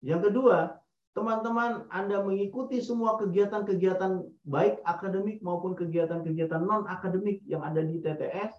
Yang 0.01 0.31
kedua, 0.31 0.79
teman-teman 1.15 1.87
Anda 1.91 2.23
mengikuti 2.23 2.83
semua 2.83 3.19
kegiatan-kegiatan 3.21 4.23
baik 4.47 4.83
akademik 4.87 5.43
maupun 5.45 5.79
kegiatan-kegiatan 5.79 6.63
non-akademik 6.63 7.43
yang 7.47 7.63
ada 7.63 7.83
di 7.83 8.03
TTS 8.03 8.53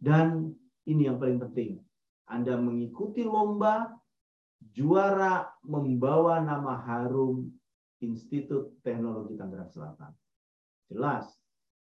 dan 0.00 0.52
ini 0.88 1.08
yang 1.08 1.16
paling 1.16 1.40
penting. 1.40 1.80
Anda 2.28 2.56
mengikuti 2.56 3.24
lomba, 3.24 3.92
juara 4.72 5.48
membawa 5.64 6.40
nama 6.40 6.80
harum 6.80 7.52
Institut 8.00 8.80
Teknologi 8.84 9.36
Tangerang 9.36 9.72
Selatan. 9.72 10.12
Jelas, 10.92 11.28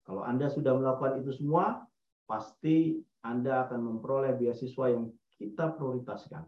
kalau 0.06 0.22
Anda 0.22 0.50
sudah 0.50 0.74
melakukan 0.74 1.22
itu 1.22 1.34
semua, 1.34 1.86
pasti 2.26 2.98
Anda 3.22 3.66
akan 3.66 3.80
memperoleh 3.86 4.38
beasiswa 4.38 4.90
yang 4.90 5.10
kita 5.38 5.74
prioritaskan. 5.78 6.46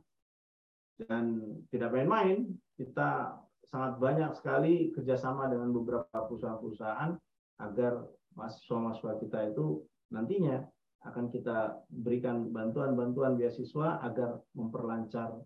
Dan 0.95 1.43
tidak 1.75 1.91
main-main, 1.91 2.47
kita 2.79 3.35
sangat 3.67 3.99
banyak 3.99 4.31
sekali 4.39 4.95
kerjasama 4.95 5.51
dengan 5.51 5.75
beberapa 5.75 6.31
perusahaan-perusahaan 6.31 7.19
agar 7.59 8.07
mahasiswa-mahasiswa 8.39 9.13
kita 9.23 9.39
itu 9.51 9.83
nantinya 10.15 10.63
akan 11.05 11.29
kita 11.29 11.85
berikan 11.93 12.49
bantuan-bantuan 12.49 13.37
beasiswa 13.37 14.01
agar 14.01 14.41
memperlancar 14.57 15.37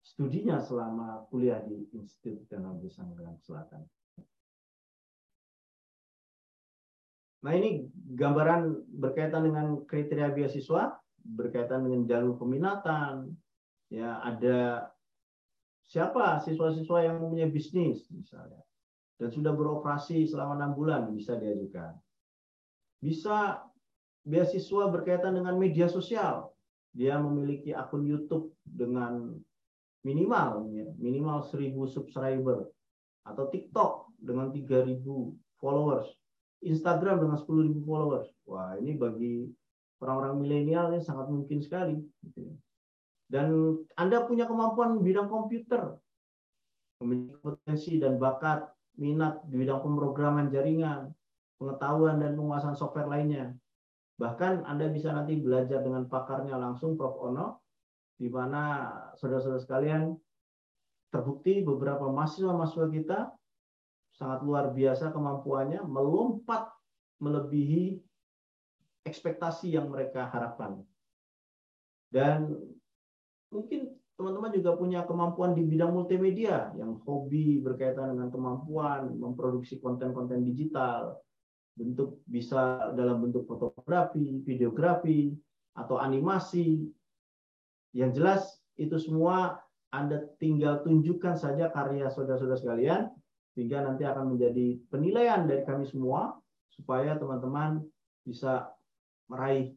studinya 0.00 0.60
selama 0.60 1.24
kuliah 1.28 1.60
di 1.64 1.88
Institut 1.92 2.48
Teknologi 2.48 2.88
Sanggarang 2.88 3.40
Selatan. 3.44 3.84
Nah 7.44 7.52
ini 7.52 7.84
gambaran 7.92 8.88
berkaitan 8.88 9.44
dengan 9.44 9.84
kriteria 9.84 10.32
beasiswa, 10.32 10.96
berkaitan 11.20 11.84
dengan 11.84 12.08
jalur 12.08 12.40
peminatan, 12.40 13.36
ya 13.92 14.16
ada 14.24 14.88
siapa 15.84 16.40
siswa-siswa 16.40 17.04
yang 17.04 17.20
mempunyai 17.20 17.52
bisnis 17.52 18.08
misalnya 18.08 18.64
dan 19.20 19.28
sudah 19.28 19.52
beroperasi 19.52 20.24
selama 20.24 20.56
enam 20.58 20.72
bulan 20.72 21.02
bisa 21.12 21.36
diajukan. 21.36 21.94
Bisa 22.98 23.60
beasiswa 24.24 24.88
berkaitan 24.88 25.36
dengan 25.36 25.54
media 25.60 25.86
sosial. 25.86 26.50
Dia 26.94 27.20
memiliki 27.20 27.76
akun 27.76 28.08
YouTube 28.08 28.54
dengan 28.64 29.36
minimal 30.04 30.68
ya, 30.72 30.86
minimal 31.00 31.42
1000 31.48 31.74
subscriber 31.90 32.68
atau 33.24 33.44
TikTok 33.48 34.12
dengan 34.20 34.52
3000 34.52 35.00
followers, 35.58 36.08
Instagram 36.60 37.24
dengan 37.24 37.40
10.000 37.40 37.88
followers. 37.88 38.28
Wah, 38.44 38.76
ini 38.76 38.94
bagi 38.94 39.48
orang-orang 40.04 40.44
milenial 40.44 40.92
ini 40.92 41.00
sangat 41.00 41.32
mungkin 41.32 41.64
sekali. 41.64 41.96
Dan 43.24 43.80
Anda 43.96 44.28
punya 44.28 44.44
kemampuan 44.44 45.00
bidang 45.00 45.32
komputer, 45.32 45.96
memiliki 47.00 47.40
potensi 47.40 47.96
dan 47.96 48.20
bakat, 48.20 48.68
minat 49.00 49.42
di 49.48 49.56
bidang 49.58 49.80
pemrograman 49.80 50.52
jaringan, 50.52 51.10
pengetahuan 51.56 52.20
dan 52.20 52.36
penguasaan 52.36 52.76
software 52.76 53.08
lainnya. 53.08 53.56
Bahkan 54.14 54.62
Anda 54.62 54.86
bisa 54.90 55.10
nanti 55.10 55.34
belajar 55.38 55.82
dengan 55.82 56.06
pakarnya 56.06 56.54
langsung, 56.54 56.94
Prof. 56.94 57.18
Ono, 57.30 57.64
di 58.14 58.30
mana 58.30 58.94
saudara-saudara 59.18 59.58
sekalian 59.58 60.14
terbukti 61.10 61.62
beberapa 61.66 62.06
mahasiswa-mahasiswa 62.10 62.86
kita 62.90 63.18
sangat 64.14 64.46
luar 64.46 64.70
biasa 64.70 65.10
kemampuannya 65.10 65.82
melompat 65.82 66.70
melebihi 67.18 67.98
ekspektasi 69.02 69.74
yang 69.74 69.90
mereka 69.90 70.30
harapkan. 70.30 70.82
Dan 72.14 72.54
mungkin 73.50 73.90
teman-teman 74.14 74.54
juga 74.54 74.78
punya 74.78 75.02
kemampuan 75.02 75.58
di 75.58 75.66
bidang 75.66 75.90
multimedia 75.90 76.70
yang 76.78 77.02
hobi 77.02 77.58
berkaitan 77.58 78.14
dengan 78.14 78.30
kemampuan 78.30 79.10
memproduksi 79.18 79.82
konten-konten 79.82 80.46
digital, 80.46 81.18
bentuk 81.74 82.22
bisa 82.30 82.94
dalam 82.94 83.22
bentuk 83.22 83.44
fotografi, 83.50 84.42
videografi, 84.46 85.34
atau 85.74 85.98
animasi. 85.98 86.86
Yang 87.94 88.10
jelas 88.18 88.42
itu 88.78 88.94
semua 88.98 89.58
Anda 89.90 90.26
tinggal 90.38 90.82
tunjukkan 90.82 91.38
saja 91.38 91.70
karya 91.70 92.10
saudara-saudara 92.10 92.58
sekalian, 92.58 93.02
sehingga 93.54 93.82
nanti 93.86 94.02
akan 94.02 94.34
menjadi 94.34 94.78
penilaian 94.90 95.46
dari 95.46 95.62
kami 95.62 95.86
semua, 95.86 96.34
supaya 96.70 97.14
teman-teman 97.14 97.82
bisa 98.26 98.70
meraih 99.30 99.70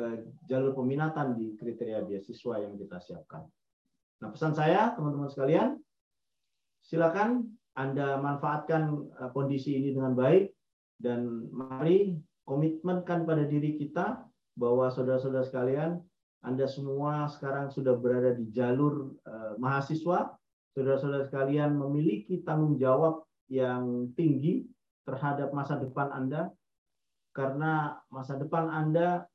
eh, 0.00 0.16
jalur 0.48 0.76
peminatan 0.76 1.36
di 1.36 1.56
kriteria 1.56 2.04
beasiswa 2.04 2.60
yang 2.60 2.76
kita 2.76 3.00
siapkan. 3.00 3.48
Nah, 4.20 4.28
pesan 4.28 4.52
saya 4.52 4.92
teman-teman 4.92 5.32
sekalian, 5.32 5.80
silakan 6.84 7.48
Anda 7.72 8.20
manfaatkan 8.20 9.08
eh, 9.16 9.30
kondisi 9.32 9.80
ini 9.80 9.96
dengan 9.96 10.12
baik 10.12 10.52
dan 11.02 11.50
mari 11.50 12.14
komitmenkan 12.46 13.26
pada 13.26 13.42
diri 13.42 13.76
kita 13.76 14.22
bahwa 14.54 14.86
saudara-saudara 14.88 15.42
sekalian, 15.42 15.98
Anda 16.42 16.66
semua 16.66 17.26
sekarang 17.30 17.70
sudah 17.70 17.98
berada 17.98 18.34
di 18.34 18.50
jalur 18.54 19.14
eh, 19.26 19.54
mahasiswa, 19.58 20.34
saudara-saudara 20.74 21.26
sekalian 21.26 21.74
memiliki 21.74 22.42
tanggung 22.46 22.78
jawab 22.78 23.26
yang 23.50 24.10
tinggi 24.14 24.66
terhadap 25.02 25.50
masa 25.50 25.78
depan 25.82 26.08
Anda 26.14 26.54
karena 27.34 27.98
masa 28.08 28.38
depan 28.38 28.70
Anda 28.70 29.26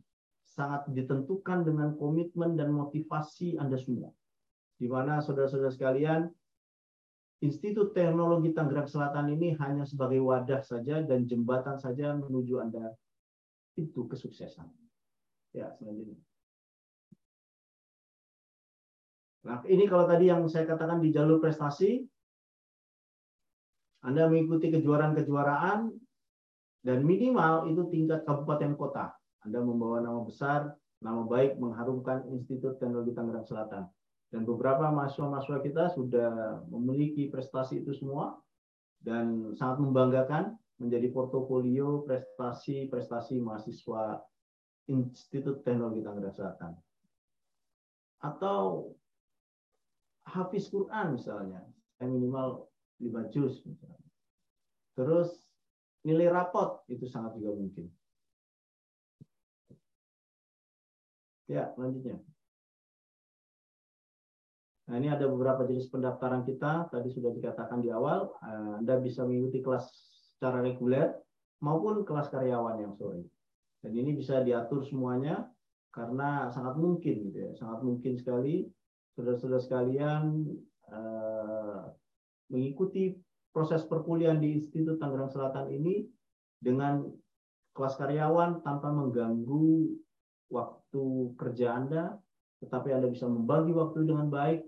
sangat 0.47 0.89
ditentukan 0.89 1.67
dengan 1.67 1.93
komitmen 1.99 2.55
dan 2.55 2.71
motivasi 2.71 3.59
Anda 3.59 3.77
semua. 3.77 4.09
Di 4.77 4.85
mana 4.85 5.19
saudara-saudara 5.19 5.73
sekalian, 5.73 6.29
Institut 7.37 7.93
Teknologi 7.93 8.49
Tangerang 8.49 8.89
Selatan 8.89 9.29
ini 9.29 9.53
hanya 9.61 9.85
sebagai 9.85 10.17
wadah 10.25 10.65
saja 10.65 11.05
dan 11.05 11.29
jembatan 11.29 11.77
saja 11.77 12.17
menuju 12.17 12.57
Anda 12.57 12.97
itu 13.77 14.09
kesuksesan. 14.09 14.65
Ya, 15.53 15.69
selanjutnya. 15.77 16.17
Nah, 19.45 19.61
ini 19.69 19.85
kalau 19.85 20.09
tadi 20.09 20.33
yang 20.33 20.43
saya 20.49 20.65
katakan 20.65 20.97
di 20.97 21.13
jalur 21.13 21.37
prestasi, 21.37 22.03
Anda 24.01 24.25
mengikuti 24.25 24.73
kejuaraan-kejuaraan, 24.73 25.93
dan 26.83 26.99
minimal 27.03 27.69
itu 27.69 27.85
tingkat 27.93 28.25
kabupaten 28.25 28.73
kota. 28.79 29.13
Anda 29.45 29.59
membawa 29.61 30.01
nama 30.01 30.19
besar, 30.25 30.73
nama 30.99 31.23
baik 31.23 31.61
mengharumkan 31.61 32.25
Institut 32.33 32.81
Teknologi 32.81 33.13
Tangerang 33.13 33.45
Selatan. 33.45 33.83
Dan 34.27 34.43
beberapa 34.43 34.91
mahasiswa-mahasiswa 34.91 35.59
kita 35.63 35.83
sudah 35.95 36.31
memiliki 36.67 37.31
prestasi 37.31 37.79
itu 37.83 37.95
semua 37.95 38.35
dan 38.99 39.55
sangat 39.55 39.79
membanggakan 39.87 40.59
menjadi 40.77 41.09
portofolio 41.15 42.03
prestasi-prestasi 42.03 43.39
mahasiswa 43.39 44.19
Institut 44.87 45.63
Teknologi 45.63 46.03
Tangerang 46.03 46.35
Selatan. 46.35 46.71
Atau 48.23 48.95
Hafiz 50.27 50.67
Quran 50.67 51.15
misalnya, 51.15 51.63
saya 51.95 52.11
minimal 52.11 52.67
5 52.99 53.31
juz 53.31 53.63
misalnya. 53.63 54.11
Terus 54.97 55.47
nilai 56.03 56.27
rapot 56.27 56.83
itu 56.91 57.07
sangat 57.07 57.39
juga 57.39 57.55
mungkin. 57.55 57.87
Ya, 61.47 61.71
lanjutnya. 61.79 62.19
Nah, 64.87 64.95
ini 64.95 65.11
ada 65.11 65.27
beberapa 65.27 65.67
jenis 65.67 65.91
pendaftaran 65.91 66.47
kita. 66.47 66.87
Tadi 66.87 67.11
sudah 67.11 67.35
dikatakan 67.35 67.83
di 67.83 67.91
awal, 67.91 68.31
eh, 68.39 68.73
Anda 68.79 69.03
bisa 69.03 69.27
mengikuti 69.27 69.59
kelas 69.59 69.83
secara 70.35 70.63
reguler 70.63 71.11
maupun 71.59 72.07
kelas 72.07 72.31
karyawan 72.31 72.79
yang 72.79 72.95
sore. 72.95 73.27
Dan 73.83 73.91
ini 73.91 74.15
bisa 74.15 74.39
diatur 74.39 74.87
semuanya 74.87 75.43
karena 75.91 76.47
sangat 76.53 76.79
mungkin 76.79 77.29
gitu 77.29 77.37
ya, 77.37 77.51
sangat 77.57 77.79
mungkin 77.83 78.15
sekali 78.15 78.63
saudara-saudara 79.17 79.61
sekalian 79.61 80.23
eh, 80.87 81.79
mengikuti 82.47 83.17
proses 83.51 83.83
perkuliahan 83.83 84.39
di 84.39 84.61
Institut 84.61 85.01
Tangerang 85.01 85.33
Selatan 85.33 85.67
ini 85.73 86.05
dengan 86.61 87.03
kelas 87.75 87.99
karyawan 87.99 88.63
tanpa 88.63 88.93
mengganggu 88.93 89.91
waktu 90.47 91.05
kerja 91.35 91.75
Anda, 91.75 92.15
tetapi 92.63 92.93
Anda 92.95 93.11
bisa 93.11 93.27
membagi 93.27 93.75
waktu 93.75 94.07
dengan 94.07 94.31
baik 94.31 94.63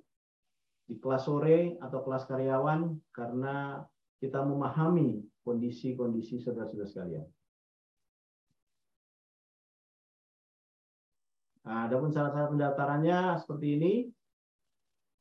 di 0.90 0.98
kelas 0.98 1.30
sore 1.30 1.78
atau 1.78 2.02
kelas 2.02 2.26
karyawan 2.26 2.98
karena 3.14 3.86
kita 4.18 4.42
memahami 4.42 5.22
kondisi-kondisi 5.46 6.42
saudara-saudara 6.42 6.90
sekalian. 6.90 7.28
Nah, 11.70 11.86
adapun 11.86 12.10
syarat-syarat 12.10 12.50
pendaftarannya 12.50 13.20
seperti 13.38 13.68
ini. 13.78 13.94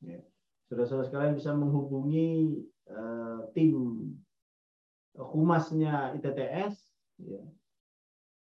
Ya, 0.01 0.25
Saudara-saudara 0.73 1.05
sekalian 1.05 1.37
bisa 1.37 1.53
menghubungi 1.53 2.65
uh, 2.89 3.45
tim 3.53 3.77
humasnya 5.13 6.17
ITTS, 6.17 6.81
ya. 7.21 7.45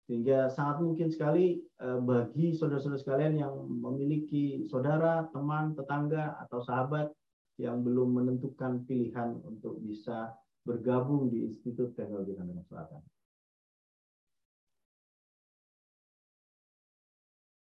Sehingga 0.08 0.48
sangat 0.48 0.80
mungkin 0.80 1.12
sekali 1.12 1.60
uh, 1.84 2.00
bagi 2.00 2.56
saudara-saudara 2.56 3.04
sekalian 3.04 3.44
yang 3.44 3.54
memiliki 3.68 4.64
saudara, 4.72 5.28
teman, 5.36 5.76
tetangga, 5.76 6.40
atau 6.48 6.64
sahabat 6.64 7.12
yang 7.60 7.84
belum 7.84 8.16
menentukan 8.16 8.88
pilihan 8.88 9.36
untuk 9.44 9.76
bisa 9.84 10.32
bergabung 10.64 11.28
di 11.28 11.52
Institut 11.52 11.92
Teknologi 12.00 12.40
Tangerang 12.40 12.64
Selatan. 12.72 13.02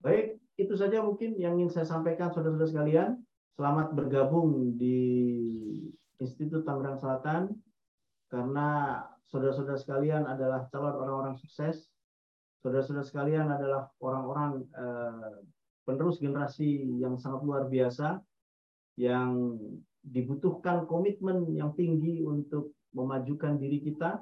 Baik, 0.05 0.37
itu 0.61 0.73
saja 0.77 1.01
mungkin 1.01 1.41
yang 1.41 1.57
ingin 1.57 1.73
saya 1.73 1.89
sampaikan 1.89 2.29
saudara-saudara 2.29 2.69
sekalian. 2.69 3.09
Selamat 3.57 3.97
bergabung 3.97 4.77
di 4.77 5.01
Institut 6.21 6.61
Tangerang 6.69 7.01
Selatan 7.01 7.57
karena 8.29 9.01
saudara-saudara 9.25 9.81
sekalian 9.81 10.29
adalah 10.29 10.69
calon 10.69 10.93
orang-orang 11.01 11.33
sukses. 11.41 11.89
Saudara-saudara 12.61 13.05
sekalian 13.05 13.47
adalah 13.53 13.89
orang-orang 14.01 14.65
eh, 14.73 15.37
penerus 15.87 16.19
generasi 16.19 16.99
yang 16.99 17.15
sangat 17.15 17.45
luar 17.47 17.71
biasa 17.71 18.19
yang 18.97 19.55
dibutuhkan 20.01 20.89
komitmen 20.89 21.47
yang 21.53 21.71
tinggi 21.77 22.25
untuk 22.25 22.73
memajukan 22.91 23.55
diri 23.55 23.79
kita. 23.83 24.19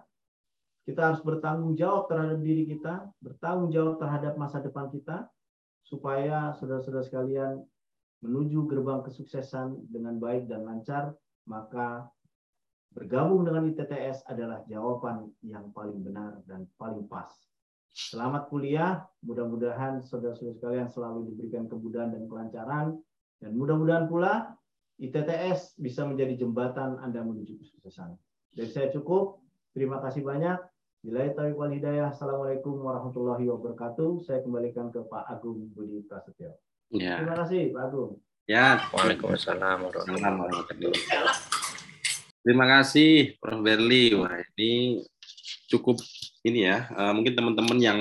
Kita 0.85 1.01
harus 1.01 1.21
bertanggung 1.25 1.73
jawab 1.73 2.05
terhadap 2.11 2.45
diri 2.45 2.69
kita, 2.69 3.09
bertanggung 3.17 3.73
jawab 3.73 3.97
terhadap 3.97 4.37
masa 4.37 4.61
depan 4.61 4.93
kita, 4.93 5.25
supaya 5.81 6.53
saudara-saudara 6.61 7.05
sekalian 7.05 7.65
menuju 8.21 8.69
gerbang 8.69 9.01
kesuksesan 9.01 9.89
dengan 9.89 10.21
baik 10.21 10.45
dan 10.45 10.65
lancar, 10.65 11.17
maka 11.49 12.05
bergabung 12.93 13.45
dengan 13.45 13.69
ITTS 13.69 14.29
adalah 14.29 14.61
jawaban 14.69 15.33
yang 15.41 15.73
paling 15.73 16.01
benar 16.05 16.37
dan 16.45 16.69
paling 16.77 17.05
pas. 17.09 17.33
Selamat 17.95 18.51
kuliah, 18.51 19.07
mudah-mudahan 19.23 20.03
saudara-saudara 20.03 20.59
sekalian 20.59 20.91
selalu 20.91 21.31
diberikan 21.31 21.71
kemudahan 21.71 22.11
dan 22.11 22.27
kelancaran, 22.27 22.99
dan 23.39 23.51
mudah-mudahan 23.55 24.11
pula 24.11 24.51
ITTS 24.99 25.79
bisa 25.79 26.03
menjadi 26.03 26.43
jembatan 26.43 26.99
Anda 26.99 27.23
menuju 27.23 27.55
kesuksesan. 27.55 28.19
Dari 28.51 28.67
saya 28.67 28.91
cukup. 28.91 29.39
Terima 29.71 30.03
kasih 30.03 30.27
banyak. 30.27 30.59
Bila 31.07 31.23
taufiq 31.31 31.55
wal 31.55 31.71
hidayah. 31.71 32.11
Assalamualaikum 32.11 32.83
warahmatullahi 32.83 33.47
wabarakatuh. 33.47 34.27
Saya 34.27 34.43
kembalikan 34.43 34.91
ke 34.91 34.99
Pak 35.07 35.31
Agung 35.31 35.71
Budi 35.71 36.03
Prasetyo. 36.03 36.51
Ya. 36.91 37.23
Terima 37.23 37.47
kasih 37.47 37.71
Pak 37.71 37.83
Agung. 37.91 38.11
Ya. 38.43 38.83
Waalaikumsalam 38.91 39.87
warahmatullahi 39.87 40.99
Terima 42.43 42.65
kasih 42.67 43.39
Prof. 43.39 43.63
Berli. 43.63 44.19
Wah, 44.19 44.35
ini 44.59 44.99
cukup 45.71 45.99
ini 46.45 46.69
ya. 46.69 46.85
Eh, 46.93 47.11
mungkin 47.17 47.33
teman-teman 47.33 47.77
yang 47.81 47.99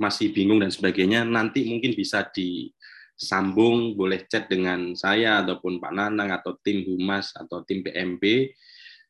masih 0.00 0.32
bingung 0.32 0.60
dan 0.60 0.72
sebagainya 0.72 1.24
nanti 1.24 1.68
mungkin 1.68 1.96
bisa 1.96 2.24
disambung 2.32 3.96
boleh 3.96 4.24
chat 4.28 4.48
dengan 4.48 4.92
saya 4.96 5.40
ataupun 5.44 5.80
Pak 5.80 5.92
Nanang 5.92 6.32
atau 6.32 6.56
tim 6.60 6.84
Humas 6.84 7.32
atau 7.32 7.64
tim 7.64 7.80
PMB 7.80 8.52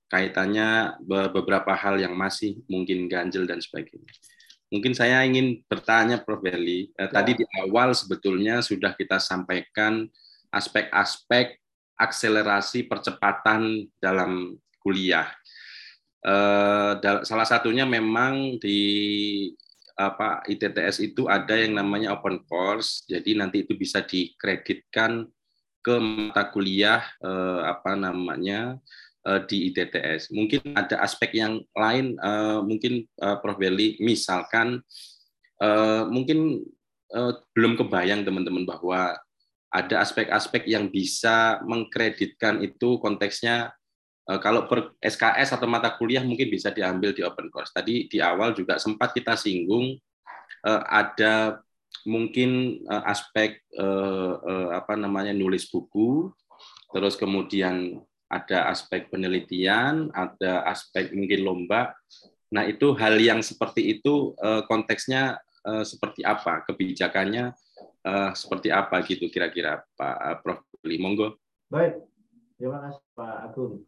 kaitannya 0.06 1.02
beberapa 1.02 1.74
hal 1.74 1.98
yang 1.98 2.14
masih 2.14 2.62
mungkin 2.70 3.10
ganjil 3.10 3.46
dan 3.46 3.58
sebagainya. 3.58 4.10
Mungkin 4.70 4.94
saya 4.98 5.22
ingin 5.22 5.62
bertanya 5.66 6.22
Prof. 6.22 6.42
Berli, 6.42 6.90
eh, 6.98 7.10
tadi 7.10 7.38
di 7.38 7.46
awal 7.62 7.94
sebetulnya 7.94 8.62
sudah 8.62 8.94
kita 8.98 9.22
sampaikan 9.22 10.06
aspek-aspek 10.50 11.58
akselerasi 11.96 12.86
percepatan 12.86 13.86
dalam 13.98 14.54
kuliah. 14.82 15.26
Eh, 16.26 16.92
salah 17.22 17.46
satunya 17.46 17.86
memang 17.86 18.58
di 18.58 18.80
apa 19.94 20.42
ITTS 20.44 21.00
itu 21.00 21.30
ada 21.30 21.54
yang 21.54 21.78
namanya 21.78 22.18
open 22.18 22.42
course, 22.50 23.06
jadi 23.06 23.38
nanti 23.38 23.62
itu 23.62 23.78
bisa 23.78 24.02
dikreditkan 24.02 25.24
ke 25.80 25.94
mata 26.02 26.50
kuliah 26.50 27.06
eh, 27.22 27.60
apa 27.62 27.94
namanya 27.94 28.74
uh, 29.26 29.40
di 29.42 29.70
ITTS. 29.70 30.30
Mungkin 30.30 30.74
ada 30.78 31.02
aspek 31.02 31.34
yang 31.34 31.62
lain, 31.74 32.14
uh, 32.22 32.62
mungkin 32.62 33.06
uh, 33.18 33.38
Prof. 33.42 33.58
Belli, 33.58 33.98
misalkan 33.98 34.82
uh, 35.62 36.02
mungkin 36.06 36.62
uh, 37.14 37.34
belum 37.52 37.74
kebayang 37.74 38.22
teman-teman 38.22 38.62
bahwa 38.62 39.18
ada 39.70 39.96
aspek-aspek 40.00 40.70
yang 40.70 40.88
bisa 40.88 41.60
mengkreditkan 41.66 42.62
itu 42.64 42.96
konteksnya 43.02 43.75
kalau 44.26 44.66
per 44.66 44.98
SKS 44.98 45.54
atau 45.54 45.70
mata 45.70 45.94
kuliah 45.94 46.22
mungkin 46.26 46.50
bisa 46.50 46.74
diambil 46.74 47.14
di 47.14 47.22
open 47.22 47.46
course. 47.46 47.70
Tadi 47.70 48.10
di 48.10 48.18
awal 48.18 48.58
juga 48.58 48.74
sempat 48.82 49.14
kita 49.14 49.38
singgung 49.38 49.94
uh, 50.66 50.82
ada 50.90 51.62
mungkin 52.02 52.82
uh, 52.90 53.06
aspek 53.06 53.62
apa 54.72 54.98
namanya 54.98 55.30
nulis 55.30 55.70
buku, 55.70 56.30
terus 56.90 57.14
kemudian 57.14 58.02
ada 58.26 58.70
aspek 58.70 59.06
penelitian, 59.06 60.10
ada 60.10 60.66
aspek 60.66 61.14
mungkin 61.14 61.46
lomba. 61.46 61.94
Nah, 62.50 62.66
itu 62.66 62.94
hal 62.98 63.18
yang 63.18 63.42
seperti 63.42 63.98
itu 63.98 64.34
eh, 64.38 64.62
konteksnya 64.66 65.38
eh, 65.66 65.84
seperti 65.86 66.26
apa, 66.26 66.62
kebijakannya 66.66 67.54
eh, 68.06 68.30
seperti 68.34 68.68
apa 68.70 69.02
gitu 69.06 69.30
kira-kira 69.30 69.82
Pak 69.94 70.42
Prof. 70.42 70.62
Li. 70.86 71.02
Monggo. 71.02 71.34
Baik, 71.66 71.98
terima 72.54 72.78
kasih 72.86 73.02
Pak 73.18 73.36
Agung. 73.50 73.82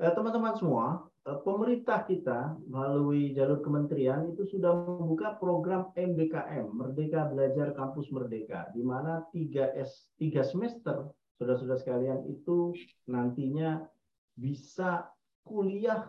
Teman-teman 0.00 0.56
semua, 0.56 1.04
pemerintah 1.44 2.08
kita 2.08 2.56
melalui 2.64 3.36
jalur 3.36 3.60
kementerian 3.60 4.32
itu 4.32 4.48
sudah 4.48 4.72
membuka 4.72 5.36
program 5.36 5.92
MBKM, 5.92 6.72
Merdeka 6.72 7.28
Belajar 7.28 7.76
Kampus 7.76 8.08
Merdeka, 8.08 8.72
di 8.72 8.80
mana 8.80 9.20
tiga 9.28 9.68
S 9.76 10.08
tiga 10.16 10.40
semester 10.40 11.04
saudara-saudara 11.36 11.80
sekalian 11.84 12.24
itu 12.32 12.72
nantinya 13.12 13.84
bisa 14.40 15.04
kuliah 15.44 16.08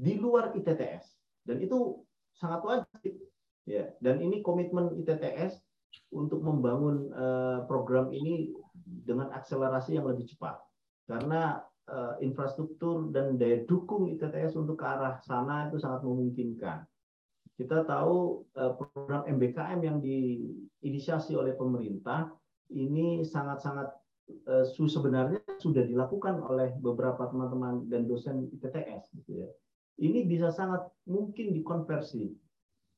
di 0.00 0.16
luar 0.16 0.56
ITTS 0.56 1.04
dan 1.44 1.60
itu 1.60 2.00
sangat 2.40 2.60
wajib 2.64 3.20
ya. 3.68 3.92
Dan 4.00 4.24
ini 4.24 4.40
komitmen 4.40 4.96
ITTS 5.04 5.60
untuk 6.08 6.40
membangun 6.40 7.12
uh, 7.12 7.68
program 7.68 8.08
ini 8.16 8.56
dengan 8.84 9.28
akselerasi 9.36 10.00
yang 10.00 10.08
lebih 10.08 10.24
cepat. 10.24 10.56
Karena 11.04 11.60
uh, 11.88 12.14
infrastruktur 12.20 13.10
dan 13.10 13.36
daya 13.40 13.64
dukung 13.64 14.08
ITTS 14.14 14.56
untuk 14.56 14.80
ke 14.80 14.86
arah 14.86 15.20
sana 15.24 15.68
itu 15.68 15.80
sangat 15.80 16.04
memungkinkan 16.04 16.84
kita 17.54 17.86
tahu 17.86 18.42
uh, 18.58 18.74
program 18.74 19.22
MBKM 19.30 19.78
yang 19.82 19.98
diinisiasi 20.02 21.38
oleh 21.38 21.54
pemerintah 21.54 22.30
ini 22.74 23.22
sangat-sangat 23.22 23.94
Eh, 24.24 24.64
su 24.64 24.88
sebenarnya 24.88 25.44
sudah 25.60 25.84
dilakukan 25.84 26.40
oleh 26.40 26.72
beberapa 26.80 27.28
teman-teman 27.28 27.84
dan 27.92 28.08
dosen 28.08 28.48
ITTS 28.56 29.12
gitu 29.20 29.44
ya. 29.44 29.48
Ini 30.00 30.24
bisa 30.24 30.48
sangat 30.48 30.88
mungkin 31.04 31.52
dikonversi. 31.52 32.32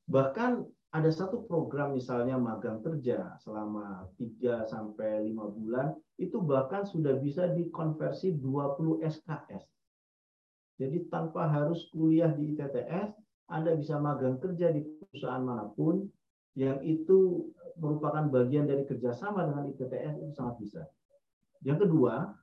Bahkan 0.07 0.51
ada 0.95 1.11
satu 1.11 1.43
program 1.43 1.99
misalnya 1.99 2.39
magang 2.39 2.79
kerja 2.79 3.35
selama 3.43 4.07
3 4.15 4.71
sampai 4.71 5.27
5 5.27 5.55
bulan 5.59 5.91
itu 6.17 6.41
bahkan 6.41 6.85
sudah 6.85 7.17
bisa 7.21 7.49
dikonversi 7.53 8.37
20 8.41 9.05
SKS. 9.05 9.63
Jadi 10.77 11.09
tanpa 11.09 11.49
harus 11.49 11.89
kuliah 11.89 12.29
di 12.33 12.53
ITTS, 12.53 13.13
Anda 13.49 13.73
bisa 13.73 13.97
magang 13.97 14.37
kerja 14.37 14.69
di 14.69 14.85
perusahaan 14.85 15.41
mana 15.41 15.69
pun 15.73 16.05
yang 16.57 16.81
itu 16.81 17.49
merupakan 17.77 18.25
bagian 18.29 18.65
dari 18.65 18.85
kerjasama 18.85 19.45
dengan 19.45 19.69
ITTS 19.73 20.13
itu 20.21 20.33
sangat 20.33 20.55
bisa. 20.61 20.81
Yang 21.61 21.89
kedua, 21.89 22.33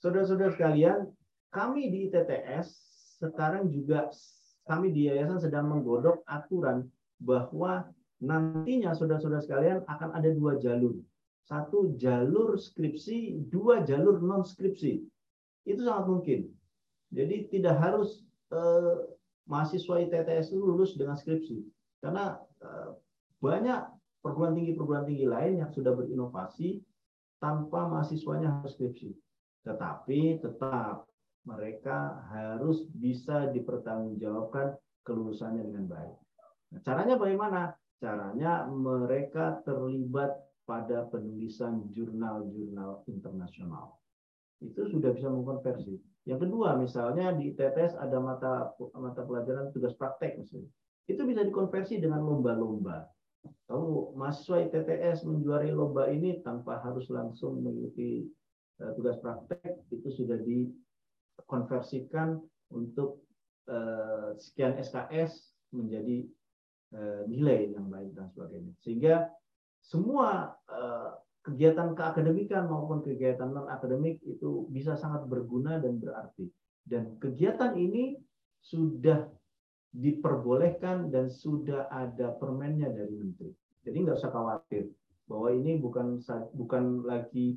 saudara-saudara 0.00 0.52
sekalian, 0.56 1.08
kami 1.52 1.92
di 1.92 2.08
ITTS 2.08 2.68
sekarang 3.20 3.68
juga 3.68 4.08
kami 4.64 4.92
di 4.92 5.12
yayasan 5.12 5.40
sedang 5.40 5.68
menggodok 5.68 6.24
aturan 6.24 6.88
bahwa 7.20 7.84
nantinya 8.20 8.96
saudara-saudara 8.96 9.44
sekalian 9.44 9.78
akan 9.88 10.16
ada 10.16 10.28
dua 10.32 10.56
jalur. 10.60 10.96
Satu 11.46 11.98
jalur 11.98 12.56
skripsi, 12.60 13.48
dua 13.50 13.82
jalur 13.82 14.22
non 14.22 14.46
skripsi. 14.46 15.02
Itu 15.66 15.80
sangat 15.82 16.06
mungkin. 16.06 16.40
Jadi 17.10 17.50
tidak 17.50 17.76
harus 17.82 18.22
eh, 18.54 18.96
mahasiswa 19.50 19.98
ITTS 20.06 20.54
itu 20.54 20.62
lulus 20.62 20.94
dengan 20.94 21.18
skripsi. 21.18 21.62
Karena 21.98 22.38
eh, 22.62 22.90
banyak 23.42 23.80
perguruan 24.22 24.54
tinggi 24.54 24.72
perguruan 24.76 25.08
tinggi 25.08 25.26
lain 25.26 25.64
yang 25.64 25.70
sudah 25.72 25.96
berinovasi 25.96 26.78
tanpa 27.42 27.88
mahasiswanya 27.88 28.60
harus 28.60 28.76
skripsi. 28.78 29.10
Tetapi 29.64 30.38
tetap 30.44 31.08
mereka 31.48 32.20
harus 32.28 32.84
bisa 32.92 33.48
dipertanggungjawabkan 33.50 34.76
kelulusannya 35.02 35.64
dengan 35.64 35.88
baik. 35.88 36.16
Nah, 36.70 36.80
caranya 36.84 37.16
bagaimana? 37.16 37.60
Caranya 38.00 38.64
mereka 38.68 39.60
terlibat 39.64 40.36
pada 40.70 41.10
penulisan 41.10 41.90
jurnal-jurnal 41.90 43.02
internasional. 43.10 43.98
Itu 44.62 44.86
sudah 44.86 45.10
bisa 45.10 45.26
mengkonversi. 45.26 45.98
Yang 46.30 46.46
kedua, 46.46 46.78
misalnya 46.78 47.34
di 47.34 47.50
TTS 47.58 47.98
ada 47.98 48.22
mata 48.22 48.70
mata 48.94 49.26
pelajaran 49.26 49.74
tugas 49.74 49.98
praktek 49.98 50.38
misalnya. 50.38 50.70
Itu 51.10 51.26
bisa 51.26 51.42
dikonversi 51.42 51.98
dengan 51.98 52.22
lomba-lomba. 52.22 53.02
Kamu 53.66 54.14
mahasiswa 54.14 54.70
ITTS 54.70 55.26
menjuari 55.26 55.74
lomba 55.74 56.06
ini 56.06 56.38
tanpa 56.46 56.78
harus 56.86 57.10
langsung 57.10 57.66
mengikuti 57.66 58.30
uh, 58.78 58.94
tugas 58.94 59.18
praktek 59.18 59.90
itu 59.90 60.06
sudah 60.12 60.38
dikonversikan 60.38 62.38
untuk 62.70 63.26
uh, 63.66 64.38
sekian 64.38 64.78
SKS 64.78 65.50
menjadi 65.74 66.30
uh, 66.94 67.26
nilai 67.26 67.74
yang 67.74 67.90
baik 67.90 68.14
dan 68.14 68.30
sebagainya. 68.30 68.76
Sehingga 68.84 69.39
semua 69.80 70.54
uh, 70.68 71.16
kegiatan 71.40 71.96
keakademikan 71.96 72.68
maupun 72.68 73.00
kegiatan 73.00 73.48
non 73.48 73.66
akademik 73.72 74.20
itu 74.28 74.68
bisa 74.68 74.94
sangat 74.94 75.24
berguna 75.26 75.80
dan 75.80 75.96
berarti. 75.96 76.46
Dan 76.84 77.16
kegiatan 77.16 77.72
ini 77.76 78.20
sudah 78.60 79.24
diperbolehkan 79.90 81.10
dan 81.10 81.32
sudah 81.32 81.90
ada 81.90 82.30
permennya 82.36 82.92
dari 82.92 83.14
menteri. 83.16 83.50
Jadi 83.82 83.96
nggak 84.04 84.18
usah 84.20 84.32
khawatir 84.32 84.84
bahwa 85.26 85.48
ini 85.50 85.80
bukan 85.80 86.20
bukan 86.54 87.02
lagi 87.06 87.56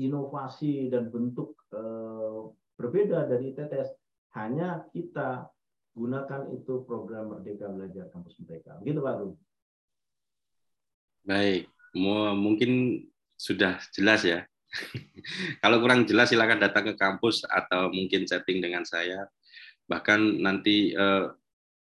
inovasi 0.00 0.88
dan 0.88 1.12
bentuk 1.12 1.58
eh, 1.74 2.40
berbeda 2.78 3.28
dari 3.28 3.52
TTS. 3.52 3.92
Hanya 4.32 4.88
kita 4.88 5.44
gunakan 5.92 6.48
itu 6.56 6.88
program 6.88 7.36
Merdeka 7.36 7.68
Belajar 7.68 8.08
Kampus 8.08 8.40
Merdeka. 8.40 8.80
Begitu 8.80 9.04
Pak 9.04 9.12
Agung. 9.12 9.36
Baik, 11.22 11.70
mungkin 12.38 13.02
sudah 13.38 13.78
jelas 13.94 14.22
ya. 14.26 14.46
Kalau 15.62 15.78
kurang 15.84 16.08
jelas 16.08 16.32
silakan 16.32 16.58
datang 16.62 16.88
ke 16.90 16.94
kampus 16.96 17.44
atau 17.44 17.92
mungkin 17.92 18.24
chatting 18.24 18.64
dengan 18.64 18.82
saya 18.88 19.28
bahkan 19.90 20.16
nanti 20.40 20.96
uh, 20.96 21.28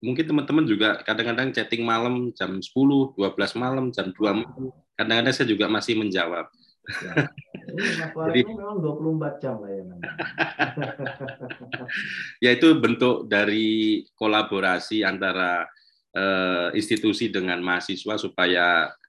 mungkin 0.03 0.25
teman-teman 0.27 0.65
juga 0.67 0.99
kadang-kadang 1.05 1.53
chatting 1.55 1.85
malam 1.85 2.33
jam 2.35 2.59
10, 2.59 2.67
12 2.67 3.15
malam, 3.55 3.93
jam 3.93 4.11
2 4.11 4.19
malam. 4.43 4.73
Kadang-kadang 4.97 5.33
saya 5.33 5.47
juga 5.47 5.65
masih 5.71 5.95
menjawab. 5.97 6.49
Ya, 7.71 8.11
Jadi- 8.11 8.43
memang 8.51 8.81
24 8.83 9.39
jam 9.39 9.63
ya 12.43 12.51
itu 12.51 12.67
bentuk 12.83 13.31
dari 13.31 14.03
kolaborasi 14.19 14.99
antara 15.07 15.71
eh, 16.11 16.75
institusi 16.75 17.31
dengan 17.31 17.63
mahasiswa 17.63 18.19
supaya 18.19 18.91
eh, 18.91 19.00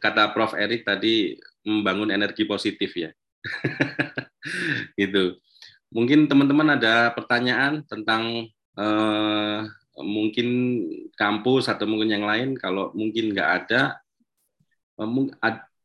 kata 0.00 0.32
Prof 0.36 0.52
Erik 0.54 0.84
tadi 0.84 1.36
membangun 1.64 2.12
energi 2.12 2.44
positif 2.44 2.92
ya. 2.94 3.10
gitu. 5.00 5.36
Mungkin 5.88 6.28
teman-teman 6.28 6.76
ada 6.76 7.12
pertanyaan 7.16 7.80
tentang 7.88 8.48
eh, 8.76 9.60
mungkin 9.98 10.48
kampus 11.16 11.72
atau 11.72 11.88
mungkin 11.88 12.12
yang 12.12 12.24
lain. 12.28 12.54
Kalau 12.60 12.92
mungkin 12.92 13.32
nggak 13.32 13.50
ada, 13.64 13.96
eh, 15.00 15.08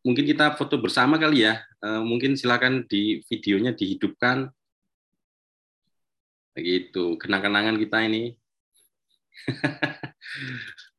mungkin 0.04 0.26
kita 0.28 0.60
foto 0.60 0.76
bersama 0.80 1.16
kali 1.16 1.48
ya. 1.48 1.64
Eh, 1.84 2.02
mungkin 2.04 2.36
silakan 2.36 2.84
di 2.88 3.24
videonya 3.28 3.76
dihidupkan 3.76 4.52
begitu 6.54 7.18
kenang-kenangan 7.18 7.82
kita 7.82 7.98
ini 8.06 8.38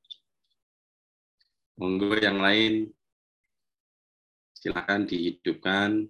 monggo 1.75 2.15
yang 2.19 2.39
lain 2.39 2.87
silakan 4.55 5.05
dihidupkan 5.05 6.09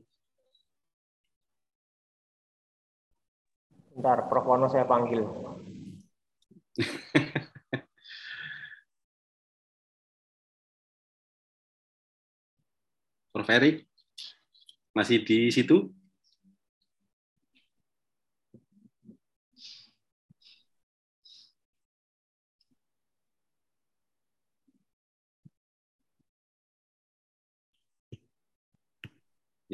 Bentar, 3.94 4.26
Prof. 4.26 4.42
Wono 4.42 4.66
saya 4.66 4.90
panggil. 4.90 5.22
Prof 13.30 13.46
Erik 13.50 13.86
masih 14.94 15.18
di 15.22 15.50
situ 15.54 15.94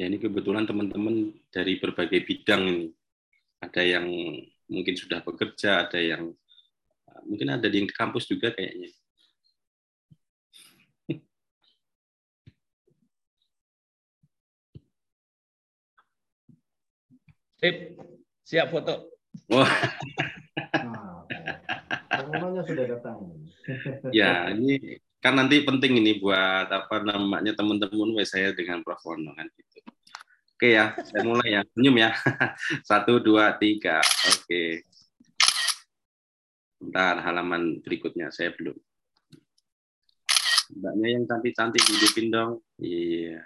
Ya 0.01 0.09
ini 0.09 0.17
kebetulan 0.17 0.65
teman-teman 0.65 1.29
dari 1.53 1.77
berbagai 1.77 2.25
bidang 2.25 2.65
ini. 2.65 2.87
Ada 3.61 3.85
yang 3.85 4.09
mungkin 4.65 4.97
sudah 4.97 5.21
bekerja, 5.21 5.85
ada 5.85 6.01
yang 6.01 6.33
mungkin 7.29 7.53
ada 7.53 7.69
di 7.69 7.85
kampus 7.85 8.25
juga 8.25 8.49
kayaknya. 8.49 8.89
Sip, 17.61 17.93
siap 18.41 18.73
foto. 18.73 19.05
Wah, 19.53 19.69
Pengumumannya 22.09 22.65
sudah 22.65 22.85
datang. 22.89 23.37
ya 24.09 24.49
ini 24.49 24.97
kan 25.21 25.37
nanti 25.37 25.61
penting 25.61 26.01
ini 26.01 26.17
buat 26.17 26.65
apa 26.65 27.05
namanya 27.05 27.53
teman-teman 27.53 28.17
saya 28.25 28.57
dengan 28.57 28.81
Prof 28.81 29.05
Wono 29.05 29.37
kan 29.37 29.45
gitu. 29.53 29.79
Oke 30.57 30.77
ya, 30.77 30.93
saya 31.05 31.25
mulai 31.25 31.57
ya. 31.57 31.61
Senyum 31.73 31.95
ya. 31.97 32.13
Satu, 32.89 33.17
dua, 33.17 33.57
tiga. 33.57 33.97
Oke. 34.29 34.85
Bentar, 36.77 37.21
halaman 37.25 37.81
berikutnya 37.81 38.29
saya 38.29 38.53
belum. 38.53 38.77
Mbaknya 40.77 41.07
yang 41.17 41.23
cantik-cantik 41.25 41.81
hidupin 41.81 42.29
dong. 42.29 42.51
Iya. 42.77 43.41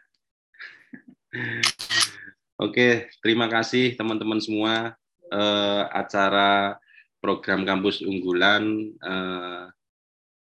Oke, 2.67 3.11
terima 3.19 3.47
kasih 3.51 3.95
teman-teman 3.95 4.39
semua. 4.43 4.95
Eh, 5.31 5.83
acara 5.95 6.79
program 7.23 7.63
kampus 7.63 8.03
unggulan 8.03 8.91
eh, 8.91 9.65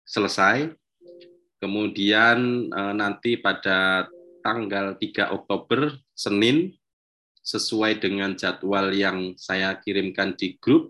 selesai. 0.07 0.71
Kemudian 1.61 2.67
eh, 2.73 2.93
nanti 2.97 3.37
pada 3.37 4.09
tanggal 4.41 4.97
3 4.97 5.29
Oktober 5.37 5.93
Senin 6.17 6.73
sesuai 7.45 8.01
dengan 8.01 8.33
jadwal 8.33 8.89
yang 8.93 9.37
saya 9.37 9.77
kirimkan 9.77 10.33
di 10.33 10.57
grup. 10.57 10.89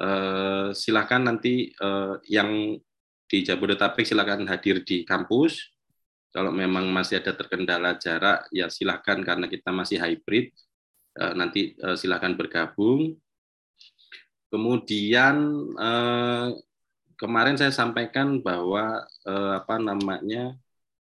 Eh, 0.00 0.72
silakan 0.72 1.28
nanti 1.28 1.68
eh, 1.68 2.14
yang 2.32 2.80
di 3.28 3.38
Jabodetabek 3.44 4.08
silakan 4.08 4.48
hadir 4.48 4.80
di 4.80 5.04
kampus. 5.04 5.74
Kalau 6.34 6.50
memang 6.50 6.90
masih 6.90 7.22
ada 7.22 7.30
terkendala 7.36 7.94
jarak, 8.00 8.50
ya 8.50 8.66
silakan 8.66 9.22
karena 9.22 9.46
kita 9.46 9.70
masih 9.70 10.00
hybrid. 10.00 10.50
Eh, 11.14 11.32
nanti 11.36 11.76
eh, 11.76 11.96
silakan 12.00 12.34
bergabung. 12.34 13.14
Kemudian 14.48 15.36
eh, 15.76 16.48
kemarin 17.16 17.56
saya 17.58 17.72
sampaikan 17.74 18.40
bahwa 18.42 19.02
eh, 19.26 19.52
apa 19.60 19.76
namanya 19.78 20.54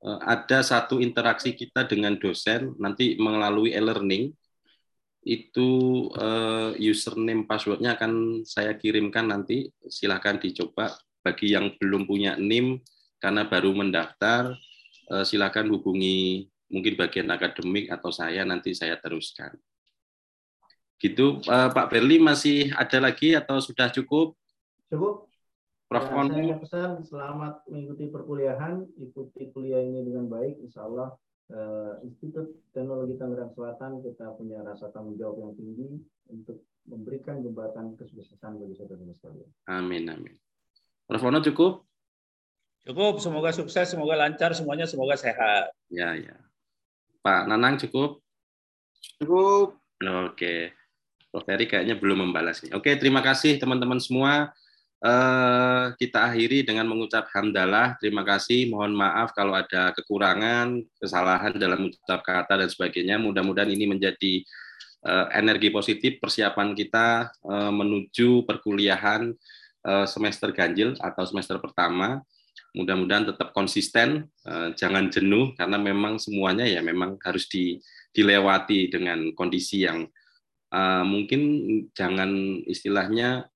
eh, 0.04 0.20
ada 0.24 0.60
satu 0.66 1.02
interaksi 1.02 1.54
kita 1.54 1.86
dengan 1.86 2.16
dosen 2.18 2.74
nanti 2.82 3.18
melalui 3.20 3.74
e-learning. 3.76 4.34
Itu 5.26 5.70
eh, 6.14 6.78
username 6.78 7.50
passwordnya 7.50 7.98
akan 7.98 8.46
saya 8.46 8.78
kirimkan 8.78 9.30
nanti. 9.30 9.70
Silahkan 9.90 10.38
dicoba 10.38 10.94
bagi 11.26 11.58
yang 11.58 11.74
belum 11.82 12.06
punya 12.06 12.38
NIM 12.38 12.78
karena 13.18 13.50
baru 13.50 13.74
mendaftar 13.74 14.54
eh, 15.10 15.26
silakan 15.26 15.74
hubungi 15.74 16.46
mungkin 16.70 16.94
bagian 16.98 17.30
akademik 17.30 17.90
atau 17.90 18.10
saya 18.14 18.46
nanti 18.46 18.74
saya 18.78 18.98
teruskan. 19.02 19.54
Gitu 21.02 21.42
eh, 21.44 21.70
Pak 21.74 21.88
Berli 21.90 22.22
masih 22.22 22.72
ada 22.78 22.98
lagi 23.02 23.34
atau 23.34 23.58
sudah 23.58 23.90
cukup? 23.90 24.38
Cukup. 24.90 25.35
Prof. 25.86 26.10
Ya, 26.10 26.26
saya 26.26 26.58
pesan 26.58 26.92
selamat 27.06 27.54
mengikuti 27.70 28.10
perkuliahan, 28.10 28.90
ikuti 28.98 29.54
kuliah 29.54 29.86
ini 29.86 30.02
dengan 30.02 30.26
baik, 30.26 30.58
insya 30.66 30.82
Allah 30.82 31.14
eh, 31.54 31.94
Institut 32.10 32.58
Teknologi 32.74 33.14
Tangerang 33.22 33.54
Selatan 33.54 34.02
kita 34.02 34.34
punya 34.34 34.66
rasa 34.66 34.90
tanggung 34.90 35.14
jawab 35.22 35.46
yang 35.46 35.54
tinggi 35.54 36.02
untuk 36.34 36.66
memberikan 36.90 37.42
jembatan 37.46 37.94
kesuksesan 37.98 38.58
bagi 38.62 38.74
saudara 38.78 39.02
sekalian. 39.14 39.50
Amin 39.70 40.10
amin. 40.10 40.34
Prof. 41.06 41.22
Wono 41.22 41.42
cukup? 41.46 41.86
Cukup, 42.86 43.18
semoga 43.18 43.50
sukses, 43.54 43.86
semoga 43.90 44.14
lancar, 44.18 44.54
semuanya 44.58 44.90
semoga 44.90 45.18
sehat. 45.18 45.74
Ya 45.90 46.18
ya. 46.18 46.38
Pak 47.22 47.46
Nanang 47.46 47.78
cukup? 47.82 48.22
Cukup. 49.22 49.78
Oke. 50.02 50.74
Prof. 51.30 51.46
Ferry 51.46 51.70
kayaknya 51.70 51.98
belum 51.98 52.30
membalas 52.30 52.66
nih. 52.66 52.74
Oke, 52.74 52.98
terima 52.98 53.22
kasih 53.22 53.62
teman-teman 53.62 54.02
semua. 54.02 54.50
Eh, 55.06 55.86
kita 56.02 56.34
akhiri 56.34 56.66
dengan 56.66 56.90
mengucap 56.90 57.30
hamdalah. 57.30 57.94
Terima 58.02 58.26
kasih. 58.26 58.66
Mohon 58.74 59.06
maaf 59.06 59.38
kalau 59.38 59.54
ada 59.54 59.94
kekurangan, 59.94 60.82
kesalahan 60.98 61.54
dalam 61.62 61.86
mengucap 61.86 62.26
kata 62.26 62.66
dan 62.66 62.70
sebagainya. 62.74 63.22
Mudah-mudahan 63.22 63.70
ini 63.70 63.86
menjadi 63.86 64.42
eh, 65.06 65.26
energi 65.38 65.70
positif 65.70 66.18
persiapan 66.18 66.74
kita 66.74 67.30
eh, 67.30 67.72
menuju 67.78 68.50
perkuliahan 68.50 69.30
eh, 69.86 70.06
semester 70.10 70.50
ganjil 70.50 70.98
atau 70.98 71.22
semester 71.30 71.62
pertama. 71.62 72.26
Mudah-mudahan 72.74 73.30
tetap 73.30 73.54
konsisten, 73.54 74.26
eh, 74.42 74.70
jangan 74.74 75.14
jenuh 75.14 75.54
karena 75.54 75.78
memang 75.78 76.18
semuanya 76.18 76.66
ya 76.66 76.82
memang 76.82 77.22
harus 77.22 77.46
di, 77.46 77.78
dilewati 78.10 78.90
dengan 78.90 79.38
kondisi 79.38 79.86
yang 79.86 80.10
eh, 80.74 81.04
mungkin 81.06 81.42
jangan 81.94 82.58
istilahnya 82.66 83.54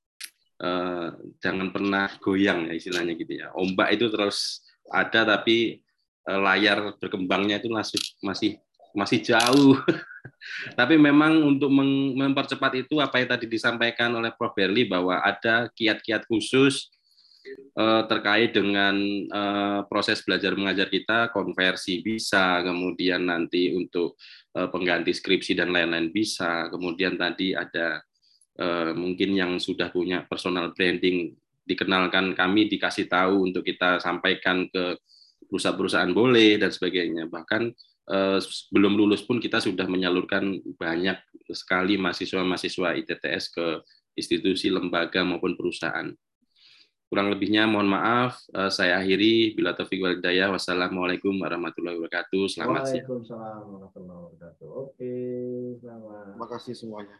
eh, 0.59 1.07
jangan 1.39 1.71
pernah 1.71 2.07
goyang 2.19 2.69
ya 2.69 2.73
istilahnya 2.75 3.15
gitu 3.15 3.33
ya. 3.39 3.51
Ombak 3.55 3.95
itu 3.95 4.11
terus 4.11 4.63
ada 4.91 5.25
tapi 5.25 5.79
eh, 6.27 6.39
layar 6.39 6.99
berkembangnya 6.99 7.63
itu 7.63 7.71
masih 7.71 8.01
masih 8.21 8.51
masih 8.93 9.19
jauh. 9.23 9.79
tapi 10.79 10.95
memang 10.99 11.39
untuk 11.43 11.71
mempercepat 12.15 12.87
itu 12.87 12.99
apa 12.99 13.21
yang 13.21 13.29
tadi 13.35 13.45
disampaikan 13.47 14.11
oleh 14.15 14.31
Prof 14.35 14.55
Berli 14.55 14.87
bahwa 14.87 15.19
ada 15.23 15.71
kiat-kiat 15.71 16.27
khusus 16.27 16.91
eh, 17.75 18.03
terkait 18.07 18.51
dengan 18.55 18.95
eh, 19.29 19.79
proses 19.87 20.21
belajar 20.23 20.55
mengajar 20.55 20.87
kita, 20.91 21.31
konversi 21.31 22.03
bisa, 22.03 22.61
kemudian 22.65 23.27
nanti 23.27 23.73
untuk 23.75 24.19
eh, 24.55 24.67
pengganti 24.67 25.15
skripsi 25.15 25.55
dan 25.55 25.71
lain-lain 25.71 26.11
bisa, 26.11 26.67
kemudian 26.71 27.15
tadi 27.15 27.55
ada 27.55 28.03
eh, 28.59 28.91
mungkin 28.91 29.33
yang 29.33 29.51
sudah 29.57 29.87
punya 29.89 30.27
personal 30.27 30.75
branding 30.75 31.31
dikenalkan 31.63 32.35
kami 32.35 32.67
dikasih 32.67 33.07
tahu 33.07 33.47
untuk 33.47 33.63
kita 33.63 34.03
sampaikan 34.03 34.67
ke 34.67 34.99
perusahaan-perusahaan 35.47 36.11
boleh 36.11 36.59
dan 36.59 36.69
sebagainya 36.69 37.31
bahkan 37.31 37.71
eh, 38.11 38.39
belum 38.75 38.99
lulus 38.99 39.23
pun 39.23 39.39
kita 39.39 39.63
sudah 39.63 39.87
menyalurkan 39.87 40.59
banyak 40.75 41.17
sekali 41.49 41.95
mahasiswa-mahasiswa 41.95 42.99
ITTS 42.99 43.43
ke 43.55 43.65
institusi 44.19 44.67
lembaga 44.67 45.23
maupun 45.23 45.55
perusahaan 45.55 46.11
Kurang 47.09 47.33
lebihnya 47.33 47.65
mohon 47.65 47.89
maaf. 47.89 48.37
Eh, 48.53 48.69
saya 48.69 49.01
akhiri. 49.01 49.57
Bila 49.57 49.73
taufik 49.73 49.97
wal 49.97 50.21
hidayah. 50.21 50.53
Wassalamualaikum 50.53 51.33
warahmatullahi 51.41 51.97
wabarakatuh. 51.97 52.45
Selamat 52.45 52.85
siang. 52.85 53.01
Waalaikumsalam 53.09 53.65
warahmatullahi 53.65 54.19
wabarakatuh. 54.29 54.67
Oke, 54.69 55.13
selamat. 55.81 56.37
Terima 56.37 56.47
kasih 56.53 56.73
semuanya. 56.77 57.17